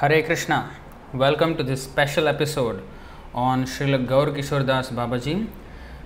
Hare 0.00 0.22
Krishna. 0.22 0.70
Welcome 1.12 1.56
to 1.56 1.64
this 1.64 1.82
special 1.82 2.28
episode 2.28 2.84
on 3.34 3.64
Srila 3.64 4.06
Gaur 4.06 4.26
Kishore 4.26 4.64
Das 4.64 4.90
Babaji. 4.90 5.48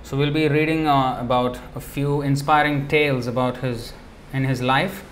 So 0.03 0.17
we'll 0.17 0.33
be 0.33 0.49
reading 0.49 0.87
uh, 0.87 1.19
about 1.21 1.59
a 1.75 1.81
few 1.81 2.23
inspiring 2.23 2.89
tales 2.89 3.27
about 3.27 3.59
his 3.59 3.93
in 4.33 4.45
his 4.45 4.63
life 4.63 5.05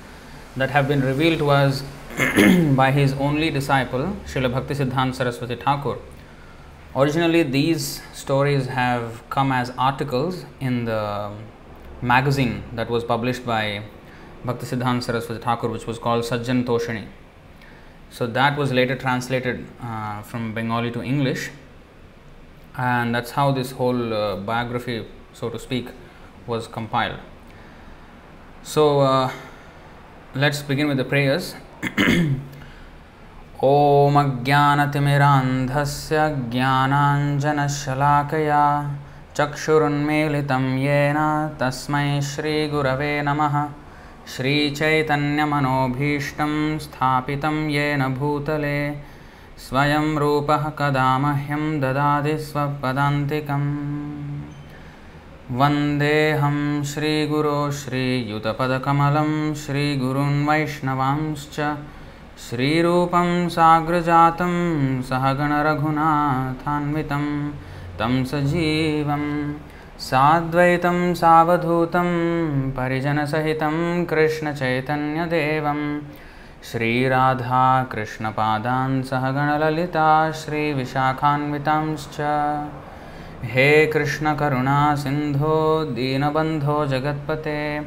that 0.56 0.70
have 0.70 0.88
been 0.88 1.02
revealed 1.02 1.40
to 1.40 1.50
us 1.50 1.82
by 2.80 2.90
his 2.90 3.12
only 3.28 3.50
disciple 3.50 4.16
Srila 4.24 4.50
Bhakti 4.54 4.72
Siddhanta 4.72 5.14
Saraswati 5.14 5.56
Thakur. 5.56 5.98
Originally, 6.96 7.42
these 7.42 8.00
stories 8.14 8.66
have 8.68 9.22
come 9.28 9.52
as 9.52 9.68
articles 9.76 10.46
in 10.58 10.86
the 10.86 11.30
magazine 12.00 12.62
that 12.72 12.88
was 12.88 13.04
published 13.04 13.44
by 13.44 13.82
Bhakti 14.42 14.64
Siddhanta 14.64 15.02
Saraswati 15.02 15.42
Thakur, 15.42 15.68
which 15.68 15.86
was 15.86 15.98
called 15.98 16.24
Sajjan 16.24 16.64
Toshani. 16.64 17.08
So 18.09 18.27
that 18.27 18.57
was 18.57 18.71
later 18.71 18.95
translated 18.95 19.65
uh, 19.81 20.21
from 20.21 20.53
Bengali 20.53 20.91
to 20.91 21.03
English, 21.03 21.49
and 22.77 23.13
that's 23.13 23.31
how 23.31 23.51
this 23.51 23.71
whole 23.71 24.13
uh, 24.13 24.37
biography, 24.37 25.05
so 25.33 25.49
to 25.49 25.59
speak, 25.59 25.89
was 26.47 26.67
compiled. 26.67 27.19
So 28.63 28.99
uh, 29.01 29.31
let's 30.33 30.61
begin 30.61 30.87
with 30.87 30.97
the 30.97 31.05
prayers. 31.05 31.55
ॐ 33.63 34.17
अज्ञानतिमिरान्धस्य 34.19 36.15
ज्ञानाञ्जनशलाकया 36.53 37.43
चक्षुरुन्मीलितं 39.37 40.65
येन 40.77 41.19
तस्मै 41.61 42.09
श्रीगुरवे 42.31 43.13
नमः 43.27 43.55
श्रीचैतन्यमनोभीष्टं 44.36 46.78
स्थापितं 46.78 47.70
येन 47.70 48.14
भूतले 48.14 48.94
स्वयं 49.58 50.18
रूपः 50.18 50.68
कदा 50.78 51.18
मह्यं 51.18 51.80
ददाति 51.80 52.38
स्वपदान्तिकम्। 52.38 53.66
वन्देऽहं 55.58 56.84
श्रीगुरो 56.84 57.70
श्रीयुतपदकमलं 57.78 59.54
श्रीगुरून् 59.54 60.46
वैष्णवांश्च 60.48 61.56
श्रीरूपं 62.44 63.48
साग्रजातं 63.48 64.54
सहगणरघुनाथान्वितं 65.02 67.24
तं 67.98 68.24
सजीवं 68.24 69.24
साद्वैतं 70.00 71.14
सावधूतं 71.14 72.70
परिजनसहितं 72.70 74.04
कृष्णचैतन्यदेवं। 74.04 76.00
श्रीराधाकृष्णपादान् 76.62 77.92
कृष्णपादान्सहगणलिता 77.92 80.30
श्रीविशाखान्वितांश्च। 80.30 82.16
हे 83.44 83.86
कृष्णकरुणासिन्धो 83.86 85.84
दीनबन्धो 85.84 86.86
जगत्पते। 86.86 87.82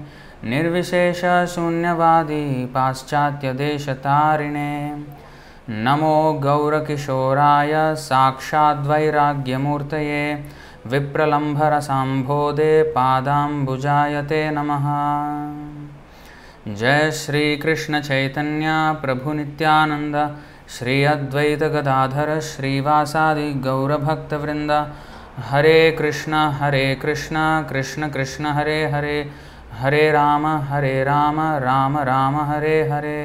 निर्विशेषशून्यवादी 0.51 2.45
पाश्चात्यदेशतारिणे 2.75 4.73
नमो 5.69 6.33
गौरकिशोराय 6.43 7.73
साक्षाद्वैराग्यमूर्तये 7.97 10.45
विप्रलम्भरसाम्भोदे 10.87 12.83
पादाम्बुजाय 12.97 14.23
ते 14.23 14.51
नमः। 14.51 14.87
जय 16.75 17.11
श्रीकृष्णचैतन्य 17.15 18.67
प्रभुनित्यानन्द 19.03 20.17
श्री 20.69 21.05
अद्वैतगदाधर 21.05 22.41
श्रीवासादि 22.43 23.53
गौरभक्तवृन्द। 23.67 24.71
Hare 25.51 25.91
Krishna 25.99 26.33
Hare 26.61 26.95
Krishna 26.95 27.37
Krishna 27.71 28.09
Krishna 28.09 28.47
Hare 28.57 28.91
Hare 28.91 29.31
Hare 29.78 30.10
Ram 30.10 30.47
Hare 30.47 31.04
Ram 31.04 31.41
Ram 31.41 31.98
Ram, 31.98 32.37
Hare 32.50 32.76
Hare. 32.88 33.16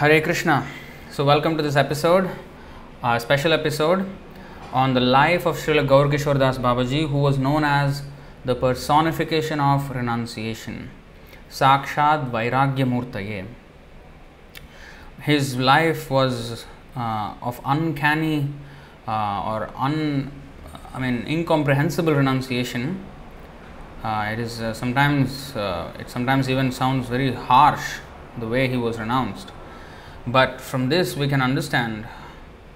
Hare 0.00 0.20
Krishna. 0.20 0.62
So 1.16 1.24
welcome 1.24 1.56
to 1.56 1.62
this 1.62 1.76
episode 1.76 2.28
special 3.04 3.52
episode 3.52 4.04
on 4.74 4.94
the 4.94 4.98
life 4.98 5.46
of 5.46 5.56
Srila 5.56 5.86
Gaura 5.86 6.10
Kishore 6.10 6.38
Das 6.38 6.58
Babaji 6.58 7.02
who 7.02 7.18
was 7.18 7.40
known 7.40 7.64
as 7.64 8.00
the 8.46 8.58
personification 8.62 9.60
of 9.60 9.92
renunciation 9.92 10.78
साक्षात 11.50 12.30
वैराग्य 12.34 12.84
मूर्त 12.84 13.16
yeah 13.16 13.44
his 15.26 15.58
life 15.60 16.12
was 16.12 16.52
of 17.42 17.60
uncanny 17.66 18.40
और 19.08 19.74
un 19.78 19.94
I 20.94 21.02
mean 21.02 21.24
incomprehensible 21.28 22.14
renunciation 22.14 22.94
Uh, 24.02 24.30
it 24.32 24.38
is 24.38 24.62
uh, 24.62 24.72
sometimes, 24.72 25.54
uh, 25.54 25.92
it 25.98 26.08
sometimes 26.08 26.48
even 26.48 26.72
sounds 26.72 27.06
very 27.08 27.32
harsh 27.32 27.98
the 28.38 28.46
way 28.46 28.66
he 28.66 28.76
was 28.76 28.98
renounced. 28.98 29.52
But 30.26 30.58
from 30.60 30.88
this, 30.88 31.16
we 31.16 31.28
can 31.28 31.42
understand 31.42 32.06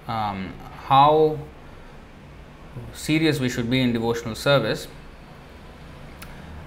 um, 0.07 0.53
how 0.83 1.39
serious 2.93 3.39
we 3.39 3.49
should 3.49 3.71
be 3.71 3.81
in 3.81 3.91
devotional 3.91 4.35
service. 4.35 4.87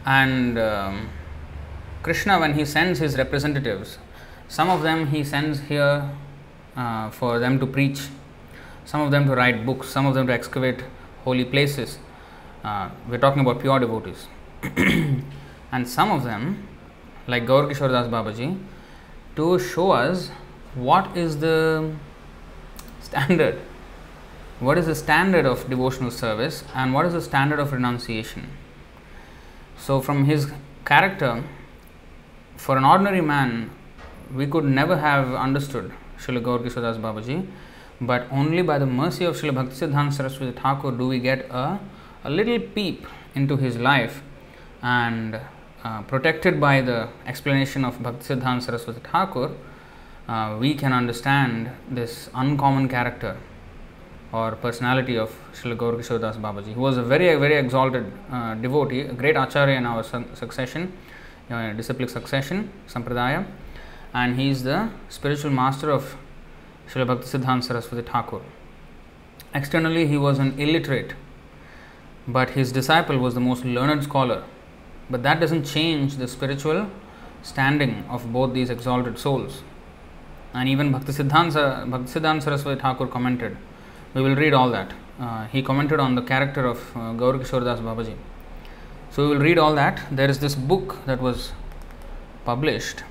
And 0.05 0.59
um, 0.59 1.09
Krishna, 2.03 2.41
when 2.41 2.55
he 2.55 2.65
sends 2.65 2.99
his 2.99 3.17
representatives, 3.17 3.99
some 4.49 4.71
of 4.71 4.83
them 4.83 5.09
he 5.09 5.23
sends 5.23 5.61
here 5.61 6.11
uh, 6.77 7.11
for 7.11 7.39
them 7.39 7.61
to 7.61 7.67
preach, 7.67 8.09
some 8.85 9.03
of 9.03 9.13
them 9.13 9.27
to 9.27 9.37
write 9.37 9.65
books, 9.65 9.89
some 9.89 10.07
of 10.07 10.15
them 10.15 10.27
to 10.27 10.33
excavate 10.33 10.83
holy 11.25 11.45
places. 11.45 11.99
Uh, 12.65 12.89
we're 13.09 13.19
talking 13.19 13.43
about 13.43 13.61
pure 13.61 13.79
devotees. 13.79 14.27
and 15.73 15.89
some 15.89 16.11
of 16.11 16.25
them, 16.25 16.67
like 17.27 17.47
Gaur 17.47 17.67
Kishore 17.69 17.91
Das 17.91 18.09
Babaji, 18.09 18.59
to 19.37 19.59
show 19.59 19.93
us 19.93 20.31
what 20.75 21.17
is 21.17 21.39
the 21.39 21.93
standard. 23.01 23.59
What 24.61 24.77
is 24.77 24.87
the 24.87 24.95
standard 24.95 25.47
of 25.47 25.71
devotional 25.71 26.11
service 26.11 26.65
and 26.75 26.93
what 26.93 27.07
is 27.07 27.13
the 27.13 27.23
standard 27.23 27.61
of 27.61 27.73
renunciation? 27.73 28.49
So 29.77 30.01
from 30.01 30.25
his 30.25 30.51
character 30.85 31.45
for 32.57 32.77
an 32.77 32.85
ordinary 32.85 33.21
man 33.21 33.71
we 34.35 34.47
could 34.47 34.65
never 34.65 34.97
have 34.97 35.33
understood 35.35 35.93
Srila 36.19 36.43
Gaur 36.43 36.59
Kishore 36.59 36.83
Das 36.83 36.97
Babaji 36.97 37.47
but 38.01 38.27
only 38.33 38.63
by 38.63 38.79
the 38.79 38.87
mercy 38.87 39.25
of 39.25 39.37
Srila 39.37 39.55
Bhakti 39.55 39.75
Siddhanta 39.77 40.13
Saraswati 40.13 40.53
Thakur 40.53 40.91
do 40.91 41.07
we 41.07 41.21
get 41.21 41.47
a, 41.51 41.79
a 42.25 42.31
little 42.31 42.59
peep 42.59 43.07
into 43.35 43.57
his 43.57 43.79
life 43.79 44.23
and 44.83 45.41
uh, 45.85 46.03
protected 46.03 46.61
by 46.61 46.81
the 46.81 47.09
explanation 47.27 47.85
of 47.85 48.03
Bhakti 48.03 48.35
Siddhanta 48.35 48.63
Saraswati 48.63 49.01
Thakur 49.01 49.55
uh, 50.29 50.57
we 50.61 50.75
can 50.75 50.93
understand 50.93 51.71
this 51.91 52.29
uncommon 52.35 52.89
character 52.89 53.37
or 54.31 54.57
personality 54.57 55.17
of 55.17 55.35
Srila 55.55 55.79
Gaur 55.79 55.93
Kishore 55.95 56.21
Das 56.21 56.37
Babaji, 56.37 56.75
who 56.75 56.83
was 56.83 56.99
a 56.99 57.03
very, 57.03 57.35
very 57.37 57.57
exalted 57.57 58.13
uh, 58.31 58.55
devotee, 58.57 59.01
a 59.01 59.13
great 59.15 59.37
acharya 59.37 59.77
in 59.77 59.87
our 59.87 60.03
su- 60.03 60.27
succession, 60.35 60.93
uh, 61.51 61.73
disciplic 61.73 62.11
succession, 62.11 62.71
sampradaya, 62.87 63.47
and 64.13 64.37
he 64.37 64.51
is 64.51 64.65
the 64.65 64.91
spiritual 65.09 65.51
master 65.51 65.91
of 65.91 66.17
Srila 66.93 67.07
Bhakti 67.07 67.27
Siddhanta 67.27 67.65
Saraswati 67.65 68.07
Thakur. 68.07 68.43
Externally, 69.55 70.07
he 70.07 70.19
was 70.19 70.39
an 70.39 70.61
illiterate, 70.61 71.15
but 72.27 72.51
his 72.51 72.71
disciple 72.71 73.17
was 73.17 73.33
the 73.33 73.41
most 73.41 73.65
learned 73.65 74.05
scholar. 74.05 74.45
But 75.11 75.23
that 75.23 75.41
doesn't 75.41 75.65
change 75.65 76.17
the 76.17 76.29
spiritual 76.29 76.91
standing 77.43 78.05
of 78.09 78.33
both 78.33 78.53
these 78.53 78.71
exalted 78.71 79.19
souls. 79.19 79.63
And 80.55 80.69
even 80.69 80.93
Bhakti 80.93 81.13
Siddhanta, 81.13 81.89
Bhakti 81.91 82.41
Saraswati 82.41 82.81
Thakur 82.81 83.07
commented. 83.07 83.57
We 84.15 84.23
will 84.23 84.37
read 84.37 84.55
all 84.55 84.71
that 84.71 84.93
uh, 85.21 85.47
he 85.47 85.63
commented 85.63 86.01
on 86.01 86.15
the 86.15 86.23
character 86.23 86.65
of 86.67 86.97
uh, 86.97 87.13
Gaur 87.13 87.35
Kishore 87.35 87.65
Das 87.65 87.81
Babaji. 87.81 88.15
So 89.11 89.25
we 89.25 89.35
will 89.35 89.43
read 89.43 89.59
all 89.59 89.75
that. 89.75 90.03
There 90.11 90.29
is 90.31 90.39
this 90.39 90.55
book 90.55 91.05
that 91.07 91.21
was 91.21 91.53
published. 92.45 93.03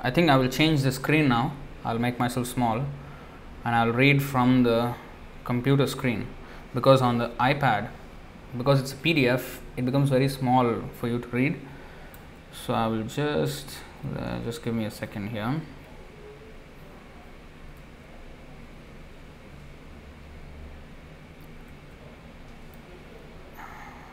I 0.00 0.10
think 0.10 0.30
I 0.30 0.36
will 0.36 0.48
change 0.48 0.82
the 0.82 0.92
screen 0.92 1.28
now. 1.28 1.54
I'll 1.84 1.98
make 1.98 2.18
myself 2.18 2.46
small 2.46 2.84
and 3.64 3.74
I'll 3.74 3.92
read 3.92 4.22
from 4.22 4.62
the 4.62 4.94
computer 5.44 5.86
screen 5.86 6.26
because 6.74 7.02
on 7.02 7.18
the 7.18 7.30
iPad, 7.40 7.88
because 8.56 8.80
it's 8.80 8.92
a 8.92 8.96
PDF, 8.96 9.58
it 9.78 9.84
becomes 9.84 10.10
very 10.10 10.28
small 10.28 10.82
for 10.98 11.06
you 11.06 11.20
to 11.20 11.28
read. 11.28 11.60
So 12.52 12.74
I 12.74 12.88
will 12.88 13.04
just 13.04 13.78
uh, 14.18 14.40
just 14.44 14.64
give 14.64 14.74
me 14.74 14.84
a 14.84 14.90
second 14.90 15.28
here. 15.28 15.60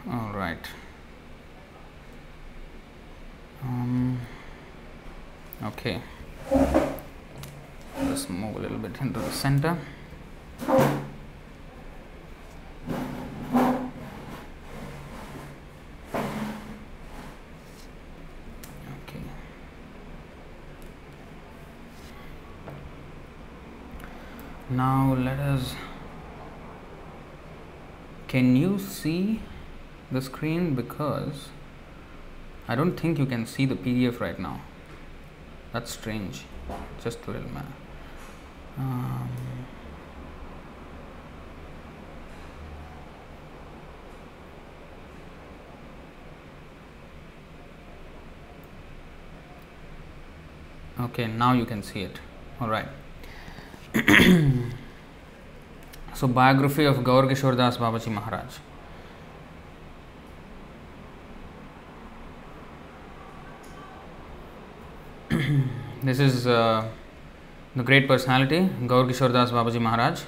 all 0.07 0.31
right 0.33 0.67
um, 3.63 4.19
okay 5.63 5.99
let's 8.03 8.29
move 8.29 8.55
a 8.55 8.59
little 8.59 8.77
bit 8.77 8.95
into 9.01 9.19
the 9.19 9.31
center 9.31 9.75
okay 18.97 19.19
now 24.69 25.13
let 25.13 25.39
us 25.39 25.75
can 28.27 28.55
you 28.55 28.77
see 28.79 29.41
the 30.11 30.21
screen 30.21 30.75
because 30.75 31.49
I 32.67 32.75
don't 32.75 32.99
think 32.99 33.19
you 33.19 33.25
can 33.27 33.45
see 33.45 33.65
the 33.65 33.75
PDF 33.75 34.19
right 34.19 34.39
now. 34.39 34.61
That's 35.71 35.91
strange. 35.91 36.45
Just 37.03 37.19
a 37.27 37.31
little 37.31 37.49
man. 37.49 37.71
Okay, 51.05 51.27
now 51.27 51.53
you 51.53 51.65
can 51.65 51.81
see 51.83 52.01
it. 52.01 52.19
All 52.59 52.67
right. 52.69 52.87
so, 56.13 56.27
biography 56.27 56.85
of 56.85 57.03
Gaur 57.03 57.23
Kishore 57.23 57.55
Das 57.57 57.77
Babaji 57.77 58.11
Maharaj. 58.11 58.57
this 66.03 66.19
is 66.19 66.45
uh, 66.47 66.87
the 67.75 67.83
great 67.83 68.07
personality 68.07 68.69
Gaur 68.87 69.05
Kishore 69.05 69.33
Das 69.33 69.51
Babaji 69.51 69.81
Maharaj. 69.81 70.21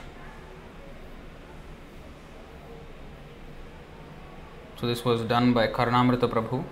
So, 4.80 4.88
this 4.88 5.04
was 5.04 5.22
done 5.22 5.54
by 5.54 5.68
Karnamrita 5.68 6.30
Prabhu. 6.30 6.64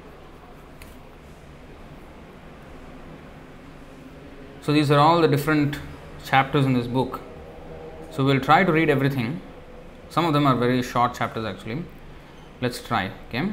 So, 4.65 4.73
these 4.73 4.89
are 4.91 4.99
all 4.99 5.21
the 5.21 5.27
different 5.27 5.79
chapters 6.25 6.65
in 6.65 6.73
this 6.73 6.87
book. 6.87 7.21
So, 8.11 8.23
we 8.25 8.33
will 8.33 8.41
try 8.41 8.63
to 8.63 8.71
read 8.71 8.89
everything. 8.89 9.41
Some 10.09 10.25
of 10.25 10.33
them 10.33 10.47
are 10.47 10.55
very 10.55 10.81
short 10.81 11.13
chapters 11.13 11.45
actually. 11.45 11.83
Let's 12.61 12.81
try. 12.81 13.11
Okay 13.27 13.49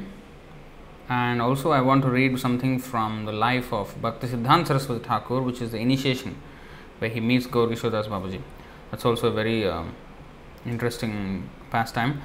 and 1.09 1.43
also 1.43 1.71
I 1.73 1.81
want 1.81 2.03
to 2.03 2.11
read 2.11 2.39
something 2.39 2.79
from 2.79 3.27
the 3.27 3.33
life 3.33 3.73
of 3.73 4.01
Bhakti 4.01 4.29
Siddhanta 4.29 4.69
Saraswati 4.69 5.05
Thakur, 5.05 5.43
which 5.43 5.61
is 5.61 5.73
the 5.73 5.79
initiation 5.79 6.37
where 6.99 7.11
he 7.11 7.21
meets 7.21 7.47
Gaur 7.47 7.67
Kishodas 7.69 8.09
Babaji. 8.09 8.41
That's 8.91 9.05
also 9.05 9.29
a 9.29 9.31
very 9.33 9.67
um, 9.67 9.95
interesting 10.65 11.49
pastime, 11.71 12.21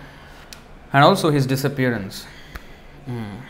and 0.94 1.04
also 1.04 1.32
his 1.32 1.46
disappearance. 1.46 2.26
Mm. 3.08 3.42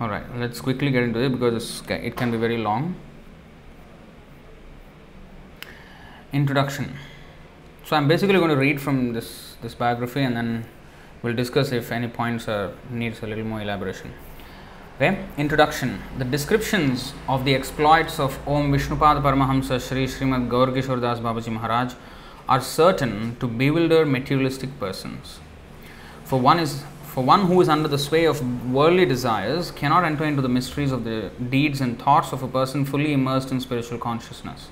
All 0.00 0.08
right, 0.08 0.24
let's 0.36 0.60
quickly 0.60 0.90
get 0.90 1.02
into 1.02 1.20
it 1.20 1.30
because 1.30 1.82
it 1.88 2.16
can 2.16 2.30
be 2.30 2.36
very 2.36 2.58
long. 2.58 2.94
Introduction. 6.32 6.96
So 7.84 7.96
I'm 7.96 8.08
basically 8.08 8.38
going 8.38 8.50
to 8.50 8.56
read 8.56 8.80
from 8.80 9.12
this 9.12 9.56
this 9.62 9.74
biography 9.74 10.22
and 10.22 10.36
then 10.36 10.64
We'll 11.20 11.34
discuss 11.34 11.72
if 11.72 11.90
any 11.90 12.06
points 12.06 12.46
are 12.46 12.72
needs 12.90 13.22
a 13.22 13.26
little 13.26 13.44
more 13.44 13.60
elaboration. 13.60 14.12
Okay, 14.96 15.24
introduction. 15.36 16.00
The 16.16 16.24
descriptions 16.24 17.12
of 17.28 17.44
the 17.44 17.56
exploits 17.56 18.20
of 18.20 18.38
Om 18.46 18.72
Vishnupad 18.72 19.20
Paramahamsa 19.22 19.80
Sri 19.80 20.06
Srimad 20.06 20.48
Gaur 20.48 20.68
Kishore 20.68 21.00
Das 21.00 21.18
Babaji 21.18 21.50
Maharaj 21.52 21.94
are 22.48 22.60
certain 22.60 23.36
to 23.40 23.48
bewilder 23.48 24.06
materialistic 24.06 24.78
persons. 24.78 25.40
For 26.22 26.38
one 26.38 26.60
is 26.60 26.84
for 27.02 27.24
one 27.24 27.46
who 27.46 27.60
is 27.60 27.68
under 27.68 27.88
the 27.88 27.98
sway 27.98 28.24
of 28.24 28.40
worldly 28.72 29.04
desires 29.04 29.72
cannot 29.72 30.04
enter 30.04 30.24
into 30.24 30.40
the 30.40 30.48
mysteries 30.48 30.92
of 30.92 31.02
the 31.02 31.30
deeds 31.50 31.80
and 31.80 31.98
thoughts 31.98 32.32
of 32.32 32.44
a 32.44 32.48
person 32.48 32.84
fully 32.84 33.12
immersed 33.12 33.50
in 33.50 33.60
spiritual 33.60 33.98
consciousness. 33.98 34.68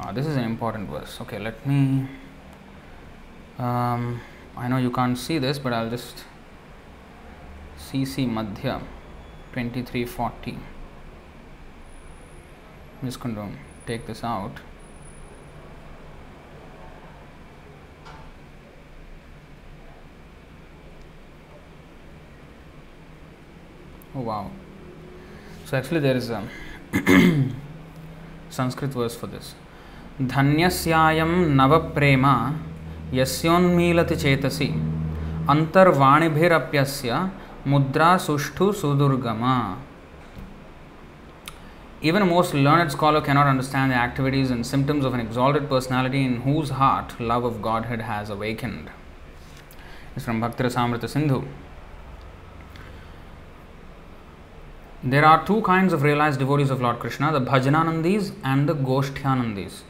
Uh, 0.00 0.12
this 0.12 0.26
is 0.26 0.36
an 0.36 0.44
important 0.44 0.88
verse. 0.88 1.20
Okay, 1.20 1.40
let 1.40 1.66
me. 1.66 2.06
Um, 3.58 4.20
I 4.56 4.68
know 4.68 4.76
you 4.76 4.92
can't 4.92 5.18
see 5.18 5.38
this, 5.38 5.58
but 5.58 5.72
I'll 5.72 5.90
just 5.90 6.24
CC 7.76 8.28
Madhya 8.28 8.80
2340. 9.52 10.52
I'm 13.00 13.08
just 13.08 13.18
going 13.18 13.34
to 13.34 13.48
take 13.86 14.06
this 14.06 14.22
out. 14.22 14.52
Oh 24.14 24.20
wow. 24.20 24.50
So 25.64 25.76
actually 25.76 26.00
there 26.00 26.16
is 26.16 26.30
a 26.30 26.48
Sanskrit 28.50 28.90
verse 28.90 29.14
for 29.16 29.26
this. 29.26 29.54
धन्यस्यायं 30.20 31.32
नवप्रेम 31.56 32.24
यस्योन्मीलति 33.14 34.16
चेतसि 34.22 34.66
अंतर्वाणिभिरप्यस्य 35.50 37.18
मुद्रा 37.72 38.16
सुष्ठु 38.24 38.70
सुदुर्गमा 38.80 39.58
Even 42.00 42.28
most 42.28 42.54
learned 42.54 42.90
scholar 42.90 43.20
cannot 43.20 43.46
understand 43.46 43.92
the 43.92 43.96
activities 43.96 44.50
and 44.50 44.66
symptoms 44.66 45.04
of 45.04 45.14
an 45.14 45.20
exalted 45.20 45.68
personality 45.68 46.24
in 46.24 46.40
whose 46.42 46.70
heart 46.70 47.20
love 47.20 47.44
of 47.44 47.60
Godhead 47.60 48.02
has 48.02 48.30
awakened. 48.30 48.90
It's 50.16 50.24
from 50.24 50.40
Bhaktirasamrita 50.40 51.08
Sindhu. 51.08 51.44
There 55.02 55.24
are 55.24 55.44
two 55.44 55.60
kinds 55.62 55.92
of 55.92 56.02
realized 56.02 56.40
devotees 56.40 56.70
of 56.70 56.80
Lord 56.80 56.98
Krishna 56.98 57.32
the 57.32 57.40
Bhajananandis 57.40 58.32
and 58.44 58.68
the 58.68 58.74
Goshthanandis. 58.74 59.82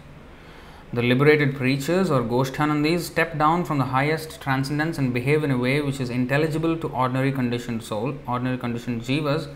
The 0.90 1.02
liberated 1.02 1.54
preachers 1.54 2.11
or 2.11 2.23
Goshthanandis 2.23 3.00
step 3.00 3.37
down 3.37 3.66
from 3.66 3.76
the 3.76 3.85
highest 3.85 4.40
transcendence 4.40 4.97
and 4.97 5.12
behave 5.12 5.45
in 5.45 5.50
a 5.50 5.59
way 5.59 5.83
which 5.83 6.00
is 6.00 6.09
intelligible 6.09 6.78
to 6.78 6.88
ordinary 6.88 7.30
conditioned 7.30 7.83
soul, 7.83 8.14
ordinary 8.26 8.57
conditioned 8.57 9.02
jivas, 9.02 9.49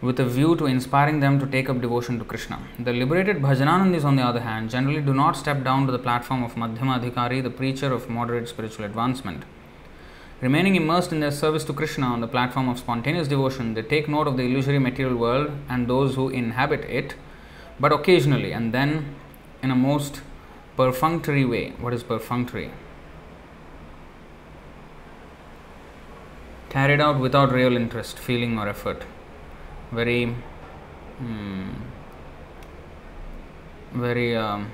with 0.00 0.18
a 0.18 0.24
view 0.24 0.56
to 0.56 0.64
inspiring 0.64 1.20
them 1.20 1.38
to 1.40 1.46
take 1.46 1.68
up 1.68 1.82
devotion 1.82 2.18
to 2.18 2.24
Krishna. 2.24 2.58
The 2.78 2.94
liberated 2.94 3.42
Bhajananandis, 3.42 4.02
on 4.02 4.16
the 4.16 4.22
other 4.22 4.40
hand, 4.40 4.70
generally 4.70 5.02
do 5.02 5.12
not 5.12 5.36
step 5.36 5.62
down 5.62 5.84
to 5.84 5.92
the 5.92 5.98
platform 5.98 6.42
of 6.42 6.54
Madhyama 6.54 7.02
Adhikari, 7.02 7.42
the 7.42 7.50
preacher 7.50 7.92
of 7.92 8.08
moderate 8.08 8.48
spiritual 8.48 8.86
advancement. 8.86 9.42
Remaining 10.40 10.74
immersed 10.74 11.12
in 11.12 11.20
their 11.20 11.32
service 11.32 11.64
to 11.64 11.74
Krishna 11.74 12.06
on 12.06 12.22
the 12.22 12.28
platform 12.28 12.70
of 12.70 12.78
spontaneous 12.78 13.28
devotion, 13.28 13.74
they 13.74 13.82
take 13.82 14.08
note 14.08 14.26
of 14.26 14.38
the 14.38 14.44
illusory 14.44 14.78
material 14.78 15.18
world 15.18 15.50
and 15.68 15.86
those 15.86 16.14
who 16.14 16.30
inhabit 16.30 16.80
it, 16.84 17.14
but 17.78 17.92
occasionally 17.92 18.52
and 18.52 18.72
then 18.72 19.14
in 19.62 19.70
a 19.70 19.74
most 19.74 20.22
perfunctory 20.76 21.44
way. 21.44 21.70
What 21.80 21.92
is 21.94 22.02
perfunctory? 22.02 22.70
Carried 26.68 27.00
out 27.00 27.18
without 27.18 27.52
real 27.52 27.76
interest, 27.76 28.18
feeling, 28.18 28.58
or 28.58 28.68
effort. 28.68 29.04
Very, 29.92 30.34
hmm, 31.18 31.70
very, 33.92 34.36
um, 34.36 34.70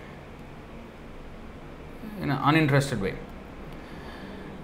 in 2.20 2.30
an 2.30 2.38
uninterested 2.42 3.00
way. 3.00 3.14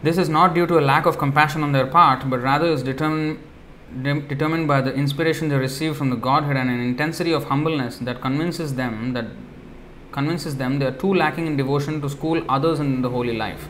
This 0.02 0.16
is 0.16 0.28
not 0.28 0.54
due 0.54 0.66
to 0.66 0.78
a 0.78 0.80
lack 0.80 1.06
of 1.06 1.18
compassion 1.18 1.62
on 1.62 1.72
their 1.72 1.86
part, 1.86 2.28
but 2.30 2.40
rather 2.40 2.66
is 2.66 2.82
determined 2.82 3.44
determined 4.02 4.68
by 4.68 4.82
the 4.82 4.92
inspiration 4.92 5.48
they 5.48 5.56
receive 5.56 5.96
from 5.96 6.10
the 6.10 6.16
Godhead 6.16 6.58
and 6.58 6.68
an 6.68 6.78
intensity 6.78 7.32
of 7.32 7.44
humbleness 7.44 7.96
that 7.98 8.20
convinces 8.20 8.74
them 8.74 9.14
that 9.14 9.24
convinces 10.18 10.56
them 10.62 10.78
they 10.78 10.86
are 10.90 10.98
too 11.04 11.12
lacking 11.22 11.46
in 11.46 11.56
devotion 11.56 12.00
to 12.02 12.08
school 12.18 12.42
others 12.48 12.80
in 12.80 13.02
the 13.02 13.10
holy 13.16 13.36
life. 13.44 13.68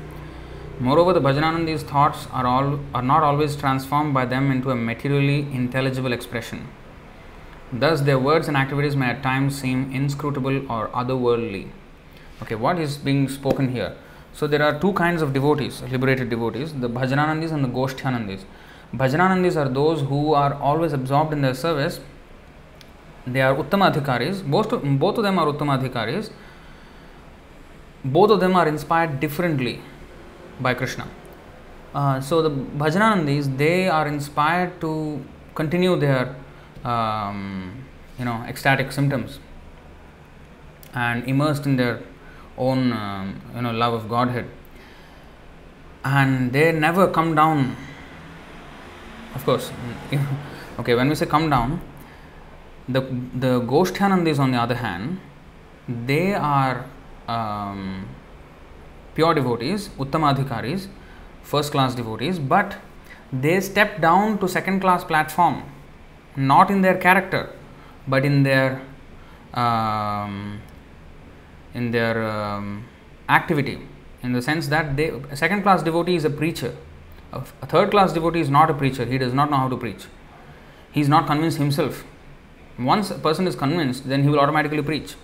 Moreover, 0.80 1.12
the 1.12 1.20
Bhajananandi's 1.20 1.82
thoughts 1.82 2.26
are 2.30 2.46
all 2.46 2.68
are 2.94 3.06
not 3.12 3.24
always 3.28 3.56
transformed 3.62 4.14
by 4.18 4.24
them 4.32 4.52
into 4.56 4.70
a 4.70 4.76
materially 4.90 5.40
intelligible 5.60 6.12
expression. 6.18 6.60
Thus, 7.72 8.00
their 8.02 8.18
words 8.18 8.48
and 8.48 8.56
activities 8.56 8.94
may 9.00 9.08
at 9.14 9.22
times 9.22 9.60
seem 9.60 9.80
inscrutable 9.92 10.60
or 10.72 10.88
otherworldly. 11.00 11.64
Okay, 12.42 12.54
what 12.54 12.78
is 12.78 12.96
being 13.08 13.28
spoken 13.28 13.72
here? 13.72 13.90
So, 14.32 14.46
there 14.46 14.62
are 14.62 14.78
two 14.84 14.92
kinds 14.92 15.20
of 15.20 15.32
devotees, 15.32 15.82
liberated 15.82 16.30
devotees 16.30 16.72
the 16.84 16.88
Bhajananandis 16.88 17.52
and 17.52 17.64
the 17.64 17.72
Goshthanandis. 17.80 18.44
Bhajananandis 18.94 19.56
are 19.62 19.68
those 19.68 20.06
who 20.12 20.22
are 20.44 20.54
always 20.54 20.92
absorbed 20.92 21.32
in 21.32 21.42
their 21.42 21.58
service. 21.64 22.00
They 23.26 23.40
are 23.40 23.54
Uttama 23.54 23.92
Adhikaris. 23.92 24.48
Both, 24.48 24.70
both 24.98 25.18
of 25.18 25.24
them 25.24 25.38
are 25.38 25.46
Uttama 25.46 25.78
Adhikaris. 25.80 26.30
Both 28.04 28.30
of 28.30 28.40
them 28.40 28.54
are 28.56 28.66
inspired 28.68 29.20
differently 29.20 29.80
by 30.60 30.74
Krishna. 30.74 31.08
Uh, 31.94 32.20
so 32.20 32.42
the 32.42 32.50
Bhajanandis, 32.50 33.56
they 33.56 33.88
are 33.88 34.06
inspired 34.06 34.80
to 34.80 35.24
continue 35.54 35.96
their, 35.96 36.36
um, 36.84 37.84
you 38.18 38.24
know, 38.24 38.44
ecstatic 38.46 38.92
symptoms 38.92 39.38
and 40.94 41.26
immersed 41.26 41.66
in 41.66 41.76
their 41.76 42.00
own, 42.56 42.92
um, 42.92 43.40
you 43.54 43.62
know, 43.62 43.72
love 43.72 43.94
of 43.94 44.08
Godhead. 44.08 44.46
And 46.04 46.52
they 46.52 46.72
never 46.72 47.08
come 47.08 47.34
down. 47.34 47.76
Of 49.34 49.44
course, 49.44 49.72
okay. 50.78 50.94
When 50.94 51.08
we 51.08 51.14
say 51.14 51.26
come 51.26 51.50
down, 51.50 51.80
the 52.88 53.00
the 53.34 53.60
Goshthanandis, 53.60 54.38
on 54.38 54.52
the 54.52 54.58
other 54.58 54.74
hand, 54.74 55.20
they 55.88 56.34
are 56.34 56.86
um, 57.28 58.08
pure 59.14 59.34
devotees, 59.34 59.88
Uttamadhikaris, 59.98 60.88
first 61.42 61.72
class 61.72 61.94
devotees, 61.94 62.38
but 62.38 62.76
they 63.32 63.60
step 63.60 64.00
down 64.00 64.38
to 64.38 64.48
second 64.48 64.80
class 64.80 65.04
platform, 65.04 65.62
not 66.36 66.70
in 66.70 66.82
their 66.82 66.96
character, 66.96 67.50
but 68.06 68.24
in 68.24 68.42
their 68.42 68.80
um, 69.54 70.60
in 71.74 71.90
their 71.90 72.22
um, 72.22 72.86
activity, 73.28 73.78
in 74.22 74.32
the 74.32 74.42
sense 74.42 74.68
that 74.68 74.96
they 74.96 75.08
a 75.30 75.36
second 75.36 75.62
class 75.62 75.82
devotee 75.82 76.16
is 76.16 76.24
a 76.24 76.30
preacher, 76.30 76.74
a, 77.32 77.42
a 77.62 77.66
third 77.66 77.90
class 77.90 78.12
devotee 78.12 78.40
is 78.40 78.50
not 78.50 78.70
a 78.70 78.74
preacher. 78.74 79.04
He 79.04 79.18
does 79.18 79.34
not 79.34 79.50
know 79.50 79.58
how 79.58 79.68
to 79.68 79.76
preach. 79.76 80.06
He 80.90 81.02
is 81.02 81.08
not 81.08 81.26
convinced 81.26 81.58
himself. 81.58 82.04
Once 82.78 83.10
a 83.10 83.18
person 83.18 83.46
is 83.46 83.56
convinced, 83.56 84.08
then 84.08 84.22
he 84.22 84.28
will 84.28 84.38
automatically 84.38 84.82
preach. 84.82 85.14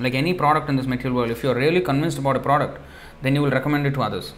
Like 0.00 0.14
any 0.14 0.32
product 0.32 0.68
in 0.70 0.76
this 0.76 0.86
material 0.86 1.16
world, 1.16 1.30
if 1.30 1.42
you 1.42 1.50
are 1.50 1.54
really 1.54 1.80
convinced 1.80 2.18
about 2.18 2.36
a 2.36 2.40
product, 2.40 2.80
then 3.20 3.34
you 3.34 3.42
will 3.42 3.50
recommend 3.50 3.86
it 3.86 3.94
to 3.94 4.02
others. 4.02 4.32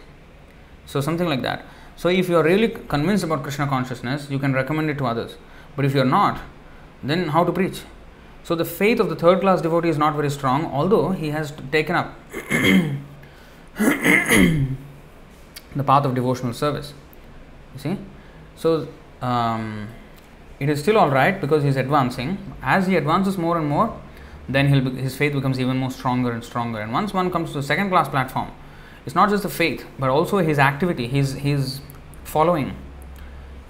So, 0.85 1.01
something 1.01 1.27
like 1.27 1.41
that. 1.41 1.65
So, 1.95 2.09
if 2.09 2.27
you 2.27 2.37
are 2.37 2.43
really 2.43 2.67
convinced 2.67 3.23
about 3.23 3.43
Krishna 3.43 3.67
consciousness, 3.67 4.29
you 4.29 4.37
can 4.37 4.53
recommend 4.53 4.89
it 4.89 4.97
to 4.97 5.05
others. 5.05 5.37
But 5.75 5.85
if 5.85 5.95
you 5.95 6.01
are 6.01 6.05
not, 6.05 6.41
then 7.01 7.29
how 7.29 7.45
to 7.45 7.51
preach? 7.51 7.81
So, 8.43 8.53
the 8.55 8.65
faith 8.65 8.99
of 8.99 9.09
the 9.09 9.15
third 9.15 9.39
class 9.39 9.61
devotee 9.61 9.89
is 9.89 9.97
not 9.97 10.15
very 10.15 10.29
strong, 10.29 10.65
although 10.65 11.11
he 11.11 11.29
has 11.29 11.53
taken 11.71 11.95
up 11.95 12.13
the 13.77 14.67
path 15.83 16.05
of 16.05 16.13
devotional 16.13 16.53
service. 16.53 16.93
You 17.73 17.79
see? 17.79 17.97
So, 18.55 18.87
um, 19.21 19.87
it 20.59 20.69
is 20.69 20.79
still 20.79 20.97
all 20.97 21.09
right 21.09 21.39
because 21.39 21.63
he 21.63 21.69
is 21.69 21.75
advancing. 21.75 22.37
As 22.61 22.87
he 22.87 22.95
advances 22.95 23.37
more 23.37 23.57
and 23.57 23.67
more, 23.67 23.99
then 24.47 24.71
be, 24.83 25.01
his 25.01 25.17
faith 25.17 25.33
becomes 25.33 25.59
even 25.59 25.77
more 25.77 25.91
stronger 25.91 26.31
and 26.31 26.43
stronger. 26.43 26.79
And 26.79 26.93
once 26.93 27.13
one 27.13 27.31
comes 27.31 27.51
to 27.51 27.57
the 27.57 27.63
second 27.63 27.89
class 27.89 28.07
platform, 28.07 28.51
it's 29.05 29.15
not 29.15 29.29
just 29.29 29.43
the 29.43 29.49
faith, 29.49 29.85
but 29.99 30.09
also 30.09 30.37
his 30.37 30.59
activity, 30.59 31.07
his 31.07 31.33
his 31.33 31.81
following. 32.23 32.75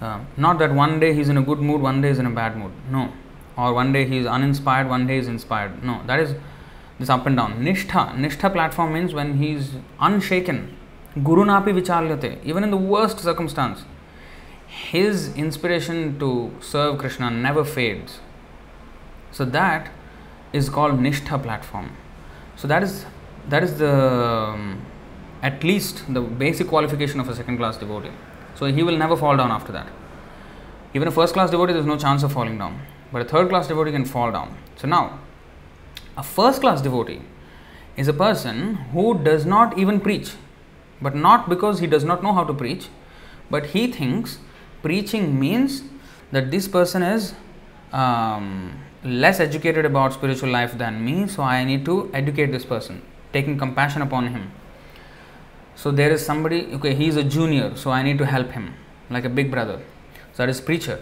Uh, 0.00 0.20
not 0.36 0.58
that 0.58 0.72
one 0.72 1.00
day 1.00 1.14
he's 1.14 1.28
in 1.28 1.36
a 1.36 1.42
good 1.42 1.58
mood, 1.58 1.80
one 1.80 2.00
day 2.00 2.08
he's 2.08 2.18
in 2.18 2.26
a 2.26 2.30
bad 2.30 2.56
mood. 2.56 2.72
No, 2.90 3.12
or 3.56 3.72
one 3.74 3.92
day 3.92 4.06
he's 4.06 4.26
uninspired, 4.26 4.88
one 4.88 5.06
day 5.06 5.16
he's 5.16 5.28
inspired. 5.28 5.82
No, 5.82 6.02
that 6.06 6.20
is 6.20 6.34
this 6.98 7.10
up 7.10 7.26
and 7.26 7.36
down. 7.36 7.62
Nishtha, 7.64 8.14
Nishtha 8.16 8.52
platform 8.52 8.94
means 8.94 9.12
when 9.12 9.38
he's 9.38 9.72
unshaken. 10.00 10.76
Guru 11.22 11.44
napi 11.44 11.72
vichalyate, 11.78 12.44
even 12.44 12.62
in 12.62 12.70
the 12.70 12.76
worst 12.76 13.18
circumstance, 13.18 13.84
his 14.76 15.34
inspiration 15.34 16.18
to 16.18 16.52
serve 16.60 16.98
Krishna 16.98 17.30
never 17.30 17.64
fades. 17.64 18.18
So 19.32 19.44
that 19.46 19.90
is 20.52 20.68
called 20.68 21.00
Nishtha 21.00 21.42
platform. 21.42 21.90
So 22.56 22.68
that 22.68 22.82
is 22.82 23.06
that 23.48 23.62
is 23.62 23.78
the 23.78 23.94
um, 23.94 24.82
at 25.42 25.64
least 25.64 26.02
the 26.12 26.20
basic 26.20 26.68
qualification 26.68 27.20
of 27.20 27.28
a 27.28 27.34
second 27.34 27.56
class 27.56 27.78
devotee. 27.78 28.12
So 28.54 28.66
he 28.66 28.82
will 28.82 28.96
never 28.96 29.16
fall 29.16 29.36
down 29.36 29.50
after 29.50 29.72
that. 29.72 29.88
Even 30.94 31.08
a 31.08 31.10
first 31.10 31.34
class 31.34 31.50
devotee, 31.50 31.72
there 31.72 31.80
is 31.80 31.86
no 31.86 31.98
chance 31.98 32.22
of 32.22 32.32
falling 32.32 32.58
down. 32.58 32.80
But 33.12 33.22
a 33.22 33.24
third 33.24 33.48
class 33.48 33.68
devotee 33.68 33.92
can 33.92 34.04
fall 34.04 34.32
down. 34.32 34.56
So 34.76 34.88
now, 34.88 35.18
a 36.16 36.22
first 36.22 36.60
class 36.60 36.80
devotee 36.80 37.22
is 37.96 38.08
a 38.08 38.12
person 38.12 38.74
who 38.92 39.18
does 39.22 39.46
not 39.46 39.78
even 39.78 40.00
preach, 40.00 40.32
but 41.00 41.14
not 41.14 41.48
because 41.48 41.80
he 41.80 41.86
does 41.86 42.04
not 42.04 42.22
know 42.22 42.32
how 42.32 42.44
to 42.44 42.54
preach, 42.54 42.88
but 43.50 43.66
he 43.66 43.86
thinks 43.92 44.38
preaching 44.86 45.24
means 45.40 45.82
that 46.32 46.50
this 46.50 46.68
person 46.68 47.02
is 47.02 47.34
um, 47.92 48.46
less 49.24 49.40
educated 49.40 49.84
about 49.84 50.12
spiritual 50.12 50.50
life 50.50 50.78
than 50.78 51.04
me, 51.04 51.26
so 51.26 51.42
I 51.42 51.64
need 51.64 51.84
to 51.86 52.10
educate 52.14 52.52
this 52.52 52.64
person, 52.64 53.02
taking 53.32 53.58
compassion 53.58 54.02
upon 54.02 54.28
him. 54.28 54.50
So 55.74 55.90
there 55.90 56.10
is 56.10 56.24
somebody, 56.24 56.60
okay, 56.74 56.94
he 56.94 57.08
is 57.08 57.16
a 57.16 57.24
junior, 57.24 57.76
so 57.76 57.90
I 57.90 58.02
need 58.02 58.18
to 58.18 58.26
help 58.26 58.52
him, 58.52 58.74
like 59.10 59.24
a 59.24 59.28
big 59.28 59.50
brother. 59.50 59.80
So 60.32 60.42
that 60.42 60.48
is 60.48 60.60
preacher. 60.60 61.00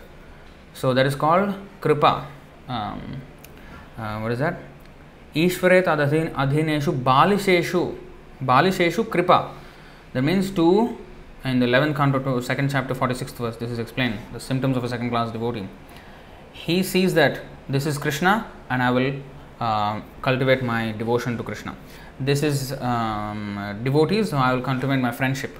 So 0.72 0.94
that 0.94 1.06
is 1.06 1.14
called 1.14 1.54
kripa. 1.80 2.26
Um, 2.68 3.20
uh, 3.98 4.18
what 4.20 4.32
is 4.32 4.38
that? 4.38 4.58
Ishvare 5.34 5.82
tadadhin 5.84 6.32
adhineshu 6.32 7.02
balisheshu. 7.02 7.96
Balisheshu 8.42 9.08
kripa. 9.08 9.52
That 10.12 10.22
means 10.22 10.50
to, 10.52 10.96
in 11.44 11.60
the 11.60 11.66
11th 11.66 11.96
canto, 11.96 12.18
to 12.18 12.42
second 12.42 12.70
chapter, 12.70 12.94
46th 12.94 13.36
verse, 13.36 13.56
this 13.56 13.70
is 13.70 13.78
explained, 13.78 14.18
the 14.32 14.40
symptoms 14.40 14.76
of 14.76 14.84
a 14.84 14.88
second 14.88 15.10
class 15.10 15.30
devotee. 15.30 15.68
He 16.52 16.82
sees 16.82 17.14
that 17.14 17.42
this 17.68 17.84
is 17.86 17.98
Krishna 17.98 18.50
and 18.70 18.82
I 18.82 18.90
will 18.90 19.14
uh, 19.60 20.00
cultivate 20.22 20.62
my 20.62 20.92
devotion 20.92 21.36
to 21.36 21.42
Krishna. 21.42 21.76
This 22.18 22.42
is 22.42 22.72
um, 22.80 23.80
devotees, 23.82 24.30
so 24.30 24.38
I 24.38 24.54
will 24.54 24.62
cultivate 24.62 24.98
my 24.98 25.10
friendship. 25.10 25.56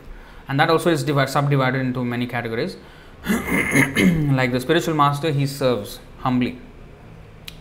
And 0.48 0.58
that 0.58 0.70
also 0.70 0.90
is 0.90 1.04
divided, 1.04 1.30
subdivided 1.30 1.80
into 1.80 2.04
many 2.04 2.26
categories. 2.26 2.76
like 3.26 4.52
the 4.52 4.60
spiritual 4.60 4.94
master, 4.94 5.30
he 5.30 5.46
serves 5.46 6.00
humbly 6.18 6.58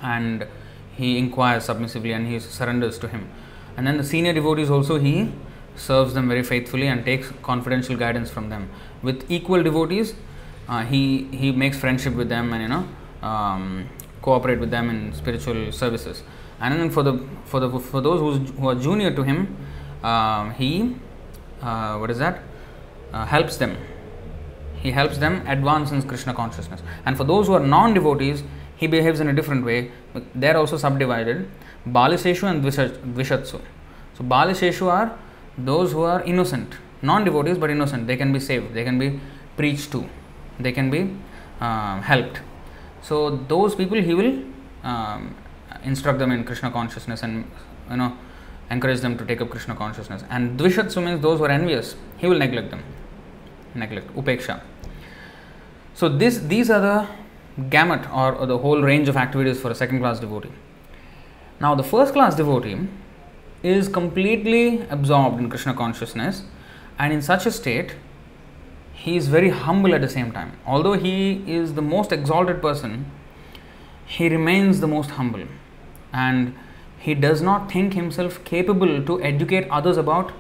and 0.02 0.48
he 0.96 1.18
inquires 1.18 1.66
submissively 1.66 2.14
and 2.14 2.28
he 2.28 2.40
surrenders 2.40 2.98
to 3.00 3.08
him. 3.08 3.30
And 3.76 3.88
then 3.88 3.98
the 3.98 4.04
senior 4.04 4.34
devotees 4.34 4.70
also, 4.70 5.00
he 5.00 5.32
serves 5.76 6.14
them 6.14 6.28
very 6.28 6.44
faithfully 6.44 6.88
and 6.88 7.04
takes 7.06 7.32
confidential 7.42 7.96
guidance 7.96 8.30
from 8.30 8.50
them. 8.50 8.70
With 9.02 9.26
equal 9.30 9.64
devotees, 9.64 10.14
uh, 10.68 10.84
he 10.84 11.26
he 11.32 11.52
makes 11.52 11.78
friendship 11.78 12.14
with 12.14 12.30
them 12.30 12.54
and 12.54 12.62
you 12.62 12.70
know 12.70 12.88
um, 13.22 13.90
cooperate 14.22 14.60
with 14.60 14.72
them 14.72 14.90
in 14.90 15.14
spiritual 15.14 15.72
services. 15.72 16.24
And 16.60 16.80
then 16.80 16.90
for 16.90 17.04
the 17.04 17.26
for 17.46 17.60
the 17.60 17.80
for 17.80 18.02
those 18.02 18.50
who 18.52 18.68
are 18.68 18.76
junior 18.76 19.14
to 19.14 19.24
him, 19.24 19.58
uh, 20.04 20.52
he 20.52 20.96
uh, 21.62 21.98
what 21.98 22.12
is 22.12 22.20
that 22.20 22.40
uh, 23.14 23.26
helps 23.26 23.58
them. 23.58 23.78
He 24.76 24.92
helps 24.92 25.18
them 25.18 25.46
advance 25.48 25.92
in 25.92 26.02
Krishna 26.04 26.34
consciousness. 26.34 26.82
And 27.06 27.16
for 27.16 27.24
those 27.24 27.48
who 27.48 27.54
are 27.54 27.60
non 27.60 27.94
devotees, 27.94 28.44
he 28.76 28.88
behaves 28.88 29.20
in 29.20 29.30
a 29.30 29.34
different 29.34 29.66
way. 29.66 29.92
They 30.36 30.50
are 30.50 30.58
also 30.58 30.78
subdivided. 30.78 31.50
Baliseshu 31.88 32.50
and 32.50 32.64
Dvishatsu. 32.64 33.62
So 34.14 34.24
Baliseshu 34.24 34.88
are 34.88 35.18
those 35.58 35.92
who 35.92 36.02
are 36.04 36.22
innocent, 36.24 36.76
non 37.02 37.24
devotees 37.24 37.58
but 37.58 37.70
innocent. 37.70 38.08
They 38.08 38.18
can 38.18 38.34
be 38.34 38.40
saved. 38.40 38.74
They 38.74 38.84
can 38.84 38.98
be 39.00 39.20
preached 39.58 39.92
to. 39.92 40.10
They 40.60 40.72
can 40.72 40.90
be 40.90 41.16
uh, 41.60 42.02
helped. 42.02 42.42
So 43.02 43.38
those 43.48 43.76
people 43.76 43.98
he 43.98 44.14
will 44.14 44.44
um, 44.84 45.36
instruct 45.84 46.20
them 46.20 46.32
in 46.32 46.44
Krishna 46.44 46.72
consciousness 46.72 47.24
and 47.24 47.50
you 47.90 47.98
know 47.98 48.18
encourage 48.72 49.02
them 49.02 49.18
to 49.18 49.26
take 49.26 49.42
up 49.42 49.50
Krishna 49.50 49.76
consciousness. 49.76 50.24
And 50.30 50.60
Dvishatsu 50.60 51.04
means 51.04 51.22
those 51.22 51.40
who 51.40 51.46
are 51.46 51.52
envious. 51.52 51.96
He 52.18 52.28
will 52.28 52.38
neglect 52.38 52.72
them. 52.72 52.84
Neglect 53.76 54.16
upeksha. 54.16 54.62
So 55.94 56.10
this 56.10 56.40
these 56.40 56.70
are 56.70 56.82
the 56.82 57.08
gamut 57.70 58.10
or, 58.12 58.34
or 58.34 58.46
the 58.48 58.58
whole 58.58 58.82
range 58.82 59.08
of 59.10 59.18
activities 59.18 59.60
for 59.60 59.70
a 59.70 59.76
second 59.76 60.00
class 60.00 60.20
devotee. 60.20 60.52
Now 61.60 61.76
the 61.76 61.84
first 61.84 62.14
class 62.14 62.36
devotee 62.36 62.88
is 63.64 63.88
completely 63.88 64.82
absorbed 64.90 65.40
in 65.40 65.50
Krishna 65.50 65.74
consciousness 65.74 66.44
and 67.00 67.14
in 67.14 67.22
such 67.22 67.46
a 67.46 67.52
state 67.52 67.96
he 68.94 69.18
is 69.18 69.28
very 69.28 69.50
humble 69.50 69.96
at 69.96 70.02
the 70.02 70.10
same 70.10 70.32
time. 70.32 70.58
Although 70.66 70.94
he 70.94 71.44
is 71.48 71.74
the 71.74 71.82
most 71.82 72.12
exalted 72.12 72.62
person, 72.62 73.10
he 74.06 74.30
remains 74.30 74.80
the 74.82 74.88
most 74.88 75.12
humble 75.12 75.46
and 76.12 76.54
he 77.00 77.14
does 77.14 77.42
not 77.42 77.72
think 77.72 77.94
himself 77.94 78.44
capable 78.46 79.04
to 79.04 79.22
educate 79.22 79.68
others 79.70 79.98
about 79.98 80.32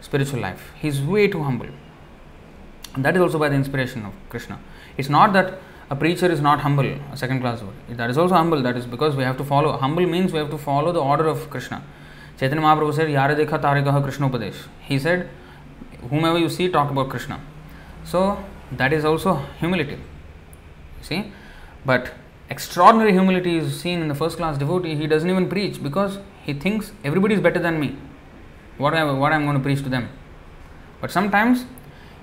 spiritual 0.00 0.40
life. 0.40 0.72
He 0.80 0.88
is 0.88 1.00
way 1.00 1.28
too 1.28 1.42
humble. 1.42 1.68
And 2.94 3.04
that 3.04 3.16
is 3.16 3.22
also 3.22 3.38
by 3.38 3.48
the 3.48 3.54
inspiration 3.54 4.04
of 4.04 4.12
Krishna. 4.28 4.60
It's 4.96 5.08
not 5.08 5.32
that 5.32 5.58
a 5.90 5.96
preacher 5.96 6.30
is 6.30 6.40
not 6.40 6.60
humble, 6.60 6.86
a 7.12 7.16
second 7.16 7.40
class 7.40 7.62
word. 7.62 7.74
That 7.88 8.10
is 8.10 8.18
also 8.18 8.34
humble. 8.34 8.62
That 8.62 8.76
is 8.76 8.86
because 8.86 9.16
we 9.16 9.24
have 9.24 9.36
to 9.38 9.44
follow. 9.44 9.76
Humble 9.76 10.06
means 10.06 10.32
we 10.32 10.38
have 10.38 10.50
to 10.50 10.58
follow 10.58 10.92
the 10.92 11.00
order 11.00 11.26
of 11.26 11.48
Krishna. 11.50 11.82
Chaitanya 12.38 12.62
Mahaprabhu 12.62 12.94
said, 12.94 13.10
Yara 13.10 13.34
dekha 13.34 13.60
tare 13.60 13.82
kaha 13.82 14.02
Krishna 14.02 14.28
upadesh. 14.28 14.56
He 14.80 14.98
said, 14.98 15.28
whomever 16.10 16.38
you 16.38 16.48
see, 16.48 16.68
talk 16.68 16.90
about 16.90 17.08
Krishna. 17.08 17.40
So 18.04 18.42
that 18.72 18.92
is 18.92 19.04
also 19.04 19.34
humility. 19.58 19.94
You 20.98 21.02
see? 21.02 21.32
But 21.84 22.12
extraordinary 22.50 23.12
humility 23.12 23.56
is 23.58 23.80
seen 23.80 24.00
in 24.00 24.08
the 24.08 24.14
first 24.14 24.36
class 24.36 24.58
devotee. 24.58 24.94
He 24.94 25.06
doesn't 25.06 25.28
even 25.28 25.48
preach 25.48 25.82
because 25.82 26.18
he 26.42 26.52
thinks 26.52 26.92
everybody 27.04 27.34
is 27.34 27.40
better 27.40 27.60
than 27.60 27.78
me. 27.78 27.96
What 28.78 28.94
I 28.94 29.04
what 29.12 29.32
I'm 29.32 29.44
going 29.44 29.56
to 29.56 29.62
preach 29.62 29.82
to 29.82 29.88
them. 29.88 30.08
But 31.00 31.10
sometimes 31.10 31.66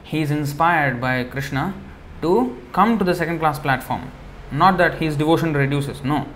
he 0.03 0.21
is 0.21 0.31
inspired 0.31 0.99
by 0.99 1.23
Krishna 1.23 1.73
to 2.21 2.57
come 2.73 2.97
to 2.97 3.05
the 3.05 3.13
second 3.13 3.39
class 3.39 3.59
platform. 3.59 4.11
Not 4.51 4.77
that 4.77 4.95
his 4.95 5.15
devotion 5.15 5.53
reduces, 5.53 6.03
no. 6.03 6.27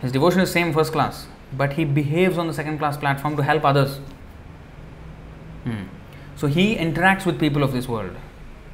His 0.00 0.12
devotion 0.12 0.40
is 0.40 0.50
same 0.50 0.72
first 0.72 0.92
class, 0.92 1.26
but 1.52 1.74
he 1.74 1.84
behaves 1.84 2.38
on 2.38 2.46
the 2.46 2.54
second 2.54 2.78
class 2.78 2.96
platform 2.96 3.36
to 3.36 3.42
help 3.42 3.64
others. 3.64 3.98
Hmm. 5.64 5.84
So 6.36 6.46
he 6.46 6.76
interacts 6.76 7.24
with 7.24 7.40
people 7.40 7.62
of 7.62 7.72
this 7.72 7.88
world 7.88 8.14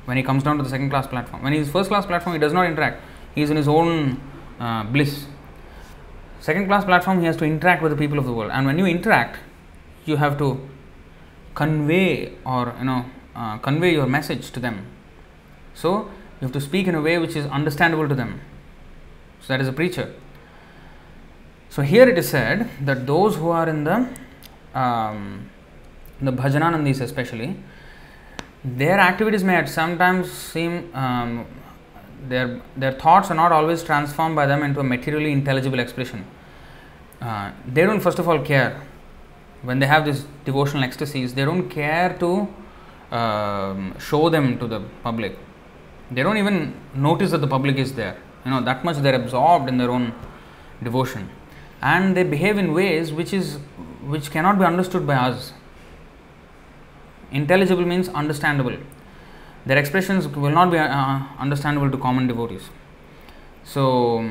when 0.04 0.16
he 0.16 0.22
comes 0.22 0.42
down 0.42 0.56
to 0.58 0.62
the 0.62 0.70
second 0.70 0.90
class 0.90 1.06
platform. 1.06 1.42
When 1.42 1.52
he 1.52 1.58
is 1.58 1.70
first 1.70 1.88
class 1.88 2.06
platform, 2.06 2.34
he 2.34 2.40
does 2.40 2.52
not 2.52 2.66
interact. 2.66 3.02
He 3.34 3.42
is 3.42 3.50
in 3.50 3.56
his 3.56 3.68
own 3.68 4.20
uh, 4.58 4.84
bliss. 4.84 5.26
Second 6.40 6.66
class 6.66 6.84
platform, 6.84 7.20
he 7.20 7.26
has 7.26 7.36
to 7.36 7.44
interact 7.44 7.82
with 7.82 7.92
the 7.92 7.98
people 7.98 8.18
of 8.18 8.24
the 8.24 8.32
world. 8.32 8.50
And 8.52 8.66
when 8.66 8.78
you 8.78 8.86
interact, 8.86 9.38
you 10.04 10.16
have 10.16 10.38
to 10.38 10.68
convey 11.54 12.32
or 12.44 12.74
you 12.78 12.84
know 12.84 13.04
uh, 13.36 13.58
convey 13.58 13.92
your 13.92 14.06
message 14.06 14.50
to 14.50 14.60
them. 14.60 14.86
So 15.74 16.10
you 16.40 16.46
have 16.46 16.52
to 16.52 16.60
speak 16.60 16.88
in 16.88 16.94
a 16.94 17.00
way 17.00 17.18
which 17.18 17.36
is 17.36 17.46
understandable 17.46 18.08
to 18.08 18.14
them. 18.14 18.40
So 19.40 19.48
that 19.48 19.60
is 19.60 19.68
a 19.68 19.72
preacher. 19.72 20.14
So 21.74 21.80
here 21.80 22.06
it 22.06 22.18
is 22.18 22.28
said 22.28 22.68
that 22.82 23.06
those 23.06 23.36
who 23.36 23.48
are 23.48 23.66
in 23.66 23.84
the 23.84 24.06
um, 24.74 25.48
the 26.20 26.30
bhajananandis 26.30 27.00
especially, 27.00 27.56
their 28.62 28.98
activities 29.00 29.42
may 29.42 29.56
at 29.56 29.70
sometimes 29.70 30.30
seem 30.30 30.94
um, 30.94 31.46
their 32.28 32.60
their 32.76 32.92
thoughts 32.92 33.30
are 33.30 33.34
not 33.34 33.52
always 33.52 33.82
transformed 33.82 34.36
by 34.36 34.44
them 34.44 34.62
into 34.62 34.80
a 34.80 34.84
materially 34.84 35.32
intelligible 35.32 35.78
expression. 35.78 36.26
Uh, 37.22 37.52
they 37.66 37.84
don't 37.84 38.00
first 38.00 38.18
of 38.18 38.28
all 38.28 38.40
care 38.52 38.78
when 39.62 39.78
they 39.78 39.86
have 39.86 40.04
these 40.04 40.26
devotional 40.44 40.84
ecstasies. 40.84 41.32
They 41.32 41.46
don't 41.46 41.70
care 41.70 42.14
to 42.18 42.48
um, 43.16 43.98
show 43.98 44.28
them 44.28 44.58
to 44.58 44.66
the 44.66 44.80
public. 45.02 45.38
They 46.10 46.22
don't 46.22 46.36
even 46.36 46.74
notice 46.94 47.30
that 47.30 47.40
the 47.40 47.54
public 47.58 47.76
is 47.76 47.94
there. 47.94 48.18
You 48.44 48.50
know 48.50 48.60
that 48.60 48.84
much 48.84 48.98
they're 48.98 49.22
absorbed 49.24 49.70
in 49.70 49.78
their 49.78 49.90
own 49.90 50.12
devotion, 50.82 51.30
and 51.82 52.16
they 52.16 52.22
behave 52.22 52.58
in 52.58 52.72
ways 52.72 53.12
which 53.12 53.32
is 53.32 53.58
which 54.06 54.30
cannot 54.30 54.58
be 54.58 54.64
understood 54.64 55.06
by 55.06 55.14
us 55.14 55.52
Intelligible 57.32 57.86
means 57.86 58.08
understandable. 58.10 58.76
Their 59.64 59.78
expressions 59.78 60.28
will 60.28 60.50
not 60.50 60.70
be 60.70 60.78
uh, 60.78 61.20
understandable 61.38 61.90
to 61.90 61.96
common 61.96 62.26
devotees. 62.26 62.68
So, 63.64 64.30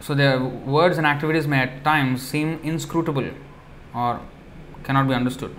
so 0.00 0.14
their 0.14 0.42
words 0.42 0.96
and 0.96 1.06
activities 1.06 1.46
may 1.46 1.58
at 1.58 1.84
times 1.84 2.22
seem 2.22 2.60
inscrutable 2.62 3.28
or 3.94 4.20
cannot 4.84 5.06
be 5.08 5.14
understood 5.14 5.54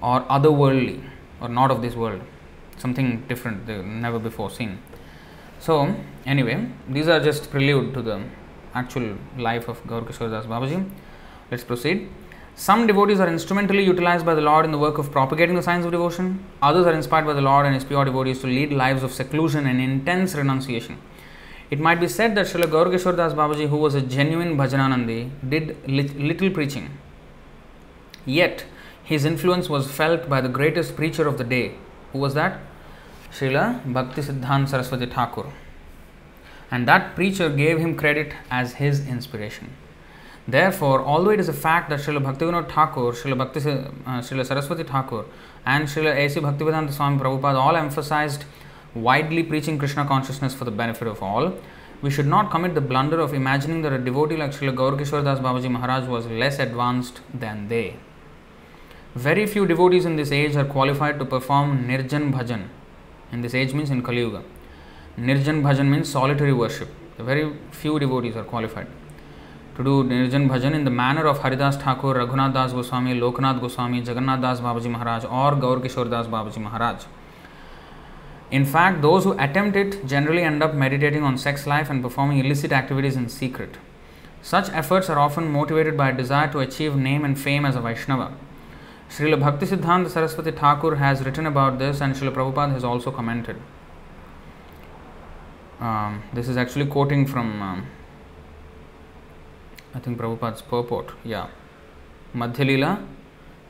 or 0.00 0.20
otherworldly 0.22 1.04
or 1.40 1.48
not 1.48 1.70
of 1.70 1.82
this 1.82 1.94
world, 1.94 2.22
something 2.78 3.22
different, 3.28 3.66
never 3.66 4.18
before 4.18 4.50
seen. 4.50 4.78
So, 5.58 5.94
anyway, 6.24 6.68
these 6.88 7.08
are 7.08 7.20
just 7.20 7.50
prelude 7.50 7.92
to 7.94 8.02
the 8.02 8.22
actual 8.74 9.16
life 9.38 9.68
of 9.68 9.86
Gaur 9.86 10.02
Kishore 10.02 10.30
Das 10.30 10.46
Babaji. 10.46 10.88
Let's 11.50 11.64
proceed. 11.64 12.08
Some 12.54 12.86
devotees 12.86 13.18
are 13.18 13.28
instrumentally 13.28 13.82
utilized 13.82 14.26
by 14.26 14.34
the 14.34 14.40
Lord 14.42 14.64
in 14.64 14.72
the 14.72 14.78
work 14.78 14.98
of 14.98 15.10
propagating 15.10 15.56
the 15.56 15.62
science 15.62 15.86
of 15.86 15.92
devotion. 15.92 16.44
Others 16.60 16.86
are 16.86 16.92
inspired 16.92 17.24
by 17.24 17.32
the 17.32 17.40
Lord 17.40 17.64
and 17.64 17.74
His 17.74 17.84
pure 17.84 18.04
devotees 18.04 18.40
to 18.40 18.46
lead 18.46 18.72
lives 18.72 19.02
of 19.02 19.12
seclusion 19.12 19.66
and 19.66 19.80
intense 19.80 20.34
renunciation. 20.34 20.98
It 21.70 21.80
might 21.80 22.00
be 22.00 22.08
said 22.08 22.34
that 22.34 22.46
Srila 22.46 22.66
Gaurkishore 22.66 23.16
Das 23.16 23.32
Babaji, 23.32 23.68
who 23.68 23.78
was 23.78 23.94
a 23.94 24.02
genuine 24.02 24.58
Bhajananandi, 24.58 25.30
did 25.48 25.88
little 25.88 26.50
preaching. 26.50 26.90
Yet, 28.26 28.66
his 29.02 29.24
influence 29.24 29.70
was 29.70 29.90
felt 29.90 30.28
by 30.28 30.42
the 30.42 30.50
greatest 30.50 30.94
preacher 30.94 31.26
of 31.26 31.38
the 31.38 31.44
day. 31.44 31.74
Who 32.12 32.18
was 32.18 32.34
that? 32.34 32.60
Srila 33.32 33.90
Bhakti 33.90 34.20
Siddhanta 34.20 34.68
Saraswati 34.68 35.06
Thakur. 35.06 35.46
And 36.72 36.88
that 36.88 37.14
preacher 37.14 37.48
gave 37.50 37.78
him 37.78 37.96
credit 37.96 38.32
as 38.50 38.72
his 38.74 39.06
inspiration. 39.06 39.70
Therefore, 40.48 41.02
although 41.02 41.30
it 41.30 41.38
is 41.38 41.48
a 41.48 41.52
fact 41.52 41.90
that 41.90 42.00
Srila 42.00 42.24
Bhaktivinoda 42.24 42.68
Thakur, 42.68 43.12
Srila, 43.12 43.38
Bhakti, 43.38 43.60
uh, 44.06 44.44
Saraswati 44.44 44.82
Thakur, 44.82 45.26
and 45.66 45.86
Srila 45.86 46.16
A.C. 46.16 46.40
Bhaktivedanta 46.40 46.92
Swami 46.92 47.18
Prabhupada 47.18 47.56
all 47.56 47.76
emphasized 47.76 48.44
widely 48.94 49.42
preaching 49.42 49.78
Krishna 49.78 50.06
consciousness 50.06 50.54
for 50.54 50.64
the 50.64 50.70
benefit 50.70 51.06
of 51.06 51.22
all, 51.22 51.54
we 52.00 52.10
should 52.10 52.26
not 52.26 52.50
commit 52.50 52.74
the 52.74 52.80
blunder 52.80 53.20
of 53.20 53.32
imagining 53.32 53.82
that 53.82 53.92
a 53.92 53.98
devotee 53.98 54.36
like 54.36 54.50
Srila 54.50 55.24
Das 55.24 55.38
Babaji 55.38 55.70
Maharaj 55.70 56.08
was 56.08 56.26
less 56.26 56.58
advanced 56.58 57.20
than 57.32 57.68
they. 57.68 57.96
Very 59.14 59.46
few 59.46 59.66
devotees 59.66 60.06
in 60.06 60.16
this 60.16 60.32
age 60.32 60.56
are 60.56 60.64
qualified 60.64 61.18
to 61.18 61.24
perform 61.26 61.86
Nirjan 61.86 62.32
Bhajan. 62.32 62.68
In 63.30 63.42
this 63.42 63.54
age 63.54 63.74
means 63.74 63.90
in 63.90 64.02
Kali 64.02 64.18
Yuga. 64.18 64.42
Nirjan 65.18 65.62
Bhajan 65.62 65.88
means 65.88 66.10
solitary 66.10 66.52
worship. 66.52 66.88
Very 67.18 67.52
few 67.70 67.98
devotees 67.98 68.34
are 68.34 68.44
qualified 68.44 68.86
to 69.76 69.82
do 69.82 70.04
Nirjan 70.04 70.48
Bhajan 70.48 70.74
in 70.74 70.84
the 70.84 70.90
manner 70.90 71.26
of 71.26 71.38
Haridas 71.38 71.76
Thakur, 71.76 72.14
Raghunath 72.14 72.52
Das 72.52 72.72
Goswami, 72.72 73.14
Loknath 73.14 73.60
Goswami, 73.60 74.00
Jagannath 74.02 74.42
Das 74.42 74.60
Babaji 74.60 74.90
Maharaj, 74.90 75.24
or 75.24 75.54
Gaur 75.56 75.80
Kishore 75.80 76.10
Das 76.10 76.26
Babaji 76.26 76.58
Maharaj. 76.58 77.04
In 78.50 78.66
fact, 78.66 79.00
those 79.00 79.24
who 79.24 79.32
attempt 79.38 79.76
it 79.76 80.06
generally 80.06 80.42
end 80.42 80.62
up 80.62 80.74
meditating 80.74 81.22
on 81.22 81.38
sex 81.38 81.66
life 81.66 81.88
and 81.88 82.02
performing 82.02 82.38
illicit 82.38 82.70
activities 82.70 83.16
in 83.16 83.30
secret. 83.30 83.76
Such 84.42 84.68
efforts 84.70 85.08
are 85.08 85.18
often 85.18 85.50
motivated 85.50 85.96
by 85.96 86.10
a 86.10 86.16
desire 86.16 86.52
to 86.52 86.58
achieve 86.58 86.94
name 86.96 87.24
and 87.24 87.38
fame 87.38 87.64
as 87.64 87.74
a 87.74 87.80
Vaishnava. 87.80 88.34
Srila 89.08 89.40
Bhakti 89.40 89.66
Siddhanta 89.66 90.10
Saraswati 90.10 90.50
Thakur 90.50 90.96
has 90.96 91.24
written 91.24 91.46
about 91.46 91.78
this 91.78 92.00
and 92.02 92.14
Srila 92.14 92.34
Prabhupada 92.34 92.72
has 92.72 92.84
also 92.84 93.10
commented. 93.10 93.56
Um, 95.82 96.22
this 96.32 96.48
is 96.48 96.56
actually 96.56 96.86
quoting 96.86 97.26
from 97.26 97.60
um, 97.60 97.86
I 99.94 99.98
think 99.98 100.16
Prabhupada's 100.16 100.62
purport. 100.62 101.10
Yeah. 101.24 101.48
Madhyalila, 102.36 103.04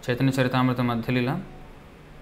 Chaitanya 0.02 0.32
Charitamrita 0.32 0.82
Madhyalila, 0.90 1.42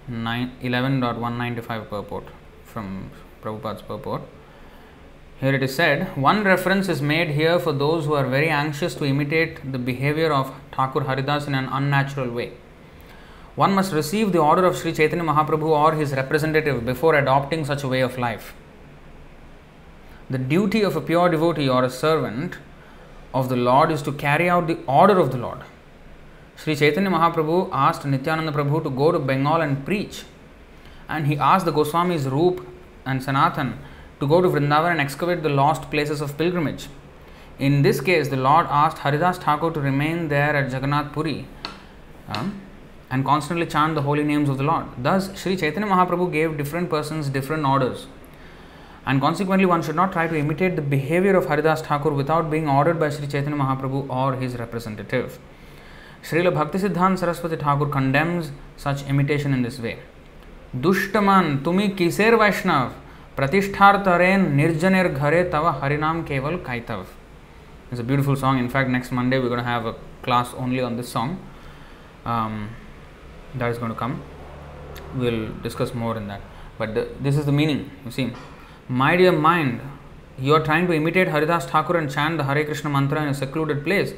11.195 0.09 1.89
purport 1.89 2.23
from 2.63 3.11
Prabhupada's 3.43 3.81
purport. 3.81 4.21
Here 5.41 5.53
it 5.55 5.61
is 5.61 5.75
said, 5.75 6.15
one 6.15 6.45
reference 6.45 6.87
is 6.87 7.01
made 7.01 7.31
here 7.31 7.59
for 7.59 7.73
those 7.73 8.05
who 8.05 8.13
are 8.13 8.27
very 8.27 8.47
anxious 8.47 8.95
to 8.95 9.05
imitate 9.05 9.73
the 9.73 9.77
behavior 9.77 10.31
of 10.31 10.53
Thakur 10.71 11.01
Haridas 11.01 11.47
in 11.47 11.53
an 11.53 11.65
unnatural 11.65 12.31
way. 12.31 12.53
One 13.55 13.73
must 13.73 13.91
receive 13.91 14.31
the 14.31 14.39
order 14.39 14.63
of 14.63 14.77
Sri 14.77 14.93
Chaitanya 14.93 15.25
Mahaprabhu 15.25 15.67
or 15.67 15.95
his 15.95 16.13
representative 16.13 16.85
before 16.85 17.15
adopting 17.15 17.65
such 17.65 17.83
a 17.83 17.89
way 17.89 17.99
of 17.99 18.17
life. 18.17 18.53
The 20.31 20.37
duty 20.37 20.81
of 20.81 20.95
a 20.95 21.01
pure 21.01 21.27
devotee 21.27 21.67
or 21.67 21.83
a 21.83 21.89
servant 21.89 22.57
of 23.33 23.49
the 23.49 23.57
Lord 23.57 23.91
is 23.91 24.01
to 24.03 24.13
carry 24.13 24.49
out 24.49 24.65
the 24.65 24.77
order 24.87 25.19
of 25.19 25.33
the 25.33 25.37
Lord. 25.37 25.59
Sri 26.55 26.73
Chaitanya 26.73 27.09
Mahaprabhu 27.09 27.69
asked 27.73 28.05
Nityananda 28.05 28.53
Prabhu 28.53 28.81
to 28.81 28.89
go 28.89 29.11
to 29.11 29.19
Bengal 29.19 29.59
and 29.59 29.85
preach, 29.85 30.23
and 31.09 31.27
he 31.27 31.37
asked 31.37 31.65
the 31.65 31.73
Goswamis 31.73 32.31
Roop 32.31 32.65
and 33.05 33.21
Sanatan 33.21 33.77
to 34.21 34.27
go 34.27 34.39
to 34.39 34.47
Vrindavan 34.47 34.91
and 34.91 35.01
excavate 35.01 35.43
the 35.43 35.49
lost 35.49 35.91
places 35.91 36.21
of 36.21 36.37
pilgrimage. 36.37 36.87
In 37.59 37.81
this 37.81 37.99
case, 37.99 38.29
the 38.29 38.37
Lord 38.37 38.67
asked 38.69 38.99
Haridas 38.99 39.37
Thakur 39.37 39.71
to 39.71 39.81
remain 39.81 40.29
there 40.29 40.55
at 40.55 40.71
Jagannath 40.71 41.11
Puri 41.11 41.45
um, 42.29 42.61
and 43.09 43.25
constantly 43.25 43.65
chant 43.65 43.95
the 43.95 44.03
holy 44.03 44.23
names 44.23 44.47
of 44.47 44.57
the 44.57 44.63
Lord. 44.63 44.85
Thus, 44.97 45.29
Sri 45.37 45.57
Chaitanya 45.57 45.89
Mahaprabhu 45.89 46.31
gave 46.31 46.57
different 46.57 46.89
persons 46.89 47.27
different 47.27 47.65
orders 47.65 48.07
and 49.06 49.20
consequently 49.20 49.66
one 49.66 49.82
should 49.82 49.96
not 49.96 50.12
try 50.12 50.26
to 50.26 50.36
imitate 50.36 50.76
the 50.76 50.82
behavior 50.82 51.36
of 51.36 51.46
Haridas 51.46 51.80
Thakur 51.80 52.10
without 52.10 52.50
being 52.50 52.68
ordered 52.68 52.98
by 52.98 53.10
Sri 53.10 53.26
Chaitanya 53.26 53.56
Mahaprabhu 53.56 54.08
or 54.10 54.34
his 54.34 54.56
representative. 54.58 55.38
Srila 56.22 56.52
Bhaktisiddhanta 56.52 57.18
Saraswati 57.18 57.56
Thakur 57.56 57.86
condemns 57.86 58.50
such 58.76 59.06
imitation 59.06 59.52
in 59.52 59.62
this 59.62 59.78
way. 59.78 59.98
दुष्टमान 60.82 61.56
तुम्ही 61.64 61.88
किसेर 61.98 62.34
वैष्णव 62.34 62.88
प्रतिष्ठार्थरेन 63.36 64.50
निर्जनेर 64.56 65.08
घरे 65.08 65.42
तव 65.52 65.68
हरिनाम 65.82 66.22
केवल 66.30 66.56
kaitav 66.66 67.04
it's 67.90 68.00
a 68.00 68.04
beautiful 68.04 68.36
song 68.36 68.58
in 68.58 68.68
fact 68.68 68.90
next 68.90 69.12
monday 69.12 69.38
we're 69.38 69.48
going 69.48 69.62
to 69.62 69.70
have 69.70 69.86
a 69.86 69.94
class 70.22 70.52
only 70.54 70.80
on 70.80 70.96
this 70.96 71.08
song 71.08 71.38
um, 72.24 72.68
that 73.54 73.70
is 73.70 73.78
going 73.78 73.92
to 73.92 73.98
come 73.98 74.20
we'll 75.16 75.48
discuss 75.62 75.94
more 75.94 76.16
in 76.16 76.26
that 76.26 76.40
but 76.78 76.94
the, 76.94 77.08
this 77.20 77.36
is 77.36 77.46
the 77.46 77.52
meaning 77.52 77.90
you 78.04 78.10
see 78.10 78.32
my 78.91 79.15
dear 79.15 79.31
mind. 79.31 79.79
You 80.37 80.53
are 80.53 80.63
trying 80.63 80.85
to 80.87 80.93
imitate 80.93 81.29
haridas 81.29 81.63
thakur 81.65 81.95
and 81.97 82.11
chant 82.11 82.37
the 82.37 82.43
hare 82.43 82.63
krishna 82.65 82.89
mantra 82.89 83.21
in 83.23 83.29
a 83.29 83.33
secluded 83.33 83.85
place 83.85 84.13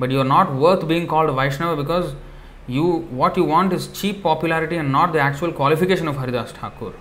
but 0.00 0.10
you 0.10 0.20
are 0.20 0.30
not 0.30 0.52
worth 0.62 0.86
being 0.88 1.06
called 1.06 1.32
vaishnava 1.36 1.76
because 1.80 2.14
you 2.66 2.86
what 3.20 3.36
you 3.36 3.44
want 3.44 3.72
is 3.72 3.86
cheap 3.98 4.24
popularity 4.24 4.78
and 4.78 4.90
not 4.90 5.12
the 5.12 5.20
actual 5.20 5.52
qualification 5.52 6.08
of 6.08 6.16
haridas 6.16 6.50
thakur. 6.50 6.92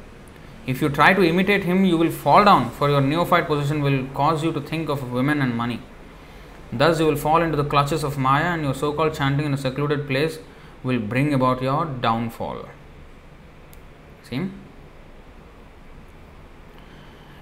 If 0.68 0.84
you 0.84 0.90
try 0.90 1.16
to 1.16 1.24
imitate 1.24 1.64
him 1.64 1.84
you 1.84 1.98
will 1.98 2.12
fall 2.12 2.46
down 2.46 2.70
for 2.70 2.90
your 2.92 3.02
neophyte 3.02 3.48
position 3.48 3.82
will 3.82 4.06
cause 4.20 4.44
you 4.44 4.52
to 4.52 4.62
think 4.62 4.90
of 4.90 5.12
women 5.12 5.42
and 5.42 5.56
money. 5.56 5.80
Thus 6.72 7.00
you 7.00 7.08
will 7.08 7.16
fall 7.16 7.42
into 7.42 7.58
the 7.58 7.66
clutches 7.74 8.04
of 8.04 8.20
maya 8.20 8.52
and 8.54 8.62
your 8.62 8.76
so-called 8.76 9.16
chanting 9.16 9.48
in 9.48 9.54
a 9.56 9.58
secluded 9.66 10.06
place 10.08 10.38
will 10.84 11.00
bring 11.00 11.34
about 11.34 11.64
your 11.64 11.86
downfall. 11.86 12.70
See 14.30 14.36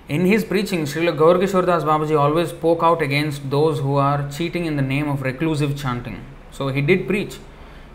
in 0.09 0.25
his 0.25 0.43
preaching, 0.43 0.83
Srila 0.83 1.17
Gaur 1.17 1.37
Das 1.37 1.83
Babaji 1.83 2.19
always 2.19 2.49
spoke 2.49 2.83
out 2.83 3.01
against 3.01 3.49
those 3.49 3.79
who 3.79 3.95
are 3.95 4.29
cheating 4.29 4.65
in 4.65 4.75
the 4.75 4.81
name 4.81 5.07
of 5.07 5.21
reclusive 5.21 5.77
chanting. 5.77 6.23
So 6.51 6.67
he 6.67 6.81
did 6.81 7.07
preach. 7.07 7.37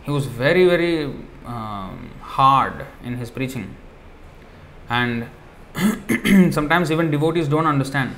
He 0.03 0.11
was 0.11 0.25
very, 0.25 0.65
very 0.65 1.05
um, 1.45 2.11
hard 2.21 2.85
in 3.03 3.17
his 3.17 3.29
preaching. 3.29 3.75
And 4.89 5.27
sometimes 6.53 6.91
even 6.91 7.11
devotees 7.11 7.47
don't 7.47 7.67
understand. 7.67 8.15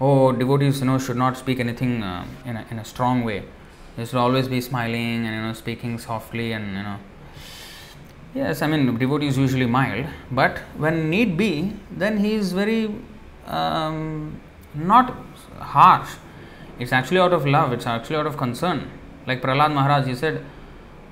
Oh, 0.00 0.32
devotees, 0.32 0.80
you 0.80 0.86
know, 0.86 0.98
should 0.98 1.16
not 1.16 1.36
speak 1.36 1.60
anything 1.60 2.02
uh, 2.02 2.26
in, 2.44 2.56
a, 2.56 2.66
in 2.70 2.78
a 2.78 2.84
strong 2.84 3.22
way. 3.22 3.44
They 3.96 4.04
should 4.04 4.16
always 4.16 4.48
be 4.48 4.60
smiling 4.60 5.26
and, 5.26 5.34
you 5.34 5.42
know, 5.42 5.52
speaking 5.52 5.98
softly 5.98 6.52
and, 6.52 6.66
you 6.68 6.82
know, 6.82 6.96
Yes, 8.32 8.62
I 8.62 8.68
mean, 8.68 8.96
devotee 8.96 9.26
is 9.26 9.36
usually 9.36 9.66
mild, 9.66 10.06
but 10.30 10.58
when 10.76 11.10
need 11.10 11.36
be, 11.36 11.72
then 11.90 12.18
he 12.18 12.34
is 12.34 12.52
very 12.52 12.94
um, 13.46 14.40
not 14.72 15.16
harsh. 15.58 16.10
It's 16.78 16.92
actually 16.92 17.18
out 17.18 17.32
of 17.32 17.44
love, 17.44 17.72
it's 17.72 17.86
actually 17.86 18.16
out 18.16 18.26
of 18.26 18.36
concern. 18.36 18.88
Like 19.26 19.42
Prahlad 19.42 19.74
Maharaj, 19.74 20.06
he 20.06 20.14
said, 20.14 20.44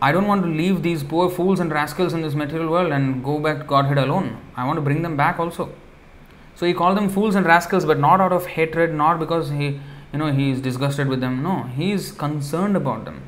I 0.00 0.12
don't 0.12 0.28
want 0.28 0.44
to 0.44 0.48
leave 0.48 0.84
these 0.84 1.02
poor 1.02 1.28
fools 1.28 1.58
and 1.58 1.72
rascals 1.72 2.12
in 2.12 2.22
this 2.22 2.34
material 2.34 2.70
world 2.70 2.92
and 2.92 3.24
go 3.24 3.40
back 3.40 3.58
to 3.58 3.64
Godhead 3.64 3.98
alone. 3.98 4.40
I 4.56 4.64
want 4.64 4.76
to 4.76 4.80
bring 4.80 5.02
them 5.02 5.16
back 5.16 5.40
also. 5.40 5.72
So 6.54 6.66
he 6.66 6.72
called 6.72 6.96
them 6.96 7.08
fools 7.08 7.34
and 7.34 7.44
rascals, 7.44 7.84
but 7.84 7.98
not 7.98 8.20
out 8.20 8.32
of 8.32 8.46
hatred, 8.46 8.94
not 8.94 9.18
because 9.18 9.50
he, 9.50 9.80
you 10.12 10.18
know, 10.20 10.32
he 10.32 10.50
is 10.50 10.60
disgusted 10.60 11.08
with 11.08 11.20
them. 11.20 11.42
No, 11.42 11.64
he 11.64 11.90
is 11.90 12.12
concerned 12.12 12.76
about 12.76 13.04
them. 13.04 13.22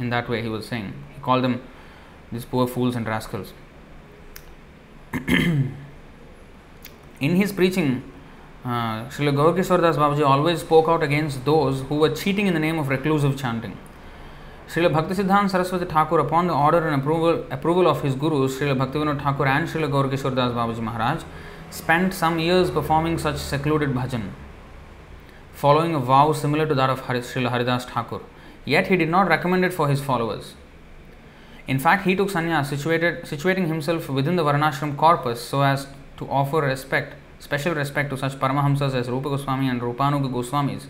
In 0.00 0.10
that 0.10 0.28
way, 0.28 0.42
he 0.42 0.48
was 0.48 0.66
saying. 0.66 0.92
He 1.14 1.20
called 1.20 1.44
them 1.44 1.62
these 2.32 2.44
poor 2.44 2.66
fools 2.66 2.96
and 2.96 3.06
rascals. 3.06 3.52
In 7.18 7.36
his 7.36 7.52
preaching, 7.52 8.02
uh, 8.64 9.06
Srila 9.06 9.32
Gaurkishore 9.34 9.80
Das 9.80 9.96
Babaji 9.96 10.26
always 10.26 10.60
spoke 10.60 10.88
out 10.88 11.02
against 11.02 11.44
those 11.44 11.80
who 11.82 11.96
were 11.96 12.10
cheating 12.10 12.46
in 12.46 12.54
the 12.54 12.60
name 12.60 12.78
of 12.78 12.88
reclusive 12.88 13.38
chanting. 13.38 13.76
Srila 14.68 14.92
Bhaktisiddhanta 14.92 15.50
Saraswati 15.50 15.86
Thakur, 15.86 16.18
upon 16.18 16.48
the 16.48 16.52
order 16.52 16.86
and 16.86 17.00
approval, 17.00 17.46
approval 17.50 17.86
of 17.86 18.02
his 18.02 18.14
gurus, 18.14 18.58
Srila 18.58 18.76
Bhaktivinoda 18.76 19.22
Thakur 19.22 19.46
and 19.46 19.68
Srila 19.68 19.88
Gaurkishore 19.88 20.34
Das 20.34 20.52
Babaji 20.52 20.80
Maharaj, 20.80 21.22
spent 21.70 22.12
some 22.12 22.38
years 22.38 22.70
performing 22.70 23.16
such 23.16 23.36
secluded 23.36 23.90
bhajan, 23.90 24.30
following 25.52 25.94
a 25.94 26.00
vow 26.00 26.32
similar 26.32 26.66
to 26.66 26.74
that 26.74 26.90
of 26.90 27.02
Srila 27.02 27.50
Haridas 27.50 27.84
Thakur. 27.84 28.20
Yet 28.64 28.88
he 28.88 28.96
did 28.96 29.08
not 29.08 29.28
recommend 29.28 29.64
it 29.64 29.72
for 29.72 29.88
his 29.88 30.00
followers. 30.00 30.54
In 31.68 31.80
fact, 31.80 32.04
he 32.04 32.14
took 32.14 32.28
sannyas, 32.28 32.70
situating 32.70 33.66
himself 33.66 34.08
within 34.08 34.36
the 34.36 34.44
Varnashram 34.44 34.96
corpus 34.96 35.40
so 35.40 35.62
as 35.62 35.88
to 36.16 36.28
offer 36.30 36.60
respect, 36.60 37.14
special 37.40 37.74
respect 37.74 38.10
to 38.10 38.16
such 38.16 38.34
Paramahamsas 38.34 38.94
as 38.94 39.08
Rupa 39.08 39.30
Goswami 39.30 39.68
and 39.68 39.80
Rupanuga 39.80 40.30
Goswamis, 40.30 40.84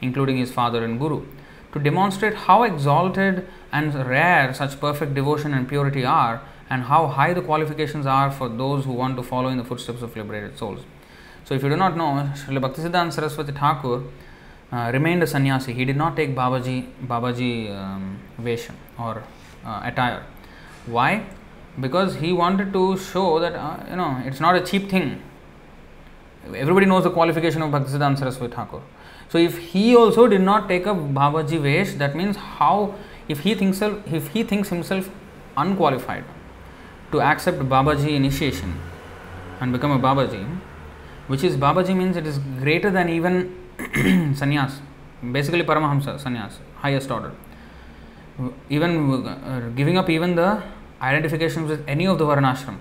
including 0.00 0.36
his 0.36 0.52
father 0.52 0.84
and 0.84 1.00
guru, 1.00 1.26
to 1.72 1.80
demonstrate 1.80 2.34
how 2.34 2.62
exalted 2.62 3.48
and 3.72 3.92
rare 4.06 4.54
such 4.54 4.78
perfect 4.78 5.14
devotion 5.14 5.52
and 5.52 5.68
purity 5.68 6.04
are, 6.04 6.42
and 6.68 6.84
how 6.84 7.08
high 7.08 7.34
the 7.34 7.42
qualifications 7.42 8.06
are 8.06 8.30
for 8.30 8.48
those 8.48 8.84
who 8.84 8.92
want 8.92 9.16
to 9.16 9.24
follow 9.24 9.48
in 9.48 9.58
the 9.58 9.64
footsteps 9.64 10.02
of 10.02 10.16
liberated 10.16 10.56
souls. 10.56 10.80
So, 11.44 11.54
if 11.54 11.64
you 11.64 11.68
do 11.68 11.76
not 11.76 11.96
know, 11.96 12.30
Srila 12.36 12.60
Bhaktisiddhanta 12.60 13.12
Saraswati 13.12 13.50
Thakur 13.50 14.04
uh, 14.70 14.90
remained 14.92 15.24
a 15.24 15.26
sannyasi. 15.26 15.72
He 15.72 15.84
did 15.84 15.96
not 15.96 16.14
take 16.14 16.36
Babaji, 16.36 16.86
Babaji 17.04 17.74
um, 17.74 18.20
Vesham 18.40 18.74
or 18.96 19.24
uh, 19.64 19.80
attire. 19.84 20.24
Why? 20.86 21.24
Because 21.78 22.16
he 22.16 22.32
wanted 22.32 22.72
to 22.72 22.96
show 22.98 23.38
that 23.38 23.54
uh, 23.54 23.76
you 23.88 23.96
know 23.96 24.22
it's 24.24 24.40
not 24.40 24.56
a 24.56 24.60
cheap 24.60 24.88
thing. 24.90 25.22
Everybody 26.54 26.86
knows 26.86 27.04
the 27.04 27.10
qualification 27.10 27.62
of 27.62 27.70
Bhaktisiddhanta 27.70 28.18
Saraswati 28.18 28.54
Thakur. 28.54 28.80
So 29.28 29.38
if 29.38 29.58
he 29.58 29.94
also 29.94 30.26
did 30.26 30.40
not 30.40 30.68
take 30.68 30.86
up 30.86 30.96
Babaji 30.96 31.60
Vesh, 31.60 31.94
that 31.94 32.16
means 32.16 32.36
how 32.36 32.94
if 33.28 33.40
he 33.40 33.54
thinks 33.54 33.80
if 33.82 34.28
he 34.28 34.42
thinks 34.42 34.70
himself 34.70 35.10
unqualified 35.56 36.24
to 37.12 37.20
accept 37.20 37.58
Babaji 37.58 38.14
initiation 38.14 38.80
and 39.60 39.72
become 39.72 39.92
a 39.92 39.98
Babaji, 39.98 40.58
which 41.28 41.44
is 41.44 41.56
Babaji 41.56 41.96
means 41.96 42.16
it 42.16 42.26
is 42.26 42.38
greater 42.38 42.90
than 42.90 43.08
even 43.08 43.56
sannyas, 43.78 44.78
basically 45.32 45.62
Paramahamsa 45.62 46.18
sannyas, 46.20 46.54
highest 46.76 47.10
order 47.10 47.32
even 48.68 48.92
uh, 49.26 49.70
giving 49.74 49.96
up 49.96 50.08
even 50.10 50.34
the 50.34 50.62
identification 51.02 51.66
with 51.66 51.84
any 51.88 52.06
of 52.06 52.18
the 52.18 52.24
varnashram. 52.24 52.76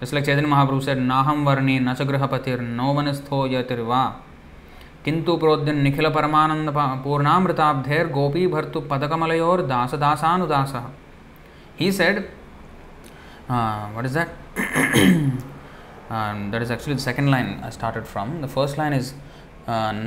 just 0.00 0.12
like 0.12 0.24
chaitanya 0.24 0.48
mahaprabhu 0.48 0.82
said 0.82 0.98
naham 0.98 1.40
varne 1.48 1.74
na 1.82 1.94
cha 1.94 2.04
grihapatir 2.04 2.58
no 2.80 2.90
one 2.92 3.08
is 3.08 3.20
tho 3.30 3.40
yatirva 3.54 4.02
किंतु 5.04 5.32
प्रोद्यन 5.42 5.76
निखिल 5.84 6.08
परमानंद 6.16 6.68
पूर्णामृताब्धेर 7.04 8.06
गोपी 8.16 8.46
भर्तु 8.54 8.80
पदकमलयोर 8.90 9.62
दास 9.72 9.94
दासानुदास 10.02 10.74
he 11.80 11.90
said 11.98 12.18
what 13.48 14.04
is 14.04 14.18
that 14.18 14.28
that 16.52 16.62
is 16.62 16.72
actually 16.72 16.94
the 16.94 16.98
second 17.06 17.28
line 17.30 17.48
I 17.64 17.70
started 17.78 18.04
from 18.12 18.30
the 18.42 18.46
first 18.54 18.78
line 18.78 18.94
is 18.94 19.12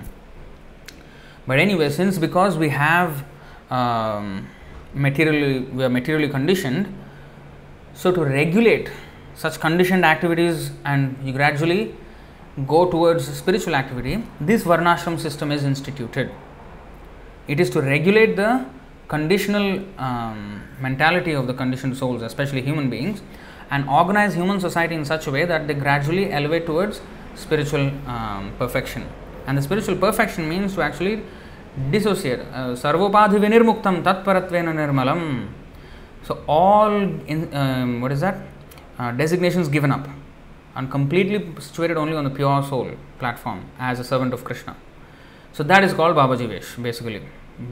But 1.47 1.59
anyway, 1.59 1.91
since 1.91 2.17
because 2.17 2.57
we 2.57 2.67
have 2.67 3.23
um, 3.71 4.49
materially 4.93 5.59
we 5.59 5.83
are 5.83 5.89
materially 5.89 6.29
conditioned. 6.29 6.93
So 7.93 8.11
to 8.11 8.23
regulate 8.23 8.89
such 9.35 9.59
conditioned 9.59 10.05
activities 10.05 10.71
and 10.85 11.17
you 11.23 11.33
gradually 11.33 11.95
go 12.67 12.89
towards 12.89 13.25
spiritual 13.25 13.75
activity 13.75 14.23
this 14.41 14.63
varnashram 14.63 15.19
system 15.19 15.51
is 15.51 15.63
instituted. 15.63 16.31
It 17.47 17.59
is 17.59 17.69
to 17.71 17.81
regulate 17.81 18.35
the 18.35 18.65
conditional 19.07 19.83
um, 19.97 20.61
mentality 20.79 21.31
of 21.33 21.47
the 21.47 21.53
conditioned 21.53 21.97
souls 21.97 22.21
especially 22.21 22.61
human 22.61 22.89
beings 22.89 23.21
and 23.71 23.87
organize 23.89 24.33
human 24.33 24.59
society 24.59 24.95
in 24.95 25.05
such 25.05 25.27
a 25.27 25.31
way 25.31 25.45
that 25.45 25.67
they 25.67 25.73
gradually 25.73 26.31
elevate 26.31 26.65
towards 26.65 27.01
spiritual 27.35 27.91
um, 28.07 28.53
perfection. 28.57 29.07
And 29.47 29.57
the 29.57 29.61
spiritual 29.61 29.95
perfection 29.95 30.49
means 30.49 30.75
to 30.75 30.81
actually 30.81 31.23
dissociate. 31.91 32.41
Uh, 32.51 32.75
Sarvopadhi 32.75 33.39
vinirmuktam 33.39 34.03
tatparatvena 34.03 34.73
nirmalam. 34.73 35.47
So 36.23 36.43
all 36.47 36.91
in, 36.91 37.53
um, 37.53 38.01
what 38.01 38.11
is 38.11 38.21
that? 38.21 38.37
Uh, 38.97 39.11
designations 39.11 39.67
given 39.69 39.91
up 39.91 40.07
and 40.75 40.91
completely 40.91 41.39
situated 41.59 41.97
only 41.97 42.15
on 42.15 42.23
the 42.23 42.29
pure 42.29 42.61
soul 42.63 42.91
platform 43.17 43.65
as 43.79 43.99
a 43.99 44.03
servant 44.03 44.33
of 44.33 44.43
Krishna. 44.43 44.75
So 45.53 45.63
that 45.63 45.83
is 45.83 45.93
called 45.93 46.15
Babaji 46.15 46.47
Vesh 46.47 46.75
basically. 46.75 47.21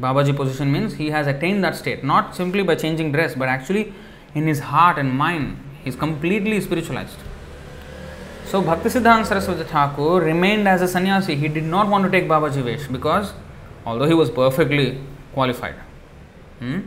Babaji 0.01 0.35
position 0.35 0.71
means 0.71 0.95
he 0.95 1.09
has 1.09 1.27
attained 1.27 1.63
that 1.63 1.75
state 1.75 2.03
not 2.03 2.35
simply 2.35 2.63
by 2.63 2.75
changing 2.75 3.11
dress 3.11 3.35
but 3.35 3.47
actually 3.47 3.93
in 4.33 4.47
his 4.47 4.59
heart 4.59 4.97
and 4.97 5.11
mind 5.11 5.57
he 5.83 5.89
is 5.89 5.95
completely 5.95 6.59
spiritualized. 6.61 7.17
So 8.45 8.61
Bhaktisiddhanta 8.61 9.25
Saraswati 9.25 9.63
Thakur 9.63 10.21
remained 10.21 10.67
as 10.67 10.81
a 10.81 10.87
sannyasi. 10.87 11.35
He 11.35 11.49
did 11.49 11.65
not 11.65 11.89
want 11.89 12.05
to 12.05 12.09
take 12.09 12.29
Babaji 12.29 12.63
Vesh 12.63 12.87
because 12.87 13.33
although 13.87 14.07
he 14.13 14.13
was 14.21 14.29
perfectly 14.29 14.85
qualified, 15.33 15.75
hmm, 16.59 16.79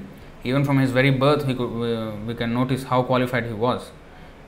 even 0.44 0.64
from 0.64 0.78
his 0.78 0.90
very 0.90 1.10
birth, 1.10 1.46
could, 1.46 1.70
uh, 1.90 2.16
we 2.26 2.34
can 2.34 2.52
notice 2.52 2.84
how 2.84 3.02
qualified 3.02 3.46
he 3.46 3.52
was. 3.52 3.90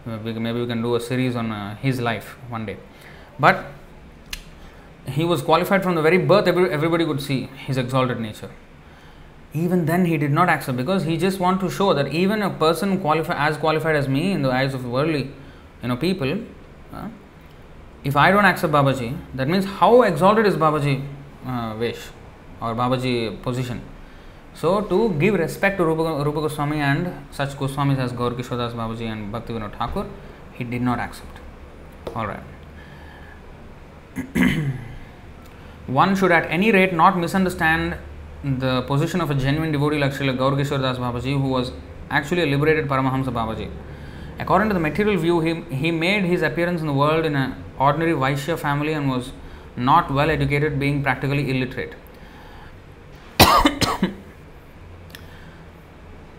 Uh, 0.06 0.18
maybe 0.18 0.60
we 0.60 0.66
can 0.66 0.82
do 0.82 0.94
a 0.96 1.00
series 1.00 1.34
on 1.34 1.50
uh, 1.50 1.76
his 1.76 2.00
life 2.00 2.36
one 2.50 2.66
day. 2.66 2.76
But 3.38 3.64
he 5.06 5.24
was 5.24 5.40
qualified 5.40 5.82
from 5.82 5.94
the 5.94 6.02
very 6.02 6.18
birth, 6.18 6.46
every, 6.46 6.70
everybody 6.70 7.06
could 7.06 7.22
see 7.22 7.40
his 7.66 7.78
exalted 7.78 8.20
nature. 8.20 8.50
Even 9.54 9.86
then, 9.86 10.04
he 10.04 10.16
did 10.18 10.30
not 10.30 10.48
accept 10.48 10.76
because 10.76 11.04
he 11.04 11.16
just 11.16 11.38
want 11.38 11.60
to 11.60 11.70
show 11.70 11.92
that 11.94 12.08
even 12.08 12.42
a 12.42 12.50
person 12.50 12.98
qualified 13.00 13.36
as 13.38 13.56
qualified 13.56 13.96
as 13.96 14.08
me 14.08 14.30
in 14.32 14.42
the 14.42 14.50
eyes 14.50 14.74
of 14.74 14.84
worldly, 14.84 15.30
you 15.82 15.88
know, 15.88 15.96
people, 15.96 16.38
uh, 16.92 17.08
if 18.04 18.16
I 18.16 18.30
don't 18.30 18.44
accept 18.44 18.72
Babaji, 18.72 19.16
that 19.34 19.48
means 19.48 19.64
how 19.64 20.02
exalted 20.02 20.46
is 20.46 20.56
Babaji 20.56 21.06
uh, 21.46 21.76
Vesh 21.76 22.10
or 22.62 22.74
Babaji 22.74 23.42
position. 23.42 23.82
So, 24.54 24.82
to 24.82 25.14
give 25.18 25.34
respect 25.34 25.78
to 25.78 25.84
Rupa, 25.84 26.24
Rupa 26.24 26.40
Goswami 26.42 26.78
and 26.80 27.12
such 27.30 27.50
Goswamis 27.50 27.98
as 27.98 28.12
Gaur 28.12 28.30
Kishodas 28.32 28.72
Babaji 28.72 29.10
and 29.10 29.32
Bhakti 29.32 29.52
Vinod 29.52 29.76
Thakur, 29.76 30.06
he 30.52 30.64
did 30.64 30.82
not 30.82 30.98
accept. 31.00 31.40
Alright. 32.14 32.42
One 35.86 36.14
should 36.14 36.30
at 36.30 36.50
any 36.50 36.70
rate 36.70 36.92
not 36.92 37.18
misunderstand 37.18 37.96
the 38.44 38.82
position 38.82 39.20
of 39.20 39.30
a 39.30 39.34
genuine 39.34 39.72
devotee 39.72 39.98
like 39.98 40.12
Srila 40.12 40.36
Gaur 40.36 40.56
Das 40.56 40.98
Babaji, 40.98 41.40
who 41.40 41.48
was 41.48 41.72
actually 42.10 42.42
a 42.42 42.46
liberated 42.46 42.86
Paramahamsa 42.88 43.32
Babaji. 43.32 43.70
According 44.38 44.68
to 44.68 44.74
the 44.74 44.80
material 44.80 45.16
view, 45.16 45.40
he, 45.40 45.62
he 45.74 45.90
made 45.90 46.24
his 46.24 46.42
appearance 46.42 46.80
in 46.80 46.86
the 46.86 46.92
world 46.92 47.24
in 47.24 47.34
an 47.36 47.64
ordinary 47.78 48.12
Vaishya 48.12 48.58
family 48.58 48.92
and 48.92 49.08
was 49.08 49.32
not 49.76 50.10
well 50.10 50.30
educated, 50.30 50.78
being 50.78 51.02
practically 51.02 51.50
illiterate. 51.50 51.94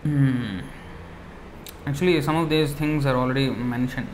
Hmm. 0.04 0.60
Actually, 1.86 2.22
some 2.22 2.36
of 2.36 2.48
these 2.48 2.72
things 2.72 3.04
are 3.04 3.16
already 3.16 3.50
mentioned. 3.50 4.08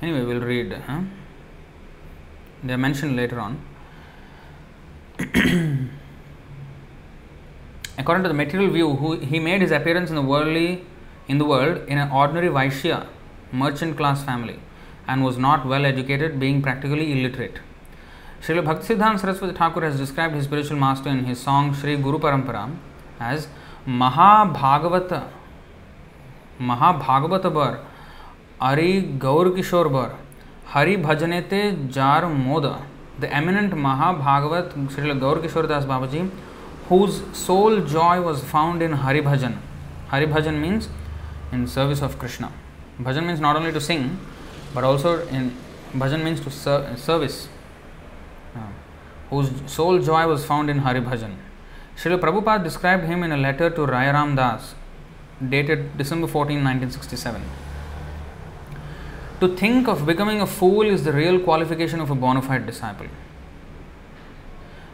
Anyway, 0.00 0.22
we'll 0.24 0.40
read. 0.40 0.72
Huh? 0.72 1.00
They 2.64 2.72
are 2.72 2.78
mentioned 2.78 3.16
later 3.16 3.40
on. 3.40 3.60
According 7.98 8.22
to 8.22 8.28
the 8.28 8.34
material 8.34 8.70
view, 8.70 8.94
who, 8.94 9.18
he 9.18 9.38
made 9.38 9.60
his 9.60 9.70
appearance 9.70 10.08
in 10.10 10.16
the 10.16 10.22
worldly 10.22 10.84
in 11.28 11.38
the 11.38 11.44
world 11.44 11.86
in 11.88 11.98
an 11.98 12.10
ordinary 12.10 12.48
Vaishya 12.48 13.06
merchant 13.52 13.96
class 13.96 14.24
family 14.24 14.58
and 15.06 15.22
was 15.22 15.36
not 15.38 15.66
well 15.66 15.84
educated, 15.84 16.40
being 16.40 16.62
practically 16.62 17.12
illiterate. 17.12 17.58
Srila 18.42 18.64
Bhaktisiddhanta 18.64 19.20
Saraswati 19.20 19.54
Thakur 19.54 19.82
has 19.82 19.96
described 19.96 20.34
his 20.34 20.44
spiritual 20.46 20.76
master 20.76 21.08
in 21.08 21.24
his 21.24 21.38
song 21.38 21.72
Sri 21.74 21.96
Guru 21.96 22.18
Parampara 22.18 22.74
as 23.20 23.46
Mahabhagavata 23.86 25.28
Mahabhagavata 26.58 27.54
Bar 27.54 27.80
Ari 28.60 29.02
Gaur 29.18 29.50
Kishore 29.50 29.92
Bar 29.92 30.18
Hari 30.64 30.96
Bhajanete 30.96 31.88
Jar 31.88 32.22
Moda 32.22 32.82
the 33.20 33.32
eminent 33.32 33.74
Mahabhagavat 33.74 34.72
Srila 34.88 35.20
Gaur 35.20 35.36
Kishore 35.36 35.68
Das 35.68 35.84
Babaji 35.84 36.28
whose 36.88 37.22
sole 37.32 37.80
joy 37.82 38.20
was 38.20 38.42
found 38.42 38.82
in 38.82 38.92
Hari 38.92 39.22
Bhajan. 39.22 39.56
Hari 40.08 40.26
Bhajan 40.26 40.60
means 40.60 40.88
in 41.52 41.68
service 41.68 42.02
of 42.02 42.18
Krishna. 42.18 42.50
Bhajan 43.00 43.24
means 43.24 43.38
not 43.38 43.54
only 43.54 43.72
to 43.72 43.80
sing, 43.80 44.18
but 44.74 44.82
also 44.82 45.26
in 45.28 45.56
Bhajan 45.94 46.24
means 46.24 46.40
to 46.40 46.50
ser- 46.50 46.96
service. 46.96 47.48
Whose 49.32 49.50
sole 49.64 49.98
joy 49.98 50.26
was 50.26 50.44
found 50.44 50.68
in 50.68 50.80
Hari 50.80 51.00
Bhajan. 51.00 51.34
Srila 51.96 52.20
Prabhupada 52.20 52.62
described 52.62 53.04
him 53.04 53.22
in 53.22 53.32
a 53.32 53.36
letter 53.38 53.70
to 53.70 53.86
Rayaram 53.86 54.36
Das, 54.36 54.74
dated 55.48 55.96
December 55.96 56.26
14, 56.26 56.56
1967. 56.62 57.42
To 59.40 59.56
think 59.56 59.88
of 59.88 60.04
becoming 60.04 60.42
a 60.42 60.46
fool 60.46 60.82
is 60.82 61.04
the 61.04 61.12
real 61.12 61.40
qualification 61.40 61.98
of 61.98 62.10
a 62.10 62.14
bona 62.14 62.42
fide 62.42 62.66
disciple. 62.66 63.06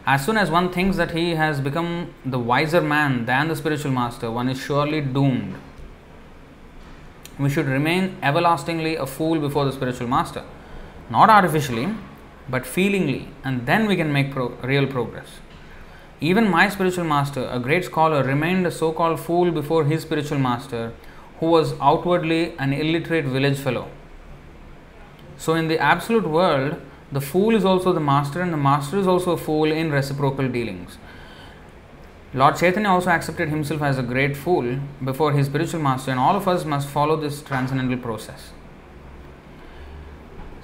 As 0.05 0.25
soon 0.25 0.37
as 0.37 0.49
one 0.49 0.71
thinks 0.71 0.95
that 0.95 1.11
he 1.11 1.35
has 1.35 1.59
become 1.59 2.13
the 2.25 2.39
wiser 2.39 2.79
man 2.79 3.25
than 3.25 3.49
the 3.49 3.57
spiritual 3.57 3.91
master, 3.91 4.31
one 4.31 4.47
is 4.47 4.57
surely 4.57 5.01
doomed. 5.01 5.55
We 7.37 7.49
should 7.49 7.67
remain 7.67 8.15
everlastingly 8.23 8.95
a 8.95 9.05
fool 9.05 9.37
before 9.37 9.65
the 9.65 9.73
spiritual 9.73 10.07
master, 10.07 10.45
not 11.09 11.29
artificially, 11.29 11.93
but 12.49 12.65
feelingly, 12.65 13.27
and 13.43 13.65
then 13.65 13.87
we 13.87 13.95
can 13.95 14.11
make 14.11 14.31
pro- 14.31 14.49
real 14.63 14.87
progress. 14.87 15.39
Even 16.21 16.49
my 16.49 16.67
spiritual 16.67 17.05
master, 17.05 17.47
a 17.49 17.59
great 17.59 17.85
scholar, 17.85 18.23
remained 18.23 18.65
a 18.67 18.71
so 18.71 18.91
called 18.91 19.19
fool 19.19 19.51
before 19.51 19.85
his 19.85 20.01
spiritual 20.01 20.39
master, 20.39 20.91
who 21.39 21.45
was 21.45 21.73
outwardly 21.79 22.57
an 22.57 22.73
illiterate 22.73 23.25
village 23.25 23.57
fellow. 23.57 23.87
So, 25.37 25.53
in 25.53 25.69
the 25.69 25.79
absolute 25.79 26.27
world, 26.27 26.81
the 27.11 27.21
fool 27.21 27.55
is 27.55 27.63
also 27.63 27.93
the 27.93 28.01
master, 28.01 28.41
and 28.41 28.51
the 28.51 28.57
master 28.57 28.97
is 28.97 29.07
also 29.07 29.31
a 29.31 29.37
fool 29.37 29.71
in 29.71 29.91
reciprocal 29.91 30.49
dealings. 30.49 30.97
Lord 32.33 32.57
Chaitanya 32.57 32.89
also 32.89 33.09
accepted 33.09 33.49
himself 33.49 33.81
as 33.81 33.97
a 33.97 34.03
great 34.03 34.37
fool 34.37 34.79
before 35.03 35.31
his 35.31 35.47
spiritual 35.47 35.81
master, 35.81 36.11
and 36.11 36.19
all 36.19 36.35
of 36.35 36.47
us 36.47 36.65
must 36.65 36.87
follow 36.87 37.15
this 37.15 37.41
transcendental 37.41 37.97
process. 37.97 38.51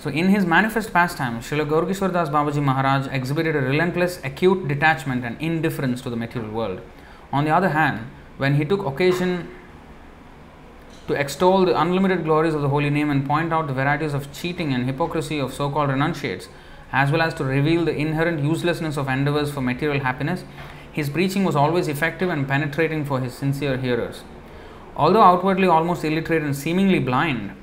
So, 0.06 0.12
in 0.12 0.30
his 0.30 0.46
manifest 0.46 0.94
pastime, 0.94 1.40
Srila 1.40 1.68
Gaurkishore 1.68 2.14
Das 2.14 2.30
Babaji 2.30 2.62
Maharaj 2.62 3.08
exhibited 3.12 3.56
a 3.56 3.62
relentless, 3.62 4.20
acute 4.24 4.68
detachment 4.68 5.26
and 5.26 5.36
indifference 5.42 6.00
to 6.04 6.12
the 6.12 6.16
material 6.16 6.52
world. 6.52 6.82
On 7.34 7.44
the 7.44 7.50
other 7.50 7.70
hand, 7.70 8.06
when 8.38 8.54
he 8.54 8.66
took 8.66 8.86
occasion 8.86 9.50
to 11.08 11.16
extol 11.16 11.66
the 11.66 11.82
unlimited 11.82 12.24
glories 12.24 12.54
of 12.54 12.62
the 12.62 12.70
holy 12.70 12.92
name 12.92 13.10
and 13.10 13.26
point 13.26 13.52
out 13.52 13.66
the 13.66 13.74
varieties 13.74 14.14
of 14.14 14.32
cheating 14.32 14.76
and 14.76 14.86
hypocrisy 14.86 15.40
of 15.40 15.52
so 15.52 15.72
called 15.72 15.90
renunciates, 15.90 16.50
as 16.92 17.10
well 17.10 17.24
as 17.24 17.34
to 17.34 17.44
reveal 17.44 17.84
the 17.84 17.96
inherent 17.96 18.44
uselessness 18.44 18.98
of 18.98 19.08
endeavors 19.08 19.52
for 19.52 19.62
material 19.62 20.04
happiness, 20.04 20.44
his 20.92 21.10
preaching 21.10 21.44
was 21.44 21.56
always 21.56 21.88
effective 21.88 22.30
and 22.30 22.48
penetrating 22.48 23.04
for 23.06 23.22
his 23.22 23.34
sincere 23.34 23.78
hearers. 23.78 24.24
Although 24.96 25.24
outwardly 25.24 25.68
almost 25.68 26.06
illiterate 26.06 26.44
and 26.44 26.56
seemingly 26.56 27.00
blind, 27.00 27.56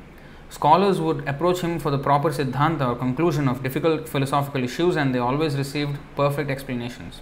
scholars 0.53 1.01
would 1.01 1.27
approach 1.27 1.61
him 1.61 1.79
for 1.79 1.91
the 1.91 1.99
proper 1.99 2.31
siddhanta 2.31 2.87
or 2.87 2.95
conclusion 2.95 3.49
of 3.49 3.63
difficult 3.63 4.09
philosophical 4.09 4.63
issues 4.63 4.97
and 4.97 5.15
they 5.15 5.19
always 5.19 5.57
received 5.57 5.99
perfect 6.15 6.51
explanations. 6.51 7.21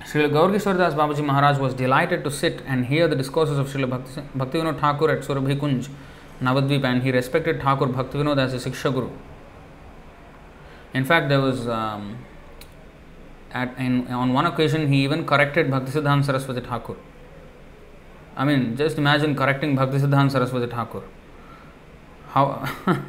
Srila 0.00 0.30
Gaurkishore 0.30 0.76
Das 0.76 0.94
Babaji 0.94 1.24
Maharaj 1.24 1.58
was 1.58 1.72
delighted 1.72 2.22
to 2.24 2.30
sit 2.30 2.62
and 2.66 2.86
hear 2.86 3.08
the 3.08 3.16
discourses 3.16 3.58
of 3.58 3.68
Srila 3.68 4.02
Bhaktivinoda 4.36 4.78
Thakur 4.78 5.10
at 5.10 5.20
Surabhi 5.20 5.58
Kunj, 5.58 5.88
Navadvip, 6.42 6.84
and 6.84 7.02
he 7.02 7.12
respected 7.12 7.62
Thakur 7.62 7.86
Bhaktivinoda 7.86 8.40
as 8.40 8.52
a 8.54 8.70
Siksha 8.70 8.92
Guru. 8.92 9.10
In 10.92 11.04
fact, 11.04 11.28
there 11.28 11.40
was 11.40 11.66
um, 11.68 12.18
at 13.52 13.78
in, 13.78 14.06
on 14.08 14.34
one 14.34 14.44
occasion 14.46 14.92
he 14.92 15.04
even 15.04 15.24
corrected 15.24 15.68
Bhaktisiddhanta 15.68 16.26
Saraswati 16.26 16.60
Thakur. 16.60 16.96
I 18.36 18.44
mean, 18.44 18.76
just 18.76 18.98
imagine 18.98 19.34
correcting 19.34 19.76
Bhaktisiddhanta 19.76 20.32
Saraswati 20.32 20.66
Thakur. 20.66 21.02
How 22.30 22.68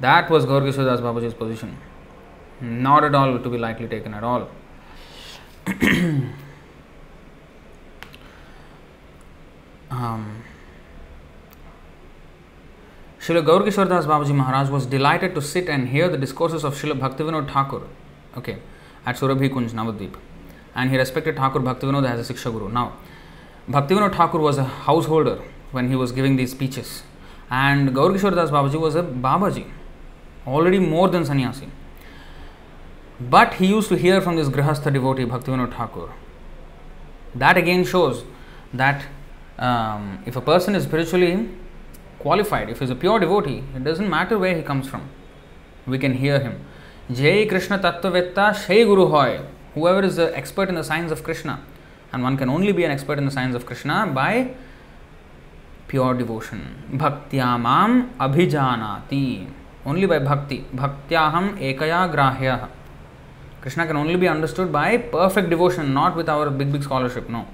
that 0.00 0.30
was 0.30 0.44
Gaurkishore 0.46 0.86
Das 0.86 1.00
Babaji's 1.00 1.34
position. 1.34 1.76
Not 2.60 3.04
at 3.04 3.14
all 3.14 3.38
to 3.38 3.50
be 3.50 3.58
lightly 3.58 3.88
taken 3.88 4.14
at 4.14 4.24
all. 4.24 4.48
um, 9.90 10.42
Srila 13.20 13.44
Gaurkishore 13.44 13.88
Das 13.88 14.06
Babaji 14.06 14.34
Maharaj 14.34 14.70
was 14.70 14.86
delighted 14.86 15.34
to 15.34 15.42
sit 15.42 15.68
and 15.68 15.88
hear 15.88 16.08
the 16.08 16.16
discourses 16.18 16.64
of 16.64 16.74
Srila 16.74 16.98
Bhaktivinoda 16.98 17.52
Thakur 17.52 17.82
okay, 18.36 18.58
at 19.06 19.16
Surabhi 19.16 19.48
Kunj, 19.48 19.70
Navadvip. 19.70 20.16
And 20.74 20.90
he 20.90 20.96
respected 20.98 21.36
Thakur 21.36 21.60
Bhaktivinoda 21.60 22.10
as 22.10 22.28
a 22.28 22.34
Siksha 22.34 22.50
Guru. 22.52 22.68
Now, 22.68 22.94
Bhaktivinoda 23.68 24.14
Thakur 24.14 24.38
was 24.38 24.58
a 24.58 24.64
householder 24.64 25.40
when 25.72 25.88
he 25.88 25.96
was 25.96 26.12
giving 26.12 26.36
these 26.36 26.50
speeches. 26.50 27.02
And 27.50 27.90
Gaurkishore 27.90 28.34
Das 28.34 28.50
Babaji 28.50 28.80
was 28.80 28.94
a 28.94 29.02
Babaji, 29.02 29.66
already 30.46 30.78
more 30.78 31.08
than 31.08 31.24
sannyasi. 31.24 31.68
But 33.20 33.54
he 33.54 33.66
used 33.66 33.88
to 33.90 33.96
hear 33.96 34.20
from 34.20 34.36
this 34.36 34.48
Grihastha 34.48 34.92
devotee, 34.92 35.24
Bhaktivinoda 35.24 35.72
Thakur. 35.72 36.12
That 37.34 37.56
again 37.56 37.84
shows 37.84 38.24
that 38.72 39.04
um, 39.58 40.22
if 40.26 40.36
a 40.36 40.40
person 40.40 40.74
is 40.74 40.84
spiritually 40.84 41.48
qualified, 42.18 42.70
if 42.70 42.78
he 42.78 42.84
is 42.84 42.90
a 42.90 42.94
pure 42.94 43.20
devotee, 43.20 43.62
it 43.74 43.84
doesn't 43.84 44.08
matter 44.08 44.38
where 44.38 44.56
he 44.56 44.62
comes 44.62 44.88
from. 44.88 45.08
We 45.86 45.98
can 45.98 46.14
hear 46.14 46.40
him. 46.40 46.64
Jai 47.12 47.46
Krishna 47.46 47.78
Tattvavetta 47.78 48.54
Shai 48.66 48.84
Guru 48.84 49.08
Hoy. 49.08 49.40
Whoever 49.74 50.02
is 50.02 50.16
the 50.16 50.36
expert 50.36 50.68
in 50.68 50.76
the 50.76 50.84
science 50.84 51.10
of 51.12 51.22
Krishna, 51.22 51.60
and 52.12 52.22
one 52.22 52.36
can 52.36 52.48
only 52.48 52.72
be 52.72 52.84
an 52.84 52.90
expert 52.90 53.18
in 53.18 53.24
the 53.24 53.30
science 53.30 53.54
of 53.54 53.66
Krishna 53.66 54.06
by 54.06 54.54
pure 55.94 56.14
devotion. 56.14 56.60
Bhaktyamam 56.92 57.92
abhijanati. 58.26 59.46
Only 59.86 60.06
by 60.06 60.18
bhakti. 60.18 60.64
Bhaktyaham 60.74 61.56
ekaya 61.58 62.10
grahya. 62.10 62.68
Krishna 63.60 63.86
can 63.86 63.96
only 63.96 64.16
be 64.16 64.26
understood 64.26 64.72
by 64.72 64.96
perfect 64.96 65.50
devotion, 65.50 65.94
not 65.94 66.16
with 66.16 66.28
our 66.28 66.50
big, 66.50 66.72
big 66.72 66.82
scholarship. 66.82 67.30
No. 67.30 67.46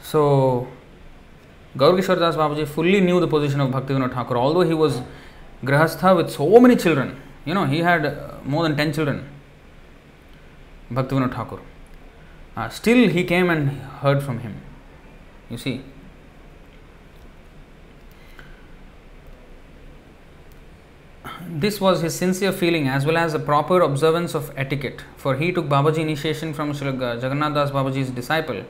So, 0.00 0.66
Gaur 1.76 1.92
Kishore 1.92 2.18
Das 2.18 2.36
Babaji 2.36 2.66
fully 2.66 3.00
knew 3.00 3.20
the 3.20 3.28
position 3.28 3.60
of 3.60 3.70
Bhaktivinoda 3.70 4.12
Thakur, 4.14 4.36
although 4.36 4.62
he 4.62 4.74
was 4.74 5.00
Grahastha 5.62 6.16
with 6.16 6.30
so 6.30 6.58
many 6.58 6.76
children. 6.76 7.16
You 7.44 7.54
know, 7.54 7.66
he 7.66 7.80
had 7.80 8.06
uh, 8.06 8.34
more 8.44 8.62
than 8.62 8.76
10 8.76 8.92
children. 8.94 9.28
Bhaktivinoda 10.90 11.34
Thakur. 11.34 11.60
Uh, 12.56 12.68
still, 12.68 13.08
he 13.08 13.24
came 13.24 13.50
and 13.50 13.68
heard 14.04 14.22
from 14.22 14.38
him. 14.40 14.60
You 15.50 15.58
see. 15.58 15.82
This 21.48 21.80
was 21.80 22.02
his 22.02 22.14
sincere 22.14 22.52
feeling 22.52 22.86
as 22.86 23.06
well 23.06 23.16
as 23.16 23.32
a 23.32 23.38
proper 23.38 23.80
observance 23.80 24.34
of 24.34 24.52
etiquette, 24.56 25.02
for 25.16 25.36
he 25.36 25.52
took 25.52 25.66
Babaji 25.66 25.98
initiation 25.98 26.52
from 26.52 26.72
Srila 26.72 27.22
Jagannath 27.22 27.54
Das 27.54 27.70
Babaji's 27.70 28.10
disciple, 28.10 28.64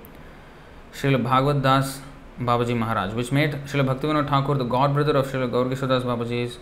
Srila 0.93 1.23
Bhagavad 1.23 1.63
Das 1.63 2.01
Babaji 2.39 2.77
Maharaj, 2.77 3.15
which 3.15 3.33
made 3.33 3.53
Srila 3.67 3.87
Bhaktivinoda 3.89 4.29
Thakur 4.29 4.55
the 4.55 4.65
god 4.65 4.95
brother 4.95 5.17
of 5.17 5.27
Srila 5.27 5.51
Gaur 5.51 5.69
Das 5.69 6.05
Babaji's 6.05 6.59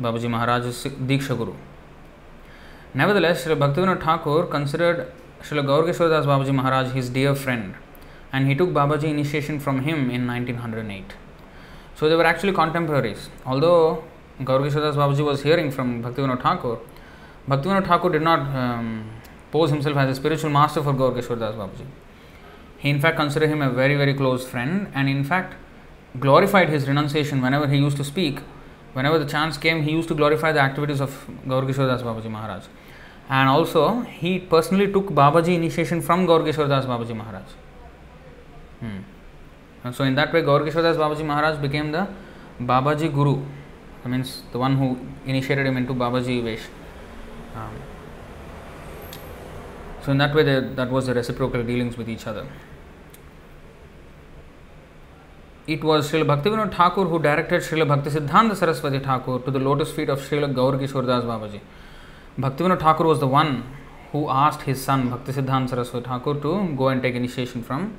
Babaji 0.00 0.30
Maharaj's 0.30 0.84
Diksha 0.84 1.36
Guru. 1.36 1.54
Nevertheless, 2.94 3.44
Srila 3.44 3.58
Bhaktivinoda 3.58 4.00
Thakur 4.00 4.46
considered 4.46 5.12
Srila 5.42 5.66
Gaur 5.66 5.86
Das 5.86 6.26
Babaji 6.26 6.54
Maharaj 6.54 6.92
his 6.92 7.10
dear 7.10 7.34
friend 7.34 7.74
and 8.32 8.46
he 8.46 8.54
took 8.54 8.68
Babaji 8.70 9.04
initiation 9.04 9.58
from 9.58 9.82
him 9.82 10.10
in 10.10 10.26
1908. 10.28 11.14
So 11.96 12.08
they 12.08 12.14
were 12.14 12.24
actually 12.24 12.52
contemporaries. 12.52 13.30
Although 13.44 14.04
Gaur 14.42 14.58
Das 14.60 14.96
Babaji 14.96 15.24
was 15.24 15.42
hearing 15.42 15.70
from 15.70 16.02
Bhaktivinoda 16.02 16.42
Thakur, 16.42 16.78
Bhaktivinoda 17.48 17.86
Thakur 17.86 18.10
did 18.10 18.22
not 18.22 18.40
um, 18.40 19.08
pose 19.52 19.70
himself 19.70 19.96
as 19.96 20.10
a 20.10 20.14
spiritual 20.14 20.50
master 20.50 20.82
for 20.82 20.92
Gaur 20.92 21.12
Das 21.12 21.26
Babaji. 21.26 21.86
He 22.78 22.90
in 22.90 23.00
fact 23.00 23.16
considered 23.16 23.48
him 23.48 23.62
a 23.62 23.70
very 23.70 23.96
very 23.96 24.14
close 24.14 24.46
friend 24.46 24.90
and 24.94 25.08
in 25.08 25.22
fact 25.22 25.54
glorified 26.18 26.68
his 26.68 26.88
renunciation 26.88 27.40
whenever 27.42 27.68
he 27.68 27.76
used 27.76 27.96
to 27.96 28.04
speak. 28.04 28.40
Whenever 28.92 29.18
the 29.18 29.26
chance 29.26 29.56
came, 29.56 29.82
he 29.82 29.90
used 29.90 30.08
to 30.08 30.14
glorify 30.14 30.52
the 30.52 30.60
activities 30.60 31.00
of 31.00 31.10
Gaur 31.48 31.62
Das 31.62 32.02
Babaji 32.02 32.30
Maharaj. 32.30 32.64
And 33.28 33.48
also, 33.48 34.00
he 34.02 34.38
personally 34.38 34.92
took 34.92 35.06
Babaji 35.06 35.54
initiation 35.54 36.00
from 36.00 36.26
Gaur 36.26 36.44
Das 36.44 36.56
Babaji 36.56 37.16
Maharaj. 37.16 37.42
Hmm. 38.80 38.98
And 39.82 39.94
so, 39.94 40.04
in 40.04 40.14
that 40.14 40.32
way, 40.32 40.42
Gaur 40.42 40.64
Das 40.64 40.96
Babaji 40.96 41.24
Maharaj 41.24 41.58
became 41.58 41.90
the 41.90 42.06
Babaji 42.60 43.12
Guru. 43.12 43.42
Means 44.06 44.42
the 44.52 44.58
one 44.58 44.76
who 44.76 44.98
initiated 45.24 45.64
him 45.64 45.78
into 45.78 45.94
Babaji 45.94 46.42
Vesh. 46.44 46.66
Um, 47.56 47.70
so, 50.04 50.12
in 50.12 50.18
that 50.18 50.34
way, 50.34 50.42
they, 50.42 50.60
that 50.60 50.90
was 50.90 51.06
the 51.06 51.14
reciprocal 51.14 51.62
dealings 51.62 51.96
with 51.96 52.10
each 52.10 52.26
other. 52.26 52.46
It 55.66 55.82
was 55.82 56.12
Srila 56.12 56.36
Bhaktivinoda 56.36 56.70
Thakur 56.76 57.06
who 57.06 57.18
directed 57.18 57.62
Srila 57.62 57.88
Bhakti 57.88 58.10
Siddhanta 58.10 58.54
Saraswati 58.54 58.98
Thakur 58.98 59.38
to 59.38 59.50
the 59.50 59.58
lotus 59.58 59.90
feet 59.90 60.10
of 60.10 60.20
Srila 60.20 60.54
Gaur 60.54 60.72
Kishore 60.72 61.06
Das 61.06 61.24
Babaji. 61.24 61.60
Bhaktivinoda 62.38 62.78
Thakur 62.78 63.06
was 63.06 63.20
the 63.20 63.26
one 63.26 63.64
who 64.12 64.28
asked 64.28 64.60
his 64.62 64.84
son 64.84 65.08
Bhakti 65.08 65.32
Siddhanta 65.32 65.70
Saraswati 65.70 66.04
Thakur 66.06 66.34
to 66.34 66.74
go 66.76 66.88
and 66.88 67.00
take 67.00 67.14
initiation 67.14 67.62
from 67.62 67.96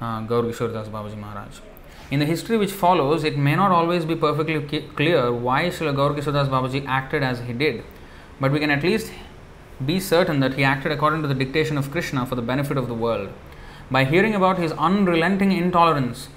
uh, 0.00 0.20
Gaur 0.20 0.44
Kishore 0.44 0.70
Babaji 0.70 1.18
Maharaj. 1.18 1.73
In 2.10 2.20
the 2.20 2.26
history 2.26 2.58
which 2.58 2.70
follows, 2.70 3.24
it 3.24 3.38
may 3.38 3.56
not 3.56 3.70
always 3.72 4.04
be 4.04 4.14
perfectly 4.14 4.60
clear 4.94 5.32
why 5.32 5.64
Srila 5.70 5.96
Gaur 5.96 6.14
Kishore 6.14 6.46
Babaji 6.48 6.86
acted 6.86 7.22
as 7.22 7.40
he 7.40 7.54
did, 7.54 7.82
but 8.38 8.52
we 8.52 8.60
can 8.60 8.70
at 8.70 8.82
least 8.82 9.10
be 9.84 9.98
certain 9.98 10.40
that 10.40 10.54
he 10.54 10.64
acted 10.64 10.92
according 10.92 11.22
to 11.22 11.28
the 11.28 11.34
dictation 11.34 11.78
of 11.78 11.90
Krishna 11.90 12.26
for 12.26 12.34
the 12.34 12.42
benefit 12.42 12.76
of 12.76 12.88
the 12.88 12.94
world. 12.94 13.30
By 13.90 14.04
hearing 14.04 14.34
about 14.34 14.58
his 14.58 14.72
unrelenting 14.72 15.50
intolerance 15.52 16.28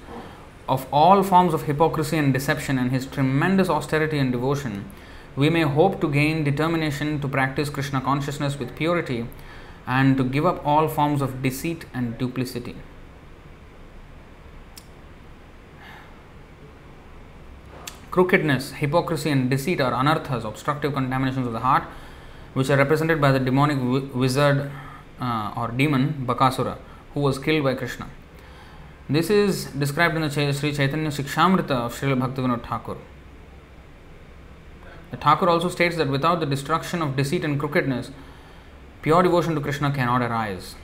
of 0.68 0.86
all 0.90 1.22
forms 1.22 1.52
of 1.52 1.62
hypocrisy 1.64 2.16
and 2.16 2.32
deception 2.32 2.78
and 2.78 2.90
his 2.90 3.06
tremendous 3.06 3.68
austerity 3.68 4.18
and 4.18 4.32
devotion, 4.32 4.86
we 5.36 5.50
may 5.50 5.62
hope 5.62 6.00
to 6.00 6.10
gain 6.10 6.44
determination 6.44 7.20
to 7.20 7.28
practice 7.28 7.70
Krishna 7.70 8.00
consciousness 8.00 8.58
with 8.58 8.74
purity 8.74 9.26
and 9.86 10.16
to 10.16 10.24
give 10.24 10.46
up 10.46 10.66
all 10.66 10.88
forms 10.88 11.22
of 11.22 11.42
deceit 11.42 11.84
and 11.92 12.16
duplicity. 12.18 12.74
Crookedness, 18.10 18.72
hypocrisy, 18.72 19.30
and 19.30 19.50
deceit 19.50 19.80
are 19.80 19.92
anarthas, 19.92 20.44
obstructive 20.44 20.94
contaminations 20.94 21.46
of 21.46 21.52
the 21.52 21.60
heart, 21.60 21.84
which 22.54 22.70
are 22.70 22.76
represented 22.76 23.20
by 23.20 23.32
the 23.32 23.38
demonic 23.38 23.78
wizard 24.14 24.70
uh, 25.20 25.52
or 25.56 25.68
demon 25.68 26.24
Bakasura, 26.26 26.78
who 27.14 27.20
was 27.20 27.38
killed 27.38 27.64
by 27.64 27.74
Krishna. 27.74 28.08
This 29.10 29.30
is 29.30 29.66
described 29.66 30.16
in 30.16 30.22
the 30.22 30.30
Sri 30.30 30.72
Chaitanya 30.72 31.10
Shikshamrita 31.10 31.70
of 31.70 31.98
Srila 31.98 32.18
Bhaktivinoda 32.20 32.66
Thakur. 32.66 32.96
The 35.10 35.16
Thakur 35.16 35.48
also 35.48 35.68
states 35.68 35.96
that 35.96 36.08
without 36.08 36.40
the 36.40 36.46
destruction 36.46 37.00
of 37.00 37.16
deceit 37.16 37.44
and 37.44 37.58
crookedness, 37.58 38.10
pure 39.00 39.22
devotion 39.22 39.54
to 39.54 39.60
Krishna 39.60 39.90
cannot 39.90 40.22
arise. 40.22 40.74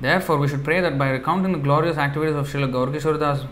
Therefore, 0.00 0.36
we 0.36 0.48
should 0.48 0.64
pray 0.64 0.80
that 0.80 0.98
by 0.98 1.10
recounting 1.10 1.52
the 1.52 1.58
glorious 1.58 1.96
activities 1.96 2.34
of 2.34 2.48
Srila 2.48 2.70
Gaurkishordas 2.70 3.46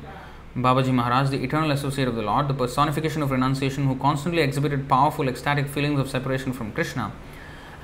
Babaji 0.56 0.92
Maharaj, 0.92 1.30
the 1.30 1.44
eternal 1.44 1.70
associate 1.70 2.08
of 2.08 2.16
the 2.16 2.22
Lord, 2.22 2.48
the 2.48 2.54
personification 2.54 3.22
of 3.22 3.30
renunciation, 3.30 3.86
who 3.86 3.94
constantly 3.94 4.42
exhibited 4.42 4.88
powerful 4.88 5.28
ecstatic 5.28 5.68
feelings 5.68 6.00
of 6.00 6.10
separation 6.10 6.52
from 6.52 6.72
Krishna, 6.72 7.12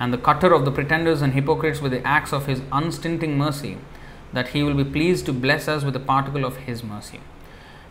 and 0.01 0.11
the 0.11 0.17
cutter 0.17 0.53
of 0.53 0.65
the 0.65 0.71
pretenders 0.71 1.21
and 1.21 1.33
hypocrites 1.33 1.81
with 1.81 1.93
the 1.93 2.05
acts 2.05 2.33
of 2.33 2.45
his 2.45 2.61
unstinting 2.73 3.37
mercy, 3.37 3.77
that 4.33 4.49
he 4.49 4.63
will 4.63 4.73
be 4.73 4.83
pleased 4.83 5.25
to 5.27 5.31
bless 5.31 5.69
us 5.69 5.85
with 5.85 5.95
a 5.95 6.01
particle 6.01 6.43
of 6.43 6.57
his 6.57 6.83
mercy. 6.83 7.21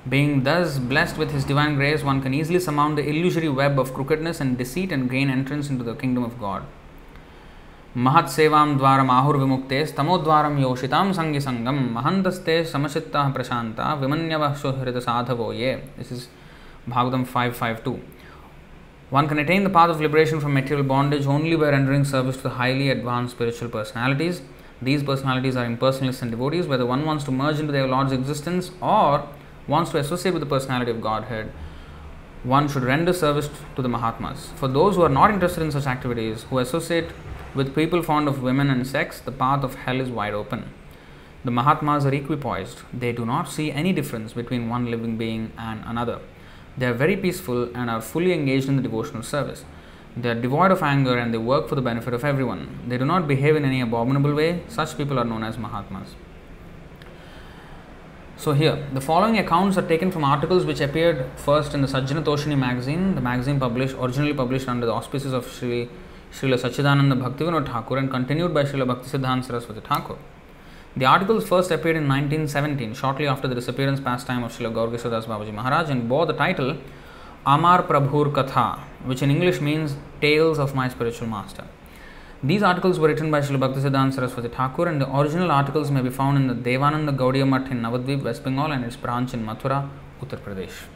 Being 0.07 0.43
thus 0.43 0.79
blessed 0.79 1.17
with 1.17 1.31
his 1.31 1.47
divine 1.47 1.77
grace, 1.77 2.03
one 2.03 2.21
can 2.21 2.35
easily 2.35 2.61
surmount 2.61 2.97
the 2.97 3.09
illusory 3.09 3.49
web 3.49 3.79
of 3.79 3.95
crookedness 3.95 4.43
and 4.43 4.59
deceit 4.59 4.93
and 4.93 5.09
gain 5.09 5.31
entrance 5.31 5.71
into 5.71 5.85
the 5.85 5.95
kingdom 5.95 6.23
of 6.23 6.39
God. 6.39 6.67
महत् 8.05 8.29
सेवां 8.29 8.67
द्वारम् 8.79 9.11
आहुर्विमुक्ते 9.11 9.85
स्तमोद्वारं 9.87 10.59
योषितां 10.63 11.13
सङ्गि 11.19 11.41
सङ्गं 11.41 11.79
महन्तस्ते 11.93 12.57
समचित्ताः 12.73 13.33
प्रशान्ता 13.33 13.93
विमन्यवः 14.01 14.55
सुहृतसाधवो 14.63 15.53
yeah 15.53 15.75
this 15.99 16.13
is 16.13 16.27
Bhagavatam 16.89 17.25
552 17.37 17.97
One 19.11 19.29
can 19.29 19.39
attain 19.39 19.65
the 19.65 19.71
path 19.71 19.91
of 19.91 20.01
liberation 20.01 20.41
from 20.41 20.53
material 20.55 20.85
bondage 20.85 21.27
only 21.27 21.57
by 21.57 21.71
rendering 21.71 22.05
service 22.05 22.37
to 22.37 22.43
the 22.43 22.55
highly 22.61 22.91
advanced 22.91 23.37
spiritual 23.37 23.69
personalities 23.71 24.43
these 24.83 25.03
personalities 25.03 25.57
are 25.57 25.65
impersonalists 25.65 26.21
and 26.21 26.31
devotees, 26.31 26.67
whether 26.67 26.85
one 26.85 27.07
wants 27.07 27.25
to 27.25 27.31
merge 27.31 27.59
into 27.59 27.73
their 27.73 27.87
Lord's 27.87 28.13
existence 28.13 28.71
or 28.83 29.27
wants 29.67 29.91
to 29.93 29.99
associate 29.99 30.33
with 30.33 30.41
the 30.41 30.49
personality 30.49 30.91
of 30.91 31.01
Godhead, 31.01 31.51
one 32.45 32.69
should 32.69 32.83
render 32.83 33.13
service 33.13 33.49
to 33.75 33.83
the 33.83 33.89
Mahatmas. 33.89 34.51
For 34.57 34.69
those 34.69 34.97
who 34.97 35.03
are 35.03 35.09
not 35.09 35.31
interested 35.31 35.63
in 35.63 35.73
such 35.73 35.87
activities, 35.87 36.45
who 36.51 36.59
associate 36.59 37.07
with 37.57 37.75
people 37.75 38.03
fond 38.03 38.29
of 38.29 38.43
women 38.43 38.69
and 38.69 38.87
sex, 38.87 39.19
the 39.19 39.33
path 39.33 39.65
of 39.65 39.75
hell 39.75 40.01
is 40.01 40.11
wide 40.11 40.35
open. 40.35 40.73
The 41.45 41.51
Mahatmas 41.51 42.05
are 42.05 42.13
equipoised. 42.13 42.83
They 42.93 43.13
do 43.13 43.25
not 43.25 43.49
see 43.49 43.73
any 43.73 43.93
difference 43.93 44.35
between 44.35 44.69
one 44.69 44.91
living 44.91 45.17
being 45.17 45.53
and 45.57 45.83
another. 45.87 46.19
They 46.77 46.87
are 46.87 46.93
very 46.93 47.17
peaceful 47.17 47.71
and 47.75 47.89
are 47.89 48.03
fully 48.03 48.35
engaged 48.35 48.69
in 48.69 48.77
the 48.77 48.83
devotional 48.83 49.23
service. 49.23 49.65
They 50.17 50.29
are 50.29 50.35
devoid 50.35 50.71
of 50.71 50.83
anger 50.83 51.17
and 51.17 51.33
they 51.33 51.39
work 51.39 51.69
for 51.69 51.75
the 51.75 51.83
benefit 51.83 52.13
of 52.13 52.25
everyone. 52.25 52.81
They 52.89 52.99
do 52.99 53.07
not 53.07 53.27
behave 53.27 53.57
in 53.57 53.65
any 53.65 53.81
abominable 53.81 54.35
way. 54.35 54.63
Such 54.69 54.97
people 54.97 55.19
are 55.19 55.25
known 55.25 55.43
as 55.43 55.57
Mahatmas. 55.57 56.15
So, 58.39 58.53
here, 58.53 58.87
the 58.93 59.01
following 59.01 59.39
accounts 59.39 59.79
are 59.79 59.89
taken 59.89 60.11
from 60.11 60.23
articles 60.23 60.67
which 60.67 60.81
appeared 60.81 61.25
first 61.37 61.73
in 61.73 61.81
the 61.81 61.89
Sajjana 61.89 62.23
Toshini 62.23 62.59
magazine, 62.59 63.15
the 63.15 63.23
magazine 63.23 63.59
published 63.59 63.97
originally 63.99 64.35
published 64.35 64.69
under 64.69 64.85
the 64.85 64.93
auspices 64.93 65.33
of 65.33 65.51
Sri 65.51 65.89
Srila 66.37 66.59
Sachidananda 66.63 67.19
Bhaktivinoda 67.19 67.65
Thakur 67.65 67.97
and 67.97 68.11
continued 68.11 68.53
by 68.53 68.63
Srila 68.63 68.87
Bhaktisiddhanta 68.91 69.47
Saraswati 69.47 69.81
Thakur. 69.81 70.19
The 70.95 71.07
articles 71.07 71.49
first 71.49 71.71
appeared 71.71 71.97
in 71.97 72.07
1917, 72.07 72.93
shortly 72.93 73.27
after 73.27 73.49
the 73.49 73.55
disappearance 73.55 74.01
pastime 74.01 74.45
of 74.45 74.53
Srila 74.53 74.75
Gaur 74.75 74.91
Das 74.91 75.25
Babaji 75.25 75.55
Maharaj, 75.55 75.89
and 75.89 76.11
bore 76.11 76.27
the 76.27 76.35
title 76.35 76.77
Amar 77.47 77.85
Prabhur 77.85 78.31
Katha, 78.35 78.81
which 79.07 79.23
in 79.23 79.31
English 79.31 79.63
means 79.63 79.97
Tales 80.21 80.59
of 80.59 80.75
My 80.75 80.91
Spiritual 80.91 81.27
Master. 81.27 81.65
These 82.43 82.63
articles 82.63 82.99
were 82.99 83.09
written 83.09 83.31
by 83.31 83.41
Srila 83.41 83.73
Bhaktisiddhanta 83.73 84.17
Saraswati 84.17 84.49
Thakur 84.49 84.89
and 84.89 85.01
the 85.01 85.11
original 85.19 85.51
articles 85.51 85.91
may 85.91 86.03
be 86.03 86.11
found 86.11 86.37
in 86.37 86.49
the 86.49 86.55
Devananda 86.55 87.17
Gaudiya 87.17 87.49
Mutt 87.49 87.71
in 87.71 87.81
Navadvip, 87.81 88.23
West 88.23 88.45
Bengal 88.45 88.73
and 88.73 88.85
its 88.85 88.97
branch 88.97 89.33
in 89.33 89.43
Mathura, 89.43 89.89
Uttar 90.21 90.39
Pradesh. 90.39 90.96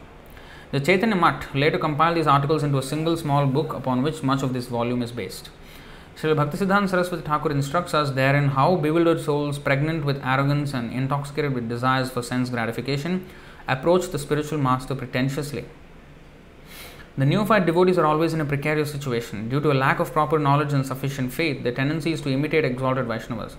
The 0.71 0.79
Chaitanya 0.79 1.17
Mutt 1.17 1.53
later 1.53 1.77
compiled 1.77 2.15
these 2.15 2.27
articles 2.27 2.63
into 2.63 2.77
a 2.77 2.81
single 2.81 3.17
small 3.17 3.45
book 3.45 3.73
upon 3.73 4.03
which 4.03 4.23
much 4.23 4.41
of 4.41 4.53
this 4.53 4.67
volume 4.67 5.01
is 5.03 5.11
based. 5.11 5.49
Srila 6.15 6.35
Bhaktisiddhanta 6.35 6.87
Saraswati 6.87 7.23
Thakur 7.23 7.51
instructs 7.51 7.93
us 7.93 8.11
therein 8.11 8.47
how 8.47 8.77
bewildered 8.77 9.19
souls, 9.19 9.59
pregnant 9.59 10.05
with 10.05 10.23
arrogance 10.23 10.73
and 10.73 10.93
intoxicated 10.93 11.53
with 11.53 11.67
desires 11.67 12.09
for 12.09 12.21
sense 12.21 12.49
gratification, 12.49 13.25
approach 13.67 14.11
the 14.11 14.17
spiritual 14.17 14.59
master 14.59 14.95
pretentiously. 14.95 15.65
The 17.17 17.25
neophyte 17.25 17.65
devotees 17.65 17.97
are 17.97 18.05
always 18.05 18.33
in 18.33 18.39
a 18.39 18.45
precarious 18.45 18.93
situation. 18.93 19.49
Due 19.49 19.59
to 19.59 19.73
a 19.73 19.81
lack 19.85 19.99
of 19.99 20.13
proper 20.13 20.39
knowledge 20.39 20.71
and 20.71 20.85
sufficient 20.85 21.33
faith, 21.33 21.63
their 21.63 21.73
tendency 21.73 22.13
is 22.13 22.21
to 22.21 22.29
imitate 22.29 22.63
exalted 22.63 23.07
Vaishnavas. 23.07 23.55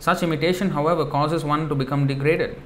Such 0.00 0.24
imitation, 0.24 0.70
however, 0.70 1.06
causes 1.06 1.44
one 1.44 1.68
to 1.68 1.76
become 1.76 2.08
degraded. 2.08 2.60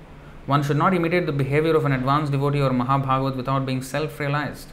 One 0.46 0.62
should 0.62 0.76
not 0.76 0.94
imitate 0.94 1.26
the 1.26 1.32
behavior 1.32 1.76
of 1.76 1.84
an 1.84 1.92
advanced 1.92 2.32
devotee 2.32 2.60
or 2.60 2.70
Mahabhagavat 2.70 3.36
without 3.36 3.66
being 3.66 3.82
self 3.82 4.18
realized. 4.18 4.68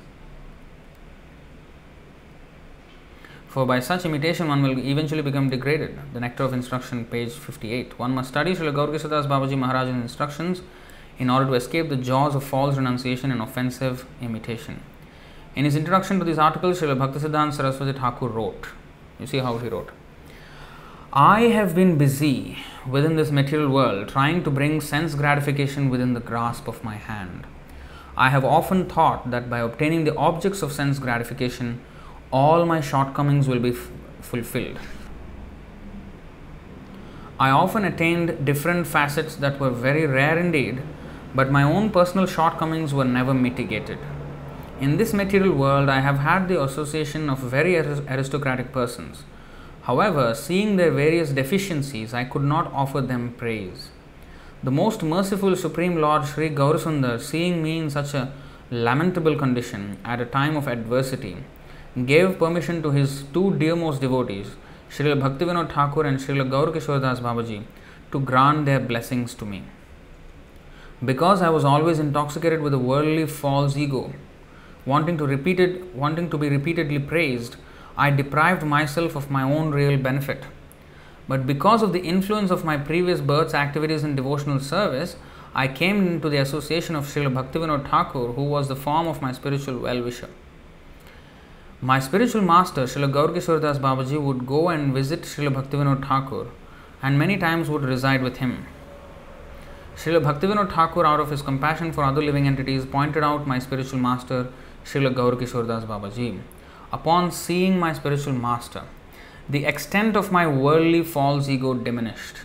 For 3.48 3.66
by 3.66 3.80
such 3.80 4.06
imitation 4.06 4.48
one 4.48 4.62
will 4.62 4.78
eventually 4.78 5.22
become 5.22 5.50
degraded. 5.50 5.98
The 6.14 6.20
Nectar 6.20 6.44
of 6.44 6.54
Instruction, 6.54 7.06
page 7.06 7.32
58. 7.32 7.98
One 7.98 8.12
must 8.12 8.30
study 8.30 8.54
Srila 8.54 8.74
Gaurkishadas 8.74 9.28
Babaji 9.28 9.58
Maharaj's 9.58 9.90
instructions 9.96 10.62
in 11.18 11.30
order 11.30 11.48
to 11.48 11.54
escape 11.54 11.90
the 11.90 11.96
jaws 11.96 12.36
of 12.36 12.44
false 12.44 12.78
renunciation 12.78 13.32
and 13.32 13.42
offensive 13.42 14.06
imitation. 14.22 14.82
In 15.56 15.66
his 15.66 15.76
introduction 15.76 16.20
to 16.20 16.26
these 16.26 16.38
articles, 16.38 16.80
Srila 16.80 16.98
Bhaktisiddhanta 16.98 17.54
Saraswati 17.54 17.98
Thakur 17.98 18.28
wrote, 18.28 18.68
you 19.20 19.26
see 19.26 19.40
how 19.40 19.58
he 19.58 19.70
wrote, 19.70 19.90
I 21.12 21.46
have 21.46 21.74
been 21.74 21.98
busy 21.98 22.60
within 22.90 23.16
this 23.16 23.32
material 23.32 23.70
world 23.70 24.08
trying 24.08 24.44
to 24.44 24.52
bring 24.52 24.80
sense 24.80 25.14
gratification 25.16 25.90
within 25.90 26.14
the 26.14 26.20
grasp 26.20 26.68
of 26.68 26.84
my 26.84 26.96
hand. 26.96 27.46
I 28.16 28.30
have 28.30 28.44
often 28.44 28.90
thought 28.90 29.30
that 29.32 29.50
by 29.50 29.60
obtaining 29.60 30.04
the 30.04 30.16
objects 30.16 30.62
of 30.62 30.72
sense 30.72 30.98
gratification, 30.98 31.82
all 32.32 32.66
my 32.66 32.82
shortcomings 32.82 33.48
will 33.48 33.60
be 33.60 33.72
f- 33.72 33.92
fulfilled. 34.22 34.80
I 37.40 37.52
often 37.52 37.86
attained 37.86 38.46
different 38.46 38.88
facets 38.88 39.36
that 39.36 39.60
were 39.60 39.70
very 39.70 40.08
rare 40.08 40.40
indeed, 40.40 40.82
but 41.36 41.52
my 41.52 41.62
own 41.62 41.92
personal 41.92 42.26
shortcomings 42.26 42.94
were 42.94 43.06
never 43.06 43.34
mitigated. 43.34 44.00
In 44.80 44.98
this 44.98 45.14
material 45.14 45.54
world, 45.54 45.90
I 45.90 46.00
have 46.00 46.20
had 46.20 46.48
the 46.48 46.62
association 46.64 47.30
of 47.30 47.40
very 47.40 47.78
aristocratic 47.78 48.72
persons. 48.72 49.24
However, 49.88 50.36
seeing 50.36 50.76
their 50.76 50.92
various 50.92 51.30
deficiencies, 51.30 52.14
I 52.14 52.26
could 52.26 52.44
not 52.44 52.72
offer 52.74 53.00
them 53.00 53.34
praise. 53.38 53.90
The 54.62 54.72
most 54.80 55.02
merciful 55.02 55.56
Supreme 55.56 56.02
Lord 56.02 56.26
Sri 56.26 56.50
Gaurasundar, 56.50 57.22
seeing 57.22 57.64
me 57.64 57.78
in 57.80 57.90
such 57.90 58.14
a 58.14 58.34
lamentable 58.70 59.38
condition 59.38 59.98
at 60.04 60.20
a 60.20 60.26
time 60.26 60.58
of 60.58 60.68
adversity, 60.68 61.38
gave 62.06 62.38
permission 62.38 62.84
to 62.84 62.92
his 62.92 63.24
two 63.34 63.52
dearmost 63.62 64.02
devotees, 64.02 64.48
Srila 64.90 65.22
Bhaktivinoda 65.22 65.74
Thakur 65.74 66.06
and 66.06 66.20
Srila 66.20 66.50
Gaur 66.50 67.00
Das 67.00 67.22
Babaji, 67.22 67.64
to 68.12 68.20
grant 68.20 68.66
their 68.66 68.82
blessings 68.82 69.34
to 69.36 69.46
me. 69.46 69.64
Because 71.06 71.42
I 71.42 71.50
was 71.50 71.64
always 71.64 71.98
intoxicated 71.98 72.62
with 72.62 72.74
a 72.74 72.80
worldly 72.80 73.26
false 73.26 73.78
ego, 73.78 74.12
wanting 74.86 75.18
to 75.18 75.26
repeated, 75.26 75.96
wanting 75.96 76.30
to 76.30 76.38
be 76.38 76.50
repeatedly 76.50 77.00
praised, 77.00 77.56
I 77.98 78.12
deprived 78.12 78.64
myself 78.64 79.16
of 79.16 79.32
my 79.32 79.42
own 79.42 79.72
real 79.72 79.98
benefit. 79.98 80.44
But 81.28 81.48
because 81.48 81.82
of 81.82 81.94
the 81.94 82.02
influence 82.02 82.52
of 82.52 82.64
my 82.64 82.78
previous 82.78 83.22
birth's 83.22 83.54
activities 83.54 84.04
in 84.04 84.16
devotional 84.16 84.60
service, 84.60 85.16
I 85.56 85.68
came 85.68 86.06
into 86.08 86.30
the 86.30 86.38
association 86.38 86.96
of 86.96 87.06
Srila 87.06 87.34
Bhaktivinoda 87.34 87.90
Thakur, 87.90 88.34
who 88.34 88.44
was 88.44 88.68
the 88.68 88.76
form 88.76 89.08
of 89.08 89.22
my 89.22 89.32
spiritual 89.32 89.80
well 89.80 90.04
wisher. 90.04 90.30
My 91.82 92.00
spiritual 92.00 92.44
master, 92.44 92.84
Srila 92.84 93.12
Gaurkishore 93.12 93.62
Das 93.62 93.80
Babaji, 93.80 94.22
would 94.22 94.46
go 94.46 94.70
and 94.70 94.94
visit 94.94 95.24
Srila 95.24 95.62
Bhaktivinoda 95.62 96.08
Thakur 96.08 96.48
and 97.02 97.18
many 97.18 97.38
times 97.38 97.70
would 97.70 97.84
reside 97.84 98.24
with 98.24 98.38
him. 98.38 98.66
Srila 99.96 100.22
Bhaktivinoda 100.24 100.72
Thakur, 100.74 101.06
out 101.06 101.20
of 101.20 101.32
his 101.32 101.42
compassion 101.42 101.92
for 101.92 102.04
other 102.04 102.22
living 102.22 102.48
entities, 102.48 102.86
pointed 102.86 103.24
out 103.24 103.48
my 103.48 103.60
spiritual 103.60 104.00
master, 104.00 104.48
Srila 104.86 105.14
Gaurkishore 105.14 105.68
Das 105.68 105.86
Babaji. 105.86 106.40
Upon 106.92 107.32
seeing 107.32 107.80
my 107.80 107.94
spiritual 107.94 108.34
master, 108.34 108.84
the 109.50 109.66
extent 109.66 110.16
of 110.16 110.32
my 110.32 110.48
worldly 110.48 111.04
false 111.04 111.50
ego 111.50 111.74
diminished. 111.74 112.38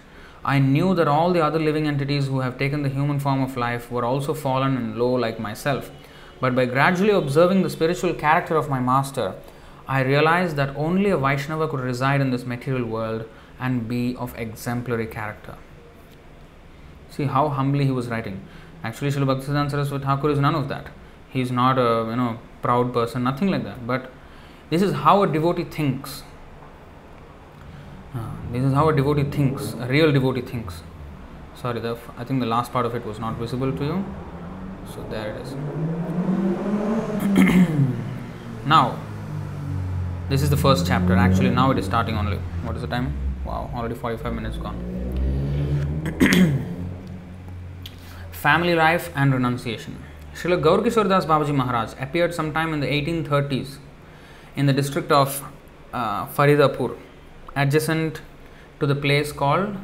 I 0.45 0.59
knew 0.59 0.95
that 0.95 1.09
all 1.09 1.33
the 1.33 1.45
other 1.45 1.59
living 1.59 1.87
entities 1.87 2.27
who 2.27 2.41
have 2.41 2.59
taken 2.59 2.83
the 2.83 2.89
human 2.89 3.21
form 3.21 3.43
of 3.43 3.57
life 3.57 3.91
were 3.91 4.05
also 4.05 4.35
fallen 4.35 4.77
and 4.77 4.97
low 4.97 5.13
like 5.13 5.39
myself 5.39 5.91
but 6.43 6.57
by 6.57 6.65
gradually 6.67 7.13
observing 7.13 7.63
the 7.63 7.71
spiritual 7.71 8.15
character 8.15 8.57
of 8.57 8.69
my 8.69 8.81
master, 8.81 9.35
I 9.87 10.01
realized 10.01 10.57
that 10.57 10.75
only 10.77 11.11
a 11.11 11.17
Vaishnava 11.17 11.69
could 11.69 11.79
reside 11.79 12.21
in 12.21 12.31
this 12.31 12.45
material 12.45 12.85
world 12.85 13.29
and 13.61 13.87
be 13.87 14.17
of 14.17 14.37
exemplary 14.37 15.07
character. 15.07 15.55
See 17.11 17.27
how 17.27 17.49
humbly 17.49 17.85
he 17.85 17.93
was 17.93 18.09
writing. 18.09 18.41
Actually, 18.83 19.13
Srila 19.13 19.29
Bhaktisiddhanta 19.31 19.71
Saraswati 19.71 20.05
Thakur 20.05 20.31
is 20.31 20.41
none 20.41 20.57
of 20.57 20.69
that. 20.69 20.89
He 21.29 21.41
is 21.41 21.53
not 21.53 21.79
a 21.79 22.11
you 22.11 22.17
know 22.17 22.41
proud 22.61 22.93
person, 22.93 23.23
nothing 23.23 23.47
like 23.47 23.63
that. 23.63 23.87
But 23.87 24.11
this 24.73 24.81
is 24.81 24.95
how 24.95 25.23
a 25.23 25.27
devotee 25.27 25.65
thinks. 25.65 26.23
Uh, 28.15 28.21
this 28.53 28.65
is 28.65 28.73
how 28.73 28.89
a 28.89 28.97
devotee 28.97 29.25
thinks. 29.25 29.75
A 29.75 29.87
real 29.87 30.11
devotee 30.13 30.41
thinks. 30.41 30.83
Sorry, 31.55 31.79
the, 31.79 31.99
I 32.17 32.25
think 32.25 32.41
the 32.41 32.47
last 32.47 32.73
part 32.73 32.87
of 32.87 32.95
it 32.95 33.05
was 33.05 33.19
not 33.19 33.37
visible 33.37 33.71
to 33.71 33.85
you. 33.85 34.03
So 34.95 35.05
there 35.11 35.35
it 35.35 35.43
is. 35.43 35.53
now, 38.67 38.99
this 40.31 40.41
is 40.41 40.49
the 40.49 40.57
first 40.57 40.87
chapter. 40.87 41.17
Actually, 41.17 41.51
now 41.51 41.71
it 41.71 41.77
is 41.77 41.85
starting 41.85 42.17
only. 42.17 42.39
What 42.65 42.75
is 42.75 42.81
the 42.81 42.89
time? 42.89 43.13
Wow, 43.45 43.71
already 43.75 43.95
45 43.95 44.33
minutes 44.33 44.57
gone. 44.57 44.79
Family 48.31 48.75
life 48.75 49.13
and 49.15 49.35
renunciation. 49.35 50.03
Srila 50.35 50.63
Gaurkishore 50.63 51.11
Das 51.11 51.27
Babaji 51.27 51.55
Maharaj 51.55 51.93
appeared 52.01 52.33
sometime 52.33 52.73
in 52.73 52.81
the 52.81 52.87
1830s 52.87 53.77
in 54.57 54.67
the 54.67 54.73
district 54.73 55.11
of 55.11 55.43
uh, 55.93 56.27
Faridapur, 56.27 56.97
adjacent 57.57 58.21
to 58.81 58.87
the 58.87 58.95
place 58.95 59.33
called 59.33 59.77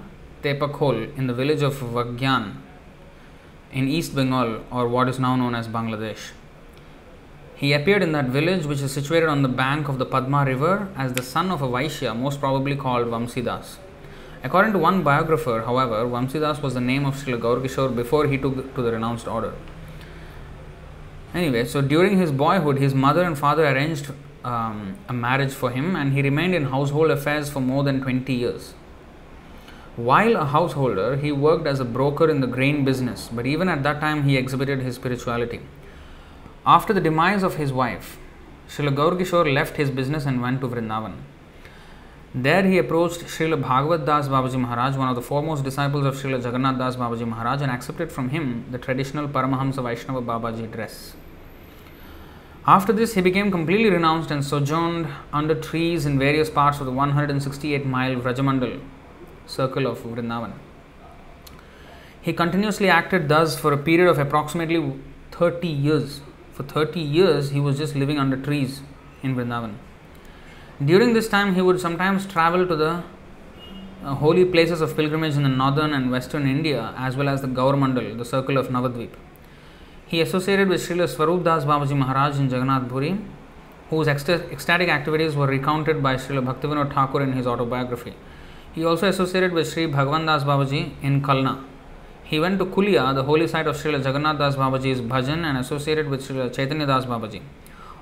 Tepakhol 0.43 1.16
in 1.16 1.27
the 1.27 1.35
village 1.35 1.62
of 1.62 1.75
Vagyan 1.77 2.57
in 3.73 3.89
East 3.89 4.14
Bengal 4.14 4.64
or 4.71 4.89
what 4.89 5.09
is 5.09 5.19
now 5.19 5.37
known 5.37 5.55
as 5.55 5.69
Bangladesh. 5.69 6.31
He 7.55 7.73
appeared 7.73 8.03
in 8.03 8.12
that 8.12 8.27
village, 8.27 8.66
which 8.66 8.81
is 8.81 8.93
situated 8.93 9.29
on 9.29 9.43
the 9.43 9.49
bank 9.49 9.89
of 9.89 9.99
the 9.99 10.07
Padma 10.07 10.45
river, 10.45 10.89
as 10.97 11.14
the 11.14 11.23
son 11.23 11.51
of 11.51 11.61
a 11.61 11.66
Vaishya, 11.66 12.16
most 12.16 12.39
probably 12.39 12.77
called 12.77 13.09
Vamsidas. 13.09 13.79
According 14.45 14.73
to 14.75 14.79
one 14.79 15.03
biographer, 15.03 15.64
however, 15.66 16.07
Vamsidas 16.07 16.62
was 16.62 16.75
the 16.75 16.81
name 16.81 17.05
of 17.05 17.16
Srila 17.16 17.41
Gaurkishore 17.41 17.95
before 17.97 18.29
he 18.29 18.39
took 18.39 18.75
to 18.77 18.83
the 18.83 18.93
renounced 18.93 19.27
order. 19.27 19.55
Anyway, 21.35 21.64
so 21.64 21.81
during 21.83 22.16
his 22.16 22.31
boyhood, 22.31 22.79
his 22.79 22.95
mother 22.95 23.25
and 23.25 23.37
father 23.37 23.66
arranged 23.66 24.12
um, 24.49 24.99
a 25.09 25.12
marriage 25.12 25.53
for 25.53 25.70
him, 25.70 25.94
and 25.94 26.12
he 26.12 26.22
remained 26.22 26.55
in 26.55 26.66
household 26.74 27.11
affairs 27.11 27.51
for 27.51 27.61
more 27.61 27.84
than 27.84 28.01
20 28.01 28.32
years. 28.32 28.74
While 29.96 30.36
a 30.36 30.44
householder, 30.44 31.16
he 31.16 31.32
worked 31.32 31.66
as 31.66 31.80
a 31.80 31.84
broker 31.84 32.30
in 32.30 32.40
the 32.40 32.46
grain 32.46 32.84
business, 32.84 33.28
but 33.32 33.46
even 33.46 33.68
at 33.68 33.82
that 33.82 34.01
time, 34.01 34.22
he 34.22 34.36
exhibited 34.36 34.80
his 34.80 34.94
spirituality. 34.94 35.61
After 36.64 36.92
the 36.92 37.01
demise 37.01 37.42
of 37.42 37.57
his 37.57 37.72
wife, 37.72 38.16
Srila 38.68 38.94
Gaurkishore 39.01 39.53
left 39.53 39.76
his 39.76 39.90
business 39.90 40.24
and 40.24 40.40
went 40.40 40.61
to 40.61 40.68
Vrindavan. 40.68 41.16
There 42.34 42.62
he 42.62 42.78
approached 42.78 43.20
Srila 43.20 43.61
Bhagavad 43.61 44.05
Das 44.07 44.28
Babaji 44.28 44.61
Maharaj, 44.61 44.96
one 44.96 45.09
of 45.09 45.16
the 45.16 45.22
foremost 45.22 45.64
disciples 45.64 46.05
of 46.05 46.14
Srila 46.14 46.42
Jagannath 46.44 46.78
Das 46.78 46.96
Babaji 46.96 47.26
Maharaj, 47.26 47.62
and 47.62 47.70
accepted 47.70 48.12
from 48.12 48.28
him 48.28 48.66
the 48.70 48.78
traditional 48.78 49.26
Paramahamsa 49.28 49.82
Vaishnava 49.82 50.22
Babaji 50.22 50.70
dress. 50.70 51.14
After 52.71 52.93
this, 52.93 53.14
he 53.14 53.23
became 53.23 53.51
completely 53.51 53.89
renounced 53.89 54.31
and 54.31 54.45
sojourned 54.45 55.09
under 55.33 55.55
trees 55.55 56.05
in 56.05 56.19
various 56.19 56.51
parts 56.51 56.81
of 56.81 56.85
the 56.85 56.93
168 56.93 57.87
mile 57.87 58.16
Vrajamandal 58.16 58.79
circle 59.47 59.87
of 59.87 60.01
Vrindavan. 60.01 60.53
He 62.21 62.35
continuously 62.35 62.91
acted 62.91 63.31
thus 63.31 63.59
for 63.59 63.73
a 63.73 63.79
period 63.79 64.11
of 64.11 64.19
approximately 64.19 65.01
30 65.31 65.66
years. 65.66 66.21
For 66.53 66.62
30 66.62 67.01
years, 67.01 67.49
he 67.53 67.59
was 67.59 67.79
just 67.79 67.95
living 67.95 68.19
under 68.19 68.37
trees 68.37 68.83
in 69.23 69.35
Vrindavan. 69.35 69.77
During 70.85 71.14
this 71.14 71.27
time, 71.27 71.55
he 71.55 71.62
would 71.62 71.81
sometimes 71.81 72.27
travel 72.27 72.66
to 72.66 72.77
the 72.77 73.03
uh, 74.05 74.14
holy 74.16 74.45
places 74.45 74.83
of 74.83 74.95
pilgrimage 74.95 75.37
in 75.37 75.43
the 75.43 75.49
northern 75.49 75.95
and 75.95 76.11
western 76.11 76.47
India, 76.47 76.93
as 76.99 77.16
well 77.16 77.31
as 77.31 77.41
the 77.41 77.49
Gaur 77.49 77.75
the 77.79 78.25
circle 78.27 78.59
of 78.59 78.69
Navadvip. 78.69 79.14
He 80.09 80.22
associated 80.22 80.68
with 80.68 80.80
Srila 80.80 81.06
Swarup 81.06 81.44
Das 81.44 81.64
Babaji 81.64 81.96
Maharaj 81.96 82.38
in 82.38 82.48
Jagannath 82.48 82.88
Puri 82.88 83.18
whose 83.90 84.09
ecstatic 84.09 84.88
activities 84.88 85.34
were 85.34 85.46
recounted 85.46 86.02
by 86.02 86.14
Srila 86.16 86.44
Bhaktivinoda 86.44 86.92
Thakur 86.92 87.22
in 87.22 87.32
his 87.32 87.46
autobiography. 87.46 88.14
He 88.74 88.84
also 88.84 89.09
associated 89.09 89.52
with 89.52 89.68
Sri 89.70 89.86
Bhagwan 89.86 90.26
Das 90.26 90.44
Babaji 90.44 90.92
in 91.02 91.22
Kalna. 91.22 91.62
He 92.24 92.38
went 92.38 92.59
to 92.59 92.66
Kulia, 92.66 93.14
the 93.14 93.22
holy 93.22 93.46
site 93.48 93.66
of 93.66 93.76
Srila 93.76 94.04
Jagannath 94.04 94.38
Das 94.38 94.56
Babaji's 94.56 95.00
bhajan, 95.00 95.44
and 95.44 95.59
associated 95.59 96.09
with 96.09 96.26
Srila 96.26 96.54
Chaitanya 96.54 96.86
Das 96.86 97.06
Babaji. 97.06 97.40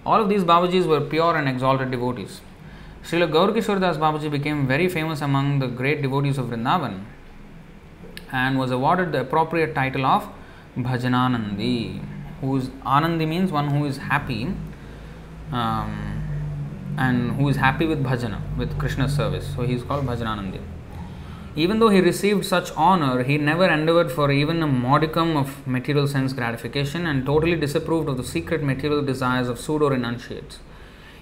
All 0.04 0.22
of 0.22 0.28
these 0.28 0.44
Babajis 0.44 0.86
were 0.86 1.00
pure 1.00 1.36
and 1.36 1.48
exalted 1.48 1.90
devotees. 1.90 2.40
Srila 3.04 3.30
Gaurkishore 3.30 3.80
Das 3.80 3.96
Babaji 3.96 4.30
became 4.30 4.66
very 4.66 4.88
famous 4.88 5.20
among 5.22 5.60
the 5.60 5.68
great 5.68 6.02
devotees 6.02 6.38
of 6.38 6.46
Vrindavan 6.46 7.04
and 8.32 8.58
was 8.58 8.72
awarded 8.72 9.12
the 9.12 9.20
appropriate 9.20 9.74
title 9.74 10.04
of 10.04 10.28
Bhajananandi. 10.76 12.02
Who 12.40 12.56
is 12.56 12.68
Anandi 12.84 13.26
means 13.26 13.50
one 13.50 13.68
who 13.68 13.86
is 13.86 13.96
happy 13.96 14.54
um, 15.52 16.94
and 16.98 17.32
who 17.32 17.48
is 17.48 17.56
happy 17.56 17.86
with 17.86 18.02
bhajana, 18.02 18.40
with 18.56 18.78
Krishna's 18.78 19.14
service. 19.14 19.46
So 19.54 19.62
he 19.62 19.74
is 19.74 19.82
called 19.82 20.06
Bhajananandi. 20.06 20.60
Even 21.54 21.78
though 21.78 21.88
he 21.88 22.00
received 22.00 22.44
such 22.44 22.70
honor, 22.72 23.22
he 23.22 23.38
never 23.38 23.66
endeavored 23.66 24.12
for 24.12 24.30
even 24.30 24.62
a 24.62 24.66
modicum 24.66 25.38
of 25.38 25.66
material 25.66 26.06
sense 26.06 26.34
gratification 26.34 27.06
and 27.06 27.24
totally 27.24 27.56
disapproved 27.56 28.10
of 28.10 28.18
the 28.18 28.24
secret 28.24 28.62
material 28.62 29.02
desires 29.02 29.48
of 29.48 29.58
pseudo 29.58 29.88
renunciates. 29.88 30.58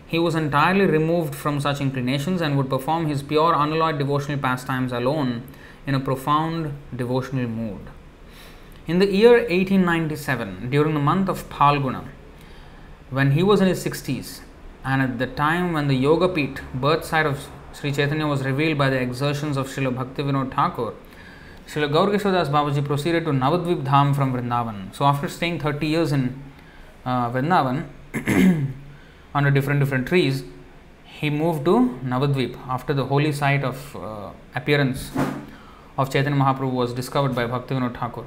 He 0.04 0.18
was 0.18 0.34
entirely 0.34 0.86
removed 0.86 1.36
from 1.36 1.60
such 1.60 1.80
inclinations 1.80 2.40
and 2.40 2.56
would 2.56 2.68
perform 2.68 3.06
his 3.06 3.22
pure 3.22 3.54
unalloyed 3.54 3.98
devotional 3.98 4.38
pastimes 4.38 4.92
alone 4.92 5.44
in 5.86 5.94
a 5.94 6.00
profound 6.00 6.76
devotional 6.94 7.46
mood. 7.46 7.80
In 8.86 8.98
the 8.98 9.06
year 9.06 9.38
1897, 9.38 10.68
during 10.68 10.92
the 10.92 11.00
month 11.00 11.30
of 11.30 11.48
Phalguna, 11.48 12.04
when 13.08 13.30
he 13.30 13.42
was 13.42 13.62
in 13.62 13.66
his 13.66 13.82
60s, 13.82 14.40
and 14.84 15.00
at 15.00 15.18
the 15.18 15.26
time 15.26 15.72
when 15.72 15.88
the 15.88 15.94
Yoga 15.94 16.28
Peeth, 16.28 16.60
birth 16.74 17.02
site 17.02 17.24
of 17.24 17.48
Sri 17.72 17.92
Chaitanya, 17.92 18.26
was 18.26 18.44
revealed 18.44 18.76
by 18.76 18.90
the 18.90 19.00
exertions 19.00 19.56
of 19.56 19.68
Srila 19.68 19.94
Bhaktivinoda 19.96 20.54
Thakur, 20.54 20.92
Srila 21.66 21.90
Gaurkishore 21.90 22.32
Das 22.32 22.50
Babaji 22.50 22.84
proceeded 22.84 23.24
to 23.24 23.30
Navadvip 23.30 23.84
Dham 23.84 24.14
from 24.14 24.34
Vrindavan. 24.34 24.94
So, 24.94 25.06
after 25.06 25.28
staying 25.28 25.60
30 25.60 25.86
years 25.86 26.12
in 26.12 26.42
uh, 27.06 27.30
Vrindavan 27.30 27.86
under 29.34 29.50
different 29.50 29.80
different 29.80 30.06
trees, 30.06 30.44
he 31.04 31.30
moved 31.30 31.64
to 31.64 31.98
Navadvip 32.04 32.54
after 32.68 32.92
the 32.92 33.06
holy 33.06 33.32
site 33.32 33.64
of 33.64 33.96
uh, 33.96 34.28
appearance 34.54 35.10
of 35.96 36.12
Chaitanya 36.12 36.38
Mahaprabhu 36.38 36.72
was 36.72 36.92
discovered 36.92 37.34
by 37.34 37.46
Bhaktivinoda 37.46 37.98
Thakur. 37.98 38.24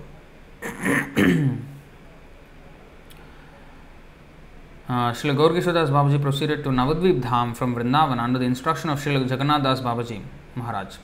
Uh, 4.90 5.12
Srila 5.12 5.36
Gaurkishore 5.36 5.74
Das 5.74 5.90
Babaji 5.90 6.22
proceeded 6.22 6.64
to 6.64 6.70
Navadvip 6.70 7.22
Dham 7.22 7.54
from 7.54 7.76
Vrindavan 7.76 8.20
under 8.20 8.40
the 8.40 8.46
instruction 8.46 8.90
of 8.90 8.98
Srila 9.00 9.30
Jagannath 9.30 9.62
Das 9.62 9.82
Babaji 9.82 10.22
Maharaj. 10.56 10.96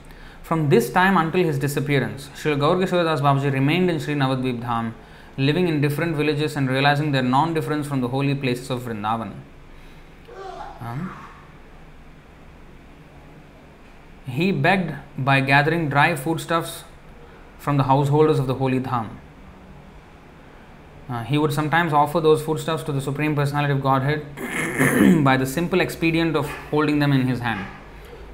From 0.41 0.69
this 0.69 0.89
time 0.89 1.17
until 1.17 1.43
his 1.43 1.59
disappearance, 1.59 2.29
Srila 2.33 2.59
Gaurkishore 2.59 3.03
Das 3.03 3.19
Babaji 3.19 3.51
remained 3.51 3.89
in 3.89 3.99
Sri 3.99 4.13
Navadvip 4.13 4.61
Dham, 4.61 4.93
living 5.37 5.67
in 5.67 5.81
different 5.81 6.15
villages 6.15 6.55
and 6.55 6.69
realizing 6.69 7.11
their 7.11 7.23
non 7.23 7.53
difference 7.53 7.85
from 7.85 7.99
the 7.99 8.07
holy 8.07 8.33
places 8.33 8.69
of 8.69 8.83
Vrindavan. 8.83 9.33
Um, 10.79 11.13
he 14.25 14.53
begged 14.53 14.95
by 15.17 15.41
gathering 15.41 15.89
dry 15.89 16.15
foodstuffs 16.15 16.85
from 17.59 17.75
the 17.75 17.83
householders 17.83 18.39
of 18.39 18.47
the 18.47 18.55
holy 18.55 18.79
Dham. 18.79 19.09
Uh, 21.09 21.23
he 21.23 21.37
would 21.37 21.51
sometimes 21.51 21.91
offer 21.91 22.21
those 22.21 22.41
foodstuffs 22.41 22.83
to 22.83 22.91
the 22.91 23.01
Supreme 23.01 23.35
Personality 23.35 23.73
of 23.73 23.81
Godhead 23.81 24.25
by 25.23 25.35
the 25.35 25.45
simple 25.45 25.81
expedient 25.81 26.35
of 26.35 26.47
holding 26.71 26.99
them 26.99 27.11
in 27.11 27.27
his 27.27 27.39
hand. 27.39 27.65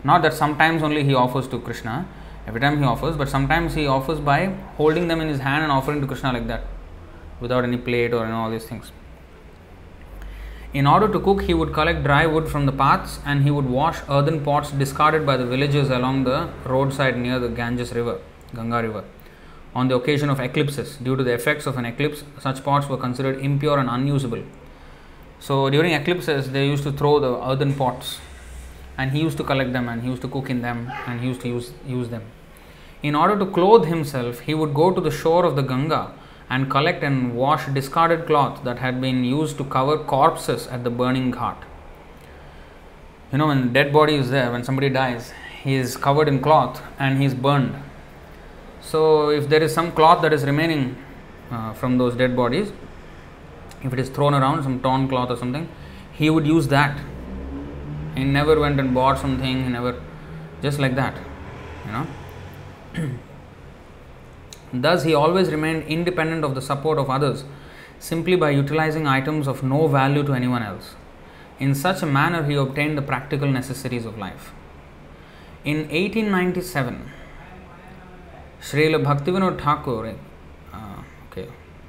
Not 0.03 0.22
that 0.22 0.34
sometimes 0.34 0.84
only 0.84 1.03
he 1.03 1.13
offers 1.13 1.47
to 1.47 1.59
Krishna, 1.59 2.07
every 2.47 2.61
time 2.61 2.78
he 2.78 2.86
offers, 2.86 3.17
but 3.17 3.28
sometimes 3.28 3.74
he 3.74 3.88
offers 3.88 4.20
by 4.20 4.47
holding 4.78 5.07
them 5.07 5.20
in 5.20 5.28
his 5.28 5.39
hand 5.39 5.63
and 5.63 5.72
offering 5.72 5.99
to 6.01 6.07
Krishna 6.07 6.32
like 6.32 6.47
that, 6.47 6.63
without 7.39 7.63
any 7.63 7.78
plate 7.78 8.13
or 8.13 8.26
you 8.26 8.32
know, 8.32 8.43
all 8.43 8.51
these 8.51 8.65
things. 8.65 8.91
In 10.72 10.86
order 10.86 11.07
to 11.07 11.20
cook, 11.20 11.41
he 11.41 11.55
would 11.55 11.74
collect 11.74 12.03
dry 12.03 12.28
wood 12.28 12.47
from 12.47 12.67
the 12.67 12.72
paths 12.72 13.20
and 13.26 13.41
he 13.41 13.49
would 13.49 13.65
wash 13.65 13.97
earthen 14.07 14.43
pots 14.43 14.70
discarded 14.70 15.26
by 15.26 15.36
the 15.36 15.45
villagers 15.45 15.89
along 15.89 16.26
the 16.26 16.49
roadside 16.63 17.17
near 17.17 17.39
the 17.39 17.49
Ganges 17.49 17.91
River, 17.93 18.20
Ganga 18.53 18.84
River. 18.84 19.03
On 19.76 19.88
the 19.88 19.95
occasion 19.95 20.30
of 20.30 20.39
eclipses, 20.39 20.97
due 20.97 21.15
to 21.15 21.24
the 21.24 21.34
effects 21.34 21.67
of 21.67 21.78
an 21.78 21.86
eclipse, 21.86 22.24
such 22.39 22.63
pots 22.63 22.88
were 22.89 22.97
considered 22.97 23.39
impure 23.39 23.78
and 23.78 23.89
unusable. 23.89 24.43
So 25.39 25.70
during 25.70 25.93
eclipses, 25.93 26.51
they 26.51 26.65
used 26.65 26.84
to 26.84 26.91
throw 26.91 27.20
the 27.20 27.38
earthen 27.47 27.76
pots, 27.76 28.20
and 28.97 29.11
he 29.11 29.22
used 29.22 29.38
to 29.38 29.43
collect 29.43 29.72
them, 29.72 29.88
and 29.88 30.01
he 30.01 30.09
used 30.09 30.24
to 30.24 30.28
cook 30.28 30.49
in 30.49 30.63
them, 30.63 30.91
and 31.05 31.22
he 31.22 31.28
used 31.28 31.41
to 31.41 31.47
use 31.47 31.72
use 31.88 32.09
them. 32.09 32.24
In 33.03 33.15
order 33.15 33.38
to 33.38 33.45
clothe 33.45 33.86
himself, 33.86 34.39
he 34.41 34.53
would 34.53 34.74
go 34.74 34.91
to 34.91 34.99
the 34.99 35.11
shore 35.11 35.45
of 35.45 35.55
the 35.55 35.61
Ganga 35.61 36.13
and 36.49 36.70
collect 36.70 37.03
and 37.03 37.36
wash 37.36 37.67
discarded 37.67 38.26
cloth 38.26 38.63
that 38.63 38.80
had 38.80 38.99
been 38.99 39.24
used 39.24 39.57
to 39.57 39.63
cover 39.63 39.97
corpses 39.97 40.65
at 40.67 40.84
the 40.84 40.89
burning 40.89 41.32
ghat. 41.32 41.57
You 43.32 43.38
know, 43.38 43.47
when 43.47 43.72
dead 43.72 43.93
body 43.93 44.15
is 44.15 44.32
there, 44.32 44.51
when 44.51 44.63
somebody 44.63 44.89
dies, 44.89 45.32
he 45.63 45.76
is 45.76 45.95
covered 45.95 46.28
in 46.28 46.41
cloth 46.41 46.82
and 46.97 47.20
he 47.20 47.26
is 47.26 47.36
burned 47.36 47.76
so, 48.90 49.30
if 49.30 49.48
there 49.48 49.62
is 49.62 49.72
some 49.72 49.92
cloth 49.92 50.24
that 50.24 50.34
is 50.34 50.44
remaining 50.46 50.98
uh, 51.52 51.74
from 51.74 52.00
those 52.00 52.16
dead 52.16 52.36
bodies, 52.36 52.72
if 53.84 53.94
it 53.94 54.00
is 54.00 54.10
thrown 54.10 54.34
around, 54.34 54.64
some 54.64 54.80
torn 54.82 55.08
cloth 55.08 55.30
or 55.30 55.38
something, 55.38 55.70
he 56.12 56.32
would 56.32 56.48
use 56.48 56.68
that. 56.70 57.00
He 58.16 58.24
never 58.24 58.60
went 58.60 58.80
and 58.80 58.96
bought 58.96 59.20
something, 59.20 59.64
he 59.66 59.70
never, 59.70 60.02
just 60.64 60.80
like 60.80 60.96
that, 60.96 61.16
you 61.86 61.92
know. 61.92 63.12
Thus, 64.74 65.04
he 65.04 65.14
always 65.14 65.52
remained 65.52 65.84
independent 65.84 66.44
of 66.44 66.56
the 66.56 66.62
support 66.62 66.98
of 66.98 67.12
others 67.12 67.44
simply 68.00 68.36
by 68.36 68.50
utilizing 68.50 69.06
items 69.06 69.48
of 69.48 69.62
no 69.62 69.88
value 69.88 70.24
to 70.24 70.34
anyone 70.34 70.64
else. 70.64 70.96
In 71.60 71.76
such 71.76 72.02
a 72.02 72.08
manner, 72.08 72.44
he 72.44 72.56
obtained 72.56 72.98
the 72.98 73.04
practical 73.04 73.52
necessities 73.52 74.06
of 74.08 74.18
life. 74.18 74.52
In 75.64 75.78
1897, 75.90 77.18
Srila 78.62 79.03
Bhaktivinoda 79.03 79.60
Thakur, 79.60 80.16
uh, 80.74 80.78
okay, 81.32 81.47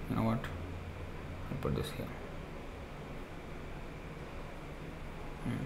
you 0.09 0.17
know 0.17 0.23
what? 0.23 0.39
I'll 1.51 1.57
put 1.61 1.75
this 1.75 1.91
here. 1.97 2.07
Hmm. 5.45 5.65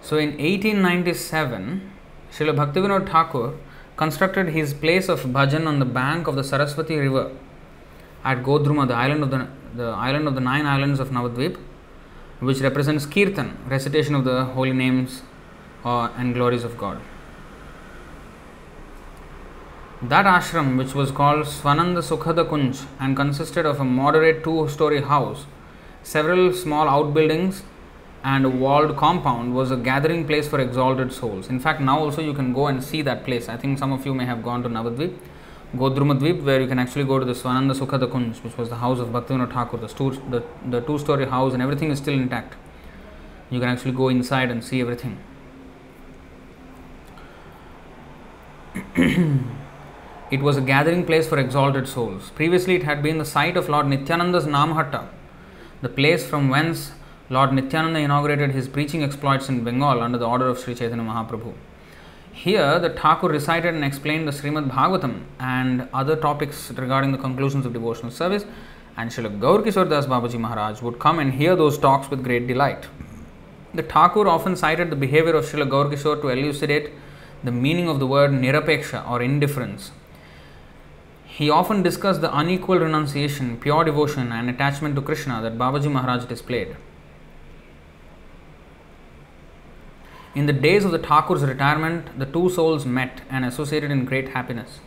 So 0.00 0.18
in 0.18 0.30
1897, 0.30 1.90
Srila 2.30 2.54
Bhaktivinoda 2.56 3.10
Thakur 3.10 3.54
constructed 3.96 4.50
his 4.50 4.72
place 4.72 5.08
of 5.08 5.22
bhajan 5.22 5.66
on 5.66 5.80
the 5.80 5.84
bank 5.84 6.28
of 6.28 6.36
the 6.36 6.44
Saraswati 6.44 6.96
river 6.96 7.32
at 8.24 8.42
Godruma, 8.42 8.86
the 8.86 8.94
island 8.94 9.22
of 9.24 9.30
the, 9.30 9.48
the 9.74 9.88
island 9.88 10.28
of 10.28 10.34
the 10.34 10.40
nine 10.40 10.66
islands 10.66 11.00
of 11.00 11.08
Navadvip, 11.10 11.58
which 12.40 12.60
represents 12.60 13.06
kirtan, 13.06 13.56
recitation 13.68 14.14
of 14.14 14.24
the 14.24 14.44
holy 14.44 14.72
names 14.72 15.22
uh, 15.84 16.10
and 16.16 16.34
glories 16.34 16.62
of 16.62 16.76
God. 16.78 17.00
That 20.02 20.26
ashram, 20.26 20.76
which 20.76 20.94
was 20.94 21.10
called 21.10 21.46
Swananda 21.46 22.02
Sukhada 22.02 22.46
Kunj 22.46 22.84
and 23.00 23.16
consisted 23.16 23.64
of 23.64 23.80
a 23.80 23.84
moderate 23.84 24.44
two 24.44 24.68
story 24.68 25.00
house, 25.00 25.46
several 26.02 26.52
small 26.52 26.86
outbuildings, 26.86 27.62
and 28.22 28.44
a 28.44 28.50
walled 28.50 28.94
compound, 28.98 29.54
was 29.54 29.70
a 29.70 29.76
gathering 29.76 30.26
place 30.26 30.46
for 30.46 30.60
exalted 30.60 31.14
souls. 31.14 31.48
In 31.48 31.58
fact, 31.58 31.80
now 31.80 31.98
also 31.98 32.20
you 32.20 32.34
can 32.34 32.52
go 32.52 32.66
and 32.66 32.84
see 32.84 33.00
that 33.00 33.24
place. 33.24 33.48
I 33.48 33.56
think 33.56 33.78
some 33.78 33.90
of 33.90 34.04
you 34.04 34.12
may 34.12 34.26
have 34.26 34.42
gone 34.42 34.62
to 34.64 34.68
Navadvip, 34.68 35.16
Godrumadvip, 35.74 36.44
where 36.44 36.60
you 36.60 36.66
can 36.66 36.78
actually 36.78 37.04
go 37.04 37.18
to 37.18 37.24
the 37.24 37.32
Swananda 37.32 37.74
Sukhada 37.74 38.06
Kunj, 38.06 38.44
which 38.44 38.58
was 38.58 38.68
the 38.68 38.76
house 38.76 38.98
of 38.98 39.08
Bhaktivinoda 39.08 39.50
Thakur. 39.50 39.78
The, 39.78 39.88
two, 39.88 40.10
the, 40.28 40.42
the 40.68 40.82
two 40.82 40.98
story 40.98 41.24
house 41.24 41.54
and 41.54 41.62
everything 41.62 41.90
is 41.90 41.96
still 41.96 42.12
intact. 42.12 42.54
You 43.48 43.60
can 43.60 43.70
actually 43.70 43.92
go 43.92 44.10
inside 44.10 44.50
and 44.50 44.62
see 44.62 44.82
everything. 44.82 45.18
It 50.28 50.42
was 50.42 50.56
a 50.56 50.60
gathering 50.60 51.06
place 51.06 51.28
for 51.28 51.38
exalted 51.38 51.86
souls. 51.86 52.30
Previously, 52.30 52.74
it 52.74 52.82
had 52.82 53.00
been 53.00 53.18
the 53.18 53.24
site 53.24 53.56
of 53.56 53.68
Lord 53.68 53.86
Nityananda's 53.86 54.44
Namhatta, 54.44 55.06
the 55.82 55.88
place 55.88 56.26
from 56.26 56.48
whence 56.48 56.90
Lord 57.30 57.52
Nityananda 57.52 58.00
inaugurated 58.00 58.50
his 58.50 58.66
preaching 58.66 59.04
exploits 59.04 59.48
in 59.48 59.62
Bengal 59.62 60.00
under 60.00 60.18
the 60.18 60.26
order 60.26 60.48
of 60.48 60.58
Sri 60.58 60.74
Chaitanya 60.74 61.04
Mahaprabhu. 61.04 61.54
Here, 62.32 62.80
the 62.80 62.90
Thakur 62.90 63.28
recited 63.28 63.72
and 63.72 63.84
explained 63.84 64.26
the 64.26 64.32
Srimad 64.32 64.68
Bhagavatam 64.68 65.26
and 65.38 65.88
other 65.94 66.16
topics 66.16 66.72
regarding 66.72 67.12
the 67.12 67.18
conclusions 67.18 67.64
of 67.64 67.72
devotional 67.72 68.10
service, 68.10 68.44
and 68.96 69.12
Srila 69.12 69.38
Gaur 69.38 69.62
Kishore 69.62 69.88
Das 69.88 70.06
Babaji 70.06 70.40
Maharaj 70.40 70.82
would 70.82 70.98
come 70.98 71.20
and 71.20 71.34
hear 71.34 71.54
those 71.54 71.78
talks 71.78 72.10
with 72.10 72.24
great 72.24 72.48
delight. 72.48 72.88
The 73.74 73.84
Thakur 73.84 74.26
often 74.26 74.56
cited 74.56 74.90
the 74.90 74.96
behavior 74.96 75.36
of 75.36 75.44
Srila 75.44 75.70
Gaur 75.70 75.84
Kishore 75.84 76.20
to 76.20 76.30
elucidate 76.30 76.90
the 77.44 77.52
meaning 77.52 77.88
of 77.88 78.00
the 78.00 78.08
word 78.08 78.32
nirapeksha 78.32 79.08
or 79.08 79.22
indifference 79.22 79.92
he 81.36 81.50
often 81.50 81.82
discussed 81.82 82.22
the 82.22 82.34
unequal 82.34 82.78
renunciation, 82.78 83.58
pure 83.58 83.84
devotion, 83.84 84.32
and 84.32 84.48
attachment 84.48 84.94
to 84.94 85.02
Krishna 85.02 85.42
that 85.42 85.58
Babaji 85.58 85.92
Maharaj 85.92 86.24
displayed. 86.24 86.74
In 90.34 90.46
the 90.46 90.54
days 90.54 90.86
of 90.86 90.92
the 90.92 90.98
Thakur's 90.98 91.42
retirement, 91.44 92.18
the 92.18 92.24
two 92.24 92.48
souls 92.48 92.86
met 92.86 93.20
and 93.28 93.44
associated 93.44 93.90
in 93.90 94.06
great 94.06 94.30
happiness. 94.30 94.80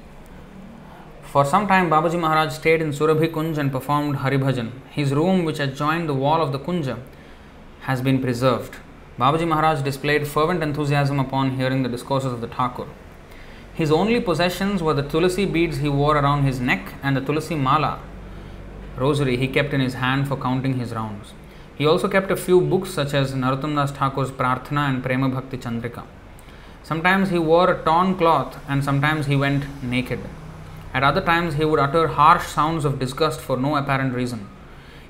For 1.21 1.45
some 1.45 1.67
time, 1.67 1.87
Babaji 1.87 2.19
Maharaj 2.19 2.51
stayed 2.53 2.81
in 2.81 2.93
Surabhi 2.93 3.31
Kunj 3.31 3.59
and 3.59 3.71
performed 3.71 4.15
Haribhajan. 4.15 4.71
His 4.89 5.13
room, 5.13 5.45
which 5.45 5.59
adjoined 5.59 6.09
the 6.09 6.15
wall 6.15 6.41
of 6.41 6.51
the 6.51 6.57
Kunja, 6.57 6.97
has 7.81 8.01
been 8.01 8.23
preserved. 8.23 8.77
Babaji 9.19 9.47
Maharaj 9.47 9.83
displayed 9.83 10.27
fervent 10.27 10.63
enthusiasm 10.63 11.19
upon 11.19 11.57
hearing 11.57 11.83
the 11.83 11.89
discourses 11.89 12.33
of 12.33 12.41
the 12.41 12.47
Thakur. 12.47 12.87
His 13.79 13.91
only 13.91 14.19
possessions 14.19 14.83
were 14.83 14.93
the 14.93 15.03
tulsi 15.11 15.45
beads 15.45 15.77
he 15.77 15.87
wore 15.87 16.17
around 16.17 16.43
his 16.43 16.59
neck 16.59 16.95
and 17.01 17.15
the 17.15 17.21
tulsi 17.21 17.55
mala 17.55 17.99
rosary 18.97 19.37
he 19.37 19.47
kept 19.47 19.73
in 19.73 19.79
his 19.79 19.93
hand 19.93 20.27
for 20.27 20.35
counting 20.35 20.73
his 20.79 20.91
rounds. 20.91 21.31
He 21.77 21.85
also 21.85 22.09
kept 22.09 22.29
a 22.29 22.35
few 22.35 22.59
books 22.59 22.89
such 22.89 23.13
as 23.13 23.33
Narottam 23.33 23.75
Das 23.75 23.93
Thakur's 23.93 24.31
Prarthana 24.31 24.89
and 24.89 25.01
Prema 25.01 25.29
Bhakti 25.29 25.57
Chandrika. 25.57 26.03
Sometimes 26.83 27.29
he 27.29 27.39
wore 27.39 27.71
a 27.71 27.81
torn 27.85 28.17
cloth 28.17 28.59
and 28.67 28.83
sometimes 28.83 29.27
he 29.27 29.37
went 29.37 29.63
naked. 29.81 30.19
At 30.93 31.05
other 31.05 31.21
times 31.21 31.53
he 31.53 31.63
would 31.63 31.79
utter 31.79 32.09
harsh 32.09 32.47
sounds 32.47 32.83
of 32.83 32.99
disgust 32.99 33.39
for 33.39 33.55
no 33.55 33.77
apparent 33.77 34.13
reason. 34.13 34.49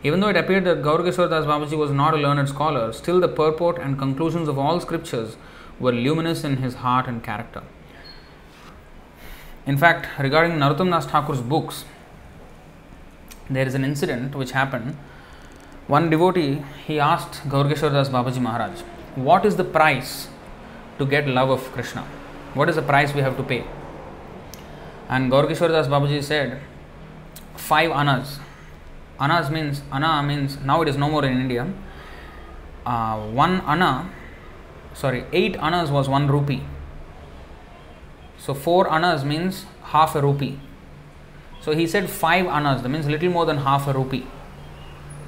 Even 0.03 0.20
though 0.20 0.30
it 0.30 0.38
appeared 0.38 0.65
that 0.65 0.84
Gaurkishore 0.84 1.32
Das 1.32 1.47
Babaji 1.47 1.76
was 1.76 1.89
not 1.89 2.13
a 2.13 2.17
learned 2.17 2.47
scholar, 2.47 2.93
still 2.93 3.20
the 3.20 3.28
purport 3.28 3.80
and 3.80 3.97
conclusions 3.97 4.47
of 4.47 4.59
all 4.59 4.80
scriptures 4.80 5.38
were 5.80 5.91
luminous 5.91 6.43
in 6.43 6.57
his 6.57 6.76
heart 6.76 7.07
and 7.07 7.24
character. 7.24 7.63
In 9.70 9.78
fact, 9.78 10.07
regarding 10.17 10.53
Narottam 10.57 10.89
Das 10.89 11.05
Thakur's 11.05 11.41
books, 11.41 11.86
there 13.49 13.67
is 13.67 13.76
an 13.76 13.84
incident 13.84 14.34
which 14.34 14.51
happened. 14.51 14.97
One 15.88 16.09
devotee 16.09 16.63
he 16.88 16.99
asked 16.99 17.36
Gaurkishore 17.47 17.91
Das 17.97 18.09
Babaji 18.15 18.41
Maharaj, 18.41 18.82
"What 19.28 19.45
is 19.49 19.57
the 19.57 19.67
price 19.76 20.13
to 20.97 21.05
get 21.13 21.28
love 21.28 21.51
of 21.57 21.67
Krishna? 21.76 22.03
What 22.55 22.72
is 22.74 22.80
the 22.82 22.86
price 22.93 23.13
we 23.20 23.22
have 23.28 23.38
to 23.41 23.45
pay?" 23.51 23.59
And 25.07 25.32
Gaurkishore 25.36 25.72
Das 25.78 25.91
Babaji 25.93 26.24
said, 26.32 26.57
five 27.70 27.91
annas. 27.91 28.39
Annas 29.20 29.51
means 29.51 29.84
anna 29.91 30.24
means 30.24 30.57
now 30.72 30.82
it 30.82 30.88
is 30.88 30.97
no 30.97 31.09
more 31.09 31.24
in 31.30 31.39
India. 31.45 31.67
Uh, 32.86 33.15
one 33.45 33.61
anna, 33.76 33.93
sorry, 34.93 35.26
eight 35.32 35.55
annas 35.57 35.91
was 35.91 36.09
one 36.17 36.28
rupee. 36.28 36.61
So 38.50 38.56
four 38.56 38.91
annas 38.91 39.24
means 39.24 39.68
half 39.84 40.16
a 40.16 40.22
rupee. 40.24 40.60
So 41.62 41.74
he 41.74 41.86
said 41.86 42.10
five 42.10 42.47
annas, 42.47 42.82
that 42.82 42.89
means 42.89 43.06
little 43.06 43.30
more 43.30 43.45
than 43.45 43.58
half 43.58 43.88
a 43.88 43.93
rupee, 43.93 44.26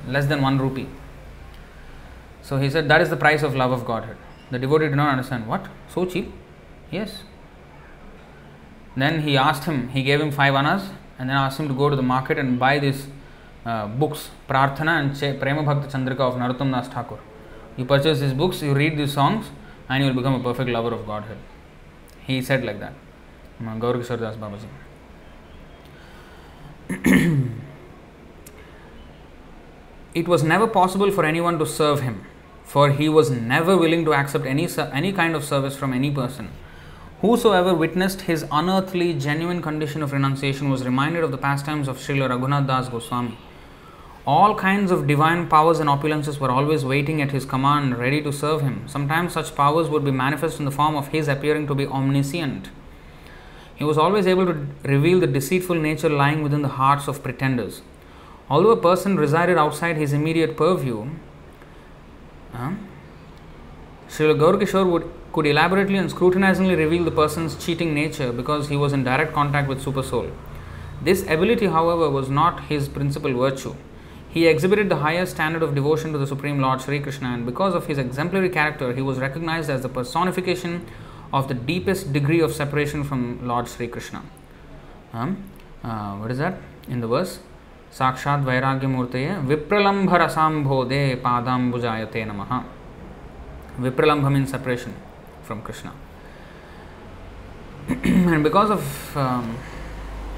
less 0.08 0.26
than 0.26 0.42
one 0.42 0.58
rupee. 0.58 0.88
So 2.42 2.58
he 2.58 2.68
said 2.68 2.88
that 2.88 3.00
is 3.00 3.12
the 3.12 3.16
price 3.16 3.44
of 3.44 3.54
love 3.56 3.72
of 3.72 3.86
Godhead. 3.86 4.18
The 4.50 4.58
devotee 4.58 4.88
did 4.88 4.96
not 4.96 5.10
understand. 5.10 5.46
What? 5.46 5.68
So 5.88 6.06
cheap? 6.06 6.34
Yes. 6.90 7.22
Then 8.98 9.22
he 9.22 9.38
asked 9.38 9.66
him, 9.66 9.90
he 9.90 10.02
gave 10.02 10.20
him 10.20 10.32
five 10.32 10.56
annas 10.56 10.90
and 11.20 11.30
then 11.30 11.38
asked 11.38 11.60
him 11.60 11.68
to 11.68 11.76
go 11.76 11.92
to 11.92 11.96
the 11.96 12.02
market 12.02 12.40
and 12.40 12.58
buy 12.58 12.80
these 12.80 13.06
uh, 13.68 13.86
books, 13.86 14.32
Prarthana 14.50 15.00
and 15.00 15.16
Che, 15.16 15.38
Prema 15.38 15.62
Bhakti 15.62 15.96
Chandrika 15.96 16.22
of 16.22 16.38
Narottam 16.38 16.72
Das 16.72 16.88
Thakur. 16.88 17.20
You 17.78 17.86
purchase 17.86 18.20
these 18.20 18.34
books, 18.34 18.64
you 18.64 18.74
read 18.74 18.98
these 18.98 19.14
songs, 19.14 19.52
and 19.88 20.04
you 20.04 20.10
will 20.10 20.18
become 20.18 20.34
a 20.34 20.44
perfect 20.44 20.72
lover 20.72 20.96
of 20.96 21.06
Godhead. 21.06 21.38
He 22.26 22.42
said 22.42 22.66
like 22.66 22.80
that. 22.80 22.94
It 30.14 30.28
was 30.28 30.44
never 30.44 30.68
possible 30.68 31.10
for 31.10 31.24
anyone 31.24 31.58
to 31.60 31.66
serve 31.66 32.02
him, 32.02 32.26
for 32.66 32.92
he 32.92 33.08
was 33.08 33.32
never 33.32 33.78
willing 33.78 34.04
to 34.04 34.14
accept 34.14 34.46
any, 34.46 34.68
any 34.92 35.14
kind 35.14 35.36
of 35.36 35.46
service 35.46 35.78
from 35.78 35.94
any 35.94 36.12
person. 36.12 36.50
Whosoever 37.22 37.74
witnessed 37.74 38.22
his 38.22 38.46
unearthly, 38.52 39.14
genuine 39.14 39.62
condition 39.62 40.04
of 40.04 40.12
renunciation 40.12 40.70
was 40.70 40.84
reminded 40.84 41.24
of 41.24 41.32
the 41.32 41.38
pastimes 41.38 41.88
of 41.88 41.98
Srila 41.98 42.30
Raghunath 42.30 42.68
Das 42.68 42.90
Goswami. 42.90 43.38
All 44.28 44.54
kinds 44.54 44.92
of 44.92 45.08
divine 45.08 45.48
powers 45.48 45.80
and 45.80 45.90
opulences 45.90 46.40
were 46.40 46.52
always 46.52 46.84
waiting 46.84 47.22
at 47.22 47.32
his 47.32 47.46
command, 47.46 47.98
ready 47.98 48.22
to 48.22 48.34
serve 48.34 48.62
him. 48.62 48.84
Sometimes 48.88 49.32
such 49.32 49.56
powers 49.56 49.88
would 49.88 50.04
be 50.04 50.12
manifest 50.12 50.60
in 50.60 50.66
the 50.66 50.72
form 50.72 50.96
of 50.96 51.08
his 51.08 51.30
appearing 51.30 51.68
to 51.68 51.76
be 51.76 51.88
omniscient. 51.88 52.70
He 53.82 53.86
was 53.86 53.98
always 53.98 54.28
able 54.28 54.46
to 54.46 54.68
reveal 54.84 55.20
the 55.20 55.26
deceitful 55.26 55.76
nature 55.76 56.08
lying 56.08 56.44
within 56.44 56.62
the 56.62 56.74
hearts 56.80 57.08
of 57.08 57.24
pretenders. 57.24 57.82
Although 58.48 58.70
a 58.70 58.78
person 58.78 59.18
resided 59.18 59.58
outside 59.58 59.98
his 59.98 60.14
immediate 60.14 60.56
purview, 60.56 61.10
uh, 62.54 62.74
Srila 64.08 64.38
Gaurkishore 64.38 65.10
could 65.34 65.48
elaborately 65.48 65.98
and 65.98 66.12
scrutinizingly 66.12 66.76
reveal 66.76 67.04
the 67.04 67.10
person's 67.10 67.56
cheating 67.56 67.96
nature 67.96 68.32
because 68.32 68.70
he 68.70 68.78
was 68.78 68.94
in 68.94 69.04
direct 69.04 69.34
contact 69.34 69.68
with 69.68 69.84
Supersoul. 69.84 70.32
This 71.02 71.24
ability, 71.24 71.66
however, 71.66 72.08
was 72.08 72.30
not 72.30 72.66
his 72.66 72.88
principal 72.88 73.34
virtue. 73.34 73.74
He 74.30 74.46
exhibited 74.46 74.90
the 74.90 74.98
highest 74.98 75.32
standard 75.32 75.64
of 75.64 75.74
devotion 75.74 76.12
to 76.12 76.20
the 76.20 76.28
Supreme 76.28 76.60
Lord 76.60 76.82
Sri 76.82 77.00
Krishna, 77.00 77.30
and 77.30 77.48
because 77.48 77.74
of 77.74 77.88
his 77.88 77.98
exemplary 77.98 78.50
character, 78.50 78.94
he 78.94 79.02
was 79.02 79.18
recognized 79.18 79.72
as 79.72 79.82
the 79.82 79.90
personification 79.90 80.86
of 81.34 81.48
the 81.48 81.54
deepest 81.54 82.12
degree 82.14 82.42
of 82.42 82.54
separation 82.54 83.04
from 83.04 83.48
Lord 83.48 83.68
Sri 83.68 83.88
Krishna. 83.88 84.22
Um, 85.14 85.44
uh, 85.84 86.16
what 86.18 86.32
is 86.32 86.38
that 86.38 86.58
in 86.88 87.02
the 87.02 87.08
verse? 87.08 87.40
Vairagyamurtaye 87.92 89.46
Vipralambha 89.46 90.20
Rasambhode 90.20 91.22
Padambujayate 91.22 92.26
Namaha. 92.26 92.64
Vipralambha 93.80 94.32
means 94.32 94.50
separation 94.50 94.94
from 95.44 95.62
Krishna. 95.62 95.94
and 97.88 98.44
because 98.44 98.70
of 98.70 99.18
um, 99.18 99.58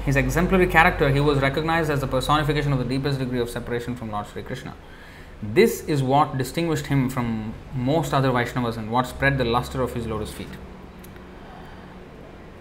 his 0.04 0.16
exemplary 0.16 0.66
character, 0.66 1.10
he 1.10 1.20
was 1.20 1.38
recognized 1.38 1.90
as 1.90 2.00
the 2.00 2.06
personification 2.06 2.72
of 2.72 2.78
the 2.78 2.84
deepest 2.84 3.18
degree 3.18 3.40
of 3.40 3.50
separation 3.50 3.94
from 3.94 4.10
Lord 4.10 4.26
Sri 4.26 4.42
Krishna. 4.42 4.74
This 5.42 5.84
is 5.84 6.02
what 6.02 6.38
distinguished 6.38 6.86
him 6.86 7.10
from 7.10 7.52
most 7.74 8.14
other 8.14 8.30
Vaishnavas 8.30 8.76
and 8.76 8.90
what 8.90 9.06
spread 9.06 9.38
the 9.38 9.44
luster 9.44 9.82
of 9.82 9.92
his 9.92 10.06
lotus 10.06 10.32
feet. 10.32 10.48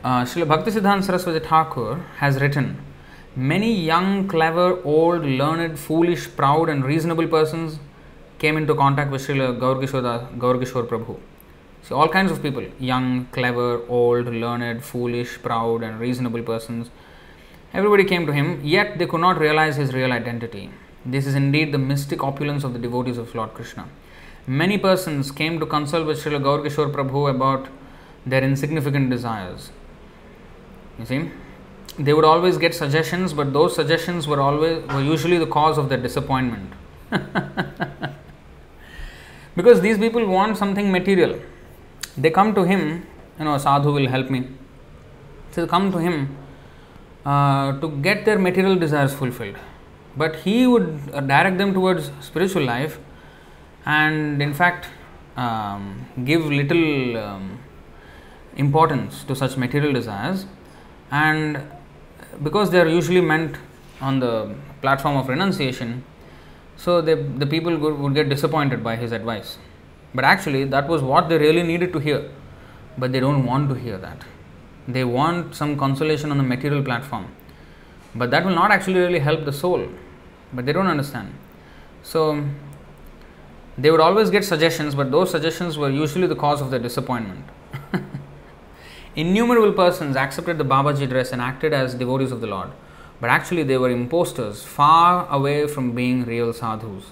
Uh, 0.04 0.26
Bhaktisiddhanta 0.26 1.04
Saraswati 1.04 1.40
Thakur 1.40 1.96
has 2.18 2.42
written 2.42 2.78
Many 3.38 3.74
young, 3.74 4.28
clever, 4.28 4.82
old, 4.84 5.24
learned, 5.24 5.80
foolish, 5.80 6.28
proud, 6.36 6.68
and 6.68 6.84
reasonable 6.84 7.26
persons 7.28 7.80
came 8.38 8.58
into 8.58 8.76
contact 8.76 9.12
with 9.12 9.26
Srila 9.26 9.58
Gaurkishore 9.58 10.88
Prabhu. 10.88 11.18
So, 11.84 11.96
all 11.96 12.10
kinds 12.10 12.32
of 12.32 12.42
people 12.42 12.66
young, 12.80 13.28
clever, 13.32 13.82
old, 13.88 14.28
learned, 14.28 14.84
foolish, 14.84 15.42
proud, 15.42 15.84
and 15.84 16.00
reasonable 16.02 16.44
persons 16.44 16.90
Everybody 17.74 18.04
came 18.04 18.28
to 18.28 18.34
him, 18.34 18.60
yet 18.62 19.00
they 19.00 19.08
could 19.08 19.22
not 19.22 19.40
realize 19.40 19.78
his 19.78 19.96
real 19.96 20.12
identity. 20.12 20.70
This 21.06 21.26
is 21.26 21.34
indeed 21.34 21.72
the 21.72 21.80
mystic 21.80 22.22
opulence 22.22 22.64
of 22.64 22.74
the 22.74 22.78
devotees 22.78 23.18
of 23.18 23.34
Lord 23.34 23.54
Krishna. 23.56 23.88
Many 24.46 24.78
persons 24.78 25.32
came 25.32 25.60
to 25.62 25.66
consult 25.66 26.06
with 26.06 26.24
Srila 26.24 26.44
Gaurkishore 26.44 26.92
Prabhu 26.94 27.32
about 27.32 27.70
their 28.26 28.44
insignificant 28.44 29.10
desires. 29.10 29.72
You 31.00 31.06
see, 31.06 31.32
they 31.98 32.14
would 32.14 32.26
always 32.26 32.58
get 32.58 32.74
suggestions, 32.74 33.34
but 33.34 33.54
those 33.54 33.76
suggestions 33.76 34.28
were 34.28 34.42
always 34.42 34.84
were 34.88 35.02
usually 35.02 35.38
the 35.38 35.48
cause 35.48 35.78
of 35.78 35.90
their 35.90 35.98
disappointment. 35.98 36.74
because 39.56 39.82
these 39.82 39.98
people 39.98 40.26
want 40.26 40.58
something 40.58 40.92
material. 40.92 41.40
They 42.18 42.30
come 42.30 42.54
to 42.56 42.64
him, 42.64 43.06
you 43.40 43.46
know, 43.46 43.58
sadhu 43.58 43.94
will 43.94 44.08
help 44.08 44.30
me. 44.30 44.48
So 45.52 45.62
they 45.62 45.68
come 45.68 45.92
to 45.92 45.98
him 46.00 46.38
uh, 47.26 47.80
to 47.80 47.90
get 48.02 48.26
their 48.26 48.40
material 48.40 48.76
desires 48.76 49.14
fulfilled. 49.14 49.56
But 50.16 50.38
he 50.38 50.68
would 50.68 51.00
uh, 51.14 51.22
direct 51.22 51.58
them 51.58 51.74
towards 51.74 52.12
spiritual 52.22 52.64
life 52.64 53.00
and, 53.86 54.42
in 54.42 54.54
fact, 54.54 54.88
um, 55.38 56.06
give 56.24 56.46
little 56.46 57.18
um, 57.18 57.60
importance 58.56 59.24
to 59.24 59.36
such 59.36 59.58
material 59.58 59.94
desires. 59.94 60.46
And 61.14 61.62
because 62.42 62.72
they 62.72 62.80
are 62.80 62.88
usually 62.88 63.22
meant 63.22 63.58
on 64.02 64.20
the 64.20 64.56
platform 64.82 65.16
of 65.16 65.30
renunciation, 65.30 66.04
so 66.76 67.02
they, 67.02 67.14
the 67.14 67.46
people 67.46 67.78
would, 67.78 68.16
get 68.16 68.30
disappointed 68.30 68.84
by 68.84 68.96
his 68.96 69.12
advice. 69.12 69.60
But 70.16 70.26
actually, 70.26 70.64
that 70.66 70.88
was 70.88 71.04
what 71.04 71.30
they 71.30 71.38
really 71.38 71.62
needed 71.62 71.94
to 71.94 72.00
hear. 72.00 72.32
But 72.98 73.12
they 73.12 73.20
don't 73.20 73.46
want 73.46 73.70
to 73.70 73.76
hear 73.76 73.98
that. 74.00 74.24
They 74.88 75.04
want 75.04 75.56
some 75.56 75.78
consolation 75.78 76.32
on 76.32 76.38
the 76.38 76.44
material 76.44 76.84
platform. 76.84 77.28
But 78.16 78.32
that 78.32 78.44
will 78.44 78.56
not 78.56 78.72
actually 78.72 79.00
really 79.00 79.20
help 79.20 79.46
the 79.46 79.54
soul. 79.54 79.88
But 80.52 80.66
they 80.66 80.74
don't 80.74 80.88
understand. 80.88 81.34
So 82.02 82.44
they 83.78 83.92
would 83.92 84.00
always 84.00 84.30
get 84.30 84.46
suggestions 84.46 84.94
but 84.94 85.10
those 85.12 85.32
suggestions 85.32 85.78
were 85.78 85.90
usually 85.90 86.28
the 86.28 86.36
cause 86.36 86.62
of 86.62 86.70
their 86.70 86.80
disappointment 86.80 87.44
innumerable 89.16 89.74
persons 89.74 90.16
accepted 90.16 90.58
the 90.58 90.66
babaji 90.66 91.08
dress 91.08 91.32
and 91.32 91.42
acted 91.42 91.74
as 91.74 91.94
devotees 91.96 92.32
of 92.32 92.42
the 92.42 92.48
lord 92.48 92.70
but 93.22 93.30
actually 93.30 93.64
they 93.64 93.78
were 93.78 93.90
impostors 93.90 94.64
far 94.64 95.28
away 95.30 95.68
from 95.68 95.92
being 95.92 96.24
real 96.26 96.52
sadhus 96.52 97.12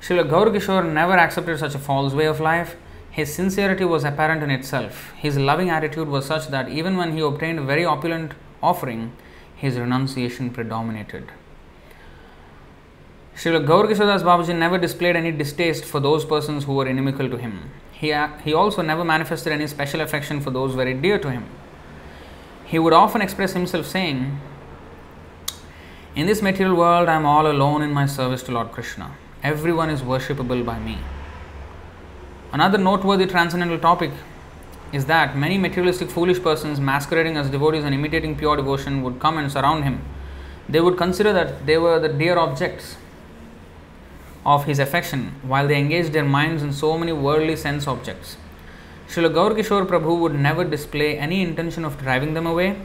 Srila 0.00 0.28
Gaur 0.30 0.82
never 0.84 1.12
accepted 1.12 1.58
such 1.58 1.74
a 1.74 1.78
false 1.78 2.14
way 2.14 2.24
of 2.24 2.40
life 2.40 2.76
His 3.10 3.34
sincerity 3.34 3.84
was 3.84 4.04
apparent 4.04 4.42
in 4.42 4.50
itself. 4.50 5.10
His 5.16 5.36
loving 5.36 5.68
attitude 5.68 6.08
was 6.08 6.26
such 6.26 6.46
that 6.48 6.68
even 6.68 6.96
when 6.96 7.12
he 7.12 7.20
obtained 7.20 7.58
a 7.58 7.62
very 7.62 7.84
opulent 7.84 8.34
offering, 8.62 9.12
his 9.56 9.78
renunciation 9.78 10.50
predominated. 10.50 11.32
Srila 13.34 13.66
Gaur 13.66 13.88
Babaji 13.88 14.56
never 14.56 14.78
displayed 14.78 15.16
any 15.16 15.32
distaste 15.32 15.84
for 15.84 15.98
those 15.98 16.24
persons 16.24 16.64
who 16.64 16.74
were 16.74 16.86
inimical 16.86 17.28
to 17.28 17.36
him. 17.36 17.70
He, 18.00 18.14
uh, 18.14 18.28
he 18.38 18.54
also 18.54 18.80
never 18.80 19.04
manifested 19.04 19.52
any 19.52 19.66
special 19.66 20.00
affection 20.00 20.40
for 20.40 20.50
those 20.50 20.74
very 20.74 20.94
dear 20.94 21.18
to 21.18 21.30
him. 21.30 21.44
He 22.64 22.78
would 22.78 22.94
often 22.94 23.20
express 23.20 23.52
himself 23.52 23.84
saying, 23.84 24.40
In 26.16 26.26
this 26.26 26.40
material 26.40 26.76
world, 26.76 27.10
I 27.10 27.16
am 27.16 27.26
all 27.26 27.46
alone 27.46 27.82
in 27.82 27.92
my 27.92 28.06
service 28.06 28.42
to 28.44 28.52
Lord 28.52 28.72
Krishna. 28.72 29.14
Everyone 29.42 29.90
is 29.90 30.00
worshipable 30.00 30.64
by 30.64 30.78
me. 30.78 30.96
Another 32.54 32.78
noteworthy 32.78 33.26
transcendental 33.26 33.78
topic 33.78 34.12
is 34.94 35.04
that 35.04 35.36
many 35.36 35.58
materialistic 35.58 36.08
foolish 36.08 36.42
persons 36.42 36.80
masquerading 36.80 37.36
as 37.36 37.50
devotees 37.50 37.84
and 37.84 37.94
imitating 37.94 38.34
pure 38.34 38.56
devotion 38.56 39.02
would 39.02 39.20
come 39.20 39.36
and 39.36 39.52
surround 39.52 39.84
him. 39.84 40.02
They 40.70 40.80
would 40.80 40.96
consider 40.96 41.34
that 41.34 41.66
they 41.66 41.76
were 41.76 42.00
the 42.00 42.08
dear 42.08 42.38
objects 42.38 42.96
of 44.44 44.64
his 44.64 44.78
affection 44.78 45.34
while 45.42 45.68
they 45.68 45.78
engaged 45.78 46.12
their 46.12 46.24
minds 46.24 46.62
in 46.62 46.72
so 46.72 46.96
many 46.96 47.12
worldly 47.12 47.56
sense 47.56 47.86
objects. 47.86 48.36
Srila 49.08 49.34
Gaur 49.34 49.50
Kishore 49.50 49.86
Prabhu 49.86 50.18
would 50.20 50.34
never 50.34 50.64
display 50.64 51.18
any 51.18 51.42
intention 51.42 51.84
of 51.84 51.98
driving 51.98 52.34
them 52.34 52.46
away 52.46 52.76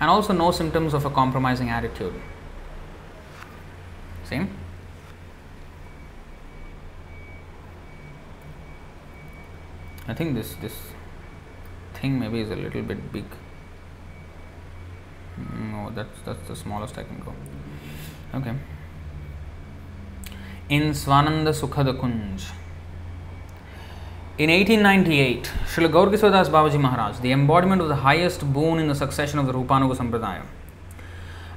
and 0.00 0.10
also 0.10 0.32
no 0.32 0.50
symptoms 0.50 0.92
of 0.92 1.04
a 1.04 1.10
compromising 1.10 1.70
attitude. 1.70 2.14
See? 4.24 4.46
I 10.06 10.14
think 10.14 10.34
this 10.34 10.54
this 10.54 10.74
thing 11.94 12.18
maybe 12.18 12.40
is 12.40 12.50
a 12.50 12.56
little 12.56 12.82
bit 12.82 13.12
big. 13.12 13.24
Mm, 15.38 15.70
no, 15.72 15.90
that's 15.94 16.20
that's 16.24 16.48
the 16.48 16.56
smallest 16.56 16.98
I 16.98 17.04
can 17.04 17.20
go. 17.20 17.34
Okay. 18.34 18.54
In 20.70 20.90
Swananda 20.90 21.54
Sukhada 21.54 21.98
Kunj. 21.98 22.50
In 24.36 24.50
1898, 24.50 25.50
Srila 25.64 25.90
Gaur 25.90 26.06
Babaji 26.08 26.78
Maharaj, 26.78 27.20
the 27.20 27.32
embodiment 27.32 27.80
of 27.80 27.88
the 27.88 27.96
highest 27.96 28.52
boon 28.52 28.78
in 28.78 28.86
the 28.86 28.94
succession 28.94 29.38
of 29.38 29.46
the 29.46 29.54
Rupanuga 29.54 29.96
Sampradaya, 29.96 30.42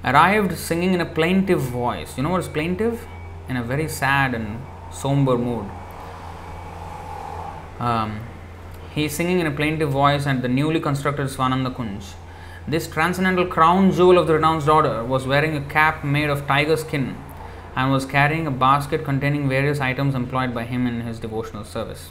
arrived 0.06 0.58
singing 0.58 0.94
in 0.94 1.02
a 1.02 1.06
plaintive 1.06 1.60
voice. 1.60 2.16
You 2.16 2.24
know 2.24 2.30
what 2.30 2.40
is 2.40 2.48
plaintive? 2.48 3.06
In 3.50 3.58
a 3.58 3.64
very 3.64 3.90
sad 3.90 4.34
and 4.34 4.62
somber 4.94 5.38
mood. 5.38 5.70
Um, 7.80 8.22
he 8.96 9.04
is 9.04 9.14
singing 9.14 9.42
in 9.42 9.46
a 9.46 9.52
plaintive 9.52 9.90
voice 9.90 10.26
at 10.26 10.42
the 10.42 10.48
newly 10.48 10.80
constructed 10.80 11.28
Swananda 11.28 11.76
Kunj. 11.76 12.14
This 12.66 12.88
transcendental 12.88 13.46
crown 13.46 13.92
jewel 13.92 14.18
of 14.18 14.28
the 14.28 14.36
renounced 14.36 14.70
order 14.70 15.04
was 15.04 15.28
wearing 15.28 15.58
a 15.58 15.62
cap 15.70 16.06
made 16.06 16.30
of 16.30 16.48
tiger 16.48 16.78
skin 16.78 17.18
and 17.76 17.92
was 17.92 18.06
carrying 18.06 18.48
a 18.48 18.52
basket 18.52 19.04
containing 19.06 19.48
various 19.48 19.80
items 19.80 20.16
employed 20.16 20.54
by 20.54 20.64
him 20.66 20.86
in 20.88 21.02
his 21.02 21.20
devotional 21.20 21.64
service. 21.64 22.10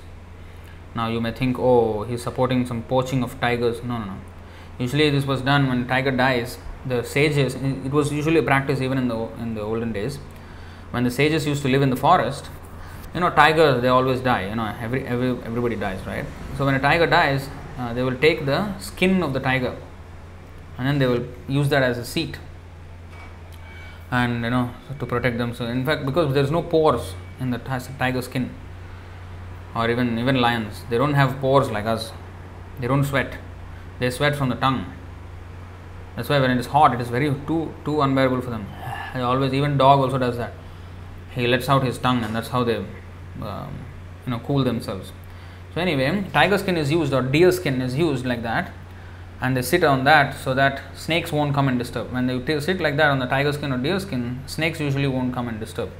Now 0.95 1.09
you 1.09 1.21
may 1.21 1.33
think, 1.33 1.59
oh, 1.59 2.05
he's 2.05 2.23
supporting 2.23 2.67
some 2.67 2.83
poaching 2.83 3.23
of 3.23 3.39
tigers. 3.41 3.83
No, 3.83 3.99
no, 3.99 4.05
no. 4.07 4.17
Usually 4.79 5.11
this 5.11 5.27
was 5.27 5.43
done 5.43 5.69
when 5.69 5.87
tiger 5.87 6.11
dies. 6.11 6.59
The 6.87 7.03
sages, 7.05 7.55
it 7.55 7.93
was 7.93 8.11
usually 8.11 8.39
a 8.39 8.43
practice 8.43 8.81
even 8.81 8.97
in 8.97 9.09
the 9.09 9.29
in 9.39 9.55
the 9.55 9.61
olden 9.61 9.93
days, 9.93 10.19
when 10.93 11.05
the 11.05 11.11
sages 11.11 11.47
used 11.47 11.63
to 11.63 11.69
live 11.69 11.83
in 11.83 11.91
the 11.91 11.97
forest. 11.97 12.49
You 13.15 13.21
know, 13.21 13.29
tigers 13.29 13.83
they 13.83 13.89
always 13.89 14.21
die. 14.21 14.49
You 14.49 14.55
know, 14.55 14.75
every, 14.81 15.07
every 15.07 15.31
everybody 15.45 15.77
dies, 15.77 16.01
right? 16.07 16.25
So 16.57 16.65
when 16.65 16.75
a 16.75 16.81
tiger 16.81 17.07
dies, 17.07 17.51
uh, 17.79 17.93
they 17.93 18.03
will 18.03 18.17
take 18.17 18.47
the 18.47 18.79
skin 18.79 19.23
of 19.23 19.35
the 19.35 19.41
tiger, 19.41 19.77
and 20.79 20.87
then 20.87 20.99
they 20.99 21.07
will 21.07 21.27
use 21.47 21.69
that 21.69 21.83
as 21.83 21.99
a 21.99 22.05
seat 22.05 22.39
and 24.11 24.45
you 24.45 24.51
know 24.51 24.71
to 24.99 25.07
protect 25.07 25.39
them. 25.39 25.55
So 25.55 25.67
in 25.67 25.85
fact 25.85 26.05
because 26.07 26.35
there 26.35 26.43
is 26.43 26.51
no 26.51 26.63
pores 26.63 27.15
in 27.39 27.51
the 27.51 27.59
tiger 27.59 28.23
skin 28.23 28.51
or 29.75 29.89
even 29.89 30.19
even 30.19 30.41
lions 30.41 30.83
they 30.91 30.99
don't 30.99 31.15
have 31.15 31.41
pores 31.41 31.71
like 31.71 31.87
us. 31.87 32.13
They 32.81 32.89
don't 32.89 33.05
sweat. 33.05 33.37
They 33.99 34.11
sweat 34.11 34.35
from 34.37 34.49
the 34.49 34.57
tongue. 34.57 34.93
That's 36.17 36.29
why 36.29 36.41
when 36.41 36.51
it 36.51 36.59
is 36.59 36.67
hot 36.67 36.95
it 36.95 37.01
is 37.01 37.09
very 37.09 37.35
too 37.47 37.73
too 37.85 38.01
unbearable 38.03 38.41
for 38.41 38.51
them. 38.51 38.67
They 39.15 39.21
always 39.21 39.53
even 39.53 39.77
dog 39.77 40.01
also 40.01 40.19
does 40.19 40.37
that. 40.37 40.53
He 41.35 41.47
lets 41.47 41.69
out 41.69 41.85
his 41.85 41.99
tongue 41.99 42.25
and 42.25 42.35
that's 42.35 42.49
how 42.49 42.65
they 42.65 42.77
um, 43.43 43.79
you 44.27 44.33
know 44.33 44.41
cool 44.41 44.65
themselves. 44.65 45.13
So 45.75 45.81
anyway 45.81 46.25
tiger 46.33 46.59
skin 46.59 46.77
is 46.77 46.91
used 46.91 47.13
or 47.13 47.23
deer 47.23 47.53
skin 47.53 47.81
is 47.81 47.97
used 47.97 48.27
like 48.27 48.43
that 48.43 48.73
and 49.41 49.57
they 49.57 49.63
sit 49.63 49.83
on 49.83 50.05
that 50.05 50.37
so 50.39 50.53
that 50.55 50.83
snakes 50.95 51.33
won't 51.33 51.55
come 51.55 51.69
and 51.69 51.79
disturb. 51.79 52.13
When 52.13 52.27
they 52.27 52.61
sit 52.61 52.81
like 52.81 52.97
that 52.99 53.11
on 53.11 53.19
the 53.19 53.27
tiger 53.27 53.53
skin 53.53 53.73
or 53.73 53.79
deer 53.79 53.99
skin, 53.99 54.41
snakes 54.47 54.81
usually 54.81 55.07
won't 55.07 55.33
come 55.33 55.49
and 55.49 55.59
disturb. 55.59 55.91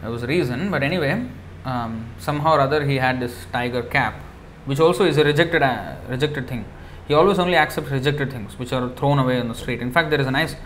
There 0.00 0.10
was 0.10 0.24
a 0.24 0.26
reason, 0.26 0.70
but 0.70 0.82
anyway, 0.82 1.28
um, 1.64 2.12
somehow 2.18 2.54
or 2.54 2.60
other 2.60 2.84
he 2.84 2.96
had 2.96 3.20
this 3.20 3.46
tiger 3.52 3.82
cap, 3.82 4.14
which 4.64 4.80
also 4.80 5.04
is 5.04 5.16
a 5.16 5.24
rejected 5.24 5.62
uh, 5.62 5.94
rejected 6.08 6.48
thing. 6.48 6.64
He 7.06 7.14
always 7.14 7.38
only 7.38 7.54
accepts 7.54 7.90
rejected 7.90 8.32
things, 8.32 8.58
which 8.58 8.72
are 8.72 8.88
thrown 8.90 9.20
away 9.20 9.38
on 9.38 9.48
the 9.48 9.54
street. 9.54 9.80
In 9.80 9.92
fact, 9.92 10.10
there 10.10 10.20
is 10.20 10.26
a 10.26 10.30
nice. 10.30 10.56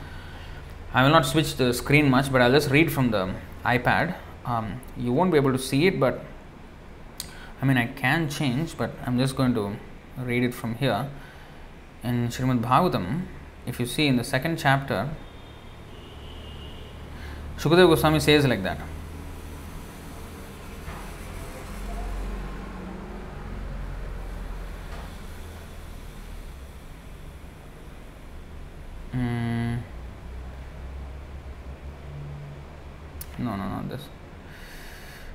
I 0.95 1.03
will 1.03 1.11
not 1.11 1.27
switch 1.27 1.57
the 1.57 1.75
screen 1.75 2.09
much, 2.09 2.33
but 2.33 2.41
I'll 2.41 2.53
just 2.53 2.71
read 2.71 2.91
from 2.91 3.11
the 3.11 3.35
iPad. 3.63 4.15
Um, 4.47 4.81
you 4.97 5.13
won't 5.13 5.33
be 5.33 5.37
able 5.37 5.53
to 5.53 5.59
see 5.59 5.87
it, 5.87 6.01
but 6.01 6.25
I 7.61 7.67
mean 7.67 7.77
I 7.77 7.89
can 7.89 8.31
change, 8.31 8.79
but 8.79 8.93
I'm 9.05 9.19
just 9.19 9.37
going 9.37 9.53
to 9.55 9.77
read 10.17 10.45
it 10.45 10.55
from 10.55 10.77
here 10.77 11.11
in 12.07 12.29
Srimad 12.29 12.63
Bhagavatam, 12.63 13.23
if 13.67 13.81
you 13.81 13.87
see 13.87 14.07
in 14.07 14.17
the 14.17 14.23
second 14.23 14.59
chapter, 14.59 15.11
Shukadeva 17.59 17.89
Goswami 17.89 18.21
says 18.21 18.47
like 18.47 18.63
that. 18.63 18.79
Mm. 29.13 29.81
No, 33.39 33.57
no, 33.57 33.81
no, 33.81 33.89
this. 33.89 34.03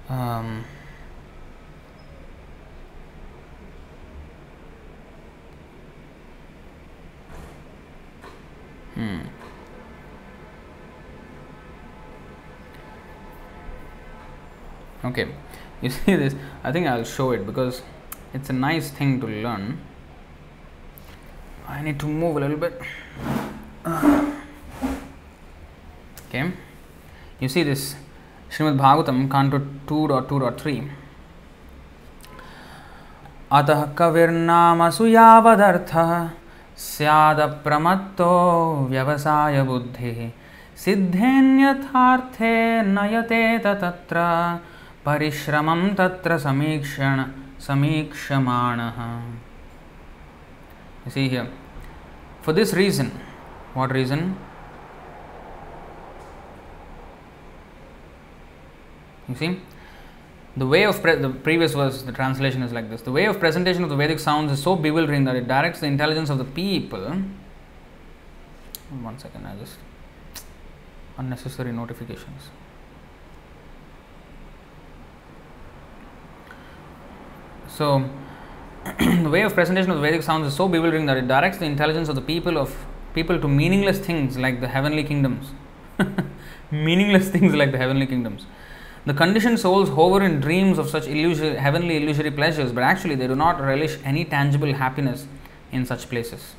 Um, 0.08 0.64
Hmm. 8.96 9.20
Okay, 15.04 15.28
you 15.82 15.90
see 15.90 16.16
this? 16.16 16.36
I 16.64 16.72
think 16.72 16.88
I'll 16.88 17.04
show 17.04 17.32
it 17.32 17.46
because 17.46 17.82
it's 18.34 18.50
a 18.50 18.54
nice 18.54 18.92
thing 18.92 19.20
to 19.22 19.28
learn. 19.28 19.80
I 21.68 21.82
need 21.82 22.00
to 22.02 22.06
move 22.06 22.38
a 22.38 22.40
little 22.40 22.58
bit. 22.58 22.80
Okay, 26.28 26.52
you 27.40 27.50
see 27.50 27.64
this 27.64 27.96
Srimad 28.50 28.78
Bhagavatam, 28.78 29.30
Canto 29.30 29.60
2.2.3. 29.88 30.90
अतः 33.52 33.82
कविर्नामसु 34.00 35.06
यावदर्थः 35.08 36.12
स्यादप्रमत्तो 36.88 38.34
व्यवसायबुद्धिः 38.92 40.20
सिद्धेन्यथार्थे 40.86 42.56
नयतेत 42.96 43.68
तत्र 43.84 44.18
परिश्रमं 45.06 45.88
तत्र 46.00 46.38
समीक्षण 46.48 47.24
समीक्षमाणः 47.68 49.00
see 51.10 51.30
here. 51.30 51.48
For 52.42 52.54
this 52.54 52.74
reason, 52.74 53.12
what 53.74 53.92
reason? 53.92 54.38
You 59.28 59.36
see? 59.36 59.60
The 60.58 60.68
way 60.68 60.84
of 60.84 61.02
pre- 61.02 61.16
the 61.16 61.30
previous 61.30 61.74
verse, 61.74 62.02
the 62.02 62.12
translation 62.12 62.62
is 62.62 62.74
like 62.74 62.90
this: 62.90 63.02
the 63.02 63.12
way 63.12 63.26
of 63.26 63.40
presentation 63.40 63.84
of 63.84 63.90
the 63.90 63.96
Vedic 63.96 64.20
sounds 64.20 64.52
is 64.52 64.62
so 64.62 64.76
bewildering 64.76 65.24
that 65.26 65.36
it 65.36 65.48
directs 65.48 65.80
the 65.80 65.88
intelligence 65.88 66.30
of 66.30 66.38
the 66.38 66.44
people. 66.44 67.22
One 69.02 69.18
second, 69.18 69.46
I 69.46 69.56
just 69.56 69.78
unnecessary 71.18 71.72
notifications. 71.72 72.50
So, 77.70 78.10
the 79.00 79.30
way 79.30 79.44
of 79.44 79.54
presentation 79.54 79.90
of 79.92 79.98
the 79.98 80.02
Vedic 80.02 80.24
sounds 80.24 80.48
is 80.48 80.54
so 80.54 80.68
bewildering 80.68 81.06
that 81.06 81.16
it 81.16 81.28
directs 81.28 81.60
the 81.60 81.66
intelligence 81.66 82.10
of 82.10 82.16
the 82.16 82.22
people 82.22 82.58
of 82.58 82.76
people 83.14 83.40
to 83.40 83.48
meaningless 83.48 84.00
things 84.00 84.38
like 84.38 84.60
the 84.60 84.68
heavenly 84.68 85.04
kingdoms. 85.06 85.52
meaningless 86.72 87.30
things 87.30 87.54
like 87.54 87.72
the 87.72 87.78
heavenly 87.78 88.06
kingdoms. 88.06 88.46
The 89.06 89.14
conditioned 89.14 89.60
souls 89.60 89.90
hover 89.90 90.24
in 90.24 90.40
dreams 90.40 90.78
of 90.78 90.90
such 90.90 91.08
illusory, 91.08 91.56
heavenly 91.56 91.98
illusory 91.98 92.32
pleasures, 92.32 92.72
but 92.72 92.84
actually 92.84 93.16
they 93.16 93.28
do 93.28 93.36
not 93.36 93.60
relish 93.60 93.98
any 94.06 94.26
tangible 94.26 94.74
happiness 94.74 95.26
in 95.72 95.86
such 95.86 96.08
places. 96.08 96.56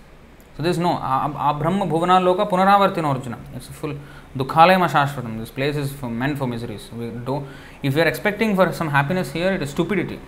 So 0.57 0.63
there's 0.63 0.79
no 0.79 0.97
Abrahma 0.97 1.87
Bhuvana 1.89 2.21
Loka 2.21 2.49
Punaravartina 2.49 3.05
Arjuna. 3.05 3.39
It's 3.55 3.69
a 3.69 3.73
full 3.73 3.95
Dukhalayama 4.37 4.89
Shashvatam. 4.91 5.39
This 5.39 5.51
place 5.51 5.77
is 5.77 5.93
for, 5.93 6.11
meant 6.11 6.37
for 6.37 6.47
miseries. 6.47 6.91
We 6.93 7.11
do, 7.11 7.47
if 7.83 7.95
we 7.95 8.01
are 8.01 8.09
expecting 8.09 8.57
for 8.57 8.73
some 8.73 8.89
happiness 8.89 9.33
here, 9.33 9.53
it 9.53 9.63
is 9.63 9.71
stupidity. 9.71 10.19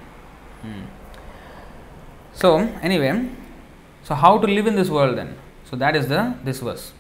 Hmm. 0.63 0.83
So 2.33 2.59
anyway, 2.81 3.29
so 4.03 4.15
how 4.15 4.39
to 4.39 4.47
live 4.47 4.67
in 4.67 4.77
this 4.77 4.89
world 4.89 5.19
then? 5.19 5.37
So 5.65 5.77
that 5.77 5.97
is 5.97 6.09
the 6.09 6.37
this 6.45 6.61
verse. 6.61 6.93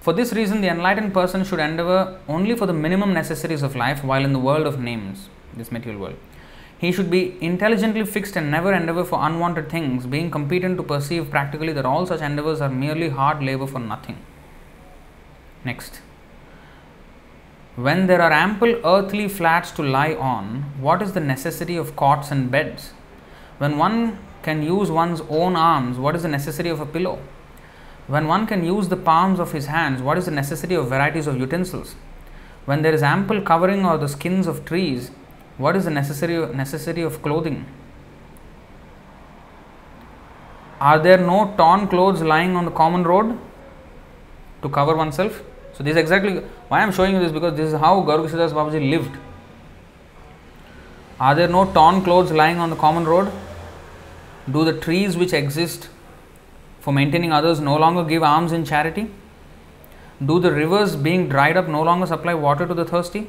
For 0.00 0.12
this 0.12 0.32
reason, 0.32 0.60
the 0.60 0.68
enlightened 0.68 1.12
person 1.12 1.44
should 1.44 1.58
endeavor 1.58 2.18
only 2.28 2.56
for 2.56 2.66
the 2.66 2.72
minimum 2.72 3.12
necessaries 3.12 3.62
of 3.62 3.76
life 3.76 4.04
while 4.04 4.24
in 4.24 4.32
the 4.32 4.38
world 4.38 4.66
of 4.66 4.80
names, 4.80 5.28
this 5.56 5.72
material 5.72 6.00
world. 6.00 6.16
He 6.78 6.92
should 6.92 7.10
be 7.10 7.36
intelligently 7.40 8.04
fixed 8.04 8.36
and 8.36 8.50
never 8.50 8.72
endeavor 8.72 9.04
for 9.04 9.18
unwanted 9.20 9.68
things, 9.68 10.06
being 10.06 10.30
competent 10.30 10.76
to 10.76 10.84
perceive 10.84 11.28
practically 11.28 11.72
that 11.72 11.84
all 11.84 12.06
such 12.06 12.20
endeavors 12.20 12.60
are 12.60 12.68
merely 12.68 13.08
hard 13.08 13.42
labor 13.42 13.66
for 13.66 13.80
nothing. 13.80 14.18
Next. 15.64 16.00
When 17.74 18.06
there 18.06 18.22
are 18.22 18.32
ample 18.32 18.80
earthly 18.84 19.28
flats 19.28 19.72
to 19.72 19.82
lie 19.82 20.14
on, 20.14 20.72
what 20.80 21.02
is 21.02 21.12
the 21.12 21.20
necessity 21.20 21.76
of 21.76 21.96
cots 21.96 22.30
and 22.30 22.50
beds? 22.50 22.92
When 23.58 23.76
one 23.76 24.18
can 24.42 24.62
use 24.62 24.90
one's 24.90 25.20
own 25.28 25.56
arms, 25.56 25.98
what 25.98 26.14
is 26.14 26.22
the 26.22 26.28
necessity 26.28 26.68
of 26.68 26.80
a 26.80 26.86
pillow? 26.86 27.18
When 28.08 28.26
one 28.26 28.46
can 28.46 28.64
use 28.64 28.88
the 28.88 28.96
palms 28.96 29.38
of 29.38 29.52
his 29.52 29.66
hands, 29.66 30.00
what 30.00 30.16
is 30.16 30.24
the 30.24 30.30
necessity 30.30 30.74
of 30.74 30.88
varieties 30.88 31.26
of 31.26 31.38
utensils? 31.38 31.94
When 32.64 32.80
there 32.80 32.94
is 32.94 33.02
ample 33.02 33.42
covering 33.42 33.84
or 33.84 33.98
the 33.98 34.08
skins 34.08 34.46
of 34.46 34.64
trees, 34.64 35.10
what 35.58 35.76
is 35.76 35.84
the 35.84 35.90
necessary 35.90 36.54
necessity 36.54 37.02
of 37.02 37.22
clothing? 37.22 37.66
Are 40.80 40.98
there 40.98 41.18
no 41.18 41.52
torn 41.58 41.86
clothes 41.88 42.22
lying 42.22 42.56
on 42.56 42.64
the 42.64 42.70
common 42.70 43.02
road 43.02 43.38
to 44.62 44.68
cover 44.70 44.96
oneself? 44.96 45.42
So 45.74 45.84
this 45.84 45.90
is 45.92 45.96
exactly 45.98 46.36
why 46.68 46.80
I 46.80 46.82
am 46.84 46.92
showing 46.92 47.14
you 47.14 47.20
this 47.20 47.32
because 47.32 47.56
this 47.56 47.74
is 47.74 47.78
how 47.78 48.00
Gaurukishdas 48.00 48.52
Babaji 48.52 48.88
lived. 48.88 49.18
Are 51.20 51.34
there 51.34 51.48
no 51.48 51.70
torn 51.72 52.02
clothes 52.02 52.32
lying 52.32 52.58
on 52.58 52.70
the 52.70 52.76
common 52.76 53.04
road? 53.04 53.30
Do 54.50 54.64
the 54.64 54.72
trees 54.72 55.16
which 55.16 55.34
exist 55.34 55.90
for 56.80 56.92
maintaining 56.92 57.32
others 57.32 57.60
no 57.60 57.76
longer 57.76 58.04
give 58.04 58.22
alms 58.22 58.52
in 58.52 58.64
charity? 58.64 59.10
Do 60.24 60.40
the 60.40 60.52
rivers 60.52 60.96
being 60.96 61.28
dried 61.28 61.56
up 61.56 61.68
no 61.68 61.82
longer 61.82 62.06
supply 62.06 62.34
water 62.34 62.66
to 62.66 62.74
the 62.74 62.84
thirsty? 62.84 63.28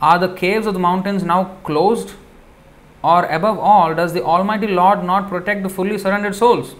Are 0.00 0.18
the 0.18 0.34
caves 0.34 0.66
of 0.66 0.74
the 0.74 0.80
mountains 0.80 1.22
now 1.22 1.56
closed? 1.64 2.14
Or 3.02 3.24
above 3.26 3.58
all, 3.58 3.94
does 3.94 4.12
the 4.12 4.22
Almighty 4.22 4.66
Lord 4.66 5.04
not 5.04 5.28
protect 5.28 5.62
the 5.62 5.68
fully 5.68 5.98
surrendered 5.98 6.34
souls? 6.34 6.74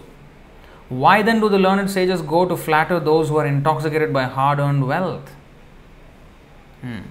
Why 0.89 1.21
then 1.21 1.39
do 1.39 1.49
the 1.49 1.59
learned 1.59 1.89
sages 1.89 2.21
go 2.21 2.45
to 2.47 2.57
flatter 2.57 2.99
those 2.99 3.29
who 3.29 3.37
are 3.37 3.45
intoxicated 3.45 4.11
by 4.11 4.23
hard 4.23 4.59
earned 4.59 4.87
wealth? 4.87 5.29
Hmm. 6.81 7.01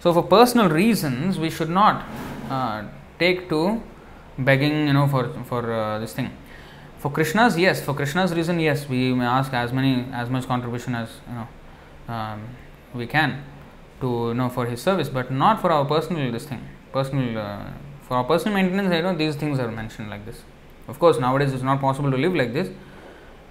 So, 0.00 0.12
for 0.12 0.22
personal 0.22 0.68
reasons, 0.68 1.38
we 1.38 1.50
should 1.50 1.70
not 1.70 2.04
uh, 2.48 2.84
take 3.18 3.48
to 3.48 3.82
begging, 4.38 4.86
you 4.86 4.92
know, 4.92 5.06
for 5.06 5.28
for 5.44 5.72
uh, 5.72 5.98
this 5.98 6.12
thing. 6.12 6.30
For 7.00 7.10
Krishna's, 7.10 7.56
yes. 7.56 7.80
For 7.82 7.94
Krishna's 7.94 8.34
reason, 8.34 8.60
yes, 8.60 8.86
we 8.86 9.14
may 9.14 9.24
ask 9.24 9.52
as 9.54 9.72
many 9.72 10.04
as 10.12 10.28
much 10.28 10.46
contribution 10.46 10.94
as 10.94 11.08
you 11.26 11.34
know 11.34 11.48
um, 12.14 12.42
we 12.94 13.06
can 13.06 13.42
to 14.02 14.28
you 14.28 14.34
know 14.34 14.50
for 14.50 14.66
his 14.66 14.82
service, 14.82 15.08
but 15.08 15.30
not 15.30 15.62
for 15.62 15.72
our 15.72 15.86
personal 15.86 16.30
this 16.30 16.44
thing. 16.44 16.62
Personal 16.92 17.38
uh, 17.38 17.64
for 18.02 18.18
our 18.18 18.24
personal 18.24 18.54
maintenance, 18.54 18.94
you 18.94 19.02
know, 19.02 19.16
these 19.16 19.34
things 19.34 19.58
are 19.58 19.70
mentioned 19.70 20.10
like 20.10 20.26
this. 20.26 20.42
Of 20.88 20.98
course, 20.98 21.18
nowadays 21.18 21.54
it's 21.54 21.62
not 21.62 21.80
possible 21.80 22.10
to 22.10 22.18
live 22.18 22.34
like 22.34 22.52
this. 22.52 22.68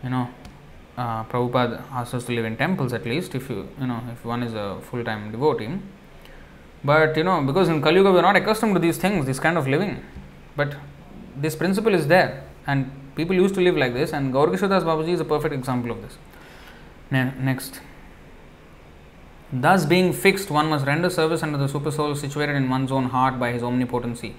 You 0.04 0.12
know, 0.12 0.30
uh, 0.96 1.24
Prabhupada 1.24 1.82
asks 1.92 2.14
us 2.14 2.26
to 2.26 2.34
live 2.34 2.46
in 2.46 2.56
temples 2.56 2.94
at 2.94 3.06
least 3.06 3.34
if 3.34 3.50
you 3.50 3.68
you 3.80 3.88
know 3.88 4.00
if 4.14 4.24
one 4.26 4.44
is 4.44 4.54
a 4.54 4.80
full 4.92 5.04
time 5.04 5.32
devotee. 5.32 5.72
But 6.84 7.18
you 7.18 7.24
know, 7.24 7.42
because 7.42 7.68
in 7.68 7.82
Kali 7.82 7.96
Yuga 7.96 8.12
we 8.12 8.20
are 8.20 8.28
not 8.30 8.36
accustomed 8.36 8.76
to 8.76 8.80
these 8.80 8.98
things, 8.98 9.26
this 9.26 9.40
kind 9.40 9.58
of 9.58 9.68
living. 9.68 10.04
But 10.56 10.76
this 11.36 11.56
principle 11.56 11.96
is 11.96 12.06
there, 12.08 12.44
and 12.68 12.92
People 13.20 13.36
used 13.36 13.56
to 13.56 13.62
live 13.62 13.76
like 13.76 13.94
this, 13.94 14.14
and 14.14 14.34
Gaurkishodas 14.34 14.84
Babaji 14.90 15.10
is 15.10 15.20
a 15.20 15.26
perfect 15.26 15.54
example 15.54 15.92
of 15.92 16.02
this. 16.02 16.18
Ne- 17.12 17.34
next. 17.38 17.82
Thus, 19.52 19.86
being 19.86 20.14
fixed, 20.14 20.50
one 20.50 20.70
must 20.70 20.86
render 20.86 21.10
service 21.10 21.44
under 21.44 21.58
the 21.58 21.68
super 21.68 21.92
soul 21.92 22.16
situated 22.16 22.56
in 22.56 22.70
one's 22.70 22.94
own 22.94 23.10
heart 23.16 23.38
by 23.38 23.52
his 23.52 23.62
omnipotency. 23.62 24.36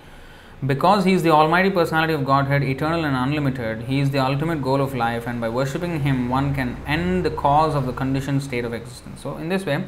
Because 0.64 1.04
he 1.04 1.12
is 1.12 1.22
the 1.22 1.28
Almighty 1.28 1.68
Personality 1.68 2.14
of 2.14 2.24
Godhead, 2.24 2.62
eternal 2.62 3.04
and 3.04 3.14
unlimited, 3.14 3.82
he 3.82 4.00
is 4.00 4.12
the 4.12 4.18
ultimate 4.18 4.62
goal 4.62 4.80
of 4.80 4.94
life, 4.94 5.26
and 5.26 5.42
by 5.42 5.50
worshipping 5.50 6.00
him, 6.00 6.30
one 6.30 6.54
can 6.54 6.78
end 6.86 7.22
the 7.22 7.30
cause 7.30 7.74
of 7.74 7.84
the 7.84 7.92
conditioned 7.92 8.42
state 8.42 8.64
of 8.64 8.72
existence. 8.72 9.20
So, 9.20 9.36
in 9.36 9.50
this 9.50 9.66
way, 9.66 9.84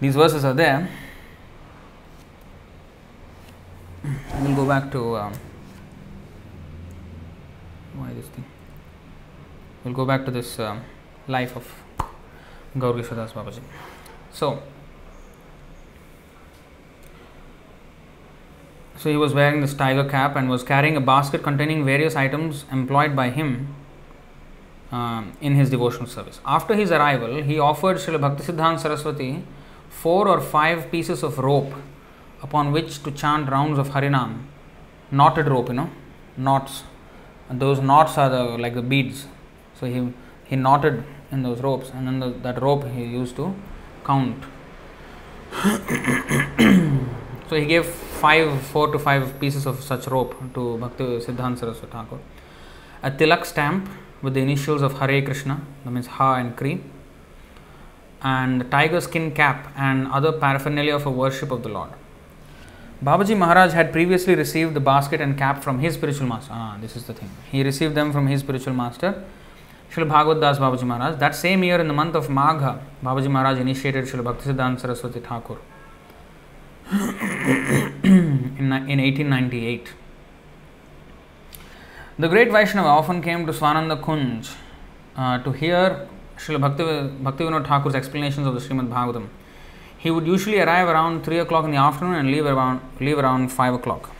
these 0.00 0.14
verses 0.14 0.44
are 0.44 0.54
there. 0.54 0.88
We'll 4.40 4.54
go 4.54 4.68
back 4.68 4.92
to. 4.92 5.16
Um, 5.16 5.32
why 7.94 8.12
this 8.12 8.26
thing? 8.26 8.44
We'll 9.84 9.94
go 9.94 10.04
back 10.04 10.24
to 10.24 10.30
this 10.30 10.58
uh, 10.58 10.78
life 11.28 11.56
of 11.56 11.66
Gaur 12.78 12.94
Kishodas 12.94 13.32
Babaji. 13.32 13.60
So 14.32 14.62
so 18.96 19.10
he 19.10 19.16
was 19.16 19.34
wearing 19.34 19.60
this 19.60 19.74
tiger 19.74 20.08
cap 20.08 20.36
and 20.36 20.48
was 20.48 20.62
carrying 20.62 20.96
a 20.96 21.00
basket 21.00 21.42
containing 21.42 21.84
various 21.84 22.16
items 22.16 22.64
employed 22.72 23.14
by 23.14 23.30
him 23.30 23.74
um, 24.90 25.32
in 25.40 25.54
his 25.54 25.70
devotional 25.70 26.06
service. 26.06 26.40
After 26.46 26.74
his 26.74 26.90
arrival, 26.90 27.42
he 27.42 27.58
offered 27.58 27.98
Srila 27.98 28.20
Bhaktisiddhanta 28.26 28.80
Saraswati 28.80 29.44
four 29.88 30.28
or 30.28 30.40
five 30.40 30.90
pieces 30.90 31.22
of 31.22 31.38
rope 31.38 31.74
upon 32.42 32.72
which 32.72 33.02
to 33.02 33.10
chant 33.10 33.50
rounds 33.50 33.78
of 33.78 33.88
Harinam, 33.90 34.44
knotted 35.10 35.48
rope, 35.48 35.68
you 35.68 35.74
know, 35.74 35.90
knots 36.36 36.82
and 37.48 37.60
those 37.60 37.80
knots 37.80 38.16
are 38.18 38.28
the 38.28 38.58
like 38.58 38.74
the 38.74 38.82
beads. 38.82 39.26
So 39.78 39.86
he 39.86 40.12
he 40.44 40.56
knotted 40.56 41.04
in 41.30 41.42
those 41.42 41.60
ropes, 41.60 41.90
and 41.90 42.06
then 42.06 42.20
the, 42.20 42.30
that 42.42 42.60
rope 42.62 42.84
he 42.88 43.04
used 43.04 43.36
to 43.36 43.54
count. 44.04 44.44
so 47.48 47.56
he 47.56 47.66
gave 47.66 47.86
five, 47.86 48.60
four 48.62 48.90
to 48.92 48.98
five 48.98 49.38
pieces 49.40 49.66
of 49.66 49.82
such 49.82 50.06
rope 50.06 50.34
to 50.54 50.78
Bhakti 50.78 51.04
Siddhanta 51.04 51.58
Saraswati 51.58 51.92
Thakur. 51.92 52.18
A 53.02 53.10
tilak 53.10 53.44
stamp 53.44 53.88
with 54.22 54.34
the 54.34 54.40
initials 54.40 54.82
of 54.82 54.98
Hare 54.98 55.22
Krishna, 55.22 55.60
that 55.84 55.90
means 55.90 56.06
Ha 56.06 56.36
and 56.36 56.56
Kri, 56.56 56.80
and 58.22 58.70
tiger 58.70 59.00
skin 59.00 59.32
cap 59.32 59.72
and 59.76 60.08
other 60.08 60.32
paraphernalia 60.32 60.98
for 60.98 61.10
worship 61.10 61.50
of 61.50 61.62
the 61.62 61.68
Lord. 61.68 61.90
Babaji 63.04 63.36
Maharaj 63.36 63.72
had 63.72 63.92
previously 63.92 64.34
received 64.34 64.72
the 64.72 64.80
basket 64.80 65.20
and 65.20 65.36
cap 65.36 65.62
from 65.62 65.78
his 65.78 65.92
spiritual 65.92 66.26
master. 66.26 66.52
Ah, 66.54 66.78
this 66.80 66.96
is 66.96 67.04
the 67.04 67.12
thing. 67.12 67.28
He 67.52 67.62
received 67.62 67.94
them 67.94 68.12
from 68.12 68.28
his 68.28 68.40
spiritual 68.40 68.72
master, 68.72 69.22
Srila 69.92 70.08
Bhagavad 70.08 70.40
Das 70.40 70.58
Babaji 70.58 70.84
Maharaj. 70.84 71.18
That 71.18 71.34
same 71.34 71.62
year, 71.64 71.78
in 71.78 71.86
the 71.86 71.92
month 71.92 72.14
of 72.14 72.28
Magha, 72.28 72.80
Babaji 73.02 73.30
Maharaj 73.30 73.58
initiated 73.58 74.06
Srila 74.06 74.24
Bhaktisiddhanta 74.32 74.80
Saraswati 74.80 75.20
Thakur 75.20 75.58
in, 78.04 78.72
in 78.72 78.98
1898. 79.00 79.92
The 82.18 82.28
great 82.28 82.50
Vaishnava 82.50 82.88
often 82.88 83.20
came 83.20 83.44
to 83.44 83.52
Swananda 83.52 84.02
Kunj 84.02 84.54
uh, 85.14 85.42
to 85.42 85.52
hear 85.52 86.08
Srila 86.38 86.60
Bhakti, 86.62 86.84
Bhaktivinoda 86.84 87.66
Thakur's 87.66 87.94
explanations 87.94 88.46
of 88.46 88.54
the 88.54 88.60
Srimad 88.60 88.88
Bhagavatam. 88.88 89.28
He 90.04 90.10
would 90.10 90.26
usually 90.26 90.60
arrive 90.60 90.88
around 90.88 91.24
3 91.24 91.38
o'clock 91.38 91.64
in 91.64 91.70
the 91.70 91.78
afternoon 91.78 92.16
and 92.16 92.30
leave 92.30 92.44
around, 92.44 92.82
leave 93.00 93.18
around 93.18 93.48
5 93.50 93.74
o'clock. 93.74 94.10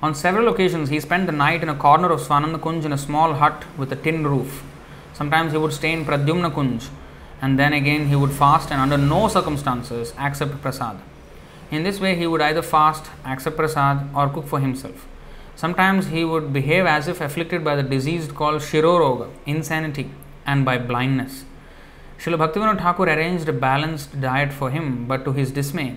On 0.00 0.14
several 0.14 0.48
occasions, 0.48 0.88
he 0.88 0.98
spent 0.98 1.26
the 1.26 1.32
night 1.32 1.62
in 1.62 1.68
a 1.68 1.74
corner 1.74 2.10
of 2.10 2.20
Swananda 2.20 2.58
Kunj 2.58 2.86
in 2.86 2.92
a 2.94 2.96
small 2.96 3.34
hut 3.34 3.66
with 3.76 3.92
a 3.92 3.96
tin 3.96 4.26
roof. 4.26 4.62
Sometimes 5.12 5.52
he 5.52 5.58
would 5.58 5.74
stay 5.74 5.92
in 5.92 6.06
Pradyumna 6.06 6.50
Kunj, 6.50 6.88
and 7.42 7.58
then 7.58 7.74
again 7.74 8.08
he 8.08 8.16
would 8.16 8.32
fast 8.32 8.72
and 8.72 8.80
under 8.80 8.96
no 8.96 9.28
circumstances 9.28 10.14
accept 10.16 10.62
prasad. 10.62 10.96
In 11.70 11.82
this 11.82 12.00
way, 12.00 12.14
he 12.16 12.26
would 12.26 12.40
either 12.40 12.62
fast, 12.62 13.10
accept 13.26 13.56
prasad, 13.56 14.08
or 14.14 14.30
cook 14.30 14.46
for 14.46 14.60
himself. 14.60 15.06
Sometimes 15.56 16.06
he 16.06 16.24
would 16.24 16.54
behave 16.54 16.86
as 16.86 17.06
if 17.06 17.20
afflicted 17.20 17.62
by 17.62 17.76
the 17.76 17.82
disease 17.82 18.32
called 18.32 18.62
Shiroroga, 18.62 19.28
insanity, 19.44 20.10
and 20.46 20.64
by 20.64 20.78
blindness. 20.78 21.44
Srila 22.18 22.36
Bhaktivinoda 22.36 22.78
Thakur 22.78 23.04
arranged 23.04 23.48
a 23.48 23.52
balanced 23.52 24.20
diet 24.20 24.52
for 24.52 24.70
him, 24.70 25.06
but 25.06 25.24
to 25.24 25.32
his 25.32 25.52
dismay, 25.52 25.96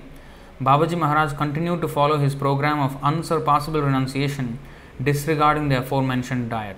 Babaji 0.62 0.96
Maharaj 0.96 1.34
continued 1.34 1.82
to 1.82 1.88
follow 1.88 2.20
his 2.20 2.36
program 2.36 2.80
of 2.80 3.04
unsurpassable 3.04 3.82
renunciation, 3.82 4.60
disregarding 5.02 5.70
the 5.70 5.80
aforementioned 5.80 6.52
diet. 6.52 6.78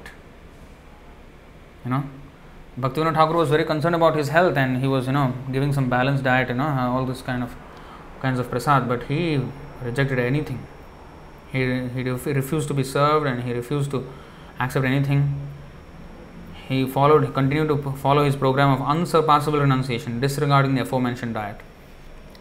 You 1.83 1.91
know, 1.91 2.03
Bhaktivinoda 2.79 3.15
Thakur 3.15 3.35
was 3.35 3.49
very 3.49 3.65
concerned 3.65 3.95
about 3.95 4.15
his 4.15 4.29
health 4.29 4.55
and 4.55 4.77
he 4.77 4.87
was, 4.87 5.07
you 5.07 5.11
know, 5.13 5.33
giving 5.51 5.73
some 5.73 5.89
balanced 5.89 6.23
diet, 6.23 6.47
you 6.47 6.55
know, 6.55 6.63
uh, 6.63 6.89
all 6.89 7.05
this 7.05 7.21
kind 7.21 7.43
of 7.43 7.53
kinds 8.21 8.39
of 8.39 8.49
prasad, 8.49 8.87
but 8.87 9.03
he 9.03 9.41
rejected 9.83 10.17
anything. 10.17 10.65
He, 11.51 11.59
he 11.89 12.03
refused 12.03 12.69
to 12.69 12.73
be 12.73 12.85
served 12.85 13.27
and 13.27 13.43
he 13.43 13.51
refused 13.51 13.91
to 13.91 14.07
accept 14.59 14.85
anything. 14.85 15.52
He 16.67 16.87
followed, 16.87 17.33
continued 17.33 17.67
to 17.69 17.91
follow 17.93 18.23
his 18.23 18.35
program 18.35 18.69
of 18.69 18.81
unsurpassable 18.81 19.59
renunciation, 19.59 20.19
disregarding 20.19 20.75
the 20.75 20.81
aforementioned 20.81 21.33
diet. 21.33 21.59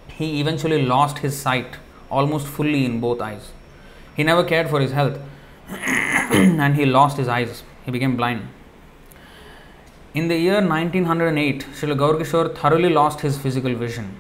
He 0.09 0.41
eventually 0.41 0.83
lost 0.83 1.19
his 1.19 1.37
sight 1.37 1.77
almost 2.11 2.47
fully 2.47 2.85
in 2.85 3.01
both 3.01 3.21
eyes. 3.21 3.51
He 4.17 4.23
never 4.23 4.45
cared 4.45 4.69
for 4.69 4.81
his 4.81 4.93
health 4.93 5.19
and 5.69 6.77
he 6.77 6.87
lost 6.87 7.17
his 7.17 7.29
eyes. 7.29 7.63
He 7.85 7.91
became 7.91 8.17
blind. 8.17 8.49
In 10.15 10.29
the 10.29 10.37
year 10.37 10.61
1908, 10.61 11.67
Srila 11.73 11.97
Gaurkishore 11.97 12.55
thoroughly 12.55 12.91
lost 12.91 13.21
his 13.21 13.39
physical 13.39 13.75
vision. 13.75 14.19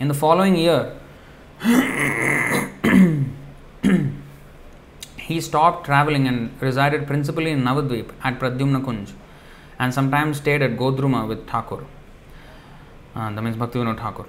In 0.00 0.08
the 0.08 0.14
following 0.14 0.56
year, 0.56 0.98
he 5.28 5.36
stopped 5.48 5.84
traveling 5.84 6.26
and 6.26 6.38
resided 6.66 7.06
principally 7.06 7.50
in 7.50 7.62
Navadvip 7.62 8.12
at 8.24 8.38
Pradyumna 8.40 8.80
Kunj 8.86 9.12
and 9.78 9.92
sometimes 9.92 10.38
stayed 10.38 10.62
at 10.62 10.76
Godruma 10.82 11.28
with 11.28 11.46
Thakur. 11.46 11.84
Uh, 13.14 13.30
that 13.34 13.42
means 13.42 13.56
Bhaktivinoda 13.56 13.98
Thakur. 13.98 14.24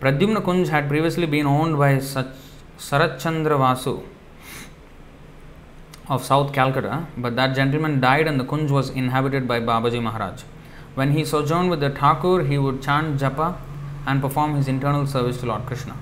Pradyumna 0.00 0.42
Kunj 0.42 0.68
had 0.68 0.88
previously 0.88 1.26
been 1.26 1.46
owned 1.46 1.76
by 1.76 1.96
Sarachandra 1.96 3.58
Vasu 3.64 4.04
of 6.08 6.24
South 6.24 6.54
Calcutta, 6.54 7.06
but 7.18 7.36
that 7.36 7.54
gentleman 7.54 8.00
died 8.00 8.26
and 8.26 8.40
the 8.40 8.44
Kunj 8.44 8.70
was 8.70 8.88
inhabited 8.88 9.46
by 9.46 9.60
Babaji 9.60 10.02
Maharaj. 10.02 10.42
When 10.94 11.12
he 11.12 11.26
sojourned 11.26 11.68
with 11.68 11.80
the 11.80 11.90
Thakur, 11.90 12.44
he 12.44 12.56
would 12.56 12.80
chant 12.82 13.20
japa 13.20 13.58
and 14.06 14.22
perform 14.22 14.54
his 14.54 14.66
internal 14.66 15.06
service 15.06 15.38
to 15.40 15.46
Lord 15.46 15.66
Krishna. 15.66 15.94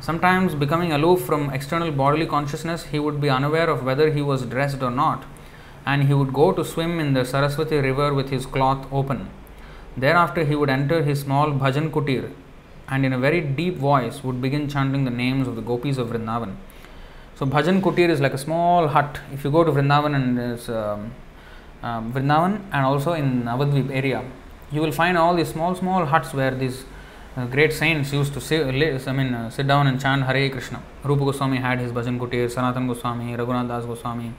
Sometimes, 0.00 0.54
becoming 0.54 0.92
aloof 0.92 1.24
from 1.24 1.50
external 1.50 1.92
bodily 1.92 2.26
consciousness, 2.26 2.84
he 2.86 2.98
would 2.98 3.20
be 3.20 3.28
unaware 3.28 3.68
of 3.68 3.84
whether 3.84 4.10
he 4.10 4.22
was 4.22 4.46
dressed 4.46 4.82
or 4.82 4.90
not, 4.90 5.24
and 5.84 6.04
he 6.04 6.14
would 6.14 6.32
go 6.32 6.52
to 6.52 6.64
swim 6.64 6.98
in 6.98 7.12
the 7.12 7.24
Saraswati 7.24 7.76
river 7.76 8.14
with 8.14 8.30
his 8.30 8.46
cloth 8.46 8.86
open. 8.90 9.28
Thereafter, 9.96 10.44
he 10.44 10.54
would 10.54 10.70
enter 10.70 11.02
his 11.02 11.20
small 11.20 11.52
bhajan 11.52 11.90
kutir 11.90 12.32
and 12.90 13.06
in 13.06 13.12
a 13.12 13.18
very 13.18 13.40
deep 13.40 13.76
voice 13.76 14.22
would 14.24 14.42
begin 14.42 14.68
chanting 14.68 15.04
the 15.04 15.10
names 15.10 15.46
of 15.46 15.56
the 15.56 15.62
gopis 15.62 15.96
of 15.96 16.08
Vrindavan. 16.08 16.56
So 17.36 17.46
bhajan 17.46 17.80
kutir 17.80 18.08
is 18.08 18.20
like 18.20 18.34
a 18.34 18.38
small 18.38 18.88
hut. 18.88 19.20
If 19.32 19.44
you 19.44 19.50
go 19.50 19.64
to 19.64 19.70
Vrindavan 19.70 20.14
and 20.14 20.36
there's 20.36 20.68
um, 20.68 21.12
um, 21.82 22.12
Vrindavan 22.12 22.60
and 22.72 22.84
also 22.84 23.12
in 23.12 23.44
Navadvip 23.44 23.90
area, 23.90 24.24
you 24.72 24.80
will 24.80 24.92
find 24.92 25.16
all 25.16 25.34
these 25.34 25.48
small 25.48 25.74
small 25.74 26.04
huts 26.04 26.34
where 26.34 26.54
these 26.54 26.82
uh, 26.82 26.86
great 27.46 27.72
saints 27.72 28.12
used 28.12 28.32
to 28.34 28.40
sit, 28.40 28.66
I 28.66 29.12
mean, 29.12 29.34
uh, 29.34 29.50
sit 29.50 29.66
down 29.66 29.86
and 29.86 30.00
chant 30.00 30.24
Hare 30.24 30.50
Krishna. 30.50 30.82
Rupa 31.04 31.24
Goswami 31.24 31.58
had 31.58 31.78
his 31.78 31.92
bhajan 31.92 32.18
kutir, 32.18 32.50
Sanatan 32.50 32.86
Goswami, 32.86 33.36
Raghunath 33.36 33.68
Das 33.68 33.84
Goswami, 33.84 34.32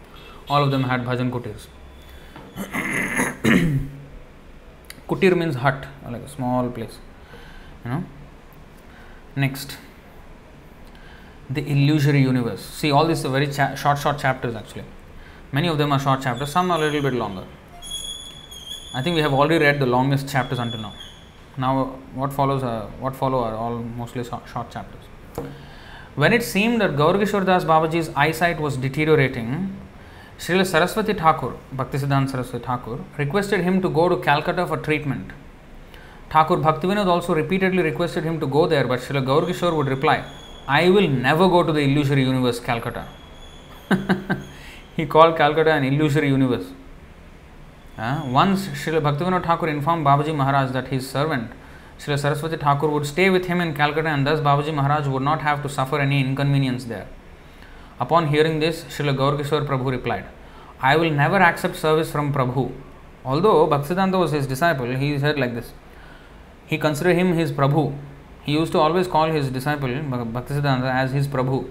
all 0.49 0.64
of 0.64 0.72
them 0.72 0.84
had 0.84 1.06
bhajan 1.06 1.32
kutirs. 1.32 1.68
kutir 5.08 5.38
means 5.38 5.56
hut, 5.56 5.88
like 6.10 6.22
a 6.22 6.30
small 6.30 6.70
place, 6.70 6.99
you 7.86 7.91
know. 7.91 8.04
Next 9.36 9.78
the 11.54 11.70
illusory 11.70 12.22
universe. 12.22 12.62
See, 12.62 12.91
all 12.91 13.06
these 13.06 13.26
are 13.26 13.30
very 13.30 13.47
cha- 13.47 13.76
short, 13.76 13.99
short 13.99 14.18
chapters 14.18 14.56
actually. 14.56 14.86
Many 15.52 15.68
of 15.68 15.78
them 15.78 15.91
are 15.91 15.99
short 15.99 16.22
chapters, 16.22 16.52
some 16.52 16.72
are 16.72 16.78
a 16.78 16.82
little 16.82 17.02
bit 17.02 17.14
longer. 17.14 17.45
I 18.93 19.02
think 19.02 19.16
we 19.16 19.22
have 19.22 19.34
already 19.34 19.64
read 19.64 19.80
the 19.80 19.86
longest 19.86 20.30
chapters 20.30 20.60
until 20.60 20.82
now. 20.82 20.93
Now, 21.58 21.86
what 22.16 22.32
follows 22.32 22.64
are 22.64 22.88
what 22.99 23.16
follow 23.16 23.43
are 23.43 23.56
all 23.56 23.80
mostly 23.80 24.24
short, 24.24 24.45
chapters. 24.72 25.06
When 26.16 26.34
it 26.34 26.43
seemed 26.43 26.82
that 26.82 26.91
Gaurkishore 26.91 27.45
Das 27.45 27.66
Babaji's 27.66 28.10
eyesight 28.16 28.60
was 28.60 28.78
deteriorating, 28.78 29.76
Srila 30.38 30.66
Saraswati 30.66 31.14
Thakur, 31.14 31.54
Bhaktisiddhanta 31.76 32.32
Saraswati 32.32 32.66
Thakur, 32.66 32.99
requested 33.18 33.62
him 33.62 33.82
to 33.82 33.89
go 33.89 34.10
to 34.10 34.18
Calcutta 34.18 34.66
for 34.66 34.78
treatment. 34.78 35.32
Thakur 36.30 36.58
Bhaktivinoda 36.58 37.08
also 37.08 37.36
repeatedly 37.36 37.84
requested 37.84 38.24
him 38.24 38.39
to 38.39 38.47
go 38.47 38.66
there, 38.66 38.88
but 38.88 38.99
Srila 38.99 39.26
Gaurkishore 39.26 39.76
would 39.76 39.88
reply, 39.88 40.24
I 40.68 40.89
will 40.89 41.08
never 41.08 41.47
go 41.49 41.64
to 41.64 41.74
the 41.74 41.82
illusory 41.82 42.24
universe, 42.24 42.60
Calcutta. 42.60 43.08
he 44.95 45.06
called 45.06 45.36
Calcutta 45.38 45.72
an 45.72 45.84
illusory 45.84 46.30
universe. 46.30 46.66
Uh, 48.02 48.24
once 48.26 48.68
Srila 48.70 49.02
Bhaktivinoda 49.08 49.45
Thakur 49.45 49.68
informed 49.68 50.04
Babaji 50.04 50.36
Maharaj 50.36 50.72
that 50.72 50.88
his 50.88 51.08
servant, 51.08 51.52
Srila 51.99 52.18
Saraswati 52.18 52.58
Thakur, 52.58 52.88
would 52.88 53.06
stay 53.06 53.30
with 53.30 53.45
him 53.45 53.62
in 53.62 53.76
Calcutta 53.76 54.10
and 54.10 54.26
thus 54.26 54.39
Babaji 54.39 54.74
Maharaj 54.74 55.08
would 55.08 55.22
not 55.22 55.41
have 55.41 55.62
to 55.62 55.70
suffer 55.70 55.99
any 55.99 56.20
inconvenience 56.20 56.86
there. 56.86 57.08
Upon 57.99 58.30
hearing 58.30 58.60
this, 58.60 58.86
Srila 58.86 59.16
Gaurkishore 59.16 59.68
Prabhu 59.68 59.91
replied, 59.91 60.26
I 60.82 60.95
will 60.95 61.12
never 61.12 61.38
accept 61.38 61.76
service 61.76 62.12
from 62.12 62.34
Prabhu. 62.34 62.72
Although 63.24 63.68
Bhaktisiddhanta 63.68 64.18
was 64.20 64.32
his 64.32 64.47
disciple, 64.47 64.95
he 64.95 65.20
said 65.20 65.38
like 65.38 65.54
this. 65.54 65.72
He 66.66 66.80
considered 66.80 67.16
him 67.16 67.34
his 67.34 67.52
Prabhu 67.52 67.95
he 68.43 68.54
used 68.54 68.72
to 68.72 68.80
always 68.80 69.08
call 69.08 69.28
his 69.28 69.49
disciple 69.49 69.89
Bhaktisiddhanta 69.89 70.91
as 70.91 71.12
his 71.12 71.28
Prabhu, 71.28 71.70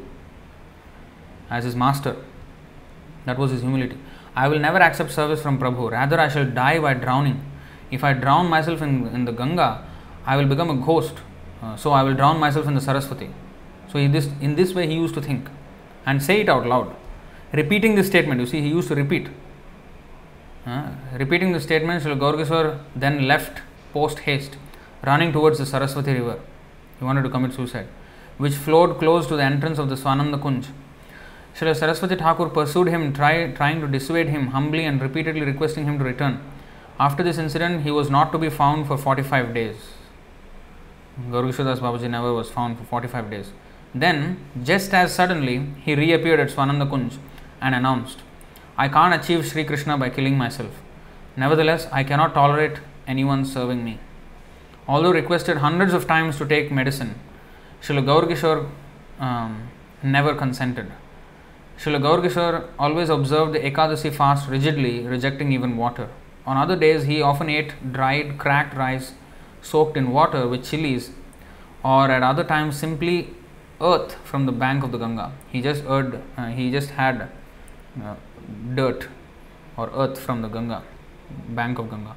as 1.51 1.65
his 1.65 1.75
master. 1.75 2.17
That 3.27 3.39
was 3.39 3.51
his 3.51 3.63
humility. 3.63 3.99
I 4.35 4.49
will 4.49 4.59
never 4.59 4.79
accept 4.79 5.11
service 5.11 5.43
from 5.43 5.59
Prabhu, 5.59 5.91
rather, 5.91 6.19
I 6.21 6.29
shall 6.29 6.47
die 6.47 6.79
by 6.79 6.95
drowning. 6.95 7.45
If 7.91 8.05
I 8.05 8.13
drown 8.13 8.49
myself 8.49 8.83
in, 8.83 9.09
in 9.09 9.25
the 9.25 9.33
Ganga, 9.33 9.85
I 10.25 10.37
will 10.37 10.47
become 10.47 10.71
a 10.71 10.77
ghost. 10.77 11.15
Uh, 11.63 11.77
so 11.77 11.91
I 11.91 12.03
will 12.03 12.15
drown 12.15 12.39
myself 12.39 12.67
in 12.67 12.75
the 12.75 12.81
Saraswati. 12.81 13.31
So 13.93 13.99
in 13.99 14.13
this, 14.13 14.29
in 14.41 14.55
this 14.55 14.73
way, 14.75 14.87
he 14.87 14.95
used 14.95 15.15
to 15.15 15.21
think 15.21 15.49
and 16.07 16.23
say 16.23 16.41
it 16.41 16.49
out 16.49 16.67
loud. 16.67 16.95
Repeating 17.53 17.97
this 17.97 18.07
statement, 18.07 18.41
you 18.41 18.47
see, 18.47 18.61
he 18.61 18.69
used 18.69 18.89
to 18.89 18.95
repeat. 18.95 19.29
Uh, 20.65 20.91
repeating 21.19 21.53
the 21.53 21.61
statement, 21.61 22.03
Sri 22.03 22.15
Gaurkishore 22.15 22.81
then 22.95 23.27
left 23.27 23.61
post 23.93 24.21
haste, 24.21 24.57
running 25.05 25.33
towards 25.33 25.59
the 25.59 25.67
Saraswati 25.67 26.13
river. 26.13 26.39
He 26.99 27.05
wanted 27.05 27.23
to 27.23 27.31
commit 27.31 27.53
suicide, 27.53 27.89
which 28.39 28.55
flowed 28.55 28.99
close 28.99 29.27
to 29.27 29.37
the 29.37 29.43
entrance 29.43 29.79
of 29.79 29.89
the 29.89 29.97
Swananda 29.97 30.41
Kunj. 30.41 30.67
Saraswati 31.55 32.17
Thakur 32.17 32.49
pursued 32.49 32.89
him, 32.89 33.13
try, 33.13 33.51
trying 33.53 33.81
to 33.81 33.87
dissuade 33.87 34.29
him 34.29 34.49
humbly 34.49 34.85
and 34.85 35.01
repeatedly 35.01 35.43
requesting 35.43 35.85
him 35.85 35.99
to 35.99 36.05
return. 36.05 36.41
After 36.99 37.23
this 37.23 37.39
incident, 37.39 37.83
he 37.83 37.91
was 37.91 38.11
not 38.11 38.33
to 38.33 38.39
be 38.39 38.51
found 38.51 38.87
for 38.87 38.97
45 38.97 39.53
days. 39.55 39.77
Gaurkishore 41.29 41.77
Babaji 41.79 42.09
never 42.09 42.33
was 42.33 42.51
found 42.51 42.79
for 42.79 42.85
45 42.85 43.31
days. 43.31 43.53
Then, 43.95 44.39
just 44.63 44.95
as 44.95 45.15
suddenly, 45.15 45.67
he 45.83 45.95
reappeared 45.95 46.41
at 46.41 46.49
Swananda 46.51 46.89
Kunj 46.89 47.19
and 47.61 47.75
announced, 47.75 48.21
I 48.79 48.89
can't 48.89 49.15
achieve 49.15 49.47
Sri 49.47 49.65
Krishna 49.65 49.99
by 49.99 50.11
killing 50.11 50.39
myself. 50.39 50.71
Nevertheless, 51.37 51.87
I 51.93 52.05
cannot 52.05 52.35
tolerate 52.35 52.79
anyone 53.07 53.45
serving 53.45 53.85
me. 53.85 53.99
Although 54.87 55.13
requested 55.13 55.59
hundreds 55.59 55.93
of 55.93 56.07
times 56.07 56.37
to 56.39 56.47
take 56.47 56.71
medicine, 56.71 57.15
Srila 57.83 58.05
Gaurkishore 58.05 58.69
um, 59.19 59.69
never 60.03 60.35
consented. 60.35 60.93
Srila 61.81 61.99
Gaurkishore 62.03 62.69
always 62.79 63.09
observed 63.09 63.55
the 63.55 63.59
Ekadasi 63.59 64.13
fast 64.13 64.47
rigidly, 64.51 65.01
rejecting 65.07 65.51
even 65.51 65.79
water. 65.79 66.11
On 66.45 66.59
other 66.59 66.77
days, 66.77 67.05
he 67.05 67.23
often 67.23 67.49
ate 67.49 67.73
dried, 67.91 68.37
cracked 68.37 68.77
rice 68.77 69.15
soaked 69.63 69.97
in 69.97 70.11
water 70.11 70.47
with 70.47 70.63
chilies, 70.63 71.11
or 71.83 72.11
at 72.11 72.23
other 72.23 72.45
times 72.45 72.79
simply 72.79 73.31
earth 73.81 74.17
from 74.25 74.45
the 74.45 74.53
bank 74.53 74.85
of 74.85 74.93
the 74.93 74.99
Ganga. 74.99 75.33
He 75.51 75.63
just 75.63 75.85
heard, 75.85 76.21
uh, 76.37 76.49
he 76.49 76.71
just 76.71 76.91
had 76.91 77.31
uh, 78.05 78.15
dirt 78.75 79.09
or 79.79 79.91
earth 79.95 80.21
from 80.21 80.43
the 80.43 80.49
Ganga, 80.49 80.83
bank 81.49 81.79
of 81.79 81.89
Ganga. 81.89 82.15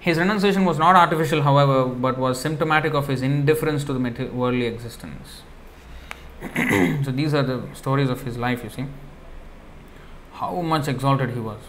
His 0.00 0.16
renunciation 0.16 0.64
was 0.64 0.78
not 0.78 0.96
artificial, 0.96 1.42
however, 1.42 1.84
but 1.84 2.16
was 2.16 2.40
symptomatic 2.40 2.94
of 2.94 3.08
his 3.08 3.20
indifference 3.20 3.84
to 3.84 3.92
the 3.92 4.30
worldly 4.32 4.64
existence. 4.64 5.42
so, 7.04 7.10
these 7.10 7.34
are 7.34 7.42
the 7.42 7.62
stories 7.74 8.08
of 8.10 8.22
his 8.22 8.38
life, 8.38 8.62
you 8.62 8.70
see. 8.70 8.86
How 10.32 10.60
much 10.60 10.86
exalted 10.86 11.30
he 11.30 11.40
was. 11.40 11.60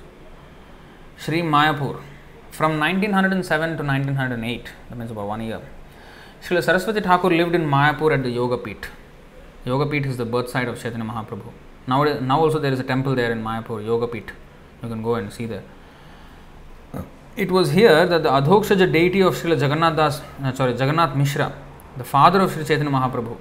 Sri 1.17 1.41
Mayapur, 1.41 2.01
from 2.51 2.79
1907 2.79 3.77
to 3.77 3.83
1908, 3.83 4.69
that 4.89 4.97
means 4.97 5.11
about 5.11 5.27
one 5.27 5.41
year, 5.41 5.61
Srila 6.41 6.63
Saraswati 6.63 7.01
Thakur 7.01 7.29
lived 7.29 7.55
in 7.55 7.65
Mayapur 7.65 8.13
at 8.13 8.23
the 8.23 8.29
Yoga 8.29 8.57
Peeth. 8.57 8.85
Yoga 9.65 9.85
Peeth 9.85 10.05
is 10.05 10.17
the 10.17 10.25
birth 10.25 10.49
site 10.49 10.67
of 10.67 10.81
Chaitanya 10.81 11.05
Mahaprabhu. 11.05 11.51
Now, 11.87 12.03
now 12.03 12.39
also 12.39 12.59
there 12.59 12.71
is 12.71 12.79
a 12.79 12.83
temple 12.83 13.15
there 13.15 13.31
in 13.31 13.43
Mayapur, 13.43 13.85
Yoga 13.85 14.07
Peeth. 14.07 14.29
You 14.81 14.89
can 14.89 15.01
go 15.03 15.15
and 15.15 15.33
see 15.33 15.45
there. 15.45 15.63
It 17.35 17.51
was 17.51 17.71
here 17.71 18.05
that 18.05 18.23
the 18.23 18.29
Adhokshaja 18.29 18.91
deity 18.91 19.21
of 19.21 19.33
Srila 19.35 19.59
Jagannath 19.59 19.95
Das, 19.95 20.21
uh, 20.43 20.53
sorry, 20.53 20.71
Jagannath 20.73 21.15
Mishra, 21.15 21.53
the 21.97 22.03
father 22.03 22.41
of 22.41 22.51
Sri 22.51 22.63
Chaitanya 22.63 22.91
Mahaprabhu, 22.91 23.37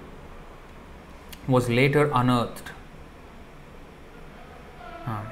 was 1.49 1.69
later 1.69 2.11
unearthed. 2.15 2.71
Uh, 5.07 5.23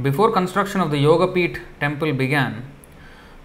before 0.00 0.30
construction 0.32 0.80
of 0.80 0.90
the 0.90 0.98
Yoga 0.98 1.26
Peeth 1.26 1.60
temple 1.80 2.12
began, 2.12 2.64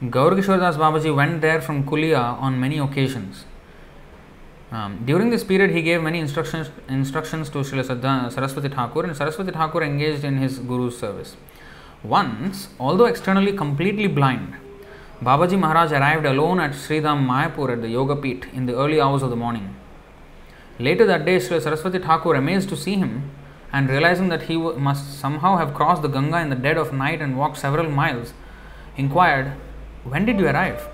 Gaur 0.09 0.31
Kishoredas 0.31 0.75
Babaji 0.77 1.13
went 1.13 1.41
there 1.41 1.59
from 1.61 1.83
Kulia 1.83 2.39
on 2.39 2.59
many 2.59 2.77
occasions. 2.77 3.45
Um, 4.71 5.01
during 5.03 5.31
this 5.31 5.43
period, 5.43 5.71
he 5.71 5.81
gave 5.81 6.03
many 6.03 6.19
instructions 6.19 6.69
instructions 6.87 7.49
to 7.49 7.59
Srila 7.59 8.31
Saraswati 8.31 8.69
Thakur, 8.69 9.03
and 9.03 9.17
Saraswati 9.17 9.51
Thakur 9.51 9.81
engaged 9.81 10.23
in 10.23 10.37
his 10.37 10.59
Guru's 10.59 10.97
service. 10.97 11.35
Once, 12.03 12.69
although 12.79 13.05
externally 13.05 13.51
completely 13.51 14.07
blind, 14.07 14.55
Babaji 15.23 15.59
Maharaj 15.59 15.91
arrived 15.91 16.25
alone 16.25 16.59
at 16.59 16.71
Sridham 16.71 17.25
Mayapur 17.27 17.73
at 17.73 17.81
the 17.81 17.89
Yoga 17.89 18.15
Peeth 18.15 18.53
in 18.53 18.67
the 18.67 18.75
early 18.75 19.01
hours 19.01 19.23
of 19.23 19.31
the 19.31 19.35
morning. 19.35 19.75
Later 20.79 21.05
that 21.07 21.25
day, 21.25 21.39
Saraswati 21.39 21.99
Thakur, 21.99 22.35
amazed 22.35 22.69
to 22.69 22.77
see 22.77 22.95
him 22.95 23.31
and 23.73 23.89
realizing 23.89 24.29
that 24.29 24.43
he 24.43 24.55
must 24.55 25.19
somehow 25.19 25.57
have 25.57 25.73
crossed 25.73 26.01
the 26.01 26.07
Ganga 26.07 26.39
in 26.39 26.49
the 26.49 26.55
dead 26.55 26.77
of 26.77 26.93
night 26.93 27.21
and 27.21 27.37
walked 27.37 27.57
several 27.57 27.89
miles, 27.89 28.33
inquired, 28.95 29.53
When 30.05 30.25
did 30.25 30.39
you 30.39 30.47
arrive? 30.47 30.87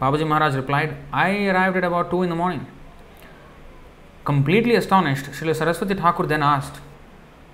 Babaji 0.00 0.28
Maharaj 0.28 0.54
replied, 0.54 0.96
I 1.10 1.46
arrived 1.46 1.78
at 1.78 1.84
about 1.84 2.10
2 2.10 2.24
in 2.24 2.28
the 2.28 2.36
morning. 2.36 2.66
Completely 4.26 4.74
astonished, 4.74 5.24
Srila 5.26 5.56
Saraswati 5.56 5.94
Thakur 5.94 6.26
then 6.26 6.42
asked, 6.42 6.80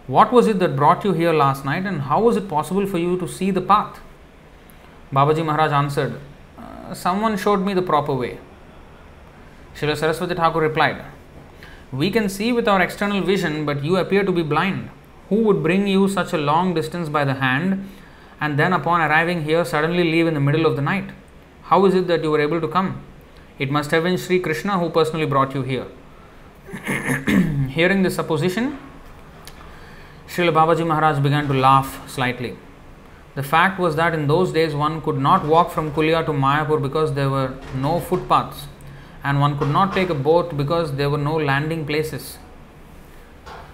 What 0.08 0.32
was 0.32 0.48
it 0.48 0.58
that 0.58 0.74
brought 0.74 1.04
you 1.04 1.12
here 1.12 1.32
last 1.32 1.64
night 1.64 1.86
and 1.86 2.02
how 2.02 2.20
was 2.20 2.36
it 2.36 2.48
possible 2.48 2.84
for 2.84 2.98
you 2.98 3.16
to 3.18 3.28
see 3.28 3.52
the 3.52 3.60
path? 3.60 4.00
Babaji 5.12 5.44
Maharaj 5.44 5.70
answered, 5.70 6.20
uh, 6.58 6.94
Someone 6.94 7.36
showed 7.36 7.64
me 7.64 7.74
the 7.74 7.82
proper 7.82 8.12
way. 8.12 8.40
Srila 9.76 9.96
Saraswati 9.96 10.34
Thakur 10.34 10.60
replied, 10.60 11.04
We 11.92 12.10
can 12.10 12.28
see 12.28 12.52
with 12.52 12.68
our 12.68 12.80
external 12.80 13.20
vision, 13.20 13.66
but 13.66 13.82
you 13.82 13.96
appear 13.96 14.22
to 14.22 14.30
be 14.30 14.42
blind. 14.42 14.90
Who 15.28 15.36
would 15.42 15.62
bring 15.62 15.86
you 15.86 16.08
such 16.08 16.32
a 16.32 16.38
long 16.38 16.74
distance 16.74 17.08
by 17.08 17.24
the 17.24 17.34
hand 17.34 17.88
and 18.40 18.58
then, 18.58 18.72
upon 18.72 19.00
arriving 19.00 19.42
here, 19.44 19.64
suddenly 19.64 20.04
leave 20.04 20.26
in 20.26 20.34
the 20.34 20.40
middle 20.40 20.66
of 20.66 20.76
the 20.76 20.82
night? 20.82 21.10
How 21.62 21.84
is 21.86 21.94
it 21.94 22.06
that 22.06 22.22
you 22.22 22.30
were 22.30 22.40
able 22.40 22.60
to 22.60 22.68
come? 22.68 23.02
It 23.58 23.70
must 23.70 23.90
have 23.90 24.04
been 24.04 24.16
Sri 24.16 24.38
Krishna 24.38 24.78
who 24.78 24.88
personally 24.90 25.26
brought 25.26 25.54
you 25.54 25.62
here. 25.62 25.86
Hearing 27.68 28.02
this 28.02 28.14
supposition, 28.14 28.78
Srila 30.28 30.52
Babaji 30.52 30.86
Maharaj 30.86 31.18
began 31.18 31.48
to 31.48 31.54
laugh 31.54 32.08
slightly. 32.08 32.56
The 33.34 33.42
fact 33.42 33.78
was 33.78 33.96
that 33.96 34.14
in 34.14 34.26
those 34.28 34.52
days 34.52 34.74
one 34.74 35.02
could 35.02 35.18
not 35.18 35.44
walk 35.44 35.70
from 35.70 35.92
Kulia 35.92 36.24
to 36.24 36.32
Mayapur 36.32 36.80
because 36.80 37.14
there 37.14 37.30
were 37.30 37.54
no 37.74 38.00
footpaths, 38.00 38.66
and 39.22 39.40
one 39.40 39.58
could 39.58 39.68
not 39.68 39.92
take 39.92 40.08
a 40.08 40.14
boat 40.14 40.56
because 40.56 40.94
there 40.96 41.10
were 41.10 41.18
no 41.18 41.36
landing 41.36 41.86
places. 41.86 42.38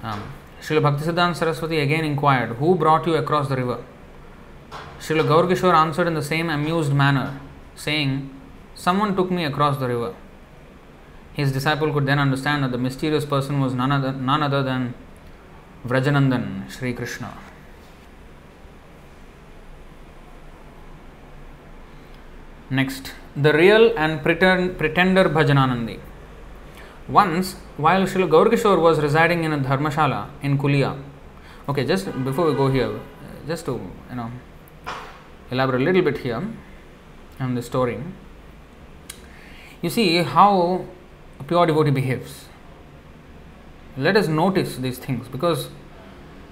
Um, 0.03 0.23
Srila 0.61 0.81
Bhaktisiddhanta 0.81 1.37
Saraswati 1.37 1.79
again 1.79 2.05
inquired, 2.05 2.57
Who 2.57 2.75
brought 2.75 3.07
you 3.07 3.15
across 3.15 3.49
the 3.49 3.57
river? 3.57 3.85
Srila 4.99 5.25
Gaurkishore 5.29 5.75
answered 5.75 6.07
in 6.07 6.15
the 6.15 6.23
same 6.23 6.51
amused 6.51 6.93
manner, 6.93 7.41
saying, 7.77 8.31
Someone 8.75 9.15
took 9.15 9.31
me 9.31 9.45
across 9.45 9.79
the 9.79 9.89
river. 9.89 10.15
His 11.35 11.53
disciple 11.53 11.93
could 11.93 12.07
then 12.07 12.19
understand 12.19 12.65
that 12.65 12.73
the 12.73 12.79
mysterious 12.79 13.25
person 13.25 13.61
was 13.61 13.75
none 13.75 13.93
other, 13.93 14.13
none 14.13 14.43
other 14.43 14.63
than 14.63 14.95
Vrajanandan, 15.87 16.71
Sri 16.71 16.93
Krishna. 16.93 17.33
Next, 22.69 23.13
the 23.37 23.53
real 23.53 23.93
and 23.97 24.23
pretend, 24.23 24.79
pretender 24.79 25.25
Bhajananandi. 25.25 26.01
Once, 27.09 27.55
while 27.77 28.03
Srila 28.03 28.29
Gaurkishore 28.29 28.81
was 28.81 28.99
residing 28.99 29.45
in 29.45 29.53
a 29.53 29.59
dharmashala 29.59 30.29
in 30.43 30.59
Kulia, 30.59 31.01
okay, 31.69 31.85
just 31.85 32.07
before 32.25 32.47
we 32.47 32.55
go 32.55 32.69
here, 32.69 32.99
just 33.47 33.67
to 33.67 33.73
you 34.11 34.17
know 34.17 34.31
elaborate 35.51 35.83
a 35.83 35.85
little 35.85 36.03
bit 36.03 36.19
here 36.19 36.43
on 37.39 37.55
the 37.55 37.63
story, 37.63 38.03
you 39.83 39.91
see 39.91 40.17
how 40.23 40.85
a 41.39 41.45
pure 41.45 41.67
devotee 41.67 41.91
behaves. 41.91 42.47
Let 43.97 44.17
us 44.17 44.29
notice 44.29 44.77
these 44.77 44.99
things 44.99 45.29
because 45.29 45.69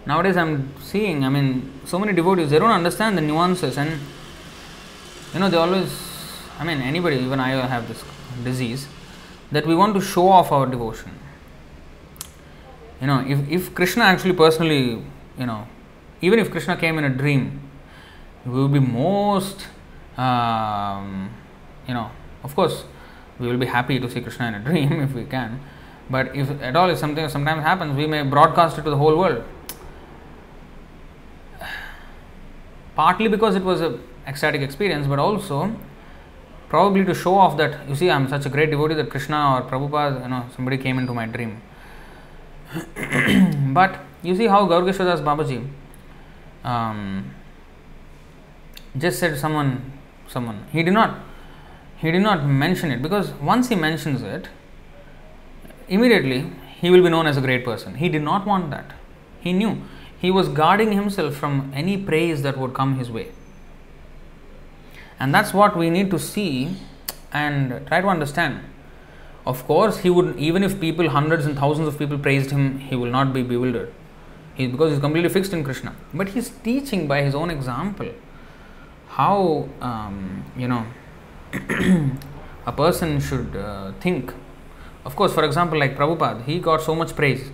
nowadays 0.06 0.36
I'm 0.36 0.72
seeing, 0.80 1.24
I 1.24 1.30
mean, 1.30 1.80
so 1.84 1.98
many 1.98 2.12
devotees 2.12 2.50
they 2.50 2.58
don't 2.58 2.70
understand 2.70 3.18
the 3.18 3.22
nuances 3.22 3.76
and 3.76 3.98
you 5.32 5.40
know 5.40 5.50
they 5.50 5.56
always 5.56 6.13
i 6.58 6.64
mean 6.64 6.80
anybody 6.80 7.16
even 7.16 7.40
i 7.40 7.50
have 7.50 7.88
this 7.88 8.02
disease 8.42 8.88
that 9.50 9.66
we 9.66 9.74
want 9.74 9.94
to 9.94 10.00
show 10.00 10.28
off 10.28 10.50
our 10.50 10.66
devotion. 10.66 11.12
You 13.00 13.06
know 13.08 13.20
if, 13.26 13.48
if 13.48 13.74
krishna 13.74 14.04
actually 14.04 14.32
personally 14.32 15.02
you 15.38 15.46
know 15.46 15.66
even 16.22 16.38
if 16.38 16.50
krishna 16.50 16.76
came 16.76 16.98
in 16.98 17.04
a 17.04 17.10
dream 17.10 17.60
we 18.46 18.52
will 18.52 18.68
be 18.68 18.78
most 18.78 19.66
um, 20.16 21.30
you 21.86 21.94
know 21.94 22.10
of 22.42 22.54
course 22.54 22.84
we 23.38 23.48
will 23.48 23.58
be 23.58 23.66
happy 23.66 23.98
to 23.98 24.08
see 24.10 24.20
krishna 24.20 24.46
in 24.46 24.54
a 24.54 24.60
dream 24.60 24.92
if 25.06 25.12
we 25.12 25.24
can. 25.24 25.60
But 26.08 26.36
if 26.36 26.50
at 26.62 26.76
all 26.76 26.90
if 26.90 26.98
something 26.98 27.28
sometimes 27.28 27.62
happens 27.62 27.96
we 27.96 28.06
may 28.06 28.22
broadcast 28.22 28.78
it 28.78 28.82
to 28.82 28.90
the 28.90 28.96
whole 28.96 29.16
world. 29.18 29.44
Partly 32.94 33.28
because 33.28 33.56
it 33.56 33.62
was 33.64 33.80
a 33.80 33.98
ecstatic 34.26 34.62
experience, 34.62 35.06
but 35.06 35.18
also 35.18 35.74
probably 36.74 37.04
to 37.04 37.14
show 37.14 37.34
off 37.42 37.56
that 37.56 37.72
you 37.88 37.94
see 37.94 38.10
I'm 38.10 38.26
such 38.28 38.46
a 38.46 38.48
great 38.54 38.70
devotee 38.72 38.94
that 39.00 39.08
Krishna 39.08 39.38
or 39.52 39.62
Prabhupada, 39.70 40.22
you 40.22 40.28
know, 40.28 40.44
somebody 40.56 40.76
came 40.76 40.98
into 40.98 41.14
my 41.14 41.26
dream. 41.26 41.52
but 43.78 44.00
you 44.24 44.34
see 44.34 44.48
how 44.48 44.66
Gaurkishodas 44.66 45.22
Babaji 45.28 45.60
um, 46.64 47.30
just 48.98 49.20
said 49.20 49.38
someone, 49.38 49.92
someone. 50.26 50.66
He 50.72 50.82
did 50.82 50.94
not, 50.94 51.20
he 51.96 52.10
did 52.10 52.22
not 52.22 52.44
mention 52.44 52.90
it 52.90 53.02
because 53.02 53.30
once 53.52 53.68
he 53.68 53.76
mentions 53.76 54.22
it, 54.22 54.48
immediately 55.86 56.50
he 56.80 56.90
will 56.90 57.04
be 57.04 57.08
known 57.08 57.28
as 57.28 57.36
a 57.36 57.40
great 57.40 57.64
person. 57.64 57.94
He 57.94 58.08
did 58.08 58.22
not 58.22 58.48
want 58.48 58.70
that. 58.72 58.94
He 59.38 59.52
knew 59.52 59.80
he 60.18 60.32
was 60.32 60.48
guarding 60.48 60.90
himself 60.90 61.36
from 61.36 61.70
any 61.72 61.96
praise 61.96 62.42
that 62.42 62.58
would 62.58 62.74
come 62.74 62.98
his 62.98 63.12
way. 63.12 63.28
And 65.18 65.34
that's 65.34 65.54
what 65.54 65.76
we 65.76 65.90
need 65.90 66.10
to 66.10 66.18
see 66.18 66.76
and 67.32 67.86
try 67.86 68.00
to 68.00 68.08
understand. 68.08 68.60
Of 69.46 69.66
course, 69.66 69.98
he 69.98 70.10
would, 70.10 70.38
even 70.38 70.62
if 70.62 70.80
people, 70.80 71.08
hundreds 71.10 71.44
and 71.44 71.58
thousands 71.58 71.88
of 71.88 71.98
people 71.98 72.18
praised 72.18 72.50
him, 72.50 72.78
he 72.78 72.96
will 72.96 73.10
not 73.10 73.32
be 73.32 73.42
bewildered. 73.42 73.92
He, 74.54 74.66
because 74.66 74.92
he's 74.92 75.00
completely 75.00 75.28
fixed 75.28 75.52
in 75.52 75.64
Krishna. 75.64 75.94
But 76.12 76.28
he's 76.30 76.48
teaching 76.48 77.06
by 77.06 77.22
his 77.22 77.34
own 77.34 77.50
example 77.50 78.08
how, 79.08 79.68
um, 79.80 80.44
you 80.56 80.68
know, 80.68 80.86
a 82.66 82.72
person 82.72 83.20
should 83.20 83.54
uh, 83.54 83.92
think. 84.00 84.32
Of 85.04 85.16
course, 85.16 85.34
for 85.34 85.44
example, 85.44 85.78
like 85.78 85.96
Prabhupada, 85.96 86.44
he 86.44 86.58
got 86.58 86.80
so 86.82 86.94
much 86.94 87.14
praise 87.14 87.50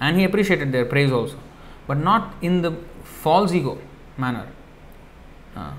and 0.00 0.16
he 0.16 0.24
appreciated 0.24 0.72
their 0.72 0.84
praise 0.84 1.10
also, 1.10 1.38
but 1.86 1.98
not 1.98 2.34
in 2.40 2.62
the 2.62 2.72
false 3.02 3.52
ego 3.52 3.78
manner. 4.16 4.48
Uh, 5.56 5.72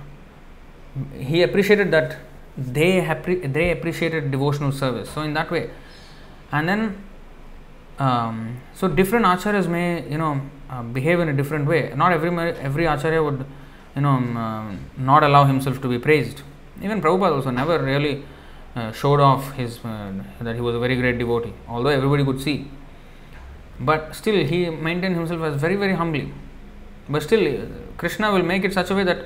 he 1.18 1.42
appreciated 1.42 1.92
that 1.92 2.18
they 2.58 3.00
they 3.44 3.72
appreciated 3.72 4.32
devotional 4.32 4.72
service. 4.72 5.10
So 5.10 5.22
in 5.22 5.34
that 5.34 5.50
way, 5.50 5.70
and 6.52 6.70
then 6.70 7.04
um, 8.00 8.62
so 8.74 8.88
different 8.88 9.26
acharyas 9.26 9.68
may 9.68 10.08
you 10.10 10.18
know 10.18 10.42
uh, 10.70 10.84
behave 10.84 11.20
in 11.20 11.30
a 11.30 11.34
different 11.34 11.68
way. 11.68 11.94
Not 11.96 12.12
every 12.12 12.30
every 12.70 12.86
acharya 12.86 13.24
would 13.24 13.46
you 13.96 14.02
know 14.02 14.10
um, 14.10 14.38
uh, 14.38 14.72
not 14.98 15.24
allow 15.24 15.46
himself 15.46 15.82
to 15.82 15.88
be 15.88 16.00
praised. 16.00 16.42
Even 16.82 17.02
Prabhupada 17.02 17.34
also 17.34 17.52
never 17.52 17.82
really 17.82 18.24
uh, 18.76 18.92
showed 18.92 19.20
off 19.20 19.54
his 19.54 19.80
uh, 19.86 20.12
that 20.42 20.56
he 20.56 20.62
was 20.62 20.76
a 20.76 20.80
very 20.80 20.96
great 20.96 21.18
devotee, 21.18 21.54
although 21.68 21.90
everybody 21.90 22.24
could 22.24 22.42
see. 22.42 22.68
But 23.80 24.16
still, 24.16 24.46
he 24.46 24.70
maintained 24.70 25.16
himself 25.16 25.42
as 25.42 25.60
very 25.60 25.76
very 25.76 25.94
humbly. 25.94 26.32
But 27.10 27.24
still, 27.24 27.68
Krishna 27.98 28.32
will 28.32 28.44
make 28.44 28.64
it 28.64 28.74
such 28.74 28.92
a 28.92 28.96
way 28.96 29.04
that 29.04 29.26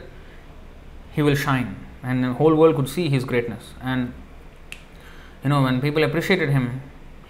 he 1.17 1.23
will 1.27 1.39
shine 1.47 1.69
and 2.03 2.23
the 2.23 2.33
whole 2.39 2.55
world 2.61 2.75
could 2.75 2.89
see 2.95 3.09
his 3.09 3.23
greatness. 3.31 3.73
And 3.81 4.13
you 5.43 5.49
know 5.49 5.61
when 5.63 5.81
people 5.81 6.03
appreciated 6.03 6.49
him 6.57 6.65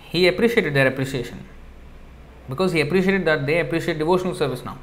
he 0.09 0.27
appreciated 0.27 0.73
their 0.73 0.87
appreciation. 0.87 1.39
Because 2.49 2.71
he 2.71 2.81
appreciated 2.81 3.25
that 3.25 3.45
they 3.45 3.59
appreciate 3.59 3.97
devotional 3.99 4.35
service 4.35 4.63
now. 4.63 4.77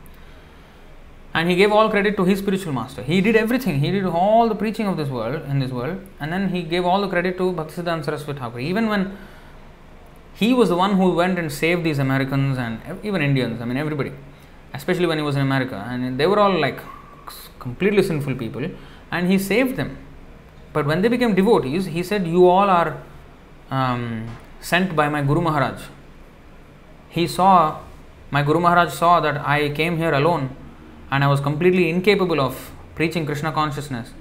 And 1.33 1.51
he 1.51 1.57
gave 1.57 1.73
all 1.73 1.91
credit 1.91 2.17
to 2.19 2.25
his 2.25 2.39
spiritual 2.39 2.73
master. 2.73 3.03
He 3.03 3.21
did 3.21 3.35
everything. 3.35 3.81
He 3.81 3.91
did 3.91 4.05
all 4.07 4.49
the 4.49 4.55
preaching 4.55 4.87
of 4.87 4.97
this 4.97 5.09
world 5.09 5.43
in 5.49 5.59
this 5.59 5.71
world. 5.71 6.01
And 6.21 6.33
then 6.33 6.51
he 6.51 6.63
gave 6.63 6.85
all 6.85 7.01
the 7.01 7.09
credit 7.09 7.37
to 7.39 7.53
Bhaktisiddhanta 7.53 8.05
Saraswati 8.05 8.39
Thakur. 8.39 8.61
Even 8.61 8.89
when 8.89 9.17
he 10.35 10.53
was 10.53 10.69
the 10.69 10.77
one 10.77 10.97
who 10.97 11.13
went 11.15 11.39
and 11.39 11.51
saved 11.51 11.85
these 11.85 11.99
Americans 11.99 12.59
and 12.59 12.81
even 13.03 13.23
Indians 13.23 13.61
I 13.61 13.65
mean 13.65 13.77
everybody. 13.77 14.13
Especially 14.73 15.07
when 15.07 15.19
he 15.19 15.25
was 15.25 15.37
in 15.37 15.43
America. 15.43 15.85
And 15.89 16.21
they 16.21 16.27
were 16.27 16.39
all 16.39 16.61
like 16.61 16.81
completely 17.59 18.03
sinful 18.03 18.37
people 18.37 18.69
and 19.15 19.31
he 19.31 19.39
saved 19.39 19.77
them. 19.77 19.97
But 20.73 20.87
when 20.87 21.03
they 21.03 21.09
became 21.09 21.35
devotees, 21.35 21.87
he 21.87 22.03
said, 22.03 22.27
You 22.27 22.49
all 22.49 22.69
are 22.69 22.91
um, 23.71 24.05
sent 24.61 24.97
by 24.97 25.09
my 25.09 25.23
Guru 25.23 25.41
Maharaj. 25.41 25.83
He 27.09 27.27
saw, 27.29 27.81
my 28.31 28.43
Guru 28.43 28.61
Maharaj 28.61 28.93
saw 28.93 29.21
that 29.21 29.37
I 29.57 29.71
came 29.71 29.97
here 29.97 30.13
alone 30.13 30.57
and 31.11 31.23
I 31.23 31.29
was 31.29 31.41
completely 31.41 31.89
incapable 31.91 32.41
of 32.41 32.73
preaching 32.97 33.25
Krishna 33.25 33.53
consciousness. 33.53 34.13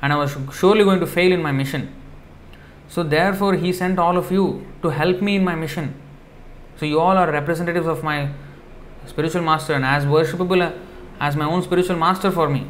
and 0.00 0.12
I 0.12 0.16
was 0.16 0.36
surely 0.56 0.84
going 0.84 1.00
to 1.00 1.06
fail 1.06 1.32
in 1.32 1.42
my 1.42 1.52
mission. 1.52 1.92
So, 2.88 3.02
therefore, 3.02 3.54
He 3.54 3.72
sent 3.72 3.98
all 3.98 4.16
of 4.16 4.30
you 4.32 4.44
to 4.82 4.90
help 4.90 5.20
me 5.20 5.36
in 5.36 5.44
my 5.44 5.54
mission. 5.54 5.94
So, 6.76 6.86
you 6.86 7.00
all 7.00 7.18
are 7.18 7.30
representatives 7.30 7.86
of 7.86 8.02
my 8.02 8.30
spiritual 9.06 9.42
master 9.42 9.74
and 9.74 9.84
as 9.84 10.04
worshipable 10.04 10.72
as 11.20 11.36
my 11.36 11.44
own 11.44 11.62
spiritual 11.62 11.96
master 11.96 12.30
for 12.30 12.48
me. 12.48 12.66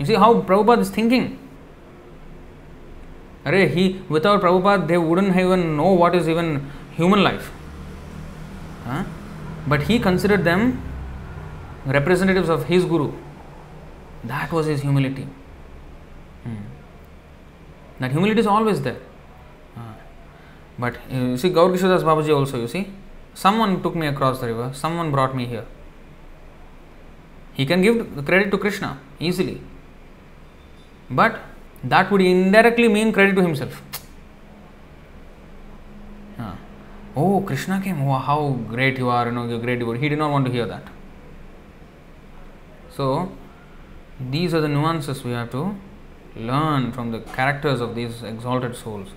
You 0.00 0.06
see 0.06 0.14
how 0.14 0.40
Prabhupada 0.40 0.80
is 0.80 0.90
thinking. 0.90 1.38
Array, 3.44 3.68
he 3.68 4.02
without 4.08 4.40
Prabhupada 4.40 4.86
they 4.88 4.96
wouldn't 4.96 5.36
even 5.36 5.76
know 5.76 5.92
what 5.92 6.14
is 6.14 6.28
even 6.28 6.70
human 6.92 7.22
life. 7.22 7.50
Huh? 8.84 9.04
But 9.66 9.82
he 9.82 9.98
considered 9.98 10.42
them 10.42 10.82
representatives 11.84 12.48
of 12.48 12.64
his 12.64 12.86
Guru. 12.86 13.12
That 14.24 14.50
was 14.52 14.66
his 14.66 14.80
humility. 14.80 15.26
Hmm. 16.44 16.56
That 17.98 18.10
humility 18.10 18.40
is 18.40 18.46
always 18.46 18.80
there. 18.80 19.00
Uh, 19.76 19.92
but 20.78 20.96
you 21.10 21.36
see, 21.36 21.50
Gaur 21.50 21.68
Kishodas 21.70 22.02
Babaji 22.02 22.34
also, 22.34 22.58
you 22.58 22.68
see, 22.68 22.90
someone 23.34 23.82
took 23.82 23.94
me 23.94 24.06
across 24.06 24.40
the 24.40 24.46
river, 24.46 24.70
someone 24.72 25.10
brought 25.10 25.36
me 25.36 25.44
here. 25.44 25.66
He 27.52 27.66
can 27.66 27.82
give 27.82 28.24
credit 28.24 28.50
to 28.50 28.56
Krishna 28.56 28.98
easily. 29.18 29.60
But 31.10 31.40
that 31.84 32.10
would 32.10 32.20
indirectly 32.20 32.88
mean 32.88 33.12
credit 33.12 33.34
to 33.34 33.42
himself. 33.42 33.82
Oh, 37.16 37.40
Krishna 37.40 37.80
came, 37.80 37.96
how 37.96 38.56
great 38.68 38.96
you 38.96 39.08
are, 39.08 39.26
you 39.26 39.32
know, 39.32 39.46
you're 39.46 39.58
great 39.58 39.80
He 40.00 40.08
did 40.08 40.18
not 40.18 40.30
want 40.30 40.46
to 40.46 40.52
hear 40.52 40.64
that. 40.64 40.84
So, 42.88 43.32
these 44.30 44.54
are 44.54 44.60
the 44.60 44.68
nuances 44.68 45.24
we 45.24 45.32
have 45.32 45.50
to 45.50 45.76
learn 46.36 46.92
from 46.92 47.10
the 47.10 47.18
characters 47.20 47.80
of 47.80 47.96
these 47.96 48.22
exalted 48.22 48.76
souls. 48.76 49.08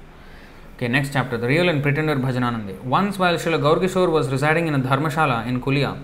Okay, 0.75 0.87
next 0.87 1.13
chapter 1.13 1.37
The 1.37 1.47
Real 1.47 1.69
and 1.69 1.83
Pretender 1.83 2.15
Bhajananandi. 2.15 2.81
Once, 2.81 3.19
while 3.19 3.35
Srila 3.35 3.61
Gaurkishore 3.61 4.11
was 4.11 4.27
residing 4.29 4.67
in 4.67 4.73
a 4.73 4.79
dharmashala 4.79 5.45
in 5.45 5.61
Kulia, 5.61 6.03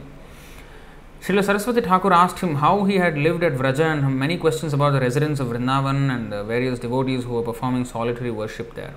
Srila 1.22 1.44
Saraswati 1.44 1.82
Thakur 1.82 2.14
asked 2.14 2.40
him 2.40 2.56
how 2.56 2.86
he 2.86 2.96
had 2.96 3.18
lived 3.18 3.44
at 3.44 3.54
Vraja 3.54 3.92
and 3.92 4.18
many 4.18 4.38
questions 4.38 4.74
about 4.74 4.94
the 4.94 5.02
residents 5.02 5.42
of 5.42 5.48
Vrindavan 5.48 6.10
and 6.16 6.32
the 6.32 6.46
various 6.46 6.80
devotees 6.80 7.26
who 7.26 7.34
were 7.34 7.42
performing 7.42 7.84
solitary 7.84 8.32
worship 8.32 8.74
there. 8.74 8.94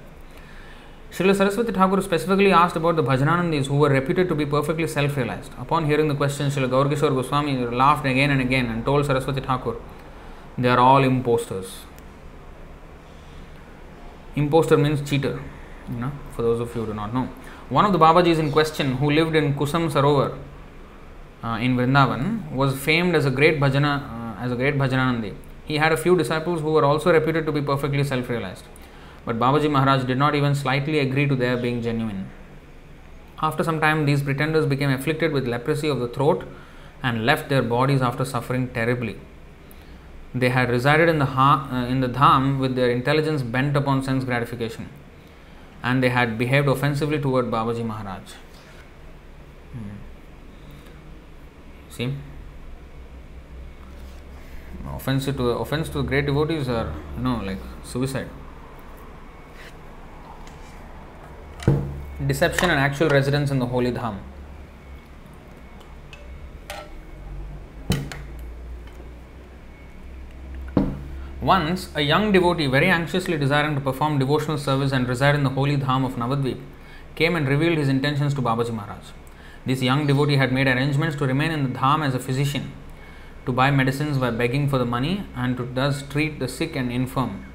Srila 1.11 1.35
Saraswati 1.37 1.73
Thakur 1.73 2.01
specifically 2.01 2.53
asked 2.53 2.77
about 2.77 2.95
the 2.95 3.03
Bhajanandis 3.03 3.67
who 3.67 3.77
were 3.77 3.89
reputed 3.89 4.29
to 4.29 4.37
be 4.37 4.47
perfectly 4.47 4.87
self 4.87 5.17
realized. 5.17 5.51
Upon 5.59 5.85
hearing 5.87 6.07
the 6.07 6.15
question, 6.15 6.49
Srila 6.49 6.71
Gaurkishore 6.71 7.13
Goswami 7.13 7.57
laughed 7.67 8.07
again 8.07 8.31
and 8.31 8.41
again 8.41 8.67
and 8.67 8.85
told 8.85 9.05
Saraswati 9.05 9.41
Thakur, 9.41 9.75
They 10.57 10.69
are 10.69 10.79
all 10.79 11.03
imposters. 11.03 11.81
Imposter 14.37 14.79
means 14.79 15.11
cheater, 15.11 15.43
you 15.91 15.97
know, 15.97 16.13
for 16.37 16.43
those 16.43 16.61
of 16.61 16.73
you 16.77 16.83
who 16.83 16.93
do 16.93 16.95
not 16.95 17.13
know. 17.13 17.29
One 17.69 17.85
of 17.85 17.93
the 17.93 17.99
Babajis 17.99 18.39
in 18.39 18.53
question, 18.53 18.99
who 18.99 19.11
lived 19.11 19.35
in 19.35 19.55
Kusum 19.55 19.91
Sarovar 19.91 20.39
uh, 21.43 21.59
in 21.61 21.77
Vrindavan, 21.77 22.51
was 22.53 22.79
famed 22.79 23.15
as 23.15 23.27
a 23.27 23.31
great 23.31 23.59
bhajana, 23.61 24.37
uh, 24.39 24.41
as 24.41 24.53
a 24.53 24.57
great 24.57 24.77
bhajananandi. 24.77 25.35
He 25.65 25.77
had 25.79 25.93
a 25.93 25.97
few 25.97 26.17
disciples 26.17 26.61
who 26.61 26.73
were 26.73 26.85
also 26.85 27.13
reputed 27.13 27.47
to 27.47 27.53
be 27.53 27.63
perfectly 27.63 28.05
self-realized. 28.05 28.65
But 29.25 29.39
Babaji 29.39 29.71
Maharaj 29.71 30.05
did 30.05 30.19
not 30.19 30.35
even 30.35 30.55
slightly 30.55 30.99
agree 30.99 31.27
to 31.29 31.37
their 31.37 31.57
being 31.57 31.83
genuine. 31.83 32.29
After 33.41 33.65
some 33.65 33.81
time, 33.81 34.05
these 34.07 34.23
pretenders 34.23 34.67
became 34.67 34.91
afflicted 34.91 35.33
with 35.33 35.49
leprosy 35.49 35.89
of 35.89 36.01
the 36.01 36.09
throat 36.09 36.45
and 37.03 37.27
left 37.27 37.49
their 37.49 37.63
bodies 37.63 38.03
after 38.03 38.25
suffering 38.25 38.69
terribly. 38.69 39.19
They 40.35 40.49
had 40.49 40.71
resided 40.71 41.09
in 41.09 41.19
the, 41.19 41.27
ha- 41.27 41.69
uh, 41.71 41.87
in 41.87 42.01
the 42.01 42.09
dham 42.09 42.59
with 42.59 42.75
their 42.77 42.91
intelligence 42.91 43.43
bent 43.43 43.77
upon 43.77 44.03
sense 44.03 44.25
gratification, 44.25 44.89
and 45.83 46.03
they 46.03 46.09
had 46.09 46.39
behaved 46.39 46.69
offensively 46.69 47.19
toward 47.21 47.47
Babaji 47.47 47.85
Maharaj. 47.85 48.33
Hmm. 49.73 50.02
See, 51.93 52.15
offensive 54.97 55.37
to 55.37 55.51
offense 55.51 55.91
to 55.91 56.03
great 56.03 56.25
devotees 56.25 56.67
are 56.67 56.91
you 57.17 57.23
know 57.23 57.43
like 57.45 57.59
suicide. 57.85 58.29
Deception 62.27 62.71
and 62.71 62.81
actual 62.81 63.11
residence 63.11 63.51
in 63.51 63.59
the 63.59 63.67
holy 63.67 63.93
dham. 63.93 64.17
Once, 71.43 71.91
a 71.95 72.01
young 72.01 72.33
devotee, 72.33 72.69
very 72.69 72.89
anxiously 72.89 73.37
desiring 73.37 73.75
to 73.75 73.83
perform 73.83 74.19
devotional 74.19 74.57
service 74.57 74.93
and 74.93 75.07
reside 75.07 75.35
in 75.35 75.43
the 75.43 75.51
holy 75.51 75.77
dham 75.77 76.07
of 76.07 76.15
Navadvip, 76.15 76.59
came 77.17 77.37
and 77.37 77.47
revealed 77.47 77.77
his 77.77 77.89
intentions 77.91 78.33
to 78.33 78.41
Babaji 78.41 78.73
Maharaj. 78.73 79.22
This 79.65 79.83
young 79.83 80.07
devotee 80.07 80.37
had 80.37 80.53
made 80.53 80.67
arrangements 80.67 81.17
to 81.17 81.27
remain 81.27 81.51
in 81.53 81.63
the 81.63 81.79
dham 81.79 82.05
as 82.05 82.15
a 82.15 82.19
physician, 82.19 82.73
to 83.47 83.53
buy 83.53 83.71
medicines 83.71 84.19
by 84.19 84.31
begging 84.31 84.69
for 84.69 84.79
the 84.79 84.85
money, 84.85 85.25
and 85.37 85.57
to 85.57 85.65
thus 85.65 86.03
treat 86.03 86.39
the 86.41 86.49
sick 86.49 86.75
and 86.75 86.91
infirm. 86.91 87.47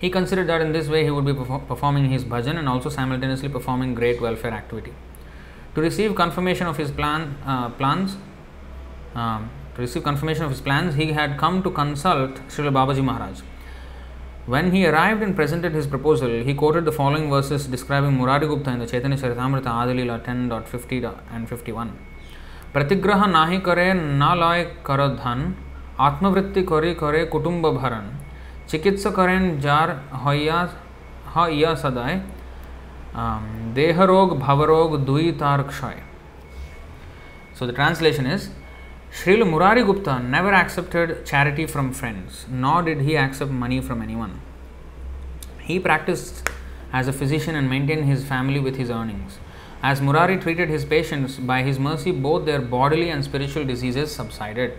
He 0.00 0.10
considered 0.10 0.48
that 0.48 0.62
in 0.62 0.72
this 0.72 0.88
way 0.88 1.04
he 1.04 1.10
would 1.10 1.26
be 1.26 1.34
performing 1.34 2.08
his 2.08 2.24
bhajan 2.24 2.58
and 2.58 2.68
also 2.68 2.88
simultaneously 2.88 3.48
performing 3.48 3.94
great 3.94 4.20
welfare 4.20 4.52
activity. 4.52 4.92
To 5.74 5.80
receive 5.80 6.14
confirmation 6.14 6.66
of 6.66 6.76
his 6.76 6.90
plan, 6.90 7.36
uh, 7.44 7.68
plans, 7.70 8.16
um, 9.14 9.50
to 9.74 9.82
receive 9.82 10.02
confirmation 10.02 10.44
of 10.44 10.50
his 10.50 10.60
plans, 10.60 10.94
he 10.94 11.12
had 11.12 11.38
come 11.38 11.62
to 11.62 11.70
consult 11.70 12.34
Srila 12.48 12.72
Babaji 12.72 13.04
Maharaj. 13.04 13.42
When 14.46 14.72
he 14.72 14.86
arrived 14.86 15.22
and 15.22 15.36
presented 15.36 15.74
his 15.74 15.86
proposal, 15.86 16.30
he 16.30 16.54
quoted 16.54 16.86
the 16.86 16.92
following 16.92 17.28
verses 17.28 17.66
describing 17.66 18.16
Murari 18.16 18.48
Gupta 18.48 18.70
in 18.70 18.78
the 18.78 18.86
Chaitanya 18.86 19.16
Charitamrita 19.16 19.66
Adi-lila 19.66 20.18
10.50 20.20 21.14
and 21.30 21.46
51. 21.46 21.98
Pratigraha 22.72 23.26
nahi 23.26 23.62
kare 23.62 23.92
na 23.94 24.34
nalai 24.34 24.82
karadhan, 24.82 25.54
atmavritti 25.98 26.66
kare 26.66 26.94
kare 26.94 27.26
kutumba 27.26 27.78
bharan, 27.78 28.14
chikitsa 28.66 29.14
karen 29.14 29.60
jar 29.60 30.02
haiya 30.10 30.70
sadai, 31.34 32.22
um, 33.14 33.72
deharog 33.74 34.40
bhavarog 34.40 35.04
dui 35.04 35.36
tarakshay. 35.36 36.00
So 37.54 37.66
the 37.66 37.74
translation 37.74 38.24
is, 38.24 38.48
Srila 39.12 39.44
Murari 39.50 39.82
Gupta 39.82 40.20
never 40.20 40.52
accepted 40.54 41.26
charity 41.26 41.66
from 41.66 41.92
friends, 41.92 42.46
nor 42.48 42.82
did 42.82 43.00
he 43.00 43.16
accept 43.16 43.50
money 43.50 43.80
from 43.80 44.02
anyone. 44.02 44.40
He 45.58 45.80
practiced 45.80 46.48
as 46.92 47.08
a 47.08 47.12
physician 47.12 47.56
and 47.56 47.68
maintained 47.68 48.04
his 48.04 48.24
family 48.24 48.60
with 48.60 48.76
his 48.76 48.88
earnings. 48.88 49.38
As 49.82 50.00
Murari 50.00 50.40
treated 50.40 50.68
his 50.68 50.84
patients, 50.84 51.38
by 51.38 51.62
his 51.62 51.78
mercy, 51.78 52.12
both 52.12 52.46
their 52.46 52.60
bodily 52.60 53.10
and 53.10 53.24
spiritual 53.24 53.64
diseases 53.64 54.14
subsided. 54.14 54.74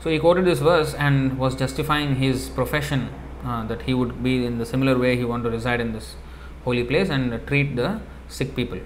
So 0.00 0.08
he 0.08 0.18
quoted 0.18 0.46
this 0.46 0.60
verse 0.60 0.94
and 0.94 1.38
was 1.38 1.54
justifying 1.54 2.16
his 2.16 2.48
profession 2.48 3.10
uh, 3.44 3.66
that 3.66 3.82
he 3.82 3.92
would 3.92 4.22
be 4.22 4.46
in 4.46 4.58
the 4.58 4.66
similar 4.66 4.98
way 4.98 5.16
he 5.16 5.24
wanted 5.24 5.44
to 5.44 5.50
reside 5.50 5.80
in 5.80 5.92
this 5.92 6.14
holy 6.64 6.84
place 6.84 7.10
and 7.10 7.46
treat 7.46 7.76
the 7.76 8.00
sick 8.28 8.56
people. 8.56 8.80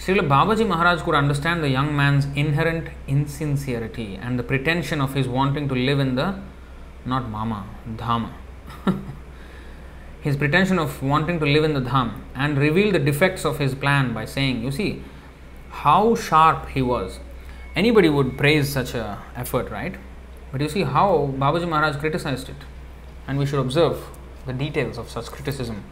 Srila 0.00 0.26
Babaji 0.26 0.66
Maharaj 0.66 1.02
could 1.02 1.14
understand 1.14 1.62
the 1.62 1.68
young 1.68 1.94
man's 1.94 2.24
inherent 2.34 2.88
insincerity 3.06 4.14
and 4.14 4.38
the 4.38 4.42
pretension 4.42 4.98
of 4.98 5.12
his 5.12 5.28
wanting 5.28 5.68
to 5.68 5.74
live 5.74 6.00
in 6.00 6.14
the 6.14 6.40
not 7.04 7.28
mama, 7.28 7.66
dhama. 7.86 8.30
his 10.22 10.38
pretension 10.38 10.78
of 10.78 11.02
wanting 11.02 11.38
to 11.38 11.44
live 11.44 11.64
in 11.64 11.74
the 11.74 11.82
dham 11.82 12.22
and 12.34 12.56
reveal 12.56 12.90
the 12.90 12.98
defects 12.98 13.44
of 13.44 13.58
his 13.58 13.74
plan 13.74 14.14
by 14.14 14.24
saying, 14.24 14.62
You 14.62 14.70
see, 14.70 15.02
how 15.68 16.14
sharp 16.14 16.70
he 16.70 16.80
was. 16.80 17.20
Anybody 17.76 18.08
would 18.08 18.38
praise 18.38 18.70
such 18.72 18.94
a 18.94 19.18
effort, 19.36 19.70
right? 19.70 19.96
But 20.50 20.62
you 20.62 20.70
see 20.70 20.84
how 20.84 21.34
Babaji 21.36 21.68
Maharaj 21.68 21.96
criticized 21.96 22.48
it. 22.48 22.56
And 23.28 23.38
we 23.38 23.44
should 23.44 23.60
observe 23.60 24.02
the 24.46 24.54
details 24.54 24.96
of 24.96 25.10
such 25.10 25.26
criticism. 25.26 25.84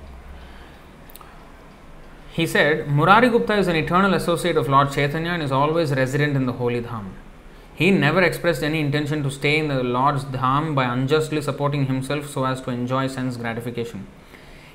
He 2.39 2.47
said, 2.47 2.87
Murari 2.87 3.31
Gupta 3.31 3.55
is 3.59 3.67
an 3.67 3.75
eternal 3.75 4.15
associate 4.15 4.57
of 4.57 4.69
Lord 4.69 4.93
Chaitanya 4.93 5.33
and 5.33 5.43
is 5.43 5.51
always 5.51 5.91
resident 5.91 6.37
in 6.37 6.47
the 6.47 6.53
holy 6.53 6.81
dham. 6.81 7.07
He 7.75 7.91
never 7.91 8.23
expressed 8.23 8.63
any 8.63 8.79
intention 8.79 9.25
to 9.25 9.31
stay 9.33 9.59
in 9.59 9.67
the 9.67 9.83
Lord's 9.83 10.25
dham 10.25 10.73
by 10.73 10.85
unjustly 10.85 11.43
supporting 11.43 11.87
himself 11.87 12.31
so 12.31 12.45
as 12.45 12.61
to 12.61 12.71
enjoy 12.71 13.09
sense 13.09 13.37
gratification. 13.37 14.07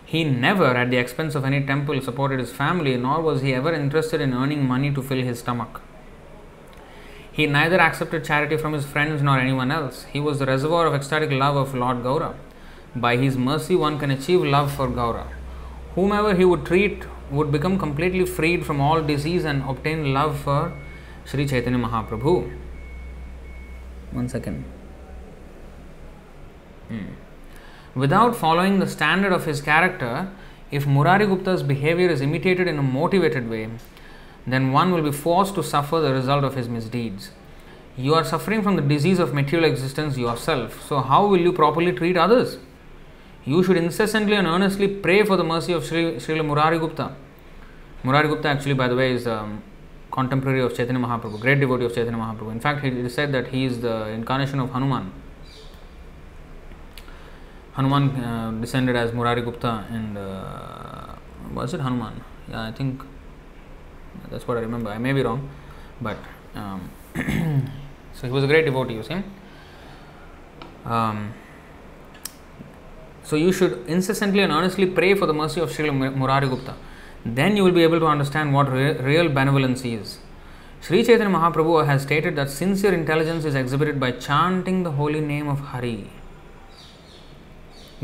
He 0.06 0.26
never, 0.26 0.76
at 0.76 0.92
the 0.92 0.98
expense 0.98 1.36
of 1.36 1.46
any 1.46 1.66
temple, 1.66 2.02
supported 2.02 2.42
his 2.42 2.52
family, 2.52 2.98
nor 2.98 3.22
was 3.22 3.42
he 3.42 3.54
ever 3.54 3.74
interested 3.74 4.20
in 4.20 4.34
earning 4.34 4.68
money 4.68 4.94
to 4.94 5.02
fill 5.02 5.24
his 5.24 5.40
stomach. 5.40 5.80
He 7.32 7.46
neither 7.46 7.80
accepted 7.80 8.26
charity 8.26 8.58
from 8.58 8.74
his 8.74 8.86
friends 8.86 9.22
nor 9.22 9.40
anyone 9.40 9.72
else. 9.72 10.04
He 10.12 10.20
was 10.20 10.40
the 10.40 10.48
reservoir 10.48 10.86
of 10.86 10.94
ecstatic 10.94 11.32
love 11.32 11.56
of 11.56 11.74
Lord 11.74 12.04
Gaura. 12.04 12.36
By 12.94 13.16
his 13.16 13.38
mercy, 13.38 13.74
one 13.74 14.00
can 14.00 14.12
achieve 14.12 14.42
love 14.42 14.74
for 14.74 14.90
Gaura. 14.90 15.28
Whomever 15.96 16.36
he 16.36 16.44
would 16.44 16.66
treat 16.66 17.06
would 17.34 17.52
become 17.52 17.78
completely 17.80 18.26
freed 18.26 18.66
from 18.66 18.80
all 18.80 19.02
disease 19.02 19.44
and 19.44 19.64
obtain 19.64 20.14
love 20.14 20.40
for 20.40 20.74
Sri 21.26 21.48
Chaitanya 21.48 21.80
Mahaprabhu. 21.80 22.36
One 24.12 24.30
second. 24.30 24.64
Hmm. 26.90 27.06
Without 27.96 28.36
following 28.36 28.80
the 28.80 28.88
standard 28.88 29.32
of 29.32 29.46
his 29.46 29.62
character, 29.62 30.30
if 30.72 30.86
Murari 30.86 31.26
Gupta's 31.28 31.64
behavior 31.64 32.10
is 32.10 32.22
imitated 32.22 32.68
in 32.68 32.78
a 32.78 32.84
motivated 32.84 33.50
way, 33.50 33.70
then 34.46 34.72
one 34.72 34.92
will 34.92 35.02
be 35.02 35.12
forced 35.12 35.56
to 35.56 35.64
suffer 35.64 36.00
the 36.00 36.14
result 36.14 36.44
of 36.44 36.56
his 36.56 36.68
misdeeds. 36.68 37.32
You 37.96 38.16
are 38.16 38.24
suffering 38.24 38.64
from 38.64 38.76
the 38.76 38.82
disease 38.82 39.20
of 39.20 39.34
material 39.34 39.70
existence 39.70 40.18
yourself, 40.18 40.84
so 40.88 41.00
how 41.00 41.28
will 41.28 41.40
you 41.40 41.54
properly 41.54 41.92
treat 41.92 42.18
others? 42.18 42.58
You 43.46 43.64
should 43.64 43.78
incessantly 43.78 44.36
and 44.36 44.48
earnestly 44.48 44.88
pray 44.88 45.24
for 45.24 45.38
the 45.38 45.44
mercy 45.44 45.74
of 45.74 45.86
Sri, 45.86 46.16
Srila 46.16 46.46
Murari 46.46 46.80
Gupta. 46.80 47.16
Murari 48.04 48.28
Gupta, 48.28 48.50
actually, 48.50 48.74
by 48.74 48.88
the 48.88 48.96
way, 48.96 49.14
is 49.14 49.28
um, 49.28 49.64
contemporary 50.12 50.62
of 50.62 50.76
Chaitanya 50.76 51.00
Mahaprabhu, 51.00 51.40
great 51.40 51.60
devotee 51.60 51.86
of 51.86 51.96
Chaitanya 51.96 52.18
Mahaprabhu. 52.18 52.52
In 52.52 52.60
fact, 52.60 52.84
it 52.84 52.94
is 52.94 53.14
said 53.14 53.32
that 53.32 53.48
he 53.48 53.66
is 53.66 53.80
the 53.80 54.08
incarnation 54.10 54.60
of 54.60 54.72
Hanuman. 54.72 55.12
Hanuman 57.74 58.10
uh, 58.24 58.52
descended 58.60 58.96
as 58.96 59.12
Murari 59.12 59.42
Gupta, 59.42 59.86
and 59.90 60.18
uh, 60.18 61.16
was 61.54 61.74
it 61.74 61.80
Hanuman? 61.80 62.22
Yeah, 62.50 62.64
I 62.64 62.72
think 62.72 63.02
that's 64.30 64.48
what 64.48 64.58
I 64.58 64.60
remember. 64.60 64.90
I 64.90 64.98
may 64.98 65.14
be 65.14 65.24
wrong, 65.24 65.50
but 66.02 66.18
um, 66.56 66.90
so 68.14 68.28
he 68.28 68.34
was 68.34 68.44
a 68.44 68.48
great 68.48 68.66
devotee. 68.66 68.96
You 68.96 69.04
see. 69.04 69.24
Um, 70.86 71.34
so 73.24 73.38
you 73.38 73.54
should 73.54 73.88
incessantly 73.88 74.42
and 74.42 74.52
earnestly 74.52 74.86
pray 74.86 75.14
for 75.16 75.26
the 75.26 75.34
mercy 75.34 75.62
of 75.62 75.70
Srila 75.70 76.14
Murari 76.16 76.50
Gupta. 76.50 76.76
Then 77.26 77.56
you 77.56 77.64
will 77.64 77.72
be 77.72 77.84
able 77.84 78.00
to 78.00 78.08
understand 78.08 78.54
what 78.54 78.72
re- 78.72 78.98
real 78.98 79.30
benevolence 79.30 79.86
is. 79.86 80.20
Sri 80.82 81.04
Chaitanya 81.04 81.34
Mahaprabhu 81.34 81.86
has 81.86 82.02
stated 82.02 82.36
that 82.36 82.50
sincere 82.50 82.94
intelligence 82.94 83.46
is 83.46 83.56
exhibited 83.56 84.00
by 84.00 84.12
chanting 84.12 84.84
the 84.84 84.92
holy 84.92 85.22
name 85.22 85.48
of 85.48 85.60
Hari, 85.60 86.10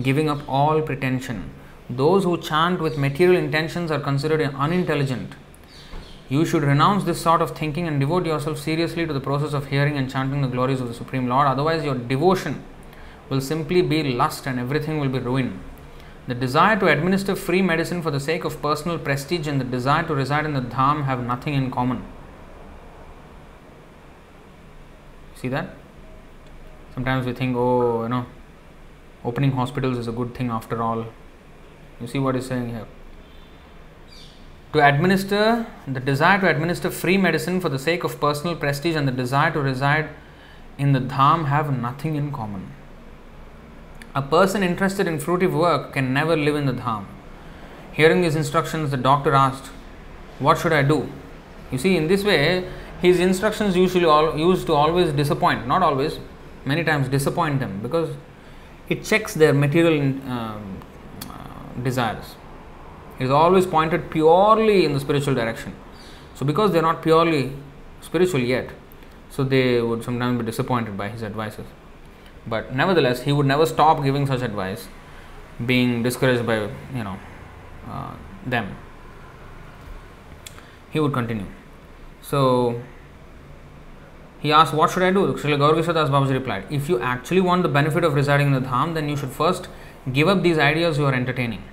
giving 0.02 0.30
up 0.30 0.48
all 0.48 0.82
pretension. 0.82 1.52
Those 1.90 2.24
who 2.24 2.38
chant 2.38 2.80
with 2.80 2.98
material 2.98 3.36
intentions 3.36 3.92
are 3.92 4.00
considered 4.00 4.42
unintelligent. 4.56 5.34
You 6.30 6.46
should 6.46 6.64
renounce 6.64 7.04
this 7.04 7.20
sort 7.20 7.42
of 7.42 7.58
thinking 7.58 7.88
and 7.88 8.00
devote 8.00 8.26
yourself 8.26 8.60
seriously 8.60 9.06
to 9.06 9.12
the 9.12 9.20
process 9.20 9.52
of 9.54 9.66
hearing 9.66 9.98
and 9.98 10.10
chanting 10.10 10.42
the 10.42 10.48
glories 10.48 10.80
of 10.80 10.88
the 10.88 10.94
Supreme 10.94 11.28
Lord. 11.28 11.48
Otherwise, 11.48 11.84
your 11.84 11.96
devotion 11.96 12.64
will 13.30 13.42
simply 13.42 13.82
be 13.82 14.04
lust 14.04 14.46
and 14.46 14.60
everything 14.60 15.00
will 15.00 15.10
be 15.10 15.20
ruined. 15.20 15.60
The 16.30 16.36
desire 16.36 16.80
to 16.80 16.86
administer 16.86 17.36
free 17.36 17.64
medicine 17.64 18.04
for 18.04 18.12
the 18.12 18.20
sake 18.20 18.44
of 18.44 18.62
personal 18.62 19.00
prestige 19.00 19.48
and 19.48 19.60
the 19.60 19.66
desire 19.66 20.04
to 20.04 20.14
reside 20.14 20.46
in 20.46 20.54
the 20.54 20.62
dham 20.62 21.06
have 21.06 21.26
nothing 21.26 21.56
in 21.56 21.72
common. 21.72 22.04
See 25.38 25.48
that? 25.48 25.74
Sometimes 26.94 27.26
we 27.26 27.34
think, 27.34 27.58
oh, 27.58 28.04
you 28.04 28.10
know, 28.10 28.28
opening 29.26 29.54
hospitals 29.54 29.98
is 29.98 30.08
a 30.08 30.12
good 30.12 30.36
thing 30.36 30.52
after 30.52 30.84
all. 30.84 31.08
You 32.00 32.06
see 32.06 32.20
what 32.20 32.36
he's 32.36 32.46
saying 32.46 32.70
here? 32.70 32.86
To 34.74 34.88
administer, 34.88 35.66
the 35.88 36.00
desire 36.00 36.40
to 36.42 36.48
administer 36.48 36.92
free 36.92 37.18
medicine 37.18 37.60
for 37.60 37.70
the 37.70 37.80
sake 37.80 38.04
of 38.04 38.20
personal 38.22 38.56
prestige 38.56 38.96
and 38.96 39.08
the 39.08 39.12
desire 39.12 39.50
to 39.54 39.60
reside 39.60 40.10
in 40.78 40.94
the 40.94 41.00
dham 41.00 41.46
have 41.46 41.76
nothing 41.76 42.16
in 42.16 42.32
common. 42.32 42.72
A 44.16 44.24
person 44.24 44.64
interested 44.64 45.06
in 45.06 45.20
fruitive 45.20 45.52
work 45.52 45.94
can 45.94 46.14
never 46.14 46.36
live 46.36 46.56
in 46.56 46.66
the 46.66 46.74
dham. 46.74 47.06
Hearing 47.92 48.22
these 48.22 48.36
instructions, 48.36 48.90
the 48.90 48.98
doctor 48.98 49.36
asked, 49.36 49.68
What 50.40 50.58
should 50.58 50.74
I 50.74 50.82
do? 50.82 51.12
You 51.72 51.78
see, 51.78 51.96
in 51.96 52.08
this 52.08 52.24
way, 52.24 52.68
his 53.02 53.20
instructions 53.20 53.76
usually 53.76 54.06
all, 54.06 54.36
used 54.36 54.66
to 54.68 54.74
always 54.74 55.12
disappoint, 55.14 55.68
not 55.68 55.84
always, 55.84 56.20
many 56.66 56.84
times 56.84 57.08
disappoint 57.08 57.60
them 57.60 57.82
because 57.84 58.16
it 58.90 59.04
checks 59.04 59.36
their 59.36 59.54
material 59.54 60.02
um, 60.28 60.82
uh, 61.30 61.84
desires. 61.84 62.36
It 63.20 63.26
is 63.26 63.32
always 63.32 63.68
pointed 63.68 64.10
purely 64.10 64.86
in 64.86 64.94
the 64.94 65.00
spiritual 65.00 65.36
direction. 65.36 65.76
So, 66.34 66.46
because 66.46 66.72
they 66.72 66.80
are 66.80 66.88
not 66.94 67.04
purely 67.04 67.54
spiritual 68.02 68.40
yet, 68.40 68.72
so 69.30 69.44
they 69.44 69.82
would 69.82 70.04
sometimes 70.04 70.40
be 70.40 70.46
disappointed 70.46 70.98
by 70.98 71.10
his 71.10 71.22
advices. 71.22 71.66
But 72.50 72.76
nevertheless, 72.76 73.24
he 73.24 73.32
would 73.32 73.46
never 73.46 73.66
stop 73.66 74.04
giving 74.04 74.26
such 74.26 74.42
advice, 74.42 74.88
being 75.66 76.04
discouraged 76.04 76.46
by 76.46 76.62
you 76.96 77.04
know 77.04 77.18
uh, 77.88 78.14
them. 78.46 78.76
He 80.92 81.00
would 81.00 81.14
continue. 81.14 81.46
So 82.22 82.82
he 84.40 84.52
asked, 84.52 84.74
What 84.74 84.90
should 84.92 85.04
I 85.04 85.12
do? 85.12 85.34
Srila 85.34 85.58
Gaurkishor 85.58 85.94
Das 85.94 86.10
Babaji 86.10 86.32
replied, 86.32 86.66
If 86.70 86.90
you 86.90 87.00
actually 87.00 87.42
want 87.42 87.64
the 87.64 87.70
benefit 87.70 88.04
of 88.04 88.14
residing 88.14 88.48
in 88.48 88.54
the 88.54 88.62
Dham, 88.62 88.94
then 88.94 89.10
you 89.10 89.18
should 89.18 89.32
first 89.32 89.68
give 90.14 90.28
up 90.28 90.42
these 90.42 90.58
ideas 90.58 90.98
you 90.98 91.06
are 91.06 91.14
entertaining. 91.14 91.64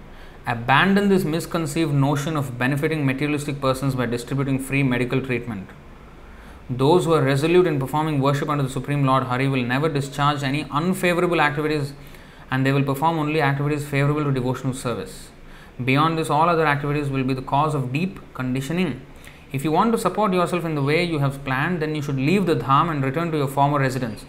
Abandon 0.47 1.09
this 1.09 1.25
misconceived 1.25 1.93
notion 1.93 2.37
of 2.37 2.59
benefiting 2.59 3.05
materialistic 3.07 3.61
persons 3.61 3.95
by 3.95 4.07
distributing 4.07 4.59
free 4.59 4.83
medical 4.83 5.21
treatment. 5.21 5.69
Those 6.69 7.05
who 7.05 7.13
are 7.13 7.23
resolute 7.23 7.67
in 7.69 7.79
performing 7.79 8.21
worship 8.21 8.49
under 8.49 8.65
the 8.65 8.71
Supreme 8.71 9.05
Lord 9.05 9.25
Hari 9.25 9.47
will 9.47 9.63
never 9.63 9.89
discharge 9.89 10.43
any 10.43 10.67
unfavorable 10.71 11.41
activities 11.41 11.93
and 12.51 12.67
they 12.67 12.73
will 12.73 12.83
perform 12.83 13.21
only 13.21 13.41
activities 13.41 13.87
favorable 13.87 14.25
to 14.25 14.33
devotional 14.33 14.75
service. 14.75 15.29
Beyond 15.85 16.19
this, 16.19 16.29
all 16.29 16.49
other 16.49 16.67
activities 16.67 17.09
will 17.09 17.23
be 17.23 17.35
the 17.35 17.43
cause 17.43 17.75
of 17.75 17.93
deep 17.93 18.19
conditioning. 18.35 19.01
If 19.53 19.63
you 19.63 19.71
want 19.71 19.93
to 19.93 19.99
support 19.99 20.33
yourself 20.33 20.65
in 20.65 20.75
the 20.75 20.83
way 20.83 21.05
you 21.05 21.21
have 21.21 21.45
planned, 21.45 21.81
then 21.81 21.95
you 21.95 22.03
should 22.03 22.17
leave 22.17 22.47
the 22.47 22.57
dham 22.57 22.91
and 22.91 23.05
return 23.05 23.31
to 23.31 23.39
your 23.39 23.47
former 23.47 23.79
residence. 23.79 24.25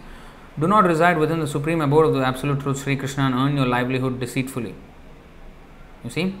Do 0.60 0.68
not 0.68 0.84
reside 0.84 1.18
within 1.18 1.40
the 1.40 1.46
supreme 1.48 1.80
abode 1.80 2.06
of 2.06 2.14
the 2.14 2.24
Absolute 2.24 2.60
Truth, 2.60 2.84
Sri 2.84 2.94
Krishna, 2.94 3.24
and 3.24 3.34
earn 3.34 3.56
your 3.56 3.66
livelihood 3.66 4.20
deceitfully. 4.20 4.76
You 6.04 6.10
see? 6.10 6.36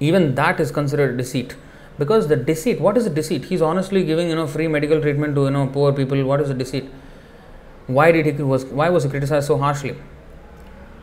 Even 0.00 0.34
that 0.34 0.58
is 0.60 0.70
considered 0.70 1.18
deceit 1.18 1.56
because 2.00 2.28
the 2.28 2.36
deceit 2.50 2.80
what 2.80 2.96
is 2.96 3.04
the 3.04 3.14
deceit? 3.18 3.44
He's 3.44 3.62
honestly 3.70 4.02
giving 4.10 4.30
you 4.30 4.36
know 4.40 4.46
free 4.56 4.68
medical 4.74 5.00
treatment 5.06 5.34
to 5.38 5.44
you 5.44 5.50
know 5.56 5.66
poor 5.78 5.92
people. 5.92 6.24
What 6.32 6.40
is 6.40 6.48
the 6.48 6.58
deceit? 6.62 6.90
Why 7.98 8.10
did 8.16 8.26
he 8.26 8.42
was 8.54 8.64
why 8.80 8.88
was 8.96 9.04
he 9.04 9.10
criticized 9.10 9.46
so 9.52 9.58
harshly? 9.58 9.94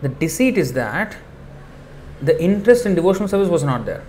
The 0.01 0.09
deceit 0.09 0.57
is 0.57 0.73
that 0.73 1.17
the 2.21 2.35
interest 2.49 2.85
in 2.87 2.95
devotional 2.95 3.27
service 3.27 3.49
was 3.49 3.63
not 3.63 3.85
there. 3.85 4.03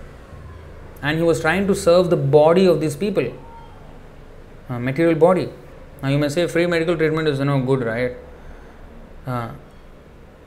And 1.03 1.19
he 1.19 1.23
was 1.23 1.41
trying 1.41 1.67
to 1.67 1.75
serve 1.75 2.11
the 2.11 2.17
body 2.17 2.67
of 2.67 2.81
these 2.81 2.97
people. 2.97 3.33
Uh, 4.69 4.79
material 4.79 5.15
body. 5.15 5.49
Now 6.03 6.09
you 6.09 6.19
may 6.19 6.29
say 6.29 6.47
free 6.47 6.67
medical 6.67 6.97
treatment 6.97 7.29
is 7.29 7.39
you 7.39 7.45
know 7.45 7.61
good 7.73 7.85
right? 7.85 8.17
Uh, 9.27 9.51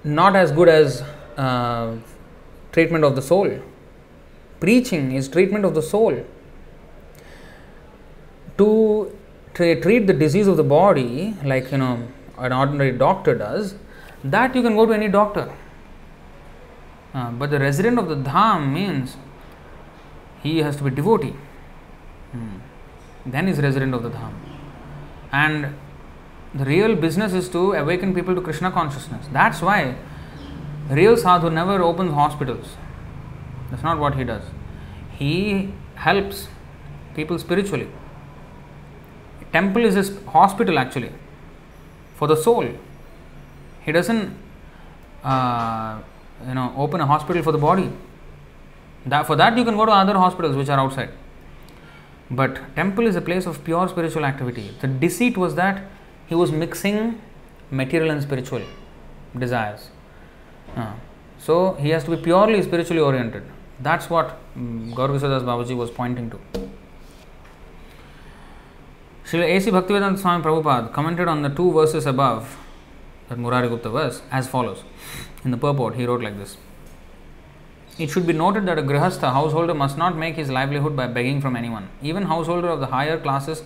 not 0.03 0.35
as 0.35 0.51
good 0.51 0.69
as 0.69 1.03
uh, 1.37 1.95
treatment 2.71 3.03
of 3.03 3.15
the 3.15 3.21
soul 3.21 3.59
Preaching 4.61 5.11
is 5.11 5.27
treatment 5.27 5.65
of 5.65 5.73
the 5.73 5.81
soul. 5.81 6.23
To 8.57 9.17
tra- 9.55 9.81
treat 9.81 10.07
the 10.07 10.13
disease 10.13 10.47
of 10.47 10.55
the 10.55 10.63
body, 10.63 11.35
like 11.43 11.71
you 11.71 11.79
know 11.79 12.07
an 12.37 12.53
ordinary 12.53 12.91
doctor 12.97 13.35
does, 13.35 13.75
that 14.23 14.55
you 14.55 14.61
can 14.61 14.75
go 14.75 14.85
to 14.85 14.93
any 14.93 15.07
doctor. 15.07 15.51
Uh, 17.13 17.31
but 17.31 17.49
the 17.49 17.59
resident 17.59 17.99
of 17.99 18.07
the 18.07 18.15
dham 18.15 18.71
means 18.71 19.17
he 20.43 20.59
has 20.59 20.77
to 20.77 20.83
be 20.83 20.91
devotee. 20.91 21.35
Hmm. 22.31 22.59
Then 23.25 23.47
is 23.47 23.59
resident 23.59 23.93
of 23.93 24.03
the 24.03 24.11
dham. 24.11 24.33
And 25.31 25.75
the 26.53 26.65
real 26.65 26.95
business 26.95 27.33
is 27.33 27.49
to 27.49 27.73
awaken 27.73 28.13
people 28.13 28.35
to 28.35 28.41
Krishna 28.41 28.71
consciousness. 28.71 29.27
That's 29.31 29.61
why 29.61 29.95
real 30.89 31.17
sadhu 31.17 31.49
never 31.49 31.81
opens 31.81 32.13
hospitals. 32.13 32.77
That's 33.71 33.83
not 33.83 33.97
what 33.97 34.15
he 34.15 34.23
does. 34.23 34.43
He 35.17 35.73
helps 35.95 36.47
people 37.15 37.39
spiritually. 37.39 37.87
Temple 39.53 39.85
is 39.85 39.95
his 39.95 40.17
hospital 40.27 40.77
actually 40.77 41.11
for 42.15 42.27
the 42.27 42.35
soul. 42.35 42.67
He 43.81 43.91
doesn't, 43.91 44.37
uh, 45.23 45.99
you 46.47 46.53
know, 46.53 46.73
open 46.77 47.01
a 47.01 47.05
hospital 47.05 47.41
for 47.41 47.51
the 47.51 47.57
body. 47.57 47.91
That, 49.05 49.25
for 49.25 49.35
that 49.35 49.57
you 49.57 49.65
can 49.65 49.75
go 49.75 49.85
to 49.85 49.91
other 49.91 50.13
hospitals 50.13 50.55
which 50.55 50.69
are 50.69 50.79
outside. 50.79 51.09
But 52.29 52.75
temple 52.75 53.07
is 53.07 53.15
a 53.15 53.21
place 53.21 53.45
of 53.45 53.63
pure 53.63 53.87
spiritual 53.89 54.25
activity. 54.25 54.71
The 54.79 54.87
deceit 54.87 55.37
was 55.37 55.55
that 55.55 55.83
he 56.27 56.35
was 56.35 56.51
mixing 56.51 57.21
material 57.71 58.11
and 58.11 58.21
spiritual 58.21 58.61
desires. 59.37 59.89
Uh, 60.75 60.93
so 61.39 61.73
he 61.73 61.89
has 61.89 62.03
to 62.05 62.15
be 62.15 62.17
purely 62.21 62.61
spiritually 62.61 63.01
oriented. 63.01 63.43
That's 63.81 64.09
what 64.09 64.37
um, 64.55 64.93
Gaurkishoradas 64.95 65.43
Babaji 65.43 65.75
was 65.75 65.89
pointing 65.89 66.29
to. 66.29 66.39
Srila 69.25 69.55
A.C. 69.55 69.71
Bhaktivedanta 69.71 70.19
Swami 70.19 70.43
Prabhupada 70.43 70.93
commented 70.93 71.27
on 71.27 71.41
the 71.41 71.49
two 71.49 71.71
verses 71.71 72.05
above, 72.05 72.57
that 73.29 73.39
Murari 73.39 73.69
Gupta 73.69 73.89
verse, 73.89 74.21
as 74.29 74.47
follows. 74.47 74.83
In 75.43 75.51
the 75.51 75.57
purport, 75.57 75.95
he 75.95 76.05
wrote 76.05 76.21
like 76.21 76.37
this 76.37 76.57
It 77.97 78.09
should 78.11 78.27
be 78.27 78.33
noted 78.33 78.67
that 78.67 78.77
a 78.77 78.83
grihastha 78.83 79.31
householder 79.33 79.73
must 79.73 79.97
not 79.97 80.15
make 80.15 80.35
his 80.35 80.49
livelihood 80.49 80.95
by 80.95 81.07
begging 81.07 81.41
from 81.41 81.55
anyone. 81.55 81.89
Even 82.03 82.23
householder 82.23 82.67
of 82.67 82.81
the 82.81 82.87
higher 82.87 83.19
classes 83.19 83.63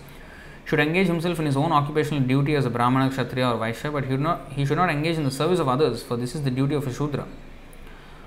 should 0.64 0.80
engage 0.80 1.08
himself 1.08 1.40
in 1.40 1.46
his 1.46 1.58
own 1.58 1.74
occupational 1.74 2.24
duty 2.24 2.56
as 2.56 2.66
a 2.66 2.70
Brahmana, 2.70 3.10
Kshatriya, 3.10 3.50
or 3.50 3.58
Vaishya, 3.58 3.92
but 3.92 4.06
he, 4.06 4.12
should 4.12 4.22
not, 4.22 4.52
he 4.54 4.66
should 4.66 4.78
not 4.78 4.90
engage 4.90 5.18
in 5.18 5.26
the 5.26 5.32
service 5.32 5.60
of 5.60 5.68
others, 5.68 6.04
for 6.04 6.16
this 6.16 6.36
is 6.36 6.44
the 6.44 6.52
duty 6.52 6.74
of 6.74 6.88
a 6.88 6.94
Shudra. 6.94 7.28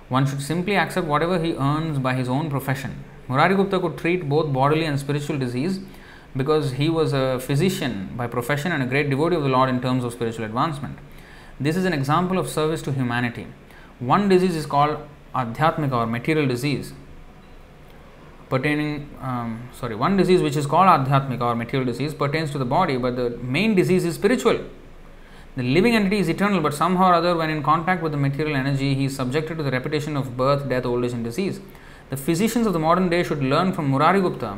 One 0.09 0.27
should 0.27 0.41
simply 0.41 0.77
accept 0.77 1.07
whatever 1.07 1.39
he 1.39 1.55
earns 1.55 1.99
by 1.99 2.15
his 2.15 2.29
own 2.29 2.49
profession. 2.51 3.05
Murari 3.29 3.55
Gupta 3.55 3.79
could 3.79 3.99
treat 3.99 4.29
both 4.29 4.53
bodily 4.53 4.87
and 4.87 4.99
spiritual 4.99 5.39
disease 5.39 5.81
because 6.37 6.73
he 6.73 6.89
was 6.89 7.13
a 7.13 7.39
physician 7.41 8.11
by 8.17 8.27
profession 8.27 8.73
and 8.73 8.83
a 8.83 8.87
great 8.87 9.11
devotee 9.11 9.37
of 9.37 9.43
the 9.43 9.49
Lord 9.49 9.69
in 9.69 9.83
terms 9.83 10.05
of 10.05 10.13
spiritual 10.13 10.45
advancement. 10.45 10.99
This 11.61 11.77
is 11.77 11.85
an 11.85 11.93
example 11.93 12.39
of 12.39 12.49
service 12.49 12.81
to 12.83 12.93
humanity. 12.93 13.47
One 13.99 14.29
disease 14.29 14.55
is 14.55 14.65
called 14.65 14.99
adhyatmika 15.35 15.93
or 15.93 16.07
material 16.07 16.47
disease, 16.47 16.93
pertaining, 18.49 19.11
um, 19.21 19.69
sorry, 19.73 19.95
one 19.95 20.17
disease 20.17 20.41
which 20.41 20.57
is 20.57 20.67
called 20.67 20.87
adhyatmika 20.87 21.43
or 21.43 21.55
material 21.55 21.85
disease 21.85 22.15
pertains 22.15 22.51
to 22.53 22.59
the 22.59 22.65
body, 22.65 22.97
but 22.97 23.17
the 23.17 23.31
main 23.39 23.75
disease 23.75 24.05
is 24.05 24.15
spiritual. 24.15 24.65
The 25.59 25.65
living 25.65 25.97
entity 25.97 26.19
is 26.21 26.29
eternal, 26.29 26.61
but 26.61 26.73
somehow 26.73 27.07
or 27.11 27.15
other, 27.15 27.35
when 27.37 27.51
in 27.51 27.65
contact 27.65 28.01
with 28.01 28.13
the 28.13 28.19
material 28.19 28.55
energy, 28.55 28.95
he 28.95 29.07
is 29.07 29.17
subjected 29.17 29.57
to 29.57 29.65
the 29.65 29.73
repetition 29.73 30.17
of 30.17 30.37
birth, 30.37 30.69
death, 30.69 30.87
old 30.87 31.05
age, 31.05 31.13
and 31.13 31.25
disease. 31.25 31.61
The 32.11 32.17
physicians 32.17 32.65
of 32.69 32.73
the 32.75 32.79
modern 32.79 33.09
day 33.09 33.25
should 33.25 33.43
learn 33.43 33.73
from 33.73 33.91
Murari 33.91 34.21
Gupta. 34.21 34.57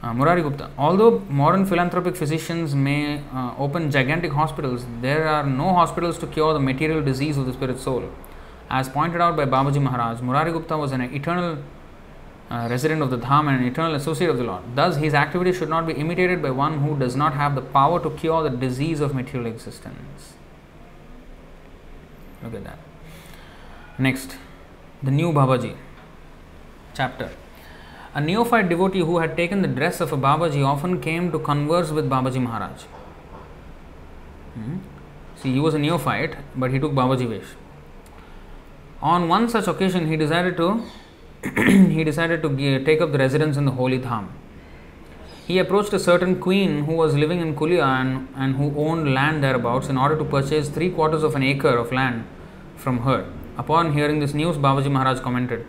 Uh, 0.00 0.14
Murari 0.14 0.42
Gupta. 0.42 0.70
Although 0.78 1.18
modern 1.28 1.66
philanthropic 1.66 2.14
physicians 2.14 2.76
may 2.76 3.22
uh, 3.34 3.56
open 3.58 3.90
gigantic 3.90 4.30
hospitals, 4.30 4.86
there 5.00 5.26
are 5.26 5.44
no 5.44 5.74
hospitals 5.74 6.16
to 6.18 6.28
cure 6.28 6.52
the 6.52 6.60
material 6.60 7.02
disease 7.02 7.36
of 7.36 7.46
the 7.46 7.52
spirit 7.52 7.80
soul. 7.80 8.04
As 8.70 8.88
pointed 8.88 9.20
out 9.20 9.36
by 9.36 9.46
Babaji 9.46 9.82
Maharaj, 9.82 10.20
Murari 10.20 10.52
Gupta 10.52 10.78
was 10.78 10.92
an 10.92 11.00
eternal 11.00 11.58
uh, 12.52 12.68
resident 12.68 13.00
of 13.00 13.10
the 13.10 13.16
Dham 13.16 13.48
and 13.48 13.62
an 13.62 13.66
eternal 13.66 13.94
associate 13.94 14.28
of 14.28 14.36
the 14.36 14.44
Lord. 14.44 14.62
Thus, 14.74 14.96
his 14.96 15.14
activity 15.14 15.52
should 15.54 15.70
not 15.70 15.86
be 15.86 15.94
imitated 15.94 16.42
by 16.42 16.50
one 16.50 16.80
who 16.80 16.98
does 16.98 17.16
not 17.16 17.32
have 17.32 17.54
the 17.54 17.62
power 17.62 17.98
to 18.02 18.10
cure 18.10 18.42
the 18.42 18.50
disease 18.50 19.00
of 19.00 19.14
material 19.14 19.50
existence. 19.50 20.34
Look 22.42 22.54
at 22.54 22.64
that. 22.64 22.78
Next, 23.98 24.36
the 25.02 25.10
new 25.10 25.32
Babaji 25.32 25.76
chapter. 26.94 27.30
A 28.14 28.20
neophyte 28.20 28.68
devotee 28.68 28.98
who 28.98 29.18
had 29.18 29.34
taken 29.34 29.62
the 29.62 29.68
dress 29.68 30.02
of 30.02 30.12
a 30.12 30.18
Babaji 30.18 30.62
often 30.62 31.00
came 31.00 31.32
to 31.32 31.38
converse 31.38 31.90
with 31.90 32.10
Babaji 32.10 32.42
Maharaj. 32.42 32.82
Hmm? 34.54 34.76
See, 35.36 35.54
he 35.54 35.60
was 35.60 35.72
a 35.72 35.78
neophyte, 35.78 36.36
but 36.54 36.70
he 36.70 36.78
took 36.78 36.92
Babaji 36.92 37.28
Vesh. 37.28 37.54
On 39.00 39.26
one 39.28 39.48
such 39.48 39.66
occasion, 39.66 40.08
he 40.08 40.18
decided 40.18 40.58
to 40.58 40.82
he 41.42 42.04
decided 42.04 42.40
to 42.42 42.84
take 42.84 43.00
up 43.00 43.10
the 43.10 43.18
residence 43.18 43.56
in 43.56 43.64
the 43.64 43.72
holy 43.72 43.98
Dham. 43.98 44.28
He 45.44 45.58
approached 45.58 45.92
a 45.92 45.98
certain 45.98 46.38
queen 46.40 46.84
who 46.84 46.92
was 46.92 47.14
living 47.16 47.40
in 47.40 47.56
Kulia 47.56 47.84
and, 47.84 48.28
and 48.36 48.54
who 48.54 48.72
owned 48.76 49.12
land 49.12 49.42
thereabouts 49.42 49.88
in 49.88 49.98
order 49.98 50.16
to 50.16 50.24
purchase 50.24 50.68
three 50.68 50.88
quarters 50.90 51.24
of 51.24 51.34
an 51.34 51.42
acre 51.42 51.76
of 51.76 51.90
land 51.90 52.24
from 52.76 52.98
her. 52.98 53.26
Upon 53.58 53.92
hearing 53.92 54.20
this 54.20 54.34
news, 54.34 54.56
Babaji 54.56 54.90
Maharaj 54.90 55.18
commented, 55.20 55.66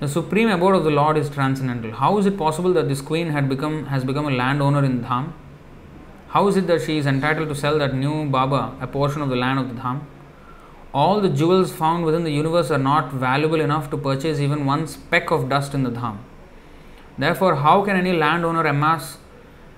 The 0.00 0.08
supreme 0.08 0.50
abode 0.50 0.76
of 0.76 0.84
the 0.84 0.90
Lord 0.90 1.16
is 1.16 1.30
transcendental. 1.30 1.92
How 1.92 2.18
is 2.18 2.26
it 2.26 2.36
possible 2.36 2.74
that 2.74 2.88
this 2.88 3.00
queen 3.00 3.30
had 3.30 3.48
become 3.48 3.86
has 3.86 4.04
become 4.04 4.26
a 4.26 4.30
landowner 4.30 4.84
in 4.84 5.02
Dham? 5.02 5.32
How 6.28 6.46
is 6.48 6.56
it 6.58 6.66
that 6.66 6.82
she 6.82 6.98
is 6.98 7.06
entitled 7.06 7.48
to 7.48 7.54
sell 7.54 7.78
that 7.78 7.94
new 7.94 8.28
Baba 8.28 8.76
a 8.82 8.86
portion 8.86 9.22
of 9.22 9.30
the 9.30 9.36
land 9.36 9.58
of 9.58 9.68
the 9.74 9.80
Dham? 9.80 10.02
All 10.94 11.20
the 11.20 11.28
jewels 11.28 11.72
found 11.72 12.04
within 12.04 12.24
the 12.24 12.32
universe 12.32 12.70
are 12.70 12.78
not 12.78 13.12
valuable 13.12 13.60
enough 13.60 13.90
to 13.90 13.96
purchase 13.96 14.40
even 14.40 14.64
one 14.64 14.86
speck 14.86 15.30
of 15.30 15.48
dust 15.48 15.74
in 15.74 15.82
the 15.82 15.90
dham. 15.90 16.18
Therefore, 17.18 17.56
how 17.56 17.84
can 17.84 17.96
any 17.96 18.12
landowner 18.12 18.64
amass 18.64 19.18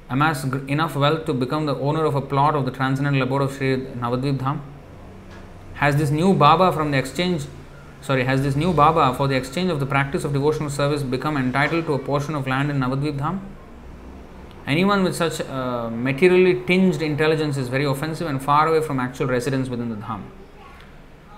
amass 0.08 0.44
enough 0.44 0.96
wealth 0.96 1.24
to 1.24 1.32
become 1.32 1.66
the 1.66 1.76
owner 1.76 2.04
of 2.04 2.14
a 2.14 2.20
plot 2.20 2.54
of 2.54 2.64
the 2.64 2.70
transcendental 2.70 3.22
abode 3.22 3.42
of 3.42 3.52
Sri 3.52 3.76
Navadvip 3.76 4.38
Dham? 4.38 4.60
Has 5.74 5.96
this 5.96 6.10
new 6.10 6.34
Baba 6.34 6.72
from 6.72 6.90
the 6.90 6.98
exchange, 6.98 7.46
sorry, 8.00 8.24
has 8.24 8.42
this 8.42 8.56
new 8.56 8.72
Baba 8.72 9.14
for 9.16 9.28
the 9.28 9.36
exchange 9.36 9.70
of 9.70 9.80
the 9.80 9.86
practice 9.86 10.24
of 10.24 10.32
devotional 10.32 10.68
service 10.68 11.02
become 11.02 11.36
entitled 11.36 11.86
to 11.86 11.94
a 11.94 11.98
portion 11.98 12.34
of 12.34 12.46
land 12.46 12.70
in 12.70 12.78
Navadvip 12.78 13.18
Dham? 13.18 13.40
Anyone 14.66 15.04
with 15.04 15.16
such 15.16 15.40
uh, 15.40 15.90
materially 15.90 16.62
tinged 16.66 17.00
intelligence 17.02 17.56
is 17.56 17.68
very 17.68 17.84
offensive 17.84 18.26
and 18.26 18.42
far 18.42 18.68
away 18.68 18.84
from 18.84 19.00
actual 19.00 19.26
residence 19.26 19.68
within 19.68 19.88
the 19.88 19.96
Dham. 19.96 20.22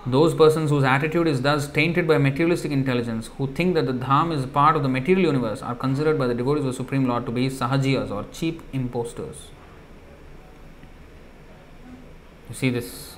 Those 0.05 0.33
persons 0.33 0.69
whose 0.69 0.83
attitude 0.83 1.27
is 1.27 1.41
thus 1.41 1.67
tainted 1.67 2.07
by 2.07 2.17
materialistic 2.17 2.71
intelligence, 2.71 3.27
who 3.37 3.47
think 3.47 3.73
that 3.75 3.85
the 3.85 3.93
Dham 3.93 4.33
is 4.33 4.45
part 4.45 4.75
of 4.75 4.83
the 4.83 4.89
material 4.89 5.27
universe, 5.27 5.61
are 5.61 5.75
considered 5.75 6.19
by 6.19 6.27
the 6.27 6.33
devotees 6.33 6.65
of 6.65 6.71
the 6.71 6.73
Supreme 6.73 7.07
Lord 7.07 7.25
to 7.25 7.31
be 7.31 7.49
sahajiyas 7.49 8.11
or 8.11 8.25
cheap 8.33 8.61
impostors. 8.73 9.47
You 12.49 12.55
see 12.55 12.69
this. 12.69 13.15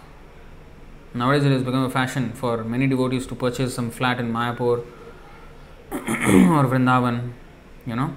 Nowadays, 1.15 1.45
it 1.45 1.51
has 1.51 1.63
become 1.63 1.85
a 1.85 1.89
fashion 1.89 2.33
for 2.33 2.63
many 2.63 2.85
devotees 2.85 3.25
to 3.27 3.35
purchase 3.35 3.73
some 3.73 3.89
flat 3.89 4.19
in 4.19 4.31
Mayapur 4.31 4.85
or 5.91 6.65
Vrindavan, 6.65 7.31
you 7.87 7.95
know, 7.95 8.13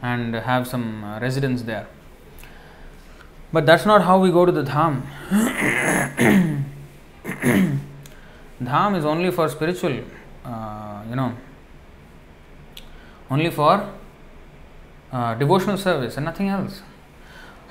and 0.00 0.34
have 0.34 0.66
some 0.66 1.04
uh, 1.04 1.20
residence 1.20 1.62
there. 1.62 1.86
But 3.52 3.66
that's 3.66 3.84
not 3.84 4.02
how 4.02 4.18
we 4.18 4.30
go 4.30 4.46
to 4.46 4.52
the 4.52 4.62
Dham. 4.62 5.02
Dham 8.62 8.96
is 8.96 9.04
only 9.04 9.30
for 9.30 9.48
spiritual, 9.48 10.00
uh, 10.44 11.02
you 11.08 11.16
know, 11.16 11.34
only 13.30 13.50
for 13.50 13.90
uh, 15.12 15.34
devotional 15.34 15.76
service 15.76 16.16
and 16.16 16.24
nothing 16.24 16.48
else. 16.48 16.82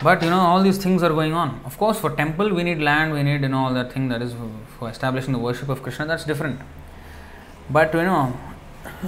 But 0.01 0.21
you 0.21 0.29
know, 0.29 0.39
all 0.39 0.61
these 0.61 0.77
things 0.77 1.03
are 1.03 1.09
going 1.09 1.33
on. 1.33 1.61
Of 1.65 1.77
course, 1.77 1.99
for 1.99 2.09
temple 2.09 2.53
we 2.53 2.63
need 2.63 2.79
land, 2.79 3.13
we 3.13 3.23
need 3.23 3.41
you 3.41 3.47
know 3.49 3.65
all 3.65 3.73
that 3.73 3.93
thing 3.93 4.09
that 4.09 4.21
is 4.21 4.33
for 4.77 4.89
establishing 4.89 5.33
the 5.33 5.39
worship 5.39 5.69
of 5.69 5.83
Krishna. 5.83 6.05
That's 6.05 6.25
different. 6.25 6.59
But 7.69 7.93
you 7.93 8.03
know, 8.03 8.37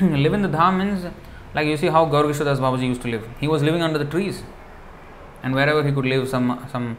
live 0.00 0.32
in 0.34 0.42
the 0.42 0.48
dham 0.48 0.78
means 0.78 1.06
like 1.54 1.66
you 1.66 1.76
see 1.76 1.88
how 1.88 2.04
Gaur 2.04 2.24
Babaji 2.24 2.82
used 2.82 3.02
to 3.02 3.08
live. 3.08 3.26
He 3.40 3.48
was 3.48 3.62
living 3.62 3.82
under 3.82 3.98
the 3.98 4.04
trees, 4.04 4.42
and 5.42 5.54
wherever 5.54 5.82
he 5.82 5.92
could 5.92 6.06
live, 6.06 6.28
some 6.28 6.66
some 6.70 6.96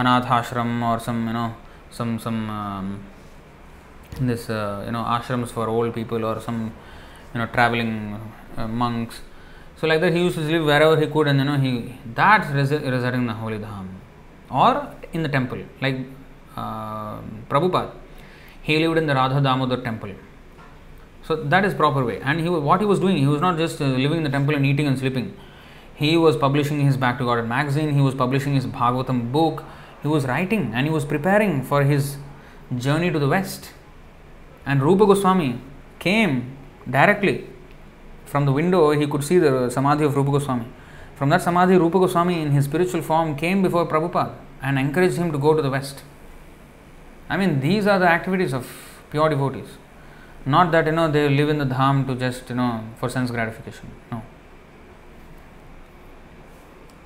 anath 0.00 0.26
ashram 0.38 0.70
or 0.88 0.98
some 1.06 1.20
you 1.26 1.32
know 1.32 1.48
some 1.90 2.18
some 2.24 2.50
um, 2.50 2.86
this 4.20 4.48
uh, 4.50 4.82
you 4.86 4.92
know 4.92 5.04
ashrams 5.16 5.50
for 5.56 5.68
old 5.68 5.94
people 5.94 6.24
or 6.24 6.40
some 6.40 6.60
you 7.32 7.38
know 7.40 7.46
traveling 7.46 7.92
uh, 8.56 8.68
monks. 8.68 9.20
So 9.78 9.86
like 9.86 10.00
that 10.00 10.12
he 10.12 10.20
used 10.20 10.36
to 10.36 10.42
live 10.42 10.64
wherever 10.64 10.98
he 11.00 11.06
could 11.06 11.28
and 11.28 11.38
you 11.38 11.44
know 11.44 11.58
he 11.58 11.72
that's 12.14 12.48
residing 12.50 13.22
in 13.22 13.26
the 13.26 13.34
holy 13.34 13.58
dham 13.58 13.88
or 14.50 14.94
in 15.12 15.22
the 15.22 15.28
temple 15.28 15.62
like 15.80 15.98
uh, 16.56 17.18
Prabhupada. 17.50 17.92
He 18.62 18.78
lived 18.78 18.98
in 18.98 19.06
the 19.06 19.14
Radha 19.14 19.40
Damodar 19.40 19.82
temple. 19.82 20.14
So 21.26 21.36
that 21.36 21.64
is 21.64 21.74
proper 21.74 22.04
way. 22.04 22.20
And 22.20 22.40
he 22.40 22.48
what 22.48 22.80
he 22.80 22.86
was 22.86 23.00
doing 23.00 23.16
he 23.16 23.26
was 23.26 23.40
not 23.40 23.58
just 23.58 23.80
uh, 23.80 23.84
living 23.84 24.18
in 24.18 24.24
the 24.24 24.30
temple 24.30 24.54
and 24.54 24.64
eating 24.64 24.86
and 24.86 24.98
sleeping. 24.98 25.36
He 25.94 26.16
was 26.16 26.36
publishing 26.36 26.80
his 26.80 26.96
Back 26.96 27.18
to 27.18 27.24
God 27.24 27.46
magazine. 27.46 27.94
He 27.94 28.00
was 28.00 28.14
publishing 28.14 28.54
his 28.54 28.66
Bhagavatam 28.66 29.32
book 29.32 29.64
he 30.06 30.12
was 30.16 30.24
writing 30.32 30.64
and 30.74 30.86
he 30.86 30.92
was 30.98 31.04
preparing 31.14 31.52
for 31.70 31.82
his 31.92 32.16
journey 32.86 33.10
to 33.10 33.18
the 33.18 33.30
west. 33.36 33.72
And 34.64 34.82
Rupa 34.82 35.06
Goswami 35.06 35.60
came 35.98 36.56
directly 36.98 37.36
from 38.24 38.44
the 38.44 38.52
window, 38.52 38.90
he 38.90 39.06
could 39.06 39.24
see 39.24 39.38
the 39.38 39.70
Samadhi 39.70 40.04
of 40.04 40.16
Rupa 40.16 40.32
Goswami. 40.32 40.66
From 41.14 41.28
that 41.30 41.42
Samadhi, 41.42 41.76
Rupa 41.78 41.98
Goswami 41.98 42.40
in 42.42 42.50
his 42.50 42.64
spiritual 42.64 43.02
form 43.02 43.36
came 43.36 43.62
before 43.62 43.86
Prabhupada 43.86 44.34
and 44.62 44.78
encouraged 44.78 45.16
him 45.16 45.32
to 45.32 45.38
go 45.38 45.54
to 45.54 45.62
the 45.62 45.70
west. 45.70 46.02
I 47.28 47.36
mean, 47.36 47.60
these 47.60 47.86
are 47.86 47.98
the 47.98 48.08
activities 48.08 48.52
of 48.52 48.66
pure 49.10 49.28
devotees. 49.28 49.68
Not 50.44 50.70
that 50.72 50.86
you 50.86 50.92
know 50.92 51.10
they 51.10 51.28
live 51.28 51.48
in 51.48 51.58
the 51.58 51.64
dham 51.64 52.06
to 52.08 52.14
just 52.14 52.50
you 52.50 52.56
know 52.56 52.84
for 52.98 53.08
sense 53.08 53.30
gratification. 53.30 53.88
No. 54.12 54.22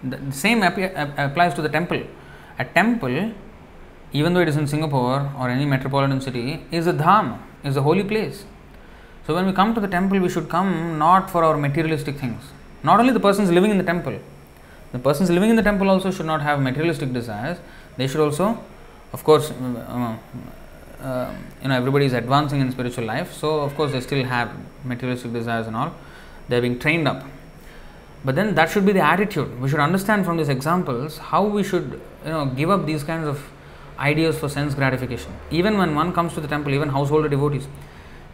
The 0.02 0.32
same 0.32 0.62
applies 0.62 1.54
to 1.54 1.62
the 1.62 1.68
temple 1.68 2.02
a 2.62 2.64
temple, 2.64 3.18
even 4.12 4.34
though 4.34 4.40
it 4.40 4.48
is 4.52 4.56
in 4.62 4.66
Singapore 4.66 5.18
or 5.38 5.48
any 5.48 5.66
metropolitan 5.74 6.20
city, 6.20 6.62
is 6.70 6.86
a 6.86 6.92
dham, 6.92 7.38
is 7.64 7.76
a 7.76 7.82
holy 7.88 8.04
place. 8.12 8.44
So 9.26 9.34
when 9.34 9.46
we 9.46 9.52
come 9.52 9.74
to 9.74 9.80
the 9.80 9.88
temple, 9.88 10.18
we 10.20 10.28
should 10.28 10.48
come 10.48 10.98
not 10.98 11.30
for 11.30 11.44
our 11.44 11.56
materialistic 11.56 12.16
things. 12.16 12.42
Not 12.82 13.00
only 13.00 13.12
the 13.12 13.24
persons 13.28 13.50
living 13.50 13.70
in 13.70 13.78
the 13.78 13.88
temple, 13.92 14.18
the 14.92 14.98
persons 14.98 15.30
living 15.30 15.50
in 15.50 15.56
the 15.56 15.62
temple 15.62 15.88
also 15.88 16.10
should 16.10 16.26
not 16.26 16.42
have 16.42 16.60
materialistic 16.60 17.12
desires. 17.12 17.58
They 17.96 18.06
should 18.06 18.20
also, 18.20 18.46
of 19.12 19.22
course, 19.24 19.50
uh, 19.50 20.16
uh, 21.02 21.34
you 21.62 21.68
know, 21.68 21.76
everybody 21.76 22.06
is 22.06 22.12
advancing 22.12 22.60
in 22.60 22.70
spiritual 22.72 23.04
life, 23.04 23.32
so 23.32 23.60
of 23.60 23.74
course 23.74 23.92
they 23.92 24.00
still 24.00 24.24
have 24.24 24.50
materialistic 24.84 25.32
desires 25.32 25.66
and 25.66 25.76
all. 25.76 25.94
They 26.48 26.58
are 26.58 26.60
being 26.60 26.78
trained 26.78 27.06
up 27.06 27.24
but 28.24 28.34
then 28.34 28.54
that 28.54 28.70
should 28.70 28.84
be 28.84 28.92
the 28.92 29.00
attitude. 29.00 29.60
We 29.60 29.68
should 29.68 29.80
understand 29.80 30.24
from 30.26 30.36
these 30.36 30.48
examples 30.48 31.18
how 31.18 31.44
we 31.44 31.62
should 31.62 32.00
you 32.24 32.30
know 32.30 32.46
give 32.46 32.70
up 32.70 32.86
these 32.86 33.02
kinds 33.02 33.26
of 33.26 33.42
ideas 33.98 34.38
for 34.38 34.48
sense 34.48 34.74
gratification. 34.74 35.32
Even 35.50 35.78
when 35.78 35.94
one 35.94 36.12
comes 36.12 36.34
to 36.34 36.40
the 36.40 36.48
temple, 36.48 36.72
even 36.74 36.88
household 36.88 37.30
devotees, 37.30 37.66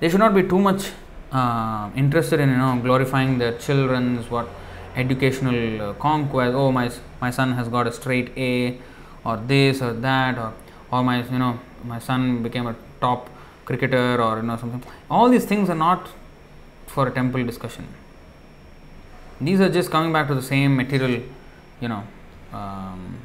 they 0.01 0.09
should 0.09 0.21
not 0.21 0.35
be 0.35 0.43
too 0.43 0.59
much 0.59 0.91
uh, 1.33 1.91
interested 1.95 2.41
in 2.41 2.51
you 2.51 2.57
know 2.57 2.79
glorifying 2.83 3.39
their 3.39 3.57
children's 3.59 4.31
what 4.31 4.49
educational 4.97 5.83
uh, 5.83 5.93
conquest. 5.95 6.55
Oh, 6.55 6.73
my 6.73 6.91
my 7.21 7.31
son 7.31 7.53
has 7.53 7.69
got 7.69 7.87
a 7.87 7.93
straight 7.93 8.33
A, 8.37 8.79
or 9.25 9.37
this 9.37 9.83
or 9.83 9.93
that, 9.93 10.39
or 10.39 10.53
or 10.91 11.05
my 11.05 11.23
you 11.23 11.39
know 11.39 11.59
my 11.85 11.99
son 11.99 12.43
became 12.43 12.67
a 12.67 12.75
top 13.01 13.31
cricketer, 13.65 14.21
or 14.21 14.39
you 14.39 14.43
know 14.43 14.57
something. 14.57 14.83
All 15.11 15.29
these 15.29 15.45
things 15.45 15.71
are 15.71 15.81
not 15.87 16.09
for 16.87 17.07
a 17.07 17.11
temple 17.11 17.45
discussion. 17.45 17.87
These 19.41 19.61
are 19.61 19.69
just 19.69 19.91
coming 19.91 20.13
back 20.13 20.29
to 20.29 20.35
the 20.35 20.43
same 20.43 20.77
material, 20.77 21.23
you 21.81 21.89
know, 21.89 22.05
um, 22.53 23.19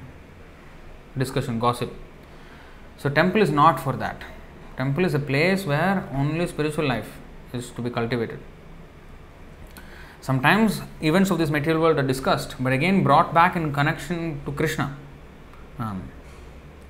discussion, 1.17 1.59
gossip. 1.59 1.93
So 2.97 3.09
temple 3.09 3.41
is 3.41 3.49
not 3.49 3.79
for 3.79 3.93
that. 3.93 4.21
Temple 4.77 5.05
is 5.05 5.13
a 5.13 5.19
place 5.19 5.65
where 5.65 6.07
only 6.13 6.47
spiritual 6.47 6.87
life 6.87 7.17
is 7.53 7.69
to 7.71 7.81
be 7.81 7.89
cultivated. 7.89 8.39
Sometimes 10.19 10.81
events 11.01 11.31
of 11.31 11.37
this 11.37 11.49
material 11.49 11.81
world 11.81 11.97
are 11.97 12.07
discussed, 12.07 12.55
but 12.59 12.73
again 12.73 13.03
brought 13.03 13.33
back 13.33 13.55
in 13.55 13.73
connection 13.73 14.41
to 14.45 14.51
Krishna. 14.51 14.95
Um, 15.79 16.03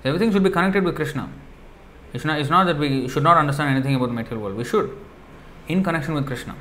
everything 0.03 0.31
should 0.31 0.43
be 0.43 0.49
connected 0.49 0.83
with 0.83 0.95
Krishna. 0.95 1.29
It's 2.13 2.25
not, 2.25 2.39
it's 2.39 2.49
not 2.49 2.65
that 2.65 2.77
we 2.77 3.07
should 3.07 3.23
not 3.23 3.37
understand 3.37 3.69
anything 3.69 3.95
about 3.95 4.07
the 4.07 4.13
material 4.13 4.43
world. 4.43 4.57
We 4.57 4.65
should, 4.65 4.97
in 5.67 5.83
connection 5.83 6.13
with 6.13 6.27
Krishna, 6.27 6.55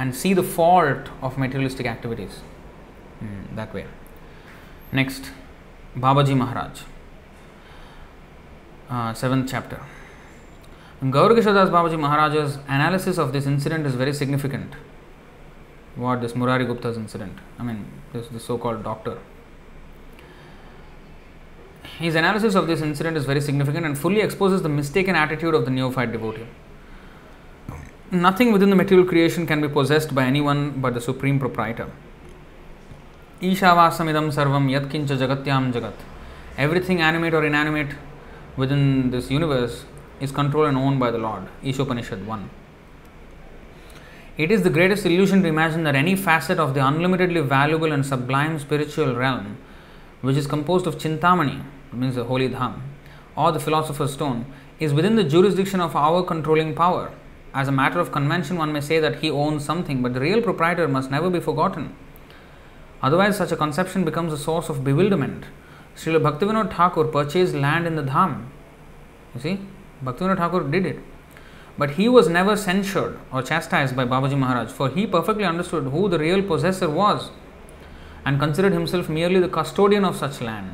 and 0.00 0.16
see 0.20 0.32
the 0.40 0.42
fault 0.42 1.08
of 1.20 1.38
materialistic 1.44 1.86
activities 1.94 2.36
mm, 3.22 3.54
that 3.56 3.74
way. 3.74 3.86
Next, 4.92 5.30
Babaji 5.96 6.36
Maharaj, 6.36 6.82
uh, 8.88 9.12
seventh 9.14 9.50
chapter. 9.50 9.80
Gaurkishadas 11.02 11.70
Babaji 11.74 11.98
Maharaj's 11.98 12.56
analysis 12.68 13.18
of 13.18 13.34
this 13.34 13.46
incident 13.46 13.86
is 13.86 13.94
very 13.94 14.14
significant 14.14 14.74
what 15.96 16.22
this 16.22 16.32
Murari 16.32 16.64
Gupta's 16.64 16.96
incident. 16.96 17.38
I 17.58 17.62
mean, 17.62 17.84
this 18.12 18.28
the 18.28 18.40
so-called 18.40 18.82
doctor. 18.82 19.18
His 21.98 22.14
analysis 22.14 22.54
of 22.54 22.66
this 22.66 22.80
incident 22.80 23.16
is 23.18 23.24
very 23.26 23.40
significant 23.42 23.84
and 23.84 23.98
fully 23.98 24.20
exposes 24.20 24.62
the 24.62 24.68
mistaken 24.68 25.14
attitude 25.14 25.54
of 25.54 25.64
the 25.66 25.70
neophyte 25.70 26.12
devotee. 26.12 26.46
Nothing 28.12 28.50
within 28.50 28.70
the 28.70 28.76
material 28.76 29.06
creation 29.06 29.46
can 29.46 29.60
be 29.60 29.68
possessed 29.68 30.12
by 30.12 30.24
anyone 30.24 30.80
but 30.80 30.94
the 30.94 31.00
supreme 31.00 31.38
proprietor. 31.38 31.88
Ishavasamidam 33.40 34.32
sarvam 34.34 34.68
yatkincha 34.68 35.16
jagatyam 35.16 35.72
jagat. 35.72 35.92
Everything 36.58 37.00
animate 37.00 37.34
or 37.34 37.44
inanimate 37.44 37.94
within 38.56 39.12
this 39.12 39.30
universe 39.30 39.84
is 40.20 40.32
controlled 40.32 40.66
and 40.66 40.76
owned 40.76 40.98
by 40.98 41.12
the 41.12 41.18
Lord. 41.18 41.44
Ishopanishad 41.62 42.26
1. 42.26 42.50
It 44.38 44.50
is 44.50 44.64
the 44.64 44.70
greatest 44.70 45.06
illusion 45.06 45.42
to 45.42 45.48
imagine 45.48 45.84
that 45.84 45.94
any 45.94 46.16
facet 46.16 46.58
of 46.58 46.74
the 46.74 46.80
unlimitedly 46.80 47.42
valuable 47.42 47.92
and 47.92 48.04
sublime 48.04 48.58
spiritual 48.58 49.14
realm, 49.14 49.56
which 50.20 50.36
is 50.36 50.48
composed 50.48 50.88
of 50.88 50.98
Chintamani, 50.98 51.62
means 51.92 52.16
the 52.16 52.24
holy 52.24 52.48
dham, 52.48 52.80
or 53.36 53.52
the 53.52 53.60
philosopher's 53.60 54.14
stone, 54.14 54.46
is 54.80 54.92
within 54.92 55.14
the 55.14 55.22
jurisdiction 55.22 55.80
of 55.80 55.94
our 55.94 56.24
controlling 56.24 56.74
power. 56.74 57.12
As 57.52 57.66
a 57.66 57.72
matter 57.72 57.98
of 57.98 58.12
convention, 58.12 58.56
one 58.56 58.72
may 58.72 58.80
say 58.80 59.00
that 59.00 59.16
he 59.16 59.30
owns 59.30 59.64
something, 59.64 60.02
but 60.02 60.14
the 60.14 60.20
real 60.20 60.40
proprietor 60.40 60.86
must 60.86 61.10
never 61.10 61.28
be 61.28 61.40
forgotten. 61.40 61.96
Otherwise, 63.02 63.36
such 63.36 63.50
a 63.50 63.56
conception 63.56 64.04
becomes 64.04 64.32
a 64.32 64.38
source 64.38 64.68
of 64.68 64.84
bewilderment. 64.84 65.44
Srila 65.96 66.20
Bhaktivinoda 66.20 66.72
Thakur 66.72 67.04
purchased 67.04 67.54
land 67.54 67.86
in 67.86 67.96
the 67.96 68.02
dham. 68.02 68.46
You 69.34 69.40
see, 69.40 69.60
Bhaktivinoda 70.04 70.36
Thakur 70.36 70.62
did 70.70 70.86
it. 70.86 71.00
But 71.76 71.92
he 71.92 72.08
was 72.08 72.28
never 72.28 72.56
censured 72.56 73.18
or 73.32 73.42
chastised 73.42 73.96
by 73.96 74.04
Babaji 74.04 74.38
Maharaj, 74.38 74.70
for 74.70 74.88
he 74.88 75.06
perfectly 75.06 75.44
understood 75.44 75.84
who 75.84 76.08
the 76.08 76.18
real 76.18 76.42
possessor 76.42 76.88
was 76.88 77.30
and 78.24 78.38
considered 78.38 78.72
himself 78.72 79.08
merely 79.08 79.40
the 79.40 79.48
custodian 79.48 80.04
of 80.04 80.16
such 80.16 80.40
land. 80.40 80.70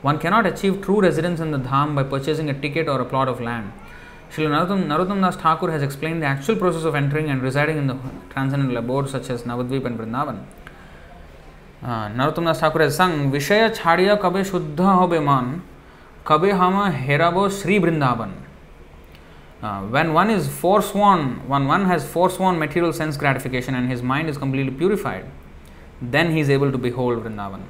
One 0.00 0.18
cannot 0.18 0.46
achieve 0.46 0.80
true 0.80 1.00
residence 1.00 1.38
in 1.40 1.50
the 1.50 1.58
Dham 1.58 1.94
by 1.94 2.02
purchasing 2.02 2.48
a 2.48 2.58
ticket 2.58 2.88
or 2.88 3.00
a 3.00 3.04
plot 3.04 3.28
of 3.28 3.40
land. 3.40 3.72
Srila 4.30 4.66
Narottam, 4.66 4.86
Narottam 4.86 5.20
Das 5.22 5.36
Thakur 5.36 5.70
has 5.70 5.82
explained 5.82 6.22
the 6.22 6.26
actual 6.26 6.56
process 6.56 6.84
of 6.84 6.94
entering 6.94 7.30
and 7.30 7.42
residing 7.42 7.78
in 7.78 7.86
the 7.86 7.96
transcendental 8.30 8.76
abodes 8.76 9.10
such 9.10 9.30
as 9.30 9.42
Navadvip 9.42 9.86
and 9.86 9.98
Vrindavan. 9.98 10.44
Uh, 11.82 12.08
Narottam 12.10 12.44
Das 12.44 12.60
Thakur 12.60 12.80
has 12.80 12.96
sung 12.96 13.32
Vishaya 13.32 13.74
Chhadiya 13.74 14.20
Kabe 14.20 14.44
Shuddha 14.44 14.98
Hobe 14.98 15.24
Man 15.24 15.62
Kabe 16.24 16.54
Hama 16.54 16.94
Herabo 16.94 17.50
Sri 17.50 17.78
Vrindavan. 17.78 18.32
Uh, 19.62 19.80
when 19.84 20.12
one 20.12 20.28
is 20.30 20.46
forsworn, 20.46 21.48
when 21.48 21.66
one 21.66 21.86
has 21.86 22.06
forsworn 22.06 22.58
material 22.58 22.92
sense 22.92 23.16
gratification 23.16 23.74
and 23.74 23.90
his 23.90 24.02
mind 24.02 24.28
is 24.28 24.36
completely 24.36 24.72
purified, 24.72 25.24
then 26.02 26.32
he 26.32 26.40
is 26.40 26.50
able 26.50 26.70
to 26.70 26.76
behold 26.76 27.24
Vrindavan. 27.24 27.62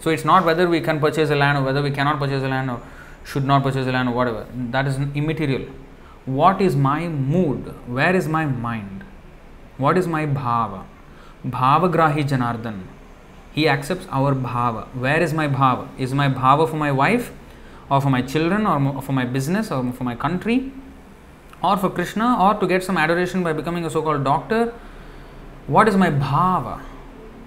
So 0.00 0.10
it's 0.10 0.24
not 0.24 0.44
whether 0.44 0.68
we 0.68 0.80
can 0.80 1.00
purchase 1.00 1.30
a 1.30 1.36
land 1.36 1.58
or 1.58 1.62
whether 1.62 1.82
we 1.82 1.90
cannot 1.90 2.18
purchase 2.18 2.42
a 2.42 2.48
land 2.48 2.70
or 2.70 2.80
should 3.24 3.44
not 3.44 3.62
purchase 3.62 3.86
a 3.86 3.92
land 3.92 4.08
or 4.08 4.12
whatever. 4.12 4.46
That 4.54 4.86
is 4.86 4.96
immaterial. 5.14 5.66
What 6.24 6.60
is 6.60 6.76
my 6.76 7.08
mood? 7.08 7.74
Where 7.86 8.14
is 8.14 8.28
my 8.28 8.46
mind? 8.46 9.04
What 9.76 9.98
is 9.98 10.06
my 10.06 10.26
bhava? 10.26 10.84
Bhava 11.46 11.92
grahi 11.92 12.26
Janardan. 12.28 12.82
He 13.52 13.68
accepts 13.68 14.06
our 14.10 14.34
bhava. 14.34 14.86
Where 14.94 15.22
is 15.22 15.32
my 15.32 15.48
bhava? 15.48 15.88
Is 15.98 16.14
my 16.14 16.28
bhava 16.28 16.68
for 16.68 16.76
my 16.76 16.92
wife? 16.92 17.32
or 17.90 18.00
for 18.00 18.10
my 18.10 18.22
children 18.22 18.66
or 18.66 19.02
for 19.02 19.12
my 19.12 19.24
business 19.24 19.70
or 19.70 19.92
for 19.92 20.04
my 20.04 20.14
country 20.14 20.72
or 21.62 21.76
for 21.76 21.90
Krishna 21.90 22.36
or 22.40 22.54
to 22.60 22.66
get 22.66 22.82
some 22.82 22.96
adoration 22.96 23.42
by 23.42 23.52
becoming 23.52 23.84
a 23.84 23.90
so 23.90 24.02
called 24.02 24.24
doctor. 24.24 24.72
What 25.66 25.88
is 25.88 25.96
my 25.96 26.10
bhava? 26.10 26.80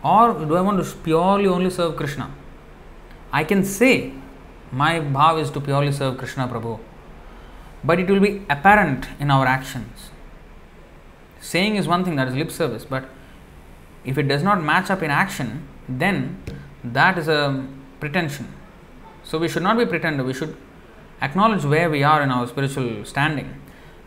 Or 0.04 0.34
do 0.46 0.56
I 0.56 0.62
want 0.62 0.84
to 0.84 0.98
purely 0.98 1.48
only 1.48 1.70
serve 1.70 1.96
Krishna? 1.96 2.32
I 3.32 3.44
can 3.44 3.64
say 3.64 4.14
my 4.72 5.00
bhav 5.00 5.42
is 5.42 5.50
to 5.52 5.62
purely 5.62 5.92
serve 5.92 6.18
Krishna 6.18 6.48
Prabhu, 6.48 6.80
but 7.84 8.00
it 8.00 8.10
will 8.10 8.20
be 8.20 8.42
apparent 8.50 9.08
in 9.20 9.32
our 9.32 9.46
actions. 9.46 10.10
Saying 11.40 11.76
is 11.76 11.88
one 11.88 12.04
thing 12.04 12.16
that 12.16 12.28
is 12.28 12.36
lip 12.36 12.52
service, 12.52 12.86
but 12.86 13.10
if 14.04 14.18
it 14.18 14.28
does 14.28 14.44
not 14.44 14.64
match 14.64 14.90
up 14.90 15.02
in 15.02 15.12
action, 15.12 15.68
then 15.88 16.42
that 16.84 17.18
is 17.18 17.28
a 17.28 17.66
pretension. 18.00 18.54
So 19.24 19.38
we 19.38 19.48
should 19.48 19.64
not 19.64 19.78
be 19.78 19.86
pretender, 19.86 20.24
we 20.24 20.34
should 20.34 20.56
acknowledge 21.22 21.66
where 21.66 21.90
we 21.90 22.04
are 22.04 22.22
in 22.22 22.32
our 22.32 22.48
spiritual 22.48 23.04
standing 23.06 23.60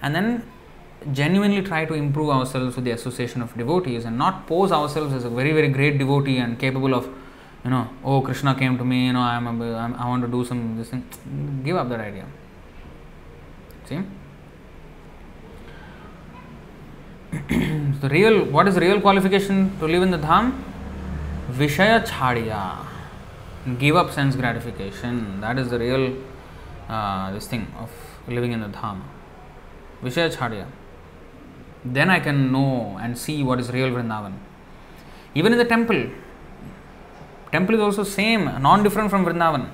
and 0.02 0.14
then 0.14 0.42
genuinely 1.12 1.62
try 1.62 1.84
to 1.84 1.94
improve 1.94 2.30
ourselves 2.30 2.76
with 2.76 2.84
the 2.84 2.90
association 2.90 3.42
of 3.42 3.56
devotees 3.56 4.04
and 4.04 4.16
not 4.16 4.46
pose 4.46 4.70
ourselves 4.70 5.12
as 5.14 5.24
a 5.24 5.30
very 5.30 5.52
very 5.52 5.68
great 5.68 5.98
devotee 5.98 6.38
and 6.38 6.58
capable 6.58 6.94
of 6.94 7.08
you 7.64 7.70
know 7.70 7.88
oh 8.04 8.20
krishna 8.20 8.54
came 8.54 8.76
to 8.78 8.84
me 8.84 9.06
you 9.06 9.12
know 9.12 9.20
i'm, 9.20 9.46
a, 9.46 9.74
I'm 9.76 9.94
i 9.94 10.08
want 10.08 10.22
to 10.22 10.28
do 10.28 10.44
some 10.44 10.76
this 10.76 10.88
thing 10.88 11.04
give 11.64 11.76
up 11.76 11.88
that 11.88 12.00
idea 12.00 12.26
see 13.88 14.00
the 18.00 18.08
real 18.08 18.44
what 18.44 18.66
is 18.68 18.74
the 18.74 18.80
real 18.80 19.00
qualification 19.00 19.78
to 19.78 19.86
live 19.86 20.02
in 20.02 20.10
the 20.10 20.18
dham 20.18 20.52
vishaya 21.60 21.98
chhadiya 22.12 22.90
give 23.78 23.96
up 23.96 24.10
sense 24.10 24.36
gratification. 24.36 25.40
That 25.40 25.58
is 25.58 25.70
the 25.70 25.78
real 25.78 26.16
uh, 26.88 27.32
this 27.32 27.46
thing 27.46 27.72
of 27.78 27.90
living 28.28 28.52
in 28.52 28.60
the 28.60 28.68
dham. 28.68 29.02
Vishaya 30.02 30.34
Chhadya. 30.34 30.66
Then 31.84 32.10
I 32.10 32.20
can 32.20 32.50
know 32.52 32.98
and 33.00 33.16
see 33.16 33.42
what 33.42 33.60
is 33.60 33.70
real 33.70 33.90
Vrindavan. 33.90 34.34
Even 35.34 35.52
in 35.52 35.58
the 35.58 35.64
temple, 35.64 36.10
temple 37.52 37.74
is 37.76 37.80
also 37.80 38.04
same, 38.04 38.44
non-different 38.62 39.10
from 39.10 39.24
Vrindavan. 39.24 39.68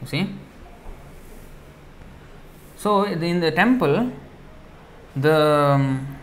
You 0.00 0.06
see. 0.06 0.34
So 2.76 3.04
in 3.04 3.40
the 3.40 3.50
temple, 3.50 4.12
the 5.16 5.40
um, 5.40 6.18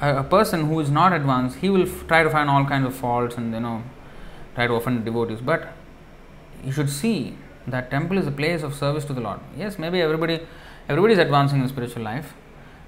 a, 0.00 0.24
person 0.24 0.66
who 0.66 0.80
is 0.80 0.90
not 0.90 1.12
advanced, 1.12 1.58
he 1.58 1.68
will 1.68 1.82
f- 1.82 2.06
try 2.06 2.22
to 2.22 2.30
find 2.30 2.48
all 2.48 2.64
kinds 2.64 2.86
of 2.86 2.94
faults 2.94 3.36
and 3.36 3.52
you 3.52 3.60
know 3.60 3.82
try 4.54 4.66
to 4.66 4.74
offend 4.74 5.04
devotees, 5.04 5.40
but 5.40 5.68
you 6.64 6.72
should 6.72 6.90
see 6.90 7.36
that 7.66 7.90
temple 7.90 8.16
is 8.18 8.26
a 8.26 8.30
place 8.30 8.62
of 8.62 8.74
service 8.74 9.04
to 9.04 9.12
the 9.12 9.20
Lord. 9.20 9.40
Yes, 9.56 9.78
maybe 9.78 10.00
everybody 10.00 10.40
everybody 10.88 11.12
is 11.12 11.18
advancing 11.18 11.60
in 11.60 11.68
spiritual 11.68 12.02
life. 12.02 12.32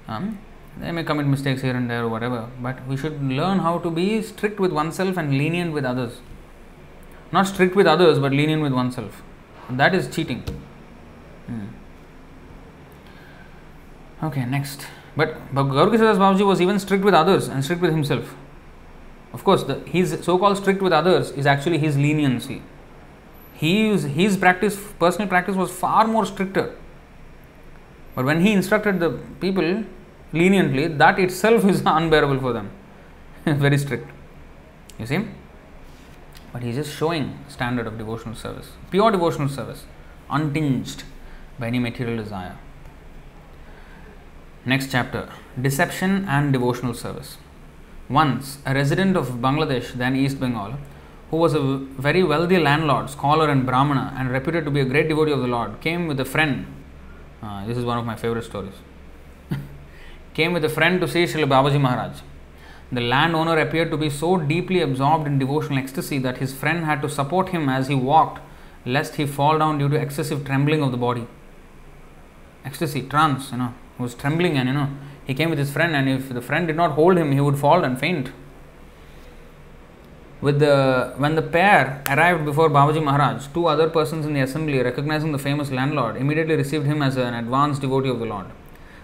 Um, 0.07 0.39
they 0.79 0.91
may 0.91 1.03
commit 1.03 1.27
mistakes 1.27 1.61
here 1.61 1.75
and 1.75 1.89
there 1.89 2.05
or 2.05 2.09
whatever, 2.09 2.49
but 2.61 2.85
we 2.87 2.97
should 2.97 3.21
learn 3.21 3.59
how 3.59 3.77
to 3.79 3.91
be 3.91 4.21
strict 4.21 4.59
with 4.59 4.71
oneself 4.71 5.17
and 5.17 5.37
lenient 5.37 5.73
with 5.73 5.85
others. 5.85 6.21
Not 7.31 7.47
strict 7.47 7.75
with 7.75 7.87
others, 7.87 8.19
but 8.19 8.31
lenient 8.31 8.61
with 8.61 8.73
oneself. 8.73 9.21
That 9.69 9.95
is 9.95 10.13
cheating. 10.13 10.43
Hmm. 11.47 11.67
Okay, 14.23 14.45
next. 14.45 14.85
But, 15.15 15.53
but 15.53 15.63
Gaurkishadas 15.63 16.17
Babaji 16.17 16.45
was 16.45 16.61
even 16.61 16.79
strict 16.79 17.03
with 17.03 17.13
others 17.13 17.47
and 17.47 17.63
strict 17.63 17.81
with 17.81 17.91
himself. 17.91 18.35
Of 19.33 19.43
course, 19.43 19.63
the, 19.63 19.79
his 19.79 20.17
so-called 20.21 20.57
strict 20.57 20.81
with 20.81 20.93
others 20.93 21.31
is 21.31 21.45
actually 21.45 21.77
his 21.77 21.97
leniency. 21.97 22.61
His, 23.53 24.03
his 24.03 24.37
practice, 24.37 24.77
personal 24.99 25.27
practice 25.27 25.55
was 25.55 25.71
far 25.71 26.07
more 26.07 26.25
stricter. 26.25 26.75
But 28.15 28.25
when 28.25 28.41
he 28.41 28.51
instructed 28.51 28.99
the 28.99 29.11
people 29.39 29.83
leniently, 30.33 30.87
that 30.87 31.19
itself 31.19 31.65
is 31.65 31.81
unbearable 31.85 32.39
for 32.39 32.53
them. 32.53 32.71
Very 33.45 33.77
strict. 33.77 34.09
You 34.99 35.05
see? 35.05 35.27
But 36.53 36.63
he's 36.63 36.75
just 36.75 36.93
showing 36.95 37.39
standard 37.47 37.87
of 37.87 37.97
devotional 37.97 38.35
service, 38.35 38.71
pure 38.89 39.11
devotional 39.11 39.47
service, 39.47 39.85
untinged 40.29 41.03
by 41.57 41.67
any 41.67 41.79
material 41.79 42.17
desire. 42.17 42.57
Next 44.65 44.91
chapter 44.91 45.29
Deception 45.59 46.25
and 46.27 46.53
Devotional 46.53 46.93
Service. 46.93 47.37
Once, 48.09 48.59
a 48.65 48.73
resident 48.73 49.15
of 49.15 49.29
Bangladesh, 49.45 49.93
then 49.93 50.15
East 50.15 50.39
Bengal, 50.39 50.75
who 51.29 51.37
was 51.37 51.53
a 51.53 51.61
very 52.07 52.23
wealthy 52.23 52.59
landlord, 52.59 53.09
scholar, 53.09 53.49
and 53.49 53.65
Brahmana, 53.65 54.13
and 54.17 54.29
reputed 54.29 54.65
to 54.65 54.71
be 54.71 54.81
a 54.81 54.85
great 54.85 55.07
devotee 55.07 55.31
of 55.31 55.39
the 55.39 55.47
Lord, 55.47 55.79
came 55.79 56.07
with 56.07 56.19
a 56.19 56.25
friend. 56.25 56.65
Uh, 57.41 57.65
this 57.65 57.77
is 57.77 57.85
one 57.85 57.97
of 57.97 58.05
my 58.05 58.15
favorite 58.15 58.43
stories. 58.43 58.73
came 60.33 60.51
with 60.51 60.65
a 60.65 60.69
friend 60.69 60.99
to 60.99 61.07
see 61.07 61.23
Srila 61.23 61.47
Babaji 61.47 61.79
Maharaj. 61.79 62.19
The 62.91 63.01
landowner 63.01 63.57
appeared 63.57 63.89
to 63.91 63.97
be 63.97 64.09
so 64.09 64.37
deeply 64.37 64.81
absorbed 64.81 65.25
in 65.25 65.39
devotional 65.39 65.79
ecstasy 65.79 66.17
that 66.19 66.37
his 66.37 66.53
friend 66.53 66.83
had 66.83 67.01
to 67.01 67.09
support 67.09 67.49
him 67.49 67.69
as 67.69 67.87
he 67.87 67.95
walked, 67.95 68.41
lest 68.85 69.15
he 69.15 69.25
fall 69.25 69.59
down 69.59 69.77
due 69.77 69.87
to 69.87 69.95
excessive 69.95 70.43
trembling 70.45 70.83
of 70.83 70.91
the 70.91 70.97
body. 70.97 71.25
Ecstasy, 72.65 73.03
trance, 73.03 73.51
you 73.51 73.57
know, 73.57 73.73
he 73.97 74.03
was 74.03 74.13
trembling, 74.13 74.57
and 74.57 74.67
you 74.67 74.73
know, 74.73 74.89
he 75.23 75.33
came 75.33 75.49
with 75.49 75.59
his 75.59 75.71
friend, 75.71 75.95
and 75.95 76.09
if 76.09 76.29
the 76.29 76.41
friend 76.41 76.67
did 76.67 76.75
not 76.75 76.91
hold 76.91 77.17
him, 77.17 77.31
he 77.31 77.39
would 77.39 77.57
fall 77.57 77.85
and 77.85 77.97
faint. 77.97 78.31
With 80.41 80.59
the 80.59 81.13
when 81.17 81.35
the 81.35 81.41
pair 81.43 82.03
arrived 82.09 82.43
before 82.45 82.67
Babaji 82.69 83.03
Maharaj, 83.03 83.47
two 83.53 83.67
other 83.67 83.89
persons 83.89 84.25
in 84.25 84.33
the 84.33 84.41
assembly, 84.41 84.81
recognizing 84.81 85.31
the 85.31 85.37
famous 85.37 85.71
landlord, 85.71 86.17
immediately 86.17 86.55
received 86.55 86.85
him 86.87 87.01
as 87.01 87.15
an 87.15 87.35
advanced 87.35 87.81
devotee 87.81 88.09
of 88.09 88.19
the 88.19 88.25
Lord. 88.25 88.47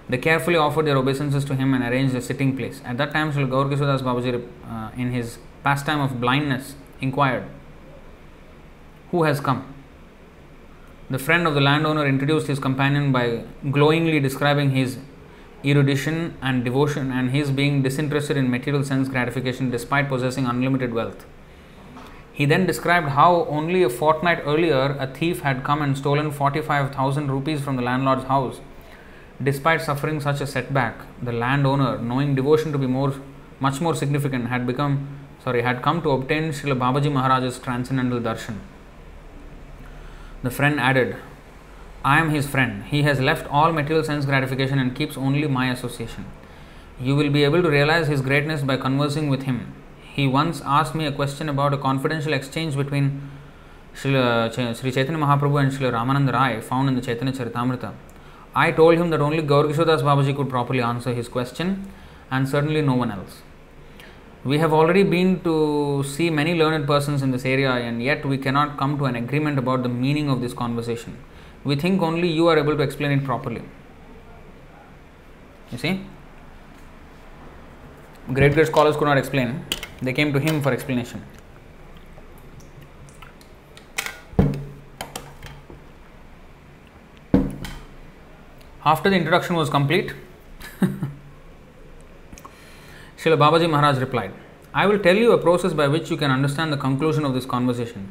They 0.09 0.17
carefully 0.17 0.55
offered 0.55 0.85
their 0.85 0.97
obeisances 0.97 1.43
to 1.45 1.55
him 1.55 1.73
and 1.73 1.83
arranged 1.83 2.15
a 2.15 2.21
sitting 2.21 2.55
place. 2.55 2.81
At 2.85 2.97
that 2.97 3.11
time, 3.11 3.31
Sri 3.33 3.43
Gaurkishoradas 3.43 4.01
Babaji, 4.01 4.47
uh, 4.69 4.91
in 4.95 5.11
his 5.11 5.37
pastime 5.63 5.99
of 5.99 6.21
blindness, 6.21 6.75
inquired, 7.01 7.43
Who 9.11 9.23
has 9.23 9.39
come? 9.41 9.73
The 11.09 11.19
friend 11.19 11.47
of 11.47 11.55
the 11.55 11.61
landowner 11.61 12.05
introduced 12.05 12.47
his 12.47 12.59
companion 12.59 13.11
by 13.11 13.43
glowingly 13.71 14.19
describing 14.19 14.71
his 14.71 14.97
erudition 15.63 16.37
and 16.41 16.63
devotion 16.63 17.11
and 17.11 17.31
his 17.31 17.51
being 17.51 17.81
disinterested 17.81 18.37
in 18.37 18.49
material 18.49 18.83
sense 18.83 19.09
gratification 19.09 19.69
despite 19.69 20.07
possessing 20.07 20.45
unlimited 20.45 20.93
wealth. 20.93 21.25
He 22.31 22.45
then 22.45 22.65
described 22.65 23.09
how 23.09 23.45
only 23.45 23.83
a 23.83 23.89
fortnight 23.89 24.41
earlier 24.45 24.95
a 24.99 25.07
thief 25.07 25.41
had 25.41 25.63
come 25.63 25.81
and 25.81 25.97
stolen 25.97 26.31
45,000 26.31 27.31
rupees 27.31 27.61
from 27.61 27.77
the 27.77 27.81
landlord's 27.81 28.25
house 28.25 28.61
Despite 29.41 29.81
suffering 29.81 30.19
such 30.19 30.41
a 30.41 30.47
setback, 30.47 30.95
the 31.21 31.31
landowner, 31.31 31.99
knowing 31.99 32.33
devotion 32.33 32.71
to 32.71 32.77
be 32.77 32.87
more, 32.87 33.13
much 33.59 33.79
more 33.79 33.93
significant, 33.93 34.47
had 34.47 34.65
become 34.65 35.07
sorry 35.43 35.61
had 35.61 35.81
come 35.81 36.01
to 36.01 36.09
obtain 36.09 36.49
Srila 36.51 36.77
Babaji 36.79 37.11
Maharaj's 37.11 37.59
transcendental 37.59 38.19
darshan. 38.19 38.55
The 40.41 40.49
friend 40.49 40.79
added, 40.79 41.17
I 42.03 42.19
am 42.19 42.31
his 42.31 42.47
friend. 42.47 42.83
He 42.85 43.03
has 43.03 43.19
left 43.19 43.47
all 43.51 43.71
material 43.71 44.03
sense 44.03 44.25
gratification 44.25 44.79
and 44.79 44.95
keeps 44.95 45.17
only 45.17 45.47
my 45.47 45.69
association. 45.69 46.25
You 46.99 47.15
will 47.15 47.29
be 47.29 47.43
able 47.43 47.61
to 47.61 47.69
realize 47.69 48.07
his 48.07 48.21
greatness 48.21 48.61
by 48.61 48.77
conversing 48.77 49.29
with 49.29 49.43
him. 49.43 49.73
He 50.01 50.25
once 50.25 50.61
asked 50.65 50.95
me 50.95 51.05
a 51.05 51.11
question 51.11 51.47
about 51.47 51.73
a 51.75 51.77
confidential 51.77 52.33
exchange 52.33 52.75
between 52.75 53.29
Sri, 53.93 54.13
Chaitanya 54.13 55.19
Mahaprabhu 55.19 55.61
and 55.61 55.71
Sri 55.71 55.87
Ramananda 55.87 56.33
Rai 56.33 56.61
found 56.61 56.89
in 56.89 56.95
the 56.95 57.01
Chaitanya 57.01 57.33
Charitamrita. 57.33 57.93
I 58.63 58.71
told 58.71 58.97
him 58.97 59.11
that 59.11 59.21
only 59.21 59.43
Gaurkishoradas 59.43 60.01
Babaji 60.07 60.35
could 60.35 60.49
properly 60.49 60.81
answer 60.81 61.13
his 61.13 61.27
question 61.27 61.91
and 62.31 62.49
certainly 62.49 62.81
no 62.81 62.95
one 62.95 63.11
else. 63.11 63.43
We 64.43 64.57
have 64.57 64.73
already 64.73 65.03
been 65.03 65.41
to 65.41 66.03
see 66.03 66.31
many 66.31 66.55
learned 66.55 66.87
persons 66.87 67.21
in 67.21 67.29
this 67.29 67.45
area 67.45 67.69
and 67.69 68.01
yet 68.01 68.25
we 68.25 68.39
cannot 68.39 68.75
come 68.79 68.97
to 68.97 69.05
an 69.05 69.15
agreement 69.15 69.59
about 69.59 69.83
the 69.83 69.89
meaning 69.89 70.27
of 70.27 70.41
this 70.41 70.53
conversation. 70.53 71.17
We 71.63 71.75
think 71.75 72.01
only 72.01 72.29
you 72.29 72.47
are 72.47 72.57
able 72.57 72.75
to 72.75 72.81
explain 72.81 73.11
it 73.11 73.23
properly. 73.23 73.61
You 75.71 75.77
see? 75.77 76.01
Great 78.33 78.53
great 78.55 78.67
scholars 78.67 78.97
could 78.97 79.05
not 79.05 79.19
explain. 79.19 79.65
They 80.01 80.13
came 80.13 80.33
to 80.33 80.39
him 80.39 80.63
for 80.63 80.71
explanation. 80.71 81.21
After 88.89 89.09
the 89.09 89.17
introduction 89.17 89.57
was 89.57 89.69
complete, 89.69 90.13
Srila 93.17 93.37
Babaji 93.41 93.69
Maharaj 93.69 93.97
replied, 93.97 94.31
I 94.73 94.85
will 94.85 94.97
tell 94.97 95.17
you 95.17 95.33
a 95.33 95.37
process 95.37 95.73
by 95.73 95.89
which 95.89 96.09
you 96.09 96.15
can 96.15 96.31
understand 96.31 96.71
the 96.71 96.77
conclusion 96.77 97.25
of 97.25 97.33
this 97.33 97.45
conversation. 97.45 98.09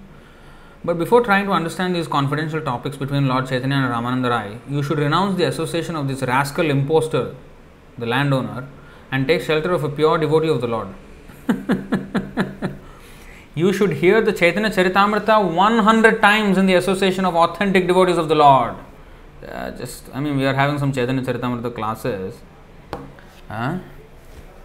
But 0.85 0.99
before 0.99 1.23
trying 1.23 1.47
to 1.47 1.53
understand 1.53 1.97
these 1.97 2.07
confidential 2.07 2.61
topics 2.61 2.99
between 2.99 3.27
Lord 3.27 3.49
Chaitanya 3.49 3.77
and 3.77 3.91
Ramananda 3.95 4.29
Rai, 4.29 4.59
you 4.69 4.83
should 4.83 4.99
renounce 4.99 5.39
the 5.39 5.45
association 5.45 5.97
of 5.97 6.09
this 6.09 6.21
rascal 6.21 6.69
impostor, 6.69 7.35
the 7.97 8.05
landowner, 8.05 8.69
and 9.11 9.27
take 9.27 9.41
shelter 9.41 9.73
of 9.73 9.83
a 9.83 9.89
pure 9.89 10.19
devotee 10.19 10.49
of 10.49 10.61
the 10.61 10.67
Lord. 10.67 10.89
you 13.55 13.73
should 13.73 13.95
hear 13.95 14.21
the 14.21 14.35
Chaitanya 14.35 14.69
Charitamrita 14.69 15.55
100 15.55 16.21
times 16.21 16.59
in 16.59 16.67
the 16.67 16.75
association 16.75 17.25
of 17.25 17.35
authentic 17.35 17.87
devotees 17.87 18.19
of 18.19 18.29
the 18.29 18.35
Lord. 18.35 18.77
Uh, 19.51 19.71
just 19.73 20.05
I 20.13 20.21
mean 20.21 20.37
we 20.37 20.47
are 20.47 20.55
having 20.55 20.79
some 20.79 20.93
Chaitanya 20.93 21.23
Charitamrita 21.23 21.75
classes. 21.75 22.35
Uh, 23.49 23.79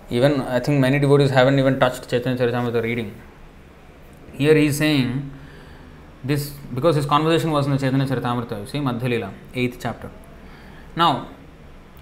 even 0.10 0.42
I 0.42 0.60
think 0.60 0.80
many 0.80 1.00
devotees 1.00 1.30
haven't 1.30 1.60
even 1.60 1.80
touched 1.80 2.10
Chaitanya 2.10 2.38
Charitamrita 2.38 2.82
reading. 2.82 3.14
Here 4.34 4.56
he 4.56 4.66
is 4.68 4.78
saying 4.78 5.32
this 6.24 6.50
because 6.74 6.96
his 6.96 7.06
conversation 7.06 7.52
was 7.52 7.66
in 7.66 7.74
the 7.74 7.78
Chaitanya 7.78 8.06
Charitamrita, 8.06 8.60
you 8.62 8.68
see, 8.68 8.80
Madhyalila, 8.80 9.32
8th 9.54 9.78
chapter. 9.80 10.10
Now, 10.96 11.30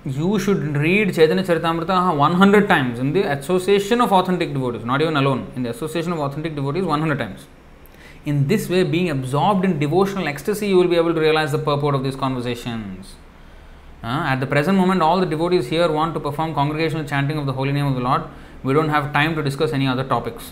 you 0.06 0.40
should 0.40 0.78
read 0.78 1.14
Chaitanya 1.14 1.44
Charitamrita 1.44 2.16
100 2.16 2.68
times 2.68 3.00
in 3.00 3.14
the 3.14 3.24
association 3.24 4.02
of 4.02 4.12
authentic 4.12 4.54
devotees, 4.54 4.86
not 4.86 5.02
even 5.02 5.18
alone, 5.18 5.52
in 5.56 5.64
the 5.64 5.70
association 5.70 6.14
of 6.14 6.20
authentic 6.20 6.56
devotees 6.56 6.84
100 6.84 7.20
times. 7.20 7.48
In 8.26 8.48
this 8.48 8.70
way, 8.70 8.84
being 8.84 9.10
absorbed 9.10 9.64
in 9.64 9.80
devotional 9.80 10.28
ecstasy, 10.28 10.68
you 10.68 10.76
will 10.76 10.88
be 10.88 10.98
able 10.98 11.14
to 11.14 11.20
realize 11.20 11.52
the 11.52 11.58
purport 11.58 11.96
of 11.96 12.04
these 12.04 12.16
conversations. 12.16 13.16
Uh, 14.04 14.08
at 14.08 14.40
the 14.40 14.48
present 14.48 14.78
moment, 14.78 15.02
all 15.02 15.20
the 15.20 15.26
devotees 15.26 15.68
here 15.68 15.90
want 15.92 16.14
to 16.14 16.20
perform 16.20 16.54
congregational 16.54 17.06
chanting 17.06 17.38
of 17.38 17.46
the 17.46 17.54
holy 17.54 17.72
name 17.72 17.86
of 17.86 17.96
the 17.96 18.02
Lord. 18.02 18.24
We 18.64 18.74
don't 18.74 18.90
have 18.90 19.14
time 19.14 19.36
to 19.36 19.44
discuss 19.44 19.72
any 19.72 19.88
other 19.88 20.04
topics. 20.04 20.52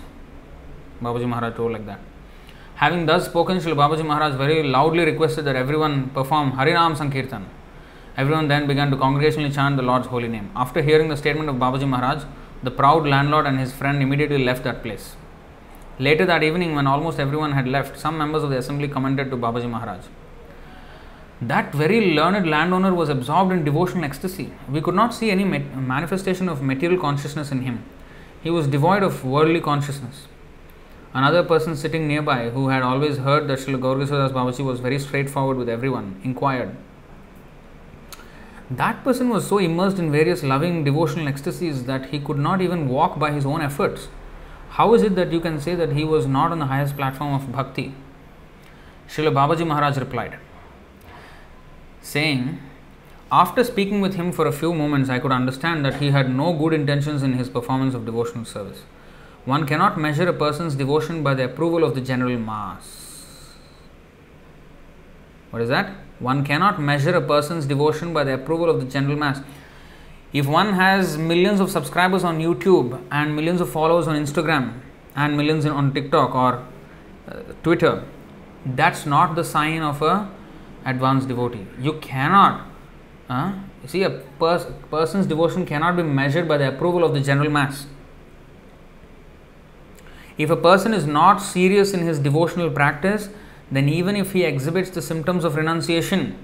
Babaji 1.02 1.28
Maharaj 1.28 1.56
told 1.56 1.74
like 1.74 1.86
that. 1.86 2.00
Having 2.76 3.06
thus 3.06 3.26
spoken, 3.26 3.58
Srila 3.58 3.76
Babaji 3.76 4.06
Maharaj 4.06 4.36
very 4.36 4.64
loudly 4.64 5.04
requested 5.04 5.46
that 5.46 5.56
everyone 5.56 6.10
perform 6.12 6.54
Harinam 6.54 6.96
Sankirtan. 6.96 7.48
Everyone 8.16 8.48
then 8.48 8.66
began 8.66 8.90
to 8.92 8.98
congregationally 8.98 9.54
chant 9.54 9.78
the 9.78 9.84
Lord's 9.84 10.08
holy 10.08 10.28
name. 10.28 10.52
After 10.56 10.82
hearing 10.82 11.10
the 11.10 11.18
statement 11.18 11.50
of 11.50 11.56
Babaji 11.56 11.88
Maharaj, 11.88 12.24
the 12.64 12.72
proud 12.72 13.06
landlord 13.06 13.46
and 13.46 13.60
his 13.60 13.74
friend 13.74 14.02
immediately 14.02 14.44
left 14.44 14.64
that 14.64 14.82
place. 14.82 15.16
Later 16.00 16.28
that 16.28 16.44
evening, 16.44 16.76
when 16.76 16.86
almost 16.86 17.20
everyone 17.20 17.54
had 17.54 17.68
left, 17.68 18.00
some 18.00 18.20
members 18.20 18.44
of 18.44 18.52
the 18.52 18.58
assembly 18.60 18.88
commented 18.88 19.32
to 19.32 19.38
Babaji 19.38 19.68
Maharaj. 19.68 20.06
That 21.42 21.74
very 21.74 22.14
learned 22.14 22.48
landowner 22.48 22.94
was 22.94 23.10
absorbed 23.10 23.52
in 23.52 23.64
devotional 23.64 24.06
ecstasy. 24.06 24.52
We 24.70 24.80
could 24.80 24.94
not 24.94 25.14
see 25.14 25.32
any 25.32 25.44
manifestation 25.44 26.50
of 26.50 26.62
material 26.62 27.02
consciousness 27.02 27.52
in 27.52 27.62
him. 27.62 27.84
He 28.44 28.52
was 28.52 28.68
devoid 28.68 29.02
of 29.02 29.26
worldly 29.26 29.60
consciousness. 29.60 30.28
Another 31.16 31.44
person 31.44 31.76
sitting 31.76 32.08
nearby, 32.08 32.52
who 32.52 32.70
had 32.70 32.84
always 32.84 33.18
heard 33.18 33.48
that 33.48 33.58
Srila 33.58 33.80
Gaurkishoradas 33.80 34.34
Babaji 34.34 34.64
was 34.64 34.80
very 34.80 35.00
straightforward 35.00 35.58
with 35.58 35.68
everyone, 35.68 36.22
inquired. 36.24 36.76
That 38.70 39.04
person 39.04 39.30
was 39.30 39.48
so 39.48 39.58
immersed 39.58 39.98
in 39.98 40.12
various 40.12 40.44
loving 40.44 40.84
devotional 40.84 41.28
ecstasies 41.28 41.86
that 41.86 42.08
he 42.08 42.20
could 42.20 42.38
not 42.38 42.62
even 42.62 42.88
walk 42.88 43.18
by 43.18 43.32
his 43.32 43.48
own 43.48 43.62
efforts. 43.62 44.10
How 44.78 44.94
is 44.94 45.02
it 45.02 45.16
that 45.16 45.32
you 45.32 45.40
can 45.40 45.60
say 45.60 45.74
that 45.74 45.94
he 45.94 46.04
was 46.04 46.28
not 46.28 46.52
on 46.52 46.60
the 46.60 46.68
highest 46.68 46.96
platform 46.96 47.34
of 47.34 47.52
bhakti? 47.52 47.96
Srila 49.10 49.32
Babaji 49.34 49.66
Maharaj 49.66 49.98
replied, 49.98 50.38
saying, 52.00 52.60
After 53.32 53.64
speaking 53.64 54.02
with 54.02 54.14
him 54.14 54.32
for 54.32 54.46
a 54.46 54.52
few 54.52 54.76
moments, 54.76 55.10
I 55.10 55.18
could 55.18 55.32
understand 55.32 55.84
that 55.84 55.96
he 55.96 56.12
had 56.12 56.30
no 56.30 56.54
good 56.54 56.74
intentions 56.74 57.24
in 57.24 57.34
his 57.34 57.50
performance 57.50 57.96
of 57.96 58.06
devotional 58.06 58.46
service. 58.46 58.84
One 59.46 59.66
cannot 59.66 59.98
measure 59.98 60.30
a 60.30 60.34
person's 60.34 60.76
devotion 60.76 61.24
by 61.24 61.34
the 61.34 61.46
approval 61.46 61.84
of 61.84 61.96
the 61.96 62.02
general 62.02 62.38
mass. 62.38 63.56
What 65.50 65.64
is 65.64 65.70
that? 65.70 65.90
One 66.20 66.46
cannot 66.46 66.80
measure 66.80 67.16
a 67.16 67.22
person's 67.22 67.66
devotion 67.66 68.14
by 68.14 68.26
the 68.26 68.36
approval 68.36 68.70
of 68.70 68.80
the 68.80 68.86
general 68.86 69.18
mass. 69.18 69.42
If 70.34 70.46
one 70.46 70.74
has 70.74 71.18
millions 71.18 71.60
of 71.60 71.72
subscribers 71.72 72.24
on 72.24 72.40
YouTube 72.40 73.02
and 73.12 73.36
millions 73.36 73.62
of 73.62 73.70
followers 73.70 74.08
on 74.08 74.16
Instagram 74.16 74.82
and 75.16 75.38
millions 75.38 75.66
on 75.66 75.94
TikTok 75.94 76.36
or 76.36 76.66
uh, 77.28 77.40
Twitter, 77.64 78.04
that's 78.66 79.06
not 79.06 79.36
the 79.36 79.44
sign 79.44 79.82
of 79.82 80.02
a 80.02 80.30
advanced 80.86 81.28
devotee. 81.28 81.66
You 81.80 81.94
cannot 81.94 82.68
uh, 83.30 83.54
see 83.86 84.04
a 84.04 84.10
pers- 84.10 84.68
person's 84.92 85.26
devotion 85.26 85.66
cannot 85.66 85.96
be 85.96 86.04
measured 86.04 86.48
by 86.48 86.58
the 86.58 86.68
approval 86.68 87.04
of 87.04 87.14
the 87.14 87.22
general 87.22 87.50
mass. 87.50 87.88
If 90.38 90.50
a 90.50 90.56
person 90.56 90.94
is 90.94 91.06
not 91.06 91.38
serious 91.38 91.94
in 91.94 92.02
his 92.02 92.20
devotional 92.20 92.70
practice, 92.70 93.30
then 93.72 93.90
even 93.90 94.16
if 94.16 94.34
he 94.34 94.44
exhibits 94.44 94.90
the 94.90 95.02
symptoms 95.02 95.44
of 95.44 95.56
renunciation, 95.56 96.38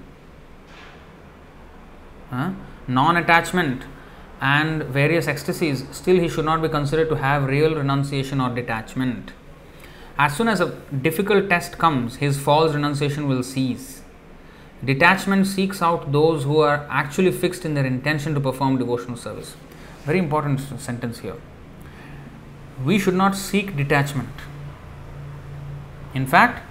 uh, 2.32 2.52
non 2.88 3.16
attachment, 3.16 3.82
and 4.40 4.82
various 4.84 5.26
ecstasies, 5.26 5.84
still 5.90 6.18
he 6.18 6.28
should 6.28 6.44
not 6.44 6.60
be 6.60 6.68
considered 6.68 7.08
to 7.08 7.16
have 7.16 7.44
real 7.44 7.74
renunciation 7.74 8.40
or 8.40 8.54
detachment. 8.54 9.32
As 10.18 10.36
soon 10.36 10.48
as 10.48 10.60
a 10.60 10.74
difficult 11.02 11.48
test 11.48 11.78
comes, 11.78 12.16
his 12.16 12.38
false 12.38 12.74
renunciation 12.74 13.28
will 13.28 13.42
cease. 13.42 14.02
Detachment 14.84 15.46
seeks 15.46 15.80
out 15.80 16.12
those 16.12 16.44
who 16.44 16.58
are 16.58 16.86
actually 16.90 17.32
fixed 17.32 17.64
in 17.64 17.74
their 17.74 17.86
intention 17.86 18.34
to 18.34 18.40
perform 18.40 18.76
devotional 18.76 19.16
service. 19.16 19.56
Very 20.04 20.18
important 20.18 20.60
sentence 20.60 21.20
here. 21.20 21.36
We 22.84 22.98
should 22.98 23.14
not 23.14 23.34
seek 23.34 23.76
detachment. 23.76 24.28
In 26.12 26.26
fact, 26.26 26.62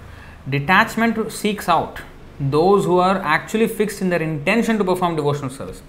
detachment 0.48 1.32
seeks 1.32 1.68
out 1.68 2.00
those 2.38 2.84
who 2.84 2.98
are 2.98 3.18
actually 3.18 3.66
fixed 3.66 4.00
in 4.00 4.10
their 4.10 4.22
intention 4.22 4.78
to 4.78 4.84
perform 4.84 5.16
devotional 5.16 5.50
service. 5.50 5.82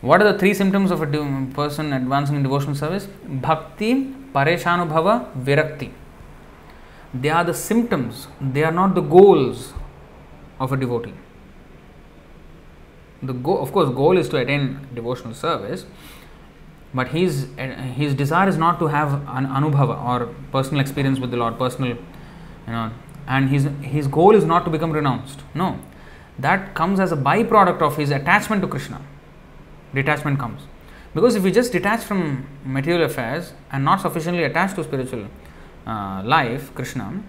What 0.00 0.22
are 0.22 0.32
the 0.32 0.38
three 0.38 0.54
symptoms 0.54 0.92
of 0.92 1.02
a 1.02 1.06
person 1.54 1.92
advancing 1.92 2.36
in 2.36 2.42
devotional 2.44 2.76
service? 2.76 3.08
Bhakti, 3.26 4.14
Pareshanubhava, 4.32 5.36
Virakti. 5.42 5.90
They 7.12 7.30
are 7.30 7.42
the 7.42 7.54
symptoms, 7.54 8.28
they 8.40 8.62
are 8.62 8.70
not 8.70 8.94
the 8.94 9.00
goals 9.00 9.72
of 10.60 10.72
a 10.72 10.76
devotee. 10.76 11.14
The 13.22 13.32
go- 13.32 13.58
of 13.58 13.72
course, 13.72 13.88
goal 13.88 14.16
is 14.16 14.28
to 14.28 14.36
attain 14.36 14.86
devotional 14.94 15.34
service, 15.34 15.86
but 16.94 17.08
his 17.08 17.48
his 17.96 18.14
desire 18.14 18.48
is 18.48 18.56
not 18.56 18.78
to 18.78 18.86
have 18.86 19.14
an 19.36 19.46
anubhava 19.46 20.00
or 20.04 20.28
personal 20.52 20.80
experience 20.80 21.18
with 21.18 21.32
the 21.32 21.36
Lord, 21.36 21.58
personal, 21.58 21.90
you 21.90 22.72
know, 22.72 22.90
and 23.26 23.48
his 23.48 23.68
his 23.80 24.06
goal 24.06 24.36
is 24.36 24.44
not 24.44 24.64
to 24.66 24.70
become 24.70 24.92
renounced. 24.92 25.42
No, 25.54 25.80
that 26.38 26.74
comes 26.74 27.00
as 27.00 27.10
a 27.10 27.16
byproduct 27.16 27.82
of 27.82 27.96
his 27.96 28.10
attachment 28.10 28.62
to 28.62 28.68
Krishna. 28.68 29.00
Detachment 29.94 30.38
comes 30.38 30.62
because 31.14 31.34
if 31.34 31.42
we 31.42 31.50
just 31.50 31.72
detach 31.72 32.00
from 32.00 32.46
material 32.64 33.04
affairs 33.04 33.52
and 33.72 33.84
not 33.84 34.00
sufficiently 34.00 34.44
attached 34.44 34.76
to 34.76 34.84
spiritual 34.84 35.26
uh, 35.86 36.22
life, 36.24 36.74
Krishna, 36.74 37.22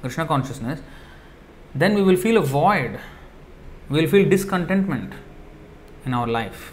Krishna 0.00 0.26
consciousness, 0.26 0.80
then 1.74 1.94
we 1.94 2.02
will 2.02 2.16
feel 2.16 2.36
a 2.36 2.42
void. 2.42 2.98
We 3.88 4.00
will 4.00 4.10
feel 4.10 4.28
discontentment 4.28 5.12
in 6.04 6.14
our 6.14 6.26
life. 6.26 6.72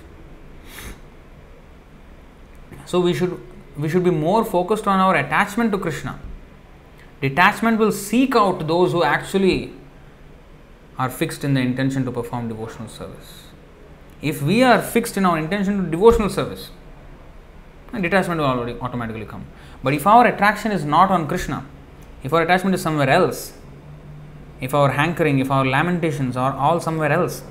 So 2.86 3.00
we 3.00 3.14
should 3.14 3.40
we 3.78 3.90
should 3.90 4.04
be 4.04 4.12
more 4.12 4.44
focused 4.46 4.88
on 4.88 5.00
our 5.00 5.16
attachment 5.16 5.72
to 5.72 5.78
Krishna. 5.78 6.20
Detachment 7.22 7.80
will 7.80 7.92
seek 7.92 8.36
out 8.36 8.68
those 8.68 8.92
who 8.92 9.04
actually 9.04 9.74
are 10.98 11.10
fixed 11.10 11.44
in 11.44 11.54
the 11.54 11.62
intention 11.62 12.06
to 12.06 12.12
perform 12.12 12.50
devotional 12.50 12.88
service. 12.88 13.43
If 14.24 14.42
we 14.42 14.64
are 14.64 14.82
fixed 14.82 15.18
in 15.18 15.26
our 15.26 15.38
intention 15.38 15.84
to 15.84 15.92
devotional 15.92 16.30
service, 16.30 16.72
detachment 18.02 18.40
will 18.40 18.48
already 18.48 18.80
automatically 18.80 19.26
come. 19.26 19.46
But 19.84 19.94
if 19.94 20.08
our 20.08 20.26
attraction 20.26 20.72
is 20.72 20.86
not 20.86 21.12
on 21.12 21.28
Krishna, 21.28 21.66
if 22.24 22.32
our 22.32 22.42
attachment 22.42 22.74
is 22.74 22.82
somewhere 22.82 23.10
else, 23.10 23.52
if 24.62 24.74
our 24.74 24.92
hankering, 24.92 25.40
if 25.40 25.52
our 25.52 25.66
lamentations 25.66 26.38
are 26.38 26.54
all 26.54 26.80
somewhere 26.80 27.12
else, 27.12 27.44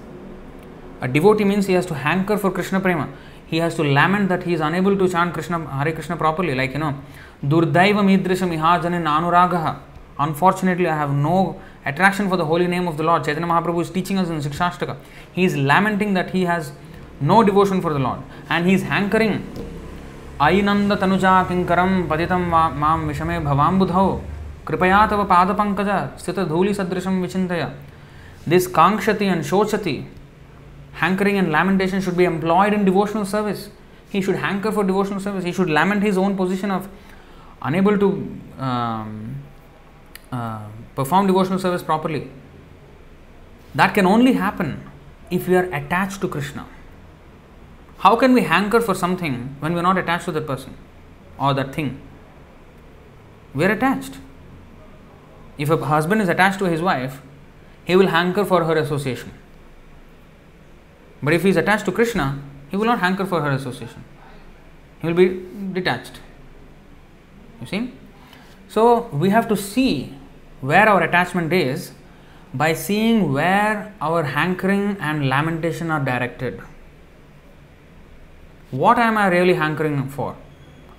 a 1.02 1.08
devotee 1.08 1.44
means 1.44 1.66
he 1.66 1.74
has 1.74 1.84
to 1.86 1.94
hanker 1.94 2.38
for 2.38 2.50
Krishna 2.50 2.80
Prema. 2.80 3.10
He 3.44 3.58
has 3.58 3.74
to 3.74 3.82
lament 3.82 4.30
that 4.30 4.44
he 4.44 4.54
is 4.54 4.62
unable 4.62 4.96
to 4.96 5.08
chant 5.10 5.34
Krishna 5.34 5.58
Hare 5.76 5.92
Krishna 5.92 6.16
properly. 6.16 6.54
Like 6.54 6.72
you 6.72 6.78
know, 6.78 6.94
Durdaiva 7.44 8.02
Midrisha 8.02 8.48
Mihajanin 8.48 9.04
Anuragaha. 9.04 9.78
Unfortunately, 10.18 10.88
I 10.88 10.96
have 10.96 11.12
no 11.12 11.60
attraction 11.84 12.28
for 12.28 12.36
the 12.36 12.44
holy 12.44 12.66
name 12.66 12.86
of 12.88 12.96
the 12.96 13.02
Lord. 13.02 13.24
Chaitanya 13.24 13.46
Mahaprabhu 13.48 13.82
is 13.82 13.90
teaching 13.90 14.18
us 14.18 14.28
in 14.28 14.40
Sikshashtaka. 14.40 14.96
He 15.32 15.44
is 15.44 15.56
lamenting 15.56 16.14
that 16.14 16.30
he 16.30 16.44
has 16.44 16.72
no 17.20 17.42
devotion 17.42 17.80
for 17.80 17.92
the 17.92 17.98
Lord 17.98 18.20
and 18.48 18.66
he 18.66 18.74
is 18.74 18.82
hankering. 18.82 19.44
Ainanda 20.40 20.98
Tanuja 20.98 21.46
Kinkaram 21.46 22.08
Paditam 22.08 22.48
Mam 22.48 23.08
Vishame 23.08 23.42
Bhavambudhau 23.42 24.22
Kripaya 24.64 25.08
Tava 25.08 25.24
Padapankaja 25.24 26.14
Sthita 26.14 26.46
Dhuli 26.46 26.70
Sadrisham 26.70 27.24
Vichintaya. 27.24 27.74
This 28.46 28.66
Kankshati 28.66 29.22
and 29.22 29.44
Shochati, 29.44 30.04
hankering 30.94 31.38
and 31.38 31.52
lamentation 31.52 32.00
should 32.00 32.16
be 32.16 32.24
employed 32.24 32.72
in 32.72 32.84
devotional 32.84 33.24
service. 33.24 33.70
He 34.10 34.20
should 34.20 34.36
hanker 34.36 34.72
for 34.72 34.82
devotional 34.84 35.20
service. 35.20 35.44
He 35.44 35.52
should 35.52 35.70
lament 35.70 36.02
his 36.02 36.18
own 36.18 36.36
position 36.36 36.70
of 36.70 36.88
unable 37.62 37.96
to 37.98 38.08
um, 38.58 39.42
uh, 40.32 40.66
perform 40.94 41.26
devotional 41.26 41.58
service 41.58 41.82
properly. 41.82 42.30
That 43.74 43.94
can 43.94 44.06
only 44.06 44.34
happen 44.34 44.82
if 45.30 45.48
we 45.48 45.56
are 45.56 45.64
attached 45.72 46.20
to 46.20 46.28
Krishna. 46.28 46.66
How 47.98 48.16
can 48.16 48.32
we 48.32 48.42
hanker 48.42 48.80
for 48.80 48.94
something 48.94 49.56
when 49.60 49.72
we 49.72 49.78
are 49.80 49.82
not 49.82 49.96
attached 49.96 50.24
to 50.26 50.32
that 50.32 50.46
person 50.46 50.76
or 51.38 51.54
that 51.54 51.74
thing? 51.74 52.00
We 53.54 53.64
are 53.64 53.70
attached. 53.70 54.18
If 55.56 55.70
a 55.70 55.76
husband 55.76 56.20
is 56.20 56.28
attached 56.28 56.58
to 56.58 56.64
his 56.64 56.82
wife, 56.82 57.22
he 57.84 57.96
will 57.96 58.08
hanker 58.08 58.44
for 58.44 58.64
her 58.64 58.76
association. 58.76 59.32
But 61.22 61.34
if 61.34 61.42
he 61.42 61.50
is 61.50 61.56
attached 61.56 61.84
to 61.84 61.92
Krishna, 61.92 62.42
he 62.70 62.76
will 62.76 62.86
not 62.86 62.98
hanker 62.98 63.24
for 63.24 63.40
her 63.42 63.50
association. 63.50 64.04
He 65.00 65.06
will 65.06 65.14
be 65.14 65.44
detached. 65.72 66.20
You 67.60 67.66
see? 67.66 67.92
So 68.68 69.08
we 69.12 69.30
have 69.30 69.48
to 69.48 69.56
see 69.56 70.14
where 70.62 70.88
our 70.88 71.02
attachment 71.02 71.52
is 71.52 71.92
by 72.54 72.72
seeing 72.72 73.32
where 73.32 73.92
our 74.00 74.22
hankering 74.22 74.96
and 75.00 75.28
lamentation 75.28 75.90
are 75.90 76.02
directed. 76.10 76.60
What 78.70 78.98
am 78.98 79.18
I 79.18 79.26
really 79.26 79.54
hankering 79.54 80.08
for? 80.08 80.36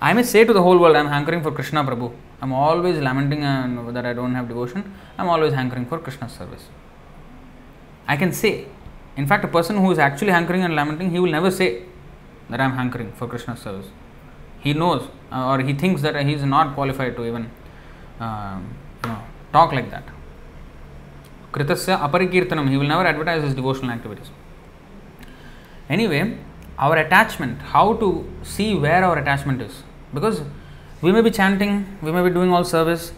I 0.00 0.12
may 0.12 0.22
say 0.22 0.44
to 0.44 0.52
the 0.52 0.62
whole 0.62 0.78
world, 0.78 0.96
I 0.96 1.00
am 1.00 1.08
hankering 1.08 1.42
for 1.42 1.50
Krishna 1.50 1.82
Prabhu. 1.82 2.12
I 2.40 2.44
am 2.44 2.52
always 2.52 2.98
lamenting 2.98 3.42
and 3.42 3.96
that 3.96 4.04
I 4.04 4.12
don't 4.12 4.34
have 4.34 4.48
devotion. 4.48 4.94
I 5.16 5.22
am 5.22 5.28
always 5.28 5.54
hankering 5.54 5.86
for 5.86 5.98
Krishna's 5.98 6.32
service. 6.32 6.66
I 8.06 8.16
can 8.16 8.32
say. 8.32 8.66
In 9.16 9.26
fact, 9.26 9.44
a 9.44 9.48
person 9.48 9.76
who 9.76 9.90
is 9.92 9.98
actually 9.98 10.32
hankering 10.32 10.62
and 10.62 10.74
lamenting, 10.76 11.10
he 11.10 11.18
will 11.18 11.30
never 11.30 11.50
say 11.50 11.84
that 12.50 12.60
I 12.60 12.64
am 12.64 12.72
hankering 12.72 13.12
for 13.12 13.26
Krishna's 13.26 13.60
service. 13.60 13.86
He 14.60 14.72
knows 14.72 15.08
or 15.32 15.60
he 15.60 15.72
thinks 15.72 16.02
that 16.02 16.14
he 16.26 16.34
is 16.34 16.42
not 16.42 16.74
qualified 16.74 17.16
to 17.16 17.26
even 17.26 17.50
um, 18.20 18.74
talk 19.56 19.72
like 19.72 19.90
that. 19.90 20.04
Kritasya 21.52 22.00
aparikirtanam, 22.06 22.68
he 22.68 22.76
will 22.76 22.90
never 22.94 23.06
advertise 23.06 23.42
his 23.42 23.54
devotional 23.54 23.92
activities. 23.92 24.30
Anyway, 25.88 26.22
our 26.78 26.96
attachment, 26.96 27.60
how 27.74 27.94
to 27.94 28.08
see 28.42 28.74
where 28.74 29.04
our 29.04 29.18
attachment 29.18 29.62
is. 29.62 29.82
Because 30.12 30.42
we 31.00 31.12
may 31.12 31.20
be 31.20 31.30
chanting, 31.30 31.86
we 32.02 32.10
may 32.10 32.22
be 32.22 32.30
doing 32.30 32.50
all 32.50 32.64
service, 32.64 33.12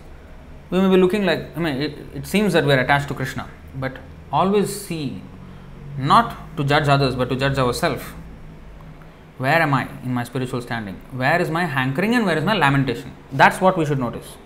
we 0.70 0.80
may 0.80 0.90
be 0.94 1.00
looking 1.00 1.24
like, 1.24 1.56
I 1.56 1.60
mean, 1.60 1.80
it, 1.80 1.98
it 2.14 2.26
seems 2.26 2.52
that 2.52 2.64
we 2.66 2.72
are 2.72 2.80
attached 2.80 3.08
to 3.08 3.14
Krishna, 3.14 3.48
but 3.76 3.96
always 4.32 4.68
see, 4.86 5.22
not 5.96 6.36
to 6.56 6.64
judge 6.64 6.88
others, 6.88 7.14
but 7.14 7.28
to 7.30 7.36
judge 7.36 7.58
ourselves. 7.58 8.02
Where 9.38 9.60
am 9.66 9.74
I 9.74 9.88
in 10.02 10.12
my 10.12 10.24
spiritual 10.24 10.60
standing? 10.62 10.96
Where 11.12 11.40
is 11.40 11.50
my 11.50 11.64
hankering 11.66 12.14
and 12.14 12.26
where 12.26 12.36
is 12.36 12.44
my 12.44 12.54
lamentation? 12.54 13.12
That's 13.32 13.60
what 13.60 13.78
we 13.78 13.86
should 13.86 13.98
notice. 13.98 14.36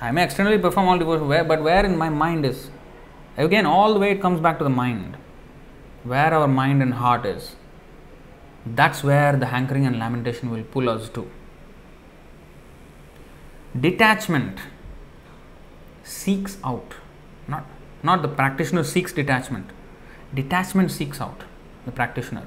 I 0.00 0.10
may 0.12 0.24
externally 0.24 0.58
perform 0.58 0.88
all 0.88 0.98
devotion, 0.98 1.28
but 1.48 1.62
where 1.62 1.84
in 1.84 1.96
my 1.96 2.08
mind 2.08 2.44
is? 2.44 2.70
Again, 3.36 3.66
all 3.66 3.94
the 3.94 4.00
way 4.00 4.10
it 4.10 4.20
comes 4.20 4.40
back 4.40 4.58
to 4.58 4.64
the 4.64 4.70
mind. 4.70 5.16
Where 6.04 6.32
our 6.32 6.48
mind 6.48 6.82
and 6.82 6.94
heart 6.94 7.26
is. 7.26 7.56
That's 8.64 9.02
where 9.02 9.36
the 9.36 9.46
hankering 9.46 9.86
and 9.86 9.98
lamentation 9.98 10.50
will 10.50 10.64
pull 10.64 10.88
us 10.88 11.08
to. 11.10 11.30
Detachment 13.78 14.58
seeks 16.02 16.58
out, 16.64 16.94
not, 17.46 17.64
not 18.02 18.22
the 18.22 18.28
practitioner 18.28 18.84
seeks 18.84 19.12
detachment. 19.12 19.70
Detachment 20.34 20.90
seeks 20.90 21.20
out 21.20 21.42
the 21.84 21.92
practitioner 21.92 22.46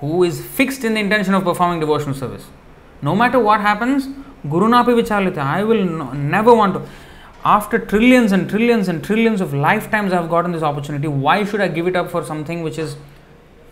who 0.00 0.22
is 0.22 0.44
fixed 0.44 0.84
in 0.84 0.94
the 0.94 1.00
intention 1.00 1.34
of 1.34 1.44
performing 1.44 1.80
devotional 1.80 2.14
service. 2.14 2.46
No 3.02 3.14
matter 3.16 3.38
what 3.38 3.60
happens, 3.60 4.08
Gurunapi 4.50 5.00
Vichalita, 5.00 5.38
I 5.38 5.64
will 5.64 5.84
no, 5.84 6.12
never 6.12 6.54
want 6.54 6.74
to. 6.74 6.82
After 7.44 7.78
trillions 7.78 8.32
and 8.32 8.48
trillions 8.50 8.88
and 8.88 9.04
trillions 9.04 9.40
of 9.40 9.54
lifetimes 9.54 10.12
I 10.12 10.16
have 10.16 10.28
gotten 10.28 10.52
this 10.52 10.62
opportunity, 10.62 11.08
why 11.08 11.44
should 11.44 11.60
I 11.60 11.68
give 11.68 11.86
it 11.86 11.94
up 11.94 12.10
for 12.10 12.24
something 12.24 12.62
which 12.62 12.78
is 12.78 12.96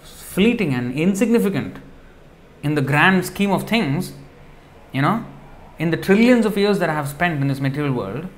fleeting 0.03 0.75
and 0.75 0.93
insignificant 0.93 1.79
in 2.63 2.75
the 2.75 2.83
grand 2.83 3.27
scheme 3.27 3.51
of 3.51 3.69
things? 3.69 4.13
You 4.93 5.03
know, 5.03 5.25
in 5.79 5.91
the 5.91 5.97
trillions 5.97 6.47
of 6.47 6.57
years 6.57 6.79
that 6.79 6.89
I 6.89 6.95
have 6.95 7.09
spent 7.09 7.41
in 7.41 7.49
this 7.49 7.61
material 7.61 7.93
world, 7.93 8.29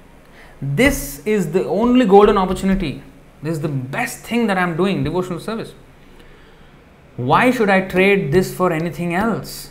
this 0.62 1.24
is 1.26 1.52
the 1.52 1.66
only 1.66 2.06
golden 2.06 2.38
opportunity. 2.38 3.02
This 3.42 3.56
is 3.56 3.60
the 3.60 3.68
best 3.68 4.24
thing 4.24 4.46
that 4.46 4.56
I 4.56 4.62
am 4.62 4.76
doing 4.76 5.04
devotional 5.04 5.38
service. 5.38 5.74
Why 7.16 7.50
should 7.50 7.68
I 7.68 7.82
trade 7.82 8.32
this 8.32 8.54
for 8.54 8.72
anything 8.72 9.14
else? 9.14 9.70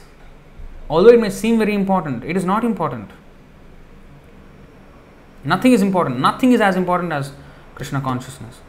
Although 0.90 1.10
it 1.10 1.20
may 1.20 1.30
seem 1.30 1.58
very 1.58 1.74
important, 1.74 2.24
it 2.24 2.38
is 2.38 2.46
not 2.46 2.64
important. 2.64 3.10
Nothing 5.44 5.74
is 5.74 5.82
important. 5.82 6.20
Nothing 6.20 6.52
is 6.52 6.62
as 6.62 6.76
important 6.76 7.12
as 7.12 7.32
Krishna 7.76 8.02
consciousness. 8.02 8.60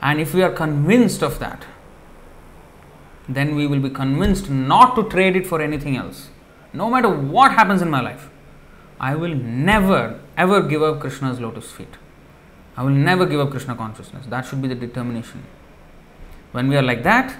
And 0.00 0.20
if 0.20 0.34
we 0.34 0.42
are 0.42 0.52
convinced 0.52 1.22
of 1.22 1.38
that, 1.38 1.64
then 3.28 3.54
we 3.54 3.66
will 3.66 3.80
be 3.80 3.90
convinced 3.90 4.50
not 4.50 4.94
to 4.96 5.08
trade 5.08 5.36
it 5.36 5.46
for 5.46 5.60
anything 5.60 5.96
else. 5.96 6.28
No 6.72 6.90
matter 6.90 7.08
what 7.08 7.52
happens 7.52 7.82
in 7.82 7.90
my 7.90 8.00
life, 8.00 8.30
I 8.98 9.14
will 9.14 9.34
never 9.34 10.20
ever 10.36 10.62
give 10.62 10.82
up 10.82 11.00
Krishna's 11.00 11.40
lotus 11.40 11.70
feet. 11.70 11.96
I 12.76 12.82
will 12.82 12.90
never 12.90 13.26
give 13.26 13.40
up 13.40 13.50
Krishna 13.50 13.74
consciousness. 13.74 14.26
That 14.26 14.46
should 14.46 14.62
be 14.62 14.68
the 14.68 14.74
determination. 14.74 15.44
When 16.52 16.68
we 16.68 16.76
are 16.76 16.82
like 16.82 17.02
that, 17.02 17.36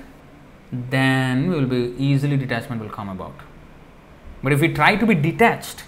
then 0.71 1.51
we 1.51 1.57
will 1.57 1.67
be 1.67 1.95
easily 1.99 2.37
detachment 2.37 2.81
will 2.83 2.91
come 2.91 3.09
about. 3.09 3.35
But 4.43 4.53
if 4.53 4.61
we 4.61 4.69
try 4.69 4.97
to 4.97 5.07
be 5.07 5.15
detached, 5.15 5.85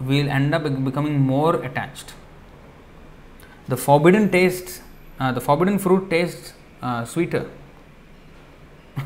we'll 0.00 0.28
end 0.28 0.54
up 0.54 0.62
becoming 0.84 1.18
more 1.20 1.56
attached. 1.62 2.14
The 3.68 3.76
forbidden 3.76 4.30
tastes, 4.30 4.80
uh, 5.20 5.32
the 5.32 5.40
forbidden 5.40 5.78
fruit 5.78 6.08
tastes 6.10 6.54
uh, 6.82 7.04
sweeter. 7.04 7.50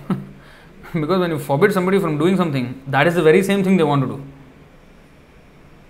because 0.92 1.20
when 1.20 1.30
you 1.30 1.38
forbid 1.38 1.72
somebody 1.72 1.98
from 1.98 2.18
doing 2.18 2.36
something, 2.36 2.82
that 2.86 3.06
is 3.06 3.14
the 3.14 3.22
very 3.22 3.42
same 3.42 3.64
thing 3.64 3.76
they 3.76 3.84
want 3.84 4.02
to 4.02 4.08
do. 4.08 4.24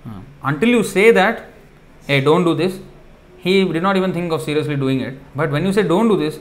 Uh, 0.06 0.20
until 0.42 0.68
you 0.68 0.82
say 0.82 1.10
that, 1.10 1.50
hey, 2.06 2.20
don't 2.20 2.44
do 2.44 2.54
this, 2.54 2.80
he 3.38 3.64
did 3.64 3.82
not 3.82 3.96
even 3.96 4.12
think 4.12 4.32
of 4.32 4.42
seriously 4.42 4.76
doing 4.76 5.00
it. 5.00 5.18
But 5.34 5.50
when 5.50 5.64
you 5.66 5.72
say, 5.72 5.82
don't 5.82 6.08
do 6.08 6.16
this, 6.16 6.38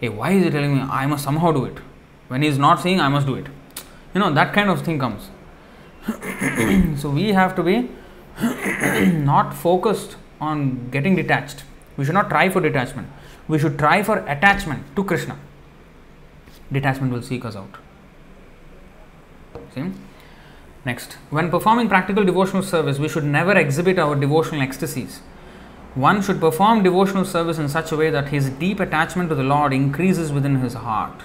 hey, 0.00 0.08
why 0.08 0.32
is 0.32 0.44
he 0.44 0.50
telling 0.50 0.74
me 0.74 0.82
I 0.82 1.06
must 1.06 1.24
somehow 1.24 1.52
do 1.52 1.64
it? 1.64 1.78
When 2.28 2.42
he 2.42 2.48
is 2.48 2.58
not 2.58 2.80
saying, 2.80 3.00
I 3.00 3.08
must 3.08 3.26
do 3.26 3.34
it. 3.34 3.46
You 4.14 4.20
know, 4.20 4.32
that 4.32 4.52
kind 4.52 4.68
of 4.68 4.82
thing 4.82 4.98
comes. 4.98 5.30
so 7.00 7.10
we 7.10 7.28
have 7.32 7.54
to 7.56 7.62
be 7.62 7.88
not 9.12 9.54
focused 9.54 10.16
on 10.40 10.90
getting 10.90 11.16
detached. 11.16 11.64
We 11.96 12.04
should 12.04 12.14
not 12.14 12.28
try 12.28 12.48
for 12.48 12.60
detachment. 12.60 13.08
We 13.48 13.58
should 13.58 13.78
try 13.78 14.02
for 14.02 14.18
attachment 14.18 14.96
to 14.96 15.04
Krishna. 15.04 15.38
Detachment 16.70 17.12
will 17.12 17.22
seek 17.22 17.44
us 17.44 17.56
out. 17.56 17.76
See? 19.74 19.90
Next, 20.84 21.12
when 21.30 21.50
performing 21.50 21.88
practical 21.88 22.24
devotional 22.24 22.62
service, 22.62 22.98
we 22.98 23.08
should 23.08 23.24
never 23.24 23.56
exhibit 23.56 23.98
our 23.98 24.16
devotional 24.16 24.62
ecstasies. 24.62 25.20
One 25.94 26.22
should 26.22 26.40
perform 26.40 26.82
devotional 26.82 27.24
service 27.24 27.58
in 27.58 27.68
such 27.68 27.92
a 27.92 27.96
way 27.96 28.10
that 28.10 28.28
his 28.28 28.48
deep 28.48 28.80
attachment 28.80 29.28
to 29.28 29.34
the 29.34 29.42
Lord 29.42 29.72
increases 29.72 30.32
within 30.32 30.56
his 30.56 30.74
heart. 30.74 31.22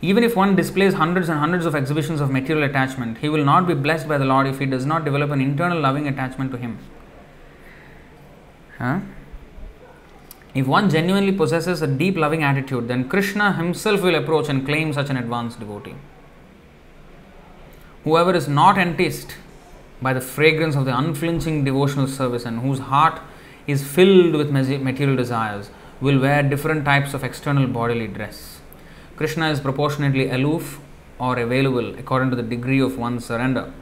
Even 0.00 0.22
if 0.22 0.36
one 0.36 0.54
displays 0.54 0.94
hundreds 0.94 1.28
and 1.28 1.38
hundreds 1.38 1.66
of 1.66 1.74
exhibitions 1.74 2.20
of 2.20 2.30
material 2.30 2.68
attachment, 2.68 3.18
he 3.18 3.28
will 3.28 3.44
not 3.44 3.66
be 3.66 3.74
blessed 3.74 4.06
by 4.06 4.16
the 4.16 4.24
Lord 4.24 4.46
if 4.46 4.60
he 4.60 4.66
does 4.66 4.86
not 4.86 5.04
develop 5.04 5.30
an 5.30 5.40
internal 5.40 5.80
loving 5.80 6.06
attachment 6.06 6.52
to 6.52 6.56
Him. 6.56 6.78
Huh? 8.78 9.00
If 10.54 10.66
one 10.66 10.88
genuinely 10.88 11.32
possesses 11.32 11.82
a 11.82 11.86
deep 11.86 12.16
loving 12.16 12.42
attitude, 12.42 12.88
then 12.88 13.08
Krishna 13.08 13.52
himself 13.52 14.02
will 14.02 14.14
approach 14.14 14.48
and 14.48 14.64
claim 14.64 14.92
such 14.92 15.10
an 15.10 15.16
advanced 15.16 15.58
devotee. 15.58 15.94
Whoever 18.04 18.34
is 18.34 18.48
not 18.48 18.78
enticed 18.78 19.34
by 20.00 20.12
the 20.12 20.20
fragrance 20.20 20.76
of 20.76 20.84
the 20.84 20.96
unflinching 20.96 21.64
devotional 21.64 22.06
service 22.06 22.44
and 22.44 22.60
whose 22.60 22.78
heart 22.78 23.20
is 23.66 23.86
filled 23.86 24.34
with 24.36 24.50
material 24.50 25.16
desires 25.16 25.70
will 26.00 26.20
wear 26.20 26.42
different 26.42 26.84
types 26.84 27.14
of 27.14 27.24
external 27.24 27.66
bodily 27.66 28.06
dress. 28.06 28.57
Krishna 29.18 29.50
is 29.50 29.58
proportionately 29.58 30.30
aloof 30.30 30.78
or 31.18 31.36
available 31.40 31.98
according 31.98 32.30
to 32.30 32.36
the 32.36 32.42
degree 32.44 32.80
of 32.80 32.96
one's 32.96 33.24
surrender. 33.24 33.72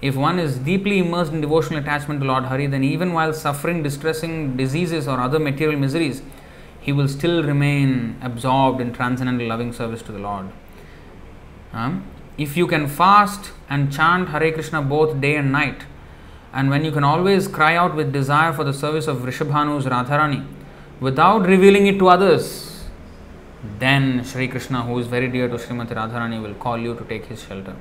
If 0.00 0.16
one 0.16 0.40
is 0.40 0.58
deeply 0.58 0.98
immersed 0.98 1.32
in 1.32 1.40
devotional 1.40 1.78
attachment 1.78 2.18
to 2.20 2.26
Lord 2.26 2.46
Hari, 2.46 2.66
then 2.66 2.82
even 2.82 3.12
while 3.12 3.32
suffering 3.32 3.84
distressing 3.84 4.56
diseases 4.56 5.06
or 5.06 5.20
other 5.20 5.38
material 5.38 5.78
miseries, 5.78 6.22
he 6.80 6.90
will 6.90 7.06
still 7.06 7.44
remain 7.44 8.16
absorbed 8.20 8.80
in 8.80 8.92
transcendental 8.92 9.46
loving 9.46 9.72
service 9.72 10.02
to 10.02 10.10
the 10.10 10.18
Lord. 10.18 10.46
Um, 11.72 12.04
if 12.36 12.56
you 12.56 12.66
can 12.66 12.88
fast 12.88 13.52
and 13.68 13.92
chant 13.92 14.30
Hare 14.30 14.50
Krishna 14.50 14.82
both 14.82 15.20
day 15.20 15.36
and 15.36 15.52
night, 15.52 15.82
and 16.52 16.70
when 16.70 16.84
you 16.84 16.90
can 16.90 17.04
always 17.04 17.46
cry 17.46 17.76
out 17.76 17.94
with 17.94 18.12
desire 18.12 18.52
for 18.52 18.64
the 18.64 18.74
service 18.74 19.06
of 19.06 19.18
Vrishabhanu's 19.18 19.86
Radharani 19.86 20.44
without 20.98 21.46
revealing 21.46 21.86
it 21.86 22.00
to 22.00 22.08
others, 22.08 22.71
then 23.78 24.24
Sri 24.24 24.48
Krishna, 24.48 24.82
who 24.82 24.98
is 24.98 25.06
very 25.06 25.28
dear 25.28 25.48
to 25.48 25.54
Srimati 25.54 25.94
Radharani, 25.94 26.42
will 26.42 26.54
call 26.54 26.78
you 26.78 26.94
to 26.94 27.04
take 27.04 27.26
his 27.26 27.42
shelter. 27.42 27.76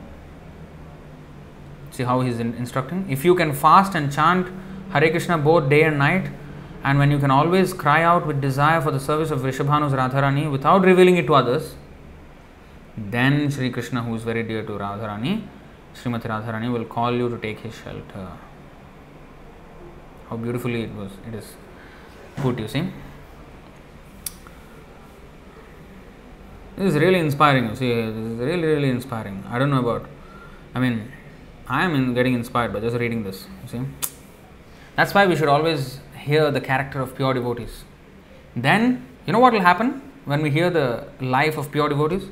See 1.91 2.03
how 2.03 2.21
he 2.21 2.29
is 2.29 2.39
instructing? 2.39 3.05
If 3.09 3.25
you 3.25 3.35
can 3.35 3.53
fast 3.53 3.95
and 3.95 4.11
chant 4.11 4.47
Hare 4.91 5.09
Krishna 5.09 5.37
both 5.37 5.69
day 5.69 5.83
and 5.83 5.97
night, 5.97 6.29
and 6.83 6.99
when 6.99 7.11
you 7.11 7.19
can 7.19 7.31
always 7.31 7.73
cry 7.73 8.03
out 8.03 8.25
with 8.27 8.41
desire 8.41 8.81
for 8.81 8.91
the 8.91 8.99
service 8.99 9.31
of 9.31 9.41
Vrishabhanu's 9.41 9.93
Radharani 9.93 10.51
without 10.51 10.83
revealing 10.83 11.17
it 11.17 11.27
to 11.27 11.35
others, 11.35 11.75
then 12.97 13.49
Sri 13.49 13.69
Krishna, 13.69 14.03
who 14.03 14.15
is 14.15 14.23
very 14.23 14.43
dear 14.43 14.63
to 14.63 14.73
Radharani, 14.73 15.43
Srimati 15.95 16.27
Radharani, 16.27 16.71
will 16.71 16.85
call 16.85 17.13
you 17.13 17.29
to 17.29 17.37
take 17.37 17.59
his 17.59 17.73
shelter. 17.75 18.31
How 20.29 20.37
beautifully 20.37 20.83
it 20.83 20.93
was, 20.93 21.11
it 21.27 21.35
is 21.35 21.53
put, 22.37 22.59
you 22.59 22.67
see. 22.67 22.89
This 26.81 26.95
is 26.95 26.99
really 26.99 27.19
inspiring. 27.19 27.69
You 27.69 27.75
see, 27.75 27.93
this 27.93 28.25
is 28.31 28.39
really, 28.39 28.63
really 28.63 28.89
inspiring. 28.89 29.43
I 29.47 29.59
don't 29.59 29.69
know 29.69 29.81
about. 29.81 30.09
I 30.73 30.79
mean, 30.79 31.11
I 31.67 31.85
am 31.85 31.93
in 31.93 32.15
getting 32.15 32.33
inspired 32.33 32.73
by 32.73 32.79
just 32.79 32.97
reading 32.97 33.21
this. 33.21 33.45
See, 33.67 33.81
that's 34.95 35.13
why 35.13 35.27
we 35.27 35.35
should 35.35 35.47
always 35.47 35.99
hear 36.17 36.49
the 36.49 36.59
character 36.59 36.99
of 36.99 37.13
pure 37.15 37.35
devotees. 37.35 37.83
Then, 38.55 39.05
you 39.27 39.33
know 39.33 39.37
what 39.37 39.53
will 39.53 39.61
happen 39.61 40.01
when 40.25 40.41
we 40.41 40.49
hear 40.49 40.71
the 40.71 41.05
life 41.19 41.55
of 41.55 41.71
pure 41.71 41.87
devotees? 41.87 42.23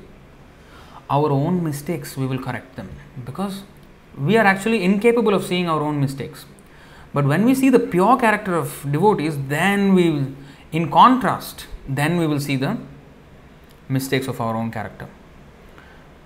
Our 1.11 1.29
own 1.29 1.63
mistakes, 1.63 2.17
we 2.17 2.25
will 2.25 2.41
correct 2.41 2.75
them 2.75 2.89
because 3.25 3.61
we 4.17 4.35
are 4.35 4.47
actually 4.47 4.83
incapable 4.83 5.35
of 5.35 5.43
seeing 5.45 5.69
our 5.69 5.83
own 5.83 6.01
mistakes. 6.01 6.47
But 7.13 7.25
when 7.25 7.45
we 7.45 7.53
see 7.53 7.69
the 7.69 7.77
pure 7.77 8.17
character 8.17 8.55
of 8.55 8.83
devotees, 8.91 9.37
then 9.47 9.93
we, 9.93 10.25
in 10.71 10.89
contrast, 10.89 11.67
then 11.87 12.17
we 12.17 12.25
will 12.25 12.39
see 12.39 12.55
the 12.55 12.79
mistakes 13.89 14.27
of 14.27 14.39
our 14.39 14.55
own 14.55 14.71
character. 14.71 15.07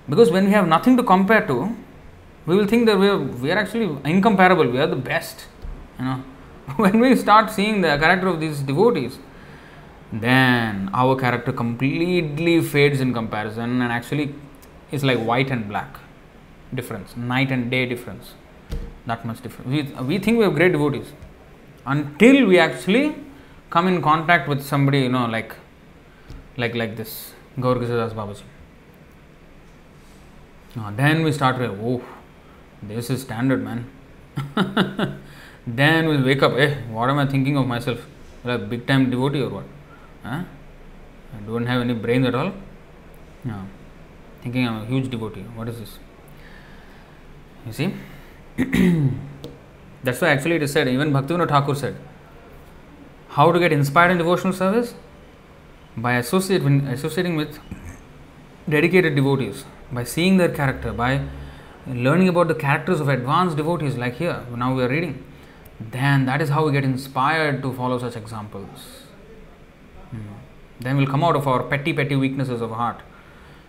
Because 0.10 0.30
when 0.32 0.46
we 0.46 0.52
have 0.52 0.68
nothing 0.68 0.98
to 0.98 1.04
compare 1.04 1.46
to, 1.48 1.76
we 2.46 2.56
will 2.58 2.68
think 2.68 2.86
that 2.88 3.00
we 3.00 3.08
are, 3.08 3.18
we 3.18 3.52
are 3.52 3.58
actually 3.58 3.90
incomparable, 4.04 4.70
we 4.70 4.80
are 4.80 4.88
the 4.88 4.98
best. 4.98 5.46
You 5.98 6.06
know, 6.06 6.24
when 6.76 7.00
we 7.00 7.16
start 7.16 7.50
seeing 7.50 7.82
the 7.82 7.98
character 7.98 8.28
of 8.28 8.40
these 8.40 8.60
devotees, 8.60 9.18
then 10.12 10.90
our 10.94 11.16
character 11.16 11.52
completely 11.52 12.62
fades 12.62 13.00
in 13.00 13.14
comparison 13.14 13.82
and 13.82 13.92
actually 13.92 14.36
is 14.92 15.04
like 15.04 15.18
white 15.18 15.50
and 15.50 15.68
black 15.68 16.00
difference, 16.76 17.16
night 17.16 17.52
and 17.52 17.72
day 17.72 17.86
difference. 17.86 18.34
That 19.06 19.26
much 19.26 19.42
difference. 19.42 19.70
We, 19.70 20.04
we 20.04 20.20
think 20.20 20.38
we 20.38 20.44
have 20.44 20.56
great 20.56 20.72
devotees 20.72 21.12
until 21.86 22.46
we 22.48 22.60
actually 22.60 23.16
come 23.70 23.88
in 23.88 24.02
contact 24.02 24.48
with 24.48 24.62
somebody, 24.64 25.00
you 25.00 25.10
know, 25.10 25.26
like 25.26 25.56
like 26.58 26.76
like 26.76 26.96
this 26.96 27.33
Gaurkishoradas 27.60 28.42
then 30.96 31.24
we 31.24 31.32
start 31.32 31.60
with, 31.60 31.72
oh, 31.72 32.02
this 32.82 33.10
is 33.10 33.22
standard, 33.22 33.64
man. 33.64 33.90
then 35.68 36.08
we'll 36.08 36.24
wake 36.24 36.42
up, 36.42 36.54
eh, 36.54 36.76
what 36.90 37.10
am 37.10 37.20
I 37.20 37.28
thinking 37.28 37.58
of 37.58 37.68
myself? 37.68 38.06
Like 38.44 38.70
big 38.70 38.88
time 38.88 39.10
devotee 39.10 39.42
or 39.42 39.50
what? 39.50 39.66
I 40.26 40.44
don't 41.46 41.66
have 41.66 41.82
any 41.82 41.94
brain 41.94 42.26
at 42.26 42.36
all. 42.36 42.54
Thinking 44.42 44.68
I'm 44.68 44.82
a 44.82 44.86
huge 44.86 45.10
devotee. 45.10 45.42
What 45.56 45.70
is 45.70 45.80
this? 45.80 46.00
You 47.66 47.72
see? 47.72 47.94
That's 50.04 50.20
why 50.20 50.30
actually 50.30 50.56
it 50.56 50.64
is 50.64 50.72
said, 50.74 50.88
even 50.88 51.12
Bhaktivinoda 51.14 51.48
Thakur 51.48 51.76
said, 51.76 51.96
how 53.30 53.52
to 53.52 53.60
get 53.60 53.72
inspired 53.72 54.12
in 54.12 54.18
devotional 54.18 54.54
service? 54.54 54.94
By 55.96 56.14
associate, 56.14 56.64
associating 56.64 57.36
with 57.36 57.60
dedicated 58.68 59.16
devotees, 59.16 59.66
by 59.92 60.04
seeing 60.04 60.38
their 60.38 60.50
character, 60.50 60.92
by 60.92 61.22
learning 61.86 62.30
about 62.30 62.48
the 62.48 62.56
characters 62.56 63.00
of 63.00 63.10
advanced 63.10 63.58
devotees, 63.58 63.96
like 63.96 64.16
here, 64.16 64.44
now 64.56 64.74
we 64.74 64.84
are 64.84 64.90
reading, 64.90 65.24
then 65.80 66.26
that 66.26 66.42
is 66.42 66.50
how 66.50 66.66
we 66.66 66.72
get 66.72 66.84
inspired 66.84 67.62
to 67.62 67.74
follow 67.74 68.00
such 68.00 68.16
examples. 68.16 69.04
Hmm. 70.10 70.20
Then 70.80 70.98
we'll 70.98 71.08
come 71.08 71.24
out 71.24 71.36
of 71.36 71.48
our 71.48 71.64
petty, 71.64 71.94
petty 71.94 72.16
weaknesses 72.16 72.62
of 72.62 72.72
heart 72.72 73.02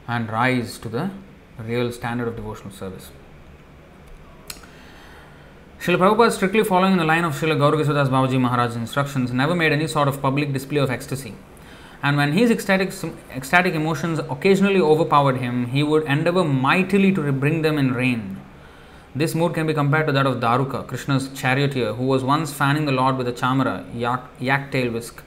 and 0.09 0.30
rise 0.30 0.78
to 0.78 0.88
the 0.88 1.10
real 1.59 1.92
standard 1.92 2.28
of 2.28 2.36
devotional 2.36 2.72
service. 2.72 3.10
Srila 5.78 5.98
Prabhupada, 5.98 6.32
strictly 6.32 6.64
following 6.64 6.96
the 6.96 7.05
line 7.05 7.24
of 7.24 7.34
Srila 7.34 7.59
Gaurkishoradas 7.59 8.09
Babaji 8.09 8.40
Maharaj's 8.40 8.76
instructions, 8.76 9.32
never 9.32 9.55
made 9.55 9.70
any 9.70 9.86
sort 9.86 10.09
of 10.09 10.22
public 10.22 10.52
display 10.52 10.78
of 10.78 10.90
ecstasy 10.90 11.34
And 12.05 12.18
when 12.18 12.32
his 12.32 12.51
ecstatic, 12.51 12.93
ecstatic 13.35 13.74
emotions 13.74 14.18
occasionally 14.18 14.78
overpowered 14.78 15.39
him, 15.39 15.68
he 15.68 15.82
would 15.82 16.05
endeavor 16.05 16.44
mightily 16.44 17.10
to 17.14 17.32
bring 17.32 17.62
them 17.62 17.78
in 17.78 17.94
rein. 17.94 18.43
This 19.14 19.35
mood 19.35 19.55
can 19.55 19.66
be 19.66 19.72
compared 19.72 20.06
to 20.09 20.12
that 20.12 20.26
of 20.26 20.39
Daruka, 20.39 20.86
Krishna's 20.86 21.28
charioteer, 21.28 21.94
who 21.94 22.05
was 22.05 22.22
once 22.22 22.52
fanning 22.52 22.85
the 22.85 22.93
Lord 22.93 23.16
with 23.16 23.26
a 23.28 23.32
chamara, 23.32 23.86
yak, 23.94 24.22
yak 24.39 24.70
tail 24.70 24.93
whisk. 24.93 25.22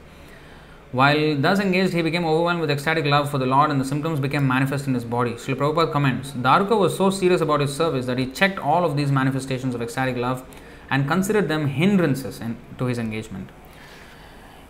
While 0.92 1.36
thus 1.38 1.60
engaged, 1.60 1.94
he 1.94 2.04
became 2.04 2.26
overwhelmed 2.26 2.62
with 2.62 2.70
ecstatic 2.70 3.06
love 3.06 3.32
for 3.32 3.40
the 3.40 3.48
Lord 3.48 3.72
and 3.72 3.82
the 3.82 3.86
symptoms 3.86 4.20
became 4.20 4.48
manifest 4.48 4.86
in 4.86 4.94
his 4.94 5.04
body. 5.04 5.32
Srila 5.32 5.56
Prabhupada 5.56 5.92
comments 5.92 6.32
Daruka 6.32 6.78
was 6.78 6.96
so 6.96 7.10
serious 7.10 7.42
about 7.42 7.60
his 7.60 7.76
service 7.76 8.06
that 8.06 8.20
he 8.20 8.28
checked 8.28 8.60
all 8.60 8.86
of 8.86 8.96
these 8.96 9.12
manifestations 9.12 9.74
of 9.74 9.82
ecstatic 9.82 10.16
love 10.16 10.46
and 10.92 11.08
considered 11.08 11.48
them 11.48 11.70
hindrances 11.70 12.40
in, 12.40 12.56
to 12.78 12.86
his 12.86 13.00
engagement. 13.00 13.50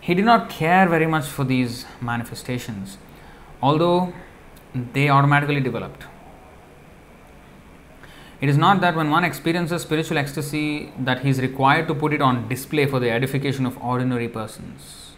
He 0.08 0.14
did 0.14 0.24
not 0.24 0.48
care 0.48 0.88
very 0.88 1.06
much 1.06 1.26
for 1.26 1.44
these 1.44 1.84
manifestations, 2.00 2.96
although 3.60 4.14
they 4.94 5.10
automatically 5.10 5.60
developed. 5.60 6.04
It 8.40 8.48
is 8.48 8.56
not 8.56 8.80
that 8.80 8.96
when 8.96 9.10
one 9.10 9.22
experiences 9.22 9.82
spiritual 9.82 10.16
ecstasy 10.16 10.94
that 10.98 11.20
he 11.20 11.28
is 11.28 11.42
required 11.42 11.88
to 11.88 11.94
put 11.94 12.14
it 12.14 12.22
on 12.22 12.48
display 12.48 12.86
for 12.86 12.98
the 12.98 13.10
edification 13.10 13.66
of 13.66 13.76
ordinary 13.84 14.28
persons. 14.28 15.10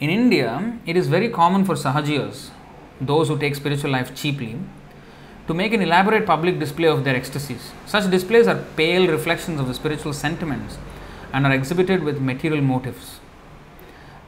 In 0.00 0.10
India, 0.10 0.76
it 0.84 0.96
is 0.96 1.06
very 1.06 1.28
common 1.28 1.64
for 1.64 1.76
sahajiyas, 1.76 2.50
those 3.00 3.28
who 3.28 3.38
take 3.38 3.54
spiritual 3.54 3.92
life 3.92 4.16
cheaply, 4.16 4.58
to 5.46 5.54
make 5.54 5.72
an 5.72 5.80
elaborate 5.80 6.26
public 6.26 6.58
display 6.58 6.88
of 6.88 7.04
their 7.04 7.14
ecstasies. 7.14 7.70
Such 7.86 8.10
displays 8.10 8.48
are 8.48 8.64
pale 8.74 9.06
reflections 9.06 9.60
of 9.60 9.68
the 9.68 9.74
spiritual 9.74 10.12
sentiments 10.12 10.76
and 11.32 11.46
are 11.46 11.52
exhibited 11.52 12.02
with 12.02 12.20
material 12.20 12.60
motives. 12.60 13.20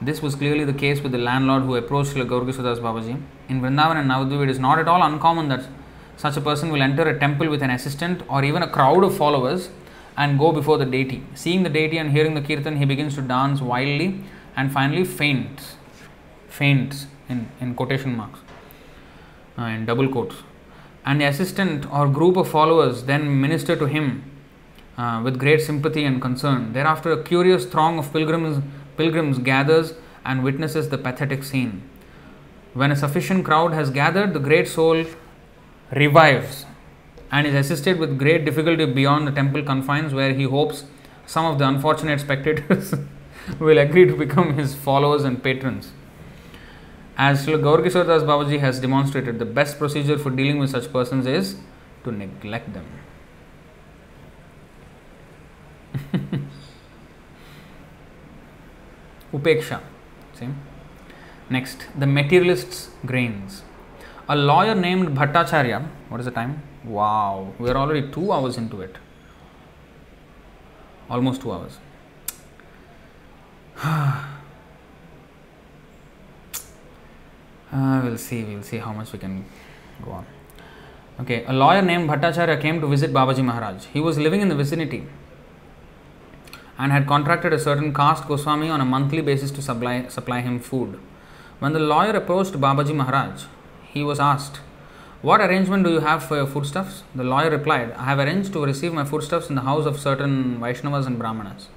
This 0.00 0.20
was 0.20 0.34
clearly 0.34 0.64
the 0.64 0.74
case 0.74 1.00
with 1.00 1.12
the 1.12 1.18
landlord 1.18 1.62
who 1.62 1.74
approached 1.74 2.12
Srila 2.12 2.28
Gaurkishoradas 2.28 2.80
Babaji. 2.80 3.20
In 3.48 3.62
Vrindavan 3.62 3.96
and 3.96 4.10
Navadvip, 4.10 4.42
it 4.42 4.50
is 4.50 4.58
not 4.58 4.78
at 4.78 4.88
all 4.88 5.02
uncommon 5.02 5.48
that 5.48 5.66
such 6.18 6.36
a 6.36 6.40
person 6.40 6.70
will 6.70 6.82
enter 6.82 7.02
a 7.08 7.18
temple 7.18 7.48
with 7.48 7.62
an 7.62 7.70
assistant 7.70 8.22
or 8.28 8.44
even 8.44 8.62
a 8.62 8.68
crowd 8.68 9.04
of 9.04 9.16
followers 9.16 9.70
and 10.16 10.38
go 10.38 10.52
before 10.52 10.76
the 10.76 10.84
deity. 10.84 11.22
Seeing 11.34 11.62
the 11.62 11.70
deity 11.70 11.96
and 11.96 12.10
hearing 12.10 12.34
the 12.34 12.42
kirtan, 12.42 12.76
he 12.76 12.84
begins 12.84 13.14
to 13.14 13.22
dance 13.22 13.62
wildly 13.62 14.20
and 14.54 14.70
finally 14.70 15.04
faints. 15.04 15.76
Faints 16.48 17.06
in, 17.28 17.48
in 17.60 17.74
quotation 17.74 18.16
marks, 18.16 18.40
uh, 19.58 19.62
in 19.62 19.86
double 19.86 20.08
quotes. 20.08 20.36
And 21.06 21.20
the 21.20 21.24
assistant 21.26 21.90
or 21.90 22.08
group 22.08 22.36
of 22.36 22.48
followers 22.48 23.04
then 23.04 23.40
minister 23.40 23.76
to 23.76 23.86
him 23.86 24.30
uh, 24.98 25.20
with 25.22 25.38
great 25.38 25.60
sympathy 25.60 26.04
and 26.04 26.20
concern. 26.20 26.72
Thereafter, 26.72 27.12
a 27.12 27.22
curious 27.22 27.66
throng 27.66 27.98
of 27.98 28.12
pilgrims 28.12 28.62
pilgrims 28.96 29.38
gathers 29.38 29.94
and 30.24 30.42
witnesses 30.42 30.88
the 30.88 30.98
pathetic 30.98 31.44
scene. 31.44 31.82
When 32.74 32.90
a 32.92 32.96
sufficient 32.96 33.44
crowd 33.44 33.72
has 33.72 33.90
gathered, 33.90 34.34
the 34.34 34.40
great 34.40 34.68
soul 34.68 35.04
revives 35.92 36.66
and 37.30 37.46
is 37.46 37.54
assisted 37.54 37.98
with 37.98 38.18
great 38.18 38.44
difficulty 38.44 38.86
beyond 38.86 39.26
the 39.26 39.32
temple 39.32 39.62
confines, 39.62 40.12
where 40.12 40.32
he 40.34 40.44
hopes 40.44 40.84
some 41.26 41.44
of 41.44 41.58
the 41.58 41.66
unfortunate 41.66 42.20
spectators 42.20 42.94
will 43.58 43.78
agree 43.78 44.04
to 44.06 44.16
become 44.16 44.54
his 44.58 44.74
followers 44.74 45.24
and 45.24 45.42
patrons. 45.42 45.92
As 47.16 47.46
Srila 47.46 48.06
Das 48.06 48.22
Babaji 48.22 48.60
has 48.60 48.78
demonstrated, 48.78 49.38
the 49.38 49.46
best 49.46 49.78
procedure 49.78 50.18
for 50.18 50.30
dealing 50.30 50.58
with 50.58 50.70
such 50.70 50.92
persons 50.92 51.26
is 51.26 51.56
to 52.04 52.12
neglect 52.12 52.74
them. 52.74 52.86
Upeksha. 59.36 59.80
See? 60.38 60.48
Next, 61.48 61.86
the 61.98 62.06
materialist's 62.06 62.90
grains. 63.04 63.62
A 64.28 64.34
lawyer 64.34 64.74
named 64.74 65.16
Bhattacharya, 65.16 65.86
what 66.08 66.20
is 66.20 66.26
the 66.26 66.32
time? 66.32 66.62
Wow, 66.84 67.52
we 67.58 67.70
are 67.70 67.76
already 67.76 68.10
two 68.10 68.32
hours 68.32 68.56
into 68.56 68.80
it. 68.80 68.96
Almost 71.08 71.42
two 71.42 71.52
hours. 71.52 71.78
uh, 73.82 74.24
we'll 78.02 78.18
see, 78.18 78.42
we'll 78.42 78.62
see 78.62 78.78
how 78.78 78.92
much 78.92 79.12
we 79.12 79.18
can 79.20 79.44
go 80.04 80.10
on. 80.10 80.26
Okay, 81.20 81.44
a 81.44 81.52
lawyer 81.52 81.82
named 81.82 82.08
Bhattacharya 82.10 82.60
came 82.60 82.80
to 82.80 82.88
visit 82.88 83.12
Babaji 83.12 83.44
Maharaj. 83.44 83.84
He 83.86 84.00
was 84.00 84.18
living 84.18 84.40
in 84.40 84.48
the 84.48 84.56
vicinity 84.56 85.06
and 86.78 86.92
had 86.92 87.06
contracted 87.06 87.52
a 87.52 87.58
certain 87.58 87.92
caste 87.94 88.26
Goswami 88.28 88.68
on 88.68 88.80
a 88.80 88.84
monthly 88.84 89.22
basis 89.22 89.50
to 89.52 89.62
supply, 89.62 90.08
supply 90.08 90.40
him 90.40 90.60
food. 90.60 90.98
When 91.58 91.72
the 91.72 91.80
lawyer 91.80 92.10
approached 92.10 92.52
Babaji 92.52 92.94
Maharaj, 92.94 93.44
he 93.92 94.02
was 94.02 94.20
asked, 94.20 94.60
What 95.22 95.40
arrangement 95.40 95.84
do 95.84 95.90
you 95.90 96.00
have 96.00 96.22
for 96.22 96.36
your 96.36 96.46
foodstuffs? 96.46 97.02
The 97.14 97.24
lawyer 97.24 97.50
replied, 97.50 97.92
I 97.92 98.04
have 98.04 98.18
arranged 98.18 98.52
to 98.52 98.64
receive 98.64 98.92
my 98.92 99.04
foodstuffs 99.04 99.48
in 99.48 99.54
the 99.54 99.62
house 99.62 99.86
of 99.86 99.98
certain 99.98 100.60
Vaishnavas 100.60 101.06
and 101.06 101.18
Brahmanas. 101.18 101.68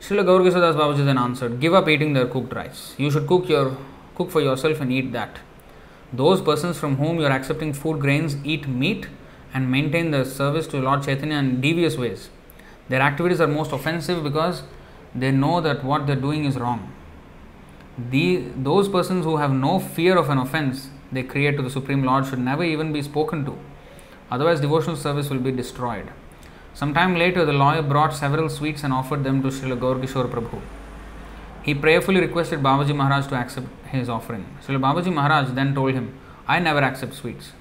Srila 0.00 0.24
Gaurkishoradas 0.24 0.74
Babaji 0.74 1.04
then 1.04 1.18
answered, 1.18 1.60
Give 1.60 1.74
up 1.74 1.88
eating 1.88 2.14
their 2.14 2.26
cooked 2.26 2.54
rice. 2.54 2.94
You 2.96 3.10
should 3.10 3.26
cook, 3.26 3.48
your, 3.48 3.76
cook 4.14 4.30
for 4.30 4.40
yourself 4.40 4.80
and 4.80 4.90
eat 4.90 5.12
that. 5.12 5.38
Those 6.12 6.40
persons 6.40 6.78
from 6.78 6.96
whom 6.96 7.18
you 7.18 7.26
are 7.26 7.30
accepting 7.30 7.72
food 7.72 8.00
grains 8.00 8.36
eat 8.44 8.66
meat 8.66 9.06
and 9.54 9.70
maintain 9.70 10.10
their 10.10 10.24
service 10.24 10.66
to 10.68 10.78
Lord 10.78 11.02
Chaitanya 11.02 11.36
in 11.36 11.60
devious 11.60 11.96
ways. 11.96 12.30
Their 12.92 13.00
activities 13.00 13.40
are 13.40 13.46
most 13.46 13.72
offensive 13.72 14.22
because 14.22 14.64
they 15.14 15.30
know 15.30 15.62
that 15.62 15.82
what 15.82 16.06
they're 16.06 16.24
doing 16.24 16.44
is 16.44 16.58
wrong. 16.58 16.92
The, 18.10 18.44
those 18.54 18.86
persons 18.86 19.24
who 19.24 19.38
have 19.38 19.50
no 19.50 19.78
fear 19.80 20.18
of 20.18 20.28
an 20.28 20.36
offense 20.36 20.90
they 21.10 21.22
create 21.22 21.56
to 21.56 21.62
the 21.62 21.70
Supreme 21.70 22.04
Lord 22.04 22.26
should 22.26 22.38
never 22.38 22.64
even 22.64 22.92
be 22.92 23.00
spoken 23.00 23.46
to. 23.46 23.56
Otherwise, 24.30 24.60
devotional 24.60 24.96
service 24.96 25.30
will 25.30 25.38
be 25.38 25.52
destroyed. 25.52 26.10
Some 26.74 26.92
time 26.92 27.16
later, 27.16 27.46
the 27.46 27.54
lawyer 27.54 27.80
brought 27.80 28.12
several 28.14 28.50
sweets 28.50 28.84
and 28.84 28.92
offered 28.92 29.24
them 29.24 29.42
to 29.42 29.48
Srila 29.48 29.78
Gaurkishore 29.78 30.28
Prabhu. 30.28 30.60
He 31.62 31.74
prayerfully 31.74 32.20
requested 32.20 32.60
Babaji 32.60 32.94
Maharaj 32.94 33.26
to 33.28 33.36
accept 33.36 33.68
his 33.86 34.10
offering. 34.10 34.44
Srila 34.66 34.80
Babaji 34.86 35.14
Maharaj 35.14 35.50
then 35.52 35.74
told 35.74 35.94
him, 35.94 36.14
I 36.46 36.58
never 36.58 36.80
accept 36.80 37.14
sweets. 37.14 37.52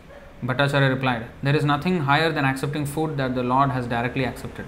Bhattacharya 0.43 0.89
replied, 0.89 1.27
There 1.41 1.55
is 1.55 1.63
nothing 1.63 1.99
higher 2.01 2.33
than 2.33 2.43
accepting 2.43 2.85
food 2.85 3.15
that 3.15 3.33
the 3.33 3.43
Lord 3.43 3.71
has 3.71 3.87
directly 3.87 4.25
accepted. 4.25 4.65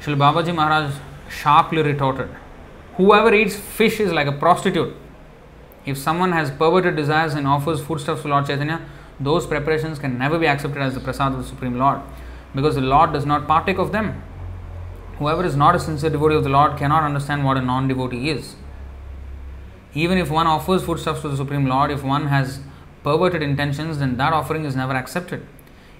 Srila 0.00 0.16
Babaji 0.16 0.54
Maharaj 0.54 0.94
sharply 1.30 1.82
retorted, 1.82 2.30
Whoever 2.96 3.34
eats 3.34 3.56
fish 3.56 4.00
is 4.00 4.12
like 4.12 4.26
a 4.26 4.32
prostitute. 4.32 4.96
If 5.84 5.98
someone 5.98 6.32
has 6.32 6.50
perverted 6.50 6.96
desires 6.96 7.34
and 7.34 7.46
offers 7.46 7.82
foodstuffs 7.82 8.22
to 8.22 8.28
Lord 8.28 8.46
Chaitanya, 8.46 8.80
those 9.18 9.46
preparations 9.46 9.98
can 9.98 10.16
never 10.18 10.38
be 10.38 10.46
accepted 10.46 10.80
as 10.80 10.94
the 10.94 11.00
prasad 11.00 11.32
of 11.32 11.38
the 11.38 11.44
Supreme 11.44 11.78
Lord 11.78 12.00
because 12.54 12.74
the 12.74 12.80
Lord 12.80 13.12
does 13.12 13.26
not 13.26 13.46
partake 13.46 13.78
of 13.78 13.92
them. 13.92 14.22
Whoever 15.18 15.44
is 15.44 15.54
not 15.54 15.74
a 15.74 15.78
sincere 15.78 16.10
devotee 16.10 16.34
of 16.36 16.44
the 16.44 16.50
Lord 16.50 16.78
cannot 16.78 17.04
understand 17.04 17.44
what 17.44 17.58
a 17.58 17.62
non 17.62 17.86
devotee 17.86 18.30
is. 18.30 18.56
Even 19.92 20.16
if 20.16 20.30
one 20.30 20.46
offers 20.46 20.82
foodstuffs 20.82 21.20
to 21.22 21.28
the 21.28 21.36
Supreme 21.36 21.66
Lord, 21.66 21.90
if 21.90 22.02
one 22.02 22.28
has 22.28 22.60
perverted 23.02 23.42
intentions, 23.42 23.98
then 23.98 24.16
that 24.16 24.32
offering 24.32 24.64
is 24.64 24.74
never 24.74 24.94
accepted. 24.94 25.46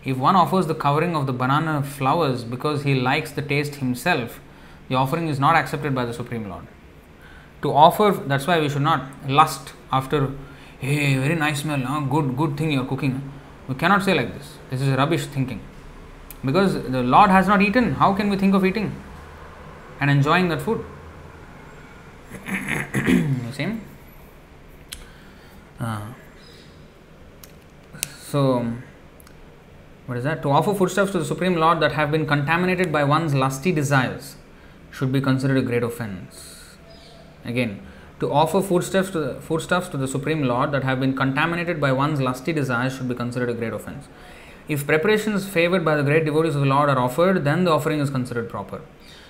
If 0.04 0.16
one 0.16 0.34
offers 0.34 0.66
the 0.66 0.74
covering 0.74 1.14
of 1.14 1.26
the 1.26 1.32
banana 1.32 1.82
flowers 1.82 2.44
because 2.44 2.82
he 2.84 2.94
likes 2.94 3.32
the 3.32 3.42
taste 3.42 3.76
himself, 3.76 4.40
the 4.88 4.94
offering 4.94 5.28
is 5.28 5.38
not 5.38 5.56
accepted 5.56 5.94
by 5.94 6.04
the 6.04 6.14
Supreme 6.14 6.48
Lord. 6.48 6.66
To 7.62 7.72
offer, 7.72 8.12
that's 8.26 8.46
why 8.46 8.58
we 8.60 8.68
should 8.68 8.82
not 8.82 9.28
lust 9.28 9.74
after, 9.92 10.30
hey, 10.78 11.18
very 11.18 11.36
nice 11.36 11.60
smell, 11.60 11.80
huh? 11.80 12.00
good, 12.00 12.36
good 12.36 12.56
thing 12.56 12.72
you 12.72 12.80
are 12.80 12.86
cooking. 12.86 13.30
We 13.68 13.74
cannot 13.74 14.02
say 14.02 14.14
like 14.14 14.32
this. 14.32 14.58
This 14.70 14.80
is 14.80 14.88
rubbish 14.96 15.26
thinking. 15.26 15.60
Because 16.44 16.74
the 16.74 17.02
Lord 17.02 17.30
has 17.30 17.46
not 17.46 17.60
eaten, 17.60 17.92
how 17.94 18.14
can 18.14 18.30
we 18.30 18.36
think 18.36 18.54
of 18.54 18.64
eating 18.64 18.94
and 20.00 20.10
enjoying 20.10 20.48
that 20.48 20.62
food? 20.62 20.84
you 22.46 23.52
see? 23.52 23.80
Uh, 25.78 26.00
so, 28.26 28.72
what 30.10 30.18
is 30.18 30.24
that? 30.24 30.42
To 30.42 30.50
offer 30.50 30.74
foodstuffs 30.74 31.12
to 31.12 31.20
the 31.20 31.24
Supreme 31.24 31.54
Lord 31.54 31.78
that 31.78 31.92
have 31.92 32.10
been 32.10 32.26
contaminated 32.26 32.90
by 32.90 33.04
one's 33.04 33.32
lusty 33.32 33.70
desires 33.70 34.34
should 34.90 35.12
be 35.12 35.20
considered 35.20 35.58
a 35.58 35.62
great 35.62 35.84
offense. 35.84 36.74
Again, 37.44 37.80
to 38.18 38.32
offer 38.32 38.60
foodstuffs 38.60 39.10
to 39.12 39.20
the, 39.20 39.40
foodstuffs 39.40 39.88
to 39.90 39.96
the 39.96 40.08
Supreme 40.08 40.42
Lord 40.42 40.72
that 40.72 40.82
have 40.82 40.98
been 40.98 41.14
contaminated 41.14 41.80
by 41.80 41.92
one's 41.92 42.20
lusty 42.20 42.52
desires 42.52 42.96
should 42.96 43.08
be 43.08 43.14
considered 43.14 43.50
a 43.50 43.54
great 43.54 43.72
offense. 43.72 44.08
If 44.66 44.84
preparations 44.84 45.48
favored 45.48 45.84
by 45.84 45.94
the 45.94 46.02
great 46.02 46.24
devotees 46.24 46.56
of 46.56 46.62
the 46.62 46.66
Lord 46.66 46.90
are 46.90 46.98
offered, 46.98 47.44
then 47.44 47.62
the 47.62 47.70
offering 47.70 48.00
is 48.00 48.10
considered 48.10 48.50
proper. 48.50 48.80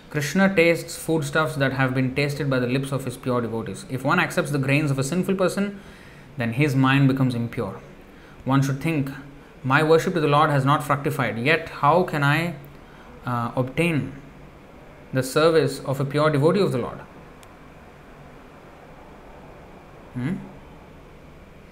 Krishna 0.09 0.49
tastes 0.57 0.97
foodstuffs 0.97 1.57
that 1.57 1.75
have 1.75 1.95
been 1.95 2.15
tasted 2.15 2.49
by 2.49 2.59
the 2.59 2.67
lips 2.67 2.91
of 2.91 3.05
his 3.05 3.19
pure 3.19 3.43
devotees. 3.43 3.85
If 3.91 4.03
one 4.03 4.19
accepts 4.19 4.51
the 4.51 4.59
grains 4.59 4.91
of 4.91 4.99
a 4.99 5.05
sinful 5.05 5.35
person, 5.35 5.79
then 6.39 6.55
his 6.55 6.75
mind 6.75 7.07
becomes 7.07 7.35
impure. 7.35 7.83
One 8.47 8.63
should 8.63 8.81
think 8.81 9.11
my 9.63 9.83
worship 9.83 10.15
to 10.15 10.21
the 10.21 10.29
Lord 10.29 10.51
has 10.51 10.65
not 10.65 10.83
fructified, 10.83 11.39
yet 11.39 11.69
how 11.69 12.03
can 12.03 12.23
I 12.23 12.55
uh, 13.27 13.53
obtain 13.57 14.15
the 15.13 15.23
service 15.23 15.81
of 15.81 16.01
a 16.01 16.05
pure 16.05 16.31
devotee 16.31 16.61
of 16.61 16.73
the 16.73 16.79
Lord? 16.79 16.99
Hmm? 20.15 20.37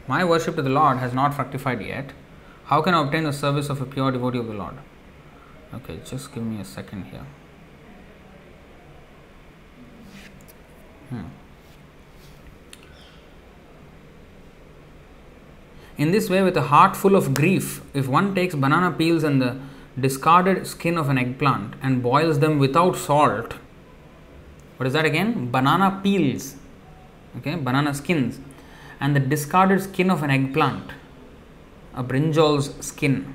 My 0.06 0.24
worship 0.24 0.56
to 0.56 0.62
the 0.62 0.70
Lord 0.70 0.98
has 0.98 1.12
not 1.12 1.34
fructified 1.34 1.80
yet. 1.82 2.12
How 2.66 2.82
can 2.82 2.94
I 2.94 3.02
obtain 3.02 3.24
the 3.24 3.32
service 3.32 3.68
of 3.70 3.80
a 3.80 3.86
pure 3.86 4.10
devotee 4.10 4.38
of 4.38 4.46
the 4.46 4.54
Lord? 4.54 4.74
Okay, 5.74 6.00
just 6.04 6.32
give 6.32 6.42
me 6.42 6.60
a 6.60 6.64
second 6.64 7.04
here. 7.04 7.26
Hmm. 11.10 11.24
In 15.98 16.12
this 16.12 16.30
way, 16.30 16.42
with 16.44 16.56
a 16.56 16.62
heart 16.62 16.96
full 16.96 17.16
of 17.16 17.34
grief, 17.34 17.82
if 17.92 18.06
one 18.06 18.32
takes 18.32 18.54
banana 18.54 18.92
peels 18.92 19.24
and 19.24 19.42
the 19.42 19.58
discarded 19.98 20.64
skin 20.64 20.96
of 20.96 21.08
an 21.08 21.18
eggplant 21.18 21.74
and 21.82 22.00
boils 22.00 22.38
them 22.38 22.60
without 22.60 22.96
salt, 22.96 23.54
what 24.76 24.86
is 24.86 24.92
that 24.92 25.04
again? 25.04 25.50
Banana 25.50 26.00
peels, 26.04 26.54
okay, 27.38 27.56
banana 27.56 27.92
skins, 27.94 28.38
and 29.00 29.16
the 29.16 29.20
discarded 29.20 29.82
skin 29.82 30.08
of 30.08 30.22
an 30.22 30.30
eggplant, 30.30 30.92
a 31.94 32.04
brinjal's 32.04 32.72
skin, 32.86 33.34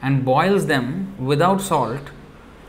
and 0.00 0.24
boils 0.24 0.66
them 0.68 1.14
without 1.22 1.60
salt 1.60 2.12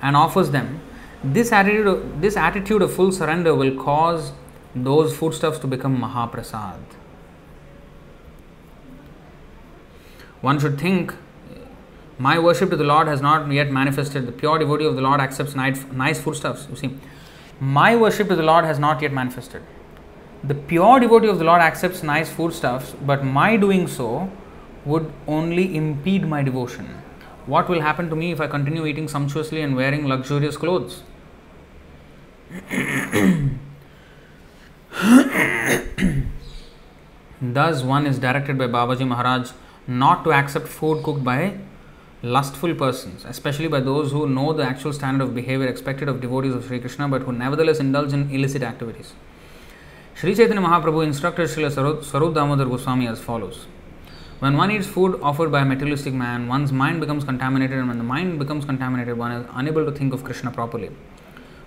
and 0.02 0.18
offers 0.18 0.52
them, 0.52 0.82
this 1.24 1.54
attitude, 1.54 2.22
this 2.22 2.36
attitude 2.36 2.82
of 2.82 2.94
full 2.94 3.14
surrender 3.14 3.56
will 3.56 3.82
cause 3.82 4.34
those 4.76 5.16
foodstuffs 5.16 5.60
to 5.60 5.68
become 5.68 6.02
Mahaprasad. 6.02 6.99
One 10.42 10.60
should 10.60 10.80
think, 10.80 11.14
my 12.18 12.38
worship 12.38 12.70
to 12.70 12.76
the 12.76 12.84
Lord 12.84 13.08
has 13.08 13.22
not 13.22 13.50
yet 13.52 13.72
manifested. 13.72 14.28
The 14.28 14.32
pure 14.32 14.60
devotee 14.60 14.86
of 14.86 14.96
the 14.96 15.02
Lord 15.02 15.22
accepts 15.22 15.56
nice, 15.56 16.20
foodstuffs. 16.22 16.68
You 16.70 16.76
see, 16.76 16.98
my 17.60 17.96
worship 17.96 18.28
to 18.30 18.36
the 18.36 18.44
Lord 18.44 18.66
has 18.66 18.78
not 18.80 19.02
yet 19.02 19.14
manifested. 19.14 19.62
The 20.44 20.56
pure 20.56 21.00
devotee 21.00 21.28
of 21.28 21.40
the 21.40 21.46
Lord 21.46 21.62
accepts 21.62 22.04
nice 22.04 22.30
foodstuffs, 22.32 22.94
but 23.06 23.24
my 23.24 23.58
doing 23.58 23.88
so 23.88 24.30
would 24.86 25.12
only 25.28 25.76
impede 25.76 26.28
my 26.28 26.42
devotion. 26.42 27.02
What 27.46 27.68
will 27.70 27.82
happen 27.82 28.10
to 28.10 28.16
me 28.16 28.32
if 28.32 28.40
I 28.40 28.48
continue 28.48 28.86
eating 28.86 29.08
sumptuously 29.08 29.62
and 29.62 29.76
wearing 29.76 30.08
luxurious 30.08 30.56
clothes? 30.56 31.04
Thus, 37.42 37.84
one 37.84 38.06
is 38.06 38.20
directed 38.20 38.58
by 38.58 38.68
Babaji 38.68 39.08
Maharaj 39.08 39.52
not 39.90 40.24
to 40.24 40.32
accept 40.32 40.68
food 40.68 41.04
cooked 41.04 41.24
by 41.24 41.58
lustful 42.22 42.76
persons, 42.76 43.26
especially 43.26 43.68
by 43.68 43.80
those 43.80 44.12
who 44.12 44.30
know 44.30 44.54
the 44.54 44.64
actual 44.64 44.94
standard 44.94 45.24
of 45.24 45.34
behavior 45.34 45.66
expected 45.66 46.08
of 46.08 46.22
devotees 46.22 46.54
of 46.54 46.64
Sri 46.66 46.80
Krishna 46.80 47.08
but 47.08 47.24
who 47.24 47.32
nevertheless 47.32 47.80
indulge 47.80 48.14
in 48.14 48.30
illicit 48.30 48.62
activities. 48.62 49.14
Sri 50.14 50.36
Chaitanya 50.36 50.62
Mahaprabhu 50.62 51.04
instructed 51.04 51.50
Srila 51.50 52.04
Swarup 52.04 52.36
Damodar 52.36 52.66
Goswami 52.66 53.08
as 53.08 53.20
follows 53.20 53.66
When 54.40 54.58
one 54.58 54.70
eats 54.70 54.86
food 54.86 55.20
offered 55.24 55.52
by 55.52 55.62
a 55.62 55.66
materialistic 55.66 56.14
man, 56.14 56.48
one's 56.48 56.72
mind 56.72 57.00
becomes 57.00 57.24
contaminated, 57.24 57.80
and 57.80 57.88
when 57.88 57.98
the 57.98 58.04
mind 58.04 58.38
becomes 58.38 58.66
contaminated, 58.66 59.18
one 59.18 59.32
is 59.32 59.48
unable 59.54 59.86
to 59.86 59.92
think 59.92 60.14
of 60.14 60.24
Krishna 60.24 60.52
properly. 60.52 60.92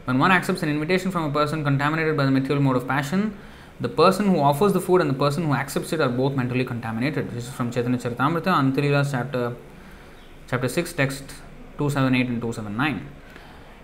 When 0.05 0.19
one 0.19 0.31
accepts 0.31 0.63
an 0.63 0.69
invitation 0.69 1.11
from 1.11 1.25
a 1.25 1.33
person 1.33 1.65
contaminated 1.65 2.17
by 2.17 2.25
the 2.25 2.31
material 2.31 2.63
mode 2.63 2.77
of 2.77 2.87
passion, 2.87 3.37
the 3.81 3.89
person 3.89 4.27
who 4.27 4.39
offers 4.41 4.73
the 4.73 4.81
food 4.81 5.01
and 5.01 5.11
the 5.11 5.15
person 5.15 5.45
who 5.45 5.55
accepts 5.55 5.93
it 5.93 6.01
are 6.01 6.09
both 6.09 6.35
mentally 6.35 6.65
contaminated. 6.65 7.31
This 7.31 7.49
is 7.49 7.53
from 7.53 7.71
Chaitanya 7.71 7.99
Charitamrita, 7.99 8.47
Antya-lila 8.47 9.07
chapter, 9.11 9.57
chapter 10.49 10.69
6, 10.69 10.93
text 10.93 11.25
278 11.79 12.29
and 12.29 12.41
279. 12.41 13.09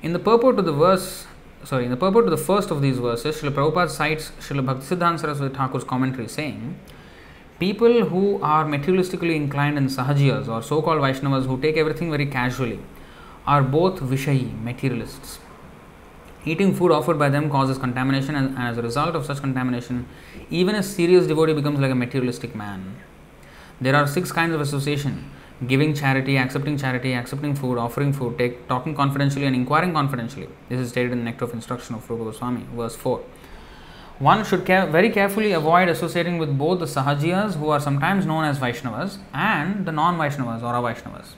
In 0.03 0.13
the 0.13 0.19
purport 0.19 0.59
of 0.59 0.65
the 0.65 0.73
verse, 0.73 1.27
sorry, 1.65 1.85
in 1.85 1.91
the 1.91 1.97
purport 1.97 2.27
of 2.27 2.31
the 2.31 2.37
first 2.37 2.71
of 2.71 2.81
these 2.83 2.99
verses, 2.99 3.41
Srila 3.41 3.51
Prabhupada 3.51 3.91
cites 3.91 4.31
Srila 4.39 4.65
Bhaktisiddhanta 4.65 5.21
Saraswati 5.21 5.55
Thakur's 5.55 5.85
commentary 5.85 6.29
saying, 6.29 6.79
People 7.59 8.05
who 8.05 8.41
are 8.41 8.65
materialistically 8.65 9.35
inclined 9.35 9.77
and 9.77 9.89
sahajiyas 9.89 10.47
or 10.47 10.63
so 10.63 10.81
called 10.81 11.01
Vaishnavas 11.01 11.47
who 11.47 11.61
take 11.61 11.77
everything 11.77 12.09
very 12.09 12.27
casually 12.27 12.79
are 13.49 13.63
both 13.63 13.99
Vishayi, 13.99 14.63
materialists. 14.63 15.41
Eating 16.45 16.75
food 16.75 16.93
offered 16.93 17.19
by 17.19 17.29
them 17.29 17.51
causes 17.51 17.79
contamination, 17.79 18.35
and 18.35 18.57
as 18.59 18.79
a 18.79 18.83
result 18.83 19.15
of 19.15 19.27
such 19.27 19.41
contamination, 19.41 20.07
even 20.51 20.75
a 20.75 20.83
serious 20.83 21.27
devotee 21.27 21.53
becomes 21.53 21.81
like 21.81 21.91
a 21.91 21.95
materialistic 21.95 22.55
man. 22.55 22.97
There 23.81 23.95
are 23.95 24.07
six 24.07 24.33
kinds 24.33 24.55
of 24.55 24.61
association 24.61 25.31
giving 25.67 25.93
charity, 25.93 26.39
accepting 26.39 26.77
charity, 26.79 27.13
accepting 27.15 27.55
food, 27.55 27.79
offering 27.79 28.13
food, 28.13 28.39
take, 28.39 28.69
talking 28.69 28.95
confidentially, 28.95 29.45
and 29.45 29.57
inquiring 29.57 29.93
confidentially. 29.93 30.49
This 30.69 30.79
is 30.79 30.91
stated 30.91 31.13
in 31.13 31.19
the 31.19 31.25
Nectar 31.25 31.47
of 31.47 31.53
Instruction 31.53 31.97
of 31.97 32.09
Rupa 32.09 32.25
Goswami, 32.25 32.65
verse 32.75 32.95
4. 32.95 33.21
One 34.21 34.45
should 34.45 34.65
care, 34.65 34.87
very 34.87 35.11
carefully 35.11 35.53
avoid 35.53 35.89
associating 35.89 36.39
with 36.39 36.57
both 36.57 36.79
the 36.79 36.87
Sahajiyas, 36.87 37.55
who 37.55 37.71
are 37.71 37.81
sometimes 37.81 38.27
known 38.27 38.45
as 38.45 38.59
Vaishnavas, 38.59 39.19
and 39.33 39.87
the 39.87 39.93
non 39.93 40.17
Vaishnavas 40.17 40.63
or 40.63 40.75
Avaishnavas. 40.75 41.35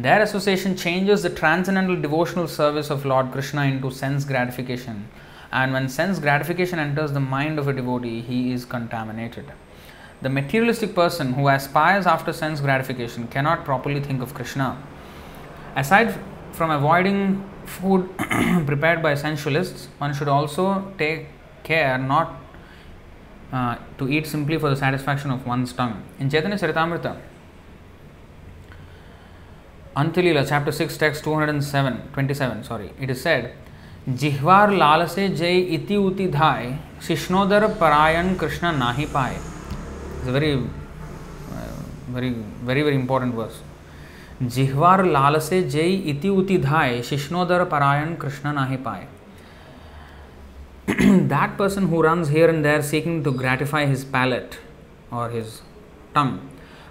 Their 0.00 0.22
association 0.22 0.78
changes 0.78 1.22
the 1.22 1.28
transcendental 1.28 1.94
devotional 1.94 2.48
service 2.48 2.88
of 2.88 3.04
Lord 3.04 3.32
Krishna 3.32 3.64
into 3.64 3.90
sense 3.90 4.24
gratification, 4.24 5.08
and 5.52 5.74
when 5.74 5.90
sense 5.90 6.18
gratification 6.18 6.78
enters 6.78 7.12
the 7.12 7.20
mind 7.20 7.58
of 7.58 7.68
a 7.68 7.74
devotee, 7.74 8.22
he 8.22 8.50
is 8.50 8.64
contaminated. 8.64 9.52
The 10.22 10.30
materialistic 10.30 10.94
person 10.94 11.34
who 11.34 11.48
aspires 11.48 12.06
after 12.06 12.32
sense 12.32 12.62
gratification 12.62 13.28
cannot 13.28 13.66
properly 13.66 14.00
think 14.00 14.22
of 14.22 14.32
Krishna. 14.32 14.82
Aside 15.76 16.18
from 16.52 16.70
avoiding 16.70 17.44
food 17.66 18.08
prepared 18.66 19.02
by 19.02 19.14
sensualists, 19.16 19.88
one 19.98 20.14
should 20.14 20.28
also 20.28 20.94
take 20.96 21.26
care 21.62 21.98
not 21.98 22.40
uh, 23.52 23.76
to 23.98 24.08
eat 24.08 24.26
simply 24.26 24.56
for 24.56 24.70
the 24.70 24.76
satisfaction 24.76 25.30
of 25.30 25.46
one's 25.46 25.74
tongue. 25.74 26.02
In 26.18 26.30
Chaitanya 26.30 26.56
Charitamrita, 26.56 27.20
Antilila, 30.00 30.48
chapter 30.48 30.72
6, 30.72 30.96
text 30.96 31.24
207, 31.24 32.10
27, 32.12 32.64
sorry, 32.64 32.90
it 33.00 33.10
is 33.10 33.20
said, 33.22 33.56
जिह्वार 34.08 34.70
लाल 34.72 35.06
से 35.06 35.28
जय 35.28 35.58
इति 35.76 35.96
उति 35.96 36.26
धाय 36.28 36.72
शिष्णोदर 37.06 37.66
परायण 37.80 38.34
कृष्ण 38.40 38.70
नाही 38.76 39.04
पाए 39.14 39.34
it's 39.34 40.28
very 40.34 40.52
very 42.14 42.30
very 42.68 42.82
very 42.82 42.96
important 42.96 43.34
verse 43.34 43.60
जिह्वार 44.54 45.04
लाल 45.04 45.38
से 45.48 45.62
जय 45.74 45.92
इति 46.12 46.28
उति 46.28 46.56
धाय 46.58 47.02
शिष्णोदर 47.10 47.64
परायण 47.74 48.14
कृष्ण 48.22 48.52
नाही 48.54 48.76
पाए 48.86 49.06
that 51.34 51.56
person 51.58 51.86
who 51.92 52.02
runs 52.02 52.30
here 52.30 52.48
and 52.48 52.64
there 52.64 52.82
seeking 52.82 53.22
to 53.28 53.32
gratify 53.42 53.84
his 53.86 54.04
palate 54.16 54.58
or 55.12 55.28
his 55.36 55.60
tongue 56.14 56.34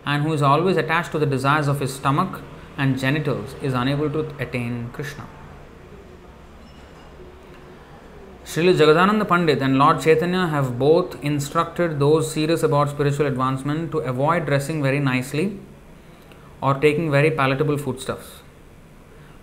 and 0.06 0.24
who 0.24 0.34
is 0.34 0.42
always 0.52 0.78
attached 0.78 1.12
to 1.12 1.20
the 1.20 1.32
desires 1.36 1.68
of 1.68 1.80
his 1.80 1.94
stomach 1.94 2.40
and 2.84 2.98
genitals 2.98 3.56
is 3.62 3.74
unable 3.74 4.10
to 4.10 4.22
attain 4.44 4.90
Krishna. 4.94 5.26
Srila 8.46 8.74
Jagadananda 8.82 9.28
Pandit 9.28 9.62
and 9.62 9.78
Lord 9.78 10.02
Chaitanya 10.02 10.48
have 10.48 10.80
both 10.80 11.24
instructed 11.24 12.00
those 12.00 12.32
serious 12.32 12.64
about 12.64 12.90
spiritual 12.90 13.28
advancement 13.28 13.92
to 13.92 14.00
avoid 14.12 14.46
dressing 14.46 14.82
very 14.82 15.00
nicely 15.00 15.60
or 16.62 16.74
taking 16.86 17.12
very 17.12 17.30
palatable 17.30 17.78
foodstuffs. 17.78 18.30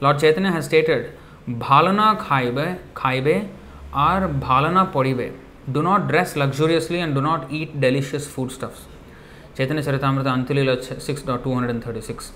Lord 0.01 0.19
Chaitanya 0.19 0.51
has 0.51 0.65
stated, 0.65 1.13
Bhalana 1.47 2.19
khaibe, 2.19 2.79
khaibe 2.95 3.49
or 3.93 4.29
bhalana 4.47 4.91
podibe. 4.93 5.33
Do 5.71 5.83
not 5.83 6.09
dress 6.09 6.35
luxuriously 6.35 6.99
and 6.99 7.15
do 7.15 7.21
not 7.21 7.53
eat 7.53 7.81
delicious 7.81 8.27
foodstuffs. 8.27 8.87
Chaitanya 9.57 9.83
Charitamrita 9.83 10.33
Antya-lila 10.37 10.79
6.236. 10.79 12.33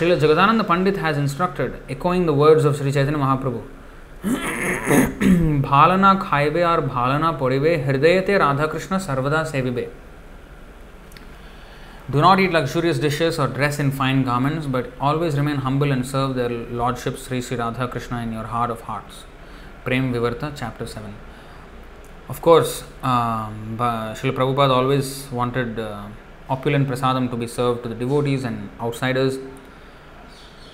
Srila 0.00 0.18
Jagadananda 0.18 0.66
Pandit 0.66 0.96
has 0.96 1.18
instructed, 1.18 1.82
echoing 1.90 2.24
the 2.24 2.32
words 2.32 2.64
of 2.64 2.74
Sri 2.74 2.90
Chaitanya 2.90 3.18
Mahaprabhu, 3.18 3.62
Bhalana 5.60 6.18
khaibe 6.18 6.62
or 6.66 6.80
bhalana 6.88 7.38
podibe 7.38 7.84
hridayate 7.84 8.40
Radha 8.40 8.66
Krishna 8.66 8.96
sarvada 8.96 9.44
sevibe. 9.44 9.90
Do 12.10 12.22
not 12.22 12.40
eat 12.40 12.50
luxurious 12.50 12.98
dishes 12.98 13.38
or 13.38 13.46
dress 13.48 13.78
in 13.78 13.90
fine 13.90 14.24
garments, 14.24 14.66
but 14.66 14.90
always 14.98 15.36
remain 15.36 15.56
humble 15.56 15.92
and 15.92 16.06
serve 16.06 16.34
their 16.34 16.48
Lordship 16.48 17.18
Sri 17.18 17.42
Sri 17.42 17.58
Radha 17.58 17.86
Krishna 17.86 18.22
in 18.22 18.32
your 18.32 18.44
heart 18.44 18.70
of 18.70 18.80
hearts. 18.80 19.24
Prem 19.84 20.14
Vivarta, 20.14 20.54
chapter 20.56 20.86
7. 20.86 21.14
Of 22.30 22.40
course, 22.40 22.84
um, 23.02 23.76
Srila 23.78 24.32
Prabhupada 24.32 24.70
always 24.70 25.30
wanted 25.30 25.78
uh, 25.78 26.06
opulent 26.48 26.88
prasadam 26.88 27.28
to 27.28 27.36
be 27.36 27.46
served 27.46 27.82
to 27.82 27.90
the 27.90 27.94
devotees 27.94 28.44
and 28.44 28.70
outsiders 28.80 29.36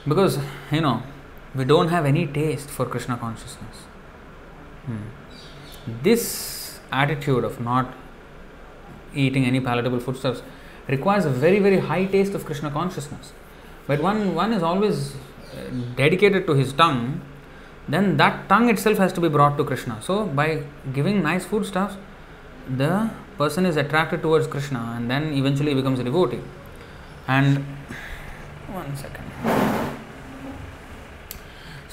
because 0.07 0.39
you 0.71 0.81
know 0.81 1.03
we 1.55 1.65
don't 1.65 1.89
have 1.89 2.07
any 2.07 2.27
taste 2.27 2.69
for 2.69 2.87
krishna 2.87 3.17
consciousness 3.17 3.85
hmm. 4.87 5.05
this 6.03 6.81
attitude 6.93 7.45
of 7.45 7.61
not 7.61 7.95
eating 9.15 9.45
any 9.45 9.61
palatable 9.61 10.01
foodstuffs 10.01 10.43
requires 10.89 11.25
a 11.25 11.31
very 11.31 11.59
very 11.59 11.79
high 11.79 12.05
taste 12.17 12.35
of 12.35 12.45
krishna 12.45 12.71
consciousness 12.71 13.33
but 13.87 14.01
one 14.01 14.35
one 14.35 14.53
is 14.53 14.63
always 14.63 15.15
uh, 15.15 15.71
dedicated 15.97 16.47
to 16.47 16.55
his 16.55 16.73
tongue 16.73 17.21
then 17.89 18.17
that 18.17 18.49
tongue 18.49 18.69
itself 18.69 18.99
has 18.99 19.13
to 19.13 19.21
be 19.21 19.29
brought 19.29 19.57
to 19.57 19.65
krishna 19.65 20.01
so 20.01 20.25
by 20.27 20.63
giving 20.93 21.23
nice 21.23 21.45
foodstuffs 21.45 21.97
the 22.69 23.11
person 23.39 23.67
is 23.67 23.77
attracted 23.77 24.23
towards 24.23 24.47
Krishna 24.47 24.95
and 24.97 25.11
then 25.11 25.33
eventually 25.33 25.75
becomes 25.75 25.99
a 25.99 26.05
devotee. 26.05 26.41
And 27.29 27.65
one 28.69 28.97
second. 28.97 29.26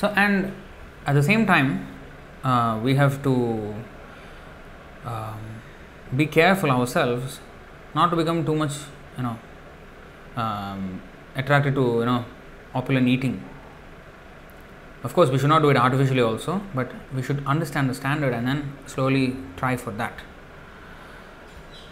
So, 0.04 0.10
and 0.18 0.52
at 1.06 1.14
the 1.14 1.24
same 1.24 1.46
time, 1.46 1.88
uh, 2.44 2.78
we 2.84 2.94
have 2.96 3.24
to 3.24 3.74
um, 5.06 5.40
be 6.14 6.26
careful 6.26 6.70
ourselves 6.72 7.40
not 7.96 8.10
to 8.10 8.18
become 8.18 8.46
too 8.46 8.54
much, 8.54 8.74
you 9.16 9.24
know, 9.24 9.38
um, 10.36 11.02
attracted 11.38 11.76
to 11.76 11.86
you 12.00 12.06
know 12.06 12.26
opulent 12.76 13.08
eating. 13.08 13.42
Of 15.06 15.14
course, 15.14 15.30
we 15.30 15.38
should 15.38 15.48
not 15.48 15.62
do 15.62 15.70
it 15.70 15.78
artificially 15.78 16.22
also, 16.22 16.60
but 16.76 16.92
we 17.16 17.24
should 17.24 17.42
understand 17.48 17.90
the 17.90 17.94
standard 17.94 18.34
and 18.34 18.46
then 18.46 18.74
slowly 18.88 19.38
try 19.56 19.78
for 19.78 19.92
that. 19.92 20.20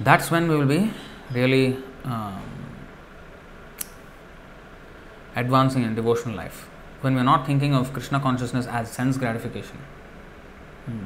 That's 0.02 0.30
when 0.30 0.50
we 0.50 0.58
will 0.58 0.66
be 0.66 0.92
really 1.32 1.78
um, 2.04 2.44
advancing 5.34 5.84
in 5.84 5.96
devotional 5.96 6.36
life. 6.36 6.68
When 7.02 7.16
we 7.16 7.22
are 7.22 7.26
not 7.26 7.46
thinking 7.46 7.74
of 7.74 7.94
Krishna 7.94 8.20
consciousness 8.20 8.68
as 8.68 8.92
sense 8.92 9.18
gratification. 9.18 9.78
Hmm. 10.86 11.06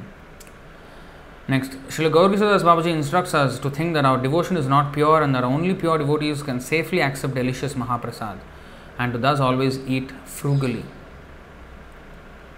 Next, 1.48 1.72
Srila 1.88 2.10
Gaurkishoradas 2.10 2.62
Babaji 2.62 2.92
instructs 2.92 3.32
us 3.32 3.58
to 3.60 3.70
think 3.70 3.94
that 3.94 4.04
our 4.04 4.18
devotion 4.18 4.56
is 4.56 4.66
not 4.66 4.92
pure 4.92 5.22
and 5.22 5.34
that 5.34 5.44
only 5.44 5.74
pure 5.74 5.96
devotees 5.96 6.42
can 6.42 6.60
safely 6.60 7.00
accept 7.00 7.34
delicious 7.34 7.74
Mahaprasad 7.74 8.38
and 8.98 9.12
to 9.12 9.18
thus 9.18 9.38
always 9.38 9.78
eat 9.86 10.10
frugally. 10.24 10.84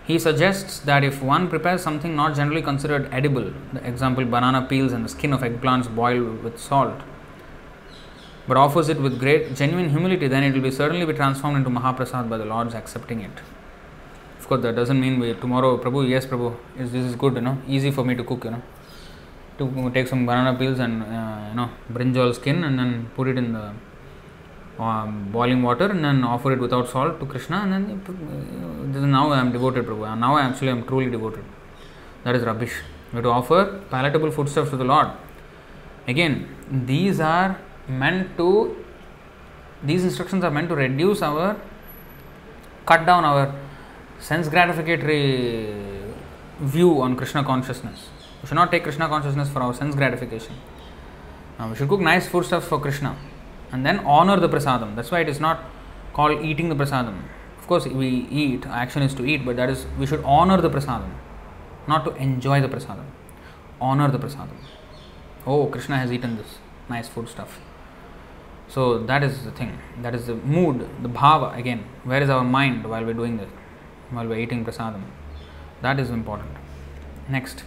He 0.04 0.18
suggests 0.18 0.78
that 0.80 1.04
if 1.04 1.20
one 1.22 1.48
prepares 1.48 1.82
something 1.82 2.16
not 2.16 2.34
generally 2.34 2.62
considered 2.62 3.10
edible, 3.12 3.52
the 3.74 3.86
example 3.86 4.24
banana 4.24 4.62
peels 4.66 4.92
and 4.92 5.04
the 5.04 5.08
skin 5.10 5.34
of 5.34 5.42
eggplants 5.42 5.94
boiled 5.94 6.42
with 6.42 6.58
salt, 6.58 7.02
but 8.48 8.56
offers 8.56 8.88
it 8.88 9.00
with 9.00 9.20
great 9.20 9.54
genuine 9.54 9.90
humility, 9.90 10.26
then 10.26 10.42
it 10.42 10.54
will 10.54 10.62
be 10.62 10.70
certainly 10.70 11.06
be 11.06 11.12
transformed 11.12 11.58
into 11.58 11.70
Mahaprasad 11.70 12.28
by 12.28 12.38
the 12.38 12.44
Lord's 12.44 12.74
accepting 12.74 13.20
it. 13.20 13.30
Of 14.38 14.48
course, 14.48 14.62
that 14.62 14.74
doesn't 14.74 14.98
mean 14.98 15.20
we 15.20 15.34
tomorrow, 15.34 15.76
Prabhu, 15.76 16.08
yes, 16.08 16.26
Prabhu, 16.26 16.56
is 16.78 16.90
this 16.90 17.04
is 17.04 17.14
good, 17.14 17.34
you 17.34 17.42
know, 17.42 17.58
easy 17.68 17.90
for 17.90 18.04
me 18.04 18.14
to 18.14 18.24
cook, 18.24 18.44
you 18.44 18.52
know 18.52 18.62
to 19.58 19.90
take 19.94 20.08
some 20.08 20.24
banana 20.24 20.56
peels 20.58 20.78
and 20.78 21.02
uh, 21.02 21.48
you 21.50 21.56
know 21.58 21.68
brinjal 21.92 22.34
skin 22.34 22.64
and 22.64 22.78
then 22.78 22.90
put 23.16 23.26
it 23.28 23.36
in 23.36 23.52
the 23.52 23.66
um, 24.78 25.28
boiling 25.32 25.62
water 25.62 25.86
and 25.86 26.04
then 26.04 26.22
offer 26.22 26.52
it 26.52 26.60
without 26.60 26.88
salt 26.88 27.18
to 27.20 27.26
Krishna 27.26 27.56
and 27.64 27.72
then 27.72 29.04
uh, 29.04 29.06
now 29.06 29.30
I 29.32 29.40
am 29.40 29.50
devoted 29.52 29.86
Prabhu. 29.86 30.18
Now 30.18 30.36
I 30.36 30.42
actually 30.42 30.68
am 30.68 30.84
truly 30.86 31.10
devoted. 31.10 31.44
That 32.24 32.36
is 32.36 32.44
rubbish. 32.44 32.74
We 33.12 33.16
have 33.16 33.24
to 33.24 33.30
offer 33.30 33.80
palatable 33.90 34.30
foodstuffs 34.30 34.70
to 34.70 34.76
the 34.76 34.84
Lord. 34.84 35.08
Again, 36.06 36.48
these 36.70 37.20
are 37.20 37.58
meant 37.88 38.36
to 38.36 38.84
these 39.82 40.04
instructions 40.04 40.44
are 40.44 40.50
meant 40.50 40.68
to 40.68 40.74
reduce 40.74 41.22
our 41.22 41.60
cut 42.86 43.06
down 43.06 43.24
our 43.24 43.54
sense 44.18 44.48
gratificatory 44.48 46.12
view 46.60 47.00
on 47.00 47.16
Krishna 47.16 47.44
consciousness. 47.44 48.08
We 48.42 48.48
should 48.48 48.56
not 48.56 48.70
take 48.70 48.82
Krishna 48.82 49.08
consciousness 49.08 49.48
for 49.48 49.62
our 49.62 49.74
sense 49.74 49.94
gratification. 49.94 50.54
Now 51.58 51.70
we 51.70 51.76
should 51.76 51.88
cook 51.88 52.00
nice 52.00 52.28
food 52.28 52.44
stuff 52.44 52.64
for 52.64 52.80
Krishna 52.80 53.16
and 53.72 53.84
then 53.84 54.00
honor 54.00 54.38
the 54.38 54.48
prasadam. 54.48 54.96
That's 54.96 55.10
why 55.10 55.20
it 55.20 55.28
is 55.28 55.40
not 55.40 55.64
called 56.12 56.44
eating 56.44 56.68
the 56.68 56.74
prasadam. 56.74 57.22
Of 57.58 57.66
course, 57.66 57.86
we 57.86 58.08
eat, 58.08 58.66
action 58.66 59.02
is 59.02 59.14
to 59.14 59.26
eat, 59.26 59.44
but 59.44 59.56
that 59.56 59.68
is, 59.68 59.86
we 59.98 60.06
should 60.06 60.22
honor 60.24 60.60
the 60.60 60.70
prasadam, 60.70 61.10
not 61.86 62.04
to 62.06 62.14
enjoy 62.14 62.60
the 62.60 62.68
prasadam. 62.68 63.04
Honor 63.80 64.10
the 64.10 64.18
prasadam. 64.18 64.56
Oh, 65.46 65.66
Krishna 65.66 65.98
has 65.98 66.10
eaten 66.10 66.36
this 66.36 66.58
nice 66.88 67.08
food 67.08 67.28
stuff. 67.28 67.60
So 68.68 68.98
that 68.98 69.22
is 69.24 69.44
the 69.44 69.50
thing. 69.50 69.78
That 70.02 70.14
is 70.14 70.26
the 70.26 70.34
mood, 70.34 70.88
the 71.02 71.08
bhava 71.08 71.56
again. 71.56 71.84
Where 72.04 72.22
is 72.22 72.28
our 72.28 72.44
mind 72.44 72.84
while 72.88 73.04
we're 73.04 73.14
doing 73.14 73.38
this? 73.38 73.48
While 74.10 74.28
we're 74.28 74.38
eating 74.38 74.64
prasadam. 74.64 75.02
That 75.80 75.98
is 75.98 76.10
important. 76.10 76.50
Next. 77.28 77.64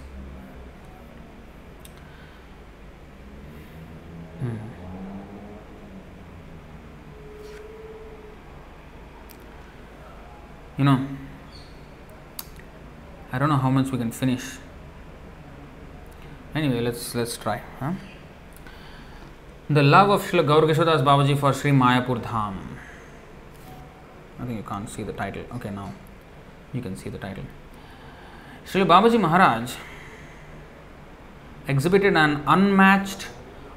Hmm. 4.39 4.57
You 10.77 10.85
know, 10.85 11.07
I 13.31 13.37
don't 13.39 13.49
know 13.49 13.57
how 13.57 13.69
much 13.69 13.91
we 13.91 13.97
can 13.97 14.11
finish. 14.11 14.57
Anyway, 16.55 16.81
let's 16.81 17.13
let's 17.15 17.37
try. 17.37 17.61
Huh? 17.79 17.93
The 19.73 19.83
love 19.83 20.09
of 20.09 20.21
Srila 20.23 20.45
Gaurkishoradas 20.45 21.01
Babaji 21.01 21.39
for 21.39 21.53
Sri 21.53 21.71
Mayapur 21.71 22.21
Dham. 22.21 22.57
I 24.37 24.43
think 24.43 24.57
you 24.57 24.63
can't 24.67 24.89
see 24.89 25.03
the 25.03 25.13
title. 25.13 25.43
Okay, 25.55 25.69
now 25.69 25.93
you 26.73 26.81
can 26.81 26.97
see 26.97 27.09
the 27.09 27.17
title. 27.17 27.45
Srila 28.65 28.85
Babaji 28.85 29.17
Maharaj 29.21 29.75
exhibited 31.69 32.17
an 32.17 32.43
unmatched 32.47 33.27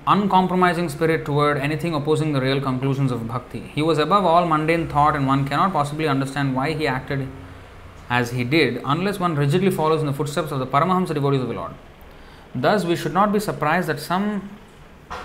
uncompromising 0.05 0.89
spirit 0.89 1.25
toward 1.25 1.59
anything 1.59 1.95
opposing 1.95 2.33
the 2.33 2.41
real 2.41 2.61
conclusions 2.61 3.13
of 3.13 3.29
bhakti. 3.29 3.61
He 3.61 3.81
was 3.81 3.99
above 3.99 4.25
all 4.25 4.49
mundane 4.49 4.89
thought, 4.89 5.15
and 5.15 5.29
one 5.29 5.47
cannot 5.47 5.73
possibly 5.73 6.09
understand 6.09 6.57
why 6.57 6.73
he 6.73 6.89
acted 6.89 7.29
as 8.11 8.33
he 8.33 8.43
did 8.43 8.83
unless 8.85 9.21
one 9.21 9.37
rigidly 9.37 9.71
follows 9.71 10.01
in 10.01 10.07
the 10.07 10.13
footsteps 10.13 10.51
of 10.51 10.59
the 10.59 10.67
Paramahamsa 10.67 11.15
devotees 11.15 11.43
of 11.43 11.47
the 11.47 11.55
Lord. 11.55 11.73
Thus, 12.53 12.85
we 12.85 12.97
should 12.97 13.15
not 13.15 13.33
be 13.33 13.39
surprised 13.39 13.89
that 13.89 14.01
some 14.01 14.51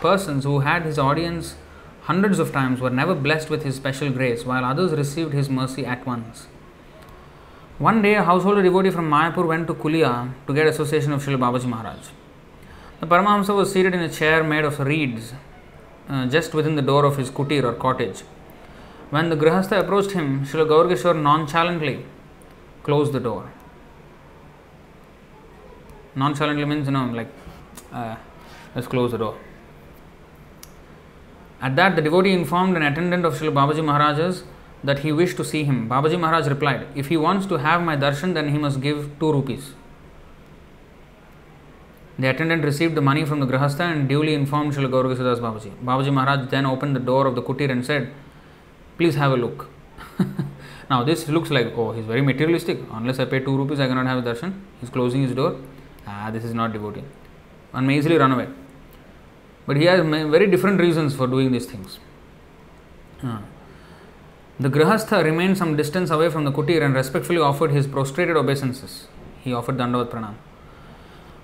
persons 0.01 0.43
who 0.43 0.59
had 0.59 0.83
his 0.83 0.97
audience 0.99 1.55
hundreds 2.03 2.39
of 2.39 2.51
times 2.51 2.81
were 2.81 2.89
never 2.89 3.13
blessed 3.13 3.49
with 3.49 3.63
his 3.63 3.75
special 3.75 4.09
grace, 4.09 4.45
while 4.45 4.65
others 4.65 4.91
received 4.93 5.33
his 5.33 5.49
mercy 5.49 5.85
at 5.85 6.05
once. 6.05 6.47
One 7.77 8.01
day, 8.01 8.15
a 8.15 8.23
householder 8.23 8.63
devotee 8.63 8.89
from 8.89 9.09
Mayapur 9.09 9.47
went 9.47 9.67
to 9.67 9.73
Kulia 9.73 10.33
to 10.47 10.53
get 10.53 10.67
association 10.67 11.13
of 11.13 11.23
Srila 11.23 11.37
Babaji 11.37 11.65
Maharaj. 11.65 12.09
The 12.99 13.07
Paramahamsa 13.07 13.55
was 13.55 13.71
seated 13.71 13.93
in 13.93 14.01
a 14.01 14.09
chair 14.09 14.43
made 14.43 14.65
of 14.65 14.79
reeds 14.79 15.33
uh, 16.09 16.25
just 16.25 16.53
within 16.53 16.75
the 16.75 16.81
door 16.81 17.05
of 17.05 17.17
his 17.17 17.29
kutir 17.29 17.63
or 17.63 17.73
cottage. 17.73 18.21
When 19.11 19.29
the 19.29 19.35
Grihastha 19.35 19.79
approached 19.79 20.11
him, 20.11 20.45
Srila 20.45 20.67
Gaurkishore 20.67 21.21
nonchalantly 21.21 22.05
closed 22.83 23.13
the 23.13 23.19
door. 23.19 23.51
Nonchalantly 26.15 26.65
means, 26.65 26.87
you 26.87 26.91
know, 26.91 27.05
like, 27.05 27.31
uh, 27.93 28.15
let's 28.75 28.87
close 28.87 29.11
the 29.11 29.17
door. 29.17 29.37
At 31.61 31.75
that, 31.75 31.95
the 31.95 32.01
devotee 32.01 32.31
informed 32.31 32.77
an 32.77 32.83
attendant 32.83 33.25
of 33.25 33.33
Srila 33.33 33.53
Babaji 33.53 33.83
Maharaj's 33.83 34.43
that 34.83 34.99
he 34.99 35.11
wished 35.11 35.35
to 35.37 35.43
see 35.43 35.63
him. 35.65 35.89
Babaji 35.89 36.19
Maharaj 36.19 36.47
replied, 36.47 36.87
If 36.95 37.07
he 37.07 37.17
wants 37.17 37.45
to 37.47 37.57
have 37.57 37.81
my 37.81 37.97
darshan, 37.97 38.33
then 38.33 38.49
he 38.49 38.57
must 38.57 38.79
give 38.79 39.11
two 39.19 39.31
rupees. 39.31 39.73
The 42.17 42.29
attendant 42.29 42.63
received 42.63 42.95
the 42.95 43.01
money 43.01 43.25
from 43.25 43.39
the 43.39 43.45
Grihastha 43.45 43.81
and 43.81 44.07
duly 44.07 44.33
informed 44.33 44.73
Srila 44.73 44.89
Gaurkishoradas 44.89 45.39
Babaji. 45.39 45.71
Babaji 45.83 46.13
Maharaj 46.13 46.49
then 46.49 46.65
opened 46.65 46.95
the 46.95 46.99
door 46.99 47.27
of 47.27 47.35
the 47.35 47.41
kutir 47.41 47.69
and 47.69 47.85
said, 47.85 48.11
Please 48.97 49.15
have 49.15 49.31
a 49.33 49.37
look. 49.37 49.69
now, 50.89 51.03
this 51.03 51.27
looks 51.27 51.49
like, 51.49 51.73
oh, 51.77 51.91
he's 51.91 52.05
very 52.05 52.21
materialistic. 52.21 52.79
Unless 52.91 53.19
I 53.19 53.25
pay 53.25 53.39
2 53.39 53.57
rupees, 53.57 53.79
I 53.79 53.87
cannot 53.87 54.05
have 54.05 54.23
darshan. 54.23 54.53
He's 54.79 54.89
closing 54.89 55.23
his 55.23 55.33
door. 55.33 55.57
Ah, 56.07 56.29
this 56.31 56.43
is 56.43 56.53
not 56.53 56.71
devotee. 56.71 57.03
One 57.71 57.85
may 57.85 57.97
easily 57.97 58.17
run 58.17 58.31
away. 58.31 58.47
But 59.69 59.77
he 59.77 59.85
has 59.85 59.99
very 60.03 60.47
different 60.47 60.79
reasons 60.81 61.15
for 61.15 61.27
doing 61.27 61.51
these 61.51 61.67
things. 61.67 61.99
Ah. 63.23 63.41
The 64.59 64.67
Grihastha 64.67 65.23
remained 65.23 65.59
some 65.59 65.75
distance 65.77 66.09
away 66.09 66.29
from 66.31 66.43
the 66.43 66.51
kutir 66.51 66.81
and 66.81 66.95
respectfully 66.95 67.37
offered 67.37 67.69
his 67.69 67.85
prostrated 67.85 68.35
obeisances. 68.35 69.07
He 69.43 69.53
offered 69.53 69.77
Dandavat 69.77 70.09
Pranam. 70.09 70.33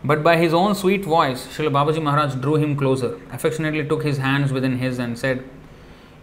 But 0.03 0.23
by 0.23 0.37
his 0.37 0.55
own 0.55 0.73
sweet 0.73 1.05
voice, 1.05 1.45
Srila 1.45 1.71
Babaji 1.77 2.01
Maharaj 2.01 2.33
drew 2.41 2.55
him 2.55 2.75
closer, 2.75 3.21
affectionately 3.31 3.87
took 3.87 4.01
his 4.01 4.17
hands 4.17 4.51
within 4.51 4.79
his, 4.79 4.97
and 4.97 5.19
said, 5.19 5.47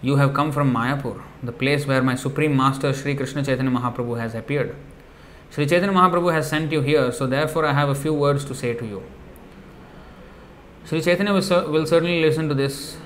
You 0.00 0.16
have 0.16 0.34
come 0.34 0.50
from 0.50 0.74
Mayapur, 0.74 1.22
the 1.40 1.52
place 1.52 1.86
where 1.86 2.02
my 2.02 2.16
Supreme 2.16 2.56
Master 2.56 2.92
Sri 2.92 3.14
Krishna 3.14 3.44
Chaitanya 3.44 3.70
Mahaprabhu 3.78 4.18
has 4.18 4.34
appeared. 4.34 4.74
Sri 5.50 5.66
Chaitanya 5.66 5.94
Mahaprabhu 5.94 6.32
has 6.32 6.48
sent 6.48 6.72
you 6.72 6.80
here, 6.80 7.12
so 7.12 7.28
therefore 7.28 7.64
I 7.64 7.74
have 7.74 7.88
a 7.88 7.94
few 7.94 8.12
words 8.12 8.44
to 8.46 8.56
say 8.56 8.74
to 8.74 8.84
you. 8.84 9.04
Sri 10.84 11.00
Chaitanya 11.00 11.32
will, 11.32 11.70
will 11.70 11.86
certainly 11.86 12.20
listen 12.20 12.48
to 12.48 12.54
this. 12.54 12.96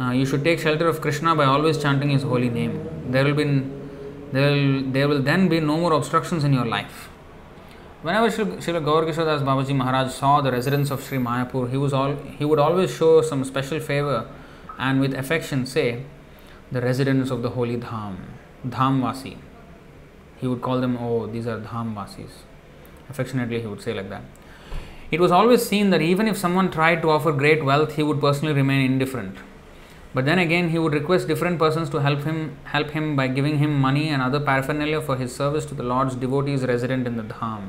Uh, 0.00 0.10
you 0.10 0.24
should 0.24 0.42
take 0.42 0.58
shelter 0.58 0.88
of 0.88 1.00
Krishna 1.00 1.34
by 1.34 1.44
always 1.44 1.76
chanting 1.76 2.10
his 2.10 2.22
holy 2.22 2.48
name. 2.48 2.88
There 3.10 3.24
will 3.24 3.34
be 3.34 3.44
there 4.32 4.52
will, 4.52 4.82
there 4.92 5.08
will 5.08 5.22
then 5.22 5.48
be 5.48 5.58
no 5.60 5.76
more 5.76 5.92
obstructions 5.92 6.44
in 6.44 6.52
your 6.52 6.64
life. 6.64 7.08
Whenever 8.02 8.28
Srila 8.28 8.84
Gaur 8.84 9.04
Das 9.04 9.42
Babaji 9.42 9.74
Maharaj 9.74 10.12
saw 10.12 10.40
the 10.40 10.52
residents 10.52 10.90
of 10.90 11.02
Sri 11.02 11.18
Mayapur, 11.18 11.68
he, 11.68 11.76
was 11.76 11.92
all, 11.92 12.14
he 12.14 12.44
would 12.44 12.58
always 12.58 12.94
show 12.94 13.20
some 13.22 13.44
special 13.44 13.80
favor 13.80 14.26
and 14.78 15.00
with 15.00 15.12
affection 15.14 15.66
say, 15.66 16.04
the 16.72 16.80
residents 16.80 17.30
of 17.30 17.42
the 17.42 17.50
holy 17.50 17.76
Dham, 17.76 18.16
Dhamvasi. 18.66 19.36
He 20.38 20.46
would 20.46 20.62
call 20.62 20.80
them, 20.80 20.96
oh, 20.96 21.26
these 21.26 21.46
are 21.46 21.58
Dhamvasis. 21.60 22.30
Affectionately, 23.10 23.60
he 23.60 23.66
would 23.66 23.82
say 23.82 23.92
like 23.92 24.08
that. 24.08 24.22
It 25.10 25.20
was 25.20 25.32
always 25.32 25.66
seen 25.66 25.90
that 25.90 26.00
even 26.00 26.28
if 26.28 26.36
someone 26.36 26.70
tried 26.70 27.02
to 27.02 27.10
offer 27.10 27.32
great 27.32 27.64
wealth, 27.64 27.96
he 27.96 28.02
would 28.04 28.20
personally 28.20 28.54
remain 28.54 28.92
indifferent. 28.92 29.38
But 30.14 30.24
then 30.24 30.38
again, 30.38 30.68
he 30.70 30.78
would 30.78 30.92
request 30.92 31.26
different 31.26 31.58
persons 31.58 31.90
to 31.90 31.98
help 31.98 32.22
him 32.22 32.56
help 32.64 32.90
him 32.90 33.16
by 33.16 33.26
giving 33.26 33.58
him 33.58 33.80
money 33.80 34.08
and 34.08 34.22
other 34.22 34.40
paraphernalia 34.40 35.00
for 35.00 35.16
his 35.16 35.34
service 35.34 35.66
to 35.66 35.74
the 35.74 35.82
Lord's 35.82 36.14
devotees 36.14 36.64
resident 36.64 37.06
in 37.08 37.16
the 37.16 37.24
dham. 37.24 37.66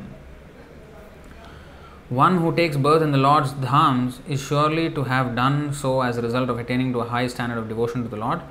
One 2.10 2.40
who 2.40 2.56
takes 2.56 2.78
birth 2.78 3.02
in 3.02 3.12
the 3.12 3.18
Lord's 3.18 3.54
dhams 3.54 4.20
is 4.28 4.42
surely 4.42 4.90
to 4.92 5.04
have 5.04 5.36
done 5.36 5.74
so 5.74 6.02
as 6.02 6.18
a 6.18 6.22
result 6.22 6.50
of 6.50 6.60
attaining 6.60 6.94
to 6.94 7.00
a 7.00 7.10
high 7.10 7.28
standard 7.28 7.58
of 7.58 7.70
devotion 7.70 8.04
to 8.04 8.10
the 8.10 8.18
Lord. 8.18 8.42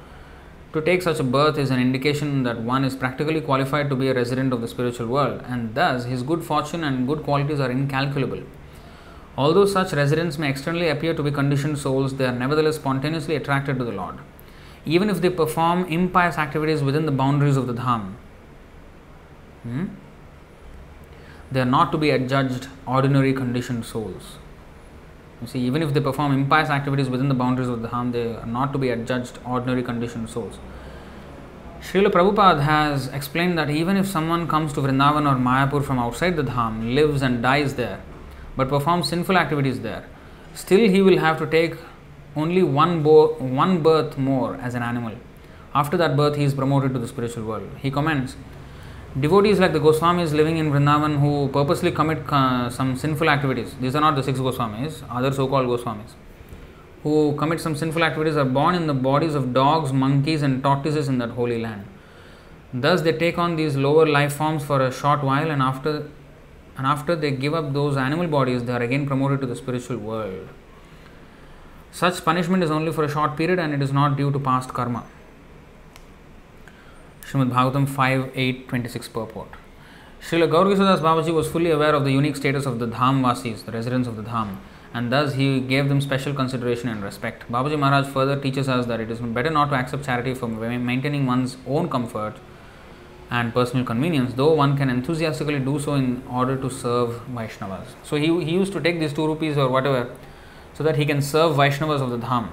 To 0.72 0.80
take 0.80 1.02
such 1.02 1.18
a 1.20 1.24
birth 1.24 1.58
is 1.58 1.70
an 1.70 1.80
indication 1.80 2.44
that 2.44 2.60
one 2.60 2.84
is 2.84 2.96
practically 2.96 3.40
qualified 3.40 3.90
to 3.90 3.96
be 3.96 4.08
a 4.08 4.14
resident 4.14 4.52
of 4.52 4.60
the 4.60 4.68
spiritual 4.68 5.08
world, 5.08 5.42
and 5.46 5.74
thus 5.74 6.04
his 6.04 6.22
good 6.22 6.44
fortune 6.44 6.84
and 6.84 7.06
good 7.06 7.22
qualities 7.24 7.60
are 7.60 7.70
incalculable. 7.70 8.42
Although 9.40 9.64
such 9.64 9.92
residents 9.94 10.36
may 10.36 10.50
externally 10.50 10.88
appear 10.88 11.14
to 11.14 11.22
be 11.22 11.30
conditioned 11.30 11.78
souls, 11.78 12.14
they 12.16 12.26
are 12.26 12.32
nevertheless 12.40 12.76
spontaneously 12.76 13.36
attracted 13.36 13.78
to 13.78 13.84
the 13.84 13.92
Lord, 13.92 14.16
even 14.84 15.08
if 15.08 15.22
they 15.22 15.30
perform 15.30 15.84
impious 15.84 16.36
activities 16.36 16.82
within 16.82 17.06
the 17.06 17.12
boundaries 17.20 17.56
of 17.56 17.66
the 17.66 17.72
dham. 17.72 18.02
Hmm? 19.62 19.86
They 21.50 21.60
are 21.62 21.70
not 21.76 21.90
to 21.92 21.98
be 22.02 22.10
adjudged 22.10 22.68
ordinary 22.86 23.32
conditioned 23.32 23.86
souls. 23.86 24.36
You 25.40 25.46
see, 25.46 25.60
even 25.60 25.80
if 25.80 25.94
they 25.94 26.00
perform 26.00 26.34
impious 26.34 26.68
activities 26.68 27.08
within 27.08 27.30
the 27.30 27.38
boundaries 27.42 27.68
of 27.68 27.80
the 27.80 27.88
dham, 27.88 28.12
they 28.12 28.26
are 28.34 28.44
not 28.58 28.74
to 28.74 28.78
be 28.78 28.90
adjudged 28.90 29.38
ordinary 29.46 29.82
conditioned 29.82 30.28
souls. 30.28 30.58
Srila 31.80 32.12
Prabhupada 32.18 32.60
has 32.60 33.08
explained 33.08 33.56
that 33.56 33.70
even 33.70 33.96
if 33.96 34.06
someone 34.06 34.46
comes 34.46 34.74
to 34.74 34.82
Vrindavan 34.82 35.26
or 35.32 35.36
Mayapur 35.48 35.82
from 35.82 35.98
outside 35.98 36.36
the 36.36 36.48
dham, 36.52 36.94
lives 36.94 37.22
and 37.22 37.42
dies 37.42 37.76
there, 37.76 38.00
but 38.56 38.68
performs 38.68 39.08
sinful 39.08 39.36
activities 39.36 39.80
there, 39.80 40.04
still 40.54 40.88
he 40.88 41.02
will 41.02 41.18
have 41.18 41.38
to 41.38 41.46
take 41.46 41.74
only 42.36 42.62
one, 42.62 43.02
bo- 43.02 43.34
one 43.34 43.82
birth 43.82 44.16
more 44.18 44.56
as 44.56 44.74
an 44.74 44.82
animal. 44.82 45.14
After 45.74 45.96
that 45.96 46.16
birth, 46.16 46.36
he 46.36 46.44
is 46.44 46.54
promoted 46.54 46.92
to 46.94 46.98
the 46.98 47.08
spiritual 47.08 47.44
world. 47.44 47.68
He 47.78 47.90
comments 47.90 48.36
Devotees 49.18 49.58
like 49.58 49.72
the 49.72 49.80
Goswamis 49.80 50.32
living 50.32 50.58
in 50.58 50.70
Vrindavan 50.70 51.18
who 51.18 51.48
purposely 51.48 51.90
commit 51.90 52.22
uh, 52.32 52.70
some 52.70 52.96
sinful 52.96 53.28
activities, 53.28 53.74
these 53.80 53.96
are 53.96 54.00
not 54.00 54.14
the 54.14 54.22
six 54.22 54.38
Goswamis, 54.38 55.02
other 55.10 55.32
so 55.32 55.48
called 55.48 55.66
Goswamis, 55.66 56.12
who 57.02 57.34
commit 57.36 57.60
some 57.60 57.74
sinful 57.74 58.04
activities 58.04 58.36
are 58.36 58.44
born 58.44 58.76
in 58.76 58.86
the 58.86 58.94
bodies 58.94 59.34
of 59.34 59.52
dogs, 59.52 59.92
monkeys, 59.92 60.42
and 60.42 60.62
tortoises 60.62 61.08
in 61.08 61.18
that 61.18 61.30
holy 61.30 61.60
land. 61.60 61.86
Thus, 62.72 63.02
they 63.02 63.10
take 63.10 63.36
on 63.36 63.56
these 63.56 63.74
lower 63.76 64.06
life 64.06 64.34
forms 64.34 64.64
for 64.64 64.80
a 64.80 64.92
short 64.92 65.24
while, 65.24 65.50
and 65.50 65.60
after 65.60 66.08
and 66.80 66.86
after 66.86 67.14
they 67.14 67.30
give 67.30 67.52
up 67.52 67.74
those 67.74 67.98
animal 67.98 68.26
bodies, 68.26 68.64
they 68.64 68.72
are 68.72 68.82
again 68.82 69.06
promoted 69.06 69.42
to 69.42 69.46
the 69.46 69.54
spiritual 69.54 69.98
world. 69.98 70.48
Such 71.92 72.24
punishment 72.24 72.62
is 72.62 72.70
only 72.70 72.90
for 72.90 73.04
a 73.04 73.08
short 73.14 73.36
period 73.36 73.58
and 73.58 73.74
it 73.74 73.82
is 73.82 73.92
not 73.92 74.16
due 74.16 74.30
to 74.32 74.38
past 74.38 74.70
karma. 74.70 75.04
Srimad 77.20 77.50
Bhagavatam 77.50 77.86
5 77.86 78.30
8 78.34 78.68
26 78.70 79.08
purport. 79.08 79.48
Srila 80.22 80.48
Gaurkishoradas 80.54 81.00
Babaji 81.00 81.34
was 81.34 81.50
fully 81.50 81.70
aware 81.70 81.94
of 81.94 82.04
the 82.04 82.12
unique 82.12 82.36
status 82.36 82.64
of 82.64 82.78
the 82.78 82.86
Dham 82.86 83.20
Vasis, 83.26 83.62
the 83.66 83.72
residents 83.72 84.08
of 84.08 84.16
the 84.16 84.22
Dham, 84.22 84.56
and 84.94 85.12
thus 85.12 85.34
he 85.34 85.60
gave 85.60 85.90
them 85.90 86.00
special 86.00 86.32
consideration 86.32 86.88
and 86.88 87.02
respect. 87.02 87.44
Babaji 87.52 87.78
Maharaj 87.78 88.06
further 88.06 88.40
teaches 88.40 88.70
us 88.70 88.86
that 88.86 89.00
it 89.00 89.10
is 89.10 89.20
better 89.20 89.50
not 89.50 89.68
to 89.68 89.74
accept 89.74 90.06
charity 90.06 90.32
for 90.32 90.48
maintaining 90.48 91.26
one's 91.26 91.58
own 91.66 91.90
comfort 91.90 92.36
and 93.30 93.54
personal 93.54 93.84
convenience, 93.86 94.34
though 94.34 94.52
one 94.52 94.76
can 94.76 94.90
enthusiastically 94.90 95.60
do 95.60 95.78
so 95.78 95.94
in 95.94 96.22
order 96.28 96.56
to 96.56 96.68
serve 96.68 97.20
Vaishnavas. 97.30 97.86
So 98.02 98.16
he, 98.16 98.26
he 98.44 98.52
used 98.52 98.72
to 98.72 98.80
take 98.80 98.98
these 98.98 99.12
two 99.12 99.26
rupees 99.26 99.56
or 99.56 99.68
whatever 99.68 100.10
so 100.74 100.82
that 100.82 100.96
he 100.96 101.06
can 101.06 101.22
serve 101.22 101.56
Vaishnavas 101.56 102.00
of 102.00 102.10
the 102.10 102.18
Dham 102.18 102.48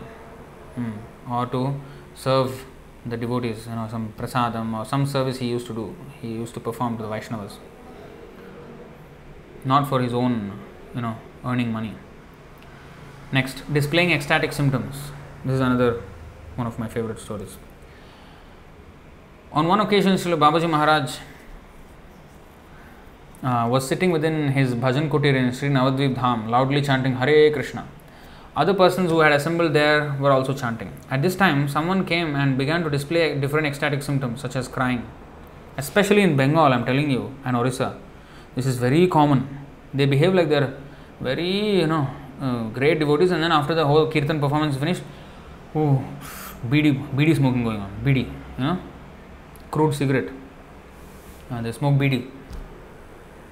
hmm. 0.76 0.92
or 1.32 1.48
to 1.48 1.80
serve 2.16 2.66
the 3.06 3.18
devotees, 3.18 3.66
you 3.68 3.74
know, 3.74 3.88
some 3.90 4.14
prasadam 4.18 4.78
or 4.78 4.86
some 4.86 5.06
service 5.06 5.40
he 5.40 5.48
used 5.48 5.66
to 5.68 5.74
do. 5.74 5.96
He 6.22 6.28
used 6.28 6.54
to 6.54 6.60
perform 6.60 6.98
to 6.98 7.04
the 7.04 7.10
Vaishnavas, 7.10 7.54
not 9.66 9.88
for 9.88 10.02
his 10.02 10.14
own, 10.14 10.60
you 10.94 11.02
know, 11.02 11.18
earning 11.44 11.72
money. 11.72 11.96
Next, 13.32 13.62
displaying 13.74 14.12
ecstatic 14.12 14.54
symptoms. 14.54 14.96
This 15.44 15.56
is 15.56 15.60
another 15.60 16.04
one 16.56 16.68
of 16.68 16.78
my 16.78 16.88
favorite 16.88 17.20
stories. 17.20 17.58
On 19.54 19.66
one 19.68 19.80
occasion, 19.80 20.14
Srila 20.14 20.38
Babaji 20.38 20.70
Maharaj 20.70 21.18
uh, 23.44 23.68
was 23.70 23.88
sitting 23.88 24.12
within 24.12 24.50
his 24.50 24.76
bhajan 24.76 25.10
kutir 25.10 25.36
in 25.36 25.54
Sri 25.54 25.70
Navadvip 25.70 26.16
Dham, 26.16 26.50
loudly 26.50 26.82
chanting 26.82 27.16
Hare 27.16 27.52
Krishna. 27.52 27.88
Other 28.58 28.74
persons 28.74 29.10
who 29.10 29.20
had 29.22 29.32
assembled 29.32 29.74
there 29.74 30.16
were 30.20 30.32
also 30.32 30.54
chanting. 30.54 30.92
At 31.10 31.22
this 31.22 31.36
time, 31.36 31.70
someone 31.70 32.06
came 32.06 32.36
and 32.36 32.58
began 32.58 32.84
to 32.84 32.90
display 32.90 33.40
different 33.40 33.68
ecstatic 33.68 34.04
symptoms, 34.04 34.42
such 34.42 34.56
as 34.56 34.68
crying. 34.68 35.08
Especially 35.78 36.24
in 36.24 36.36
Bengal, 36.36 36.74
I'm 36.74 36.86
telling 36.86 37.10
you, 37.10 37.34
and 37.46 37.56
Orissa, 37.56 37.98
this 38.56 38.66
is 38.66 38.78
very 38.78 39.08
common. 39.08 39.48
They 39.94 40.06
behave 40.06 40.34
like 40.34 40.50
they're 40.50 40.74
very, 41.22 41.80
you 41.80 41.88
know, 41.88 42.10
uh, 42.42 42.64
great 42.70 43.00
devotees, 43.00 43.32
and 43.32 43.42
then 43.42 43.52
after 43.52 43.74
the 43.74 43.86
whole 43.86 44.12
kirtan 44.12 44.40
performance 44.40 44.76
is 44.76 44.80
finished, 44.80 45.04
oh, 45.74 46.04
BD, 46.68 47.16
BD 47.16 47.36
smoking 47.36 47.64
going 47.64 47.80
on, 47.80 47.92
BD, 48.04 48.26
you 48.58 48.64
know, 48.64 48.80
crude 49.72 49.94
cigarette. 49.94 50.30
Uh, 51.50 51.62
they 51.62 51.72
smoke 51.72 51.96
BD. 51.96 52.30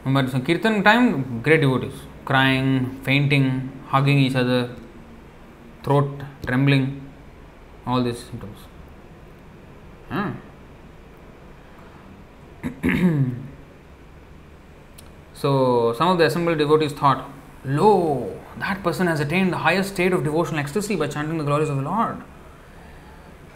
But 0.05 0.29
so 0.29 0.39
kirtan 0.39 0.83
time, 0.83 1.41
great 1.41 1.61
devotees, 1.61 1.93
crying, 2.25 2.99
fainting, 3.03 3.71
hugging 3.87 4.19
each 4.19 4.35
other, 4.35 4.69
throat 5.83 6.21
trembling, 6.45 7.09
all 7.87 8.03
these 8.03 8.23
symptoms. 8.23 8.59
So, 15.35 15.93
some 15.97 16.07
of 16.07 16.17
the 16.17 16.25
assembled 16.25 16.57
devotees 16.57 16.93
thought, 16.93 17.29
Lo, 17.65 18.39
that 18.57 18.81
person 18.81 19.05
has 19.07 19.19
attained 19.19 19.51
the 19.51 19.57
highest 19.57 19.93
state 19.93 20.13
of 20.13 20.23
devotional 20.23 20.61
ecstasy 20.61 20.95
by 20.95 21.07
chanting 21.07 21.37
the 21.37 21.43
glories 21.43 21.69
of 21.69 21.75
the 21.75 21.83
Lord. 21.83 22.23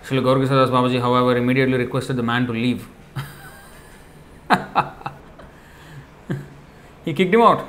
Srila 0.03 0.23
Gaurkishoradas 0.23 0.69
Babaji, 0.69 1.01
however, 1.01 1.35
immediately 1.37 1.77
requested 1.77 2.15
the 2.15 2.23
man 2.23 2.47
to 2.47 2.53
leave. 2.53 2.87
he 7.05 7.13
kicked 7.13 7.33
him 7.33 7.41
out 7.41 7.67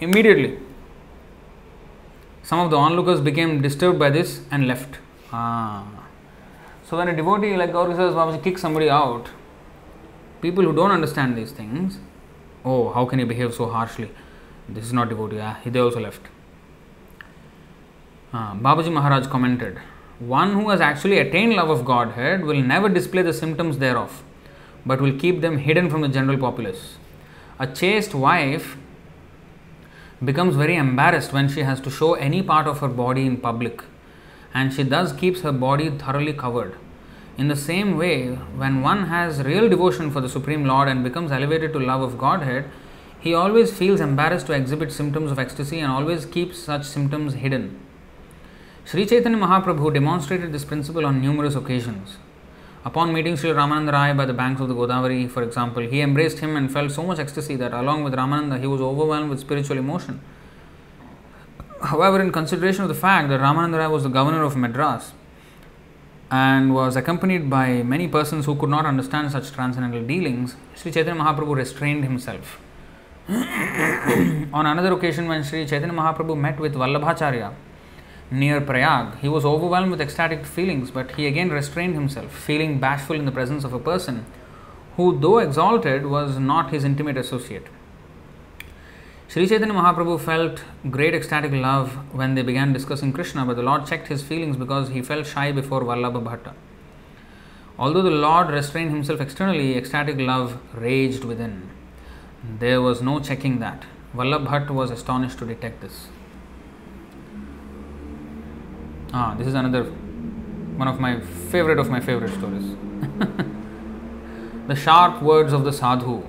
immediately. 0.00 0.58
Some 2.42 2.60
of 2.60 2.70
the 2.70 2.76
onlookers 2.76 3.20
became 3.20 3.62
disturbed 3.62 3.98
by 3.98 4.10
this 4.10 4.42
and 4.50 4.68
left. 4.68 4.98
Ah. 5.32 5.86
So 6.86 6.98
when 6.98 7.08
a 7.08 7.16
devotee 7.16 7.56
like 7.56 7.72
Gaurkishoradas 7.72 8.14
Babaji 8.14 8.42
kicks 8.42 8.60
somebody 8.60 8.90
out, 8.90 9.30
people 10.42 10.64
who 10.64 10.74
don't 10.74 10.90
understand 10.90 11.36
these 11.38 11.52
things, 11.52 11.98
oh, 12.64 12.92
how 12.92 13.06
can 13.06 13.18
he 13.18 13.24
behave 13.24 13.54
so 13.54 13.66
harshly? 13.66 14.10
This 14.68 14.84
is 14.84 14.92
not 14.92 15.08
devotee. 15.08 15.40
Ah, 15.40 15.58
he 15.64 15.70
they 15.70 15.80
also 15.80 16.00
left. 16.00 16.20
Ah, 18.32 18.54
Babaji 18.60 18.92
Maharaj 18.92 19.26
commented, 19.28 19.78
one 20.18 20.52
who 20.52 20.70
has 20.70 20.80
actually 20.80 21.18
attained 21.18 21.54
love 21.54 21.70
of 21.70 21.84
Godhead 21.84 22.44
will 22.44 22.62
never 22.62 22.88
display 22.88 23.22
the 23.22 23.32
symptoms 23.32 23.78
thereof, 23.78 24.22
but 24.86 25.00
will 25.00 25.18
keep 25.18 25.40
them 25.40 25.58
hidden 25.58 25.90
from 25.90 26.02
the 26.02 26.08
general 26.08 26.38
populace. 26.38 26.96
A 27.58 27.66
chaste 27.66 28.14
wife 28.14 28.76
becomes 30.24 30.54
very 30.56 30.76
embarrassed 30.76 31.32
when 31.32 31.48
she 31.48 31.60
has 31.60 31.80
to 31.80 31.90
show 31.90 32.14
any 32.14 32.42
part 32.42 32.66
of 32.66 32.78
her 32.78 32.88
body 32.88 33.26
in 33.26 33.36
public, 33.36 33.82
and 34.52 34.72
she 34.72 34.84
thus 34.84 35.12
keeps 35.12 35.40
her 35.40 35.52
body 35.52 35.90
thoroughly 35.90 36.32
covered. 36.32 36.76
In 37.36 37.48
the 37.48 37.56
same 37.56 37.96
way, 37.98 38.34
when 38.34 38.80
one 38.82 39.06
has 39.06 39.42
real 39.42 39.68
devotion 39.68 40.12
for 40.12 40.20
the 40.20 40.28
Supreme 40.28 40.64
Lord 40.64 40.88
and 40.88 41.02
becomes 41.02 41.32
elevated 41.32 41.72
to 41.72 41.80
love 41.80 42.02
of 42.02 42.16
Godhead, 42.16 42.70
he 43.18 43.34
always 43.34 43.76
feels 43.76 44.00
embarrassed 44.00 44.46
to 44.46 44.52
exhibit 44.52 44.92
symptoms 44.92 45.32
of 45.32 45.38
ecstasy 45.40 45.80
and 45.80 45.90
always 45.90 46.26
keeps 46.26 46.58
such 46.58 46.84
symptoms 46.84 47.34
hidden. 47.34 47.83
Sri 48.86 49.06
Chaitanya 49.06 49.38
Mahaprabhu 49.38 49.94
demonstrated 49.94 50.52
this 50.52 50.62
principle 50.62 51.06
on 51.06 51.22
numerous 51.22 51.54
occasions. 51.54 52.18
Upon 52.84 53.14
meeting 53.14 53.34
Sri 53.34 53.48
Ramananda 53.48 53.92
Rai 53.92 54.12
by 54.12 54.26
the 54.26 54.34
banks 54.34 54.60
of 54.60 54.68
the 54.68 54.74
Godavari, 54.74 55.30
for 55.30 55.42
example, 55.42 55.82
he 55.82 56.02
embraced 56.02 56.40
him 56.40 56.54
and 56.54 56.70
felt 56.70 56.92
so 56.92 57.02
much 57.02 57.18
ecstasy 57.18 57.56
that 57.56 57.72
along 57.72 58.04
with 58.04 58.12
Ramananda 58.12 58.60
he 58.60 58.66
was 58.66 58.82
overwhelmed 58.82 59.30
with 59.30 59.40
spiritual 59.40 59.78
emotion. 59.78 60.20
However, 61.80 62.20
in 62.20 62.30
consideration 62.30 62.82
of 62.82 62.88
the 62.88 62.94
fact 62.94 63.30
that 63.30 63.40
Ramananda 63.40 63.78
Rai 63.78 63.88
was 63.88 64.02
the 64.02 64.10
governor 64.10 64.42
of 64.42 64.54
Madras 64.54 65.12
and 66.30 66.74
was 66.74 66.94
accompanied 66.94 67.48
by 67.48 67.82
many 67.82 68.06
persons 68.06 68.44
who 68.44 68.54
could 68.54 68.68
not 68.68 68.84
understand 68.84 69.32
such 69.32 69.50
transcendental 69.50 70.06
dealings, 70.06 70.56
Sri 70.74 70.92
Chaitanya 70.92 71.22
Mahaprabhu 71.22 71.56
restrained 71.56 72.04
himself. 72.04 72.58
On 73.28 74.66
another 74.66 74.92
occasion, 74.92 75.26
when 75.26 75.42
Sri 75.42 75.64
Chaitanya 75.64 75.94
Mahaprabhu 75.94 76.36
met 76.36 76.60
with 76.60 76.74
Vallabhacharya, 76.74 77.54
near 78.34 78.60
Prayag. 78.60 79.18
He 79.18 79.28
was 79.28 79.44
overwhelmed 79.44 79.90
with 79.90 80.00
ecstatic 80.00 80.44
feelings, 80.44 80.90
but 80.90 81.12
he 81.12 81.26
again 81.26 81.50
restrained 81.50 81.94
himself, 81.94 82.32
feeling 82.32 82.80
bashful 82.80 83.16
in 83.16 83.24
the 83.24 83.32
presence 83.32 83.64
of 83.64 83.72
a 83.72 83.78
person 83.78 84.26
who, 84.96 85.18
though 85.18 85.38
exalted, 85.38 86.06
was 86.06 86.38
not 86.38 86.70
his 86.70 86.84
intimate 86.84 87.16
associate. 87.16 87.66
Sri 89.28 89.46
Chaitanya 89.48 89.74
Mahaprabhu 89.74 90.20
felt 90.20 90.62
great 90.90 91.14
ecstatic 91.14 91.52
love 91.52 91.94
when 92.14 92.34
they 92.34 92.42
began 92.42 92.72
discussing 92.72 93.12
Krishna, 93.12 93.44
but 93.44 93.56
the 93.56 93.62
Lord 93.62 93.86
checked 93.86 94.08
his 94.08 94.22
feelings 94.22 94.56
because 94.56 94.90
he 94.90 95.02
felt 95.02 95.26
shy 95.26 95.50
before 95.50 95.82
Vallabha 95.82 96.22
Bhatta. 96.22 96.54
Although 97.78 98.02
the 98.02 98.10
Lord 98.10 98.50
restrained 98.50 98.90
himself 98.90 99.20
externally, 99.20 99.76
ecstatic 99.76 100.18
love 100.18 100.58
raged 100.74 101.24
within. 101.24 101.70
There 102.60 102.80
was 102.80 103.02
no 103.02 103.18
checking 103.18 103.58
that. 103.60 103.84
Vallabh 104.14 104.46
Bhatt 104.46 104.70
was 104.70 104.90
astonished 104.92 105.38
to 105.38 105.46
detect 105.46 105.80
this. 105.80 106.08
Ah, 109.16 109.32
this 109.38 109.46
is 109.46 109.54
another 109.54 109.84
one 110.78 110.88
of 110.88 110.98
my 110.98 111.20
favorite 111.50 111.78
of 111.78 111.88
my 111.88 112.00
favorite 112.00 112.32
stories. 112.32 112.64
the 114.66 114.74
sharp 114.74 115.22
words 115.22 115.52
of 115.52 115.62
the 115.62 115.72
sadhu. 115.72 116.24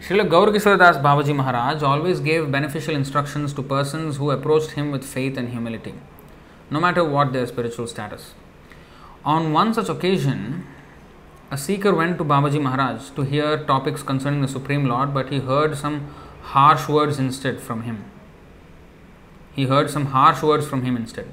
Srila 0.00 0.78
Das 0.78 0.96
Babaji 0.98 1.34
Maharaj 1.34 1.82
always 1.82 2.20
gave 2.20 2.52
beneficial 2.52 2.94
instructions 2.94 3.52
to 3.52 3.64
persons 3.64 4.18
who 4.18 4.30
approached 4.30 4.70
him 4.78 4.92
with 4.92 5.02
faith 5.02 5.36
and 5.36 5.48
humility, 5.48 5.94
no 6.70 6.78
matter 6.78 7.02
what 7.02 7.32
their 7.32 7.48
spiritual 7.48 7.88
status. 7.88 8.34
On 9.24 9.52
one 9.52 9.74
such 9.74 9.88
occasion, 9.88 10.64
a 11.50 11.58
seeker 11.58 11.92
went 11.92 12.16
to 12.18 12.24
Babaji 12.24 12.62
Maharaj 12.62 13.10
to 13.16 13.22
hear 13.22 13.64
topics 13.64 14.04
concerning 14.04 14.40
the 14.40 14.54
Supreme 14.56 14.86
Lord, 14.86 15.12
but 15.12 15.30
he 15.30 15.40
heard 15.40 15.76
some 15.76 16.14
harsh 16.42 16.88
words 16.88 17.18
instead 17.18 17.60
from 17.60 17.82
him. 17.82 18.04
He 19.54 19.66
heard 19.66 19.90
some 19.90 20.06
harsh 20.06 20.42
words 20.42 20.66
from 20.66 20.82
him 20.82 20.96
instead. 20.96 21.28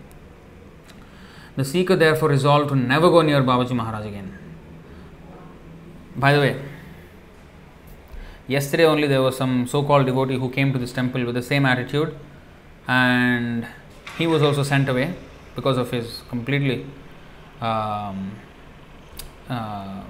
The 1.55 1.65
seeker 1.65 1.95
therefore 1.95 2.29
resolved 2.29 2.69
to 2.69 2.75
never 2.75 3.09
go 3.09 3.21
near 3.21 3.41
Babaji 3.41 3.71
Maharaj 3.71 4.05
again. 4.05 4.37
By 6.15 6.33
the 6.33 6.39
way, 6.39 6.61
yesterday 8.47 8.85
only 8.85 9.07
there 9.07 9.21
was 9.21 9.37
some 9.37 9.67
so 9.67 9.83
called 9.83 10.05
devotee 10.05 10.37
who 10.37 10.49
came 10.49 10.71
to 10.73 10.79
this 10.79 10.93
temple 10.93 11.25
with 11.25 11.35
the 11.35 11.41
same 11.41 11.65
attitude, 11.65 12.15
and 12.87 13.67
he 14.17 14.27
was 14.27 14.43
also 14.43 14.63
sent 14.63 14.87
away 14.87 15.13
because 15.55 15.77
of 15.77 15.91
his 15.91 16.21
completely 16.29 16.85
um, 17.59 18.31
uh, 19.49 20.03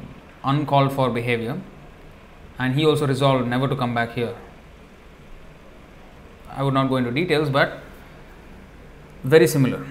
uncalled 0.44 0.92
for 0.92 1.10
behavior, 1.10 1.60
and 2.60 2.76
he 2.76 2.86
also 2.86 3.08
resolved 3.08 3.48
never 3.48 3.68
to 3.68 3.76
come 3.76 3.94
back 3.96 4.14
here. 4.14 4.36
I 6.50 6.64
would 6.64 6.74
not 6.74 6.90
go 6.90 6.98
into 6.98 7.12
details, 7.12 7.50
but 7.50 7.80
very 9.24 9.48
similar, 9.48 9.86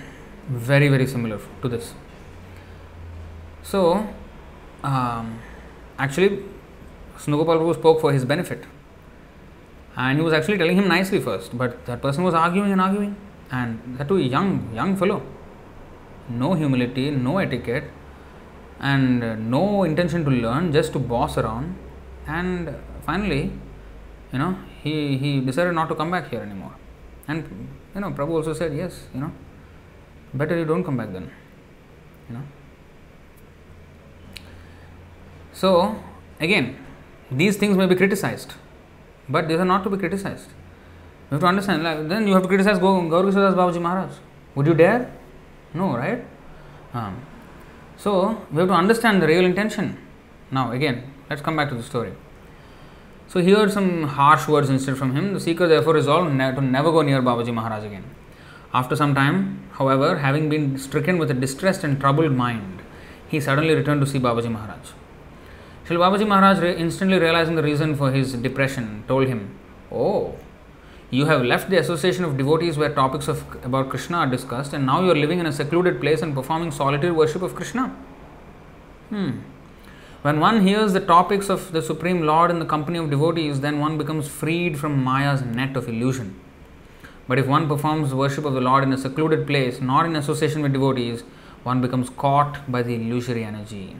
very, 0.48 0.88
very 0.88 1.06
similar 1.06 1.38
to 1.62 1.68
this. 1.68 1.94
So, 3.62 4.06
um, 4.82 5.38
actually, 5.98 6.42
Snugopal 7.18 7.58
Prabhu 7.60 7.74
spoke 7.74 8.00
for 8.00 8.12
his 8.12 8.24
benefit. 8.24 8.64
And 9.96 10.18
he 10.18 10.24
was 10.24 10.32
actually 10.32 10.58
telling 10.58 10.76
him 10.76 10.88
nicely 10.88 11.20
first, 11.20 11.56
but 11.56 11.84
that 11.86 12.00
person 12.00 12.24
was 12.24 12.34
arguing 12.34 12.72
and 12.72 12.80
arguing. 12.80 13.16
And 13.50 13.96
that 13.98 14.08
too, 14.08 14.18
young, 14.18 14.70
young 14.74 14.96
fellow. 14.96 15.22
No 16.28 16.54
humility, 16.54 17.10
no 17.10 17.38
etiquette, 17.38 17.84
and 18.78 19.50
no 19.50 19.84
intention 19.84 20.24
to 20.24 20.30
learn, 20.30 20.72
just 20.72 20.92
to 20.92 20.98
boss 20.98 21.36
around. 21.36 21.76
And 22.26 22.74
finally, 23.04 23.52
you 24.32 24.38
know, 24.38 24.56
he, 24.82 25.18
he 25.18 25.40
decided 25.40 25.74
not 25.74 25.88
to 25.88 25.94
come 25.94 26.10
back 26.10 26.30
here 26.30 26.40
anymore. 26.40 26.74
And 27.26 27.68
you 27.94 28.00
know, 28.00 28.10
Prabhu 28.10 28.30
also 28.30 28.52
said, 28.52 28.74
yes, 28.74 29.06
you 29.14 29.20
know, 29.20 29.32
better 30.34 30.56
you 30.56 30.64
don't 30.64 30.84
come 30.84 30.96
back 30.96 31.12
then. 31.12 31.30
You 32.28 32.36
know. 32.36 32.42
So 35.52 36.02
again, 36.38 36.76
these 37.30 37.56
things 37.56 37.76
may 37.76 37.86
be 37.86 37.94
criticized, 37.96 38.54
but 39.28 39.48
these 39.48 39.58
are 39.58 39.64
not 39.64 39.84
to 39.84 39.90
be 39.90 39.96
criticized. 39.98 40.48
You 41.30 41.34
have 41.36 41.40
to 41.40 41.46
understand. 41.46 41.82
Like, 41.82 42.08
then 42.08 42.26
you 42.26 42.34
have 42.34 42.42
to 42.42 42.48
criticize 42.48 42.78
Gaur 42.78 43.02
Kishoredas 43.02 43.54
Babaji 43.54 43.80
Maharaj. 43.80 44.12
Would 44.54 44.66
you 44.66 44.74
dare? 44.74 45.12
No, 45.74 45.96
right? 45.96 46.24
Um, 46.92 47.24
so 47.96 48.44
we 48.50 48.58
have 48.58 48.68
to 48.68 48.74
understand 48.74 49.22
the 49.22 49.26
real 49.26 49.44
intention. 49.44 49.96
Now 50.50 50.72
again, 50.72 51.12
let's 51.28 51.42
come 51.42 51.56
back 51.56 51.68
to 51.68 51.76
the 51.76 51.82
story. 51.82 52.12
So 53.32 53.40
here 53.40 53.68
some 53.68 54.02
harsh 54.08 54.48
words 54.48 54.70
instead 54.70 54.98
from 54.98 55.14
him. 55.14 55.34
The 55.34 55.38
seeker 55.38 55.68
therefore 55.68 55.94
resolved 55.94 56.32
ne- 56.34 56.52
to 56.52 56.60
never 56.60 56.90
go 56.90 57.02
near 57.02 57.22
Babaji 57.22 57.54
Maharaj 57.54 57.84
again. 57.84 58.02
After 58.74 58.96
some 58.96 59.14
time, 59.14 59.68
however, 59.74 60.18
having 60.18 60.48
been 60.48 60.76
stricken 60.78 61.16
with 61.16 61.30
a 61.30 61.34
distressed 61.34 61.84
and 61.84 62.00
troubled 62.00 62.32
mind, 62.32 62.82
he 63.28 63.38
suddenly 63.38 63.72
returned 63.72 64.00
to 64.00 64.06
see 64.08 64.18
Babaji 64.18 64.50
Maharaj. 64.50 64.90
Shri 65.84 65.96
Babaji 65.96 66.26
Maharaj, 66.26 66.58
re- 66.58 66.76
instantly 66.76 67.20
realizing 67.20 67.54
the 67.54 67.62
reason 67.62 67.94
for 67.94 68.10
his 68.10 68.32
depression, 68.32 69.04
told 69.06 69.28
him, 69.28 69.56
Oh, 69.92 70.34
you 71.10 71.26
have 71.26 71.44
left 71.44 71.70
the 71.70 71.78
association 71.78 72.24
of 72.24 72.36
devotees 72.36 72.76
where 72.76 72.92
topics 72.92 73.28
of, 73.28 73.44
about 73.64 73.90
Krishna 73.90 74.18
are 74.18 74.26
discussed, 74.26 74.72
and 74.72 74.84
now 74.84 75.04
you 75.04 75.10
are 75.12 75.20
living 75.24 75.38
in 75.38 75.46
a 75.46 75.52
secluded 75.52 76.00
place 76.00 76.20
and 76.22 76.34
performing 76.34 76.72
solitary 76.72 77.12
worship 77.12 77.42
of 77.42 77.54
Krishna. 77.54 77.94
Hmm. 79.10 79.38
When 80.22 80.38
one 80.38 80.66
hears 80.66 80.92
the 80.92 81.00
topics 81.00 81.48
of 81.48 81.72
the 81.72 81.80
Supreme 81.80 82.26
Lord 82.26 82.50
in 82.50 82.58
the 82.58 82.66
company 82.66 82.98
of 82.98 83.08
devotees, 83.08 83.60
then 83.60 83.80
one 83.80 83.96
becomes 83.96 84.28
freed 84.28 84.78
from 84.78 85.02
Maya's 85.02 85.40
net 85.40 85.78
of 85.78 85.88
illusion. 85.88 86.38
But 87.26 87.38
if 87.38 87.46
one 87.46 87.66
performs 87.66 88.12
worship 88.12 88.44
of 88.44 88.52
the 88.52 88.60
Lord 88.60 88.84
in 88.84 88.92
a 88.92 88.98
secluded 88.98 89.46
place, 89.46 89.80
not 89.80 90.04
in 90.04 90.14
association 90.14 90.60
with 90.60 90.74
devotees, 90.74 91.22
one 91.62 91.80
becomes 91.80 92.10
caught 92.10 92.70
by 92.70 92.82
the 92.82 92.96
illusory 92.96 93.44
energy. 93.44 93.96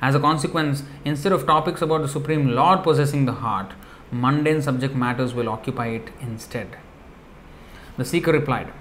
As 0.00 0.14
a 0.14 0.20
consequence, 0.20 0.84
instead 1.04 1.32
of 1.32 1.46
topics 1.46 1.82
about 1.82 2.02
the 2.02 2.08
Supreme 2.08 2.52
Lord 2.52 2.84
possessing 2.84 3.26
the 3.26 3.32
heart, 3.32 3.72
mundane 4.12 4.62
subject 4.62 4.94
matters 4.94 5.34
will 5.34 5.48
occupy 5.48 5.88
it 5.88 6.10
instead. 6.20 6.76
The 7.96 8.04
seeker 8.04 8.30
replied, 8.30 8.72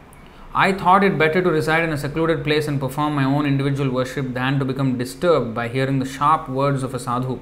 I 0.53 0.73
thought 0.73 1.03
it 1.03 1.17
better 1.17 1.41
to 1.43 1.49
reside 1.51 1.83
in 1.83 1.91
a 1.93 1.97
secluded 1.97 2.43
place 2.43 2.67
and 2.67 2.79
perform 2.79 3.13
my 3.13 3.23
own 3.23 3.45
individual 3.45 3.91
worship 3.91 4.33
than 4.33 4.57
to 4.57 4.65
become 4.65 4.97
disturbed 4.97 5.53
by 5.53 5.67
hearing 5.67 5.99
the 5.99 6.05
sharp 6.05 6.49
words 6.49 6.81
of 6.81 6.95
a 6.95 6.99
sadhu. 6.99 7.39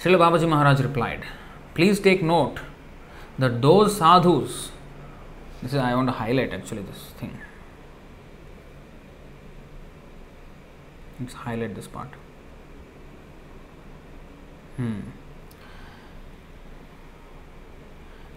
Srila 0.00 0.18
Babaji 0.18 0.48
Maharaj 0.48 0.80
replied, 0.80 1.24
Please 1.74 2.00
take 2.00 2.22
note 2.22 2.58
that 3.38 3.62
those 3.62 3.96
sadhus, 3.96 4.72
this 5.62 5.72
is 5.72 5.78
I 5.78 5.94
want 5.94 6.08
to 6.08 6.12
highlight 6.12 6.52
actually 6.52 6.82
this 6.82 7.12
thing. 7.18 7.38
Let's 11.20 11.34
highlight 11.34 11.76
this 11.76 11.86
part. 11.86 12.08
Hmm. 14.76 15.00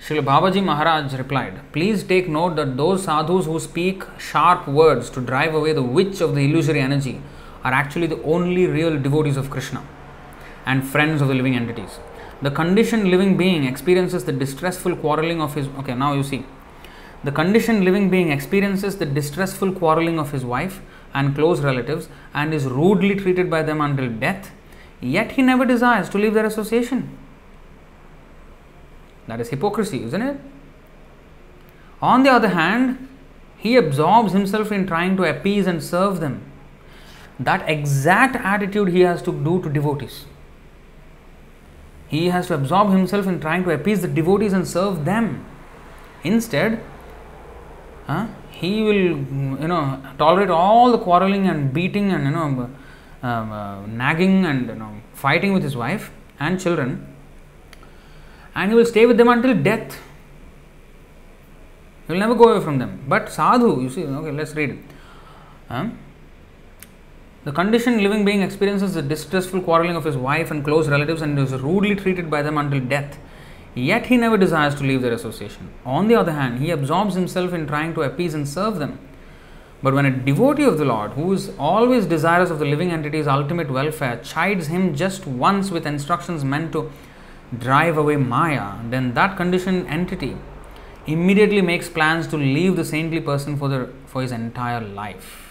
Srila 0.05 0.23
Babaji 0.23 0.63
Maharaj 0.63 1.13
replied, 1.13 1.61
Please 1.73 2.03
take 2.03 2.29
note 2.29 2.55
that 2.57 2.77
those 2.77 3.05
sadhus 3.05 3.47
who 3.47 3.59
speak 3.59 4.03
sharp 4.19 4.67
words 4.67 5.09
to 5.09 5.19
drive 5.19 5.55
away 5.55 5.73
the 5.73 5.81
witch 5.81 6.21
of 6.21 6.35
the 6.35 6.41
illusory 6.41 6.79
energy 6.79 7.19
are 7.63 7.73
actually 7.73 8.05
the 8.05 8.21
only 8.21 8.67
real 8.67 8.99
devotees 9.01 9.35
of 9.35 9.49
Krishna 9.49 9.83
and 10.63 10.87
friends 10.87 11.23
of 11.23 11.27
the 11.27 11.33
living 11.33 11.55
entities. 11.55 11.97
The 12.43 12.51
conditioned 12.51 13.09
living 13.09 13.35
being 13.35 13.63
experiences 13.63 14.25
the 14.25 14.31
distressful 14.31 14.95
quarreling 14.95 15.41
of 15.41 15.55
his. 15.55 15.69
Okay, 15.79 15.95
now 15.95 16.13
you 16.13 16.21
see. 16.21 16.45
The 17.23 17.31
conditioned 17.31 17.83
living 17.83 18.11
being 18.11 18.29
experiences 18.29 18.97
the 18.97 19.07
distressful 19.07 19.71
quarreling 19.71 20.19
of 20.19 20.31
his 20.31 20.45
wife 20.45 20.81
and 21.15 21.33
close 21.33 21.61
relatives 21.61 22.09
and 22.31 22.53
is 22.53 22.65
rudely 22.67 23.15
treated 23.15 23.49
by 23.49 23.63
them 23.63 23.81
until 23.81 24.11
death, 24.11 24.51
yet 25.01 25.31
he 25.31 25.41
never 25.41 25.65
desires 25.65 26.09
to 26.09 26.19
leave 26.19 26.35
their 26.35 26.45
association. 26.45 27.17
That 29.27 29.41
is 29.41 29.49
hypocrisy, 29.49 30.03
isn't 30.03 30.21
it? 30.21 30.37
On 32.01 32.23
the 32.23 32.29
other 32.29 32.49
hand, 32.49 33.07
he 33.57 33.75
absorbs 33.75 34.33
himself 34.33 34.71
in 34.71 34.85
trying 34.85 35.17
to 35.17 35.23
appease 35.23 35.65
and 35.65 35.83
serve 35.83 36.19
them. 36.19 36.43
That 37.39 37.67
exact 37.67 38.35
attitude 38.35 38.89
he 38.89 39.01
has 39.01 39.21
to 39.23 39.31
do 39.31 39.61
to 39.63 39.69
devotees. 39.69 40.25
He 42.07 42.29
has 42.29 42.47
to 42.47 42.53
absorb 42.53 42.91
himself 42.91 43.25
in 43.25 43.39
trying 43.39 43.63
to 43.63 43.71
appease 43.71 44.01
the 44.01 44.07
devotees 44.07 44.53
and 44.53 44.67
serve 44.67 45.05
them. 45.05 45.45
Instead, 46.23 46.81
huh, 48.05 48.27
he 48.51 48.83
will, 48.83 48.93
you 48.93 49.67
know, 49.67 50.01
tolerate 50.17 50.49
all 50.49 50.91
the 50.91 50.99
quarreling 50.99 51.47
and 51.47 51.73
beating 51.73 52.11
and 52.11 52.25
you 52.25 52.31
know, 52.31 52.69
um, 53.23 53.51
uh, 53.51 53.85
nagging 53.87 54.45
and 54.45 54.67
you 54.67 54.75
know, 54.75 54.93
fighting 55.13 55.53
with 55.53 55.63
his 55.63 55.75
wife 55.75 56.11
and 56.39 56.59
children 56.59 57.14
and 58.55 58.71
he 58.71 58.75
will 58.75 58.85
stay 58.85 59.05
with 59.05 59.17
them 59.17 59.27
until 59.27 59.53
death. 59.53 59.99
He 62.07 62.13
will 62.13 62.19
never 62.19 62.35
go 62.35 62.49
away 62.53 62.63
from 62.63 62.77
them. 62.77 63.03
But 63.07 63.29
sadhu, 63.29 63.81
you 63.81 63.89
see, 63.89 64.05
okay, 64.05 64.31
let's 64.31 64.53
read. 64.55 64.81
Um, 65.69 65.97
the 67.43 67.51
conditioned 67.51 68.01
living 68.01 68.25
being 68.25 68.41
experiences 68.41 68.93
the 68.93 69.01
distressful 69.01 69.61
quarreling 69.61 69.95
of 69.95 70.03
his 70.03 70.17
wife 70.17 70.49
and 70.51 70.63
close 70.63 70.87
relatives 70.87 71.21
and 71.21 71.37
is 71.37 71.53
rudely 71.53 71.95
treated 71.95 72.29
by 72.29 72.41
them 72.41 72.57
until 72.57 72.79
death. 72.79 73.19
Yet 73.75 74.05
he 74.05 74.17
never 74.17 74.37
desires 74.37 74.73
to 74.75 74.83
leave 74.83 75.01
their 75.01 75.11
association. 75.11 75.69
On 75.85 76.07
the 76.07 76.15
other 76.15 76.31
hand, 76.31 76.59
he 76.59 76.71
absorbs 76.71 77.13
himself 77.13 77.53
in 77.53 77.67
trying 77.67 77.93
to 77.95 78.03
appease 78.03 78.33
and 78.33 78.47
serve 78.47 78.79
them. 78.79 78.99
But 79.83 79.93
when 79.93 80.05
a 80.05 80.11
devotee 80.11 80.63
of 80.63 80.77
the 80.77 80.85
Lord, 80.85 81.11
who 81.11 81.33
is 81.33 81.51
always 81.59 82.05
desirous 82.05 82.49
of 82.49 82.59
the 82.59 82.65
living 82.65 82.91
entity's 82.91 83.27
ultimate 83.27 83.69
welfare, 83.69 84.19
chides 84.23 84.67
him 84.67 84.95
just 84.95 85.27
once 85.27 85.69
with 85.69 85.85
instructions 85.85 86.43
meant 86.43 86.71
to 86.71 86.89
drive 87.57 87.97
away 87.97 88.17
Maya, 88.17 88.73
then 88.89 89.13
that 89.13 89.37
conditioned 89.37 89.87
entity 89.87 90.37
immediately 91.07 91.61
makes 91.61 91.87
plans 91.87 92.27
to 92.27 92.37
leave 92.37 92.75
the 92.75 92.85
saintly 92.85 93.21
person 93.21 93.57
for, 93.57 93.69
the, 93.69 93.93
for 94.07 94.21
his 94.21 94.31
entire 94.31 94.81
life. 94.81 95.45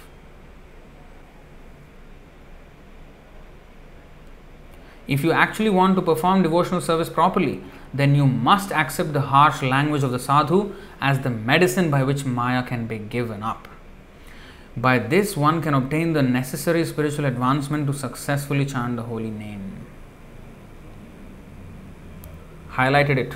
If 5.06 5.22
you 5.22 5.32
actually 5.32 5.70
want 5.70 5.96
to 5.96 6.02
perform 6.02 6.42
devotional 6.42 6.80
service 6.80 7.10
properly, 7.10 7.62
then 7.92 8.14
you 8.14 8.26
must 8.26 8.72
accept 8.72 9.12
the 9.12 9.20
harsh 9.20 9.62
language 9.62 10.02
of 10.02 10.10
the 10.10 10.18
sadhu 10.18 10.74
as 11.00 11.20
the 11.20 11.30
medicine 11.30 11.90
by 11.90 12.02
which 12.02 12.24
Maya 12.24 12.62
can 12.62 12.86
be 12.86 12.98
given 12.98 13.42
up. 13.42 13.68
By 14.76 14.98
this, 14.98 15.36
one 15.36 15.62
can 15.62 15.74
obtain 15.74 16.14
the 16.14 16.22
necessary 16.22 16.84
spiritual 16.84 17.26
advancement 17.26 17.86
to 17.86 17.92
successfully 17.92 18.64
chant 18.64 18.96
the 18.96 19.02
holy 19.02 19.30
name. 19.30 19.83
Highlighted 22.74 23.18
it. 23.18 23.34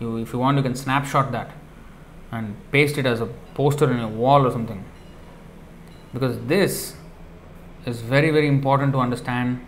You, 0.00 0.18
if 0.18 0.32
you 0.32 0.38
want, 0.38 0.56
you 0.56 0.62
can 0.62 0.74
snapshot 0.74 1.32
that 1.32 1.50
and 2.30 2.54
paste 2.70 2.98
it 2.98 3.06
as 3.06 3.20
a 3.20 3.26
poster 3.54 3.90
in 3.90 3.98
your 3.98 4.08
wall 4.08 4.46
or 4.46 4.50
something. 4.50 4.84
Because 6.12 6.38
this 6.46 6.96
is 7.86 8.00
very, 8.00 8.30
very 8.30 8.48
important 8.48 8.92
to 8.92 8.98
understand. 8.98 9.64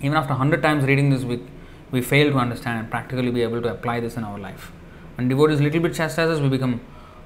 Even 0.00 0.16
after 0.16 0.30
100 0.30 0.62
times 0.62 0.84
reading 0.84 1.10
this, 1.10 1.22
we, 1.24 1.42
we 1.90 2.02
fail 2.02 2.30
to 2.30 2.38
understand 2.38 2.78
and 2.80 2.90
practically 2.90 3.30
be 3.30 3.42
able 3.42 3.62
to 3.62 3.70
apply 3.70 4.00
this 4.00 4.16
in 4.16 4.24
our 4.24 4.38
life. 4.38 4.72
When 5.16 5.28
devotees 5.28 5.60
little 5.60 5.80
bit 5.80 5.94
chastise 5.94 6.28
us, 6.28 6.40
we 6.40 6.48
become, 6.48 6.80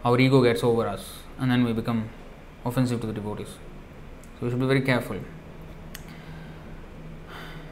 our 0.05 0.19
ego 0.19 0.43
gets 0.43 0.63
over 0.63 0.87
us, 0.87 1.19
and 1.39 1.51
then 1.51 1.65
we 1.65 1.73
become 1.73 2.09
offensive 2.65 3.01
to 3.01 3.07
the 3.07 3.13
devotees. 3.13 3.49
So 3.49 4.47
we 4.47 4.51
should 4.51 4.61
be 4.61 4.67
very 4.67 4.83
careful. 4.83 5.19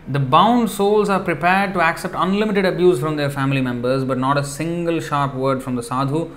The 0.08 0.18
bound 0.18 0.70
souls 0.70 1.08
are 1.08 1.20
prepared 1.20 1.74
to 1.74 1.80
accept 1.80 2.14
unlimited 2.16 2.64
abuse 2.64 2.98
from 2.98 3.16
their 3.16 3.30
family 3.30 3.60
members, 3.60 4.04
but 4.04 4.18
not 4.18 4.36
a 4.36 4.44
single 4.44 5.00
sharp 5.00 5.34
word 5.34 5.62
from 5.62 5.76
the 5.76 5.82
sadhu 5.82 6.30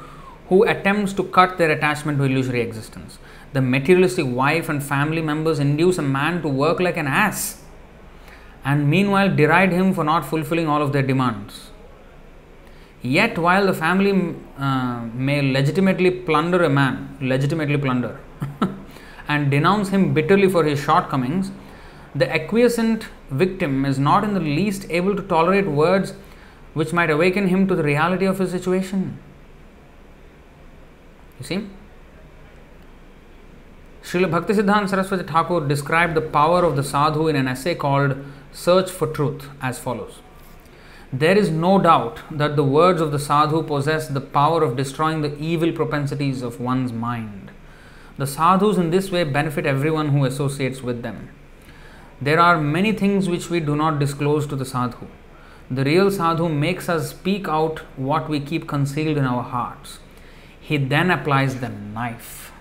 who 0.49 0.63
attempts 0.63 1.13
to 1.13 1.23
cut 1.23 1.57
their 1.57 1.71
attachment 1.71 2.19
to 2.19 2.25
illusory 2.25 2.61
existence. 2.61 3.17
The 3.53 3.61
materialistic 3.61 4.25
wife 4.27 4.69
and 4.69 4.83
family 4.83 5.21
members 5.21 5.57
induce 5.57 5.97
a 5.97 6.03
man 6.03 6.43
to 6.43 6.47
work 6.47 6.79
like 6.79 6.97
an 6.97 7.07
ass 7.07 7.63
and 8.63 8.89
meanwhile 8.89 9.33
deride 9.33 9.71
him 9.71 9.93
for 9.93 10.03
not 10.03 10.25
fulfilling 10.25 10.67
all 10.67 10.81
of 10.81 10.91
their 10.91 11.03
demands. 11.03 11.71
Yet, 13.01 13.37
while 13.37 13.67
the 13.67 13.73
family 13.73 14.35
uh, 14.57 15.01
may 15.13 15.41
legitimately 15.41 16.09
plunder 16.09 16.63
a 16.63 16.69
man, 16.69 17.17
legitimately 17.21 17.77
plunder, 17.77 18.19
and 19.27 19.51
denounce 19.51 19.89
him 19.89 20.13
bitterly 20.13 20.49
for 20.49 20.63
his 20.63 20.79
shortcomings, 20.79 21.51
the 22.15 22.31
acquiescent 22.33 23.05
victim 23.29 23.85
is 23.85 23.97
not 23.97 24.23
in 24.23 24.33
the 24.33 24.39
least 24.39 24.85
able 24.89 25.15
to 25.15 25.21
tolerate 25.21 25.67
words 25.67 26.13
which 26.73 26.93
might 26.93 27.09
awaken 27.09 27.47
him 27.47 27.67
to 27.67 27.75
the 27.75 27.83
reality 27.83 28.25
of 28.25 28.39
his 28.39 28.51
situation. 28.51 29.17
You 31.39 31.45
see? 31.45 31.67
Srila 34.03 34.29
Bhaktisiddhanta 34.29 34.89
Saraswati 34.89 35.23
Thakur 35.23 35.67
described 35.67 36.15
the 36.15 36.21
power 36.21 36.63
of 36.63 36.75
the 36.75 36.83
sadhu 36.83 37.27
in 37.27 37.35
an 37.35 37.47
essay 37.47 37.75
called 37.75 38.23
Search 38.51 38.89
for 38.91 39.07
Truth 39.07 39.47
as 39.61 39.79
follows. 39.79 40.19
There 41.11 41.37
is 41.37 41.49
no 41.49 41.79
doubt 41.79 42.19
that 42.29 42.55
the 42.55 42.63
words 42.63 42.99
of 43.01 43.11
the 43.11 43.19
sadhu 43.19 43.63
possess 43.63 44.07
the 44.07 44.21
power 44.21 44.63
of 44.63 44.75
destroying 44.75 45.21
the 45.21 45.37
evil 45.37 45.71
propensities 45.71 46.41
of 46.41 46.59
one's 46.59 46.91
mind. 46.91 47.51
The 48.17 48.27
sadhus 48.27 48.77
in 48.77 48.91
this 48.91 49.11
way 49.11 49.23
benefit 49.23 49.65
everyone 49.65 50.09
who 50.09 50.25
associates 50.25 50.81
with 50.81 51.01
them. 51.03 51.29
There 52.21 52.39
are 52.39 52.59
many 52.59 52.93
things 52.93 53.27
which 53.27 53.49
we 53.49 53.59
do 53.59 53.75
not 53.75 53.99
disclose 53.99 54.47
to 54.47 54.55
the 54.55 54.65
sadhu. 54.65 55.07
The 55.69 55.83
real 55.83 56.11
sadhu 56.11 56.47
makes 56.47 56.87
us 56.87 57.09
speak 57.09 57.47
out 57.47 57.79
what 57.97 58.29
we 58.29 58.39
keep 58.39 58.67
concealed 58.67 59.17
in 59.17 59.25
our 59.25 59.43
hearts. 59.43 59.99
He 60.59 60.77
then 60.77 61.11
applies 61.11 61.59
the 61.59 61.69
knife. 61.69 62.51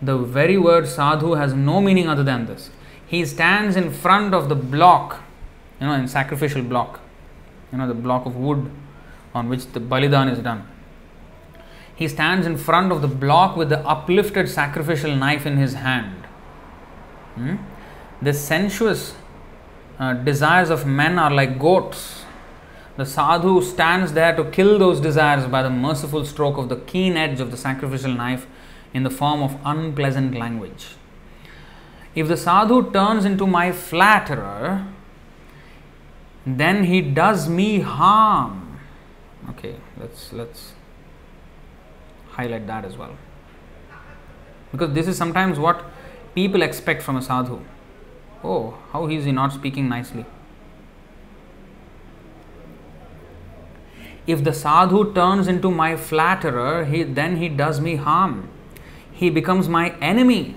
The 0.00 0.18
very 0.18 0.58
word 0.58 0.88
sadhu 0.88 1.34
has 1.34 1.54
no 1.54 1.80
meaning 1.80 2.08
other 2.08 2.24
than 2.24 2.46
this. 2.46 2.70
He 3.06 3.24
stands 3.24 3.76
in 3.76 3.92
front 3.92 4.34
of 4.34 4.48
the 4.48 4.54
block, 4.54 5.22
you 5.80 5.86
know, 5.86 5.92
in 5.92 6.08
sacrificial 6.08 6.62
block, 6.62 7.00
you 7.70 7.78
know, 7.78 7.86
the 7.86 7.94
block 7.94 8.26
of 8.26 8.36
wood 8.36 8.70
on 9.34 9.48
which 9.48 9.66
the 9.72 9.80
balidan 9.80 10.32
is 10.32 10.38
done. 10.40 10.66
He 11.94 12.08
stands 12.08 12.46
in 12.46 12.56
front 12.56 12.90
of 12.90 13.02
the 13.02 13.08
block 13.08 13.56
with 13.56 13.68
the 13.68 13.78
uplifted 13.86 14.48
sacrificial 14.48 15.14
knife 15.14 15.46
in 15.46 15.56
his 15.56 15.74
hand. 15.74 16.24
Hmm? 17.34 17.56
The 18.22 18.32
sensuous 18.32 19.14
uh, 19.98 20.14
desires 20.14 20.70
of 20.70 20.86
men 20.86 21.18
are 21.18 21.30
like 21.30 21.58
goats. 21.58 22.24
The 22.96 23.04
sadhu 23.04 23.62
stands 23.62 24.12
there 24.12 24.36
to 24.36 24.44
kill 24.44 24.78
those 24.78 25.00
desires 25.00 25.46
by 25.46 25.62
the 25.62 25.70
merciful 25.70 26.24
stroke 26.24 26.56
of 26.56 26.68
the 26.68 26.76
keen 26.76 27.16
edge 27.16 27.40
of 27.40 27.50
the 27.50 27.56
sacrificial 27.56 28.12
knife 28.12 28.46
in 28.94 29.02
the 29.02 29.10
form 29.10 29.42
of 29.42 29.58
unpleasant 29.64 30.36
language. 30.36 30.94
If 32.14 32.28
the 32.28 32.36
sadhu 32.36 32.92
turns 32.92 33.24
into 33.24 33.46
my 33.46 33.72
flatterer, 33.72 34.86
then 36.46 36.84
he 36.84 37.00
does 37.00 37.48
me 37.48 37.80
harm. 37.80 38.78
Okay, 39.50 39.76
let's 39.98 40.32
let's 40.32 40.72
highlight 42.30 42.66
that 42.66 42.84
as 42.84 42.96
well. 42.96 43.16
Because 44.70 44.92
this 44.92 45.08
is 45.08 45.16
sometimes 45.16 45.58
what 45.58 45.84
people 46.34 46.62
expect 46.62 47.02
from 47.02 47.16
a 47.16 47.22
sadhu. 47.22 47.60
Oh, 48.44 48.76
how 48.92 49.08
is 49.08 49.24
he 49.24 49.32
not 49.32 49.52
speaking 49.52 49.88
nicely? 49.88 50.24
If 54.26 54.44
the 54.44 54.52
sadhu 54.52 55.12
turns 55.14 55.48
into 55.48 55.70
my 55.70 55.96
flatterer, 55.96 56.84
he, 56.84 57.02
then 57.02 57.36
he 57.36 57.48
does 57.48 57.80
me 57.80 57.96
harm. 57.96 58.48
He 59.12 59.30
becomes 59.30 59.68
my 59.68 59.90
enemy. 60.00 60.56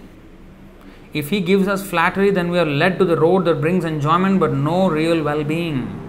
If 1.14 1.30
he 1.30 1.40
gives 1.42 1.68
us 1.68 1.88
flattery, 1.88 2.30
then 2.30 2.50
we 2.52 2.60
are 2.60 2.66
led 2.66 3.00
to 3.00 3.06
the 3.06 3.18
road 3.18 3.46
that 3.46 3.62
brings 3.62 3.86
enjoyment 3.86 4.40
but 4.40 4.54
no 4.54 4.90
real 4.90 5.24
well 5.24 5.44
being. 5.44 6.02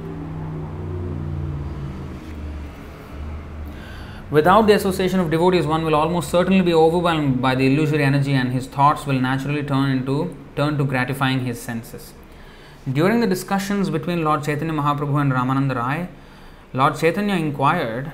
Without 4.31 4.67
the 4.67 4.73
association 4.73 5.21
of 5.21 5.31
devotees, 5.31 5.67
one 5.67 5.85
will 5.85 5.95
almost 5.95 6.31
certainly 6.31 6.61
be 6.61 6.75
overwhelmed 6.75 7.41
by 7.41 7.55
the 7.55 7.73
illusory 7.73 8.03
energy, 8.03 8.33
and 8.33 8.53
his 8.53 8.67
thoughts 8.67 9.07
will 9.07 9.21
naturally 9.21 9.63
turn 9.63 9.91
into 9.91 10.37
turn 10.57 10.79
to 10.79 10.85
gratifying 10.85 11.41
his 11.45 11.61
senses. 11.61 12.13
During 12.91 13.21
the 13.21 13.27
discussions 13.27 13.91
between 13.91 14.25
Lord 14.25 14.45
Chaitanya 14.45 14.73
Mahaprabhu 14.73 15.21
and 15.21 15.33
Ramananda 15.33 15.77
Rai, 15.77 16.09
Lord 16.73 16.97
Chaitanya 16.97 17.35
inquired, 17.35 18.13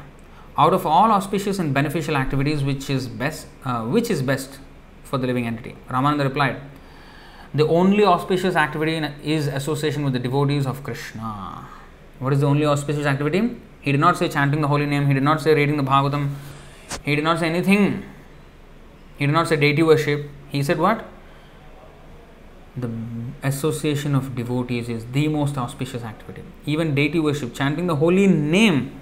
out 0.57 0.75
of 0.75 0.87
all 0.87 1.11
auspicious 1.11 1.59
and 1.59 1.73
beneficial 1.73 2.17
activities, 2.17 2.63
which 2.63 2.91
is 2.91 3.07
best, 3.07 3.47
uh, 3.65 3.83
which 3.85 4.11
is 4.11 4.23
best 4.23 4.59
for 5.05 5.19
the 5.19 5.27
living 5.27 5.47
entity? 5.47 5.77
Ramananda 5.89 6.25
replied, 6.25 6.61
the 7.55 7.67
only 7.67 8.05
auspicious 8.05 8.57
activity 8.57 9.07
is 9.23 9.47
association 9.47 10.05
with 10.05 10.15
the 10.15 10.19
devotees 10.19 10.67
of 10.67 10.83
Krishna. 10.83 11.67
What 12.19 12.33
is 12.33 12.41
the 12.41 12.47
only 12.47 12.65
auspicious 12.65 13.05
activity? 13.05 13.57
He 13.83 13.93
did 13.93 14.01
not 14.01 14.17
say 14.17 14.29
chanting 14.29 14.63
the 14.63 14.69
holy 14.69 14.87
name, 14.87 15.07
he 15.07 15.15
did 15.15 15.23
not 15.23 15.41
say 15.41 15.55
reading 15.55 15.77
the 15.77 15.83
Bhagavatam, 15.83 16.31
he 17.03 17.15
did 17.15 17.25
not 17.25 17.41
say 17.41 17.49
anything. 17.49 18.05
He 19.19 19.27
did 19.27 19.33
not 19.33 19.49
say 19.49 19.57
deity 19.57 19.83
worship. 19.83 20.29
He 20.49 20.63
said 20.63 20.79
what? 20.79 21.05
The 22.77 22.91
association 23.43 24.15
of 24.15 24.35
devotees 24.35 24.89
is 24.89 25.05
the 25.13 25.29
most 25.29 25.59
auspicious 25.59 26.03
activity. 26.03 26.43
Even 26.65 26.95
deity 26.95 27.21
worship, 27.21 27.55
chanting 27.55 27.87
the 27.87 27.97
holy 27.97 28.27
name, 28.27 28.99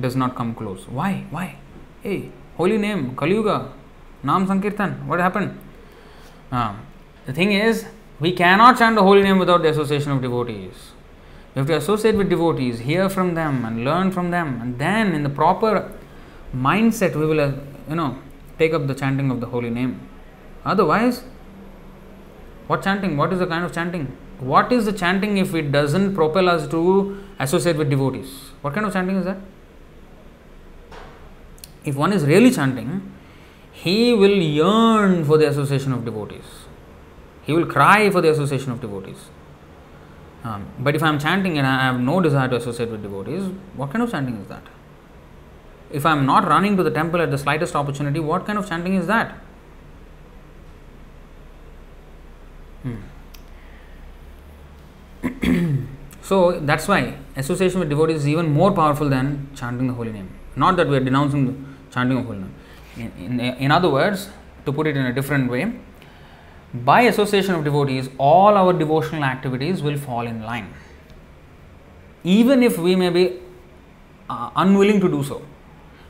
does 0.00 0.16
not 0.16 0.34
come 0.34 0.54
close. 0.54 0.88
Why? 0.88 1.26
Why? 1.30 1.56
Hey, 2.02 2.30
holy 2.56 2.78
name, 2.78 3.14
Kali 3.16 3.34
Yuga, 3.34 3.72
Nam 4.22 4.46
Sankirtan, 4.46 5.06
what 5.06 5.20
happened? 5.20 5.58
Uh, 6.50 6.74
the 7.26 7.32
thing 7.32 7.52
is, 7.52 7.86
we 8.18 8.32
cannot 8.32 8.78
chant 8.78 8.96
the 8.96 9.02
holy 9.02 9.22
name 9.22 9.38
without 9.38 9.62
the 9.62 9.68
association 9.68 10.12
of 10.12 10.22
devotees. 10.22 10.92
We 11.54 11.60
have 11.60 11.66
to 11.68 11.76
associate 11.76 12.16
with 12.16 12.30
devotees, 12.30 12.80
hear 12.80 13.08
from 13.08 13.34
them, 13.34 13.64
and 13.64 13.84
learn 13.84 14.10
from 14.10 14.30
them, 14.30 14.60
and 14.60 14.78
then 14.78 15.14
in 15.14 15.22
the 15.22 15.28
proper 15.28 15.92
mindset, 16.54 17.14
we 17.14 17.26
will, 17.26 17.40
uh, 17.40 17.52
you 17.88 17.94
know, 17.94 18.18
take 18.58 18.72
up 18.72 18.86
the 18.86 18.94
chanting 18.94 19.30
of 19.30 19.40
the 19.40 19.46
holy 19.46 19.70
name. 19.70 20.00
Otherwise, 20.64 21.24
what 22.66 22.82
chanting? 22.82 23.16
What 23.16 23.32
is 23.32 23.38
the 23.38 23.46
kind 23.46 23.64
of 23.64 23.72
chanting? 23.72 24.16
What 24.38 24.72
is 24.72 24.86
the 24.86 24.92
chanting 24.92 25.36
if 25.36 25.54
it 25.54 25.70
doesn't 25.70 26.14
propel 26.14 26.48
us 26.48 26.66
to 26.68 27.22
associate 27.38 27.76
with 27.76 27.90
devotees? 27.90 28.50
What 28.62 28.74
kind 28.74 28.86
of 28.86 28.92
chanting 28.92 29.16
is 29.16 29.24
that? 29.24 29.38
If 31.84 31.96
one 31.96 32.12
is 32.12 32.24
really 32.24 32.50
chanting, 32.50 33.12
he 33.72 34.14
will 34.14 34.36
yearn 34.36 35.24
for 35.24 35.36
the 35.36 35.48
association 35.48 35.92
of 35.92 36.04
devotees. 36.04 36.44
He 37.42 37.52
will 37.52 37.66
cry 37.66 38.08
for 38.10 38.22
the 38.22 38.30
association 38.30 38.72
of 38.72 38.80
devotees. 38.80 39.26
Um, 40.42 40.66
but 40.78 40.94
if 40.94 41.02
I 41.02 41.08
am 41.08 41.18
chanting 41.18 41.58
and 41.58 41.66
I 41.66 41.84
have 41.84 42.00
no 42.00 42.20
desire 42.20 42.48
to 42.48 42.56
associate 42.56 42.90
with 42.90 43.02
devotees, 43.02 43.50
what 43.76 43.90
kind 43.90 44.02
of 44.02 44.10
chanting 44.10 44.36
is 44.36 44.48
that? 44.48 44.62
If 45.90 46.06
I 46.06 46.12
am 46.12 46.24
not 46.24 46.46
running 46.48 46.76
to 46.76 46.82
the 46.82 46.90
temple 46.90 47.20
at 47.20 47.30
the 47.30 47.38
slightest 47.38 47.76
opportunity, 47.76 48.20
what 48.20 48.46
kind 48.46 48.58
of 48.58 48.68
chanting 48.68 48.94
is 48.94 49.06
that? 49.06 49.38
Hmm. 52.84 52.96
so 56.22 56.60
that's 56.60 56.86
why 56.86 57.16
association 57.36 57.80
with 57.80 57.88
devotees 57.88 58.18
is 58.18 58.28
even 58.28 58.52
more 58.52 58.72
powerful 58.72 59.08
than 59.08 59.48
chanting 59.56 59.86
the 59.86 59.94
holy 59.94 60.12
name. 60.12 60.28
Not 60.54 60.76
that 60.76 60.88
we 60.88 60.96
are 60.96 61.00
denouncing 61.00 61.46
the 61.46 61.54
chanting 61.92 62.18
of 62.18 62.26
holy 62.26 62.38
name. 62.38 62.54
In, 62.96 63.40
in, 63.40 63.40
in 63.40 63.70
other 63.70 63.88
words, 63.90 64.28
to 64.66 64.72
put 64.72 64.86
it 64.86 64.96
in 64.96 65.06
a 65.06 65.12
different 65.12 65.50
way, 65.50 65.72
by 66.72 67.02
association 67.02 67.54
of 67.54 67.64
devotees, 67.64 68.10
all 68.18 68.56
our 68.56 68.72
devotional 68.72 69.24
activities 69.24 69.82
will 69.82 69.96
fall 69.96 70.26
in 70.26 70.42
line. 70.42 70.74
Even 72.22 72.62
if 72.62 72.78
we 72.78 72.96
may 72.96 73.10
be 73.10 73.40
uh, 74.28 74.50
unwilling 74.56 75.00
to 75.00 75.08
do 75.08 75.22
so, 75.22 75.42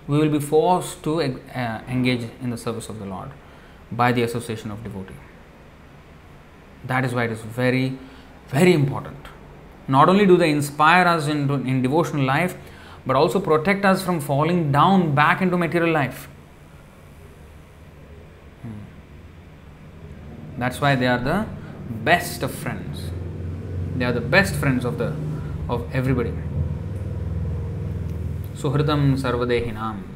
we 0.07 0.19
will 0.19 0.31
be 0.31 0.41
forced 0.41 1.03
to 1.03 1.21
uh, 1.21 1.81
engage 1.89 2.29
in 2.41 2.51
the 2.51 2.59
service 2.59 2.89
of 2.89 2.99
the 2.99 3.07
Lord 3.07 3.31
by 3.93 4.13
the 4.13 4.23
association 4.23 4.71
of 4.71 4.83
devotee. 4.83 5.15
That 6.87 7.05
is 7.05 7.15
why 7.15 7.25
it 7.25 7.33
is 7.33 7.41
very, 7.41 7.99
very 8.49 8.73
important. 8.73 9.17
Not 9.89 10.09
only 10.09 10.27
do 10.27 10.37
they 10.37 10.51
inspire 10.51 11.07
us 11.07 11.27
in, 11.29 11.51
in 11.67 11.83
devotional 11.83 12.25
life, 12.25 12.57
but 13.07 13.17
also 13.17 13.41
protect 13.41 13.85
us 13.85 14.03
from 14.03 14.21
falling 14.21 14.73
down 14.73 15.15
back 15.15 15.43
into 15.43 15.59
material 15.59 15.93
life. 15.93 16.29
Hmm. 18.63 18.71
That's 20.59 20.81
why 20.81 20.95
they 20.95 21.07
are 21.07 21.19
the 21.19 21.47
best 21.91 22.43
of 22.43 22.51
friends. 22.51 23.11
They 23.97 24.05
are 24.05 24.13
the 24.13 24.21
best 24.21 24.55
friends 24.55 24.85
of 24.85 24.99
the 24.99 25.15
of 25.69 25.95
everybody. 25.95 26.33
Suhritam 28.55 29.19
Sarvadehinam. 29.19 30.14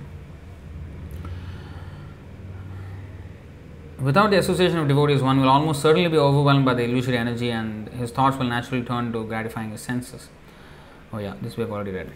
Without 4.01 4.31
the 4.31 4.39
association 4.39 4.79
of 4.79 4.87
devotees, 4.87 5.23
one 5.23 5.41
will 5.41 5.49
almost 5.49 5.83
certainly 5.83 6.09
be 6.09 6.17
overwhelmed 6.17 6.65
by 6.65 6.73
the 6.73 6.85
illusory 6.85 7.19
energy 7.19 7.51
and 7.51 7.89
his 7.89 8.13
thoughts 8.13 8.37
will 8.37 8.47
naturally 8.47 8.85
turn 8.85 9.13
to 9.13 9.25
gratifying 9.25 9.73
his 9.73 9.81
senses. 9.81 10.29
Oh, 11.13 11.19
yeah, 11.19 11.35
this 11.43 11.57
we 11.57 11.63
have 11.63 11.73
already 11.73 11.91
read. 11.91 12.13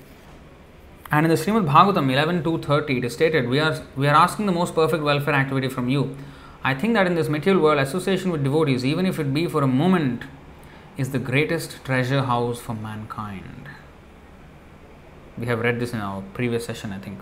And 1.10 1.26
in 1.26 1.30
the 1.30 1.36
Srimad 1.36 1.66
Bhagavatam 1.66 2.08
11 2.10 2.62
30, 2.62 2.98
it 2.98 3.04
is 3.04 3.12
stated, 3.14 3.48
we 3.48 3.58
are, 3.58 3.82
we 3.96 4.06
are 4.06 4.14
asking 4.14 4.46
the 4.46 4.52
most 4.52 4.76
perfect 4.76 5.02
welfare 5.02 5.34
activity 5.34 5.68
from 5.68 5.88
you. 5.88 6.16
I 6.62 6.72
think 6.74 6.94
that 6.94 7.08
in 7.08 7.16
this 7.16 7.28
material 7.28 7.60
world, 7.60 7.80
association 7.80 8.30
with 8.30 8.44
devotees, 8.44 8.84
even 8.84 9.04
if 9.04 9.18
it 9.18 9.34
be 9.34 9.48
for 9.48 9.64
a 9.64 9.66
moment, 9.66 10.22
is 10.96 11.10
the 11.10 11.18
greatest 11.18 11.84
treasure 11.84 12.22
house 12.22 12.60
for 12.60 12.74
mankind. 12.74 13.68
We 15.36 15.46
have 15.46 15.60
read 15.60 15.80
this 15.80 15.92
in 15.92 15.98
our 15.98 16.22
previous 16.32 16.64
session, 16.64 16.92
I 16.92 16.98
think. 16.98 17.18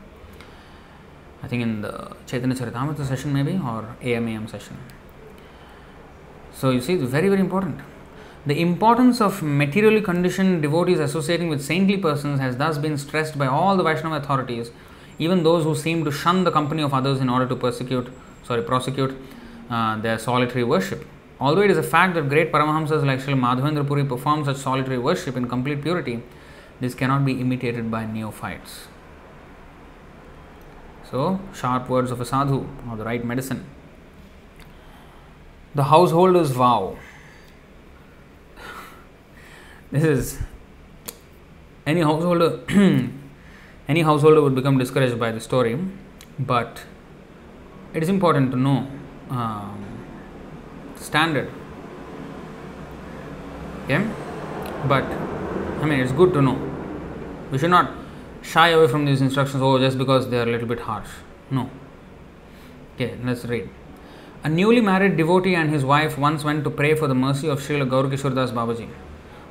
I 1.43 1.49
think 1.49 1.63
in 1.63 1.81
the 1.83 2.13
Chaitanya 2.27 2.55
Charitamrita 2.55 3.07
session, 3.07 3.33
maybe, 3.33 3.53
or 3.53 3.97
AMAM 4.03 4.49
session. 4.49 4.77
So 6.53 6.71
you 6.71 6.81
see, 6.81 6.95
it's 6.95 7.05
very, 7.05 7.29
very 7.29 7.41
important. 7.41 7.81
The 8.47 8.61
importance 8.61 9.21
of 9.21 9.43
materially 9.43 10.01
conditioned 10.01 10.63
devotees 10.63 10.99
associating 10.99 11.49
with 11.49 11.63
saintly 11.63 11.97
persons 11.97 12.41
has 12.41 12.57
thus 12.57 12.79
been 12.79 12.99
stressed 12.99 13.39
by 13.39 13.47
all 13.47 13.77
the 13.77 13.83
Vaishnava 13.83 14.17
authorities, 14.17 14.71
even 15.19 15.43
those 15.43 15.65
who 15.65 15.75
seem 15.75 16.05
to 16.05 16.11
shun 16.11 16.45
the 16.45 16.51
company 16.51 16.83
of 16.83 16.95
others 16.95 17.21
in 17.21 17.29
order 17.29 17.47
to 17.47 17.57
persecute, 17.57 18.09
sorry, 18.43 18.63
prosecute 18.63 19.17
uh, 19.71 19.97
their 20.01 20.19
solitary 20.19 20.65
worship. 20.65 21.07
Although 21.39 21.63
it 21.63 21.71
is 21.71 21.79
a 21.79 21.83
fact 21.83 22.15
that 22.15 22.29
great 22.29 22.53
Paramahamsas 22.53 23.05
like 23.07 23.21
Srila 23.21 23.41
Madhavendra 23.41 23.87
Puri 23.87 24.05
perform 24.05 24.45
such 24.45 24.59
solitary 24.59 24.99
worship 24.99 25.37
in 25.37 25.49
complete 25.49 25.81
purity, 25.81 26.23
this 26.81 26.95
cannot 26.95 27.25
be 27.25 27.41
imitated 27.41 27.91
by 27.91 28.05
neophytes. 28.05 28.89
So, 31.11 31.41
sharp 31.53 31.89
words 31.89 32.13
of 32.13 32.21
a 32.21 32.25
sadhu 32.25 32.67
or 32.89 32.97
the 32.97 33.05
right 33.05 33.25
medicine. 33.25 33.65
The 35.75 35.85
householder's 35.85 36.53
vow. 36.53 36.97
this 39.91 40.05
is 40.05 40.39
any 41.85 42.01
householder 42.03 42.61
any 43.89 44.03
householder 44.03 44.41
would 44.41 44.55
become 44.55 44.79
discouraged 44.79 45.19
by 45.19 45.33
the 45.33 45.41
story, 45.41 45.77
but 46.39 46.85
it 47.93 48.05
is 48.05 48.09
important 48.09 48.53
to 48.53 48.57
know 48.57 48.87
um, 49.31 49.85
standard. 50.95 51.51
Okay, 53.85 54.09
but 54.87 55.03
I 55.03 55.87
mean 55.87 55.99
it's 55.99 56.13
good 56.13 56.33
to 56.35 56.41
know. 56.41 56.57
We 57.51 57.59
should 57.59 57.71
not 57.71 58.00
shy 58.53 58.69
away 58.71 58.89
from 58.89 59.05
these 59.05 59.21
instructions 59.21 59.63
oh 59.63 59.79
just 59.79 59.97
because 59.99 60.29
they 60.31 60.39
are 60.39 60.49
a 60.49 60.53
little 60.55 60.67
bit 60.67 60.81
harsh. 60.81 61.11
No. 61.51 61.71
Okay, 62.95 63.17
let's 63.25 63.45
read. 63.45 63.69
A 64.43 64.49
newly 64.49 64.81
married 64.81 65.17
devotee 65.17 65.55
and 65.55 65.71
his 65.71 65.85
wife 65.85 66.19
once 66.19 66.45
went 66.45 66.65
to 66.65 66.71
pray 66.71 66.95
for 66.95 67.07
the 67.07 67.15
mercy 67.15 67.49
of 67.49 67.61
Srila 67.61 67.89
Gaur 67.89 68.09
Das 68.09 68.51
Babaji. 68.51 68.89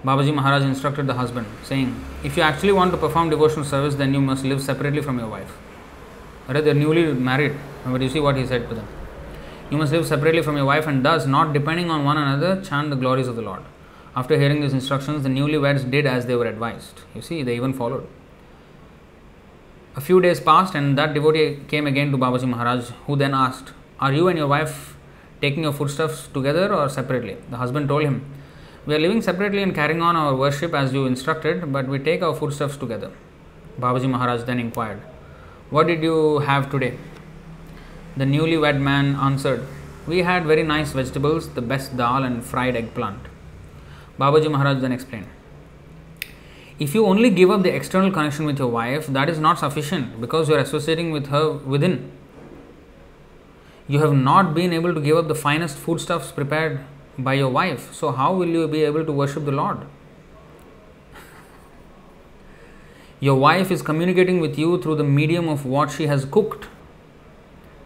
Babaji 0.03 0.33
Maharaj 0.33 0.63
instructed 0.63 1.07
the 1.07 1.13
husband, 1.13 1.47
saying, 1.63 1.95
If 2.23 2.35
you 2.35 2.43
actually 2.43 2.71
want 2.71 2.91
to 2.91 2.97
perform 2.97 3.29
devotional 3.29 3.65
service, 3.65 3.95
then 3.95 4.13
you 4.13 4.21
must 4.21 4.43
live 4.43 4.61
separately 4.61 5.01
from 5.01 5.19
your 5.19 5.27
wife. 5.27 5.51
Right? 6.47 6.63
They're 6.63 6.73
newly 6.73 7.13
married. 7.13 7.55
But 7.85 8.01
you 8.01 8.09
see 8.09 8.19
what 8.19 8.35
he 8.35 8.45
said 8.45 8.67
to 8.69 8.75
them. 8.75 8.87
You 9.69 9.77
must 9.77 9.91
live 9.91 10.07
separately 10.07 10.41
from 10.41 10.57
your 10.57 10.65
wife 10.65 10.87
and 10.87 11.05
thus, 11.05 11.25
not 11.25 11.53
depending 11.53 11.89
on 11.89 12.03
one 12.03 12.17
another, 12.17 12.61
chant 12.61 12.89
the 12.89 12.95
glories 12.95 13.27
of 13.27 13.35
the 13.35 13.41
Lord. 13.41 13.61
After 14.15 14.37
hearing 14.37 14.61
these 14.61 14.73
instructions, 14.73 15.23
the 15.23 15.29
newlyweds 15.29 15.89
did 15.89 16.07
as 16.07 16.25
they 16.25 16.35
were 16.35 16.47
advised. 16.47 17.01
You 17.13 17.21
see, 17.21 17.43
they 17.43 17.55
even 17.55 17.73
followed. 17.73 18.07
A 19.99 20.01
few 20.01 20.21
days 20.21 20.39
passed, 20.39 20.75
and 20.75 20.97
that 20.97 21.13
devotee 21.13 21.59
came 21.67 21.85
again 21.85 22.09
to 22.11 22.17
Babaji 22.17 22.47
Maharaj, 22.47 22.91
who 23.05 23.17
then 23.17 23.33
asked, 23.33 23.73
Are 23.99 24.13
you 24.13 24.29
and 24.29 24.37
your 24.37 24.47
wife 24.47 24.95
taking 25.41 25.63
your 25.63 25.73
foodstuffs 25.73 26.29
together 26.29 26.73
or 26.73 26.87
separately? 26.87 27.35
The 27.49 27.57
husband 27.57 27.89
told 27.89 28.03
him, 28.03 28.23
We 28.85 28.95
are 28.95 28.99
living 28.99 29.21
separately 29.21 29.61
and 29.61 29.75
carrying 29.75 30.01
on 30.01 30.15
our 30.15 30.33
worship 30.37 30.73
as 30.73 30.93
you 30.93 31.05
instructed, 31.05 31.73
but 31.73 31.89
we 31.89 31.99
take 31.99 32.21
our 32.21 32.33
foodstuffs 32.33 32.77
together. 32.77 33.11
Babaji 33.77 34.09
Maharaj 34.09 34.43
then 34.43 34.57
inquired, 34.57 35.01
What 35.69 35.87
did 35.87 36.01
you 36.01 36.39
have 36.51 36.71
today? 36.71 36.97
The 38.15 38.23
newlywed 38.23 38.79
man 38.79 39.17
answered, 39.17 39.65
We 40.07 40.19
had 40.19 40.45
very 40.45 40.63
nice 40.63 40.93
vegetables, 40.93 41.49
the 41.49 41.61
best 41.73 41.97
dal 41.97 42.23
and 42.23 42.41
fried 42.41 42.77
eggplant. 42.77 43.27
Babaji 44.17 44.49
Maharaj 44.49 44.79
then 44.79 44.93
explained, 44.93 45.27
if 46.79 46.95
you 46.95 47.05
only 47.05 47.29
give 47.29 47.51
up 47.51 47.63
the 47.63 47.75
external 47.75 48.09
connection 48.09 48.45
with 48.45 48.57
your 48.57 48.69
wife, 48.69 49.07
that 49.07 49.29
is 49.29 49.37
not 49.37 49.59
sufficient 49.59 50.21
because 50.21 50.47
you 50.47 50.55
are 50.55 50.59
associating 50.59 51.11
with 51.11 51.27
her 51.27 51.51
within. 51.51 52.11
You 53.87 53.99
have 53.99 54.13
not 54.13 54.53
been 54.53 54.71
able 54.71 54.93
to 54.93 55.01
give 55.01 55.17
up 55.17 55.27
the 55.27 55.35
finest 55.35 55.77
foodstuffs 55.77 56.31
prepared 56.31 56.79
by 57.17 57.33
your 57.33 57.49
wife. 57.49 57.93
So, 57.93 58.11
how 58.11 58.33
will 58.33 58.47
you 58.47 58.67
be 58.67 58.83
able 58.83 59.03
to 59.03 59.11
worship 59.11 59.43
the 59.43 59.51
Lord? 59.51 59.79
Your 63.19 63.35
wife 63.35 63.71
is 63.71 63.81
communicating 63.81 64.39
with 64.39 64.57
you 64.57 64.81
through 64.81 64.95
the 64.95 65.03
medium 65.03 65.49
of 65.49 65.65
what 65.65 65.91
she 65.91 66.07
has 66.07 66.23
cooked. 66.23 66.67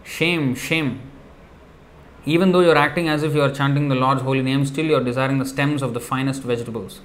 Shame, 0.04 0.54
shame. 0.54 1.02
Even 2.26 2.52
though 2.52 2.60
you 2.60 2.70
are 2.70 2.78
acting 2.78 3.08
as 3.08 3.24
if 3.24 3.34
you 3.34 3.42
are 3.42 3.52
chanting 3.52 3.90
the 3.90 3.96
Lord's 3.96 4.22
holy 4.22 4.44
name, 4.44 4.66
still 4.66 4.86
you 4.86 4.96
are 4.96 5.04
desiring 5.04 5.40
the 5.40 5.46
stems 5.46 5.82
of 5.82 5.94
the 5.94 6.00
finest 6.00 6.44
vegetables. 6.44 7.00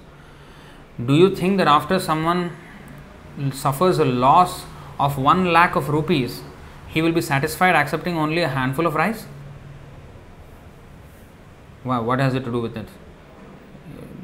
Do 1.05 1.15
you 1.15 1.35
think 1.35 1.59
that 1.59 1.69
after 1.69 1.99
someone 2.01 2.53
suffers 3.53 3.99
a 3.99 4.05
loss 4.05 4.65
of 4.99 5.17
1 5.17 5.53
lakh 5.53 5.77
of 5.77 5.89
rupees, 5.89 6.43
he 6.89 7.03
will 7.03 7.13
be 7.13 7.21
satisfied 7.21 7.77
accepting 7.77 8.17
only 8.17 8.43
a 8.43 8.49
handful 8.49 8.87
of 8.87 8.95
rice? 8.95 9.27
Wow, 11.85 12.03
what 12.03 12.19
has 12.19 12.35
it 12.35 12.45
to 12.45 12.51
do 12.51 12.61
with 12.61 12.77
it? 12.77 12.89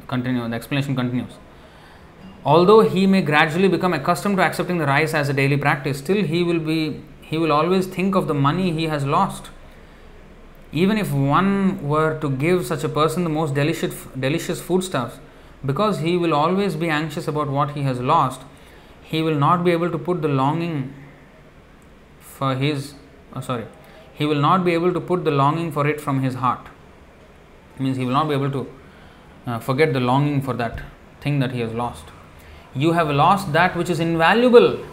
Continue, 0.07 0.47
the 0.49 0.55
explanation 0.55 0.95
continues. 0.95 1.31
Although 2.43 2.81
he 2.81 3.07
may 3.07 3.21
gradually 3.21 3.67
become 3.67 3.93
accustomed 3.93 4.37
to 4.37 4.43
accepting 4.43 4.77
the 4.77 4.85
rice 4.85 5.13
as 5.13 5.29
a 5.29 5.33
daily 5.33 5.57
practice, 5.57 5.99
still 5.99 6.23
he 6.23 6.43
will 6.43 6.59
be 6.59 7.01
he 7.21 7.39
will 7.39 7.51
always 7.51 7.87
think 7.87 8.13
of 8.13 8.27
the 8.27 8.35
money 8.35 8.71
he 8.71 8.83
has 8.83 9.03
lost. 9.03 9.49
Even 10.71 10.97
if 10.97 11.11
one 11.11 11.87
were 11.87 12.19
to 12.19 12.29
give 12.29 12.65
such 12.67 12.83
a 12.83 12.89
person 12.89 13.23
the 13.23 13.29
most 13.29 13.55
delicious 13.55 14.05
delicious 14.19 14.61
foodstuffs, 14.61 15.17
because 15.65 15.99
he 15.99 16.17
will 16.17 16.33
always 16.33 16.75
be 16.75 16.89
anxious 16.89 17.27
about 17.27 17.49
what 17.49 17.71
he 17.71 17.83
has 17.83 17.99
lost, 17.99 18.41
he 19.03 19.21
will 19.21 19.35
not 19.35 19.63
be 19.63 19.71
able 19.71 19.91
to 19.91 19.97
put 19.97 20.21
the 20.21 20.27
longing 20.27 20.93
for 22.19 22.55
his 22.55 22.95
oh 23.33 23.41
sorry, 23.41 23.65
he 24.13 24.25
will 24.25 24.41
not 24.41 24.63
be 24.63 24.73
able 24.73 24.93
to 24.93 25.01
put 25.01 25.23
the 25.23 25.31
longing 25.31 25.71
for 25.71 25.87
it 25.87 25.99
from 25.99 26.21
his 26.21 26.35
heart. 26.35 26.67
It 27.75 27.81
means 27.81 27.97
he 27.97 28.05
will 28.05 28.13
not 28.13 28.27
be 28.27 28.33
able 28.33 28.51
to 28.51 28.67
uh, 29.45 29.59
forget 29.59 29.93
the 29.93 29.99
longing 29.99 30.41
for 30.41 30.53
that 30.53 30.81
thing 31.21 31.39
that 31.39 31.51
he 31.51 31.59
has 31.59 31.73
lost. 31.73 32.05
You 32.73 32.93
have 32.93 33.09
lost 33.09 33.53
that 33.53 33.75
which 33.75 33.89
is 33.89 33.99
invaluable, 33.99 34.85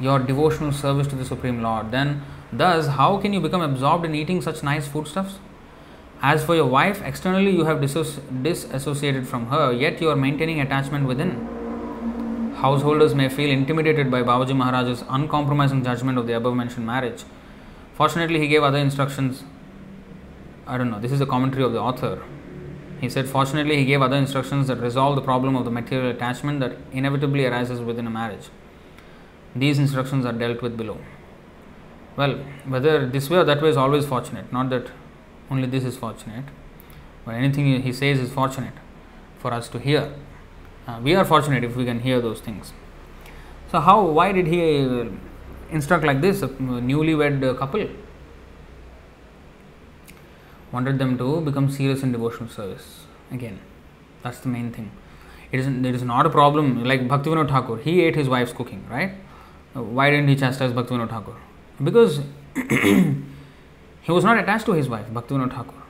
your 0.00 0.18
devotional 0.18 0.72
service 0.72 1.06
to 1.08 1.16
the 1.16 1.24
Supreme 1.24 1.62
Lord. 1.62 1.90
Then, 1.90 2.22
thus, 2.52 2.86
how 2.86 3.18
can 3.18 3.32
you 3.32 3.40
become 3.40 3.60
absorbed 3.60 4.04
in 4.04 4.14
eating 4.14 4.40
such 4.42 4.62
nice 4.62 4.86
foodstuffs? 4.86 5.38
As 6.20 6.44
for 6.44 6.56
your 6.56 6.66
wife, 6.66 7.00
externally 7.02 7.52
you 7.52 7.64
have 7.64 7.80
disassociated 7.80 9.28
from 9.28 9.46
her, 9.46 9.72
yet 9.72 10.00
you 10.00 10.10
are 10.10 10.16
maintaining 10.16 10.60
attachment 10.60 11.06
within. 11.06 12.54
Householders 12.56 13.14
may 13.14 13.28
feel 13.28 13.50
intimidated 13.50 14.10
by 14.10 14.22
Babaji 14.22 14.56
Maharaj's 14.56 15.04
uncompromising 15.08 15.84
judgment 15.84 16.18
of 16.18 16.26
the 16.26 16.32
above 16.32 16.56
mentioned 16.56 16.84
marriage. 16.84 17.22
Fortunately, 17.94 18.40
he 18.40 18.48
gave 18.48 18.64
other 18.64 18.78
instructions. 18.78 19.44
I 20.66 20.76
don't 20.76 20.90
know, 20.90 20.98
this 20.98 21.12
is 21.12 21.20
the 21.20 21.26
commentary 21.26 21.62
of 21.62 21.72
the 21.72 21.80
author. 21.80 22.20
He 23.00 23.08
said, 23.08 23.28
fortunately, 23.28 23.76
he 23.76 23.84
gave 23.84 24.02
other 24.02 24.16
instructions 24.16 24.66
that 24.66 24.80
resolve 24.80 25.14
the 25.14 25.22
problem 25.22 25.54
of 25.54 25.64
the 25.64 25.70
material 25.70 26.10
attachment 26.10 26.58
that 26.58 26.76
inevitably 26.90 27.46
arises 27.46 27.80
within 27.80 28.08
a 28.08 28.10
marriage. 28.10 28.48
These 29.54 29.78
instructions 29.78 30.26
are 30.26 30.32
dealt 30.32 30.62
with 30.62 30.76
below. 30.76 30.98
Well, 32.16 32.38
whether 32.66 33.06
this 33.06 33.30
way 33.30 33.38
or 33.38 33.44
that 33.44 33.62
way 33.62 33.68
is 33.68 33.76
always 33.76 34.04
fortunate, 34.04 34.52
not 34.52 34.68
that 34.70 34.90
only 35.50 35.66
this 35.66 35.84
is 35.84 35.96
fortunate, 35.96 36.44
but 37.24 37.34
anything 37.34 37.82
he 37.82 37.92
says 37.92 38.18
is 38.18 38.30
fortunate 38.30 38.74
for 39.38 39.52
us 39.52 39.68
to 39.68 39.78
hear. 39.78 40.12
Uh, 40.86 41.00
we 41.02 41.14
are 41.14 41.24
fortunate 41.24 41.64
if 41.64 41.76
we 41.76 41.84
can 41.84 42.00
hear 42.00 42.20
those 42.20 42.40
things. 42.40 42.72
So, 43.70 43.80
how, 43.80 44.04
why 44.04 44.32
did 44.32 44.46
he 44.46 44.84
uh, 44.84 45.06
instruct 45.70 46.04
like 46.04 46.20
this, 46.20 46.42
a 46.42 46.48
newlywed 46.48 47.44
uh, 47.44 47.54
couple? 47.54 47.88
Wanted 50.72 50.98
them 50.98 51.18
to 51.18 51.40
become 51.40 51.70
serious 51.70 52.02
in 52.02 52.12
devotional 52.12 52.48
service. 52.48 53.04
Again, 53.30 53.58
that's 54.22 54.40
the 54.40 54.48
main 54.48 54.72
thing. 54.72 54.90
It 55.50 55.60
is, 55.60 56.02
not 56.02 56.26
a 56.26 56.30
problem 56.30 56.84
like 56.84 57.08
Bhaktivinoda 57.08 57.48
Thakur, 57.48 57.78
he 57.78 58.02
ate 58.02 58.16
his 58.16 58.28
wife's 58.28 58.52
cooking, 58.52 58.84
right? 58.90 59.12
Why 59.72 60.10
didn't 60.10 60.28
he 60.28 60.36
chastise 60.36 60.72
Bhaktivinoda 60.72 61.08
Thakur? 61.08 61.36
Because 61.82 62.20
he 64.08 64.12
was 64.12 64.24
not 64.24 64.38
attached 64.38 64.64
to 64.64 64.72
his 64.72 64.88
wife, 64.88 65.06
Bhaktivinoda 65.08 65.50
Thakur. 65.50 65.82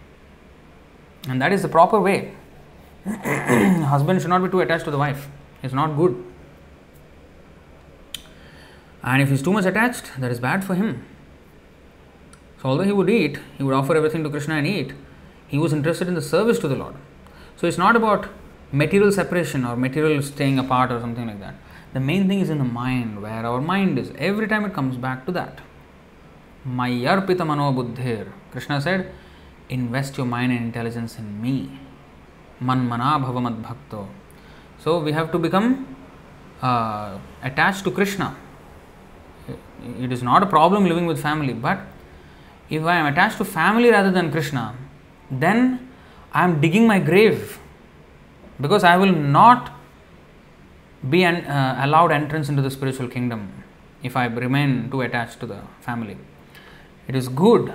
And 1.28 1.40
that 1.40 1.52
is 1.52 1.62
the 1.62 1.68
proper 1.68 2.00
way. 2.00 2.34
Husband 3.06 4.20
should 4.20 4.30
not 4.30 4.42
be 4.42 4.48
too 4.48 4.60
attached 4.60 4.86
to 4.86 4.90
the 4.90 4.98
wife. 4.98 5.28
It's 5.62 5.72
not 5.72 5.96
good. 5.96 6.24
And 9.04 9.22
if 9.22 9.28
he's 9.28 9.40
too 9.40 9.52
much 9.52 9.66
attached, 9.66 10.20
that 10.20 10.32
is 10.32 10.40
bad 10.40 10.64
for 10.64 10.74
him. 10.74 11.06
So, 12.60 12.70
although 12.70 12.82
he 12.82 12.90
would 12.90 13.08
eat, 13.08 13.38
he 13.56 13.62
would 13.62 13.72
offer 13.72 13.94
everything 13.94 14.24
to 14.24 14.30
Krishna 14.30 14.56
and 14.56 14.66
eat, 14.66 14.94
he 15.46 15.56
was 15.56 15.72
interested 15.72 16.08
in 16.08 16.14
the 16.14 16.22
service 16.22 16.58
to 16.58 16.66
the 16.66 16.74
Lord. 16.74 16.96
So, 17.54 17.68
it's 17.68 17.78
not 17.78 17.94
about 17.94 18.28
material 18.72 19.12
separation 19.12 19.64
or 19.64 19.76
material 19.76 20.20
staying 20.22 20.58
apart 20.58 20.90
or 20.90 21.00
something 21.00 21.28
like 21.28 21.38
that. 21.38 21.54
The 21.92 22.00
main 22.00 22.26
thing 22.26 22.40
is 22.40 22.50
in 22.50 22.58
the 22.58 22.64
mind, 22.64 23.22
where 23.22 23.46
our 23.46 23.60
mind 23.60 23.96
is. 23.96 24.10
Every 24.18 24.48
time 24.48 24.64
it 24.64 24.74
comes 24.74 24.96
back 24.96 25.24
to 25.26 25.32
that. 25.32 25.60
Mayarpita 26.68 27.46
mano 27.46 27.72
buddhir. 27.72 28.32
Krishna 28.52 28.80
said, 28.80 29.12
invest 29.68 30.16
your 30.16 30.26
mind 30.26 30.52
and 30.52 30.64
intelligence 30.64 31.18
in 31.18 31.40
me. 31.40 31.78
Manmana 32.62 33.22
bhavamad 33.24 33.62
bhakto. 33.62 34.08
So 34.78 35.00
we 35.00 35.12
have 35.12 35.32
to 35.32 35.38
become 35.38 35.96
uh, 36.62 37.18
attached 37.42 37.84
to 37.84 37.90
Krishna. 37.90 38.36
It 40.00 40.12
is 40.12 40.22
not 40.22 40.42
a 40.42 40.46
problem 40.46 40.86
living 40.86 41.06
with 41.06 41.20
family, 41.20 41.52
but 41.52 41.80
if 42.68 42.82
I 42.84 42.96
am 42.96 43.06
attached 43.06 43.38
to 43.38 43.44
family 43.44 43.90
rather 43.90 44.10
than 44.10 44.30
Krishna, 44.30 44.74
then 45.30 45.88
I 46.32 46.44
am 46.44 46.60
digging 46.60 46.86
my 46.86 46.98
grave 46.98 47.58
because 48.60 48.84
I 48.84 48.96
will 48.96 49.12
not 49.12 49.72
be 51.08 51.22
an, 51.22 51.44
uh, 51.46 51.80
allowed 51.82 52.10
entrance 52.10 52.48
into 52.48 52.60
the 52.60 52.70
spiritual 52.70 53.08
kingdom 53.08 53.52
if 54.02 54.16
I 54.16 54.26
remain 54.26 54.90
too 54.90 55.00
attached 55.02 55.40
to 55.40 55.46
the 55.46 55.60
family. 55.80 56.16
It 57.08 57.16
is 57.16 57.28
good 57.28 57.72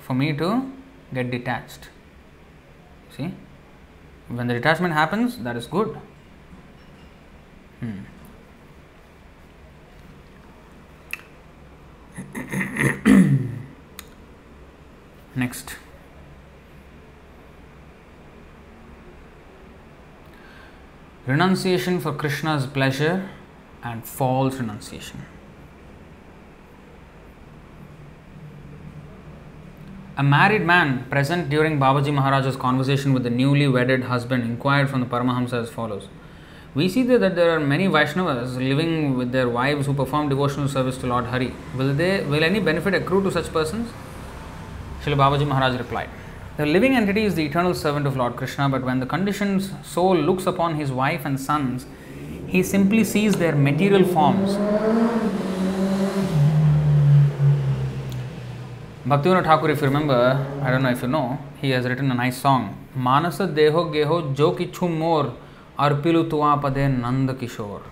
for 0.00 0.14
me 0.14 0.32
to 0.36 0.70
get 1.14 1.30
detached. 1.30 1.88
See, 3.16 3.32
when 4.26 4.48
the 4.48 4.54
detachment 4.54 4.92
happens, 4.94 5.38
that 5.38 5.56
is 5.56 5.68
good. 5.68 5.96
Hmm. 7.78 8.00
Next. 15.36 15.76
Renunciation 21.24 22.00
for 22.00 22.12
Krishna's 22.12 22.66
pleasure 22.66 23.30
and 23.84 24.04
false 24.04 24.56
renunciation. 24.56 25.24
A 30.14 30.22
married 30.22 30.60
man 30.60 31.06
present 31.08 31.48
during 31.48 31.78
Babaji 31.78 32.12
Maharaj's 32.12 32.54
conversation 32.54 33.14
with 33.14 33.22
the 33.22 33.30
newly 33.30 33.66
wedded 33.66 34.04
husband 34.04 34.42
inquired 34.44 34.90
from 34.90 35.00
the 35.00 35.06
Paramahamsa 35.06 35.54
as 35.54 35.70
follows. 35.70 36.08
We 36.74 36.90
see 36.90 37.02
that 37.04 37.34
there 37.34 37.50
are 37.56 37.58
many 37.58 37.86
Vaishnavas 37.88 38.56
living 38.56 39.16
with 39.16 39.32
their 39.32 39.48
wives 39.48 39.86
who 39.86 39.94
perform 39.94 40.28
devotional 40.28 40.68
service 40.68 40.98
to 40.98 41.06
Lord 41.06 41.24
Hari. 41.24 41.54
Will, 41.78 41.94
they, 41.94 42.22
will 42.24 42.44
any 42.44 42.60
benefit 42.60 42.92
accrue 42.92 43.22
to 43.22 43.30
such 43.30 43.50
persons? 43.54 43.90
Srila 45.02 45.16
Babaji 45.16 45.46
Maharaj 45.46 45.78
replied. 45.78 46.10
The 46.58 46.66
living 46.66 46.94
entity 46.94 47.24
is 47.24 47.34
the 47.34 47.46
eternal 47.46 47.72
servant 47.72 48.06
of 48.06 48.14
Lord 48.14 48.36
Krishna, 48.36 48.68
but 48.68 48.82
when 48.82 49.00
the 49.00 49.06
conditioned 49.06 49.62
soul 49.82 50.14
looks 50.14 50.44
upon 50.44 50.74
his 50.74 50.92
wife 50.92 51.24
and 51.24 51.40
sons, 51.40 51.86
he 52.46 52.62
simply 52.62 53.02
sees 53.02 53.36
their 53.36 53.56
material 53.56 54.04
forms. 54.04 54.58
Bhaktivinoda 59.12 59.44
Thakur, 59.44 59.68
if 59.68 59.82
you 59.82 59.88
remember, 59.88 60.42
I 60.62 60.70
don't 60.70 60.82
know 60.82 60.88
if 60.88 61.02
you 61.02 61.08
know, 61.08 61.38
he 61.60 61.68
has 61.68 61.84
written 61.84 62.10
a 62.10 62.14
nice 62.14 62.38
song. 62.40 62.88
Manasa 62.96 63.46
deho 63.46 63.92
geho 63.92 64.34
jo 64.34 64.52
kichu 64.52 64.88
mor 64.88 65.34
arpilu 65.78 66.30
tuwa 66.30 66.58
pade 66.62 66.88
nanda 66.98 67.34
kishore. 67.34 67.82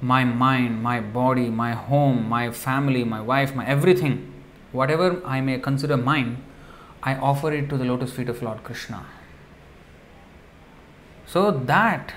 My 0.00 0.24
mind, 0.24 0.82
my 0.82 1.00
body, 1.00 1.50
my 1.50 1.72
home, 1.72 2.26
my 2.30 2.50
family, 2.50 3.04
my 3.04 3.20
wife, 3.20 3.54
my 3.54 3.66
everything, 3.66 4.32
whatever 4.72 5.20
I 5.26 5.42
may 5.42 5.58
consider 5.58 5.98
mine, 5.98 6.42
I 7.02 7.16
offer 7.16 7.52
it 7.52 7.68
to 7.68 7.76
the 7.76 7.84
lotus 7.84 8.14
feet 8.14 8.30
of 8.30 8.42
Lord 8.42 8.64
Krishna. 8.64 9.04
So 11.26 11.50
that 11.50 12.14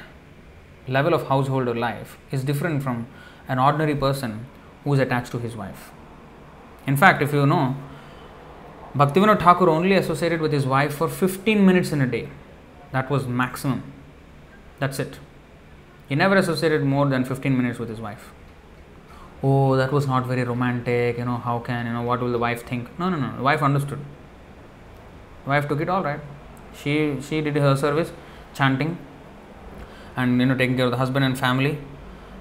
level 0.88 1.14
of 1.14 1.27
householder 1.27 1.76
life 1.76 2.18
is 2.32 2.45
different 2.45 2.82
from 2.82 3.08
an 3.50 3.60
ordinary 3.60 3.95
person 3.95 4.45
who 4.85 4.93
is 4.93 5.01
attached 5.01 5.34
to 5.34 5.38
his 5.40 5.58
wife. 5.58 5.92
In 6.88 6.95
fact, 6.95 7.22
if 7.22 7.34
you 7.34 7.45
know, 7.45 7.76
Bhaktivinoda 8.95 9.40
Thakur 9.40 9.70
only 9.70 9.94
associated 9.94 10.42
with 10.42 10.52
his 10.52 10.66
wife 10.66 10.94
for 10.94 11.08
15 11.08 11.66
minutes 11.66 11.92
in 11.92 12.02
a 12.02 12.08
day. 12.08 12.30
That 12.92 13.10
was 13.10 13.26
maximum. 13.26 13.84
That's 14.80 15.00
it. 15.00 15.20
He 16.10 16.16
never 16.16 16.36
associated 16.36 16.84
more 16.84 17.08
than 17.08 17.24
15 17.24 17.56
minutes 17.56 17.80
with 17.80 17.88
his 17.88 18.02
wife. 18.02 18.32
Oh, 19.42 19.76
that 19.78 19.92
was 19.92 20.08
not 20.08 20.26
very 20.26 20.44
romantic, 20.44 21.18
you 21.18 21.26
know, 21.26 21.38
how 21.38 21.60
can, 21.60 21.86
you 21.86 21.94
know, 21.94 22.02
what 22.02 22.20
will 22.20 22.32
the 22.32 22.38
wife 22.38 22.68
think? 22.68 22.88
No, 23.00 23.10
no, 23.10 23.18
no. 23.18 23.36
The 23.38 23.44
wife 23.44 23.64
understood. 23.64 24.00
Wife 25.45 25.68
took 25.68 25.82
it 25.82 25.90
all 25.90 26.03
right. 26.03 26.20
She 26.74 27.18
she 27.22 27.42
did 27.42 27.56
her 27.56 27.76
service, 27.76 28.11
chanting, 28.53 28.98
and 30.16 30.40
you 30.40 30.45
know 30.45 30.56
taking 30.56 30.76
care 30.76 30.86
of 30.86 30.92
the 30.92 30.98
husband 30.98 31.26
and 31.26 31.38
family. 31.38 31.78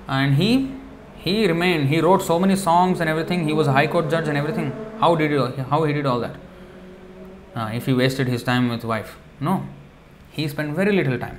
And 0.07 0.35
he 0.35 0.73
he 1.17 1.47
remained. 1.47 1.89
He 1.89 2.01
wrote 2.01 2.23
so 2.23 2.39
many 2.39 2.57
songs 2.57 3.01
and 3.01 3.09
everything. 3.09 3.47
He 3.49 3.53
was 3.53 3.67
a 3.67 3.73
high 3.73 3.87
court 3.87 4.11
judge 4.11 4.29
and 4.29 4.37
everything. 4.37 4.73
How 5.01 5.15
did 5.15 5.31
he 5.31 5.63
how 5.63 5.85
he 5.85 5.93
did 5.93 6.07
all 6.07 6.21
that? 6.21 6.37
Uh, 7.55 7.71
if 7.75 7.87
he 7.87 7.93
wasted 7.93 8.29
his 8.29 8.43
time 8.43 8.69
with 8.69 8.85
wife, 8.85 9.17
no. 9.41 9.67
He 10.31 10.47
spent 10.47 10.75
very 10.75 10.93
little 10.93 11.19
time, 11.19 11.39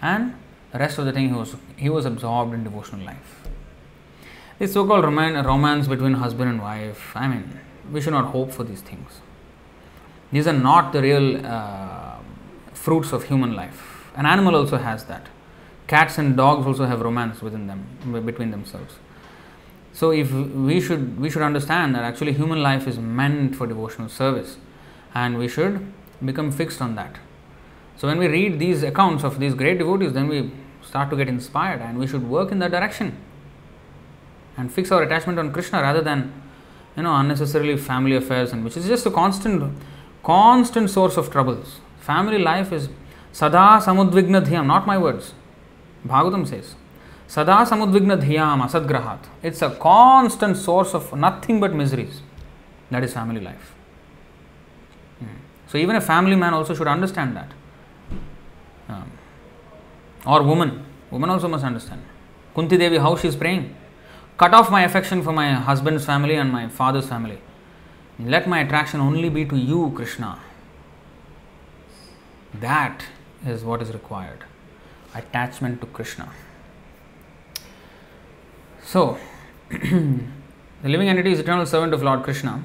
and 0.00 0.34
the 0.72 0.78
rest 0.78 0.98
of 0.98 1.06
the 1.06 1.12
thing 1.12 1.28
he 1.28 1.34
was 1.34 1.56
he 1.76 1.88
was 1.88 2.04
absorbed 2.04 2.54
in 2.54 2.62
devotional 2.64 3.04
life. 3.04 3.48
This 4.58 4.72
so-called 4.74 5.04
romance 5.04 5.88
between 5.88 6.14
husband 6.14 6.50
and 6.50 6.62
wife. 6.62 7.16
I 7.16 7.26
mean, 7.26 7.58
we 7.90 8.00
should 8.00 8.12
not 8.12 8.26
hope 8.26 8.52
for 8.52 8.62
these 8.62 8.82
things. 8.82 9.20
These 10.30 10.46
are 10.46 10.52
not 10.52 10.92
the 10.92 11.02
real 11.02 11.44
uh, 11.44 12.18
fruits 12.72 13.12
of 13.12 13.24
human 13.24 13.54
life. 13.54 14.10
An 14.14 14.26
animal 14.26 14.54
also 14.54 14.78
has 14.78 15.04
that. 15.06 15.26
Cats 15.86 16.18
and 16.18 16.36
dogs 16.36 16.66
also 16.66 16.86
have 16.86 17.00
romance 17.00 17.42
within 17.42 17.66
them, 17.66 18.24
between 18.24 18.50
themselves. 18.50 18.94
So, 19.94 20.10
if 20.10 20.32
we 20.32 20.80
should 20.80 21.20
we 21.20 21.30
should 21.30 21.42
understand 21.42 21.94
that 21.94 22.02
actually 22.02 22.32
human 22.32 22.60
life 22.62 22.88
is 22.88 22.98
meant 22.98 23.54
for 23.54 23.66
devotional 23.66 24.08
service, 24.08 24.56
and 25.14 25.38
we 25.38 25.46
should 25.46 25.86
become 26.24 26.50
fixed 26.50 26.82
on 26.82 26.96
that. 26.96 27.18
So, 27.96 28.08
when 28.08 28.18
we 28.18 28.26
read 28.26 28.58
these 28.58 28.82
accounts 28.82 29.22
of 29.22 29.38
these 29.38 29.54
great 29.54 29.78
devotees, 29.78 30.12
then 30.12 30.26
we 30.26 30.50
start 30.82 31.10
to 31.10 31.16
get 31.16 31.28
inspired, 31.28 31.80
and 31.80 31.96
we 31.96 32.08
should 32.08 32.28
work 32.28 32.50
in 32.50 32.58
that 32.58 32.72
direction 32.72 33.16
and 34.56 34.72
fix 34.72 34.90
our 34.90 35.04
attachment 35.04 35.38
on 35.38 35.52
Krishna 35.52 35.80
rather 35.80 36.00
than 36.00 36.32
you 36.96 37.04
know 37.04 37.14
unnecessarily 37.14 37.76
family 37.76 38.16
affairs, 38.16 38.52
and 38.52 38.64
which 38.64 38.76
is 38.76 38.88
just 38.88 39.06
a 39.06 39.12
constant 39.12 39.72
constant 40.24 40.90
source 40.90 41.16
of 41.16 41.30
troubles. 41.30 41.80
Family 42.00 42.38
life 42.38 42.72
is 42.72 42.88
sada 43.30 43.80
samudvigna 43.86 44.44
dhyam, 44.44 44.66
not 44.66 44.88
my 44.88 44.98
words. 44.98 45.34
Bhagavatam 46.04 46.48
says, 46.48 46.74
sada 47.34 47.56
samudvigna 47.70 48.16
dhyam 48.24 48.60
asadgrahat. 48.66 49.22
It's 49.42 49.62
a 49.62 49.70
constant 49.70 50.56
source 50.56 50.94
of 50.94 51.12
nothing 51.26 51.60
but 51.60 51.74
miseries. 51.74 52.20
That 52.90 53.02
is 53.02 53.12
family 53.12 53.40
life. 53.40 53.74
Hmm. 55.18 55.36
So 55.66 55.78
even 55.78 55.96
a 55.96 56.00
family 56.00 56.36
man 56.36 56.54
also 56.54 56.74
should 56.74 56.86
understand 56.86 57.36
that. 57.36 57.50
Um, 58.88 59.10
or 60.26 60.42
woman, 60.42 60.84
woman 61.10 61.30
also 61.30 61.48
must 61.48 61.64
understand. 61.64 62.02
Kunti 62.54 62.76
Devi, 62.76 62.98
how 62.98 63.16
she 63.16 63.28
is 63.28 63.36
praying. 63.36 63.74
Cut 64.36 64.54
off 64.54 64.70
my 64.70 64.84
affection 64.84 65.22
for 65.22 65.32
my 65.32 65.52
husband's 65.52 66.04
family 66.04 66.36
and 66.36 66.52
my 66.52 66.68
father's 66.68 67.08
family. 67.08 67.38
Let 68.18 68.48
my 68.48 68.60
attraction 68.60 69.00
only 69.00 69.28
be 69.28 69.44
to 69.44 69.56
you, 69.56 69.92
Krishna. 69.96 70.38
That 72.60 73.04
is 73.44 73.64
what 73.64 73.82
is 73.82 73.92
required 73.92 74.44
attachment 75.14 75.80
to 75.80 75.86
Krishna. 75.86 76.28
So, 78.86 79.18
the 79.70 80.28
living 80.82 81.08
entity 81.08 81.32
is 81.32 81.40
eternal 81.40 81.64
servant 81.64 81.94
of 81.94 82.02
Lord 82.02 82.22
Krishna, 82.22 82.62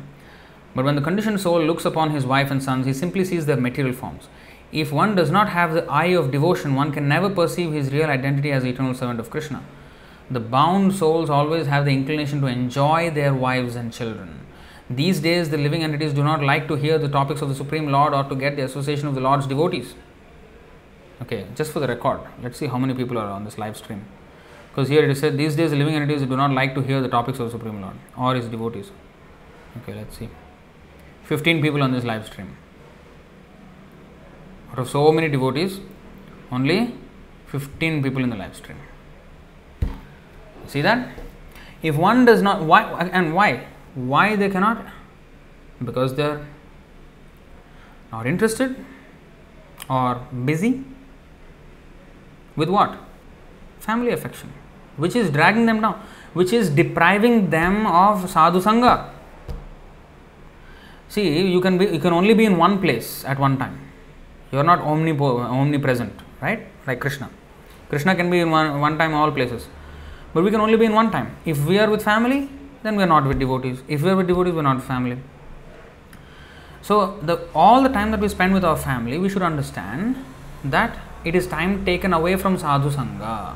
but 0.75 0.83
when 0.83 0.95
the 0.95 1.01
conditioned 1.01 1.39
soul 1.39 1.64
looks 1.64 1.85
upon 1.85 2.11
his 2.11 2.25
wife 2.25 2.51
and 2.51 2.61
sons, 2.61 2.85
he 2.85 2.93
simply 2.93 3.23
sees 3.23 3.45
their 3.45 3.56
material 3.56 3.95
forms. 3.95 4.27
If 4.73 4.91
one 4.91 5.15
does 5.15 5.31
not 5.31 5.49
have 5.49 5.73
the 5.73 5.85
eye 5.89 6.14
of 6.17 6.30
devotion, 6.30 6.75
one 6.75 6.91
can 6.91 7.07
never 7.07 7.30
perceive 7.30 7.72
his 7.72 7.93
real 7.93 8.09
identity 8.09 8.51
as 8.51 8.65
eternal 8.65 8.93
servant 8.93 9.22
of 9.22 9.30
Krishna. 9.30 9.64
The 10.30 10.41
bound 10.41 10.93
souls 10.93 11.30
always 11.30 11.67
have 11.67 11.85
the 11.85 11.93
inclination 11.93 12.41
to 12.41 12.48
enjoy 12.48 13.09
their 13.09 13.33
wives 13.33 13.77
and 13.77 13.93
children. 13.93 14.45
These 14.89 15.22
days, 15.22 15.49
the 15.49 15.57
living 15.57 15.83
entities 15.83 16.14
do 16.14 16.23
not 16.23 16.43
like 16.43 16.67
to 16.67 16.75
hear 16.75 16.98
the 16.98 17.07
topics 17.07 17.41
of 17.41 17.48
the 17.48 17.56
Supreme 17.56 17.91
Lord 17.91 18.14
or 18.14 18.25
to 18.25 18.35
get 18.35 18.57
the 18.57 18.65
association 18.65 19.07
of 19.07 19.15
the 19.15 19.22
Lord's 19.22 19.48
devotees. 19.48 19.95
Okay, 21.22 21.48
just 21.56 21.72
for 21.72 21.80
the 21.80 21.88
record, 21.88 22.19
let's 22.43 22.57
see 22.59 22.67
how 22.67 22.77
many 22.77 22.93
people 22.93 23.17
are 23.17 23.30
on 23.30 23.45
this 23.45 23.57
live 23.57 23.77
stream. 23.77 24.06
Because 24.69 24.89
here 24.89 25.03
it 25.03 25.09
is 25.09 25.19
said, 25.19 25.38
these 25.38 25.56
days 25.56 25.72
living 25.72 25.95
entities 25.95 26.22
do 26.22 26.38
not 26.38 26.51
like 26.51 26.73
to 26.75 26.81
hear 26.81 27.01
the 27.01 27.09
topics 27.09 27.39
of 27.39 27.45
the 27.48 27.51
Supreme 27.51 27.81
Lord 27.81 27.95
or 28.17 28.35
his 28.35 28.48
devotees. 28.48 28.91
Okay, 29.81 29.93
let's 29.93 30.17
see. 30.17 30.30
15 31.25 31.61
people 31.61 31.83
on 31.83 31.91
this 31.91 32.03
live 32.03 32.25
stream. 32.25 32.56
Out 34.72 34.80
of 34.80 34.89
so 34.89 35.11
many 35.11 35.30
devotees, 35.30 35.80
only 36.51 36.95
15 37.48 38.03
people 38.03 38.23
in 38.23 38.30
the 38.30 38.35
live 38.35 38.56
stream. 38.56 38.77
See 40.67 40.81
that? 40.81 41.09
If 41.81 41.95
one 41.95 42.25
does 42.25 42.41
not, 42.41 42.61
why 42.61 42.83
and 42.83 43.33
why? 43.33 43.65
Why 43.95 44.35
they 44.35 44.49
cannot? 44.49 44.85
Because 45.83 46.15
they 46.15 46.23
are 46.23 46.45
not 48.11 48.27
interested 48.27 48.75
or 49.89 50.15
busy 50.45 50.83
with 52.56 52.69
what? 52.69 52.98
Family 53.80 54.11
affection, 54.11 54.51
which 54.99 55.15
is 55.15 55.29
dragging 55.31 55.65
them 55.65 55.81
down, 55.81 55.95
which 56.33 56.53
is 56.53 56.69
depriving 56.69 57.49
them 57.49 57.87
of 57.87 58.29
sadhu 58.29 58.61
sangha. 58.61 59.09
See, 61.07 61.25
you 61.51 61.59
can 61.61 61.77
be, 61.77 61.85
you 61.85 61.99
can 61.99 62.13
only 62.13 62.35
be 62.35 62.45
in 62.45 62.57
one 62.57 62.79
place 62.79 63.25
at 63.25 63.39
one 63.39 63.57
time. 63.57 63.79
You 64.51 64.59
are 64.59 64.63
not 64.63 64.79
omnipo- 64.81 65.39
omnipresent, 65.39 66.13
right? 66.41 66.67
Like 66.85 66.99
Krishna. 66.99 67.29
Krishna 67.89 68.15
can 68.15 68.29
be 68.29 68.39
in 68.39 68.51
one, 68.51 68.79
one 68.79 68.97
time 68.99 69.15
all 69.15 69.31
places, 69.31 69.67
but 70.33 70.43
we 70.43 70.51
can 70.51 70.61
only 70.61 70.77
be 70.77 70.85
in 70.85 70.93
one 70.93 71.09
time. 71.09 71.35
If 71.45 71.65
we 71.65 71.79
are 71.79 71.89
with 71.89 72.03
family, 72.03 72.49
then 72.83 72.95
we 72.95 73.03
are 73.03 73.07
not 73.07 73.25
with 73.25 73.39
devotees. 73.39 73.81
If 73.87 74.03
we 74.03 74.09
are 74.11 74.15
with 74.15 74.27
devotees, 74.27 74.53
we 74.53 74.59
are 74.59 74.69
not 74.71 74.83
family. 74.83 75.17
So, 76.81 77.17
the, 77.21 77.47
all 77.53 77.81
the 77.83 77.89
time 77.89 78.11
that 78.11 78.19
we 78.19 78.27
spend 78.27 78.53
with 78.53 78.63
our 78.63 78.77
family, 78.77 79.17
we 79.17 79.29
should 79.29 79.41
understand 79.41 80.15
that 80.63 80.97
it 81.25 81.35
is 81.35 81.47
time 81.47 81.83
taken 81.85 82.13
away 82.13 82.35
from 82.35 82.57
sadhu 82.57 82.89
sangha. 82.89 83.55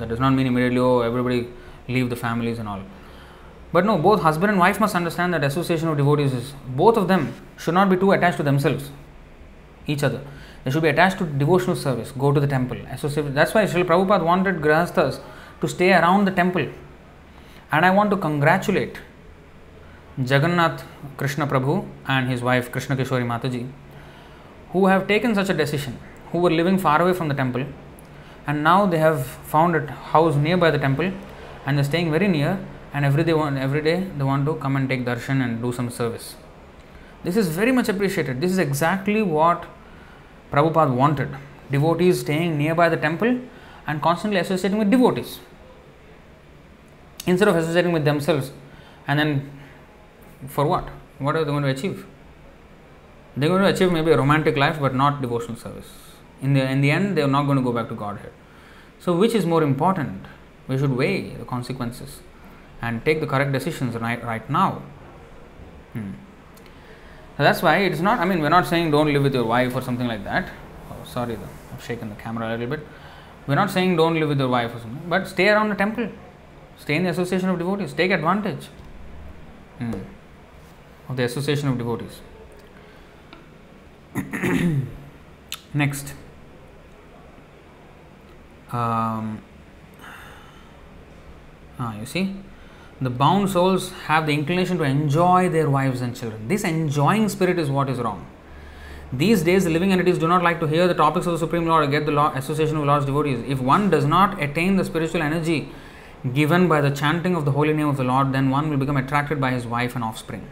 That 0.00 0.08
does 0.08 0.18
not 0.18 0.30
mean 0.30 0.46
immediately, 0.46 0.78
oh, 0.78 1.00
everybody 1.00 1.48
leave 1.88 2.10
the 2.10 2.16
families 2.16 2.58
and 2.58 2.68
all. 2.68 2.82
But 3.72 3.84
no, 3.84 3.98
both 3.98 4.22
husband 4.22 4.50
and 4.50 4.58
wife 4.58 4.80
must 4.80 4.96
understand 4.96 5.32
that 5.34 5.44
association 5.44 5.88
of 5.88 5.96
devotees 5.96 6.32
is 6.32 6.54
both 6.68 6.96
of 6.96 7.06
them 7.06 7.32
should 7.56 7.74
not 7.74 7.88
be 7.88 7.96
too 7.96 8.12
attached 8.12 8.38
to 8.38 8.42
themselves, 8.42 8.90
each 9.86 10.02
other. 10.02 10.20
They 10.64 10.70
should 10.70 10.82
be 10.82 10.88
attached 10.88 11.18
to 11.18 11.24
devotional 11.24 11.76
service, 11.76 12.12
go 12.12 12.32
to 12.32 12.40
the 12.40 12.46
temple, 12.46 12.78
associate. 12.90 13.34
That's 13.34 13.54
why 13.54 13.64
Srila 13.64 13.84
Prabhupada 13.84 14.24
wanted 14.24 14.56
Grahasthas 14.56 15.20
to 15.60 15.68
stay 15.68 15.92
around 15.92 16.24
the 16.24 16.32
temple. 16.32 16.66
And 17.70 17.86
I 17.86 17.90
want 17.90 18.10
to 18.10 18.16
congratulate 18.16 18.98
Jagannath 20.18 20.84
Krishna 21.16 21.46
Prabhu 21.46 21.86
and 22.08 22.28
his 22.28 22.42
wife 22.42 22.72
Krishna 22.72 22.96
Kishori 22.96 23.24
Mataji, 23.24 23.70
who 24.70 24.86
have 24.86 25.06
taken 25.06 25.34
such 25.34 25.48
a 25.48 25.54
decision, 25.54 25.98
who 26.32 26.38
were 26.38 26.50
living 26.50 26.78
far 26.78 27.00
away 27.00 27.12
from 27.12 27.28
the 27.28 27.34
temple, 27.34 27.64
and 28.50 28.64
now 28.64 28.78
they 28.92 28.98
have 28.98 29.24
found 29.54 29.76
a 29.76 29.80
house 30.12 30.36
nearby 30.44 30.70
the 30.76 30.82
temple 30.86 31.10
and 31.64 31.76
they're 31.76 31.90
staying 31.92 32.10
very 32.10 32.28
near 32.36 32.52
and 32.92 33.04
every 33.04 33.24
day, 33.24 33.32
every 33.66 33.82
day 33.82 33.98
they 34.18 34.24
want 34.24 34.44
to 34.46 34.54
come 34.56 34.76
and 34.76 34.88
take 34.88 35.04
darshan 35.04 35.42
and 35.44 35.62
do 35.62 35.72
some 35.72 35.90
service. 35.90 36.34
This 37.22 37.36
is 37.36 37.48
very 37.48 37.70
much 37.70 37.88
appreciated. 37.88 38.40
This 38.40 38.50
is 38.50 38.58
exactly 38.58 39.22
what 39.22 39.66
Prabhupada 40.50 40.92
wanted. 40.92 41.28
Devotees 41.70 42.20
staying 42.20 42.58
nearby 42.58 42.88
the 42.88 42.96
temple 42.96 43.40
and 43.86 44.02
constantly 44.02 44.40
associating 44.40 44.78
with 44.78 44.90
devotees. 44.90 45.38
Instead 47.26 47.48
of 47.48 47.56
associating 47.56 47.92
with 47.92 48.04
themselves 48.04 48.50
and 49.06 49.18
then 49.18 49.50
for 50.48 50.66
what? 50.66 50.88
What 51.18 51.36
are 51.36 51.44
they 51.44 51.50
going 51.50 51.62
to 51.62 51.68
achieve? 51.68 52.06
They're 53.36 53.48
going 53.48 53.62
to 53.62 53.68
achieve 53.68 53.92
maybe 53.92 54.10
a 54.10 54.16
romantic 54.16 54.56
life 54.56 54.80
but 54.80 54.94
not 54.94 55.20
devotional 55.20 55.56
service. 55.56 55.90
In 56.42 56.54
the, 56.54 56.68
in 56.68 56.80
the 56.80 56.90
end, 56.90 57.16
they 57.16 57.22
are 57.22 57.28
not 57.28 57.44
going 57.44 57.58
to 57.58 57.62
go 57.62 57.72
back 57.72 57.88
to 57.90 57.94
Godhead. 57.94 58.32
So, 59.00 59.16
which 59.16 59.34
is 59.34 59.46
more 59.46 59.62
important? 59.62 60.26
We 60.68 60.78
should 60.78 60.96
weigh 60.96 61.30
the 61.30 61.44
consequences 61.44 62.20
and 62.82 63.04
take 63.04 63.20
the 63.20 63.26
correct 63.26 63.52
decisions 63.52 63.96
right, 63.96 64.22
right 64.24 64.48
now. 64.48 64.82
Hmm. 65.94 66.12
So 67.36 67.44
that's 67.44 67.62
why 67.62 67.78
it's 67.78 68.00
not, 68.00 68.18
I 68.20 68.26
mean, 68.26 68.40
we're 68.40 68.50
not 68.50 68.66
saying 68.66 68.90
don't 68.90 69.12
live 69.12 69.22
with 69.22 69.34
your 69.34 69.44
wife 69.44 69.74
or 69.74 69.80
something 69.80 70.06
like 70.06 70.22
that. 70.24 70.50
Oh, 70.90 71.04
sorry, 71.04 71.38
I've 71.72 71.82
shaken 71.82 72.10
the 72.10 72.14
camera 72.16 72.48
a 72.48 72.50
little 72.50 72.66
bit. 72.76 72.86
We're 73.46 73.54
not 73.54 73.70
saying 73.70 73.96
don't 73.96 74.14
live 74.20 74.28
with 74.28 74.38
your 74.38 74.48
wife 74.48 74.74
or 74.74 74.78
something, 74.80 75.08
but 75.08 75.26
stay 75.26 75.48
around 75.48 75.70
the 75.70 75.74
temple, 75.74 76.10
stay 76.78 76.96
in 76.96 77.04
the 77.04 77.10
association 77.10 77.48
of 77.48 77.58
devotees, 77.58 77.94
take 77.94 78.10
advantage 78.10 78.66
hmm. 79.78 79.94
of 81.08 81.16
the 81.16 81.24
association 81.24 81.68
of 81.68 81.78
devotees. 81.78 82.20
Next. 85.74 86.14
Um, 88.72 89.42
ah, 91.78 91.98
you 91.98 92.06
see, 92.06 92.36
the 93.00 93.10
bound 93.10 93.50
souls 93.50 93.90
have 94.06 94.26
the 94.26 94.32
inclination 94.32 94.78
to 94.78 94.84
enjoy 94.84 95.48
their 95.48 95.68
wives 95.68 96.00
and 96.00 96.14
children. 96.14 96.48
This 96.48 96.64
enjoying 96.64 97.28
spirit 97.28 97.58
is 97.58 97.70
what 97.70 97.88
is 97.88 97.98
wrong. 97.98 98.26
These 99.12 99.42
days, 99.42 99.64
the 99.64 99.70
living 99.70 99.90
entities 99.90 100.18
do 100.18 100.28
not 100.28 100.42
like 100.42 100.60
to 100.60 100.68
hear 100.68 100.86
the 100.86 100.94
topics 100.94 101.26
of 101.26 101.32
the 101.32 101.38
Supreme 101.38 101.66
Lord 101.66 101.88
or 101.88 101.90
get 101.90 102.06
the 102.06 102.12
law, 102.12 102.32
association 102.34 102.76
of 102.76 102.84
Lord's 102.84 103.06
devotees. 103.06 103.42
If 103.48 103.60
one 103.60 103.90
does 103.90 104.04
not 104.04 104.40
attain 104.40 104.76
the 104.76 104.84
spiritual 104.84 105.22
energy 105.22 105.68
given 106.32 106.68
by 106.68 106.80
the 106.80 106.90
chanting 106.90 107.34
of 107.34 107.44
the 107.44 107.50
holy 107.50 107.72
name 107.72 107.88
of 107.88 107.96
the 107.96 108.04
Lord, 108.04 108.32
then 108.32 108.50
one 108.50 108.70
will 108.70 108.76
become 108.76 108.96
attracted 108.96 109.40
by 109.40 109.50
his 109.50 109.66
wife 109.66 109.96
and 109.96 110.04
offspring. 110.04 110.46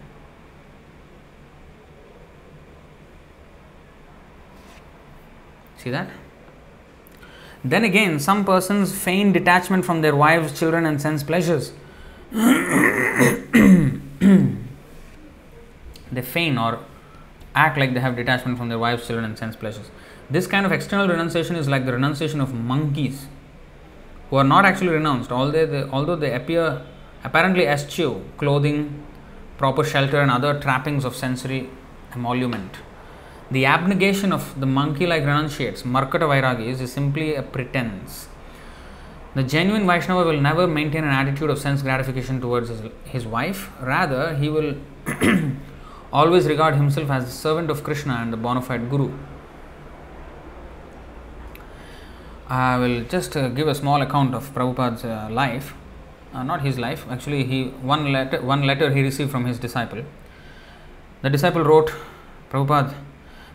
See 5.76 5.90
that? 5.90 6.10
Then 7.68 7.84
again, 7.84 8.18
some 8.18 8.44
persons 8.46 8.96
feign 8.96 9.32
detachment 9.32 9.84
from 9.84 10.00
their 10.00 10.16
wives, 10.16 10.58
children, 10.58 10.86
and 10.86 11.02
sense 11.02 11.22
pleasures. 11.22 11.72
they 12.32 12.40
feign 16.22 16.56
or 16.56 16.78
act 17.54 17.76
like 17.76 17.92
they 17.92 18.00
have 18.00 18.16
detachment 18.16 18.56
from 18.56 18.70
their 18.70 18.78
wives, 18.78 19.06
children, 19.06 19.26
and 19.26 19.36
sense 19.36 19.54
pleasures. 19.54 19.90
This 20.30 20.46
kind 20.46 20.64
of 20.64 20.72
external 20.72 21.08
renunciation 21.08 21.56
is 21.56 21.68
like 21.68 21.84
the 21.84 21.92
renunciation 21.92 22.40
of 22.40 22.54
monkeys 22.54 23.26
who 24.30 24.36
are 24.36 24.44
not 24.44 24.64
actually 24.64 24.88
renounced, 24.88 25.30
although 25.30 25.66
they, 25.66 25.82
although 25.90 26.16
they 26.16 26.32
appear 26.32 26.86
apparently 27.22 27.66
eschew 27.66 28.24
clothing, 28.38 29.04
proper 29.58 29.84
shelter, 29.84 30.20
and 30.20 30.30
other 30.30 30.58
trappings 30.58 31.04
of 31.04 31.14
sensory 31.14 31.68
emolument. 32.14 32.78
The 33.50 33.64
abnegation 33.64 34.32
of 34.32 34.60
the 34.60 34.66
monkey 34.66 35.06
like 35.06 35.24
renunciates, 35.24 35.82
Markata 35.82 36.26
Vairagis, 36.28 36.80
is 36.80 36.92
simply 36.92 37.34
a 37.34 37.42
pretense. 37.42 38.28
The 39.34 39.42
genuine 39.42 39.86
Vaishnava 39.86 40.24
will 40.24 40.40
never 40.40 40.66
maintain 40.66 41.04
an 41.04 41.10
attitude 41.10 41.48
of 41.48 41.58
sense 41.58 41.80
gratification 41.80 42.40
towards 42.40 42.68
his, 42.68 42.82
his 43.04 43.26
wife, 43.26 43.70
rather, 43.80 44.34
he 44.36 44.50
will 44.50 44.76
always 46.12 46.46
regard 46.46 46.74
himself 46.74 47.10
as 47.10 47.24
the 47.24 47.30
servant 47.30 47.70
of 47.70 47.82
Krishna 47.82 48.14
and 48.14 48.32
the 48.32 48.36
bona 48.36 48.60
fide 48.60 48.90
Guru. 48.90 49.12
I 52.48 52.78
will 52.78 53.04
just 53.04 53.36
uh, 53.36 53.48
give 53.48 53.68
a 53.68 53.74
small 53.74 54.02
account 54.02 54.34
of 54.34 54.52
Prabhupada's 54.54 55.04
uh, 55.04 55.28
life, 55.30 55.74
uh, 56.34 56.42
not 56.42 56.62
his 56.62 56.78
life. 56.78 57.06
Actually, 57.10 57.44
he 57.44 57.68
one 57.80 58.12
letter 58.12 58.40
one 58.40 58.62
letter 58.66 58.90
he 58.90 59.02
received 59.02 59.30
from 59.30 59.44
his 59.44 59.58
disciple. 59.58 60.02
The 61.22 61.30
disciple 61.30 61.62
wrote, 61.62 61.92
Prabhupada, 62.50 62.94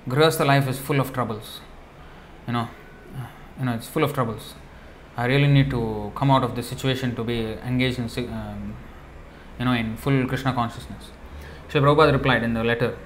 Grihastha 0.07 0.45
life 0.45 0.67
is 0.67 0.79
full 0.79 0.99
of 0.99 1.13
troubles. 1.13 1.61
You 2.47 2.53
know, 2.53 2.67
you 3.59 3.65
know, 3.65 3.73
it's 3.73 3.87
full 3.87 4.03
of 4.03 4.13
troubles. 4.13 4.55
I 5.15 5.25
really 5.25 5.47
need 5.47 5.69
to 5.69 6.11
come 6.15 6.31
out 6.31 6.43
of 6.43 6.55
this 6.55 6.67
situation 6.67 7.15
to 7.15 7.23
be 7.23 7.53
engaged 7.65 7.99
in, 7.99 8.05
um, 8.33 8.75
you 9.59 9.65
know, 9.65 9.71
in 9.73 9.95
full 9.95 10.25
Krishna 10.27 10.53
consciousness. 10.53 11.11
Sri 11.69 11.79
Prabhupada 11.79 12.11
replied 12.11 12.43
in 12.43 12.53
the 12.53 12.63
letter, 12.63 12.97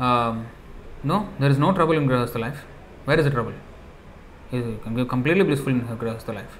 um, 0.00 0.46
No, 1.04 1.28
there 1.38 1.50
is 1.50 1.58
no 1.58 1.72
trouble 1.72 1.96
in 1.96 2.06
Grihastha 2.08 2.40
life. 2.40 2.64
Where 3.04 3.18
is 3.18 3.24
the 3.24 3.30
trouble? 3.30 3.52
You 4.50 4.80
can 4.82 4.94
be 4.94 5.04
completely 5.04 5.44
blissful 5.44 5.72
in 5.72 5.82
Grihastha 5.82 6.34
life. 6.34 6.58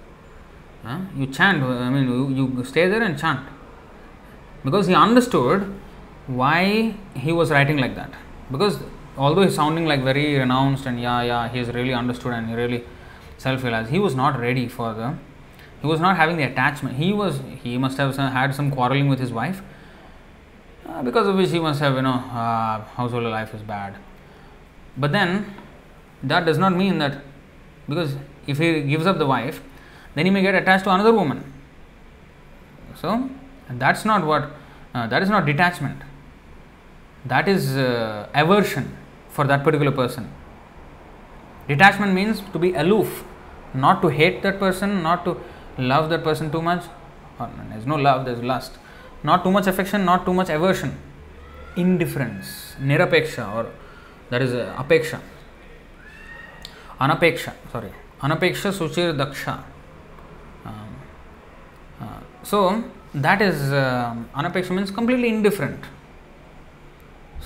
You 1.17 1.27
chant, 1.27 1.63
I 1.63 1.91
mean, 1.91 2.09
you, 2.09 2.55
you 2.57 2.65
stay 2.65 2.89
there 2.89 3.03
and 3.03 3.19
chant. 3.19 3.47
Because 4.65 4.87
he 4.87 4.95
understood 4.95 5.73
why 6.27 6.95
he 7.15 7.33
was 7.33 7.51
writing 7.51 7.79
like 7.79 7.95
that. 7.95 8.13
Because 8.51 8.79
although 9.17 9.43
he's 9.43 9.55
sounding 9.55 9.87
like 9.87 10.03
very 10.03 10.37
renounced 10.37 10.87
and 10.87 11.01
yeah, 11.01 11.23
yeah, 11.23 11.49
he's 11.49 11.69
really 11.69 11.93
understood 11.93 12.33
and 12.33 12.49
he 12.49 12.55
really 12.55 12.85
self 13.39 13.63
realized, 13.63 13.91
he 13.91 13.99
was 13.99 14.15
not 14.15 14.39
ready 14.39 14.69
for 14.69 14.95
the, 14.95 15.15
he 15.81 15.87
was 15.87 16.01
not 16.01 16.17
having 16.17 16.37
the 16.37 16.45
attachment. 16.45 16.97
He 16.97 17.13
was, 17.13 17.41
he 17.63 17.77
must 17.77 17.99
have 17.99 18.15
some, 18.15 18.31
had 18.33 18.55
some 18.55 18.71
quarreling 18.71 19.09
with 19.09 19.19
his 19.19 19.33
wife, 19.33 19.63
uh, 20.87 21.03
because 21.03 21.27
of 21.27 21.37
which 21.37 21.51
he 21.51 21.59
must 21.59 21.81
have, 21.81 21.95
you 21.97 22.03
know, 22.03 22.15
uh, 22.15 22.85
household 22.97 23.25
life 23.25 23.55
is 23.55 23.63
bad. 23.63 23.97
But 24.97 25.13
then, 25.13 25.55
that 26.23 26.45
does 26.45 26.59
not 26.59 26.75
mean 26.77 26.99
that, 26.99 27.23
because 27.89 28.17
if 28.47 28.59
he 28.59 28.83
gives 28.83 29.07
up 29.07 29.19
the 29.19 29.27
wife, 29.27 29.61
then 30.15 30.27
he 30.27 30.31
may 30.31 30.43
get 30.43 30.55
attached 30.55 30.85
to 30.85 30.91
another 30.91 31.13
woman. 31.13 31.53
So, 33.01 33.29
that's 33.69 34.05
not 34.05 34.25
what, 34.25 34.51
uh, 34.95 35.07
that 35.09 35.23
is 35.23 35.29
not 35.29 35.47
detachment. 35.47 36.03
That 37.25 37.49
is 37.49 37.77
uh, 37.77 38.29
aversion 38.35 38.97
for 39.33 39.45
that 39.47 39.65
particular 39.65 39.93
person. 39.93 40.31
Detachment 41.69 42.13
means 42.13 42.41
to 42.53 42.59
be 42.59 42.75
aloof, 42.75 43.25
not 43.75 44.03
to 44.03 44.09
hate 44.09 44.43
that 44.43 44.59
person, 44.59 45.03
not 45.03 45.25
to 45.25 45.37
love 45.79 46.11
that 46.11 46.23
person 46.23 46.51
too 46.51 46.63
much. 46.63 46.85
Or 47.39 47.51
there's 47.71 47.87
no 47.87 47.97
love, 47.97 48.25
there's 48.27 48.43
lust. 48.43 48.73
Not 49.23 49.45
too 49.45 49.51
much 49.51 49.67
affection, 49.67 50.05
not 50.05 50.27
too 50.27 50.35
much 50.35 50.51
aversion. 50.51 50.99
Indifference, 51.77 52.75
nirapeksha, 52.81 53.55
or 53.55 53.71
that 54.31 54.43
is 54.43 54.53
uh, 54.53 54.75
apeksha. 54.77 55.21
Anapeksha, 57.01 57.55
sorry. 57.71 57.93
Anapeksha 58.21 58.73
suchir 58.73 59.17
daksha. 59.17 59.63
Um, 60.65 60.97
uh, 62.01 62.21
so, 62.43 62.85
that 63.15 63.41
is, 63.41 63.73
uh, 63.73 64.15
anapeksha 64.35 64.71
means 64.71 64.91
completely 64.91 65.29
indifferent 65.29 65.83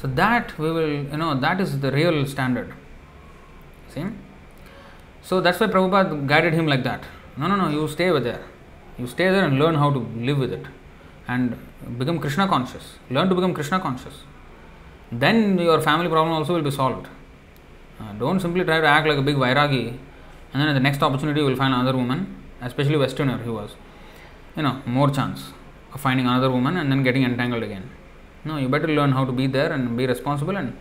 so 0.01 0.09
that 0.09 0.59
we 0.59 0.71
will, 0.71 0.89
you 0.89 1.17
know, 1.17 1.39
that 1.41 1.61
is 1.61 1.81
the 1.81 1.91
real 1.91 2.27
standard. 2.27 2.73
See? 3.89 4.05
So 5.23 5.41
that's 5.41 5.59
why 5.59 5.67
Prabhupada 5.67 6.27
guided 6.27 6.53
him 6.53 6.67
like 6.67 6.83
that. 6.85 7.05
No, 7.37 7.47
no, 7.47 7.57
no, 7.57 7.69
you 7.69 7.89
stay 7.89 8.11
over 8.11 8.21
there. 8.21 8.45
You 8.99 9.07
stay 9.07 9.31
there 9.31 9.45
and 9.45 9.59
learn 9.59 9.75
how 9.75 9.91
to 9.91 9.99
live 9.99 10.39
with 10.39 10.53
it 10.53 10.67
and 11.29 11.59
become 11.99 12.19
Krishna 12.19 12.47
conscious. 12.47 12.95
Learn 13.11 13.29
to 13.29 13.35
become 13.35 13.55
Krishna 13.55 13.81
conscious. 13.81 14.23
Then 15.11 15.59
your 15.59 15.81
family 15.81 16.09
problem 16.09 16.35
also 16.35 16.55
will 16.55 16.63
be 16.63 16.71
solved. 16.71 17.09
Uh, 17.99 18.13
don't 18.15 18.41
simply 18.41 18.65
try 18.65 18.81
to 18.81 18.87
act 18.87 19.07
like 19.07 19.19
a 19.19 19.23
big 19.23 19.37
Vairagi 19.37 19.89
and 20.53 20.63
then 20.63 20.69
at 20.69 20.75
the 20.75 20.81
next 20.81 21.03
opportunity 21.03 21.41
you 21.41 21.47
will 21.47 21.57
find 21.57 21.73
another 21.73 21.97
woman, 21.97 22.43
especially 22.61 22.97
Westerner 22.97 23.43
he 23.43 23.51
was. 23.51 23.75
You 24.57 24.63
know, 24.63 24.83
more 24.87 25.11
chance 25.11 25.53
of 25.93 26.01
finding 26.01 26.27
another 26.27 26.51
woman 26.51 26.77
and 26.77 26.91
then 26.91 27.03
getting 27.03 27.25
entangled 27.25 27.63
again. 27.63 27.91
No, 28.47 28.57
you 28.59 28.69
better 28.69 28.87
learn 28.99 29.11
how 29.11 29.25
to 29.25 29.33
be 29.33 29.47
there 29.49 29.73
and 29.73 29.97
be 29.97 30.07
responsible 30.07 30.57
and 30.57 30.77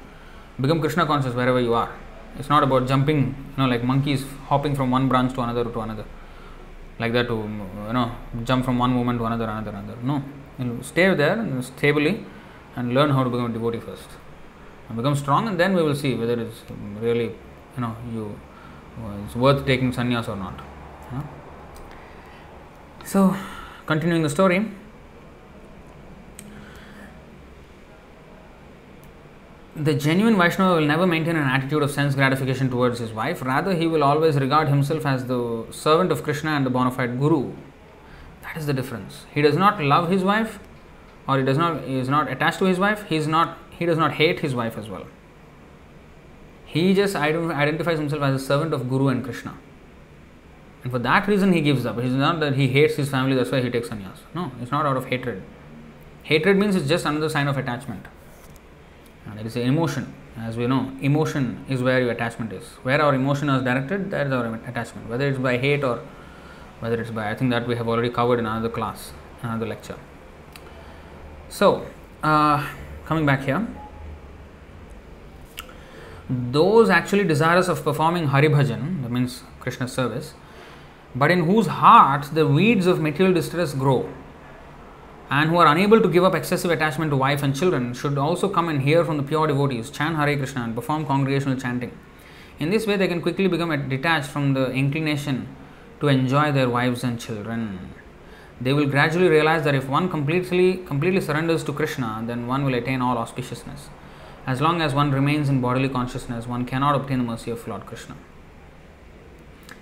become 0.62 0.80
Krishna 0.80 1.06
conscious 1.06 1.34
wherever 1.34 1.60
you 1.60 1.74
are. 1.74 1.92
It's 2.38 2.50
not 2.50 2.64
about 2.64 2.88
jumping, 2.88 3.20
you 3.52 3.58
know, 3.58 3.68
like 3.68 3.84
monkeys 3.84 4.24
hopping 4.50 4.76
from 4.76 4.92
one 4.92 5.08
branch 5.08 5.34
to 5.34 5.42
another 5.42 5.64
to 5.64 5.80
another, 5.82 6.06
like 7.00 7.12
that 7.14 7.28
to 7.28 7.36
you 7.88 7.94
know 7.98 8.12
jump 8.44 8.66
from 8.66 8.78
one 8.78 8.96
woman 8.96 9.18
to 9.18 9.26
another, 9.26 9.46
another, 9.46 9.72
another. 9.72 9.98
No, 10.04 10.24
you 10.60 10.80
stay 10.84 11.14
there 11.16 11.38
stably 11.62 12.24
and 12.76 12.94
learn 12.94 13.10
how 13.10 13.24
to 13.24 13.30
become 13.30 13.50
a 13.50 13.54
devotee 13.54 13.80
first. 13.80 14.10
And 14.88 14.98
become 14.98 15.16
strong, 15.16 15.48
and 15.48 15.60
then 15.60 15.74
we 15.76 15.82
will 15.82 15.96
see 15.96 16.14
whether 16.14 16.40
it's 16.40 16.62
really, 17.02 17.32
you 17.76 17.82
know, 17.82 17.96
you 18.14 18.40
it's 19.26 19.36
worth 19.36 19.66
taking 19.66 19.92
sannyas 19.92 20.30
or 20.30 20.36
not. 20.36 20.62
You 21.12 21.18
know? 21.18 21.24
So, 23.06 23.36
continuing 23.88 24.22
the 24.22 24.30
story. 24.30 24.72
The 29.76 29.94
genuine 29.94 30.38
Vaishnava 30.38 30.76
will 30.76 30.88
never 30.88 31.06
maintain 31.06 31.36
an 31.36 31.44
attitude 31.44 31.84
of 31.84 31.92
sense 31.92 32.16
gratification 32.16 32.70
towards 32.70 33.00
his 33.00 33.12
wife. 33.12 33.42
Rather, 33.42 33.74
he 33.74 33.88
will 33.88 34.04
always 34.04 34.38
regard 34.38 34.70
himself 34.70 35.06
as 35.06 35.26
the 35.26 35.66
servant 35.70 36.12
of 36.14 36.24
Krishna 36.24 36.52
and 36.52 36.66
the 36.66 36.70
bona 36.70 36.92
fide 36.92 37.20
guru. 37.20 37.52
That 38.44 38.56
is 38.56 38.68
the 38.68 38.74
difference. 38.74 39.26
He 39.34 39.42
does 39.42 39.58
not 39.58 39.84
love 39.84 40.10
his 40.10 40.24
wife, 40.24 40.60
or 41.28 41.40
he 41.40 41.44
does 41.44 41.58
not 41.58 41.84
he 41.84 41.98
is 41.98 42.08
not 42.08 42.32
attached 42.32 42.60
to 42.60 42.66
his 42.66 42.80
wife. 42.80 43.04
He 43.08 43.18
is 43.18 43.28
not 43.28 43.58
he 43.70 43.86
does 43.86 43.98
not 43.98 44.14
hate 44.14 44.40
his 44.40 44.56
wife 44.56 44.78
as 44.78 44.88
well. 44.88 45.08
He 46.66 46.94
just 46.94 47.16
identifies 47.16 48.00
himself 48.00 48.22
as 48.22 48.42
a 48.42 48.46
servant 48.46 48.74
of 48.74 48.90
Guru 48.90 49.10
and 49.10 49.24
Krishna. 49.24 49.56
And 50.84 50.92
for 50.92 51.00
that 51.00 51.28
reason, 51.28 51.52
he 51.52 51.62
gives 51.62 51.86
up. 51.86 51.98
It's 51.98 52.14
not 52.14 52.40
that 52.40 52.56
he 52.56 52.68
hates 52.68 52.96
his 52.96 53.10
family, 53.10 53.36
that's 53.36 53.52
why 53.52 53.60
he 53.60 53.70
takes 53.70 53.90
sannyas. 53.90 54.20
No, 54.34 54.52
it's 54.62 54.72
not 54.72 54.86
out 54.86 54.96
of 54.96 55.06
hatred. 55.06 55.42
Hatred 56.24 56.58
means 56.58 56.76
it's 56.76 56.88
just 56.88 57.06
another 57.06 57.28
sign 57.28 57.48
of 57.48 57.58
attachment. 57.58 58.06
And 59.26 59.38
there 59.38 59.46
is 59.46 59.56
emotion. 59.56 60.14
As 60.38 60.58
we 60.58 60.68
know, 60.68 60.92
emotion 61.02 61.66
is 61.70 61.82
where 61.82 62.02
your 62.02 62.12
attachment 62.12 62.52
is. 62.52 62.64
Where 62.84 63.02
our 63.02 63.16
emotion 63.16 63.50
is 63.50 63.64
directed, 63.64 64.12
that 64.12 64.28
is 64.28 64.34
our 64.34 64.54
attachment. 64.68 65.10
Whether 65.10 65.30
it's 65.30 65.40
by 65.40 65.58
hate 65.58 65.84
or 65.84 66.02
whether 66.82 67.00
it's 67.00 67.12
by, 67.12 67.32
I 67.32 67.36
think 67.36 67.52
that 67.52 67.66
we 67.68 67.76
have 67.76 67.88
already 67.88 68.10
covered 68.10 68.40
in 68.40 68.46
another 68.46 68.70
class, 68.70 69.14
another 69.42 69.66
lecture. 69.66 69.98
So, 71.48 71.86
uh, 72.22 72.68
coming 73.06 73.26
back 73.26 73.44
here, 73.44 73.66
those 76.30 76.90
actually 76.90 77.24
desirous 77.24 77.68
of 77.68 77.84
performing 77.84 78.28
Hari 78.28 78.50
Bhajan, 78.50 79.04
that 79.04 79.12
means 79.12 79.44
Krishna 79.60 79.88
service, 79.88 80.34
but 81.16 81.32
in 81.32 81.46
whose 81.46 81.68
hearts 81.68 82.30
the 82.30 82.46
weeds 82.46 82.88
of 82.88 83.00
material 83.00 83.34
distress 83.34 83.74
grow 83.74 84.10
and 85.38 85.50
who 85.50 85.58
are 85.58 85.68
unable 85.68 86.00
to 86.02 86.08
give 86.08 86.24
up 86.24 86.34
excessive 86.34 86.72
attachment 86.72 87.12
to 87.12 87.18
wife 87.18 87.44
and 87.44 87.54
children 87.60 87.94
should 87.94 88.18
also 88.18 88.48
come 88.48 88.70
and 88.70 88.82
hear 88.84 89.04
from 89.04 89.18
the 89.18 89.24
pure 89.32 89.48
devotees, 89.48 89.90
chant 89.90 90.16
Hare 90.16 90.38
Krishna, 90.38 90.62
and 90.62 90.74
perform 90.74 91.06
congregational 91.06 91.60
chanting. 91.60 91.92
In 92.58 92.70
this 92.70 92.88
way, 92.88 92.96
they 92.96 93.10
can 93.10 93.22
quickly 93.22 93.48
become 93.48 93.90
detached 93.90 94.30
from 94.30 94.54
the 94.54 94.72
inclination 94.72 95.54
to 96.00 96.08
enjoy 96.08 96.54
their 96.54 96.70
wives 96.70 97.04
and 97.04 97.20
children. 97.20 97.94
They 98.62 98.72
will 98.72 98.86
gradually 98.86 99.28
realize 99.28 99.66
that 99.66 99.76
if 99.76 99.90
one 99.90 100.10
completely, 100.10 100.78
completely 100.92 101.20
surrenders 101.20 101.66
to 101.66 101.74
Krishna, 101.74 102.24
then 102.26 102.48
one 102.48 102.64
will 102.64 102.76
attain 102.76 103.02
all 103.02 103.18
auspiciousness. 103.18 103.90
As 104.48 104.62
long 104.62 104.82
as 104.82 104.94
one 104.94 105.12
remains 105.12 105.50
in 105.50 105.60
bodily 105.60 105.90
consciousness, 105.90 106.48
one 106.48 106.66
cannot 106.66 106.96
obtain 106.96 107.18
the 107.18 107.26
mercy 107.26 107.52
of 107.52 107.68
Lord 107.68 107.86
Krishna. 107.86 108.16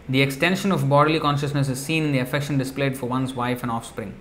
The 0.09 0.23
extension 0.23 0.71
of 0.71 0.89
bodily 0.89 1.19
consciousness 1.19 1.69
is 1.69 1.79
seen 1.79 2.05
in 2.05 2.11
the 2.11 2.25
affection 2.25 2.57
displayed 2.57 2.97
for 2.97 3.05
one's 3.05 3.35
wife 3.35 3.61
and 3.61 3.71
offspring, 3.71 4.15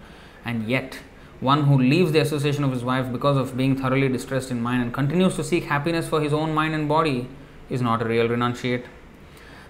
and 0.44 0.68
yet 0.68 0.98
one 1.42 1.64
who 1.64 1.76
leaves 1.76 2.12
the 2.12 2.20
association 2.20 2.62
of 2.62 2.70
his 2.70 2.84
wife 2.84 3.10
because 3.10 3.36
of 3.36 3.56
being 3.56 3.76
thoroughly 3.76 4.08
distressed 4.08 4.52
in 4.52 4.62
mind 4.62 4.80
and 4.80 4.94
continues 4.94 5.34
to 5.34 5.42
seek 5.42 5.64
happiness 5.64 6.08
for 6.08 6.20
his 6.20 6.32
own 6.32 6.54
mind 6.54 6.72
and 6.72 6.88
body 6.88 7.28
is 7.68 7.82
not 7.82 8.00
a 8.00 8.04
real 8.04 8.28
renunciate. 8.28 8.84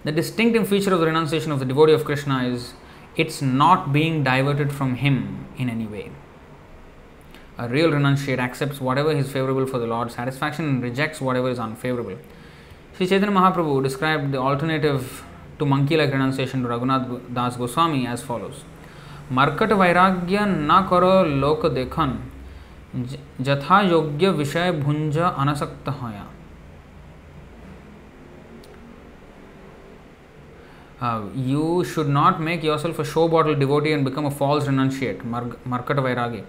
The 0.04 0.12
distinctive 0.12 0.68
feature 0.68 0.92
of 0.92 1.00
the 1.00 1.06
renunciation 1.06 1.50
of 1.50 1.60
the 1.60 1.64
devotee 1.64 1.94
of 1.94 2.04
Krishna 2.04 2.44
is 2.44 2.74
it's 3.16 3.40
not 3.40 3.90
being 3.90 4.22
diverted 4.22 4.70
from 4.70 4.96
him 4.96 5.46
in 5.56 5.70
any 5.70 5.86
way. 5.86 6.10
A 7.56 7.68
real 7.68 7.90
renunciate 7.90 8.38
accepts 8.38 8.78
whatever 8.78 9.10
is 9.12 9.32
favorable 9.32 9.66
for 9.66 9.78
the 9.78 9.86
Lord's 9.86 10.14
satisfaction 10.14 10.66
and 10.66 10.82
rejects 10.82 11.22
whatever 11.22 11.48
is 11.48 11.58
unfavorable. 11.58 12.18
Sri 12.96 13.06
Chaitanya 13.06 13.34
Mahaprabhu 13.34 13.82
described 13.82 14.32
the 14.32 14.38
alternative 14.38 15.24
to 15.58 15.64
monkey 15.64 15.96
like 15.96 16.12
renunciation 16.12 16.62
to 16.62 16.68
Raghunath 16.68 17.32
Das 17.32 17.56
Goswami 17.56 18.06
as 18.06 18.22
follows. 18.22 18.64
मरकट 19.32 19.72
वैराग्य 19.72 20.44
न 20.48 20.86
करो 20.90 21.22
लोक 21.40 21.66
देखन 21.74 22.18
जथा 23.40 23.80
योग्य 23.80 24.30
विषय 24.40 24.72
भुंज 24.82 25.18
अनसक्त 25.18 25.88
होया 25.88 26.26
Uh, 31.02 31.22
you 31.34 31.82
should 31.82 32.08
not 32.08 32.40
make 32.40 32.62
yourself 32.62 32.96
a 33.00 33.04
show 33.04 33.26
bottle 33.26 33.56
devotee 33.56 33.92
and 33.92 34.04
become 34.04 34.24
a 34.24 34.30
false 34.30 34.68
renunciate, 34.68 35.20
markat 35.28 35.96
vairagi. 35.96 36.44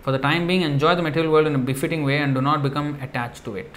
For 0.00 0.12
the 0.12 0.18
time 0.18 0.46
being, 0.46 0.62
enjoy 0.62 0.94
the 0.94 1.02
material 1.02 1.30
world 1.30 1.46
in 1.46 1.54
a 1.54 1.58
befitting 1.58 2.04
way 2.04 2.16
and 2.16 2.34
do 2.34 2.40
not 2.40 2.62
become 2.62 2.96
attached 3.02 3.44
to 3.44 3.56
it. 3.56 3.70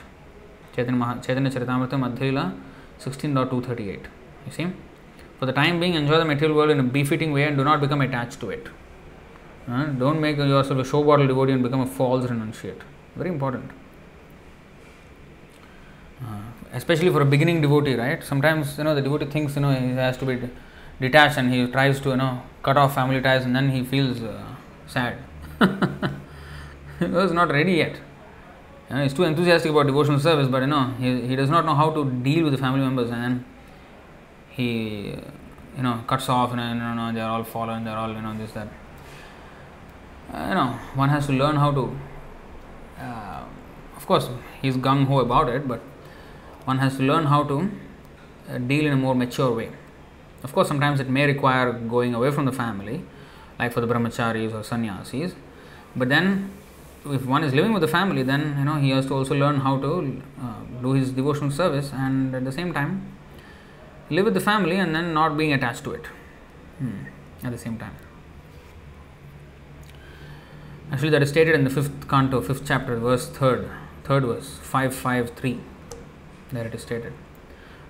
Chaitanya, 0.74 1.20
Chaitanya 1.22 1.50
Charitamrita 1.50 2.00
Madhya 2.00 2.54
16.238. 3.00 4.06
You 4.46 4.52
see? 4.54 4.68
For 5.42 5.48
the 5.48 5.54
time 5.54 5.80
being, 5.80 5.96
enjoy 5.96 6.20
the 6.20 6.26
material 6.26 6.56
world 6.56 6.70
in 6.70 6.80
a 6.80 6.84
befitting 6.84 7.32
way 7.34 7.46
and 7.46 7.58
do 7.58 7.64
not 7.64 7.82
become 7.82 8.00
attached 8.02 8.40
to 8.42 8.52
it. 8.52 8.68
Uh, 9.68 9.86
don't 9.86 10.22
make 10.22 10.38
yourself 10.38 10.80
a 10.80 10.86
show 10.86 11.04
bottle 11.04 11.26
devotee 11.26 11.54
and 11.54 11.64
become 11.64 11.82
a 11.82 11.88
false 11.88 12.26
renunciate. 12.26 12.82
Very 13.16 13.32
important. 13.32 13.72
Uh, 16.24 16.42
especially 16.74 17.10
for 17.10 17.22
a 17.22 17.26
beginning 17.26 17.60
devotee, 17.60 17.96
right? 17.96 18.24
Sometimes 18.24 18.78
you 18.78 18.84
know 18.84 18.94
the 18.94 19.02
devotee 19.02 19.26
thinks 19.26 19.56
you 19.56 19.64
know 19.64 19.72
he 19.72 19.88
has 19.94 20.16
to 20.18 20.28
be 20.28 20.48
detached 21.00 21.40
and 21.40 21.52
he 21.52 21.66
tries 21.66 22.00
to 22.02 22.10
you 22.10 22.18
know 22.18 22.44
cut 22.62 22.78
off 22.78 22.94
family 22.94 23.20
ties 23.20 23.44
and 23.44 23.56
then 23.56 23.72
he 23.72 23.84
feels 23.84 24.22
uh, 24.22 24.46
sad. 24.86 25.18
he 27.00 27.06
was 27.06 27.32
not 27.32 27.50
ready 27.50 27.74
yet. 27.84 27.96
You 28.92 28.96
know, 28.96 29.02
he's 29.02 29.16
too 29.16 29.24
enthusiastic 29.24 29.72
about 29.72 29.88
devotional 29.88 30.20
service, 30.20 30.48
but 30.48 30.62
you 30.62 30.68
know 30.68 30.94
he, 31.00 31.22
he 31.30 31.36
does 31.36 31.50
not 31.50 31.66
know 31.66 31.74
how 31.74 31.90
to 31.90 32.06
deal 32.30 32.44
with 32.44 32.54
the 32.54 32.60
family 32.60 32.82
members 32.82 33.10
and 33.10 33.44
he 34.52 35.16
you 35.78 35.84
know 35.84 36.04
cuts 36.08 36.30
off 36.30 36.52
and 36.54 36.62
you 36.62 36.96
know 37.00 37.12
they're 37.14 37.32
all 37.36 37.44
fallen 37.44 37.84
they're 37.84 37.98
all 37.98 38.14
you 38.14 38.22
know 38.22 38.36
this 38.38 38.52
that 38.52 38.68
uh, 40.34 40.46
you 40.50 40.56
know 40.56 40.70
one 40.96 41.10
has 41.10 41.26
to 41.28 41.34
learn 41.34 41.56
how 41.56 41.72
to 41.72 41.96
uh, 43.00 43.44
of 43.96 44.06
course 44.06 44.30
he's 44.62 44.78
gung 44.78 45.06
ho 45.06 45.20
about 45.20 45.50
it 45.50 45.68
but 45.68 45.82
one 46.66 46.78
has 46.78 46.98
to 46.98 47.04
learn 47.04 47.26
how 47.26 47.44
to 47.44 47.70
uh, 48.50 48.58
deal 48.58 48.86
in 48.86 48.94
a 48.94 48.98
more 48.98 49.16
mature 49.16 49.52
way. 49.52 49.70
Of 50.44 50.54
course, 50.54 50.68
sometimes 50.68 51.00
it 51.00 51.10
may 51.10 51.26
require 51.26 51.72
going 51.74 52.14
away 52.16 52.32
from 52.32 52.46
the 52.46 52.52
family, 52.52 53.04
like 53.60 53.72
for 53.74 53.82
the 53.82 53.88
brahmacharis 53.88 54.54
or 54.54 54.64
sannyasis. 54.64 55.34
But 55.96 56.10
then, 56.10 56.52
if 57.06 57.26
one 57.26 57.44
is 57.44 57.54
living 57.54 57.74
with 57.74 57.82
the 57.82 57.88
family, 57.88 58.24
then 58.24 58.56
you 58.58 58.66
know 58.66 58.76
he 58.76 58.90
has 58.92 59.06
to 59.08 59.14
also 59.14 59.36
learn 59.36 59.60
how 59.60 59.80
to 59.80 60.22
uh, 60.42 60.82
do 60.82 60.94
his 60.94 61.12
devotional 61.12 61.52
service, 61.52 61.92
and 61.94 62.36
at 62.36 62.44
the 62.44 62.52
same 62.52 62.74
time, 62.74 63.14
live 64.12 64.26
with 64.26 64.36
the 64.36 64.46
family 64.52 64.78
and 64.84 64.94
then 64.94 65.14
not 65.14 65.36
being 65.42 65.54
attached 65.54 65.84
to 65.86 65.94
it. 65.94 66.06
Hmm. 66.80 67.06
At 67.44 67.52
the 67.52 67.58
same 67.58 67.78
time. 67.80 67.96
Actually, 70.92 71.10
that 71.12 71.24
is 71.24 71.30
stated 71.30 71.56
in 71.56 71.64
the 71.64 71.70
fifth 71.70 72.08
canto, 72.08 72.42
fifth 72.42 72.64
chapter, 72.68 72.98
verse 72.98 73.28
third, 73.28 73.70
third 74.04 74.24
verse, 74.24 74.58
five 74.62 74.94
five 74.94 75.32
three. 75.32 75.60
There 76.52 76.68
it 76.68 76.76
is 76.76 76.82
stated, 76.82 77.14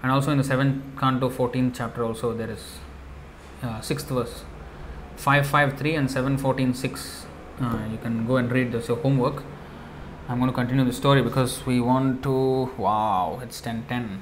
and 0.04 0.12
also 0.12 0.32
in 0.32 0.38
the 0.38 0.44
seventh 0.44 0.84
canto, 1.00 1.30
fourteenth 1.30 1.76
chapter, 1.76 2.06
also 2.06 2.32
there 2.34 2.50
is 2.50 2.78
uh, 3.64 3.82
sixth 3.82 4.08
verse, 4.08 4.44
five 5.16 5.48
five 5.48 5.78
three 5.80 5.96
and 5.96 6.12
seven 6.12 6.38
fourteen 6.38 6.76
six. 6.76 7.26
Uh, 7.60 7.80
you 7.92 7.98
can 7.98 8.26
go 8.28 8.38
and 8.38 8.52
read 8.52 8.72
this 8.72 8.88
your 8.88 8.98
homework. 8.98 9.44
I'm 10.30 10.40
going 10.40 10.52
to 10.52 10.56
continue 10.56 10.86
the 10.86 10.94
story 10.94 11.24
because 11.24 11.66
we 11.66 11.82
want 11.82 12.22
to. 12.24 12.72
Wow, 12.78 13.40
it's 13.44 13.60
ten 13.60 13.84
ten. 13.90 14.22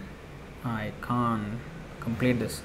I 0.63 0.93
can't 1.01 1.59
complete 1.99 2.39
this. 2.39 2.61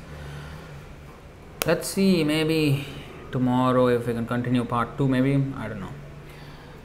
Let's 1.66 1.88
see, 1.88 2.24
maybe 2.24 2.86
tomorrow 3.32 3.88
if 3.88 4.06
we 4.06 4.12
can 4.12 4.26
continue 4.26 4.64
part 4.64 4.96
two, 4.98 5.08
maybe 5.08 5.42
I 5.56 5.68
don't 5.68 5.80
know 5.80 5.94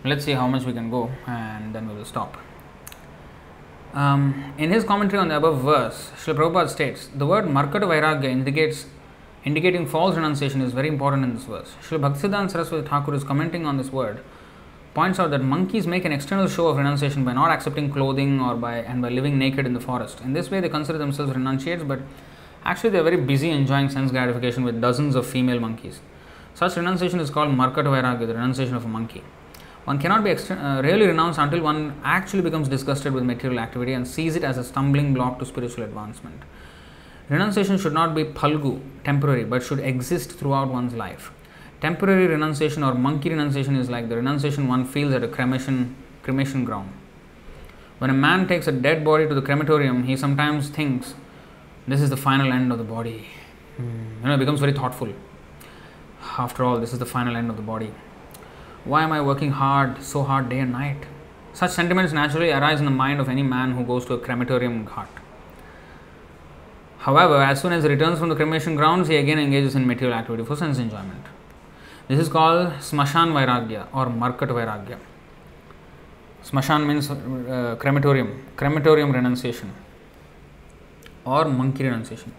let's 0.06 0.24
see 0.24 0.32
how 0.32 0.48
much 0.48 0.64
we 0.64 0.74
can 0.74 0.90
go 0.90 1.12
and 1.28 1.76
then 1.76 1.88
we 1.88 1.96
will 1.96 2.06
stop. 2.06 2.38
Um, 3.94 4.54
in 4.58 4.70
his 4.70 4.84
commentary 4.84 5.20
on 5.20 5.30
the 5.30 5.38
above 5.38 5.62
verse, 5.62 6.12
Srila 6.16 6.36
Prabhupada 6.36 6.70
states 6.70 7.10
the 7.14 7.26
word 7.26 7.46
Markata 7.46 7.82
Vairagya 7.82 8.26
indicates 8.26 8.86
indicating 9.44 9.88
false 9.88 10.16
renunciation 10.16 10.62
is 10.62 10.74
very 10.74 10.88
important 10.88 11.24
in 11.24 11.34
this 11.34 11.46
verse. 11.46 11.74
Srila 11.82 12.12
Bhaktisiddhanta 12.12 12.52
Saraswati 12.52 12.88
Thakur 12.88 13.14
is 13.14 13.24
commenting 13.24 13.66
on 13.66 13.78
this 13.78 13.92
word 13.92 14.24
points 14.94 15.20
out 15.20 15.32
that 15.32 15.42
monkeys 15.42 15.86
make 15.86 16.06
an 16.06 16.12
external 16.12 16.48
show 16.48 16.68
of 16.68 16.78
renunciation 16.78 17.24
by 17.26 17.34
not 17.34 17.52
accepting 17.52 17.92
clothing 17.92 18.40
or 18.40 18.56
by 18.56 18.78
and 18.78 19.02
by 19.02 19.10
living 19.10 19.38
naked 19.38 19.66
in 19.66 19.74
the 19.74 19.80
forest. 19.80 20.22
In 20.22 20.34
this 20.34 20.50
way, 20.50 20.60
they 20.60 20.70
consider 20.70 20.98
themselves 20.98 21.34
renunciates, 21.34 21.84
but 21.84 22.00
actually 22.64 22.92
they 22.92 23.00
are 23.00 23.04
very 23.04 23.18
busy 23.18 23.50
enjoying 23.50 23.90
sense 23.90 24.12
gratification 24.12 24.64
with 24.64 24.82
dozens 24.82 25.16
of 25.16 25.26
female 25.26 25.60
monkeys. 25.60 26.00
Such 26.54 26.76
renunciation 26.76 27.20
is 27.20 27.30
called 27.30 27.50
Markata 27.50 27.86
Vairagya, 27.86 28.28
the 28.28 28.34
renunciation 28.34 28.76
of 28.76 28.86
a 28.86 28.88
monkey. 28.88 29.24
One 29.86 29.98
cannot 29.98 30.24
be 30.24 30.32
uh, 30.32 30.82
really 30.84 31.08
renounced 31.08 31.40
until 31.40 31.62
one 31.62 32.00
actually 32.04 32.42
becomes 32.42 32.68
disgusted 32.68 33.14
with 33.14 33.24
material 33.24 33.60
activity 33.60 33.94
and 33.94 34.08
sees 34.08 34.36
it 34.36 34.44
as 34.44 34.58
a 34.58 34.64
stumbling 34.64 35.14
block 35.14 35.40
to 35.40 35.46
spiritual 35.46 35.84
advancement. 35.84 36.44
Renunciation 37.30 37.78
should 37.78 37.94
not 37.94 38.14
be 38.14 38.24
palgu, 38.24 38.82
temporary, 39.04 39.46
but 39.46 39.64
should 39.64 39.80
exist 39.80 40.32
throughout 40.32 40.68
one's 40.68 40.94
life. 40.94 41.32
Temporary 41.80 42.28
renunciation 42.28 42.84
or 42.84 42.94
monkey 42.94 43.30
renunciation 43.30 43.76
is 43.76 43.90
like 43.90 44.10
the 44.10 44.16
renunciation 44.16 44.68
one 44.68 44.84
feels 44.84 45.14
at 45.14 45.24
a 45.24 45.28
cremation, 45.28 45.96
cremation 46.24 46.66
ground. 46.66 46.92
When 48.00 48.10
a 48.10 48.14
man 48.14 48.48
takes 48.48 48.68
a 48.68 48.72
dead 48.72 49.06
body 49.06 49.28
to 49.28 49.34
the 49.34 49.42
crematorium, 49.42 50.04
he 50.04 50.18
sometimes 50.18 50.70
thinks, 50.70 51.14
This 51.90 52.02
is 52.02 52.12
the 52.12 52.18
final 52.18 52.54
end 52.54 52.72
of 52.72 52.78
the 52.78 52.84
body. 52.84 53.26
Mm. 53.82 54.22
You 54.22 54.28
know, 54.28 54.34
he 54.34 54.38
becomes 54.38 54.60
very 54.60 54.74
thoughtful. 54.74 55.12
After 56.38 56.64
all, 56.64 56.80
this 56.80 56.94
is 56.94 57.00
the 57.00 57.06
final 57.08 57.36
end 57.36 57.50
of 57.50 57.56
the 57.56 57.64
body. 57.64 57.92
Why 58.84 59.02
am 59.02 59.12
I 59.12 59.22
working 59.22 59.54
hard, 59.54 60.04
so 60.04 60.22
hard 60.22 60.50
day 60.50 60.60
and 60.60 60.72
night? 60.72 61.08
Such 61.54 61.72
sentiments 61.72 62.14
naturally 62.14 62.52
arise 62.52 62.80
in 62.80 62.86
the 62.86 62.92
mind 62.92 63.20
of 63.20 63.28
any 63.28 63.42
man 63.42 63.72
who 63.72 63.84
goes 63.84 64.06
to 64.06 64.14
a 64.14 64.20
crematorium 64.20 64.86
ghat. 64.86 65.08
However, 67.00 67.42
as 67.42 67.60
soon 67.60 67.74
as 67.74 67.84
he 67.84 67.90
returns 67.90 68.20
from 68.20 68.30
the 68.30 68.36
cremation 68.36 68.76
grounds, 68.76 69.08
he 69.08 69.16
again 69.16 69.40
engages 69.40 69.76
in 69.76 69.88
material 69.88 70.16
activity 70.16 70.46
for 70.46 70.56
sense 70.56 70.78
enjoyment. 70.78 71.26
This 72.08 72.20
is 72.20 72.30
called 72.30 72.72
Smashan 72.92 73.34
Vairagya 73.34 73.88
or 73.94 74.06
Markat 74.06 74.50
Vairagya. 74.50 75.00
Smashan 76.44 76.86
means 76.86 77.10
uh, 77.10 77.76
crematorium, 77.80 78.46
crematorium 78.56 79.12
renunciation 79.12 79.74
or 81.30 81.46
monkey 81.46 81.84
renunciation. 81.84 82.34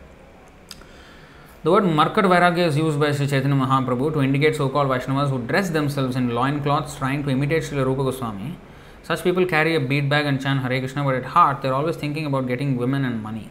The 1.62 1.70
word 1.70 1.85
Markat 1.85 2.25
Vairagya 2.33 2.67
is 2.69 2.77
used 2.78 2.99
by 2.99 3.12
Sri 3.12 3.27
Chaitanya 3.27 3.55
Mahaprabhu 3.55 4.12
to 4.15 4.23
indicate 4.23 4.57
so 4.57 4.69
called 4.70 4.89
Vaishnavas 4.89 5.28
who 5.28 5.39
dress 5.47 5.69
themselves 5.70 6.17
in 6.17 6.31
loin 6.31 6.62
cloths 6.62 6.97
trying 6.97 7.23
to 7.25 7.31
imitate 7.31 7.65
Srila 7.65 7.85
Rupa 7.85 8.05
Goswami. 8.05 8.57
Such 9.02 9.23
people 9.23 9.44
carry 9.44 9.75
a 9.75 9.81
bead 9.81 10.09
bag 10.09 10.25
and 10.25 10.41
chant 10.41 10.60
Hare 10.62 10.78
Krishna, 10.78 11.05
but 11.05 11.17
at 11.17 11.25
heart 11.25 11.60
they 11.60 11.69
are 11.69 11.75
always 11.75 11.97
thinking 11.97 12.25
about 12.25 12.47
getting 12.47 12.77
women 12.77 13.05
and 13.05 13.23
money. 13.23 13.51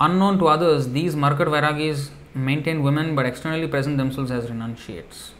Unknown 0.00 0.38
to 0.40 0.48
others, 0.48 0.88
these 0.88 1.14
Markat 1.14 1.46
Vairagis 1.54 2.08
maintain 2.34 2.82
women 2.82 3.14
but 3.14 3.26
externally 3.26 3.68
present 3.68 3.96
themselves 3.96 4.30
as 4.30 4.50
renunciates. 4.50 5.34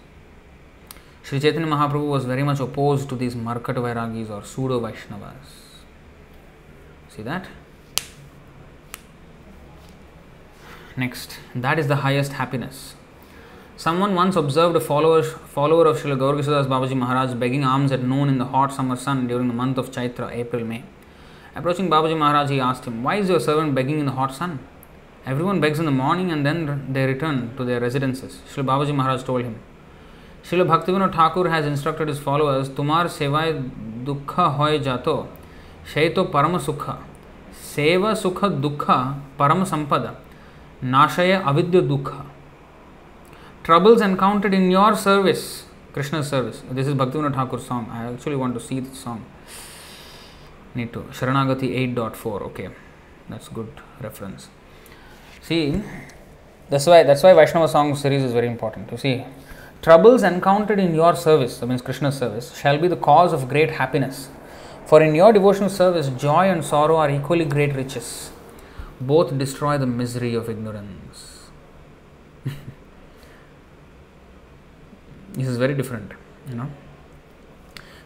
Sri 1.24 1.40
Chaitanya 1.40 1.66
Mahaprabhu 1.66 2.08
was 2.08 2.24
very 2.26 2.42
much 2.42 2.60
opposed 2.60 3.08
to 3.08 3.16
these 3.16 3.34
Markat 3.34 3.74
Vairagis 3.86 4.30
or 4.30 4.44
pseudo 4.44 4.80
Vaishnavas. 4.80 5.56
See 7.08 7.22
that? 7.22 7.46
Next, 11.00 11.38
that 11.54 11.78
is 11.78 11.86
the 11.88 11.96
highest 12.04 12.32
happiness. 12.34 12.94
Someone 13.78 14.14
once 14.14 14.36
observed 14.36 14.76
a 14.76 14.80
follower, 14.80 15.22
follower 15.22 15.86
of 15.86 15.96
Srila 15.96 16.18
Gaurkisadas 16.22 16.66
Babaji 16.66 16.94
Maharaj 16.94 17.32
begging 17.42 17.64
alms 17.64 17.90
at 17.90 18.02
noon 18.02 18.28
in 18.28 18.36
the 18.36 18.44
hot 18.44 18.70
summer 18.70 18.96
sun 18.96 19.26
during 19.26 19.48
the 19.48 19.54
month 19.54 19.78
of 19.78 19.90
Chaitra, 19.90 20.30
April, 20.30 20.62
May. 20.62 20.84
Approaching 21.54 21.88
Babaji 21.88 22.18
Maharaj, 22.18 22.50
he 22.50 22.60
asked 22.60 22.84
him, 22.84 23.02
Why 23.02 23.16
is 23.16 23.30
your 23.30 23.40
servant 23.40 23.74
begging 23.74 23.98
in 23.98 24.04
the 24.04 24.12
hot 24.12 24.34
sun? 24.34 24.58
Everyone 25.24 25.58
begs 25.58 25.78
in 25.78 25.86
the 25.86 25.90
morning 25.90 26.30
and 26.30 26.44
then 26.44 26.92
they 26.92 27.06
return 27.06 27.56
to 27.56 27.64
their 27.64 27.80
residences. 27.80 28.42
Srila 28.52 28.66
Babaji 28.66 28.94
Maharaj 28.94 29.22
told 29.22 29.44
him, 29.44 29.58
Srila 30.42 30.68
Bhaktivinoda 30.68 31.14
Thakur 31.14 31.48
has 31.48 31.64
instructed 31.64 32.08
his 32.08 32.18
followers, 32.18 32.68
Tumar 32.68 33.06
sevai 33.06 33.70
dukha 34.04 34.54
hoy 34.54 34.78
jato, 34.80 35.28
shaito 35.94 36.30
parama 36.30 36.60
sukha, 36.60 36.98
seva 37.54 38.12
sukha 38.12 38.50
dukha 38.60 39.18
parama 39.38 39.64
sampada. 39.64 40.16
Nashaya 40.82 41.44
Avidya 41.44 41.82
Dukha. 41.82 42.24
Troubles 43.62 44.00
encountered 44.00 44.54
in 44.54 44.70
your 44.70 44.96
service, 44.96 45.66
Krishna's 45.92 46.28
service. 46.28 46.62
This 46.70 46.86
is 46.86 46.94
Bhaktivinoda 46.94 47.34
Thakur's 47.34 47.66
song. 47.66 47.86
I 47.90 48.10
actually 48.10 48.36
want 48.36 48.54
to 48.54 48.60
see 48.60 48.80
this 48.80 48.98
song. 48.98 49.22
Need 50.74 50.94
to. 50.94 51.00
Sharanagati 51.00 51.94
8.4. 51.94 52.42
Okay, 52.42 52.70
that's 53.28 53.48
good 53.48 53.70
reference. 54.00 54.48
See, 55.42 55.82
that's 56.70 56.86
why 56.86 57.02
that's 57.02 57.22
why 57.22 57.34
Vaishnava 57.34 57.68
song 57.68 57.94
series 57.94 58.22
is 58.22 58.32
very 58.32 58.46
important. 58.46 58.90
You 58.90 58.96
see, 58.96 59.24
troubles 59.82 60.22
encountered 60.22 60.80
in 60.80 60.94
your 60.94 61.14
service, 61.14 61.58
that 61.58 61.66
means 61.66 61.82
Krishna's 61.82 62.16
service, 62.16 62.56
shall 62.56 62.78
be 62.78 62.88
the 62.88 62.96
cause 62.96 63.34
of 63.34 63.50
great 63.50 63.72
happiness. 63.72 64.30
For 64.86 65.02
in 65.02 65.14
your 65.14 65.34
devotional 65.34 65.68
service, 65.68 66.08
joy 66.08 66.48
and 66.48 66.64
sorrow 66.64 66.96
are 66.96 67.10
equally 67.10 67.44
great 67.44 67.74
riches 67.74 68.30
both 69.00 69.36
destroy 69.38 69.78
the 69.78 69.86
misery 69.86 70.34
of 70.34 70.48
ignorance. 70.48 71.50
this 75.32 75.46
is 75.46 75.56
very 75.56 75.74
different, 75.74 76.12
you 76.48 76.54
know. 76.54 76.68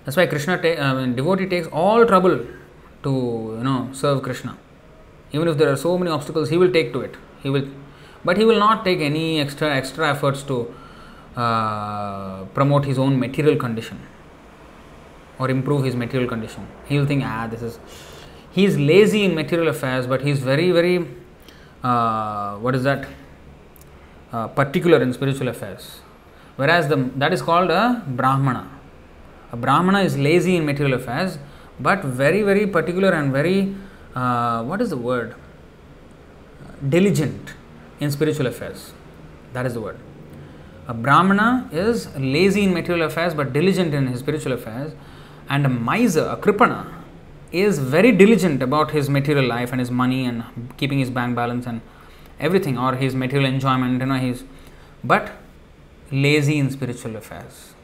That's 0.05 0.17
why 0.17 0.27
Krishna, 0.27 0.61
ta- 0.61 0.81
uh, 0.81 1.07
devotee 1.07 1.47
takes 1.47 1.67
all 1.69 2.05
trouble 2.07 2.47
to 3.03 3.11
you 3.59 3.65
know 3.65 3.89
serve 3.93 4.23
Krishna. 4.23 4.57
Even 5.33 5.49
if 5.49 5.59
there 5.59 5.71
are 5.73 5.77
so 5.77 5.97
many 5.99 6.11
obstacles, 6.11 6.51
he 6.51 6.57
will 6.57 6.71
take 6.71 6.93
to 6.93 7.01
it. 7.01 7.17
He 7.43 7.51
will, 7.51 7.69
but 8.25 8.37
he 8.37 8.45
will 8.45 8.59
not 8.59 8.85
take 8.85 9.01
any 9.01 9.41
extra 9.41 9.75
extra 9.75 10.11
efforts 10.11 10.43
to 10.45 10.75
uh, 11.37 12.45
promote 12.59 12.85
his 12.85 12.99
own 12.99 13.19
material 13.19 13.57
condition 13.57 14.01
or 15.39 15.51
improve 15.51 15.85
his 15.85 15.97
material 15.97 16.29
condition. 16.29 16.69
He 16.87 16.99
will 16.99 17.07
think, 17.07 17.25
ah, 17.25 17.49
this 17.51 17.63
is 17.63 17.79
he 18.55 18.65
is 18.65 18.79
lazy 18.79 19.25
in 19.25 19.35
material 19.35 19.69
affairs, 19.69 20.07
but 20.07 20.23
he 20.23 20.31
is 20.31 20.39
very, 20.39 20.71
very, 20.71 21.07
uh, 21.83 22.55
what 22.57 22.75
is 22.77 22.85
that, 22.85 23.09
uh, 24.33 24.47
particular 24.49 25.03
in 25.03 25.13
spiritual 25.13 25.49
affairs. 25.49 26.01
Whereas 26.57 26.87
the, 26.87 26.97
that 27.17 27.33
is 27.33 27.43
called 27.43 27.71
a 27.71 28.05
Brahmana. 28.07 28.71
A 29.51 29.57
Brahmana 29.57 30.03
is 30.03 30.17
lazy 30.17 30.55
in 30.57 30.65
material 30.65 30.95
affairs, 30.95 31.39
but 31.81 32.05
very, 32.05 32.43
very 32.43 32.65
particular 32.67 33.11
and 33.11 33.33
very, 33.33 33.75
uh, 34.15 34.63
what 34.63 34.81
is 34.81 34.91
the 34.91 34.97
word? 34.97 35.35
Diligent 36.89 37.55
in 37.99 38.13
spiritual 38.13 38.47
affairs. 38.47 38.93
That 39.53 39.67
is 39.67 39.75
the 39.75 39.81
word. 39.81 39.99
A 40.87 40.95
Brahmana 40.95 41.69
is 41.73 42.15
lazy 42.17 42.63
in 42.63 42.73
material 42.73 43.07
affairs 43.07 43.35
but 43.35 43.53
diligent 43.53 43.95
in 43.95 44.07
his 44.07 44.21
spiritual 44.21 44.53
affairs, 44.53 44.93
and 45.49 45.67
a 45.67 45.69
miser, 45.69 46.27
a 46.27 46.37
Kripana, 46.37 47.04
is 47.63 47.79
very 47.79 48.11
diligent 48.11 48.63
about 48.63 48.91
his 48.91 49.09
material 49.09 49.47
life 49.47 49.71
and 49.71 49.81
his 49.81 49.91
money 49.91 50.25
and 50.25 50.45
keeping 50.77 50.99
his 50.99 51.11
bank 51.11 51.37
balance 51.37 51.67
and 51.67 51.81
everything 52.41 52.77
or 52.77 52.95
his 52.97 53.15
material 53.15 53.49
enjoyment 53.49 54.01
you 54.01 54.07
know 54.07 54.19
he's 54.27 54.45
but 55.03 55.33
lazy 56.11 56.59
in 56.59 56.71
spiritual 56.71 57.17
affairs. 57.17 57.75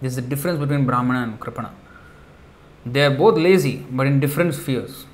This 0.00 0.12
is 0.12 0.16
the 0.16 0.22
difference 0.22 0.58
between 0.58 0.86
brahmana 0.86 1.22
and 1.22 1.40
kripana. 1.40 1.70
They 2.86 3.04
are 3.04 3.10
both 3.10 3.36
lazy 3.36 3.84
but 3.90 4.06
in 4.06 4.20
different 4.20 4.54
spheres. 4.54 5.04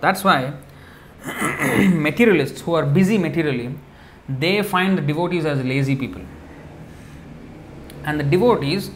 That's 0.00 0.24
why 0.24 0.54
materialists 1.92 2.62
who 2.62 2.74
are 2.74 2.86
busy 2.86 3.18
materially, 3.18 3.74
they 4.28 4.62
find 4.62 4.96
the 4.96 5.02
devotees 5.02 5.44
as 5.44 5.62
lazy 5.64 5.96
people. 5.96 6.22
And 8.04 8.18
the 8.18 8.24
devotees, 8.24 8.90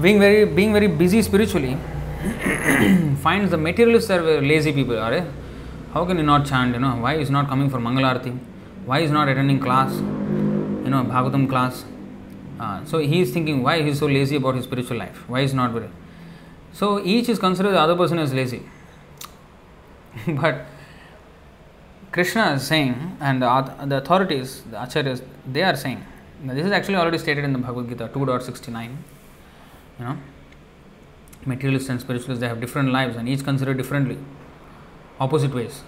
being 0.00 0.18
very 0.18 0.44
being 0.44 0.72
very 0.72 0.86
busy 0.86 1.22
spiritually, 1.22 1.76
finds 3.22 3.50
the 3.50 3.56
materialists 3.56 4.10
are 4.10 4.40
lazy 4.40 4.72
people. 4.72 4.98
Are 4.98 5.26
how 5.92 6.04
can 6.04 6.18
you 6.18 6.24
not 6.24 6.46
chant? 6.46 6.74
You 6.74 6.80
know 6.80 6.96
why 6.96 7.14
is 7.14 7.30
not 7.30 7.48
coming 7.48 7.70
for 7.70 7.78
Mangalarti? 7.78 8.38
Why 8.86 9.00
is 9.00 9.10
not 9.10 9.28
attending 9.28 9.60
class? 9.60 9.94
You 9.94 10.90
know 10.90 11.04
Bhagavatam 11.04 11.48
class. 11.48 11.84
Uh, 12.58 12.84
so 12.84 12.98
he 12.98 13.20
is 13.20 13.32
thinking 13.32 13.62
why 13.62 13.82
he 13.82 13.90
is 13.90 13.98
so 13.98 14.06
lazy 14.06 14.36
about 14.36 14.56
his 14.56 14.64
spiritual 14.64 14.96
life. 14.96 15.28
Why 15.28 15.40
is 15.40 15.54
not 15.54 15.70
very. 15.72 15.88
So 16.72 17.04
each 17.04 17.28
is 17.28 17.38
considered 17.38 17.72
the 17.72 17.80
other 17.80 17.96
person 17.96 18.18
as 18.18 18.32
lazy. 18.34 18.62
but 20.28 20.66
Krishna 22.10 22.52
is 22.52 22.66
saying, 22.66 23.16
and 23.20 23.42
the, 23.42 23.96
authorities, 23.96 24.62
the 24.70 24.76
acharyas, 24.76 25.22
they 25.46 25.62
are 25.62 25.76
saying, 25.76 26.04
this 26.42 26.66
is 26.66 26.72
actually 26.72 26.96
already 26.96 27.18
stated 27.18 27.44
in 27.44 27.52
the 27.52 27.58
Bhagavad 27.58 27.88
Gita 27.88 28.08
2.69. 28.08 28.96
You 29.98 30.04
know, 30.04 30.18
materialists 31.44 31.88
and 31.88 32.00
spiritualists, 32.00 32.40
they 32.40 32.48
have 32.48 32.60
different 32.60 32.90
lives 32.92 33.16
and 33.16 33.28
each 33.28 33.44
considered 33.44 33.76
differently, 33.76 34.18
opposite 35.18 35.54
ways. 35.54 35.82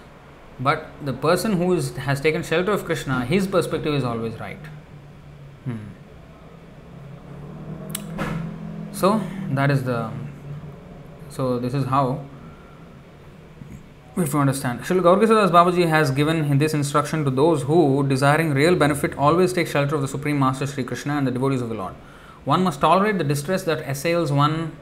But 0.59 0.89
the 1.05 1.13
person 1.13 1.53
who 1.53 1.73
is, 1.73 1.97
has 1.97 2.21
taken 2.21 2.43
shelter 2.43 2.73
of 2.73 2.85
Krishna, 2.85 3.25
his 3.25 3.47
perspective 3.47 3.95
is 3.95 4.05
always 4.05 4.39
right. 4.39 4.59
Hmm. 5.65 5.77
So, 8.93 9.21
that 9.51 9.71
is 9.71 9.85
the. 9.85 10.11
So, 11.31 11.59
this 11.59 11.73
is 11.73 11.87
how 11.87 12.25
if 14.17 14.33
you 14.33 14.41
understand. 14.41 14.81
Srila 14.81 15.03
Gaurkishoradas 15.03 15.51
Babaji 15.51 15.89
has 15.89 16.11
given 16.11 16.59
this 16.59 16.75
instruction 16.75 17.25
to 17.25 17.31
those 17.31 17.63
who, 17.63 18.07
desiring 18.07 18.53
real 18.53 18.75
benefit, 18.75 19.17
always 19.17 19.53
take 19.53 19.67
shelter 19.67 19.95
of 19.95 20.03
the 20.03 20.09
Supreme 20.09 20.39
Master 20.39 20.67
Sri 20.67 20.85
Krishna 20.85 21.17
and 21.17 21.27
the 21.27 21.31
devotees 21.31 21.63
of 21.63 21.69
the 21.69 21.75
Lord. 21.75 21.95
One 22.45 22.65
must 22.65 22.81
tolerate 22.81 23.19
the 23.19 23.25
distress 23.25 23.65
that 23.65 23.81
assails 23.81 24.33
one 24.33 24.73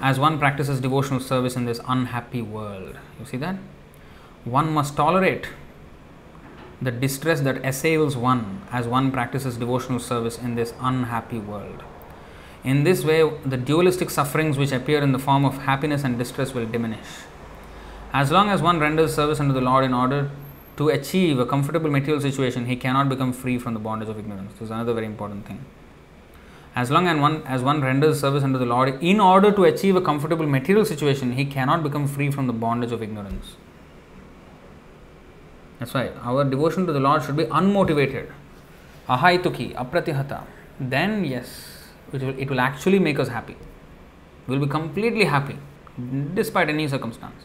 as 0.00 0.18
one 0.18 0.38
practices 0.38 0.80
devotional 0.80 1.20
service 1.20 1.54
in 1.54 1.66
this 1.66 1.80
unhappy 1.86 2.40
world. 2.40 2.96
You 3.18 3.26
see 3.26 3.36
that? 3.36 3.56
One 4.44 4.72
must 4.72 4.96
tolerate 4.96 5.48
the 6.80 6.90
distress 6.90 7.40
that 7.42 7.64
assails 7.64 8.16
one 8.16 8.62
as 8.72 8.86
one 8.86 9.12
practices 9.12 9.58
devotional 9.58 9.98
service 9.98 10.38
in 10.38 10.54
this 10.54 10.72
unhappy 10.80 11.38
world. 11.38 11.82
In 12.64 12.84
this 12.84 13.04
way, 13.04 13.30
the 13.44 13.58
dualistic 13.58 14.08
sufferings 14.08 14.56
which 14.56 14.72
appear 14.72 15.02
in 15.02 15.12
the 15.12 15.18
form 15.18 15.44
of 15.44 15.58
happiness 15.58 16.04
and 16.04 16.18
distress 16.18 16.54
will 16.54 16.66
diminish. 16.66 17.06
As 18.14 18.30
long 18.30 18.48
as 18.48 18.62
one 18.62 18.80
renders 18.80 19.14
service 19.14 19.40
unto 19.40 19.52
the 19.52 19.60
Lord 19.60 19.84
in 19.84 19.92
order 19.92 20.30
to 20.78 20.88
achieve 20.88 21.38
a 21.38 21.44
comfortable 21.44 21.90
material 21.90 22.20
situation, 22.22 22.64
he 22.64 22.76
cannot 22.76 23.10
become 23.10 23.34
free 23.34 23.58
from 23.58 23.74
the 23.74 23.80
bondage 23.80 24.08
of 24.08 24.18
ignorance. 24.18 24.52
This 24.52 24.62
is 24.62 24.70
another 24.70 24.94
very 24.94 25.06
important 25.06 25.46
thing. 25.46 25.62
As 26.74 26.90
long 26.90 27.08
as 27.08 27.18
one, 27.18 27.42
as 27.46 27.62
one 27.62 27.80
renders 27.82 28.20
service 28.20 28.44
unto 28.44 28.58
the 28.58 28.64
Lord 28.64 29.02
in 29.02 29.20
order 29.20 29.50
to 29.52 29.64
achieve 29.64 29.96
a 29.96 30.00
comfortable 30.00 30.46
material 30.46 30.84
situation, 30.84 31.32
he 31.32 31.44
cannot 31.44 31.82
become 31.82 32.06
free 32.06 32.30
from 32.30 32.46
the 32.46 32.52
bondage 32.52 32.92
of 32.92 33.02
ignorance. 33.02 33.56
That's 35.78 35.94
why 35.94 36.10
our 36.22 36.44
devotion 36.44 36.86
to 36.86 36.92
the 36.92 37.00
Lord 37.00 37.24
should 37.24 37.36
be 37.36 37.44
unmotivated. 37.44 38.30
Ahaituki, 39.08 39.74
apratihata. 39.74 40.44
Then, 40.78 41.24
yes, 41.24 41.88
it 42.12 42.22
will, 42.22 42.38
it 42.38 42.48
will 42.48 42.60
actually 42.60 42.98
make 42.98 43.18
us 43.18 43.28
happy. 43.28 43.56
We 44.46 44.58
will 44.58 44.66
be 44.66 44.70
completely 44.70 45.24
happy 45.24 45.58
despite 46.34 46.68
any 46.68 46.86
circumstance. 46.86 47.44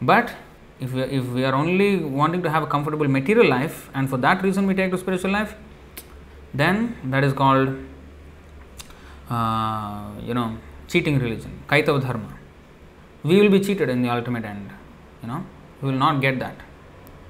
But 0.00 0.34
if 0.80 0.92
we, 0.92 1.02
if 1.02 1.26
we 1.26 1.44
are 1.44 1.54
only 1.54 1.96
wanting 1.96 2.42
to 2.42 2.50
have 2.50 2.62
a 2.62 2.66
comfortable 2.66 3.08
material 3.08 3.48
life 3.48 3.90
and 3.94 4.08
for 4.08 4.16
that 4.18 4.42
reason 4.42 4.66
we 4.66 4.74
take 4.74 4.90
to 4.92 4.98
spiritual 4.98 5.32
life, 5.32 5.54
then 6.54 6.96
that 7.04 7.24
is 7.24 7.32
called, 7.32 7.76
uh, 9.30 10.10
you 10.22 10.34
know, 10.34 10.56
cheating 10.86 11.18
religion, 11.18 11.62
kaitava 11.68 12.00
dharma. 12.00 12.38
We 13.22 13.40
will 13.40 13.50
be 13.50 13.60
cheated 13.60 13.88
in 13.88 14.02
the 14.02 14.08
ultimate 14.08 14.44
end. 14.44 14.70
You 15.22 15.28
know, 15.28 15.44
we 15.82 15.90
will 15.90 15.98
not 15.98 16.20
get 16.20 16.38
that 16.38 16.56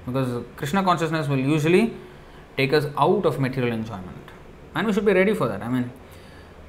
because 0.07 0.45
Krishna 0.57 0.83
consciousness 0.83 1.29
will 1.29 1.39
usually 1.39 1.95
take 2.57 2.73
us 2.73 2.87
out 2.97 3.25
of 3.27 3.41
material 3.41 3.73
enjoyment, 3.73 4.31
and 4.75 4.87
we 4.87 4.93
should 4.93 5.05
be 5.05 5.13
ready 5.13 5.35
for 5.35 5.49
that. 5.49 5.63
I 5.63 5.69
mean, 5.69 5.91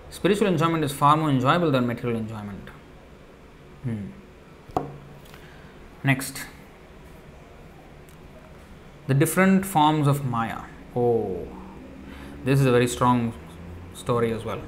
spiritual 0.09 0.47
enjoyment 0.47 0.83
is 0.83 0.91
far 0.91 1.17
more 1.17 1.29
enjoyable 1.29 1.71
than 1.71 1.87
material 1.87 2.19
enjoyment. 2.19 2.69
Hmm. 3.83 4.07
Next, 6.03 6.45
the 9.07 9.13
different 9.13 9.65
forms 9.65 10.07
of 10.07 10.25
Maya. 10.25 10.61
Oh, 10.95 11.47
this 12.45 12.59
is 12.59 12.65
a 12.65 12.71
very 12.71 12.87
strong 12.87 13.33
story 13.93 14.31
as 14.31 14.45
well. 14.45 14.61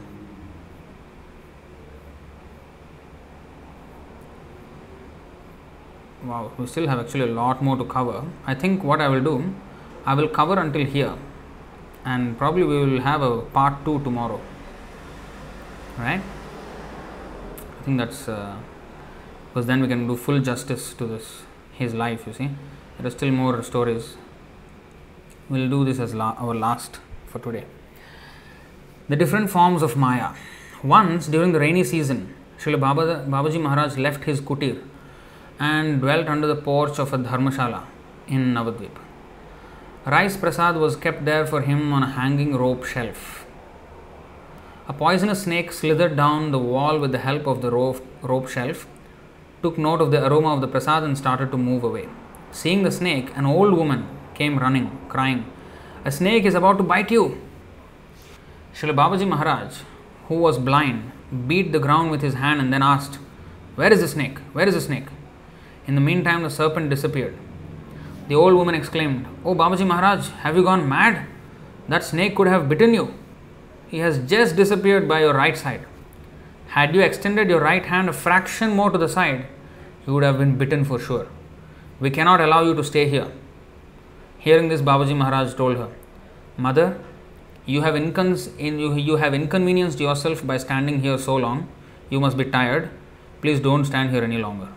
Wow, 6.24 6.52
we 6.58 6.68
still 6.68 6.88
have 6.88 7.00
actually 7.00 7.22
a 7.22 7.34
lot 7.34 7.64
more 7.64 7.76
to 7.78 7.84
cover. 7.84 8.24
I 8.46 8.54
think 8.54 8.84
what 8.84 9.02
I 9.02 9.08
will 9.08 9.22
do, 9.22 9.54
I 10.06 10.14
will 10.14 10.28
cover 10.28 10.60
until 10.60 10.86
here, 10.86 11.16
and 12.06 12.38
probably 12.38 12.64
we 12.64 12.78
will 12.78 13.02
have 13.02 13.22
a 13.22 13.42
part 13.42 13.84
two 13.86 14.00
tomorrow. 14.04 14.40
Right? 15.98 16.22
I 17.80 17.84
think 17.84 17.98
that's. 17.98 18.28
Uh, 18.28 18.56
because 19.52 19.68
then 19.68 19.82
we 19.82 19.88
can 19.88 20.08
do 20.08 20.16
full 20.16 20.40
justice 20.40 20.94
to 20.94 21.06
this 21.06 21.44
his 21.74 21.94
life 21.94 22.26
you 22.26 22.34
see 22.34 22.50
there 22.98 23.08
are 23.08 23.16
still 23.16 23.32
more 23.32 23.62
stories 23.64 24.16
we'll 25.50 25.70
do 25.70 25.84
this 25.84 26.00
as 26.00 26.14
la- 26.14 26.36
our 26.38 26.56
last 26.56 27.00
for 27.28 27.40
today 27.40 27.66
the 29.10 29.16
different 29.16 29.50
forms 29.50 29.82
of 29.82 29.98
maya 29.98 30.30
once 30.84 31.28
during 31.28 31.52
the 31.52 31.60
rainy 31.60 31.84
season 31.84 32.34
Srila 32.60 32.80
Baba, 32.80 33.26
Babaji 33.28 33.60
Maharaj 33.60 33.98
left 33.98 34.24
his 34.24 34.40
kutir 34.40 34.82
and 35.70 36.02
dwelt 36.02 36.28
under 36.28 36.48
the 36.48 36.62
porch 36.68 36.98
of 37.04 37.14
a 37.14 37.18
dharmashala 37.20 37.82
in 38.28 38.54
Navadvip. 38.56 38.96
Rice 40.14 40.36
prasad 40.36 40.76
was 40.84 40.96
kept 40.96 41.24
there 41.26 41.46
for 41.46 41.62
him 41.62 41.94
on 41.94 42.02
a 42.02 42.12
hanging 42.14 42.56
rope 42.56 42.84
shelf. 42.84 43.46
A 44.88 44.94
poisonous 44.94 45.44
snake 45.44 45.72
slithered 45.72 46.16
down 46.16 46.50
the 46.50 46.64
wall 46.72 46.98
with 46.98 47.12
the 47.12 47.20
help 47.28 47.46
of 47.46 47.62
the 47.62 47.70
rope, 47.70 48.04
rope 48.24 48.50
shelf 48.50 48.88
took 49.62 49.78
note 49.78 50.02
of 50.02 50.10
the 50.10 50.26
aroma 50.26 50.56
of 50.56 50.62
the 50.62 50.68
prasad 50.68 51.04
and 51.04 51.16
started 51.16 51.52
to 51.52 51.58
move 51.58 51.84
away. 51.84 52.10
Seeing 52.52 52.82
the 52.82 52.92
snake, 52.92 53.30
an 53.36 53.46
old 53.46 53.74
woman 53.74 54.08
came 54.34 54.58
running, 54.58 54.90
crying, 55.10 55.46
A 56.04 56.12
snake 56.12 56.46
is 56.46 56.56
about 56.56 56.80
to 56.80 56.84
bite 56.84 57.12
you. 57.12 57.40
Srila 58.74 58.96
Babaji 58.96 59.28
Maharaj, 59.28 59.82
who 60.28 60.36
was 60.36 60.58
blind, 60.58 61.12
beat 61.48 61.72
the 61.72 61.86
ground 61.88 62.10
with 62.10 62.24
his 62.24 62.34
hand 62.34 62.60
and 62.60 62.74
then 62.74 62.82
asked, 62.82 63.20
Where 63.76 63.94
is 63.94 64.00
the 64.02 64.08
snake? 64.08 64.40
Where 64.54 64.68
is 64.68 64.74
the 64.74 64.82
snake? 64.82 65.10
In 65.92 65.96
the 65.96 66.00
meantime, 66.00 66.44
the 66.44 66.50
serpent 66.50 66.90
disappeared. 66.90 67.36
The 68.30 68.36
old 68.36 68.54
woman 68.54 68.76
exclaimed, 68.76 69.26
Oh 69.44 69.54
Babaji 69.54 69.86
Maharaj, 69.86 70.30
have 70.44 70.56
you 70.56 70.64
gone 70.64 70.88
mad? 70.88 71.28
That 71.90 72.06
snake 72.06 72.34
could 72.34 72.48
have 72.48 72.70
bitten 72.70 72.94
you. 72.94 73.14
He 73.90 73.98
has 73.98 74.20
just 74.20 74.56
disappeared 74.56 75.10
by 75.10 75.20
your 75.20 75.34
right 75.34 75.58
side. 75.58 75.86
Had 76.68 76.96
you 76.96 77.02
extended 77.02 77.50
your 77.50 77.60
right 77.60 77.86
hand 77.86 78.08
a 78.08 78.14
fraction 78.14 78.70
more 78.74 78.90
to 78.90 78.98
the 78.98 79.10
side, 79.10 79.48
you 80.08 80.14
would 80.14 80.24
have 80.24 80.38
been 80.38 80.58
bitten 80.58 80.86
for 80.86 80.98
sure. 80.98 81.28
We 82.00 82.10
cannot 82.10 82.40
allow 82.40 82.64
you 82.64 82.74
to 82.74 82.86
stay 82.86 83.10
here. 83.10 83.30
Hearing 84.38 84.70
this, 84.70 84.82
Babaji 84.82 85.14
Maharaj 85.14 85.56
told 85.56 85.76
her, 85.76 85.90
Mother, 86.56 87.02
you 87.66 87.82
have, 87.82 87.96
incons- 87.96 88.58
in, 88.58 88.80
you, 88.80 88.96
you 88.96 89.18
have 89.18 89.34
inconvenienced 89.34 90.00
yourself 90.00 90.48
by 90.48 90.56
standing 90.56 91.02
here 91.02 91.18
so 91.18 91.36
long. 91.36 91.68
You 92.10 92.22
must 92.22 92.38
be 92.38 92.46
tired. 92.46 92.90
Please 93.42 93.60
don't 93.60 93.84
stand 93.84 94.12
here 94.12 94.24
any 94.24 94.38
longer. 94.38 94.70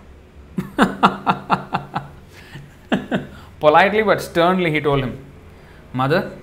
Politely 3.60 4.02
but 4.02 4.20
sternly, 4.20 4.70
he 4.70 4.80
told 4.80 5.00
him, 5.00 5.24
Mother, 5.92 6.36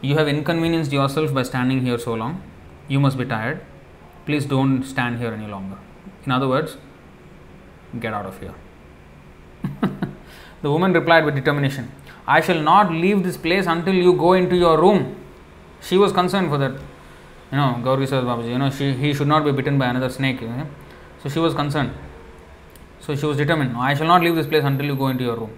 you 0.00 0.16
have 0.16 0.28
inconvenienced 0.28 0.92
yourself 0.92 1.34
by 1.34 1.42
standing 1.42 1.80
here 1.80 1.98
so 1.98 2.14
long. 2.14 2.42
You 2.88 3.00
must 3.00 3.18
be 3.18 3.24
tired 3.24 3.60
please 4.26 4.44
don't 4.44 4.82
stand 4.82 5.18
here 5.18 5.32
any 5.32 5.46
longer. 5.46 5.78
In 6.26 6.32
other 6.32 6.48
words, 6.48 6.76
get 8.00 8.12
out 8.12 8.26
of 8.26 8.38
here. 8.40 8.54
the 10.62 10.70
woman 10.70 10.92
replied 10.92 11.24
with 11.24 11.36
determination, 11.36 11.90
I 12.26 12.40
shall 12.40 12.60
not 12.60 12.90
leave 12.90 13.22
this 13.22 13.36
place 13.36 13.66
until 13.66 13.94
you 13.94 14.12
go 14.14 14.32
into 14.32 14.56
your 14.56 14.80
room. 14.80 15.16
She 15.80 15.96
was 15.96 16.12
concerned 16.12 16.50
for 16.50 16.58
that. 16.58 16.72
You 17.52 17.58
know, 17.58 17.80
Gauri 17.82 18.08
says, 18.08 18.24
Babaji, 18.24 18.48
you 18.48 18.58
know, 18.58 18.70
she, 18.70 18.92
he 18.92 19.14
should 19.14 19.28
not 19.28 19.44
be 19.44 19.52
bitten 19.52 19.78
by 19.78 19.86
another 19.86 20.10
snake. 20.10 20.40
You 20.40 20.48
know? 20.48 20.66
So 21.22 21.28
she 21.28 21.38
was 21.38 21.54
concerned. 21.54 21.92
So 23.06 23.14
she 23.14 23.24
was 23.24 23.36
determined, 23.36 23.76
I 23.76 23.94
shall 23.94 24.08
not 24.08 24.22
leave 24.22 24.34
this 24.34 24.48
place 24.48 24.64
until 24.64 24.84
you 24.84 24.96
go 24.96 25.06
into 25.06 25.22
your 25.22 25.36
room. 25.36 25.56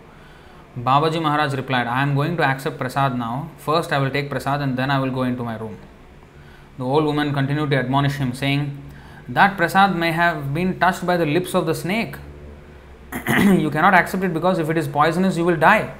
Babaji 0.77 1.23
Maharaj 1.23 1.55
replied, 1.55 1.87
I 1.87 2.03
am 2.03 2.15
going 2.15 2.37
to 2.37 2.43
accept 2.45 2.77
prasad 2.77 3.19
now. 3.19 3.49
First 3.57 3.91
I 3.91 3.99
will 3.99 4.11
take 4.11 4.29
prasad 4.29 4.61
and 4.61 4.77
then 4.77 4.91
I 4.91 4.99
will 4.99 5.11
go 5.11 5.23
into 5.23 5.43
my 5.43 5.57
room. 5.57 5.79
The 6.77 6.85
old 6.85 7.07
woman 7.07 7.33
continued 7.33 7.71
to 7.71 7.77
admonish 7.79 8.17
him, 8.17 8.35
saying, 8.35 8.77
That 9.31 9.57
prasad 9.57 9.97
may 9.97 10.13
have 10.13 10.53
been 10.53 10.79
touched 10.79 11.07
by 11.07 11.17
the 11.17 11.25
lips 11.25 11.55
of 11.55 11.65
the 11.65 11.75
snake. 11.75 12.17
you 13.39 13.71
cannot 13.71 13.95
accept 13.95 14.23
it 14.25 14.35
because 14.35 14.59
if 14.59 14.69
it 14.69 14.77
is 14.77 14.87
poisonous, 14.87 15.39
you 15.39 15.47
will 15.47 15.57
die. 15.57 15.95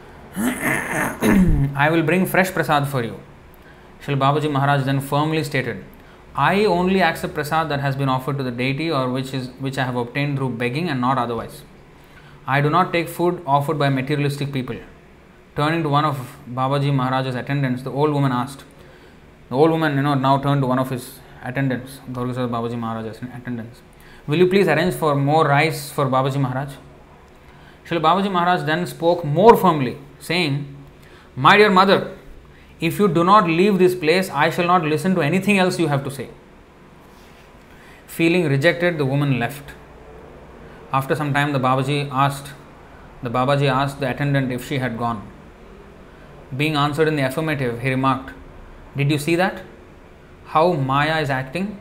I 0.36 1.88
will 1.92 2.02
bring 2.02 2.26
fresh 2.26 2.50
prasad 2.50 2.88
for 2.88 3.04
you. 3.04 3.20
Shri 4.00 4.16
Babaji 4.16 4.50
Maharaj 4.50 4.84
then 4.84 5.00
firmly 5.00 5.44
stated, 5.44 5.84
I 6.38 6.66
only 6.66 7.02
accept 7.02 7.34
prasad 7.34 7.68
that 7.68 7.80
has 7.80 7.96
been 7.96 8.08
offered 8.08 8.38
to 8.38 8.44
the 8.44 8.52
deity 8.52 8.92
or 8.92 9.08
which 9.10 9.34
is 9.34 9.48
which 9.58 9.76
I 9.76 9.84
have 9.84 9.96
obtained 9.96 10.36
through 10.38 10.50
begging 10.50 10.88
and 10.88 11.00
not 11.00 11.18
otherwise. 11.18 11.62
I 12.46 12.60
do 12.60 12.70
not 12.70 12.92
take 12.92 13.08
food 13.08 13.42
offered 13.44 13.78
by 13.78 13.88
materialistic 13.88 14.52
people. 14.52 14.76
Turning 15.56 15.82
to 15.82 15.88
one 15.88 16.04
of 16.04 16.36
Babaji 16.48 16.94
Maharaj's 16.94 17.34
attendants, 17.34 17.82
the 17.82 17.90
old 17.90 18.12
woman 18.12 18.30
asked. 18.30 18.62
The 19.48 19.56
old 19.56 19.72
woman, 19.72 19.96
you 19.96 20.02
know, 20.02 20.14
now 20.14 20.38
turned 20.38 20.62
to 20.62 20.68
one 20.68 20.78
of 20.78 20.90
his 20.90 21.18
attendants, 21.42 21.98
Gaurgasar 22.12 22.48
Babaji 22.48 22.78
Maharaj's 22.78 23.18
attendants. 23.18 23.80
Will 24.28 24.38
you 24.38 24.46
please 24.46 24.68
arrange 24.68 24.94
for 24.94 25.16
more 25.16 25.44
rice 25.44 25.90
for 25.90 26.06
Babaji 26.06 26.40
Maharaj? 26.40 26.74
Shri 27.82 27.98
Babaji 27.98 28.30
Maharaj 28.30 28.62
then 28.62 28.86
spoke 28.86 29.24
more 29.24 29.56
firmly, 29.56 29.96
saying, 30.20 30.76
My 31.34 31.56
dear 31.56 31.70
mother, 31.70 32.17
if 32.80 32.98
you 32.98 33.08
do 33.08 33.24
not 33.24 33.48
leave 33.48 33.78
this 33.78 33.94
place, 33.94 34.30
I 34.30 34.50
shall 34.50 34.66
not 34.66 34.84
listen 34.84 35.14
to 35.16 35.22
anything 35.22 35.58
else 35.58 35.78
you 35.78 35.88
have 35.88 36.04
to 36.04 36.10
say. 36.10 36.28
Feeling 38.06 38.48
rejected, 38.48 38.98
the 38.98 39.04
woman 39.04 39.38
left. 39.38 39.72
After 40.92 41.14
some 41.14 41.34
time, 41.34 41.52
the 41.52 41.58
Babaji 41.58 42.08
asked, 42.10 42.52
the 43.22 43.30
Babaji 43.30 43.68
asked 43.68 44.00
the 44.00 44.08
attendant 44.08 44.52
if 44.52 44.66
she 44.66 44.78
had 44.78 44.96
gone. 44.96 45.26
Being 46.56 46.76
answered 46.76 47.08
in 47.08 47.16
the 47.16 47.26
affirmative, 47.26 47.80
he 47.80 47.90
remarked, 47.90 48.32
Did 48.96 49.10
you 49.10 49.18
see 49.18 49.34
that? 49.36 49.62
How 50.46 50.72
Maya 50.72 51.20
is 51.20 51.30
acting? 51.30 51.80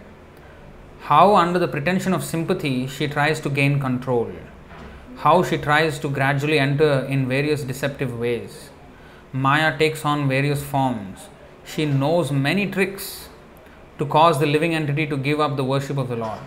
How, 1.01 1.35
under 1.35 1.59
the 1.59 1.67
pretension 1.67 2.13
of 2.13 2.23
sympathy, 2.23 2.87
she 2.87 3.07
tries 3.07 3.39
to 3.41 3.49
gain 3.49 3.79
control. 3.79 4.31
How 5.17 5.43
she 5.43 5.57
tries 5.57 5.99
to 5.99 6.09
gradually 6.09 6.59
enter 6.59 7.05
in 7.05 7.29
various 7.29 7.63
deceptive 7.63 8.19
ways. 8.19 8.69
Maya 9.33 9.77
takes 9.77 10.05
on 10.05 10.27
various 10.27 10.63
forms. 10.63 11.27
She 11.65 11.85
knows 11.85 12.31
many 12.31 12.69
tricks 12.69 13.29
to 13.99 14.05
cause 14.05 14.39
the 14.39 14.45
living 14.45 14.73
entity 14.73 15.05
to 15.07 15.17
give 15.17 15.39
up 15.39 15.57
the 15.57 15.63
worship 15.63 15.97
of 15.97 16.07
the 16.07 16.15
Lord. 16.15 16.39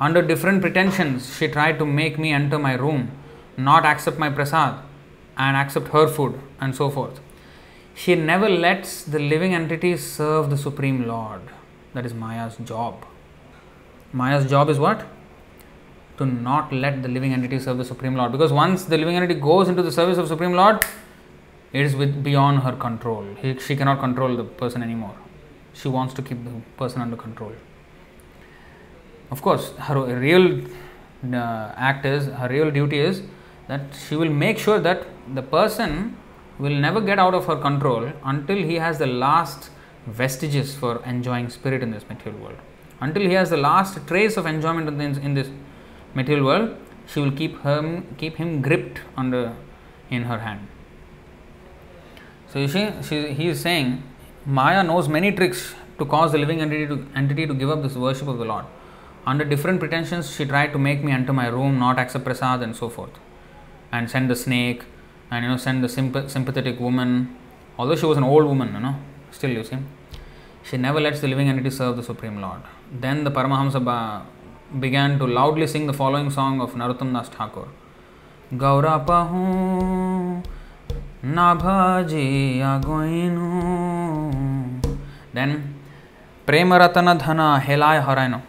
Under 0.00 0.22
different 0.22 0.62
pretensions, 0.62 1.36
she 1.36 1.48
tried 1.48 1.78
to 1.78 1.86
make 1.86 2.18
me 2.18 2.32
enter 2.32 2.58
my 2.58 2.74
room, 2.74 3.10
not 3.56 3.84
accept 3.84 4.18
my 4.18 4.30
prasad, 4.30 4.82
and 5.36 5.56
accept 5.56 5.88
her 5.88 6.06
food, 6.08 6.40
and 6.60 6.74
so 6.74 6.90
forth. 6.90 7.20
She 7.94 8.14
never 8.14 8.48
lets 8.48 9.02
the 9.02 9.18
living 9.18 9.54
entity 9.54 9.96
serve 9.96 10.50
the 10.50 10.56
Supreme 10.56 11.06
Lord. 11.06 11.42
That 11.94 12.06
is 12.06 12.14
Maya's 12.14 12.56
job. 12.64 13.04
Maya's 14.12 14.48
job 14.48 14.68
is 14.70 14.78
what? 14.78 15.06
To 16.18 16.26
not 16.26 16.72
let 16.72 17.02
the 17.02 17.08
living 17.08 17.32
entity 17.32 17.58
serve 17.58 17.78
the 17.78 17.84
Supreme 17.84 18.14
Lord. 18.14 18.32
Because 18.32 18.52
once 18.52 18.84
the 18.84 18.96
living 18.96 19.16
entity 19.16 19.34
goes 19.34 19.68
into 19.68 19.82
the 19.82 19.92
service 19.92 20.18
of 20.18 20.28
Supreme 20.28 20.52
Lord, 20.52 20.84
it 21.72 21.80
is 21.86 21.96
with 21.96 22.22
beyond 22.22 22.60
her 22.60 22.72
control. 22.72 23.24
He, 23.40 23.58
she 23.58 23.76
cannot 23.76 24.00
control 24.00 24.36
the 24.36 24.44
person 24.44 24.82
anymore. 24.82 25.14
She 25.72 25.88
wants 25.88 26.14
to 26.14 26.22
keep 26.22 26.44
the 26.44 26.50
person 26.76 27.00
under 27.00 27.16
control. 27.16 27.52
Of 29.30 29.40
course, 29.40 29.70
her 29.78 30.18
real 30.18 30.60
uh, 31.32 31.72
act 31.76 32.04
is, 32.04 32.26
her 32.26 32.48
real 32.48 32.70
duty 32.70 32.98
is 32.98 33.22
that 33.68 33.80
she 34.06 34.16
will 34.16 34.30
make 34.30 34.58
sure 34.58 34.78
that 34.80 35.06
the 35.34 35.42
person 35.42 36.16
will 36.58 36.74
never 36.74 37.00
get 37.00 37.18
out 37.18 37.34
of 37.34 37.46
her 37.46 37.56
control 37.56 38.12
until 38.24 38.56
he 38.56 38.74
has 38.74 38.98
the 38.98 39.06
last 39.06 39.70
vestiges 40.06 40.74
for 40.74 41.02
enjoying 41.04 41.48
spirit 41.48 41.82
in 41.82 41.90
this 41.90 42.06
material 42.08 42.40
world. 42.42 42.58
Until 43.00 43.22
he 43.22 43.32
has 43.32 43.50
the 43.50 43.56
last 43.56 44.06
trace 44.06 44.36
of 44.36 44.46
enjoyment 44.46 44.88
in 44.88 44.98
this, 44.98 45.18
in 45.18 45.34
this 45.34 45.48
material 46.14 46.44
world, 46.44 46.76
she 47.06 47.20
will 47.20 47.32
keep 47.32 47.60
him 47.62 48.14
keep 48.18 48.36
him 48.36 48.62
gripped 48.62 49.00
under 49.16 49.56
in 50.10 50.24
her 50.24 50.38
hand. 50.38 50.68
So 52.52 52.58
you 52.58 52.68
see, 52.68 52.90
she, 53.08 53.32
he 53.32 53.48
is 53.48 53.60
saying 53.60 54.02
Maya 54.44 54.82
knows 54.82 55.08
many 55.08 55.32
tricks 55.32 55.74
to 55.98 56.04
cause 56.04 56.32
the 56.32 56.38
living 56.38 56.60
entity 56.60 56.86
to, 56.86 57.06
entity 57.16 57.46
to 57.46 57.54
give 57.54 57.70
up 57.70 57.82
this 57.82 57.94
worship 57.94 58.28
of 58.28 58.36
the 58.36 58.44
Lord. 58.44 58.66
Under 59.24 59.44
different 59.44 59.80
pretensions, 59.80 60.34
she 60.34 60.44
tried 60.44 60.72
to 60.74 60.78
make 60.78 61.02
me 61.02 61.12
enter 61.12 61.32
my 61.32 61.46
room, 61.46 61.78
not 61.78 61.98
accept 61.98 62.26
prasad, 62.26 62.60
and 62.60 62.76
so 62.76 62.90
forth, 62.90 63.12
and 63.90 64.10
send 64.10 64.28
the 64.28 64.36
snake, 64.36 64.82
and 65.30 65.44
you 65.44 65.50
know 65.50 65.56
send 65.56 65.82
the 65.82 65.88
symp- 65.88 66.28
sympathetic 66.28 66.78
woman. 66.78 67.34
Although 67.78 67.96
she 67.96 68.04
was 68.04 68.18
an 68.18 68.24
old 68.24 68.44
woman, 68.44 68.74
you 68.74 68.80
know, 68.80 68.96
still 69.30 69.50
you 69.50 69.64
see, 69.64 69.78
she 70.62 70.76
never 70.76 71.00
lets 71.00 71.20
the 71.20 71.28
living 71.28 71.48
entity 71.48 71.70
serve 71.70 71.96
the 71.96 72.02
Supreme 72.02 72.40
Lord. 72.40 72.60
Then 72.92 73.24
the 73.24 73.30
Paramahamsa 73.30 73.82
ba- 73.82 74.26
began 74.78 75.18
to 75.20 75.26
loudly 75.26 75.66
sing 75.66 75.86
the 75.86 75.94
following 75.94 76.28
song 76.28 76.60
of 76.60 76.74
Narottam 76.74 77.14
Das 77.14 77.30
Thakur. 77.30 77.68
Gaura 78.52 79.06
pahu 79.06 80.42
Then 85.34 85.52
Prem 86.46 86.74
Ratan 86.74 87.12
Dhan 87.18 87.40
हेलाय 87.64 87.98
हरायनो। 87.98 88.40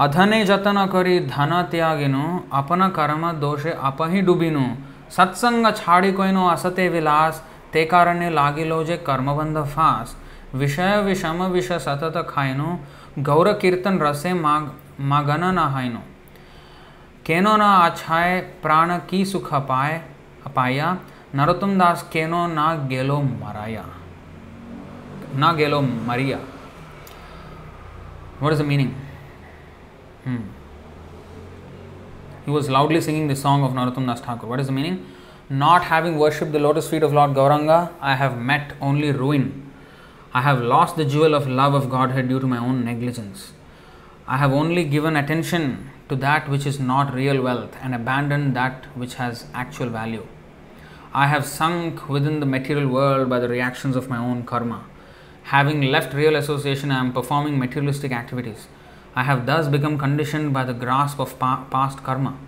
अधने 0.00 0.44
जतन 0.44 0.86
करी 0.86 1.18
धन 1.20 1.50
त्यागिनु, 1.70 2.22
अपन 2.52 2.88
कर्म 2.88 3.30
दोषे 3.32 3.70
अपहि 3.82 4.20
डुबिनु। 4.20 4.64
सत्संग 5.10 5.66
छाड़ी 5.76 6.12
कोइनो 6.12 6.48
असते 6.48 6.88
विलास, 6.88 7.42
ते 7.72 7.84
कारणे 7.84 8.30
लागिलो 8.30 8.84
जे 8.84 8.96
कर्मबंध 8.96 9.58
फास। 9.64 10.16
विषय 10.54 10.96
विषम 11.02 11.42
विष 11.44 11.72
सतत 11.72 12.16
खाइनो 12.30 12.78
गौर 13.18 13.52
कीर्तन 13.52 13.98
रसे 13.98 14.32
माग, 14.34 14.70
मगन 15.00 15.44
न 15.44 15.58
हाइनो 15.58 16.02
केनो 17.26 17.56
न 17.56 17.60
आछाए 17.60 18.40
प्राण 18.62 18.98
की 19.10 19.24
सुख 19.24 19.54
अपाय 19.54 20.02
अपाया 20.46 20.96
नरोत्तम 21.35 21.77
दास 21.79 22.09
केनो 22.13 22.45
ना 22.47 22.67
गेलो 22.89 23.21
मराया 23.21 23.85
ना 25.41 25.51
गेलो 25.53 25.81
मरिया 25.81 26.39
What 28.39 28.53
is 28.53 28.59
the 28.59 28.63
meaning? 28.63 28.93
Hmm. 30.23 30.41
He 32.45 32.51
was 32.51 32.69
loudly 32.69 33.01
singing 33.01 33.27
the 33.27 33.35
song 33.35 33.63
of 33.63 33.71
Narottam 33.71 34.05
Das 34.05 34.21
Thakur. 34.21 34.45
What 34.45 34.59
is 34.59 34.67
the 34.67 34.73
meaning? 34.73 35.03
Not 35.49 35.85
having 35.85 36.19
worshipped 36.19 36.51
the 36.51 36.59
lotus 36.59 36.87
feet 36.87 37.01
of 37.01 37.13
Lord 37.13 37.31
Gauranga, 37.31 37.93
I 37.99 38.13
have 38.13 38.37
met 38.37 38.73
only 38.79 39.11
ruin. 39.11 39.71
I 40.35 40.41
have 40.41 40.61
lost 40.61 40.97
the 40.97 41.05
jewel 41.05 41.33
of 41.33 41.47
love 41.47 41.73
of 41.73 41.89
Godhead 41.89 42.29
due 42.29 42.39
to 42.39 42.45
my 42.45 42.59
own 42.59 42.85
negligence. 42.85 43.53
I 44.27 44.37
have 44.37 44.51
only 44.51 44.83
given 44.83 45.15
attention 45.15 45.89
to 46.09 46.15
that 46.17 46.47
which 46.47 46.67
is 46.67 46.79
not 46.79 47.11
real 47.11 47.41
wealth 47.41 47.75
and 47.81 47.95
abandoned 47.95 48.55
that 48.55 48.85
which 48.93 49.15
has 49.15 49.47
actual 49.55 49.89
value. 49.89 50.27
I 51.14 51.26
have 51.26 51.44
sunk 51.46 52.08
within 52.08 52.40
the 52.40 52.46
material 52.46 52.88
world 52.88 53.28
by 53.28 53.38
the 53.38 53.48
reactions 53.48 53.96
of 53.96 54.08
my 54.08 54.16
own 54.16 54.44
karma. 54.44 54.84
Having 55.44 55.82
left 55.82 56.14
real 56.14 56.34
association, 56.36 56.90
I 56.90 57.00
am 57.00 57.12
performing 57.12 57.58
materialistic 57.58 58.12
activities. 58.12 58.66
I 59.14 59.24
have 59.24 59.44
thus 59.44 59.68
become 59.68 59.98
conditioned 59.98 60.54
by 60.54 60.64
the 60.64 60.72
grasp 60.72 61.20
of 61.20 61.38
pa- 61.38 61.66
past 61.70 62.02
karma. 62.02 62.38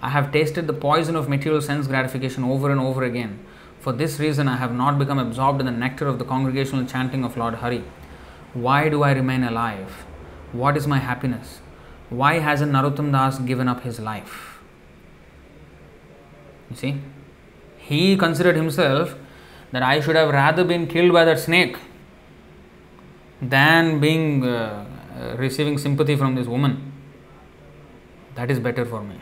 I 0.00 0.10
have 0.10 0.30
tasted 0.30 0.68
the 0.68 0.72
poison 0.72 1.16
of 1.16 1.28
material 1.28 1.60
sense 1.60 1.88
gratification 1.88 2.44
over 2.44 2.70
and 2.70 2.80
over 2.80 3.02
again. 3.02 3.40
For 3.80 3.92
this 3.92 4.20
reason, 4.20 4.46
I 4.46 4.56
have 4.56 4.72
not 4.72 5.00
become 5.00 5.18
absorbed 5.18 5.58
in 5.58 5.66
the 5.66 5.72
nectar 5.72 6.06
of 6.06 6.20
the 6.20 6.24
congregational 6.24 6.86
chanting 6.86 7.24
of 7.24 7.36
Lord 7.36 7.54
Hari. 7.54 7.82
Why 8.54 8.88
do 8.88 9.02
I 9.02 9.10
remain 9.10 9.42
alive? 9.42 10.06
What 10.52 10.76
is 10.76 10.86
my 10.86 10.98
happiness? 10.98 11.60
Why 12.08 12.38
hasn't 12.38 12.70
Narottam 12.70 13.10
Das 13.10 13.40
given 13.40 13.66
up 13.66 13.82
his 13.82 13.98
life? 13.98 14.60
You 16.70 16.76
see, 16.76 17.00
he 17.82 18.16
considered 18.16 18.56
himself 18.56 19.14
that 19.72 19.82
I 19.82 20.00
should 20.00 20.16
have 20.16 20.30
rather 20.30 20.64
been 20.64 20.86
killed 20.86 21.12
by 21.12 21.24
that 21.24 21.40
snake 21.40 21.76
than 23.40 23.98
being 24.00 24.44
uh, 24.44 24.86
uh, 25.18 25.36
receiving 25.36 25.78
sympathy 25.78 26.16
from 26.16 26.34
this 26.34 26.46
woman. 26.46 26.92
That 28.34 28.50
is 28.50 28.60
better 28.60 28.84
for 28.84 29.02
me. 29.02 29.16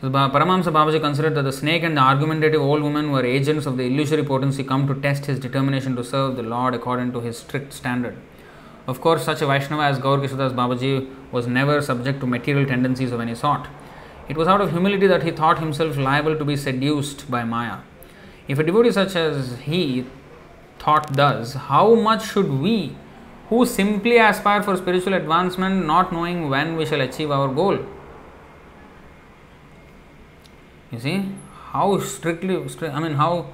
So 0.00 0.08
Paramahamsa 0.08 0.72
Babaji 0.72 1.00
considered 1.00 1.34
that 1.34 1.42
the 1.42 1.52
snake 1.52 1.82
and 1.82 1.94
the 1.96 2.00
argumentative 2.00 2.62
old 2.62 2.82
woman 2.82 3.10
were 3.12 3.24
agents 3.24 3.66
of 3.66 3.76
the 3.76 3.84
illusory 3.84 4.24
potency 4.24 4.64
come 4.64 4.86
to 4.86 4.94
test 4.94 5.26
his 5.26 5.38
determination 5.38 5.94
to 5.96 6.02
serve 6.02 6.36
the 6.36 6.42
Lord 6.42 6.74
according 6.74 7.12
to 7.12 7.20
his 7.20 7.36
strict 7.38 7.74
standard. 7.74 8.16
Of 8.86 9.02
course, 9.02 9.24
such 9.24 9.42
a 9.42 9.46
Vaishnava 9.46 9.82
as 9.82 9.98
Gaurkishoradas 9.98 10.54
Babaji 10.54 11.14
was 11.30 11.46
never 11.46 11.82
subject 11.82 12.20
to 12.20 12.26
material 12.26 12.66
tendencies 12.66 13.12
of 13.12 13.20
any 13.20 13.34
sort. 13.34 13.66
It 14.30 14.36
was 14.36 14.46
out 14.46 14.60
of 14.60 14.70
humility 14.70 15.08
that 15.08 15.24
he 15.24 15.32
thought 15.32 15.58
himself 15.58 15.96
liable 15.96 16.36
to 16.36 16.44
be 16.44 16.56
seduced 16.56 17.28
by 17.28 17.42
Maya. 17.42 17.78
If 18.46 18.60
a 18.60 18.62
devotee 18.62 18.92
such 18.92 19.16
as 19.16 19.58
he 19.58 20.04
thought 20.78 21.14
thus, 21.14 21.54
how 21.54 21.96
much 21.96 22.28
should 22.28 22.48
we, 22.48 22.96
who 23.48 23.66
simply 23.66 24.18
aspire 24.18 24.62
for 24.62 24.76
spiritual 24.76 25.14
advancement, 25.14 25.84
not 25.84 26.12
knowing 26.12 26.48
when 26.48 26.76
we 26.76 26.86
shall 26.86 27.00
achieve 27.00 27.32
our 27.32 27.48
goal? 27.48 27.80
You 30.92 31.00
see, 31.00 31.32
how 31.72 31.98
strictly, 31.98 32.54
I 32.82 33.00
mean, 33.00 33.14
how 33.14 33.46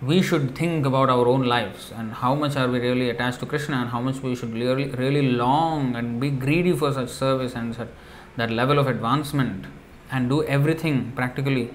we 0.00 0.22
should 0.22 0.54
think 0.54 0.86
about 0.86 1.10
our 1.10 1.26
own 1.26 1.42
lives 1.46 1.90
and 1.96 2.12
how 2.12 2.36
much 2.36 2.54
are 2.54 2.68
we 2.68 2.78
really 2.78 3.10
attached 3.10 3.40
to 3.40 3.46
Krishna 3.46 3.78
and 3.78 3.90
how 3.90 4.00
much 4.00 4.22
we 4.22 4.36
should 4.36 4.52
really, 4.52 4.86
really 4.90 5.32
long 5.32 5.96
and 5.96 6.20
be 6.20 6.30
greedy 6.30 6.76
for 6.76 6.92
such 6.92 7.08
service 7.08 7.56
and 7.56 7.74
such, 7.74 7.88
that 8.36 8.50
level 8.50 8.78
of 8.78 8.86
advancement 8.86 9.66
and 10.10 10.28
do 10.28 10.42
everything 10.44 11.12
practically 11.12 11.70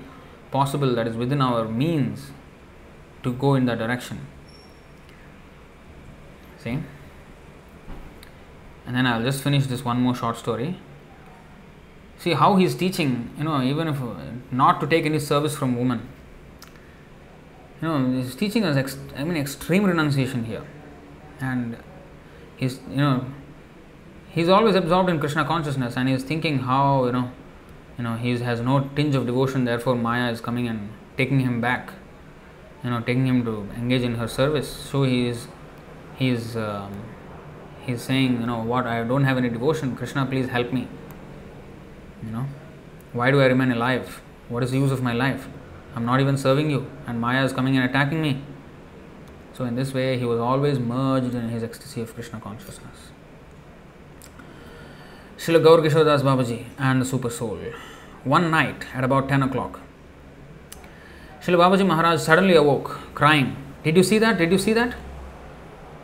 possible 0.52 0.96
that 0.96 1.08
is 1.08 1.16
within 1.16 1.42
our 1.42 1.66
means 1.66 2.32
to 3.24 3.34
go 3.34 3.56
in 3.56 3.66
that 3.66 3.78
direction. 3.78 4.28
See? 6.58 6.80
And 8.86 8.96
then 8.96 9.08
I'll 9.08 9.24
just 9.24 9.44
finish 9.44 9.66
this 9.68 9.86
one 9.86 10.02
more 10.02 10.16
short 10.16 10.38
story. 10.38 10.78
See 12.18 12.34
how 12.34 12.56
he's 12.56 12.76
teaching, 12.76 13.32
you 13.38 13.44
know, 13.44 13.62
even 13.62 13.88
if 13.88 14.02
uh, 14.02 14.16
not 14.52 14.80
to 14.82 14.88
take 14.88 15.06
any 15.06 15.20
service 15.20 15.56
from 15.56 15.78
women. 15.78 16.08
You 17.82 17.88
know, 17.88 18.12
he's 18.12 18.36
teaching 18.36 18.64
us, 18.64 18.78
ex- 18.78 18.98
I 19.16 19.24
mean, 19.24 19.38
extreme 19.38 19.86
renunciation 19.86 20.46
here. 20.46 20.64
And 21.40 21.78
he's, 22.58 22.80
you 22.90 22.98
know, 22.98 23.26
he's 24.30 24.50
always 24.50 24.76
absorbed 24.76 25.10
in 25.10 25.20
Krishna 25.20 25.46
consciousness 25.46 25.98
and 25.98 26.08
he's 26.08 26.24
thinking 26.24 26.60
how, 26.60 27.06
you 27.06 27.12
know, 27.12 27.32
you 27.98 28.04
know, 28.04 28.16
he 28.16 28.38
has 28.38 28.62
no 28.62 28.90
tinge 28.96 29.16
of 29.16 29.26
devotion, 29.26 29.66
therefore 29.66 29.96
Maya 29.96 30.32
is 30.32 30.42
coming 30.42 30.68
and 30.68 30.90
taking 31.18 31.40
him 31.40 31.62
back, 31.62 31.92
you 32.84 32.90
know, 32.90 33.00
taking 33.00 33.26
him 33.26 33.44
to 33.46 33.68
engage 33.76 34.02
in 34.02 34.16
her 34.16 34.28
service. 34.28 34.70
So 34.70 35.04
he 35.04 35.28
is, 35.28 35.48
he 36.16 36.30
is, 36.30 36.58
um, 36.58 37.04
he's 37.86 38.02
saying, 38.02 38.40
you 38.40 38.48
know, 38.48 38.64
what 38.64 38.88
I 38.88 39.04
don't 39.04 39.24
have 39.24 39.38
any 39.38 39.50
devotion. 39.50 39.96
Krishna, 39.96 40.26
please 40.26 40.48
help 40.48 40.72
me. 40.74 40.88
You 42.24 42.32
know, 42.32 42.46
why 43.14 43.32
do 43.32 43.42
I 43.42 43.46
remain 43.46 43.72
alive? 43.72 44.22
What 44.50 44.64
is 44.64 44.72
the 44.72 44.78
use 44.78 44.92
of 44.92 45.02
my 45.02 45.14
life? 45.14 45.48
I'm 45.96 46.06
not 46.06 46.22
even 46.22 46.38
serving 46.38 46.70
you, 46.70 46.90
and 47.08 47.20
Maya 47.20 47.44
is 47.44 47.52
coming 47.52 47.76
and 47.78 47.90
attacking 47.90 48.22
me. 48.22 48.42
So, 49.54 49.66
in 49.66 49.76
this 49.76 49.94
way, 49.94 50.18
he 50.18 50.26
was 50.26 50.40
always 50.40 50.80
merged 50.80 51.36
in 51.36 51.50
his 51.50 51.64
ecstasy 51.64 52.02
of 52.02 52.14
Krishna 52.14 52.40
consciousness. 52.40 52.91
Srila 55.42 55.60
Gaurkishoradas 55.66 56.22
Babaji 56.22 56.66
and 56.78 57.02
the 57.02 57.06
Super 57.06 57.32
Soul. 57.32 57.58
One 58.24 58.52
night 58.52 58.86
at 58.94 59.04
about 59.04 59.28
10 59.28 59.42
o'clock, 59.42 59.80
Srila 61.42 61.58
Babaji 61.62 61.88
Maharaj 61.88 62.22
suddenly 62.22 62.56
awoke, 62.56 63.00
crying, 63.16 63.56
Did 63.84 63.98
you 63.98 64.04
see 64.04 64.20
that? 64.20 64.38
Did 64.38 64.52
you 64.52 64.60
see 64.60 64.74
that? 64.74 64.94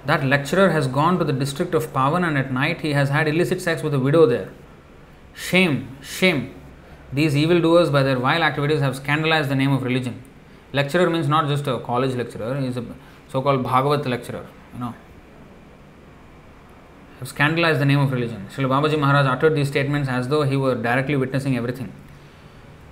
That 0.08 0.26
lecturer 0.26 0.72
has 0.72 0.88
gone 0.88 1.20
to 1.20 1.24
the 1.24 1.34
district 1.34 1.76
of 1.76 1.94
Pabna 1.94 2.30
and 2.30 2.36
at 2.36 2.52
night 2.52 2.82
he 2.82 2.94
has 2.94 3.10
had 3.10 3.28
illicit 3.28 3.62
sex 3.62 3.84
with 3.84 3.94
a 3.94 4.00
widow 4.00 4.26
there. 4.26 4.50
Shame, 5.36 5.98
shame. 6.02 6.56
These 7.14 7.36
evildoers, 7.36 7.92
by 7.92 8.02
their 8.02 8.18
vile 8.18 8.42
activities, 8.42 8.80
have 8.80 8.96
scandalized 8.96 9.50
the 9.50 9.56
name 9.56 9.72
of 9.72 9.84
religion. 9.84 10.24
Lecturer 10.74 11.12
means 11.12 11.28
not 11.28 11.48
just 11.48 11.68
a 11.68 11.78
college 11.82 12.16
lecturer, 12.16 12.60
he 12.60 12.66
is 12.66 12.78
a 12.78 12.84
so 13.28 13.44
called 13.44 13.62
Bhagavat 13.62 14.08
lecturer, 14.08 14.48
you 14.74 14.80
know. 14.80 14.96
Have 17.20 17.28
scandalized 17.28 17.82
the 17.82 17.86
name 17.86 18.00
of 18.00 18.12
religion. 18.12 18.46
Srila 18.54 18.70
Babaji 18.70 19.00
Maharaj 19.00 19.26
uttered 19.26 19.56
these 19.56 19.70
statements 19.70 20.08
as 20.08 20.28
though 20.28 20.44
he 20.44 20.56
were 20.56 20.76
directly 20.76 21.16
witnessing 21.16 21.58
everything. 21.58 21.92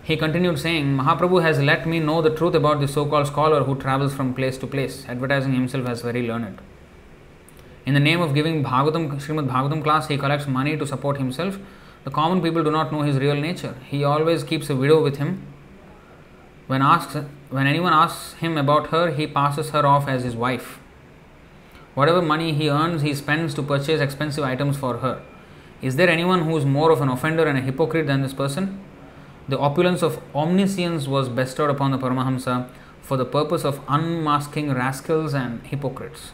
He 0.01 0.17
continued 0.17 0.57
saying, 0.57 0.97
Mahaprabhu 0.97 1.43
has 1.43 1.59
let 1.59 1.87
me 1.87 1.99
know 1.99 2.23
the 2.23 2.35
truth 2.35 2.55
about 2.55 2.79
the 2.79 2.87
so 2.87 3.05
called 3.05 3.27
scholar 3.27 3.63
who 3.63 3.75
travels 3.75 4.15
from 4.15 4.33
place 4.33 4.57
to 4.59 4.67
place, 4.67 5.05
advertising 5.07 5.53
himself 5.53 5.87
as 5.87 6.01
very 6.01 6.27
learned. 6.27 6.59
In 7.85 7.93
the 7.93 7.99
name 7.99 8.19
of 8.19 8.33
giving 8.33 8.63
Bhagavatam, 8.63 9.21
Srimad 9.21 9.47
Bhagavatam 9.47 9.83
class, 9.83 10.07
he 10.07 10.17
collects 10.17 10.47
money 10.47 10.75
to 10.75 10.87
support 10.87 11.17
himself. 11.17 11.59
The 12.03 12.09
common 12.09 12.41
people 12.41 12.63
do 12.63 12.71
not 12.71 12.91
know 12.91 13.03
his 13.03 13.17
real 13.17 13.35
nature. 13.35 13.75
He 13.87 14.03
always 14.03 14.43
keeps 14.43 14.71
a 14.71 14.75
widow 14.75 15.03
with 15.03 15.17
him. 15.17 15.45
When, 16.65 16.81
asks, 16.81 17.15
when 17.49 17.67
anyone 17.67 17.93
asks 17.93 18.33
him 18.33 18.57
about 18.57 18.87
her, 18.87 19.11
he 19.11 19.27
passes 19.27 19.69
her 19.69 19.85
off 19.85 20.07
as 20.07 20.23
his 20.23 20.35
wife. 20.35 20.79
Whatever 21.95 22.21
money 22.21 22.53
he 22.53 22.69
earns, 22.69 23.01
he 23.01 23.15
spends 23.15 23.53
to 23.55 23.63
purchase 23.63 24.01
expensive 24.01 24.43
items 24.43 24.77
for 24.77 24.97
her. 24.97 25.21
Is 25.81 25.95
there 25.95 26.09
anyone 26.09 26.43
who 26.43 26.55
is 26.57 26.65
more 26.65 26.91
of 26.91 27.01
an 27.01 27.09
offender 27.09 27.47
and 27.47 27.57
a 27.57 27.61
hypocrite 27.61 28.07
than 28.07 28.21
this 28.21 28.33
person? 28.33 28.79
The 29.47 29.57
opulence 29.57 30.01
of 30.01 30.21
omniscience 30.35 31.07
was 31.07 31.29
bestowed 31.29 31.69
upon 31.69 31.91
the 31.91 31.97
Paramahamsa 31.97 32.69
for 33.01 33.17
the 33.17 33.25
purpose 33.25 33.63
of 33.63 33.79
unmasking 33.87 34.73
rascals 34.73 35.33
and 35.33 35.65
hypocrites. 35.67 36.31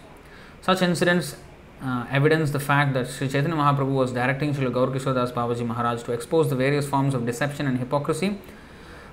Such 0.61 0.81
incidents 0.81 1.35
uh, 1.83 2.05
evidence 2.09 2.51
the 2.51 2.59
fact 2.59 2.93
that 2.93 3.07
Sri 3.07 3.27
Chaitanya 3.27 3.55
Mahaprabhu 3.57 3.93
was 3.93 4.13
directing 4.13 4.53
Srila 4.53 4.73
Gaur 4.73 5.13
Das 5.13 5.31
Babaji 5.31 5.65
Maharaj 5.65 6.03
to 6.03 6.11
expose 6.11 6.49
the 6.49 6.55
various 6.55 6.87
forms 6.87 7.13
of 7.13 7.25
deception 7.25 7.67
and 7.67 7.79
hypocrisy 7.79 8.37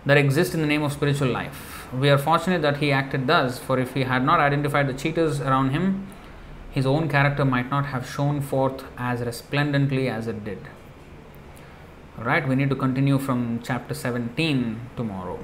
that 0.06 0.16
exist 0.16 0.54
in 0.54 0.60
the 0.60 0.66
name 0.66 0.82
of 0.82 0.92
spiritual 0.92 1.28
life. 1.28 1.88
We 1.92 2.08
are 2.10 2.18
fortunate 2.18 2.62
that 2.62 2.78
he 2.78 2.92
acted 2.92 3.26
thus, 3.26 3.58
for 3.58 3.78
if 3.78 3.94
he 3.94 4.04
had 4.04 4.24
not 4.24 4.40
identified 4.40 4.86
the 4.86 4.94
cheaters 4.94 5.40
around 5.40 5.70
him, 5.70 6.06
his 6.78 6.86
own 6.94 7.08
character 7.14 7.44
might 7.44 7.70
not 7.76 7.86
have 7.92 8.08
shone 8.16 8.40
forth 8.40 8.84
as 8.96 9.20
resplendently 9.30 10.08
as 10.08 10.26
it 10.26 10.44
did. 10.44 10.68
Alright, 12.18 12.48
we 12.48 12.54
need 12.60 12.70
to 12.70 12.76
continue 12.84 13.18
from 13.18 13.60
chapter 13.62 13.94
17 13.94 14.80
tomorrow. 14.96 15.38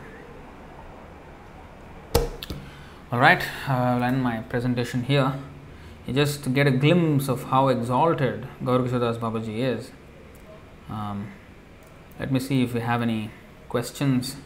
Alright, 3.13 3.43
I'll 3.69 4.03
end 4.03 4.23
my 4.23 4.39
presentation 4.55 5.05
here 5.05 5.35
you 6.07 6.13
just 6.13 6.53
get 6.53 6.67
a 6.67 6.71
glimpse 6.71 7.29
of 7.29 7.45
how 7.45 7.69
exalted 7.69 8.47
Gaur 8.63 8.79
Das 8.87 9.17
Babaji 9.17 9.59
is. 9.61 9.91
Um, 10.91 11.33
let 12.21 12.31
me 12.31 12.39
see 12.39 12.63
if 12.63 12.75
we 12.75 12.81
have 12.81 13.01
any 13.01 13.31
questions 13.69 14.37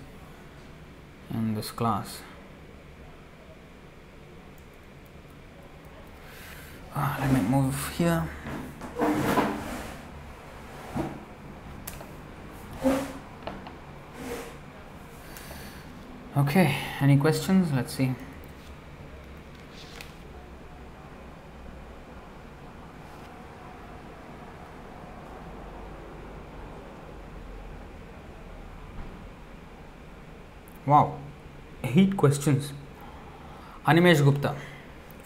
in 1.30 1.54
this 1.54 1.72
class. 1.72 2.22
Uh, 7.00 7.16
let 7.20 7.32
me 7.32 7.40
move 7.48 7.92
here. 7.96 8.28
Okay, 16.36 16.74
any 17.00 17.16
questions? 17.16 17.72
Let's 17.72 17.94
see. 17.94 18.16
Wow, 30.84 31.18
eight 31.84 32.16
questions. 32.16 32.72
Animesh 33.86 34.24
Gupta, 34.24 34.56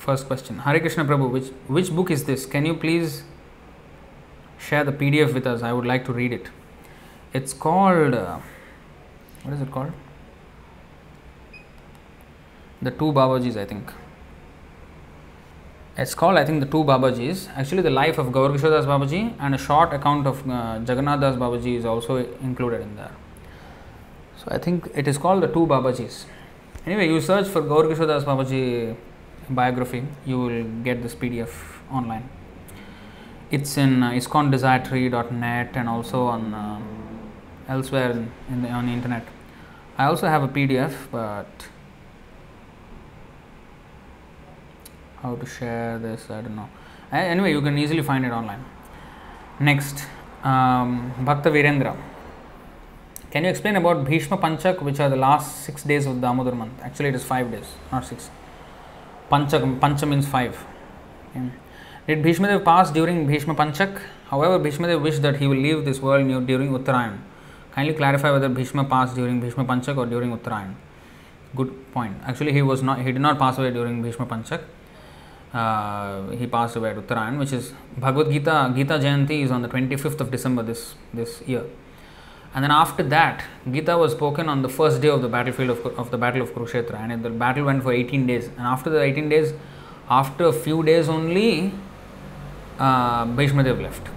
first 0.02 0.26
question. 0.26 0.58
Hare 0.58 0.80
Krishna 0.80 1.04
Prabhu, 1.04 1.30
which, 1.30 1.48
which 1.68 1.90
book 1.94 2.10
is 2.10 2.24
this? 2.24 2.44
Can 2.44 2.66
you 2.66 2.74
please 2.74 3.22
share 4.58 4.84
the 4.84 4.92
PDF 4.92 5.32
with 5.32 5.46
us? 5.46 5.62
I 5.62 5.72
would 5.72 5.86
like 5.86 6.04
to 6.06 6.12
read 6.12 6.32
it. 6.32 6.48
It's 7.32 7.52
called, 7.52 8.14
uh, 8.14 8.38
what 9.44 9.54
is 9.54 9.60
it 9.60 9.70
called? 9.70 9.92
The 12.82 12.90
Two 12.90 13.12
Babajis, 13.12 13.56
I 13.56 13.64
think. 13.64 13.92
It's 15.96 16.14
called, 16.14 16.36
I 16.36 16.44
think, 16.44 16.60
The 16.60 16.66
Two 16.66 16.82
Babajis. 16.82 17.48
Actually, 17.56 17.82
the 17.82 17.90
life 17.90 18.18
of 18.18 18.32
Gaur 18.32 18.48
Das 18.48 18.86
Babaji 18.86 19.36
and 19.38 19.54
a 19.54 19.58
short 19.58 19.94
account 19.94 20.26
of 20.26 20.48
uh, 20.50 20.80
Jagannath 20.86 21.20
Das 21.20 21.36
Babaji 21.36 21.76
is 21.76 21.84
also 21.84 22.16
included 22.42 22.80
in 22.80 22.96
there. 22.96 23.12
So 24.36 24.48
I 24.48 24.58
think 24.58 24.90
it 24.96 25.06
is 25.06 25.16
called 25.16 25.44
the 25.44 25.46
two 25.46 25.66
Babajis. 25.66 26.24
Anyway, 26.84 27.06
you 27.06 27.20
search 27.20 27.46
for 27.46 27.62
Gaur 27.62 27.84
Das 27.84 28.24
Babaji 28.24 28.96
biography, 29.50 30.04
you 30.26 30.38
will 30.38 30.64
get 30.82 31.02
this 31.02 31.14
PDF 31.14 31.52
online. 31.90 32.28
It's 33.50 33.76
in 33.76 34.02
uh, 34.02 34.10
iskcondesiretree.net 34.12 35.76
and 35.76 35.88
also 35.88 36.26
on 36.26 36.54
uh, 36.54 36.80
elsewhere 37.68 38.12
in, 38.48 38.62
the, 38.62 38.68
on 38.68 38.86
the 38.86 38.92
internet. 38.92 39.26
I 39.98 40.06
also 40.06 40.26
have 40.26 40.42
a 40.42 40.48
PDF, 40.48 40.94
but 41.10 41.46
how 45.22 45.36
to 45.36 45.46
share 45.46 45.98
this, 45.98 46.30
I 46.30 46.40
don't 46.40 46.56
know. 46.56 46.68
Anyway, 47.12 47.50
you 47.50 47.60
can 47.60 47.76
easily 47.78 48.02
find 48.02 48.24
it 48.24 48.32
online. 48.32 48.64
Next, 49.60 50.06
um, 50.42 51.12
Bhakta 51.24 51.50
Virendra. 51.50 51.96
Can 53.30 53.44
you 53.44 53.50
explain 53.50 53.76
about 53.76 54.04
Bhishma 54.04 54.38
Panchak, 54.38 54.82
which 54.82 54.98
are 54.98 55.08
the 55.08 55.16
last 55.16 55.64
six 55.64 55.82
days 55.82 56.06
of 56.06 56.16
the 56.16 56.20
Damodar 56.20 56.54
month? 56.54 56.72
Actually, 56.82 57.10
it 57.10 57.14
is 57.14 57.24
five 57.24 57.50
days, 57.50 57.66
not 57.90 58.04
six. 58.04 58.30
Panchak, 59.32 59.80
Pancha 59.80 60.04
means 60.04 60.28
five. 60.28 60.62
Okay. 61.30 61.50
Did 62.06 62.22
Bhishma 62.22 62.48
Dev 62.48 62.64
pass 62.64 62.90
during 62.90 63.26
Bhishma 63.26 63.54
Panchak? 63.54 63.98
However, 64.28 64.58
Bhishma 64.58 64.88
Dev 64.88 65.00
wished 65.00 65.22
that 65.22 65.36
he 65.36 65.46
will 65.46 65.56
leave 65.56 65.84
this 65.86 66.00
world 66.00 66.26
new 66.26 66.40
during 66.40 66.70
Uttarayan. 66.70 67.18
Kindly 67.74 67.94
clarify 67.94 68.30
whether 68.30 68.50
Bhishma 68.50 68.84
passed 68.84 69.14
during 69.14 69.40
Bhishma 69.40 69.64
Panchak 69.64 69.96
or 69.96 70.04
during 70.04 70.36
Uttarayan. 70.36 70.74
Good 71.56 71.92
point. 71.92 72.16
Actually, 72.26 72.52
he 72.52 72.60
was 72.60 72.82
not. 72.82 72.98
He 72.98 73.12
did 73.12 73.22
not 73.22 73.38
pass 73.38 73.56
away 73.56 73.70
during 73.70 74.02
Bhishma 74.02 74.26
Panchak. 74.26 74.62
Uh, 75.54 76.30
he 76.30 76.46
passed 76.46 76.76
away 76.76 76.90
at 76.90 76.96
Uttarayan, 76.96 77.38
which 77.38 77.52
is 77.52 77.72
Bhagavad 77.96 78.30
Gita. 78.30 78.72
Gita 78.74 78.98
Jayanti 78.98 79.42
is 79.44 79.50
on 79.50 79.62
the 79.62 79.68
25th 79.68 80.20
of 80.20 80.30
December 80.30 80.62
this 80.62 80.94
this 81.14 81.40
year. 81.46 81.64
And 82.54 82.62
then 82.62 82.70
after 82.70 83.02
that, 83.04 83.44
Gita 83.70 83.96
was 83.96 84.12
spoken 84.12 84.48
on 84.48 84.62
the 84.62 84.68
first 84.68 85.00
day 85.00 85.08
of 85.08 85.22
the 85.22 85.28
battlefield 85.28 85.70
of, 85.70 85.86
of 85.98 86.10
the 86.10 86.18
battle 86.18 86.42
of 86.42 86.50
Kurukshetra, 86.54 86.94
and 86.94 87.24
the 87.24 87.30
battle 87.30 87.64
went 87.64 87.82
for 87.82 87.92
18 87.92 88.26
days. 88.26 88.48
And 88.48 88.60
after 88.60 88.90
the 88.90 89.00
18 89.00 89.28
days, 89.28 89.54
after 90.10 90.44
a 90.44 90.52
few 90.52 90.82
days 90.82 91.08
only, 91.08 91.72
uh, 92.78 93.24
Bhishmadev 93.24 93.80
left. 93.80 94.08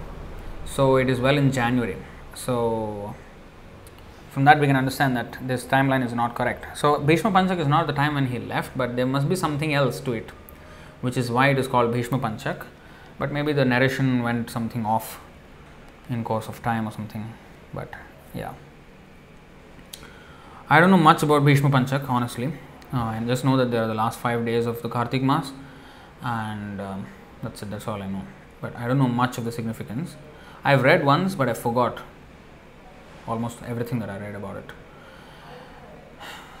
So 0.66 0.96
it 0.96 1.08
is 1.08 1.18
well 1.18 1.38
in 1.38 1.50
January. 1.50 1.96
So, 2.34 3.14
from 4.30 4.44
that 4.44 4.60
we 4.60 4.66
can 4.66 4.76
understand 4.76 5.16
that 5.16 5.38
this 5.46 5.64
timeline 5.64 6.04
is 6.04 6.12
not 6.12 6.34
correct. 6.34 6.76
So, 6.76 6.98
Bhishma 6.98 7.30
Panchak 7.30 7.58
is 7.58 7.66
not 7.66 7.86
the 7.86 7.94
time 7.94 8.14
when 8.14 8.26
he 8.26 8.38
left, 8.38 8.76
but 8.76 8.96
there 8.96 9.06
must 9.06 9.28
be 9.28 9.36
something 9.36 9.72
else 9.72 10.00
to 10.00 10.12
it, 10.12 10.30
which 11.00 11.16
is 11.16 11.30
why 11.30 11.48
it 11.48 11.58
is 11.58 11.66
called 11.66 11.92
Bhishma 11.92 12.18
Panchak. 12.18 12.66
But 13.18 13.32
maybe 13.32 13.54
the 13.54 13.64
narration 13.64 14.22
went 14.22 14.50
something 14.50 14.84
off 14.84 15.20
in 16.10 16.22
course 16.22 16.48
of 16.48 16.62
time 16.62 16.86
or 16.86 16.92
something. 16.92 17.32
But 17.72 17.94
yeah. 18.36 18.52
I 20.68 20.80
don't 20.80 20.90
know 20.90 20.96
much 20.96 21.22
about 21.22 21.44
Bhishma 21.44 21.70
Panchak, 21.70 22.08
honestly. 22.08 22.52
Uh, 22.92 23.02
I 23.02 23.22
just 23.26 23.44
know 23.44 23.56
that 23.56 23.70
they 23.70 23.78
are 23.78 23.86
the 23.86 23.94
last 23.94 24.18
five 24.18 24.44
days 24.44 24.66
of 24.66 24.82
the 24.82 24.88
Kartik 24.88 25.22
Mas, 25.22 25.52
and 26.22 26.80
um, 26.80 27.06
that's 27.42 27.62
it, 27.62 27.70
that's 27.70 27.88
all 27.88 28.02
I 28.02 28.08
know. 28.08 28.22
But 28.60 28.76
I 28.76 28.86
don't 28.86 28.98
know 28.98 29.08
much 29.08 29.38
of 29.38 29.44
the 29.44 29.52
significance. 29.52 30.16
I've 30.64 30.82
read 30.82 31.04
once, 31.04 31.34
but 31.34 31.48
I 31.48 31.54
forgot 31.54 32.02
almost 33.26 33.58
everything 33.66 33.98
that 34.00 34.10
I 34.10 34.18
read 34.18 34.34
about 34.34 34.56
it. 34.56 34.70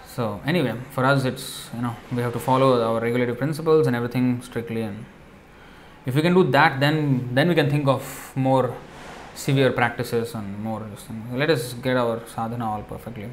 So, 0.06 0.40
anyway, 0.46 0.74
for 0.90 1.04
us, 1.04 1.24
it's 1.24 1.68
you 1.74 1.82
know, 1.82 1.94
we 2.12 2.22
have 2.22 2.32
to 2.32 2.38
follow 2.38 2.82
our 2.82 3.00
regulative 3.00 3.38
principles 3.38 3.86
and 3.86 3.94
everything 3.94 4.40
strictly. 4.42 4.82
And 4.82 5.04
if 6.06 6.14
we 6.14 6.22
can 6.22 6.32
do 6.34 6.44
that, 6.52 6.80
then 6.80 7.34
then 7.34 7.48
we 7.48 7.54
can 7.54 7.68
think 7.68 7.88
of 7.88 8.32
more 8.34 8.74
severe 9.36 9.70
practices 9.70 10.34
and 10.34 10.58
more. 10.62 10.84
Let 11.32 11.50
us 11.50 11.74
get 11.74 11.96
our 11.96 12.26
sadhana 12.26 12.68
all 12.70 12.82
perfectly, 12.82 13.28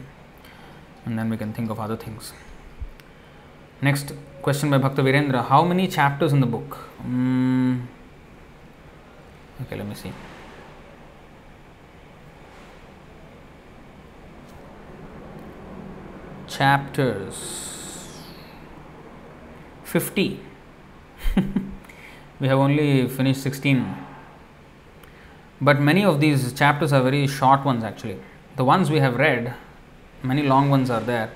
and 1.06 1.17
then 1.17 1.30
we 1.30 1.38
can 1.38 1.53
think 1.53 1.69
of 1.69 1.80
other 1.80 1.95
things. 1.95 2.33
Next 3.82 4.14
question 4.41 4.69
by 4.69 4.77
Bhakta 4.77 5.01
Virendra 5.01 5.48
How 5.48 5.64
many 5.64 5.88
chapters 5.88 6.33
in 6.33 6.40
the 6.40 6.45
book? 6.45 6.77
Mm, 7.06 7.85
okay, 9.61 9.77
let 9.77 9.88
me 9.88 9.95
see. 9.95 10.14
Chapters 16.48 17.73
50. 19.83 20.40
we 22.40 22.48
have 22.48 22.59
only 22.59 23.07
finished 23.07 23.41
16. 23.41 24.12
But 25.64 25.80
many 25.80 26.03
of 26.03 26.19
these 26.19 26.51
chapters 26.51 26.92
are 26.92 27.01
very 27.01 27.25
short 27.25 27.64
ones 27.64 27.83
actually. 27.83 28.17
The 28.58 28.66
ones 28.66 28.90
we 28.90 29.00
have 29.00 29.16
read, 29.16 29.53
many 30.22 30.43
long 30.43 30.69
ones 30.69 30.90
are 30.90 31.00
there, 31.00 31.32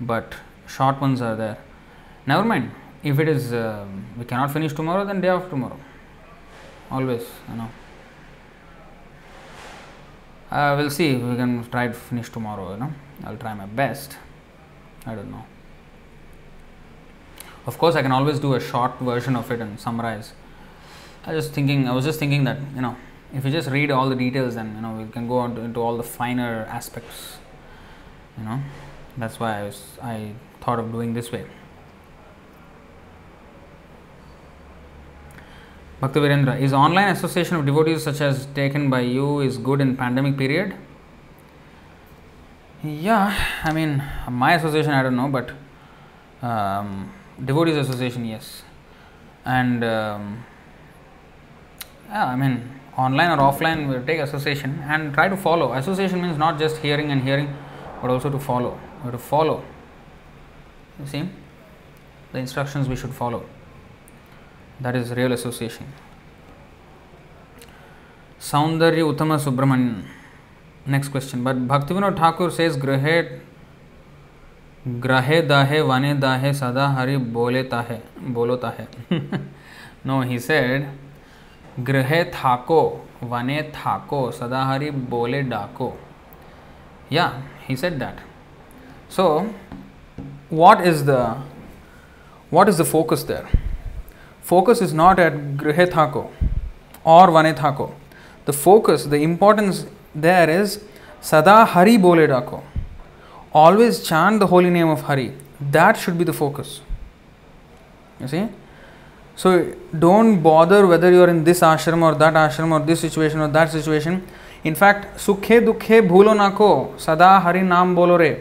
but 0.00 0.34
short 0.66 1.00
ones 1.00 1.22
are 1.22 1.36
there. 1.36 1.58
Never 2.26 2.44
mind. 2.44 2.72
If 3.04 3.20
it 3.20 3.28
is 3.28 3.52
uh, 3.52 3.86
we 4.18 4.24
cannot 4.24 4.52
finish 4.52 4.72
tomorrow, 4.72 5.04
then 5.04 5.20
day 5.20 5.28
after 5.28 5.50
tomorrow. 5.50 5.78
Always, 6.90 7.24
you 7.48 7.56
know. 7.56 7.70
Uh, 10.50 10.74
we'll 10.76 10.90
see. 10.90 11.14
We 11.14 11.36
can 11.36 11.68
try 11.70 11.86
to 11.86 11.94
finish 11.94 12.30
tomorrow. 12.30 12.72
You 12.72 12.80
know, 12.80 12.92
I'll 13.24 13.36
try 13.36 13.54
my 13.54 13.66
best. 13.66 14.16
I 15.06 15.14
don't 15.14 15.30
know. 15.30 15.44
Of 17.66 17.78
course, 17.78 17.94
I 17.94 18.02
can 18.02 18.12
always 18.12 18.40
do 18.40 18.54
a 18.54 18.60
short 18.60 18.98
version 18.98 19.36
of 19.36 19.50
it 19.52 19.60
and 19.60 19.78
summarize. 19.78 20.32
I 21.24 21.34
was 21.34 21.44
just 21.44 21.54
thinking. 21.54 21.88
I 21.88 21.92
was 21.92 22.04
just 22.04 22.18
thinking 22.18 22.44
that 22.44 22.58
you 22.74 22.80
know, 22.80 22.96
if 23.34 23.44
you 23.44 23.50
just 23.50 23.68
read 23.70 23.90
all 23.90 24.08
the 24.08 24.16
details, 24.16 24.54
then 24.54 24.74
you 24.74 24.80
know 24.80 24.92
we 24.92 25.10
can 25.10 25.28
go 25.28 25.44
into, 25.44 25.60
into 25.60 25.80
all 25.80 25.96
the 25.96 26.02
finer 26.02 26.66
aspects. 26.68 27.38
You 28.38 28.44
know, 28.44 28.60
that's 29.16 29.40
why 29.40 29.60
I 29.60 29.62
was 29.64 29.82
I 30.02 30.32
thought 30.60 30.78
of 30.78 30.92
doing 30.92 31.14
this 31.14 31.32
way. 31.32 31.46
Bhakti 36.00 36.20
Virendra, 36.20 36.60
is 36.60 36.74
online 36.74 37.08
association 37.08 37.56
of 37.56 37.64
devotees 37.64 38.02
such 38.02 38.20
as 38.20 38.46
taken 38.54 38.90
by 38.90 39.00
you 39.00 39.40
is 39.40 39.56
good 39.56 39.80
in 39.80 39.96
pandemic 39.96 40.36
period? 40.36 40.74
Yeah, 42.84 43.34
I 43.64 43.72
mean, 43.72 44.02
my 44.30 44.54
association, 44.54 44.92
I 44.92 45.02
don't 45.02 45.16
know, 45.16 45.28
but 45.28 45.52
um, 46.46 47.10
devotees 47.42 47.76
association, 47.76 48.26
yes. 48.26 48.62
And 49.46 49.82
um, 49.82 50.44
yeah, 52.08 52.26
I 52.26 52.36
mean, 52.36 52.75
online 52.96 53.30
or 53.30 53.38
offline, 53.38 53.88
we 53.88 54.04
take 54.06 54.20
association 54.20 54.82
and 54.86 55.12
try 55.12 55.28
to 55.28 55.36
follow. 55.36 55.72
Association 55.74 56.22
means 56.22 56.38
not 56.38 56.58
just 56.58 56.78
hearing 56.78 57.10
and 57.10 57.22
hearing, 57.22 57.54
but 58.00 58.10
also 58.10 58.30
to 58.30 58.38
follow. 58.38 58.78
We 58.98 59.10
have 59.10 59.12
to 59.12 59.18
follow. 59.18 59.62
You 60.98 61.06
see, 61.06 61.28
the 62.32 62.38
instructions 62.38 62.88
we 62.88 62.96
should 62.96 63.14
follow. 63.14 63.44
That 64.80 64.96
is 64.96 65.12
real 65.12 65.32
association. 65.32 65.86
Saundarya 68.38 69.04
Uttama 69.12 69.38
Subramanian. 69.38 70.04
Next 70.86 71.08
question. 71.08 71.42
But 71.42 71.66
Bhaktivinoda 71.66 72.16
Thakur 72.16 72.50
says 72.50 72.76
Grahe 72.76 73.40
Grahe 74.86 75.48
Dahe 75.48 75.86
Vane 75.86 76.20
Dahe 76.20 76.54
Sada 76.54 76.88
Hari 76.88 77.16
Bole 77.16 77.64
Tahe 77.64 78.00
Bolo 78.20 78.56
Tahe. 78.56 78.86
no, 80.04 80.20
he 80.20 80.38
said 80.38 80.82
Grahe 80.82 81.05
गृह 81.80 82.22
थाको, 82.24 82.80
वने 83.22 83.62
थाको, 83.74 84.30
सदाहरी 84.30 84.90
बोले 84.90 85.42
डाको। 85.42 85.92
Yeah 87.12 87.30
he 87.68 87.76
said 87.76 87.92
that 87.92 88.20
so 89.12 89.24
what 90.52 90.80
is 90.82 91.04
the 91.04 91.44
what 92.52 92.68
is 92.68 92.82
the 92.82 92.84
focus 92.86 93.22
there 93.28 93.58
focus 94.44 94.82
is 94.82 94.94
not 94.96 95.18
at 95.18 95.34
गृह 95.62 95.84
थाको 95.86 96.24
और 97.06 97.30
वने 97.30 97.52
थाको। 97.52 97.90
The 98.48 98.50
focus 98.52 99.06
the 99.06 99.14
importance 99.14 99.86
there 100.16 100.50
is 100.50 100.78
सदा 101.22 101.62
हरी 101.72 101.96
बोले 101.98 102.26
डाको। 102.26 102.62
Always 103.54 104.02
chant 104.04 104.38
the 104.38 104.42
holy 104.42 104.70
name 104.70 104.90
of 104.90 105.04
Hari 105.06 105.26
that 105.62 105.96
should 105.96 106.14
be 106.14 106.24
the 106.24 106.30
focus 106.32 106.80
you 108.22 108.28
see 108.28 108.44
So 109.36 109.74
don't 109.98 110.42
bother 110.42 110.86
whether 110.86 111.12
you 111.12 111.22
are 111.22 111.28
in 111.28 111.44
this 111.44 111.60
ashram 111.60 112.02
or 112.02 112.14
that 112.14 112.34
ashram 112.34 112.72
or 112.72 112.80
this 112.84 113.00
situation 113.00 113.40
or 113.40 113.48
that 113.48 113.70
situation. 113.70 114.26
In 114.64 114.74
fact, 114.74 115.18
sukhe 115.18 115.62
dukhe 115.64 116.08
bhulo 116.08 116.34
nako 116.34 116.98
sada 116.98 117.38
hari 117.40 117.60
naam 117.60 117.94
bolo 117.94 118.16
re. 118.16 118.38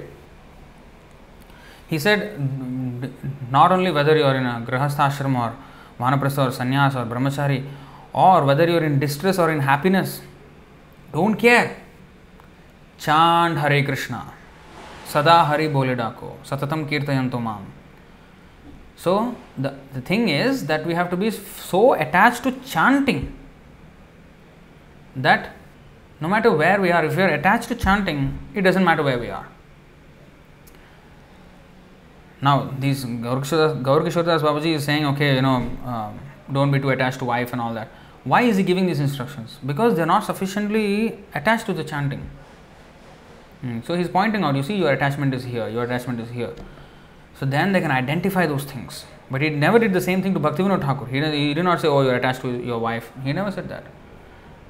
He 1.87 1.99
said, 1.99 2.39
not 3.51 3.71
only 3.73 3.91
whether 3.91 4.17
you 4.17 4.23
are 4.23 4.35
in 4.37 4.45
a 4.45 4.65
grahastha 4.65 5.09
ashram 5.09 5.37
or 5.37 5.53
vanaprastha 5.99 6.47
or 6.47 6.51
sannyas 6.51 6.95
or 6.95 7.05
brahmachari, 7.05 7.65
or 8.13 8.45
whether 8.45 8.67
you 8.67 8.77
are 8.77 8.83
in 8.83 8.97
distress 8.97 9.37
or 9.37 9.51
in 9.51 9.59
happiness, 9.59 10.21
don't 11.11 11.35
care. 11.35 11.75
Chant 12.97 13.57
Hare 13.57 13.83
Krishna. 13.83 14.33
Sada 15.05 15.43
Hari 15.43 15.67
Boledako. 15.67 16.37
Satatam 16.45 16.89
Kirtayanto 16.89 17.41
Mam. 17.41 17.74
So, 18.95 19.35
the, 19.57 19.75
the 19.93 20.01
thing 20.01 20.29
is 20.29 20.67
that 20.67 20.85
we 20.85 20.93
have 20.93 21.09
to 21.09 21.17
be 21.17 21.29
so 21.31 21.93
attached 21.93 22.43
to 22.43 22.51
chanting 22.65 23.37
that 25.15 25.55
no 26.21 26.27
matter 26.27 26.51
where 26.51 26.79
we 26.79 26.91
are, 26.91 27.03
if 27.03 27.15
we 27.15 27.23
are 27.23 27.33
attached 27.33 27.67
to 27.69 27.75
chanting, 27.75 28.39
it 28.53 28.61
doesn't 28.61 28.83
matter 28.83 29.03
where 29.03 29.19
we 29.19 29.29
are. 29.29 29.47
Now, 32.41 32.73
these 32.79 33.05
Gaurkishoradas 33.05 34.41
Babaji 34.41 34.75
is 34.75 34.83
saying, 34.83 35.05
okay, 35.07 35.35
you 35.35 35.41
know, 35.41 35.69
uh, 35.85 36.11
don't 36.51 36.71
be 36.71 36.79
too 36.79 36.89
attached 36.91 37.19
to 37.19 37.25
wife 37.25 37.51
and 37.51 37.61
all 37.61 37.73
that. 37.73 37.89
Why 38.23 38.41
is 38.41 38.57
he 38.57 38.63
giving 38.63 38.87
these 38.87 38.99
instructions? 38.99 39.57
Because 39.65 39.95
they 39.95 40.01
are 40.01 40.07
not 40.07 40.23
sufficiently 40.23 41.19
attached 41.33 41.65
to 41.67 41.73
the 41.73 41.83
chanting. 41.83 42.29
Mm. 43.63 43.85
So 43.85 43.95
he's 43.95 44.09
pointing 44.09 44.43
out, 44.43 44.55
you 44.55 44.63
see, 44.63 44.75
your 44.75 44.91
attachment 44.91 45.33
is 45.33 45.43
here, 45.43 45.67
your 45.67 45.83
attachment 45.83 46.19
is 46.19 46.29
here. 46.29 46.53
So 47.39 47.45
then 47.45 47.73
they 47.73 47.81
can 47.81 47.91
identify 47.91 48.45
those 48.45 48.63
things. 48.63 49.05
But 49.29 49.41
he 49.41 49.49
never 49.49 49.79
did 49.79 49.93
the 49.93 50.01
same 50.01 50.21
thing 50.21 50.33
to 50.33 50.39
Bhaktivinoda 50.39 50.81
Thakur. 50.81 51.05
He, 51.07 51.19
he 51.19 51.53
did 51.53 51.63
not 51.63 51.81
say, 51.81 51.87
oh, 51.87 52.01
you're 52.01 52.15
attached 52.15 52.41
to 52.41 52.49
your 52.49 52.79
wife. 52.79 53.11
He 53.23 53.33
never 53.33 53.51
said 53.51 53.67
that. 53.69 53.85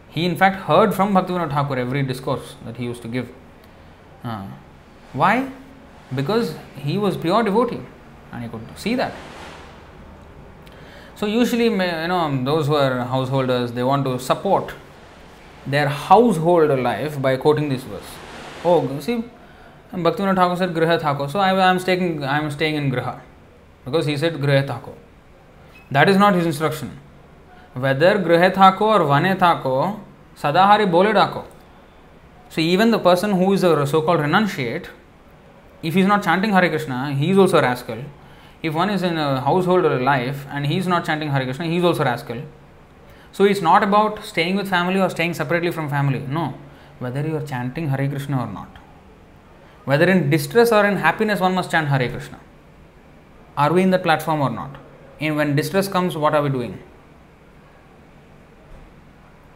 He, 0.10 0.26
in 0.26 0.38
fact, 0.38 0.62
heard 0.62 0.94
from 0.94 1.14
Bhaktivinoda 1.14 1.50
Thakur 1.50 1.78
every 1.78 2.04
discourse 2.04 2.56
that 2.66 2.78
he 2.78 2.86
used 2.86 3.02
to 3.02 3.08
give. 3.08 3.30
Uh, 4.24 4.48
why? 5.14 5.52
Because 6.14 6.56
he 6.76 6.98
was 6.98 7.18
pure 7.18 7.44
devotee 7.44 7.82
and 8.32 8.44
he 8.44 8.50
could 8.50 8.62
see 8.78 8.96
that. 8.96 9.14
So 11.16 11.26
usually, 11.26 11.66
you 11.66 12.08
know, 12.08 12.44
those 12.44 12.68
who 12.68 12.76
are 12.76 13.06
householders, 13.06 13.72
they 13.72 13.84
want 13.84 14.06
to 14.06 14.20
support 14.20 14.74
their 15.66 15.88
household 15.88 16.78
life 16.80 17.22
by 17.22 17.38
quoting 17.38 17.70
this 17.70 17.84
verse. 17.84 18.04
Oh, 18.64 19.00
see, 19.00 19.24
Bhaktivinoda 19.94 20.36
Thakur 20.36 20.56
said 20.58 20.74
Griha 20.74 21.00
Thakur, 21.00 21.30
so 21.30 21.40
I 21.40 21.70
am 21.70 21.80
staying, 21.80 22.24
I 22.24 22.38
am 22.38 22.52
staying 22.52 22.76
in 22.76 22.92
Griha 22.92 23.22
because 23.86 24.06
he 24.06 24.18
said 24.18 24.34
Griha 24.34 24.66
Thakur. 24.68 24.94
That 25.92 26.10
is 26.10 26.18
not 26.18 26.34
his 26.34 26.46
instruction. 26.46 27.00
Whether 27.74 28.18
Griha 28.18 28.54
Thakur 28.54 29.02
or 29.02 29.06
Vane 29.06 29.38
Thakur, 29.38 30.00
Sadahari 30.38 30.90
Bole 30.90 31.14
Dako. 31.14 31.46
So 32.50 32.62
even 32.62 32.92
the 32.92 33.00
person 33.00 33.32
who 33.32 33.54
is 33.54 33.64
a 33.64 33.86
so-called 33.86 34.20
renunciate, 34.20 34.88
if 35.84 35.94
he 35.94 36.02
is 36.02 36.08
not 36.08 36.24
chanting 36.24 36.52
Hare 36.52 36.70
Krishna, 36.70 37.14
he 37.14 37.32
is 37.32 37.38
also 37.38 37.60
a 37.60 37.62
rascal. 37.62 38.04
If 38.64 38.74
one 38.74 38.90
is 38.90 39.04
in 39.04 39.18
a 39.18 39.40
household 39.42 39.86
or 39.86 40.00
life 40.00 40.46
and 40.50 40.66
he 40.66 40.78
is 40.78 40.88
not 40.88 41.06
chanting 41.06 41.30
Hare 41.30 41.44
Krishna, 41.44 41.66
he 41.66 41.78
is 41.78 41.84
also 41.84 42.04
rascal. 42.04 42.42
So 43.32 43.44
it's 43.44 43.62
not 43.62 43.84
about 43.84 44.24
staying 44.24 44.56
with 44.56 44.68
family 44.68 45.00
or 45.00 45.10
staying 45.10 45.36
separately 45.36 45.72
from 45.72 45.90
family. 45.90 46.20
No. 46.20 46.56
whether 47.00 47.26
you 47.28 47.36
are 47.36 47.46
chanting 47.46 47.90
Hare 47.90 48.08
Krishna 48.08 48.40
or 48.42 48.48
not. 48.48 48.70
Whether 49.86 50.10
in 50.10 50.30
distress 50.30 50.72
or 50.72 50.86
in 50.86 50.98
happiness, 50.98 51.40
one 51.40 51.56
must 51.56 51.72
chant 51.72 51.88
Hare 51.88 52.10
Krishna. 52.10 52.40
Are 53.56 53.72
we 53.72 53.84
in 53.84 53.92
that 53.92 54.04
platform 54.04 54.42
or 54.42 54.50
not? 54.50 54.78
And 55.20 55.36
when 55.36 55.56
distress 55.56 55.88
comes, 55.88 56.18
what 56.18 56.34
are 56.34 56.42
we 56.42 56.50
doing? 56.50 56.80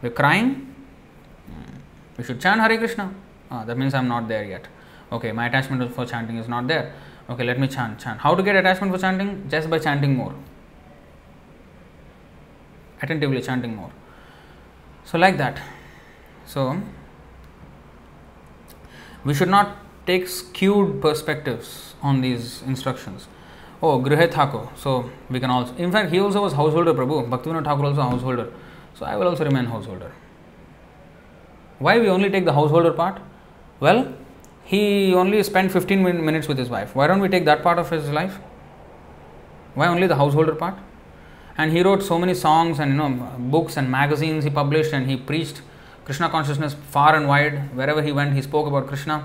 We're 0.01 0.11
crying. 0.11 0.73
We 2.17 2.23
should 2.23 2.39
chant 2.39 2.61
Hare 2.61 2.77
Krishna. 2.77 3.13
Ah, 3.51 3.65
that 3.65 3.77
means 3.77 3.93
I'm 3.93 4.07
not 4.07 4.27
there 4.27 4.43
yet. 4.43 4.67
Okay, 5.11 5.31
my 5.31 5.47
attachment 5.47 5.93
for 5.93 6.05
chanting 6.05 6.37
is 6.37 6.47
not 6.47 6.67
there. 6.67 6.93
Okay, 7.29 7.43
let 7.43 7.59
me 7.59 7.67
chant, 7.67 7.99
chant. 7.99 8.19
How 8.19 8.35
to 8.35 8.43
get 8.43 8.55
attachment 8.55 8.93
for 8.93 8.99
chanting? 8.99 9.49
Just 9.49 9.69
by 9.69 9.79
chanting 9.79 10.15
more. 10.15 10.35
Attentively 13.01 13.41
chanting 13.41 13.75
more. 13.75 13.91
So, 15.05 15.17
like 15.17 15.37
that. 15.37 15.59
So, 16.45 16.81
we 19.23 19.33
should 19.33 19.49
not 19.49 19.77
take 20.09 20.27
skewed 20.27 21.01
perspectives 21.01 21.93
on 22.01 22.21
these 22.21 22.61
instructions. 22.63 23.27
Oh, 23.81 23.99
Grihe 23.99 24.31
Thakur. 24.31 24.67
So, 24.75 25.09
we 25.29 25.39
can 25.39 25.49
also, 25.49 25.75
in 25.75 25.91
fact, 25.91 26.11
he 26.11 26.19
also 26.19 26.41
was 26.41 26.53
householder, 26.53 26.93
Prabhu. 26.93 27.29
Bhaktivinoda 27.29 27.63
Thakur 27.63 27.85
also 27.85 28.01
householder. 28.01 28.51
So, 28.95 29.05
I 29.05 29.15
will 29.15 29.27
also 29.27 29.45
remain 29.45 29.65
householder. 29.65 30.11
Why 31.77 31.99
we 31.99 32.09
only 32.09 32.29
take 32.29 32.45
the 32.45 32.53
householder 32.53 32.91
part? 32.91 33.21
Well, 33.79 34.13
he 34.65 35.13
only 35.13 35.41
spent 35.43 35.71
15 35.71 36.03
min- 36.03 36.25
minutes 36.25 36.47
with 36.47 36.57
his 36.57 36.69
wife. 36.69 36.95
Why 36.95 37.07
don't 37.07 37.21
we 37.21 37.29
take 37.29 37.45
that 37.45 37.63
part 37.63 37.79
of 37.79 37.89
his 37.89 38.09
life? 38.09 38.39
Why 39.75 39.87
only 39.87 40.07
the 40.07 40.17
householder 40.17 40.55
part? 40.55 40.75
And 41.57 41.71
he 41.71 41.81
wrote 41.81 42.03
so 42.03 42.17
many 42.19 42.33
songs 42.33 42.79
and 42.79 42.91
you 42.91 42.97
know 42.97 43.09
books 43.55 43.77
and 43.77 43.89
magazines 43.91 44.43
he 44.43 44.49
published 44.49 44.93
and 44.93 45.09
he 45.09 45.17
preached 45.31 45.61
Krishna 46.05 46.29
consciousness 46.29 46.75
far 46.97 47.15
and 47.15 47.27
wide. 47.27 47.75
Wherever 47.75 48.01
he 48.01 48.11
went, 48.11 48.33
he 48.33 48.41
spoke 48.41 48.67
about 48.67 48.87
Krishna 48.87 49.17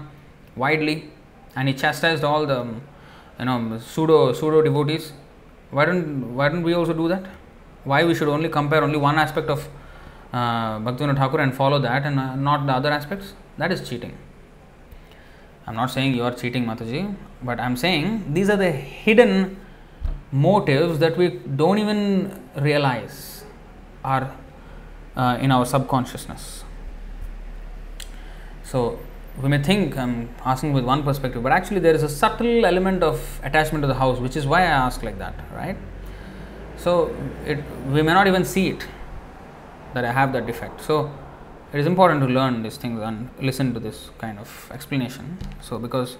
widely, 0.57 1.11
and 1.57 1.69
he 1.69 1.75
chastised 1.75 2.25
all 2.25 2.47
the 2.47 2.67
you 3.39 3.45
know 3.45 3.79
pseudo 3.79 4.33
pseudo 4.33 4.63
devotees. 4.63 5.13
Why 5.71 5.85
don't 5.85 6.35
why 6.35 6.49
don't 6.49 6.63
we 6.63 6.75
also 6.75 6.93
do 6.93 7.09
that? 7.09 7.25
Why 7.85 8.05
we 8.05 8.15
should 8.15 8.29
only 8.29 8.49
compare 8.49 8.83
only 8.83 8.97
one 8.97 9.19
aspect 9.19 9.49
of 9.49 9.69
uh, 10.33 10.79
Bhaktivinoda 10.79 11.17
Thakur 11.17 11.41
and 11.41 11.55
follow 11.55 11.79
that 11.81 12.05
and 12.05 12.19
uh, 12.19 12.35
not 12.35 12.67
the 12.67 12.73
other 12.73 12.91
aspects? 12.91 13.35
That 13.59 13.73
is 13.73 13.89
cheating. 13.89 14.17
I'm 15.67 15.77
not 15.77 15.91
saying 15.91 16.15
you 16.15 16.23
are 16.25 16.33
cheating, 16.33 16.65
Mataji, 16.67 17.15
but 17.43 17.59
I'm 17.59 17.77
saying 17.77 18.35
these 18.35 18.51
are 18.51 18.57
the 18.57 18.71
hidden 18.71 19.57
motives 20.31 20.99
that 20.99 21.17
we 21.17 21.29
don't 21.31 21.79
even 21.79 22.41
realize 22.57 23.45
are 24.05 24.37
uh, 25.17 25.39
in 25.41 25.51
our 25.51 25.65
subconsciousness. 25.65 26.65
So 28.63 28.99
we 29.43 29.49
may 29.49 29.63
think 29.63 29.97
I'm 29.99 30.29
asking 30.45 30.73
with 30.73 30.85
one 30.85 31.03
perspective, 31.03 31.43
but 31.43 31.53
actually 31.53 31.81
there 31.81 31.95
is 31.95 32.03
a 32.03 32.09
subtle 32.09 32.65
element 32.65 33.03
of 33.03 33.41
attachment 33.43 33.83
to 33.83 33.89
the 33.89 33.95
house, 33.95 34.19
which 34.19 34.37
is 34.37 34.47
why 34.47 34.61
I 34.63 34.67
ask 34.87 35.03
like 35.03 35.19
that, 35.19 35.35
right? 35.55 35.77
So 36.77 37.15
it, 37.45 37.59
we 37.89 38.03
may 38.03 38.13
not 38.13 38.27
even 38.27 38.45
see 38.45 38.69
it 38.69 38.87
that 39.95 40.05
I 40.05 40.13
have 40.13 40.33
that 40.33 40.47
defect. 40.47 40.81
So 40.81 41.13
it 41.73 41.81
is 41.81 41.87
important 41.87 42.21
to 42.21 42.27
learn 42.27 42.63
these 42.63 42.77
things 42.77 43.01
and 43.01 43.31
listen 43.41 43.75
to 43.75 43.81
this 43.81 44.11
kind 44.19 44.39
of 44.39 44.71
explanation. 44.73 45.39
So 45.61 45.79
because 45.79 46.17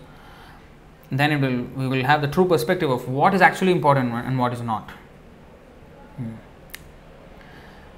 then 1.11 1.33
it 1.33 1.41
will 1.41 1.65
we 1.77 1.87
will 1.87 2.05
have 2.05 2.23
the 2.23 2.29
true 2.29 2.47
perspective 2.47 2.91
of 2.91 3.09
what 3.09 3.35
is 3.35 3.41
actually 3.41 3.73
important 3.73 4.13
and 4.13 4.39
what 4.39 4.53
is 4.53 4.61
not. 4.61 4.91
Hmm. 6.17 6.35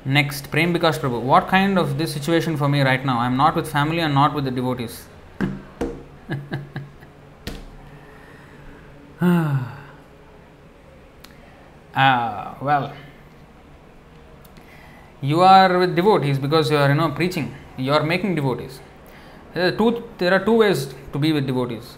Next, 0.06 0.52
Prem 0.52 0.72
Bikash 0.72 1.00
Prabhu. 1.00 1.20
What 1.20 1.48
kind 1.48 1.76
of 1.76 1.98
this 1.98 2.12
situation 2.12 2.56
for 2.56 2.68
me 2.68 2.80
right 2.82 3.04
now? 3.04 3.18
I 3.18 3.26
am 3.26 3.36
not 3.36 3.56
with 3.56 3.68
family 3.68 3.98
and 3.98 4.14
not 4.14 4.34
with 4.34 4.44
the 4.44 4.52
devotees. 4.52 5.06
uh, 9.20 9.64
well, 12.60 12.92
you 15.20 15.40
are 15.40 15.76
with 15.76 15.96
devotees 15.96 16.38
because 16.38 16.70
you 16.70 16.76
are 16.76 16.88
you 16.88 16.94
know 16.94 17.10
preaching. 17.10 17.52
You 17.76 17.92
are 17.92 18.04
making 18.04 18.36
devotees. 18.36 18.78
There 19.54 19.66
are 19.66 19.76
two, 19.76 20.04
there 20.18 20.32
are 20.32 20.44
two 20.44 20.52
ways 20.58 20.94
to 21.12 21.18
be 21.18 21.32
with 21.32 21.48
devotees. 21.48 21.96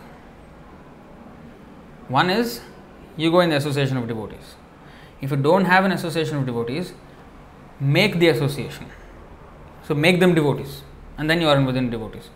One 2.08 2.30
is 2.30 2.62
you 3.18 3.30
go 3.30 3.40
in 3.40 3.50
the 3.50 3.56
association 3.56 3.98
of 3.98 4.08
devotees. 4.08 4.54
If 5.20 5.30
you 5.30 5.36
don't 5.36 5.66
have 5.66 5.84
an 5.84 5.92
association 5.92 6.38
of 6.38 6.46
devotees, 6.46 6.94
make 7.80 8.18
the 8.18 8.28
association. 8.28 8.86
So 9.84 9.94
make 9.94 10.20
them 10.20 10.34
devotees, 10.34 10.82
and 11.16 11.28
then 11.30 11.40
you 11.40 11.48
are 11.48 11.60
within 11.62 11.90
devotees. 11.90 12.28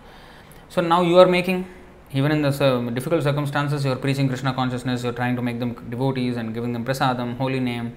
So 0.69 0.81
now 0.81 1.03
you 1.03 1.19
are 1.19 1.27
making, 1.27 1.67
even 2.13 2.33
in 2.33 2.43
the 2.43 2.49
uh, 2.49 2.91
difficult 2.91 3.23
circumstances, 3.23 3.85
you 3.85 3.93
are 3.93 3.97
preaching 3.97 4.29
Krishna 4.29 4.55
consciousness, 4.55 5.03
you 5.03 5.11
are 5.11 5.15
trying 5.15 5.37
to 5.37 5.43
make 5.43 5.59
them 5.59 5.75
devotees 5.91 6.37
and 6.37 6.55
giving 6.55 6.73
them 6.73 6.85
prasadam, 6.85 7.37
holy 7.37 7.61
name, 7.61 7.97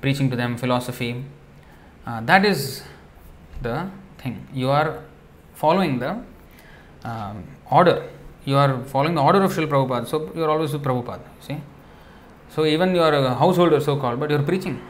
preaching 0.00 0.30
to 0.30 0.36
them 0.36 0.56
philosophy. 0.56 1.24
Uh, 2.06 2.20
that 2.20 2.44
is 2.44 2.84
the 3.62 3.90
thing. 4.18 4.46
You 4.54 4.70
are 4.70 5.02
following 5.54 5.98
the 5.98 6.22
um, 7.04 7.44
order. 7.70 8.08
You 8.44 8.56
are 8.56 8.84
following 8.84 9.14
the 9.16 9.22
order 9.22 9.42
of 9.42 9.52
Srila 9.52 9.68
Prabhupada. 9.68 10.06
So 10.06 10.30
you 10.34 10.44
are 10.44 10.50
always 10.50 10.72
with 10.72 10.84
Prabhupada. 10.84 11.24
See? 11.40 11.60
So 12.50 12.64
even 12.64 12.94
you 12.94 13.02
are 13.02 13.12
a 13.12 13.34
householder, 13.34 13.80
so 13.80 13.96
called, 13.96 14.20
but 14.20 14.30
you 14.30 14.36
are 14.36 14.42
preaching. 14.42 14.80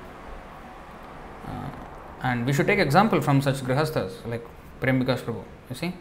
And 2.23 2.47
we 2.47 2.53
should 2.53 2.67
take 2.67 2.79
example 2.79 3.21
from 3.21 3.43
such 3.43 3.57
grihasthas 3.57 4.27
like 4.27 4.47
Prem 4.81 5.03
Bikash 5.03 5.21
Prabhu. 5.21 5.43
You 5.71 5.77
see? 5.77 5.95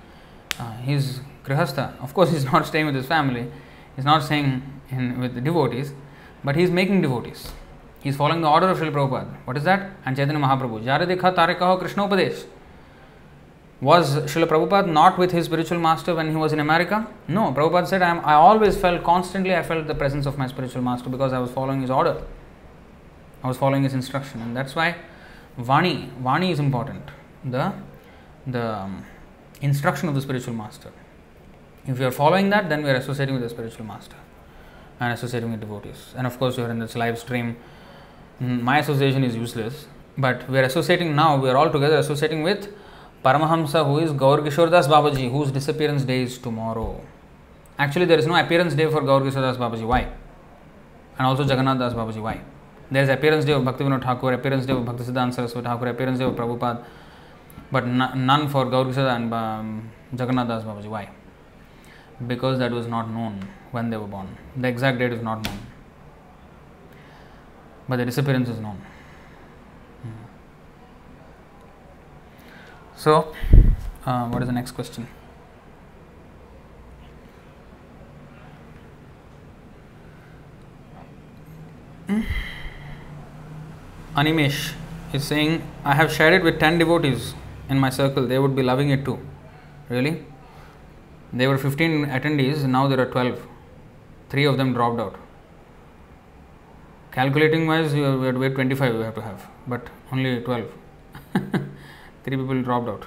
Uh, 0.60 0.72
he's 0.78 1.20
grihastha. 1.44 2.02
Of 2.02 2.14
course, 2.14 2.32
he's 2.32 2.46
not 2.52 2.66
staying 2.66 2.86
with 2.86 2.96
his 2.96 3.06
family. 3.06 3.52
He's 3.96 4.06
not 4.06 4.24
staying 4.24 4.62
in, 4.90 5.20
with 5.20 5.36
the 5.36 5.42
devotees, 5.42 5.94
but 6.44 6.56
he's 6.56 6.72
making 6.72 7.02
devotees. 7.02 7.52
He's 8.02 8.16
following 8.16 8.42
the 8.42 8.50
order 8.50 8.70
of 8.70 8.78
Srila 8.78 8.92
Prabhupada. 8.92 9.36
What 9.46 9.58
is 9.58 9.64
that? 9.64 9.92
And 10.06 10.16
Chaitanya 10.16 10.40
Mahaprabhu. 10.40 10.84
Jare 10.84 11.08
dekha 11.08 11.36
tare 11.36 11.56
kaho 11.56 11.80
Krishna 11.80 12.08
Upadesh. 12.08 12.46
Was 13.82 14.16
Srila 14.18 14.48
Prabhupada 14.48 14.88
not 14.88 15.18
with 15.18 15.32
his 15.32 15.46
spiritual 15.46 15.80
master 15.80 16.16
when 16.16 16.30
he 16.30 16.36
was 16.36 16.54
in 16.54 16.60
America? 16.60 17.08
No. 17.28 17.52
Prabhupada 17.52 17.88
said, 17.88 18.02
I, 18.02 18.10
am, 18.10 18.20
I 18.24 18.34
always 18.34 18.78
felt, 18.78 19.04
constantly 19.04 19.56
I 19.56 19.64
felt 19.64 19.88
the 19.88 19.96
presence 19.96 20.26
of 20.26 20.38
my 20.38 20.48
spiritual 20.48 20.82
master 20.82 21.10
because 21.10 21.34
I 21.34 21.40
was 21.40 21.52
following 21.52 21.82
his 21.82 21.90
order. 21.90 22.22
I 23.44 23.48
was 23.48 23.58
following 23.58 23.84
his 23.84 23.94
instruction. 23.94 24.42
And 24.42 24.56
that's 24.56 24.76
why 24.76 24.96
Vani, 25.58 26.10
Vani 26.22 26.52
is 26.52 26.60
important. 26.60 27.04
The, 27.44 27.74
the 28.46 28.76
um, 28.76 29.06
instruction 29.62 30.10
of 30.10 30.16
the 30.16 30.22
spiritual 30.22 30.54
master. 30.54 30.92
If 31.88 32.00
you 32.00 32.08
are 32.08 32.12
following 32.12 32.50
that, 32.50 32.68
then 32.68 32.84
we 32.84 32.90
are 32.90 32.96
associating 32.96 33.36
with 33.36 33.44
the 33.44 33.50
spiritual 33.50 33.86
master 33.86 34.16
and 35.00 35.14
associating 35.14 35.52
with 35.52 35.60
devotees. 35.60 36.14
And 36.18 36.26
of 36.28 36.38
course, 36.40 36.58
you 36.58 36.64
are 36.64 36.72
in 36.72 36.80
this 36.80 36.96
live 36.96 37.20
stream. 37.20 37.58
My 38.40 38.80
association 38.80 39.24
is 39.24 39.36
useless, 39.36 39.88
but 40.18 40.50
we 40.50 40.58
are 40.60 40.64
associating 40.64 41.16
now, 41.16 41.38
we 41.38 41.50
are 41.50 41.58
all 41.58 41.70
together 41.70 41.98
associating 41.98 42.44
with 42.44 42.74
Paramahamsa, 43.24 43.86
who 43.86 44.00
is 44.00 44.12
Gaur 44.12 44.40
Kishordas 44.40 44.88
Babaji, 44.88 45.32
whose 45.32 45.52
disappearance 45.52 46.04
day 46.04 46.24
is 46.24 46.38
tomorrow. 46.38 47.02
Actually, 47.80 48.06
there 48.06 48.20
is 48.20 48.28
no 48.28 48.36
appearance 48.36 48.74
day 48.74 48.90
for 48.90 49.02
Gaur 49.02 49.22
Kishordas 49.22 49.58
Babaji. 49.58 49.88
Why? 49.88 50.02
And 51.18 51.28
also 51.28 51.44
Jagannath 51.44 51.80
Das 51.80 51.94
Babaji. 51.94 52.22
Why? 52.22 52.42
There 52.94 53.04
is 53.04 53.12
appearance 53.12 53.46
day 53.46 53.54
of 53.54 53.64
Bhakti 53.64 53.84
Vinod 53.84 54.02
Thakur 54.02 54.34
appearance 54.34 54.66
day 54.68 54.74
of 54.74 54.84
Bhakti 54.84 55.04
Siddhanta 55.04 55.34
Saraswati 55.34 55.66
Thakur 55.66 55.88
appearance 55.88 56.18
day 56.20 56.26
of 56.26 56.36
Prabhupada 56.36 56.86
but 57.74 57.84
none 57.86 58.48
for 58.48 58.70
Gaura 58.70 58.88
and 58.90 59.32
Jagannath 60.18 60.46
Das 60.46 60.64
Babuji 60.64 60.88
why 60.88 61.08
because 62.24 62.60
that 62.60 62.72
was 62.72 62.88
not 62.90 63.08
known 63.08 63.40
when 63.74 63.90
they 63.90 63.98
born 63.98 64.62
the 64.62 64.66
exact 64.66 65.00
date 65.00 65.14
is 65.14 65.24
not 65.24 65.48
known 65.48 65.60
but 67.90 67.98
the 67.98 68.06
disappearance 68.06 68.50
is 68.50 68.62
known 68.62 68.80
so 73.00 73.20
what 74.08 74.42
is 74.42 74.50
the 74.50 74.54
next 74.54 74.76
question 74.76 75.08
Mm-hmm. 82.08 82.55
Animesh 84.16 84.74
is 85.12 85.26
saying, 85.26 85.62
I 85.84 85.94
have 85.94 86.10
shared 86.10 86.34
it 86.34 86.44
with 86.44 86.58
10 86.58 86.78
devotees 86.78 87.34
in 87.68 87.78
my 87.78 87.90
circle, 87.90 88.26
they 88.26 88.40
would 88.40 88.56
be 88.56 88.64
loving 88.64 88.90
it 88.90 89.04
too. 89.04 89.20
Really? 89.90 90.24
There 91.34 91.50
were 91.50 91.58
15 91.58 92.06
attendees, 92.06 92.64
now 92.64 92.88
there 92.88 93.02
are 93.02 93.08
12. 93.08 93.46
Three 94.30 94.46
of 94.46 94.58
them 94.58 94.74
dropped 94.74 95.02
out. 95.02 95.16
Calculating 97.12 97.68
wise, 97.68 97.94
we 97.94 98.02
wait 98.04 98.56
25 98.56 98.96
we 98.96 99.02
have 99.02 99.16
to 99.16 99.22
have, 99.22 99.46
but 99.68 99.90
only 100.14 100.42
12. 100.42 100.72
Three 102.24 102.38
people 102.38 102.62
dropped 102.62 102.88
out. 102.88 103.06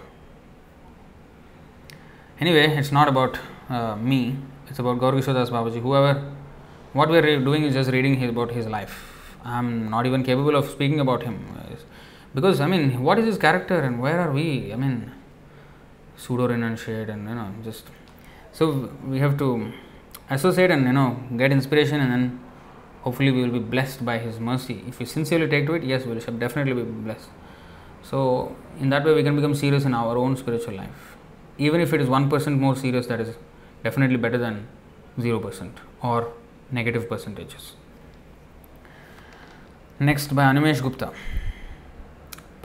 Anyway, 2.39 2.67
it's 2.77 2.93
not 2.93 3.09
about 3.09 3.39
uh, 3.71 3.97
me, 3.97 4.37
it's 4.69 4.79
about 4.79 4.99
Gaur 5.01 5.13
Das 5.13 5.51
Babaji. 5.51 5.81
Whoever, 5.81 6.33
what 6.93 7.09
we 7.09 7.17
are 7.17 7.41
doing 7.41 7.65
is 7.65 7.73
just 7.73 7.91
reading 7.91 8.17
his, 8.17 8.29
about 8.29 8.51
his 8.51 8.67
life. 8.67 9.08
I'm 9.57 9.91
not 9.91 10.07
even 10.07 10.23
capable 10.23 10.57
of 10.57 10.69
speaking 10.69 11.01
about 11.01 11.23
him. 11.23 11.37
Because, 12.35 12.61
I 12.61 12.67
mean, 12.67 13.03
what 13.03 13.19
is 13.19 13.25
his 13.25 13.39
character 13.39 13.81
and 13.81 14.01
where 14.01 14.21
are 14.21 14.33
we? 14.33 14.73
I 14.73 14.77
mean, 14.77 15.11
pseudo 16.19 16.49
renunciate 16.49 17.09
and 17.15 17.29
you 17.29 17.35
know 17.39 17.49
just 17.65 17.85
so 18.59 18.65
we 19.13 19.19
have 19.25 19.35
to 19.43 19.49
associate 20.37 20.71
and 20.77 20.85
you 20.91 20.93
know 20.93 21.09
get 21.41 21.53
inspiration 21.59 22.01
and 22.01 22.11
then 22.13 22.25
hopefully 23.03 23.31
we 23.31 23.43
will 23.43 23.57
be 23.59 23.65
blessed 23.75 24.05
by 24.05 24.19
his 24.19 24.41
mercy 24.41 24.77
if 24.89 24.99
we 24.99 25.07
sincerely 25.07 25.49
take 25.55 25.67
to 25.69 25.75
it 25.79 25.85
yes 25.93 26.05
we 26.05 26.21
shall 26.25 26.39
definitely 26.45 26.75
be 26.81 26.83
blessed 27.07 27.31
so 28.11 28.19
in 28.81 28.91
that 28.95 29.05
way 29.05 29.15
we 29.19 29.23
can 29.29 29.37
become 29.37 29.55
serious 29.55 29.85
in 29.85 29.95
our 29.95 30.17
own 30.25 30.37
spiritual 30.37 30.75
life 30.83 31.17
even 31.59 31.81
if 31.81 31.93
it 31.93 32.01
is 32.01 32.09
1% 32.09 32.59
more 32.65 32.75
serious 32.77 33.07
that 33.07 33.21
is 33.21 33.31
definitely 33.85 34.17
better 34.17 34.39
than 34.39 34.67
0% 35.19 35.71
or 36.03 36.33
negative 36.71 37.09
percentages 37.09 37.73
next 40.01 40.35
by 40.35 40.45
animesh 40.45 40.81
gupta 40.81 41.13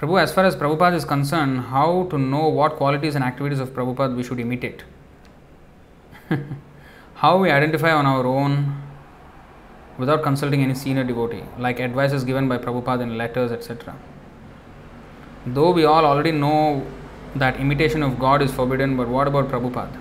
Prabhu, 0.03 0.22
as 0.22 0.34
far 0.34 0.44
as 0.44 0.53
Prabhupada 0.53 0.95
is 0.95 1.06
concerned, 1.06 1.62
how 1.62 2.08
to 2.10 2.18
know 2.18 2.50
what 2.50 2.76
qualities 2.76 3.16
and 3.16 3.24
activities 3.24 3.62
of 3.62 3.70
Prabhupada 3.70 4.14
we 4.14 4.22
should 4.22 4.38
imitate? 4.38 4.84
how 7.16 7.38
we 7.38 7.50
identify 7.50 7.94
on 7.94 8.06
our 8.06 8.26
own 8.28 8.82
without 9.98 10.22
consulting 10.22 10.62
any 10.62 10.74
senior 10.74 11.06
devotee, 11.06 11.44
like 11.58 11.80
advices 11.80 12.26
given 12.26 12.50
by 12.50 12.58
Prabhupada 12.58 13.02
in 13.03 13.18
letters, 13.18 13.53
etc. 13.53 13.95
Though 15.45 15.72
we 15.72 15.86
all 15.86 16.03
already 16.03 16.34
know 16.34 16.86
that 17.36 17.62
imitation 17.62 18.03
of 18.03 18.20
God 18.20 18.42
is 18.42 18.52
forbidden, 18.52 18.98
but 18.98 19.08
what 19.08 19.30
about 19.30 19.48
Prabhupada? 19.48 19.98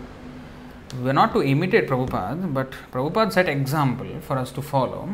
We 1.00 1.10
are 1.10 1.12
not 1.12 1.32
to 1.34 1.44
imitate 1.44 1.86
Prabhupada, 1.86 2.52
but 2.52 2.72
Prabhupada 2.90 3.32
set 3.32 3.48
example 3.48 4.20
for 4.20 4.36
us 4.36 4.50
to 4.50 4.62
follow 4.62 5.08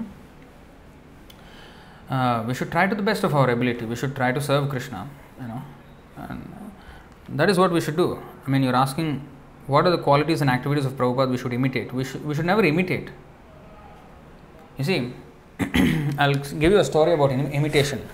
uh, 2.11 2.45
we 2.47 2.55
should 2.55 2.71
try 2.71 2.87
to 2.87 2.95
the 2.95 3.03
best 3.03 3.25
of 3.25 3.35
our 3.35 3.51
ability. 3.51 3.85
We 3.85 3.97
should 3.97 4.17
try 4.17 4.33
to 4.33 4.41
serve 4.41 4.69
Krishna, 4.71 5.09
you 5.41 5.49
know, 5.49 5.63
and 6.17 6.53
that 7.29 7.51
is 7.51 7.59
what 7.59 7.71
we 7.71 7.81
should 7.81 7.97
do. 7.97 8.21
I 8.47 8.51
mean, 8.51 8.63
you're 8.63 8.77
asking 8.77 9.27
what 9.67 9.87
are 9.87 9.91
the 9.91 9.99
qualities 9.99 10.41
and 10.41 10.49
activities 10.49 10.87
of 10.87 10.93
Prabhupada 10.93 11.31
we 11.31 11.37
should 11.37 11.53
imitate. 11.53 11.93
We 11.93 12.05
should 12.05 12.25
we 12.25 12.35
should 12.35 12.47
never 12.47 12.65
imitate. 12.65 13.11
You 14.79 14.85
see, 14.85 15.13
I'll 16.19 16.35
give 16.35 16.73
you 16.73 16.79
a 16.79 16.85
story 16.85 17.13
about 17.13 17.31
imitation. 17.31 18.09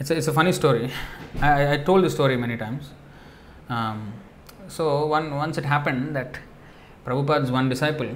It's 0.00 0.10
a, 0.10 0.16
it's 0.16 0.26
a 0.26 0.32
funny 0.32 0.52
story. 0.52 0.90
I, 1.40 1.74
I 1.74 1.76
told 1.76 2.02
this 2.04 2.14
story 2.14 2.36
many 2.36 2.56
times. 2.56 2.90
Um, 3.68 4.12
so 4.66 5.06
one 5.06 5.36
once 5.36 5.58
it 5.58 5.64
happened 5.64 6.16
that 6.16 6.38
Prabhupada's 7.06 7.50
one 7.52 7.68
disciple 7.68 8.08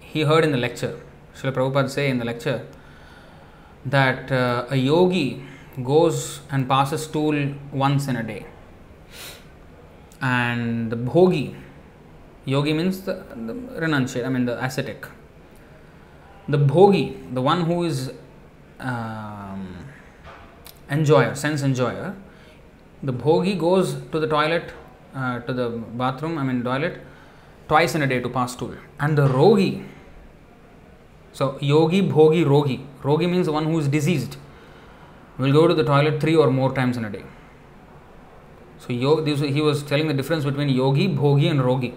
he 0.00 0.22
heard 0.22 0.44
in 0.44 0.52
the 0.52 0.58
lecture 0.58 1.00
Srila 1.38 1.52
Prabhupada 1.52 1.88
say 1.88 2.10
in 2.10 2.18
the 2.18 2.24
lecture 2.24 2.66
that 3.86 4.32
uh, 4.32 4.66
a 4.70 4.76
yogi 4.76 5.40
goes 5.84 6.40
and 6.50 6.68
passes 6.68 7.04
stool 7.04 7.54
once 7.70 8.08
in 8.08 8.16
a 8.16 8.24
day. 8.24 8.44
And 10.20 10.90
the 10.90 10.96
bhogi, 10.96 11.54
yogi 12.44 12.72
means 12.72 13.02
the, 13.02 13.12
the 13.36 13.54
renunciate, 13.54 14.26
I 14.26 14.30
mean 14.30 14.46
the 14.46 14.62
ascetic. 14.64 15.06
The 16.48 16.58
bhogi, 16.58 17.32
the 17.32 17.40
one 17.40 17.66
who 17.66 17.84
is 17.84 18.10
um, 18.80 19.86
enjoyer, 20.90 21.36
sense 21.36 21.62
enjoyer, 21.62 22.16
the 23.04 23.12
bhogi 23.12 23.56
goes 23.56 23.94
to 24.10 24.18
the 24.18 24.26
toilet, 24.26 24.72
uh, 25.14 25.38
to 25.40 25.52
the 25.52 25.68
bathroom, 25.68 26.36
I 26.36 26.42
mean 26.42 26.64
toilet, 26.64 27.00
twice 27.68 27.94
in 27.94 28.02
a 28.02 28.08
day 28.08 28.18
to 28.18 28.28
pass 28.28 28.54
stool. 28.54 28.74
And 28.98 29.16
the 29.16 29.28
rogi, 29.28 29.86
so, 31.32 31.58
yogi, 31.60 32.02
bhogi, 32.02 32.44
rogi. 32.44 32.84
Rogi 33.02 33.30
means 33.30 33.48
one 33.48 33.64
who 33.64 33.78
is 33.78 33.88
diseased 33.88 34.36
will 35.38 35.52
go 35.52 35.68
to 35.68 35.74
the 35.74 35.84
toilet 35.84 36.20
three 36.20 36.34
or 36.34 36.50
more 36.50 36.72
times 36.74 36.96
in 36.96 37.04
a 37.04 37.10
day. 37.10 37.24
So, 38.78 38.92
yo, 38.92 39.20
this, 39.20 39.40
he 39.40 39.60
was 39.60 39.82
telling 39.82 40.08
the 40.08 40.14
difference 40.14 40.44
between 40.44 40.68
yogi, 40.68 41.08
bhogi, 41.08 41.50
and 41.50 41.60
rogi. 41.60 41.94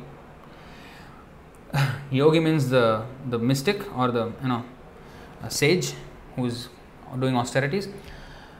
yogi 2.11 2.40
means 2.40 2.69
the, 2.69 3.06
the 3.30 3.40
mystic 3.40 3.82
or 3.98 4.11
the 4.11 4.26
you 4.42 4.48
know 4.48 4.64
sage 5.50 5.93
who 6.35 6.45
is 6.45 6.69
doing 7.19 7.35
austerities, 7.35 7.88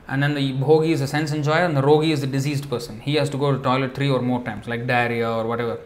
and 0.08 0.24
then 0.24 0.33
the 0.33 0.53
bhogi 0.53 0.90
is 0.90 1.01
a 1.01 1.08
sense 1.08 1.32
enjoyer, 1.32 1.66
and 1.66 1.75
the 1.75 1.82
rogi 1.82 2.11
is 2.11 2.22
the 2.22 2.27
diseased 2.27 2.69
person. 2.69 3.00
He 3.01 3.16
has 3.16 3.30
to 3.32 3.38
go 3.38 3.51
to 3.56 3.61
toilet 3.61 3.93
three 3.93 4.09
or 4.09 4.22
more 4.22 4.43
times, 4.43 4.67
like 4.67 4.88
diarrhea 4.88 5.30
or 5.30 5.45
whatever. 5.45 5.80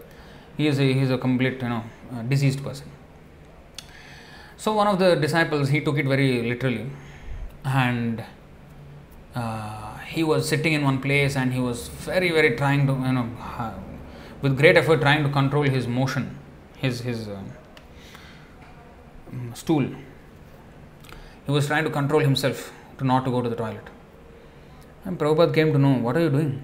He 0.58 0.68
is 0.68 0.80
a, 0.80 0.94
he 0.94 1.00
is 1.00 1.12
a 1.12 1.18
complete 1.18 1.62
you 1.62 1.70
know 1.70 1.84
uh, 2.14 2.22
diseased 2.22 2.64
person. 2.64 2.90
So 4.58 4.74
one 4.74 4.88
of 4.88 5.00
the 5.00 5.16
disciples 5.16 5.69
he 5.69 5.82
took 5.82 5.98
it 5.98 6.06
very 6.06 6.42
literally, 6.42 6.90
and 7.64 8.24
uh, 9.35 9.98
he 9.98 10.24
was 10.24 10.48
sitting 10.48 10.74
in 10.74 10.84
one 10.84 11.01
place 11.01 11.35
and 11.35 11.53
he 11.53 11.59
was 11.59 11.88
very 11.90 12.32
very 12.32 12.56
trying 12.56 12.88
to 12.88 12.93
you 12.93 13.11
know 13.11 13.30
with 14.42 14.58
great 14.58 14.77
effort 14.77 15.01
trying 15.01 15.24
to 15.24 15.30
control 15.30 15.64
his 15.64 15.88
motion, 15.88 16.38
his 16.77 17.01
his 17.01 17.27
uh, 17.27 17.42
stool. 19.53 19.85
He 21.45 21.51
was 21.51 21.67
trying 21.67 21.84
to 21.84 21.90
control 21.90 22.22
himself 22.22 22.72
to 22.98 23.06
not 23.06 23.25
to 23.25 23.32
go 23.32 23.42
to 23.42 23.50
the 23.50 23.56
toilet. 23.56 23.88
And 25.03 25.19
Prabhupada 25.19 25.53
came 25.53 25.72
to 25.74 25.77
know 25.77 25.93
what 26.06 26.17
are 26.17 26.22
you 26.22 26.30
doing? 26.30 26.64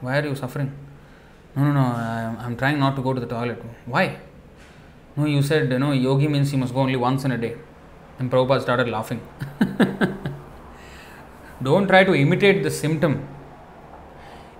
Why 0.00 0.18
are 0.18 0.26
you 0.26 0.36
suffering? 0.36 0.72
No, 1.56 1.64
no, 1.64 1.72
no. 1.72 1.80
I, 1.80 2.36
I'm 2.40 2.56
trying 2.56 2.78
not 2.78 2.94
to 2.96 3.02
go 3.02 3.12
to 3.12 3.20
the 3.20 3.26
toilet. 3.26 3.62
Why? 3.86 4.18
No, 5.16 5.26
you 5.26 5.42
said, 5.42 5.70
you 5.70 5.78
know, 5.78 5.92
yogi 5.92 6.28
means 6.28 6.50
he 6.50 6.56
must 6.56 6.74
go 6.74 6.80
only 6.80 6.96
once 6.96 7.24
in 7.24 7.30
a 7.30 7.38
day. 7.38 7.56
And 8.18 8.30
Prabhupada 8.30 8.62
started 8.62 8.88
laughing. 8.88 9.20
Don't 11.62 11.86
try 11.86 12.04
to 12.04 12.14
imitate 12.14 12.62
the 12.62 12.70
symptom. 12.70 13.28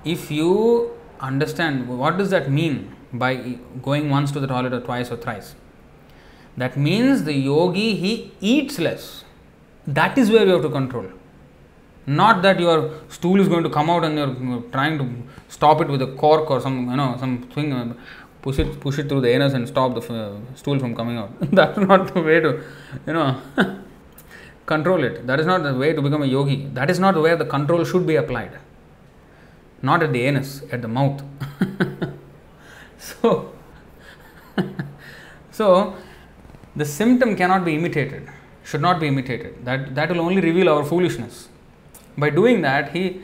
If 0.04 0.30
you 0.30 0.92
understand 1.20 1.88
what 1.88 2.18
does 2.18 2.30
that 2.30 2.50
mean 2.50 2.94
by 3.12 3.58
going 3.82 4.10
once 4.10 4.30
to 4.32 4.40
the 4.40 4.46
toilet 4.46 4.72
or 4.72 4.80
twice 4.80 5.10
or 5.10 5.16
thrice, 5.16 5.54
that 6.56 6.76
means 6.76 7.24
the 7.24 7.32
yogi 7.32 7.96
he 7.96 8.32
eats 8.40 8.78
less. 8.78 9.24
That 9.86 10.16
is 10.16 10.30
where 10.30 10.46
you 10.46 10.52
have 10.52 10.62
to 10.62 10.70
control. 10.70 11.06
Not 12.06 12.42
that 12.42 12.60
your 12.60 13.00
stool 13.08 13.40
is 13.40 13.48
going 13.48 13.64
to 13.64 13.70
come 13.70 13.88
out 13.88 14.04
and 14.04 14.16
you're 14.16 14.62
trying 14.70 14.98
to 14.98 15.08
stop 15.48 15.80
it 15.80 15.88
with 15.88 16.02
a 16.02 16.08
cork 16.14 16.50
or 16.50 16.60
some 16.60 16.90
you 16.90 16.96
know 16.96 17.16
some 17.18 17.42
thing 17.54 17.96
push 18.44 18.58
it 18.62 18.70
push 18.84 18.98
it 19.00 19.08
through 19.08 19.22
the 19.24 19.30
anus 19.34 19.54
and 19.58 19.66
stop 19.72 19.94
the 19.98 20.02
f- 20.06 20.58
stool 20.60 20.78
from 20.78 20.94
coming 21.00 21.16
out. 21.22 21.30
That's 21.58 21.78
not 21.78 22.12
the 22.12 22.20
way 22.28 22.40
to, 22.40 22.50
you 23.06 23.14
know, 23.14 23.28
control 24.72 25.02
it. 25.08 25.26
That 25.26 25.40
is 25.40 25.46
not 25.46 25.62
the 25.62 25.74
way 25.82 25.92
to 25.94 26.02
become 26.06 26.22
a 26.22 26.30
yogi. 26.34 26.58
That 26.78 26.90
is 26.90 27.00
not 27.04 27.20
where 27.26 27.36
the 27.36 27.46
control 27.46 27.84
should 27.84 28.06
be 28.06 28.16
applied. 28.16 28.58
Not 29.90 30.02
at 30.02 30.12
the 30.12 30.22
anus, 30.22 30.62
at 30.70 30.82
the 30.82 30.88
mouth. 30.88 31.22
so, 32.98 33.52
so 35.50 35.96
the 36.76 36.84
symptom 36.84 37.36
cannot 37.36 37.64
be 37.64 37.74
imitated. 37.74 38.28
Should 38.64 38.82
not 38.82 39.00
be 39.00 39.08
imitated. 39.08 39.64
That 39.64 39.94
that 39.94 40.10
will 40.10 40.20
only 40.20 40.42
reveal 40.50 40.68
our 40.74 40.84
foolishness. 40.92 41.48
By 42.18 42.30
doing 42.42 42.62
that, 42.68 42.92
he 42.92 43.22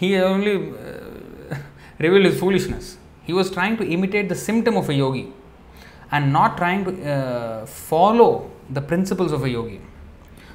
he 0.00 0.16
only 0.16 0.56
uh, 0.56 1.56
revealed 1.98 2.26
his 2.30 2.38
foolishness 2.40 2.96
he 3.24 3.32
was 3.32 3.50
trying 3.50 3.76
to 3.76 3.86
imitate 3.86 4.28
the 4.28 4.34
symptom 4.34 4.76
of 4.76 4.88
a 4.88 4.94
yogi 4.94 5.32
and 6.10 6.32
not 6.32 6.56
trying 6.56 6.84
to 6.84 7.10
uh, 7.10 7.66
follow 7.66 8.50
the 8.70 8.80
principles 8.80 9.32
of 9.32 9.44
a 9.44 9.50
yogi. 9.50 9.80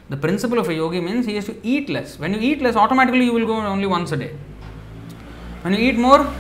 The 0.10 0.18
principle 0.18 0.60
of 0.60 0.70
a 0.70 0.74
yogi 0.74 1.02
means 1.02 1.26
he 1.26 1.36
has 1.36 1.46
to 1.46 1.56
eat 1.64 1.90
less. 1.90 2.18
When 2.18 2.34
you 2.34 2.40
eat 2.40 2.62
less, 2.62 2.76
automatically 2.76 3.26
you 3.26 3.34
will 3.34 3.46
go 3.46 3.56
only 3.56 3.88
once 3.88 4.12
a 4.12 4.18
day. 4.18 4.36
When 5.64 5.74
you 5.74 5.80
eat 5.80 5.98
more, 5.98 6.32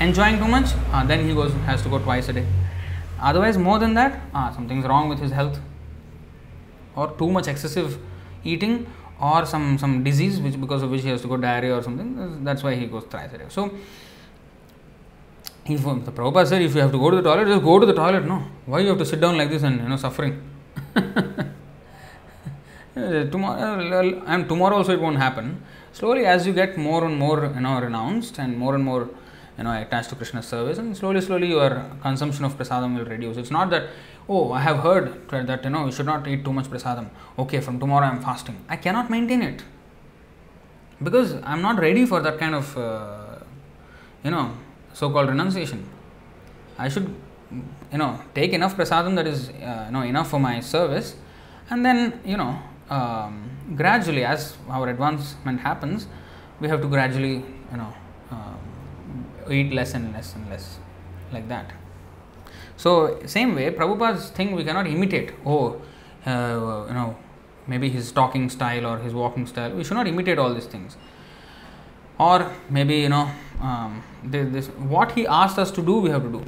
enjoying 0.00 0.38
too 0.38 0.48
much, 0.48 0.70
uh, 0.92 1.04
then 1.06 1.26
he 1.26 1.34
goes 1.34 1.52
has 1.66 1.82
to 1.82 1.88
go 1.88 1.98
twice 1.98 2.28
a 2.28 2.32
day. 2.32 2.46
Otherwise, 3.20 3.56
more 3.56 3.78
than 3.78 3.94
that, 3.94 4.20
ah, 4.34 4.52
something's 4.52 4.84
wrong 4.84 5.08
with 5.08 5.20
his 5.20 5.30
health, 5.30 5.58
or 6.96 7.12
too 7.12 7.30
much 7.30 7.48
excessive 7.48 7.98
eating, 8.42 8.86
or 9.20 9.46
some 9.46 9.78
some 9.78 10.02
disease 10.04 10.40
which 10.40 10.60
because 10.60 10.82
of 10.82 10.90
which 10.90 11.02
he 11.02 11.08
has 11.08 11.22
to 11.22 11.28
go 11.28 11.36
diarrhea 11.36 11.76
or 11.76 11.82
something. 11.82 12.44
That's 12.44 12.62
why 12.62 12.74
he 12.74 12.86
goes 12.86 13.04
thrice 13.04 13.32
a 13.32 13.38
day. 13.38 13.44
So 13.48 13.70
if 15.66 15.82
the 15.82 16.12
Prabhupada 16.12 16.46
said, 16.46 16.62
if 16.62 16.74
you 16.74 16.80
have 16.82 16.92
to 16.92 16.98
go 16.98 17.10
to 17.10 17.16
the 17.16 17.22
toilet, 17.22 17.46
just 17.46 17.62
go 17.62 17.78
to 17.78 17.86
the 17.86 17.94
toilet. 17.94 18.26
No, 18.26 18.42
why 18.66 18.80
you 18.80 18.88
have 18.88 18.98
to 18.98 19.06
sit 19.06 19.20
down 19.20 19.38
like 19.38 19.48
this 19.48 19.62
and 19.62 19.80
you 19.80 19.88
know 19.88 19.96
suffering? 19.96 20.42
tomorrow 22.94 24.22
and 24.26 24.48
tomorrow 24.48 24.76
also 24.76 24.92
it 24.92 25.00
won't 25.00 25.16
happen. 25.16 25.62
Slowly, 25.92 26.26
as 26.26 26.46
you 26.46 26.52
get 26.52 26.76
more 26.76 27.04
and 27.04 27.18
more 27.18 27.52
you 27.54 27.60
know 27.60 27.80
renounced 27.80 28.38
and 28.38 28.58
more 28.58 28.74
and 28.74 28.84
more 28.84 29.08
you 29.56 29.64
know 29.64 29.72
attached 29.80 30.10
to 30.10 30.16
Krishna's 30.16 30.46
service, 30.46 30.78
and 30.78 30.96
slowly, 30.96 31.20
slowly 31.20 31.48
your 31.48 31.86
consumption 32.02 32.44
of 32.44 32.58
prasadam 32.58 32.96
will 32.98 33.06
reduce. 33.06 33.36
It's 33.36 33.50
not 33.50 33.70
that 33.70 33.88
oh 34.28 34.52
I 34.52 34.60
have 34.60 34.80
heard 34.80 35.28
that 35.30 35.64
you 35.64 35.70
know 35.70 35.86
you 35.86 35.92
should 35.92 36.06
not 36.06 36.26
eat 36.28 36.44
too 36.44 36.52
much 36.52 36.66
prasadam. 36.66 37.08
Okay, 37.38 37.60
from 37.60 37.80
tomorrow 37.80 38.06
I 38.06 38.10
am 38.10 38.20
fasting. 38.20 38.64
I 38.68 38.76
cannot 38.76 39.08
maintain 39.10 39.42
it 39.42 39.64
because 41.02 41.34
I 41.34 41.52
am 41.52 41.62
not 41.62 41.78
ready 41.78 42.06
for 42.06 42.20
that 42.20 42.38
kind 42.38 42.54
of 42.54 42.76
uh, 42.76 43.38
you 44.22 44.30
know 44.30 44.52
so 44.94 45.10
called 45.10 45.28
renunciation. 45.28 45.86
I 46.78 46.88
should, 46.88 47.14
you 47.92 47.98
know, 47.98 48.18
take 48.34 48.52
enough 48.52 48.76
prasadam 48.76 49.16
that 49.16 49.26
is, 49.26 49.50
uh, 49.50 49.84
you 49.86 49.92
know, 49.92 50.02
enough 50.02 50.30
for 50.30 50.40
my 50.40 50.60
service, 50.60 51.16
and 51.68 51.84
then, 51.84 52.20
you 52.24 52.38
know, 52.38 52.58
um, 52.88 53.50
gradually, 53.76 54.24
as 54.24 54.56
our 54.70 54.88
advancement 54.88 55.60
happens, 55.60 56.06
we 56.60 56.68
have 56.68 56.80
to 56.80 56.88
gradually, 56.88 57.36
you 57.72 57.76
know, 57.76 57.92
uh, 58.30 59.50
eat 59.50 59.72
less 59.72 59.94
and 59.94 60.12
less 60.12 60.34
and 60.34 60.48
less, 60.48 60.78
like 61.32 61.48
that. 61.48 61.72
So, 62.76 63.20
same 63.26 63.54
way, 63.54 63.70
Prabhupada's 63.70 64.30
thing 64.30 64.54
we 64.54 64.64
cannot 64.64 64.86
imitate. 64.86 65.32
Oh, 65.46 65.80
uh, 66.26 66.86
you 66.88 66.94
know, 66.94 67.16
maybe 67.66 67.88
his 67.88 68.12
talking 68.12 68.50
style 68.50 68.86
or 68.86 68.98
his 68.98 69.14
walking 69.14 69.46
style. 69.46 69.70
We 69.70 69.84
should 69.84 69.94
not 69.94 70.06
imitate 70.06 70.38
all 70.38 70.52
these 70.52 70.66
things. 70.66 70.96
Or 72.18 72.52
maybe, 72.70 72.96
you 72.96 73.08
know, 73.08 73.30
um, 73.60 74.02
this, 74.24 74.52
this, 74.52 74.66
what 74.76 75.12
he 75.12 75.26
asked 75.26 75.58
us 75.58 75.70
to 75.72 75.82
do, 75.82 75.98
we 75.98 76.10
have 76.10 76.22
to 76.22 76.30
do. 76.30 76.44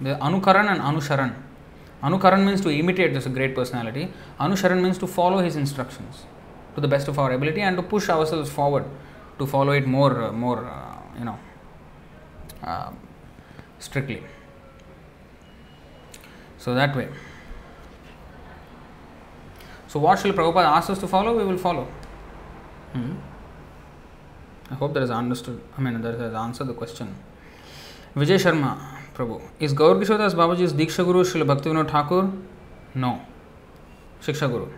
The 0.00 0.16
Anukaran 0.16 0.70
and 0.70 0.80
Anusharan. 0.80 1.34
Anukaran 2.02 2.44
means 2.44 2.60
to 2.62 2.70
imitate 2.70 3.12
this 3.12 3.26
great 3.26 3.54
personality. 3.54 4.12
Anusharan 4.38 4.82
means 4.82 4.98
to 4.98 5.06
follow 5.06 5.38
his 5.38 5.56
instructions 5.56 6.24
to 6.74 6.80
the 6.80 6.88
best 6.88 7.08
of 7.08 7.18
our 7.18 7.32
ability 7.32 7.60
and 7.60 7.76
to 7.76 7.82
push 7.82 8.08
ourselves 8.08 8.50
forward 8.50 8.84
to 9.38 9.46
follow 9.46 9.72
it 9.72 9.86
more, 9.86 10.22
uh, 10.22 10.32
more, 10.32 10.64
uh, 10.66 10.96
you 11.18 11.24
know, 11.24 11.38
uh, 12.62 12.90
strictly. 13.78 14.22
So 16.58 16.74
that 16.74 16.94
way. 16.94 17.08
So 19.88 19.98
what 19.98 20.18
shall 20.18 20.32
Prabhupada 20.32 20.66
ask 20.66 20.90
us 20.90 20.98
to 21.00 21.08
follow? 21.08 21.36
We 21.36 21.44
will 21.44 21.58
follow. 21.58 21.88
Hmm. 22.92 23.14
I 24.70 24.74
hope 24.74 24.94
that 24.94 25.02
is 25.02 25.10
understood. 25.10 25.60
I 25.76 25.80
mean, 25.80 26.00
that 26.00 26.18
has 26.18 26.34
answered 26.34 26.68
the 26.68 26.74
question. 26.74 27.14
Vijay 28.16 28.38
Sharma, 28.38 28.78
Prabhu. 29.14 29.40
Is 29.58 29.72
Gaur 29.72 29.96
Kishodas 29.96 30.34
Babaji's 30.34 30.72
Diksha 30.72 31.04
Guru 31.04 31.24
Srila 31.24 31.44
Bhaktivinoda 31.54 31.90
Thakur? 31.90 32.30
No. 32.94 33.20
Shiksha 34.20 34.50
Guru. 34.50 34.68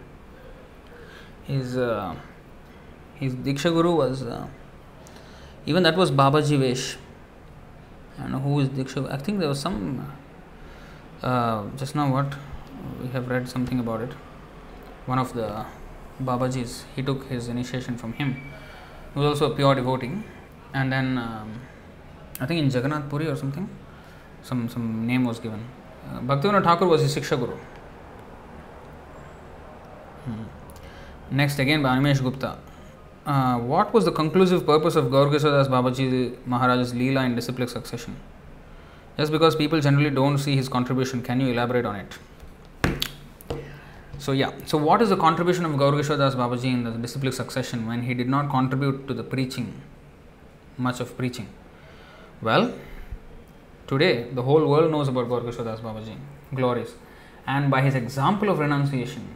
His, 1.44 1.76
uh, 1.76 2.14
his 3.16 3.34
Diksha 3.34 3.72
Guru 3.72 3.94
was, 3.94 4.22
uh, 4.22 4.46
even 5.66 5.82
that 5.82 5.96
was 5.96 6.10
Babaji 6.10 6.58
Vesh. 6.58 6.96
I 8.18 8.22
don't 8.22 8.32
know 8.32 8.38
who 8.38 8.60
is 8.60 8.68
Diksha. 8.68 9.10
I 9.10 9.16
think 9.16 9.40
there 9.40 9.48
was 9.48 9.60
some, 9.60 10.12
uh, 11.22 11.64
just 11.76 11.94
now 11.94 12.10
what, 12.12 12.34
we 13.00 13.08
have 13.08 13.28
read 13.28 13.48
something 13.48 13.78
about 13.78 14.00
it. 14.00 14.12
One 15.06 15.18
of 15.18 15.32
the 15.34 15.66
Babajis, 16.22 16.84
he 16.94 17.02
took 17.02 17.26
his 17.26 17.48
initiation 17.48 17.96
from 17.96 18.12
him. 18.14 18.36
He 19.14 19.20
was 19.20 19.26
also 19.26 19.52
a 19.52 19.56
pure 19.56 19.74
devotee. 19.74 20.12
And 20.74 20.92
then, 20.92 21.18
um, 21.18 21.60
I 22.40 22.46
think 22.46 22.62
in 22.62 22.70
Jagannath 22.70 23.08
Puri 23.10 23.26
or 23.26 23.36
something, 23.36 23.68
some, 24.42 24.68
some 24.68 25.06
name 25.06 25.24
was 25.24 25.38
given. 25.38 25.64
Uh, 26.10 26.20
Bhaktivinoda 26.20 26.64
Thakur 26.64 26.86
was 26.86 27.02
his 27.02 27.14
Shiksha 27.14 27.38
Guru. 27.38 27.56
Hmm. 30.24 30.44
Next, 31.30 31.58
again 31.58 31.82
by 31.82 31.96
Animesh 31.96 32.22
Gupta. 32.22 32.58
Uh, 33.24 33.58
what 33.58 33.92
was 33.94 34.04
the 34.04 34.12
conclusive 34.12 34.66
purpose 34.66 34.96
of 34.96 35.10
Gaur 35.10 35.26
Kishodas 35.28 35.68
Babaji 35.68 36.36
Maharaj's 36.44 36.92
Leela 36.92 37.24
in 37.24 37.36
disciplic 37.36 37.68
succession? 37.68 38.16
Just 39.16 39.30
because 39.30 39.54
people 39.54 39.80
generally 39.80 40.10
don't 40.10 40.38
see 40.38 40.56
his 40.56 40.68
contribution, 40.68 41.22
can 41.22 41.40
you 41.40 41.48
elaborate 41.52 41.84
on 41.84 41.96
it? 41.96 42.18
So, 44.22 44.30
yeah, 44.30 44.52
so 44.66 44.78
what 44.78 45.02
is 45.02 45.08
the 45.08 45.16
contribution 45.16 45.64
of 45.64 45.76
Gaur 45.76 45.90
Kishodas 45.94 46.36
Babaji 46.36 46.66
in 46.72 46.84
the 46.84 46.92
disciplic 46.92 47.32
succession 47.32 47.88
when 47.88 48.04
he 48.04 48.14
did 48.14 48.28
not 48.28 48.50
contribute 48.50 49.08
to 49.08 49.14
the 49.14 49.24
preaching, 49.24 49.80
much 50.78 51.00
of 51.00 51.16
preaching? 51.16 51.48
Well, 52.40 52.72
today 53.88 54.28
the 54.30 54.42
whole 54.42 54.64
world 54.68 54.92
knows 54.92 55.08
about 55.08 55.28
Gaur 55.28 55.40
Kishodas 55.40 55.80
Babaji, 55.80 56.14
glories, 56.54 56.94
and 57.48 57.68
by 57.68 57.80
his 57.80 57.96
example 57.96 58.48
of 58.48 58.60
renunciation, 58.60 59.26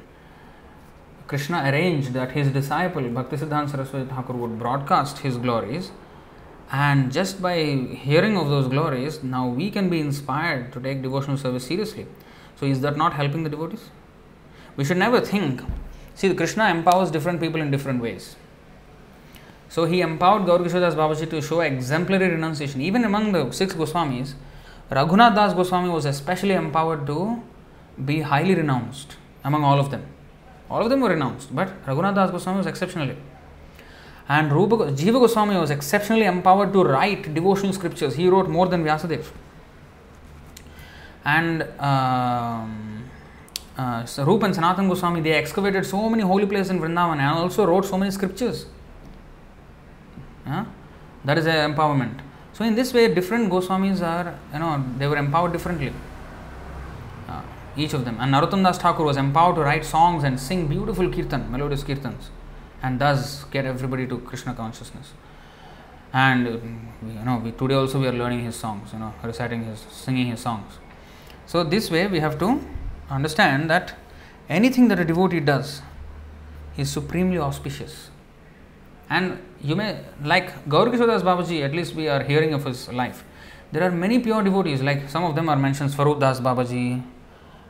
Krishna 1.26 1.64
arranged 1.64 2.12
that 2.12 2.30
his 2.30 2.52
disciple 2.52 3.02
Bhaktisiddhanta 3.02 3.72
Saraswati 3.72 4.08
Thakur 4.08 4.34
would 4.34 4.56
broadcast 4.56 5.18
his 5.18 5.36
glories, 5.36 5.90
and 6.70 7.10
just 7.10 7.42
by 7.42 7.56
hearing 8.06 8.36
of 8.36 8.48
those 8.50 8.68
glories, 8.68 9.20
now 9.24 9.48
we 9.48 9.68
can 9.68 9.90
be 9.90 9.98
inspired 9.98 10.72
to 10.74 10.80
take 10.80 11.02
devotional 11.02 11.36
service 11.36 11.66
seriously. 11.66 12.06
So, 12.54 12.66
is 12.66 12.82
that 12.82 12.96
not 12.96 13.14
helping 13.14 13.42
the 13.42 13.50
devotees? 13.50 13.90
We 14.76 14.84
should 14.84 14.98
never 14.98 15.20
think. 15.20 15.62
See, 16.14 16.32
Krishna 16.34 16.68
empowers 16.70 17.10
different 17.10 17.40
people 17.40 17.60
in 17.60 17.70
different 17.70 18.02
ways. 18.02 18.36
So, 19.68 19.84
he 19.84 20.00
empowered 20.00 20.46
Gaur 20.46 20.58
Kishodas 20.58 20.94
Babaji 20.94 21.28
to 21.30 21.42
show 21.42 21.60
exemplary 21.60 22.30
renunciation. 22.30 22.80
Even 22.80 23.04
among 23.04 23.32
the 23.32 23.50
six 23.50 23.74
Goswamis, 23.74 24.34
Raghunath 24.90 25.34
Das 25.34 25.54
Goswami 25.54 25.88
was 25.88 26.04
especially 26.04 26.52
empowered 26.52 27.06
to 27.06 27.42
be 28.04 28.20
highly 28.20 28.54
renounced 28.54 29.16
among 29.44 29.64
all 29.64 29.80
of 29.80 29.90
them. 29.90 30.06
All 30.70 30.82
of 30.82 30.90
them 30.90 31.00
were 31.00 31.10
renounced, 31.10 31.54
but 31.54 31.84
Raghunath 31.86 32.14
Das 32.14 32.30
Goswami 32.30 32.58
was 32.58 32.66
exceptionally. 32.66 33.16
And 34.28 34.52
Rupa, 34.52 34.76
Jiva 34.92 35.20
Goswami 35.20 35.56
was 35.56 35.70
exceptionally 35.70 36.24
empowered 36.24 36.72
to 36.72 36.84
write 36.84 37.32
devotional 37.32 37.72
scriptures. 37.72 38.16
He 38.16 38.28
wrote 38.28 38.48
more 38.48 38.66
than 38.66 38.84
Vyasadeva. 38.84 39.26
And 41.24 41.62
um, 41.80 42.95
uh, 43.76 44.04
so 44.06 44.24
Rupa 44.24 44.46
and 44.46 44.54
Sanatan 44.54 44.88
Goswami, 44.88 45.20
they 45.20 45.32
excavated 45.32 45.84
so 45.84 46.08
many 46.08 46.22
holy 46.22 46.46
places 46.46 46.70
in 46.70 46.80
Vrindavan 46.80 47.18
and 47.18 47.38
also 47.38 47.66
wrote 47.66 47.84
so 47.84 47.98
many 47.98 48.10
scriptures. 48.10 48.66
That 51.26 51.38
is 51.38 51.46
an 51.46 51.74
empowerment. 51.74 52.20
So 52.52 52.64
in 52.64 52.74
this 52.74 52.94
way, 52.94 53.12
different 53.12 53.50
Goswamis 53.50 54.00
are, 54.00 54.38
you 54.52 54.60
know, 54.60 54.82
they 54.96 55.06
were 55.08 55.16
empowered 55.16 55.52
differently. 55.52 55.92
Uh, 57.28 57.42
each 57.76 57.92
of 57.92 58.04
them. 58.04 58.16
And 58.20 58.32
Narottam 58.32 58.62
Das 58.62 58.78
Thakur 58.78 59.02
was 59.02 59.16
empowered 59.16 59.56
to 59.56 59.62
write 59.62 59.84
songs 59.84 60.24
and 60.24 60.38
sing 60.38 60.68
beautiful 60.68 61.10
kirtan, 61.10 61.50
melodious 61.50 61.82
kirtans, 61.82 62.30
and 62.82 63.00
thus 63.00 63.44
get 63.50 63.66
everybody 63.66 64.06
to 64.06 64.18
Krishna 64.18 64.54
consciousness. 64.54 65.12
And 66.12 66.46
you 66.46 67.24
know, 67.24 67.42
we, 67.44 67.50
today 67.50 67.74
also 67.74 68.00
we 68.00 68.06
are 68.06 68.12
learning 68.12 68.44
his 68.44 68.54
songs, 68.54 68.92
you 68.92 69.00
know, 69.00 69.12
reciting 69.22 69.64
his, 69.64 69.80
singing 69.90 70.28
his 70.28 70.40
songs. 70.40 70.78
So 71.46 71.64
this 71.64 71.90
way 71.90 72.06
we 72.06 72.20
have 72.20 72.38
to 72.38 72.60
understand 73.10 73.70
that 73.70 73.94
anything 74.48 74.88
that 74.88 74.98
a 74.98 75.04
devotee 75.04 75.40
does 75.40 75.82
is 76.76 76.90
supremely 76.90 77.38
auspicious. 77.38 78.10
And 79.08 79.38
you 79.62 79.76
may, 79.76 80.00
like 80.22 80.68
Gaur 80.68 80.86
Kishodas 80.86 81.22
Babaji, 81.22 81.62
at 81.62 81.72
least 81.72 81.94
we 81.94 82.08
are 82.08 82.22
hearing 82.22 82.52
of 82.54 82.64
his 82.64 82.88
life. 82.92 83.24
There 83.72 83.82
are 83.82 83.90
many 83.90 84.18
pure 84.18 84.42
devotees, 84.42 84.82
like 84.82 85.08
some 85.08 85.24
of 85.24 85.34
them 85.34 85.48
are 85.48 85.56
mentioned, 85.56 85.90
Swarup 85.90 86.20
Das 86.20 86.40
Babaji 86.40 87.02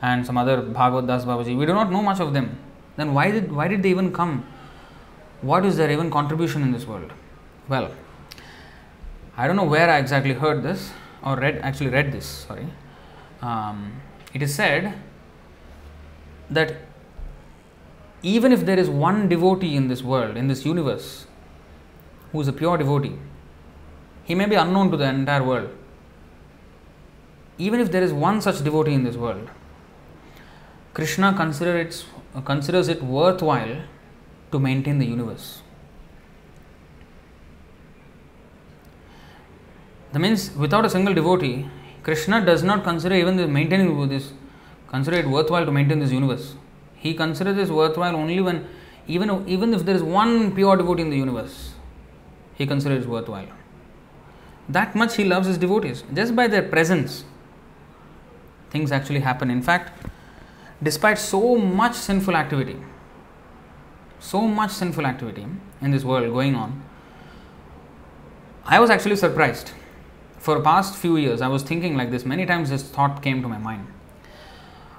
and 0.02 0.26
some 0.26 0.36
other 0.36 0.62
Bhagavad 0.62 1.06
Das 1.06 1.24
Babaji. 1.24 1.56
We 1.56 1.66
do 1.66 1.74
not 1.74 1.90
know 1.90 2.02
much 2.02 2.20
of 2.20 2.32
them. 2.32 2.58
Then 2.96 3.12
why 3.12 3.30
did, 3.30 3.52
why 3.52 3.68
did 3.68 3.82
they 3.82 3.90
even 3.90 4.12
come? 4.12 4.46
What 5.42 5.64
is 5.64 5.76
their 5.76 5.90
even 5.90 6.10
contribution 6.10 6.62
in 6.62 6.72
this 6.72 6.86
world? 6.86 7.12
Well, 7.68 7.90
I 9.36 9.46
don't 9.46 9.56
know 9.56 9.64
where 9.64 9.90
I 9.90 9.98
exactly 9.98 10.32
heard 10.32 10.62
this 10.62 10.92
or 11.22 11.36
read, 11.36 11.58
actually 11.58 11.90
read 11.90 12.12
this, 12.12 12.26
sorry. 12.26 12.66
Um, 13.42 14.00
it 14.32 14.42
is 14.42 14.54
said 14.54 14.94
that 16.50 16.76
even 18.22 18.52
if 18.52 18.64
there 18.64 18.78
is 18.78 18.88
one 18.88 19.28
devotee 19.28 19.76
in 19.76 19.88
this 19.88 20.02
world, 20.02 20.36
in 20.36 20.48
this 20.48 20.64
universe, 20.64 21.26
who 22.32 22.40
is 22.40 22.48
a 22.48 22.52
pure 22.52 22.76
devotee, 22.76 23.18
he 24.24 24.34
may 24.34 24.46
be 24.46 24.56
unknown 24.56 24.90
to 24.90 24.96
the 24.96 25.04
entire 25.04 25.42
world. 25.42 25.70
Even 27.58 27.80
if 27.80 27.90
there 27.90 28.02
is 28.02 28.12
one 28.12 28.40
such 28.40 28.62
devotee 28.62 28.92
in 28.92 29.04
this 29.04 29.16
world, 29.16 29.48
Krishna 30.94 31.34
consider 31.34 31.78
it, 31.78 32.04
considers 32.44 32.88
it 32.88 33.02
worthwhile 33.02 33.82
to 34.50 34.58
maintain 34.58 34.98
the 34.98 35.06
universe. 35.06 35.62
That 40.12 40.20
means 40.20 40.50
without 40.56 40.84
a 40.84 40.90
single 40.90 41.14
devotee, 41.14 41.68
Krishna 42.02 42.44
does 42.44 42.62
not 42.62 42.84
consider 42.84 43.14
even 43.14 43.36
the 43.36 43.46
maintaining 43.46 44.08
this, 44.08 44.32
consider 44.88 45.18
it 45.18 45.26
worthwhile 45.26 45.64
to 45.64 45.72
maintain 45.72 45.98
this 45.98 46.12
universe. 46.12 46.54
He 46.94 47.14
considers 47.14 47.56
this 47.56 47.70
worthwhile 47.70 48.16
only 48.16 48.40
when, 48.40 48.66
even, 49.06 49.46
even 49.48 49.74
if 49.74 49.84
there 49.84 49.94
is 49.94 50.02
one 50.02 50.54
pure 50.54 50.76
devotee 50.76 51.02
in 51.02 51.10
the 51.10 51.16
universe, 51.16 51.74
he 52.54 52.66
considers 52.66 53.04
it 53.04 53.08
worthwhile. 53.08 53.48
That 54.68 54.94
much 54.94 55.16
he 55.16 55.24
loves 55.24 55.46
his 55.46 55.58
devotees. 55.58 56.02
Just 56.12 56.34
by 56.34 56.48
their 56.48 56.62
presence, 56.62 57.24
things 58.70 58.90
actually 58.90 59.20
happen. 59.20 59.50
In 59.50 59.62
fact, 59.62 60.06
despite 60.82 61.18
so 61.18 61.56
much 61.56 61.94
sinful 61.94 62.34
activity, 62.34 62.76
so 64.18 64.48
much 64.48 64.70
sinful 64.70 65.06
activity 65.06 65.46
in 65.80 65.90
this 65.90 66.04
world 66.04 66.32
going 66.32 66.54
on, 66.54 66.82
I 68.64 68.80
was 68.80 68.90
actually 68.90 69.16
surprised. 69.16 69.70
For 70.38 70.56
the 70.56 70.62
past 70.62 70.96
few 70.96 71.16
years, 71.16 71.40
I 71.40 71.48
was 71.48 71.62
thinking 71.62 71.96
like 71.96 72.10
this. 72.10 72.24
Many 72.24 72.46
times 72.46 72.70
this 72.70 72.82
thought 72.82 73.22
came 73.22 73.42
to 73.42 73.48
my 73.48 73.58
mind. 73.58 73.86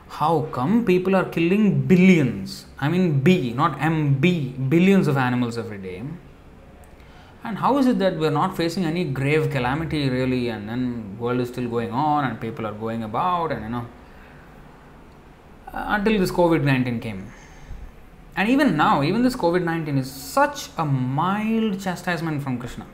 How 0.09 0.47
come 0.51 0.85
people 0.85 1.15
are 1.15 1.25
killing 1.25 1.81
billions? 1.81 2.65
I 2.79 2.89
mean 2.89 3.19
B, 3.19 3.53
not 3.53 3.77
MB, 3.79 4.69
billions 4.69 5.07
of 5.07 5.17
animals 5.17 5.57
every 5.57 5.77
day. 5.77 6.03
And 7.43 7.57
how 7.57 7.77
is 7.77 7.87
it 7.87 7.99
that 7.99 8.17
we're 8.17 8.31
not 8.31 8.57
facing 8.57 8.85
any 8.85 9.03
grave 9.05 9.51
calamity 9.51 10.09
really 10.09 10.49
and 10.49 10.67
then 10.67 11.17
world 11.17 11.39
is 11.39 11.49
still 11.49 11.69
going 11.69 11.91
on 11.91 12.25
and 12.25 12.41
people 12.41 12.65
are 12.65 12.73
going 12.73 13.03
about 13.03 13.51
and 13.51 13.63
you 13.63 13.69
know 13.69 13.85
until 15.73 16.19
this 16.19 16.31
COVID-19 16.31 17.01
came. 17.01 17.31
And 18.35 18.49
even 18.49 18.77
now, 18.77 19.01
even 19.03 19.23
this 19.23 19.35
COVID 19.35 19.63
19 19.63 19.97
is 19.97 20.11
such 20.11 20.69
a 20.77 20.85
mild 20.85 21.79
chastisement 21.79 22.43
from 22.43 22.59
Krishna. 22.59 22.85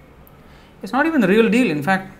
It's 0.81 0.93
not 0.93 1.05
even 1.05 1.21
the 1.21 1.27
real 1.27 1.49
deal. 1.49 1.69
In 1.69 1.83
fact, 1.83 2.17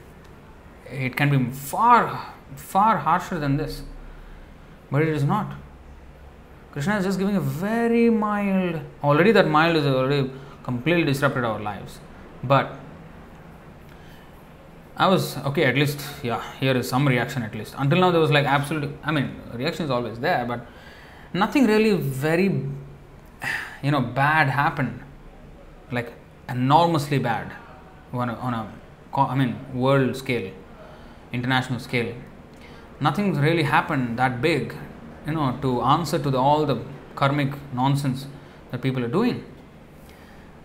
it 0.90 1.16
can 1.16 1.30
be 1.30 1.52
far, 1.52 2.34
far 2.56 2.98
harsher 2.98 3.40
than 3.40 3.58
this. 3.58 3.84
But 4.94 5.02
it 5.02 5.10
is 5.10 5.24
not. 5.24 5.52
Krishna 6.72 6.98
is 6.98 7.06
just 7.06 7.18
giving 7.18 7.36
a 7.36 7.42
very 7.42 8.10
mild, 8.12 8.80
already 9.04 9.32
that 9.32 9.48
mild 9.48 9.76
is 9.76 9.88
already 9.88 10.30
completely 10.64 11.04
disrupted 11.04 11.44
our 11.44 11.60
lives. 11.60 12.00
But 12.44 12.76
I 14.96 15.08
was 15.08 15.38
okay, 15.38 15.64
at 15.66 15.76
least, 15.76 16.06
yeah, 16.22 16.44
here 16.60 16.78
is 16.78 16.88
some 16.88 17.08
reaction 17.08 17.42
at 17.42 17.56
least. 17.56 17.74
Until 17.76 18.02
now, 18.02 18.12
there 18.12 18.22
was 18.22 18.30
like 18.30 18.46
absolute, 18.46 18.96
I 19.04 19.12
mean, 19.12 19.32
reaction 19.54 19.86
is 19.86 19.90
always 19.90 20.20
there, 20.20 20.46
but 20.46 20.68
nothing 21.34 21.66
really 21.66 21.94
very, 21.94 22.46
you 23.82 23.92
know, 23.96 24.02
bad 24.02 24.50
happened. 24.50 25.00
Like 25.92 26.14
enormously 26.50 27.18
bad 27.18 27.52
on 28.12 28.30
a, 28.30 28.36
on 28.36 28.54
a 28.54 28.72
I 29.18 29.34
mean, 29.34 29.58
world 29.74 30.16
scale, 30.16 30.52
international 31.32 31.80
scale. 31.80 32.14
Nothing 33.08 33.28
really 33.46 33.64
happened 33.64 34.18
that 34.20 34.42
big, 34.42 34.74
you 35.28 35.34
know, 35.34 35.58
to 35.62 35.82
answer 35.82 36.18
to 36.26 36.30
the, 36.30 36.38
all 36.38 36.66
the 36.66 36.78
karmic 37.16 37.52
nonsense 37.74 38.28
that 38.72 38.82
people 38.82 39.04
are 39.04 39.14
doing. 39.20 39.44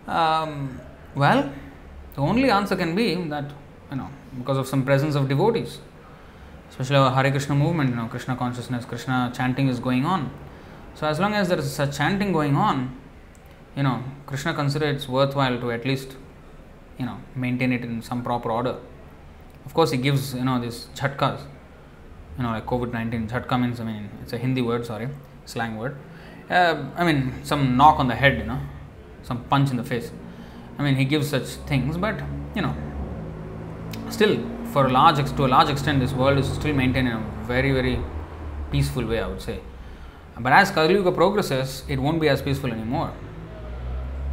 Um, 0.07 0.79
well, 1.15 1.51
the 2.15 2.21
only 2.21 2.49
answer 2.49 2.75
can 2.75 2.95
be 2.95 3.15
that, 3.33 3.51
you 3.91 3.97
know, 3.97 4.09
because 4.37 4.57
of 4.57 4.67
some 4.67 4.83
presence 4.85 5.15
of 5.15 5.27
devotees, 5.27 5.79
especially 6.69 6.95
our 6.95 7.11
Hare 7.11 7.29
Krishna 7.31 7.55
movement, 7.55 7.89
you 7.91 7.95
know, 7.95 8.07
Krishna 8.07 8.35
consciousness, 8.35 8.85
Krishna 8.85 9.31
chanting 9.35 9.67
is 9.67 9.79
going 9.79 10.05
on. 10.05 10.31
So, 10.95 11.07
as 11.07 11.19
long 11.19 11.33
as 11.33 11.49
there 11.49 11.59
is 11.59 11.71
such 11.71 11.97
chanting 11.97 12.31
going 12.31 12.55
on, 12.55 12.95
you 13.75 13.83
know, 13.83 14.03
Krishna 14.25 14.53
considers 14.53 15.03
it 15.03 15.09
worthwhile 15.09 15.59
to 15.59 15.71
at 15.71 15.85
least 15.85 16.15
you 16.99 17.05
know 17.05 17.17
maintain 17.35 17.71
it 17.71 17.83
in 17.83 18.01
some 18.01 18.23
proper 18.23 18.51
order. 18.51 18.75
Of 19.65 19.73
course, 19.73 19.91
he 19.91 19.97
gives 19.97 20.33
you 20.35 20.43
know 20.43 20.59
these 20.59 20.87
jhatkas, 20.95 21.41
you 22.37 22.43
know 22.43 22.51
like 22.51 22.65
COVID 22.65 22.91
nineteen. 22.91 23.27
Jhatka 23.27 23.59
means 23.59 23.79
I 23.79 23.83
mean 23.83 24.09
it's 24.21 24.33
a 24.33 24.37
Hindi 24.37 24.61
word, 24.61 24.85
sorry, 24.85 25.09
slang 25.45 25.77
word. 25.77 25.95
Uh, 26.49 26.85
I 26.95 27.03
mean 27.05 27.33
some 27.43 27.77
knock 27.77 27.99
on 27.99 28.07
the 28.07 28.15
head, 28.15 28.37
you 28.37 28.45
know, 28.45 28.59
some 29.23 29.43
punch 29.45 29.71
in 29.71 29.77
the 29.77 29.83
face. 29.83 30.11
I 30.77 30.83
mean 30.83 30.95
he 30.95 31.05
gives 31.05 31.29
such 31.29 31.47
things, 31.71 31.97
but 31.97 32.21
you 32.55 32.61
know, 32.61 32.75
still 34.09 34.37
for 34.71 34.85
a 34.85 34.89
large 34.89 35.17
to 35.35 35.45
a 35.45 35.47
large 35.47 35.69
extent, 35.69 35.99
this 35.99 36.13
world 36.13 36.37
is 36.37 36.51
still 36.51 36.73
maintained 36.73 37.07
in 37.07 37.15
a 37.15 37.23
very 37.43 37.71
very 37.71 37.99
peaceful 38.71 39.05
way, 39.05 39.19
I 39.19 39.27
would 39.27 39.41
say. 39.41 39.59
But 40.39 40.53
as 40.53 40.71
Kali 40.71 40.93
Yuga 40.93 41.11
progresses, 41.11 41.83
it 41.89 41.99
won't 41.99 42.21
be 42.21 42.29
as 42.29 42.41
peaceful 42.41 42.71
anymore. 42.71 43.11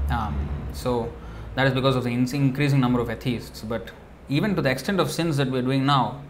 Um, 0.08 0.48
so 0.72 1.12
that 1.56 1.66
is 1.66 1.74
because 1.74 1.96
of 1.96 2.04
the 2.04 2.10
increasing 2.10 2.80
number 2.80 3.00
of 3.00 3.10
atheists. 3.10 3.62
But 3.62 3.90
even 4.28 4.54
to 4.54 4.62
the 4.62 4.70
extent 4.70 5.00
of 5.00 5.10
sins 5.10 5.36
that 5.38 5.50
we 5.50 5.58
are 5.58 5.62
doing 5.62 5.84
now, 5.84 6.22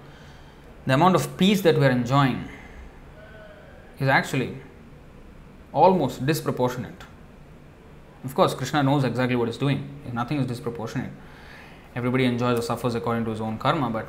the 0.87 0.95
amount 0.95 1.15
of 1.15 1.37
peace 1.37 1.61
that 1.63 1.79
we 1.79 1.85
are 1.85 1.91
enjoying 1.91 2.49
is 3.99 4.09
actually 4.09 4.57
almost 5.73 6.25
disproportionate. 6.25 7.03
Of 8.25 8.35
course, 8.35 8.55
Krishna 8.55 8.83
knows 8.83 9.05
exactly 9.05 9.37
what 9.37 9.49
he's 9.49 9.57
doing. 9.57 9.89
Nothing 10.13 10.39
is 10.41 10.47
disproportionate. 10.47 11.11
Everybody 11.95 12.25
enjoys 12.25 12.59
or 12.59 12.63
suffers 12.63 12.95
according 12.95 13.25
to 13.25 13.31
his 13.31 13.41
own 13.41 13.59
karma, 13.59 13.91
but 13.91 14.07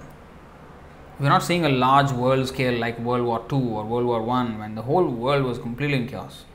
we're 1.19 1.29
not 1.29 1.43
seeing 1.43 1.65
a 1.65 1.69
large 1.69 2.11
world 2.11 2.47
scale 2.47 2.77
like 2.79 2.99
World 2.99 3.25
War 3.25 3.43
II 3.51 3.69
or 3.71 3.85
World 3.85 4.05
War 4.05 4.21
One 4.21 4.59
when 4.59 4.75
the 4.75 4.83
whole 4.83 5.07
world 5.07 5.43
was 5.43 5.57
completely 5.57 5.97
in 5.97 6.07
chaos. 6.07 6.45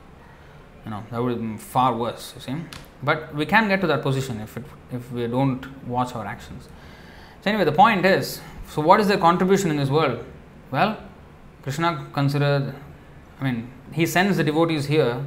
You 0.85 0.91
know, 0.91 1.03
that 1.11 1.21
would 1.21 1.31
have 1.31 1.39
been 1.39 1.57
far 1.57 1.95
worse, 1.95 2.33
you 2.35 2.41
see. 2.41 2.55
But 3.01 3.33
we 3.35 3.45
can 3.45 3.67
get 3.67 3.81
to 3.81 3.87
that 3.87 4.01
position 4.01 4.39
if, 4.39 4.55
it, 4.57 4.63
if 4.91 5.11
we 5.11 5.27
don't 5.27 5.65
watch 5.87 6.15
our 6.15 6.25
actions. 6.25 6.69
So, 7.41 7.49
anyway, 7.49 7.65
the 7.65 7.73
point 7.73 8.05
is 8.05 8.41
so, 8.69 8.81
what 8.81 8.99
is 8.99 9.07
their 9.07 9.17
contribution 9.17 9.69
in 9.69 9.77
this 9.77 9.89
world? 9.89 10.23
Well, 10.71 10.97
Krishna 11.61 12.07
considered, 12.13 12.73
I 13.39 13.43
mean, 13.43 13.69
he 13.91 14.05
sends 14.05 14.37
the 14.37 14.43
devotees 14.43 14.85
here 14.85 15.25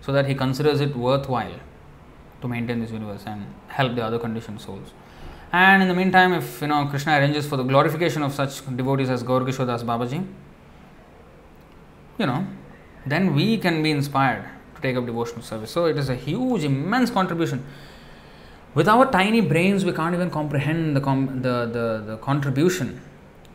so 0.00 0.12
that 0.12 0.26
he 0.26 0.34
considers 0.34 0.80
it 0.80 0.96
worthwhile 0.96 1.60
to 2.40 2.48
maintain 2.48 2.80
this 2.80 2.90
universe 2.90 3.22
and 3.26 3.46
help 3.68 3.94
the 3.94 4.02
other 4.04 4.18
conditioned 4.18 4.60
souls. 4.60 4.92
And 5.52 5.82
in 5.82 5.88
the 5.88 5.94
meantime, 5.94 6.32
if 6.32 6.60
you 6.60 6.66
know 6.66 6.86
Krishna 6.86 7.12
arranges 7.18 7.46
for 7.46 7.56
the 7.56 7.62
glorification 7.62 8.22
of 8.22 8.34
such 8.34 8.64
devotees 8.76 9.08
as 9.08 9.22
Gaur 9.22 9.40
Das 9.40 9.82
Babaji, 9.82 10.26
you 12.18 12.26
know, 12.26 12.46
then 13.06 13.34
we 13.34 13.56
can 13.56 13.82
be 13.82 13.90
inspired 13.90 14.44
to 14.74 14.82
take 14.82 14.96
up 14.96 15.06
devotional 15.06 15.42
service. 15.42 15.70
So 15.70 15.86
it 15.86 15.96
is 15.96 16.08
a 16.08 16.14
huge, 16.14 16.64
immense 16.64 17.10
contribution. 17.10 17.64
With 18.74 18.88
our 18.88 19.10
tiny 19.10 19.40
brains, 19.40 19.84
we 19.84 19.92
can't 19.92 20.14
even 20.14 20.30
comprehend 20.30 20.94
the, 20.94 21.00
com- 21.00 21.42
the, 21.42 21.66
the, 21.66 22.04
the 22.06 22.16
contribution 22.18 23.00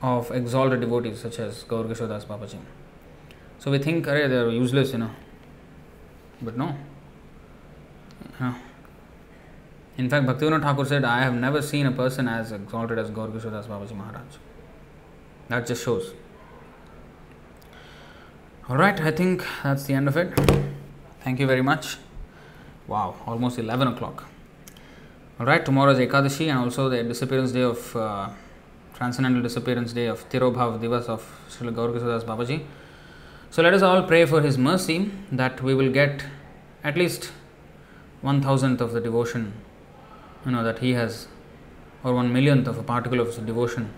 of 0.02 0.32
exalted 0.32 0.82
devotees 0.82 1.22
such 1.22 1.40
as 1.40 1.64
Gaur 1.64 1.84
Das 1.86 2.00
Babaji. 2.26 2.58
So 3.60 3.72
we 3.72 3.80
think, 3.80 4.06
they 4.06 4.12
are 4.12 4.50
useless, 4.50 4.92
you 4.92 4.98
know. 4.98 5.12
But 6.42 6.58
no. 6.58 6.76
In 9.98 10.10
fact, 10.10 10.26
Bhaktivinoda 10.26 10.62
Thakur 10.62 10.86
said, 10.86 11.06
I 11.06 11.22
have 11.22 11.36
never 11.36 11.62
seen 11.62 11.86
a 11.86 11.92
person 11.92 12.28
as 12.28 12.52
exalted 12.52 12.98
as 12.98 13.10
Gaur 13.12 13.28
Das 13.30 13.68
Babaji 13.68 13.96
Maharaj. 13.96 14.38
That 15.48 15.68
just 15.68 15.84
shows. 15.86 16.14
Alright, 18.70 19.00
I 19.02 19.12
think 19.12 19.46
that's 19.62 19.86
the 19.86 19.94
end 19.94 20.08
of 20.08 20.18
it. 20.18 20.38
Thank 21.22 21.40
you 21.40 21.48
very 21.48 21.62
much. 21.62 21.98
Wow, 22.88 23.16
almost 23.26 23.60
11 23.60 23.88
o'clock. 23.88 24.26
Alright, 25.40 25.66
tomorrow 25.66 25.92
is 25.92 25.98
Ekadashi 25.98 26.50
and 26.50 26.60
also 26.60 26.90
the 26.90 27.04
disappearance 27.04 27.52
day 27.52 27.64
of 27.64 27.96
uh, 27.96 28.30
Transcendental 28.94 29.42
Disappearance 29.42 29.92
Day 29.92 30.06
of 30.06 30.30
Tirobhav 30.30 30.80
Divas 30.80 31.06
of 31.06 31.24
Srila 31.50 31.74
Gaurakisadas 31.74 32.24
Babaji. 32.24 32.64
So 33.50 33.64
let 33.64 33.74
us 33.74 33.82
all 33.82 34.04
pray 34.04 34.26
for 34.26 34.42
his 34.42 34.60
mercy 34.60 35.10
that 35.32 35.62
we 35.64 35.74
will 35.74 35.92
get 35.92 36.24
at 36.84 36.96
least 36.96 37.32
one 38.22 38.42
thousandth 38.44 38.80
of 38.80 38.94
the 38.94 39.02
devotion 39.02 39.54
you 40.46 40.52
know 40.52 40.64
that 40.64 40.80
he 40.80 40.94
has 40.94 41.28
or 42.04 42.14
one 42.14 42.32
millionth 42.32 42.68
of 42.68 42.78
a 42.78 42.84
particle 42.84 43.20
of 43.20 43.46
devotion 43.46 43.92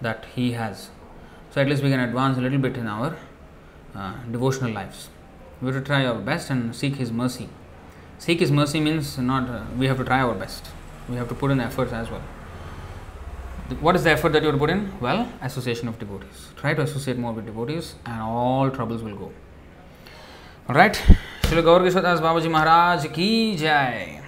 that 0.00 0.26
he 0.34 0.52
has. 0.52 0.90
So 1.52 1.60
at 1.60 1.68
least 1.68 1.84
we 1.84 1.90
can 1.90 2.00
advance 2.00 2.36
a 2.36 2.40
little 2.40 2.58
bit 2.58 2.76
in 2.76 2.88
our 2.88 3.16
uh, 3.94 4.14
devotional 4.30 4.72
lives 4.72 5.08
we 5.60 5.66
have 5.66 5.76
to 5.76 5.86
try 5.86 6.06
our 6.06 6.18
best 6.18 6.50
and 6.50 6.74
seek 6.74 6.96
His 6.96 7.12
mercy. 7.12 7.48
Seek 8.18 8.40
His 8.40 8.50
mercy 8.50 8.80
means 8.80 9.18
not 9.18 9.48
uh, 9.48 9.64
we 9.78 9.86
have 9.86 9.98
to 9.98 10.04
try 10.04 10.20
our 10.20 10.34
best. 10.34 10.70
We 11.10 11.16
have 11.16 11.28
to 11.28 11.34
put 11.34 11.50
in 11.50 11.60
efforts 11.60 11.92
as 11.92 12.08
well. 12.08 12.22
What 13.80 13.96
is 13.96 14.04
the 14.04 14.10
effort 14.10 14.32
that 14.32 14.42
you 14.42 14.52
to 14.52 14.58
put 14.58 14.70
in? 14.70 14.92
Well, 15.00 15.28
association 15.42 15.88
of 15.88 15.98
devotees. 15.98 16.48
Try 16.56 16.74
to 16.74 16.82
associate 16.82 17.18
more 17.18 17.32
with 17.32 17.46
devotees, 17.46 17.94
and 18.06 18.20
all 18.20 18.70
troubles 18.70 19.02
will 19.02 19.16
go. 19.16 19.32
All 20.68 20.74
right. 20.74 20.94
Srila 21.42 21.64
Gaur 21.64 21.80
Kishwadas 21.80 22.20
Babaji 22.20 22.50
Maharaj 22.50 23.12
ki 23.12 23.56
jai. 23.56 24.22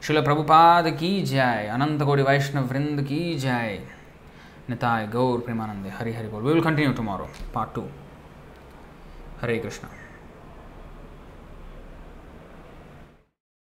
Srila 0.00 0.24
Prabhupada 0.24 0.96
ki 0.96 1.24
jai. 1.24 1.66
Ananta 1.66 2.04
Gauri 2.04 2.22
Vaishnav 2.22 2.68
Vrind 2.68 3.06
ki 3.06 3.38
jai. 3.38 3.80
Nitai 4.68 5.10
Gaur 5.10 5.40
Premanande 5.40 5.90
Hari 5.90 6.12
Hari 6.12 6.28
Bol. 6.28 6.40
We 6.40 6.54
will 6.54 6.62
continue 6.62 6.92
tomorrow, 6.92 7.28
part 7.52 7.74
2. 7.74 7.88
Hare 9.40 9.58
Krishna. 9.58 9.88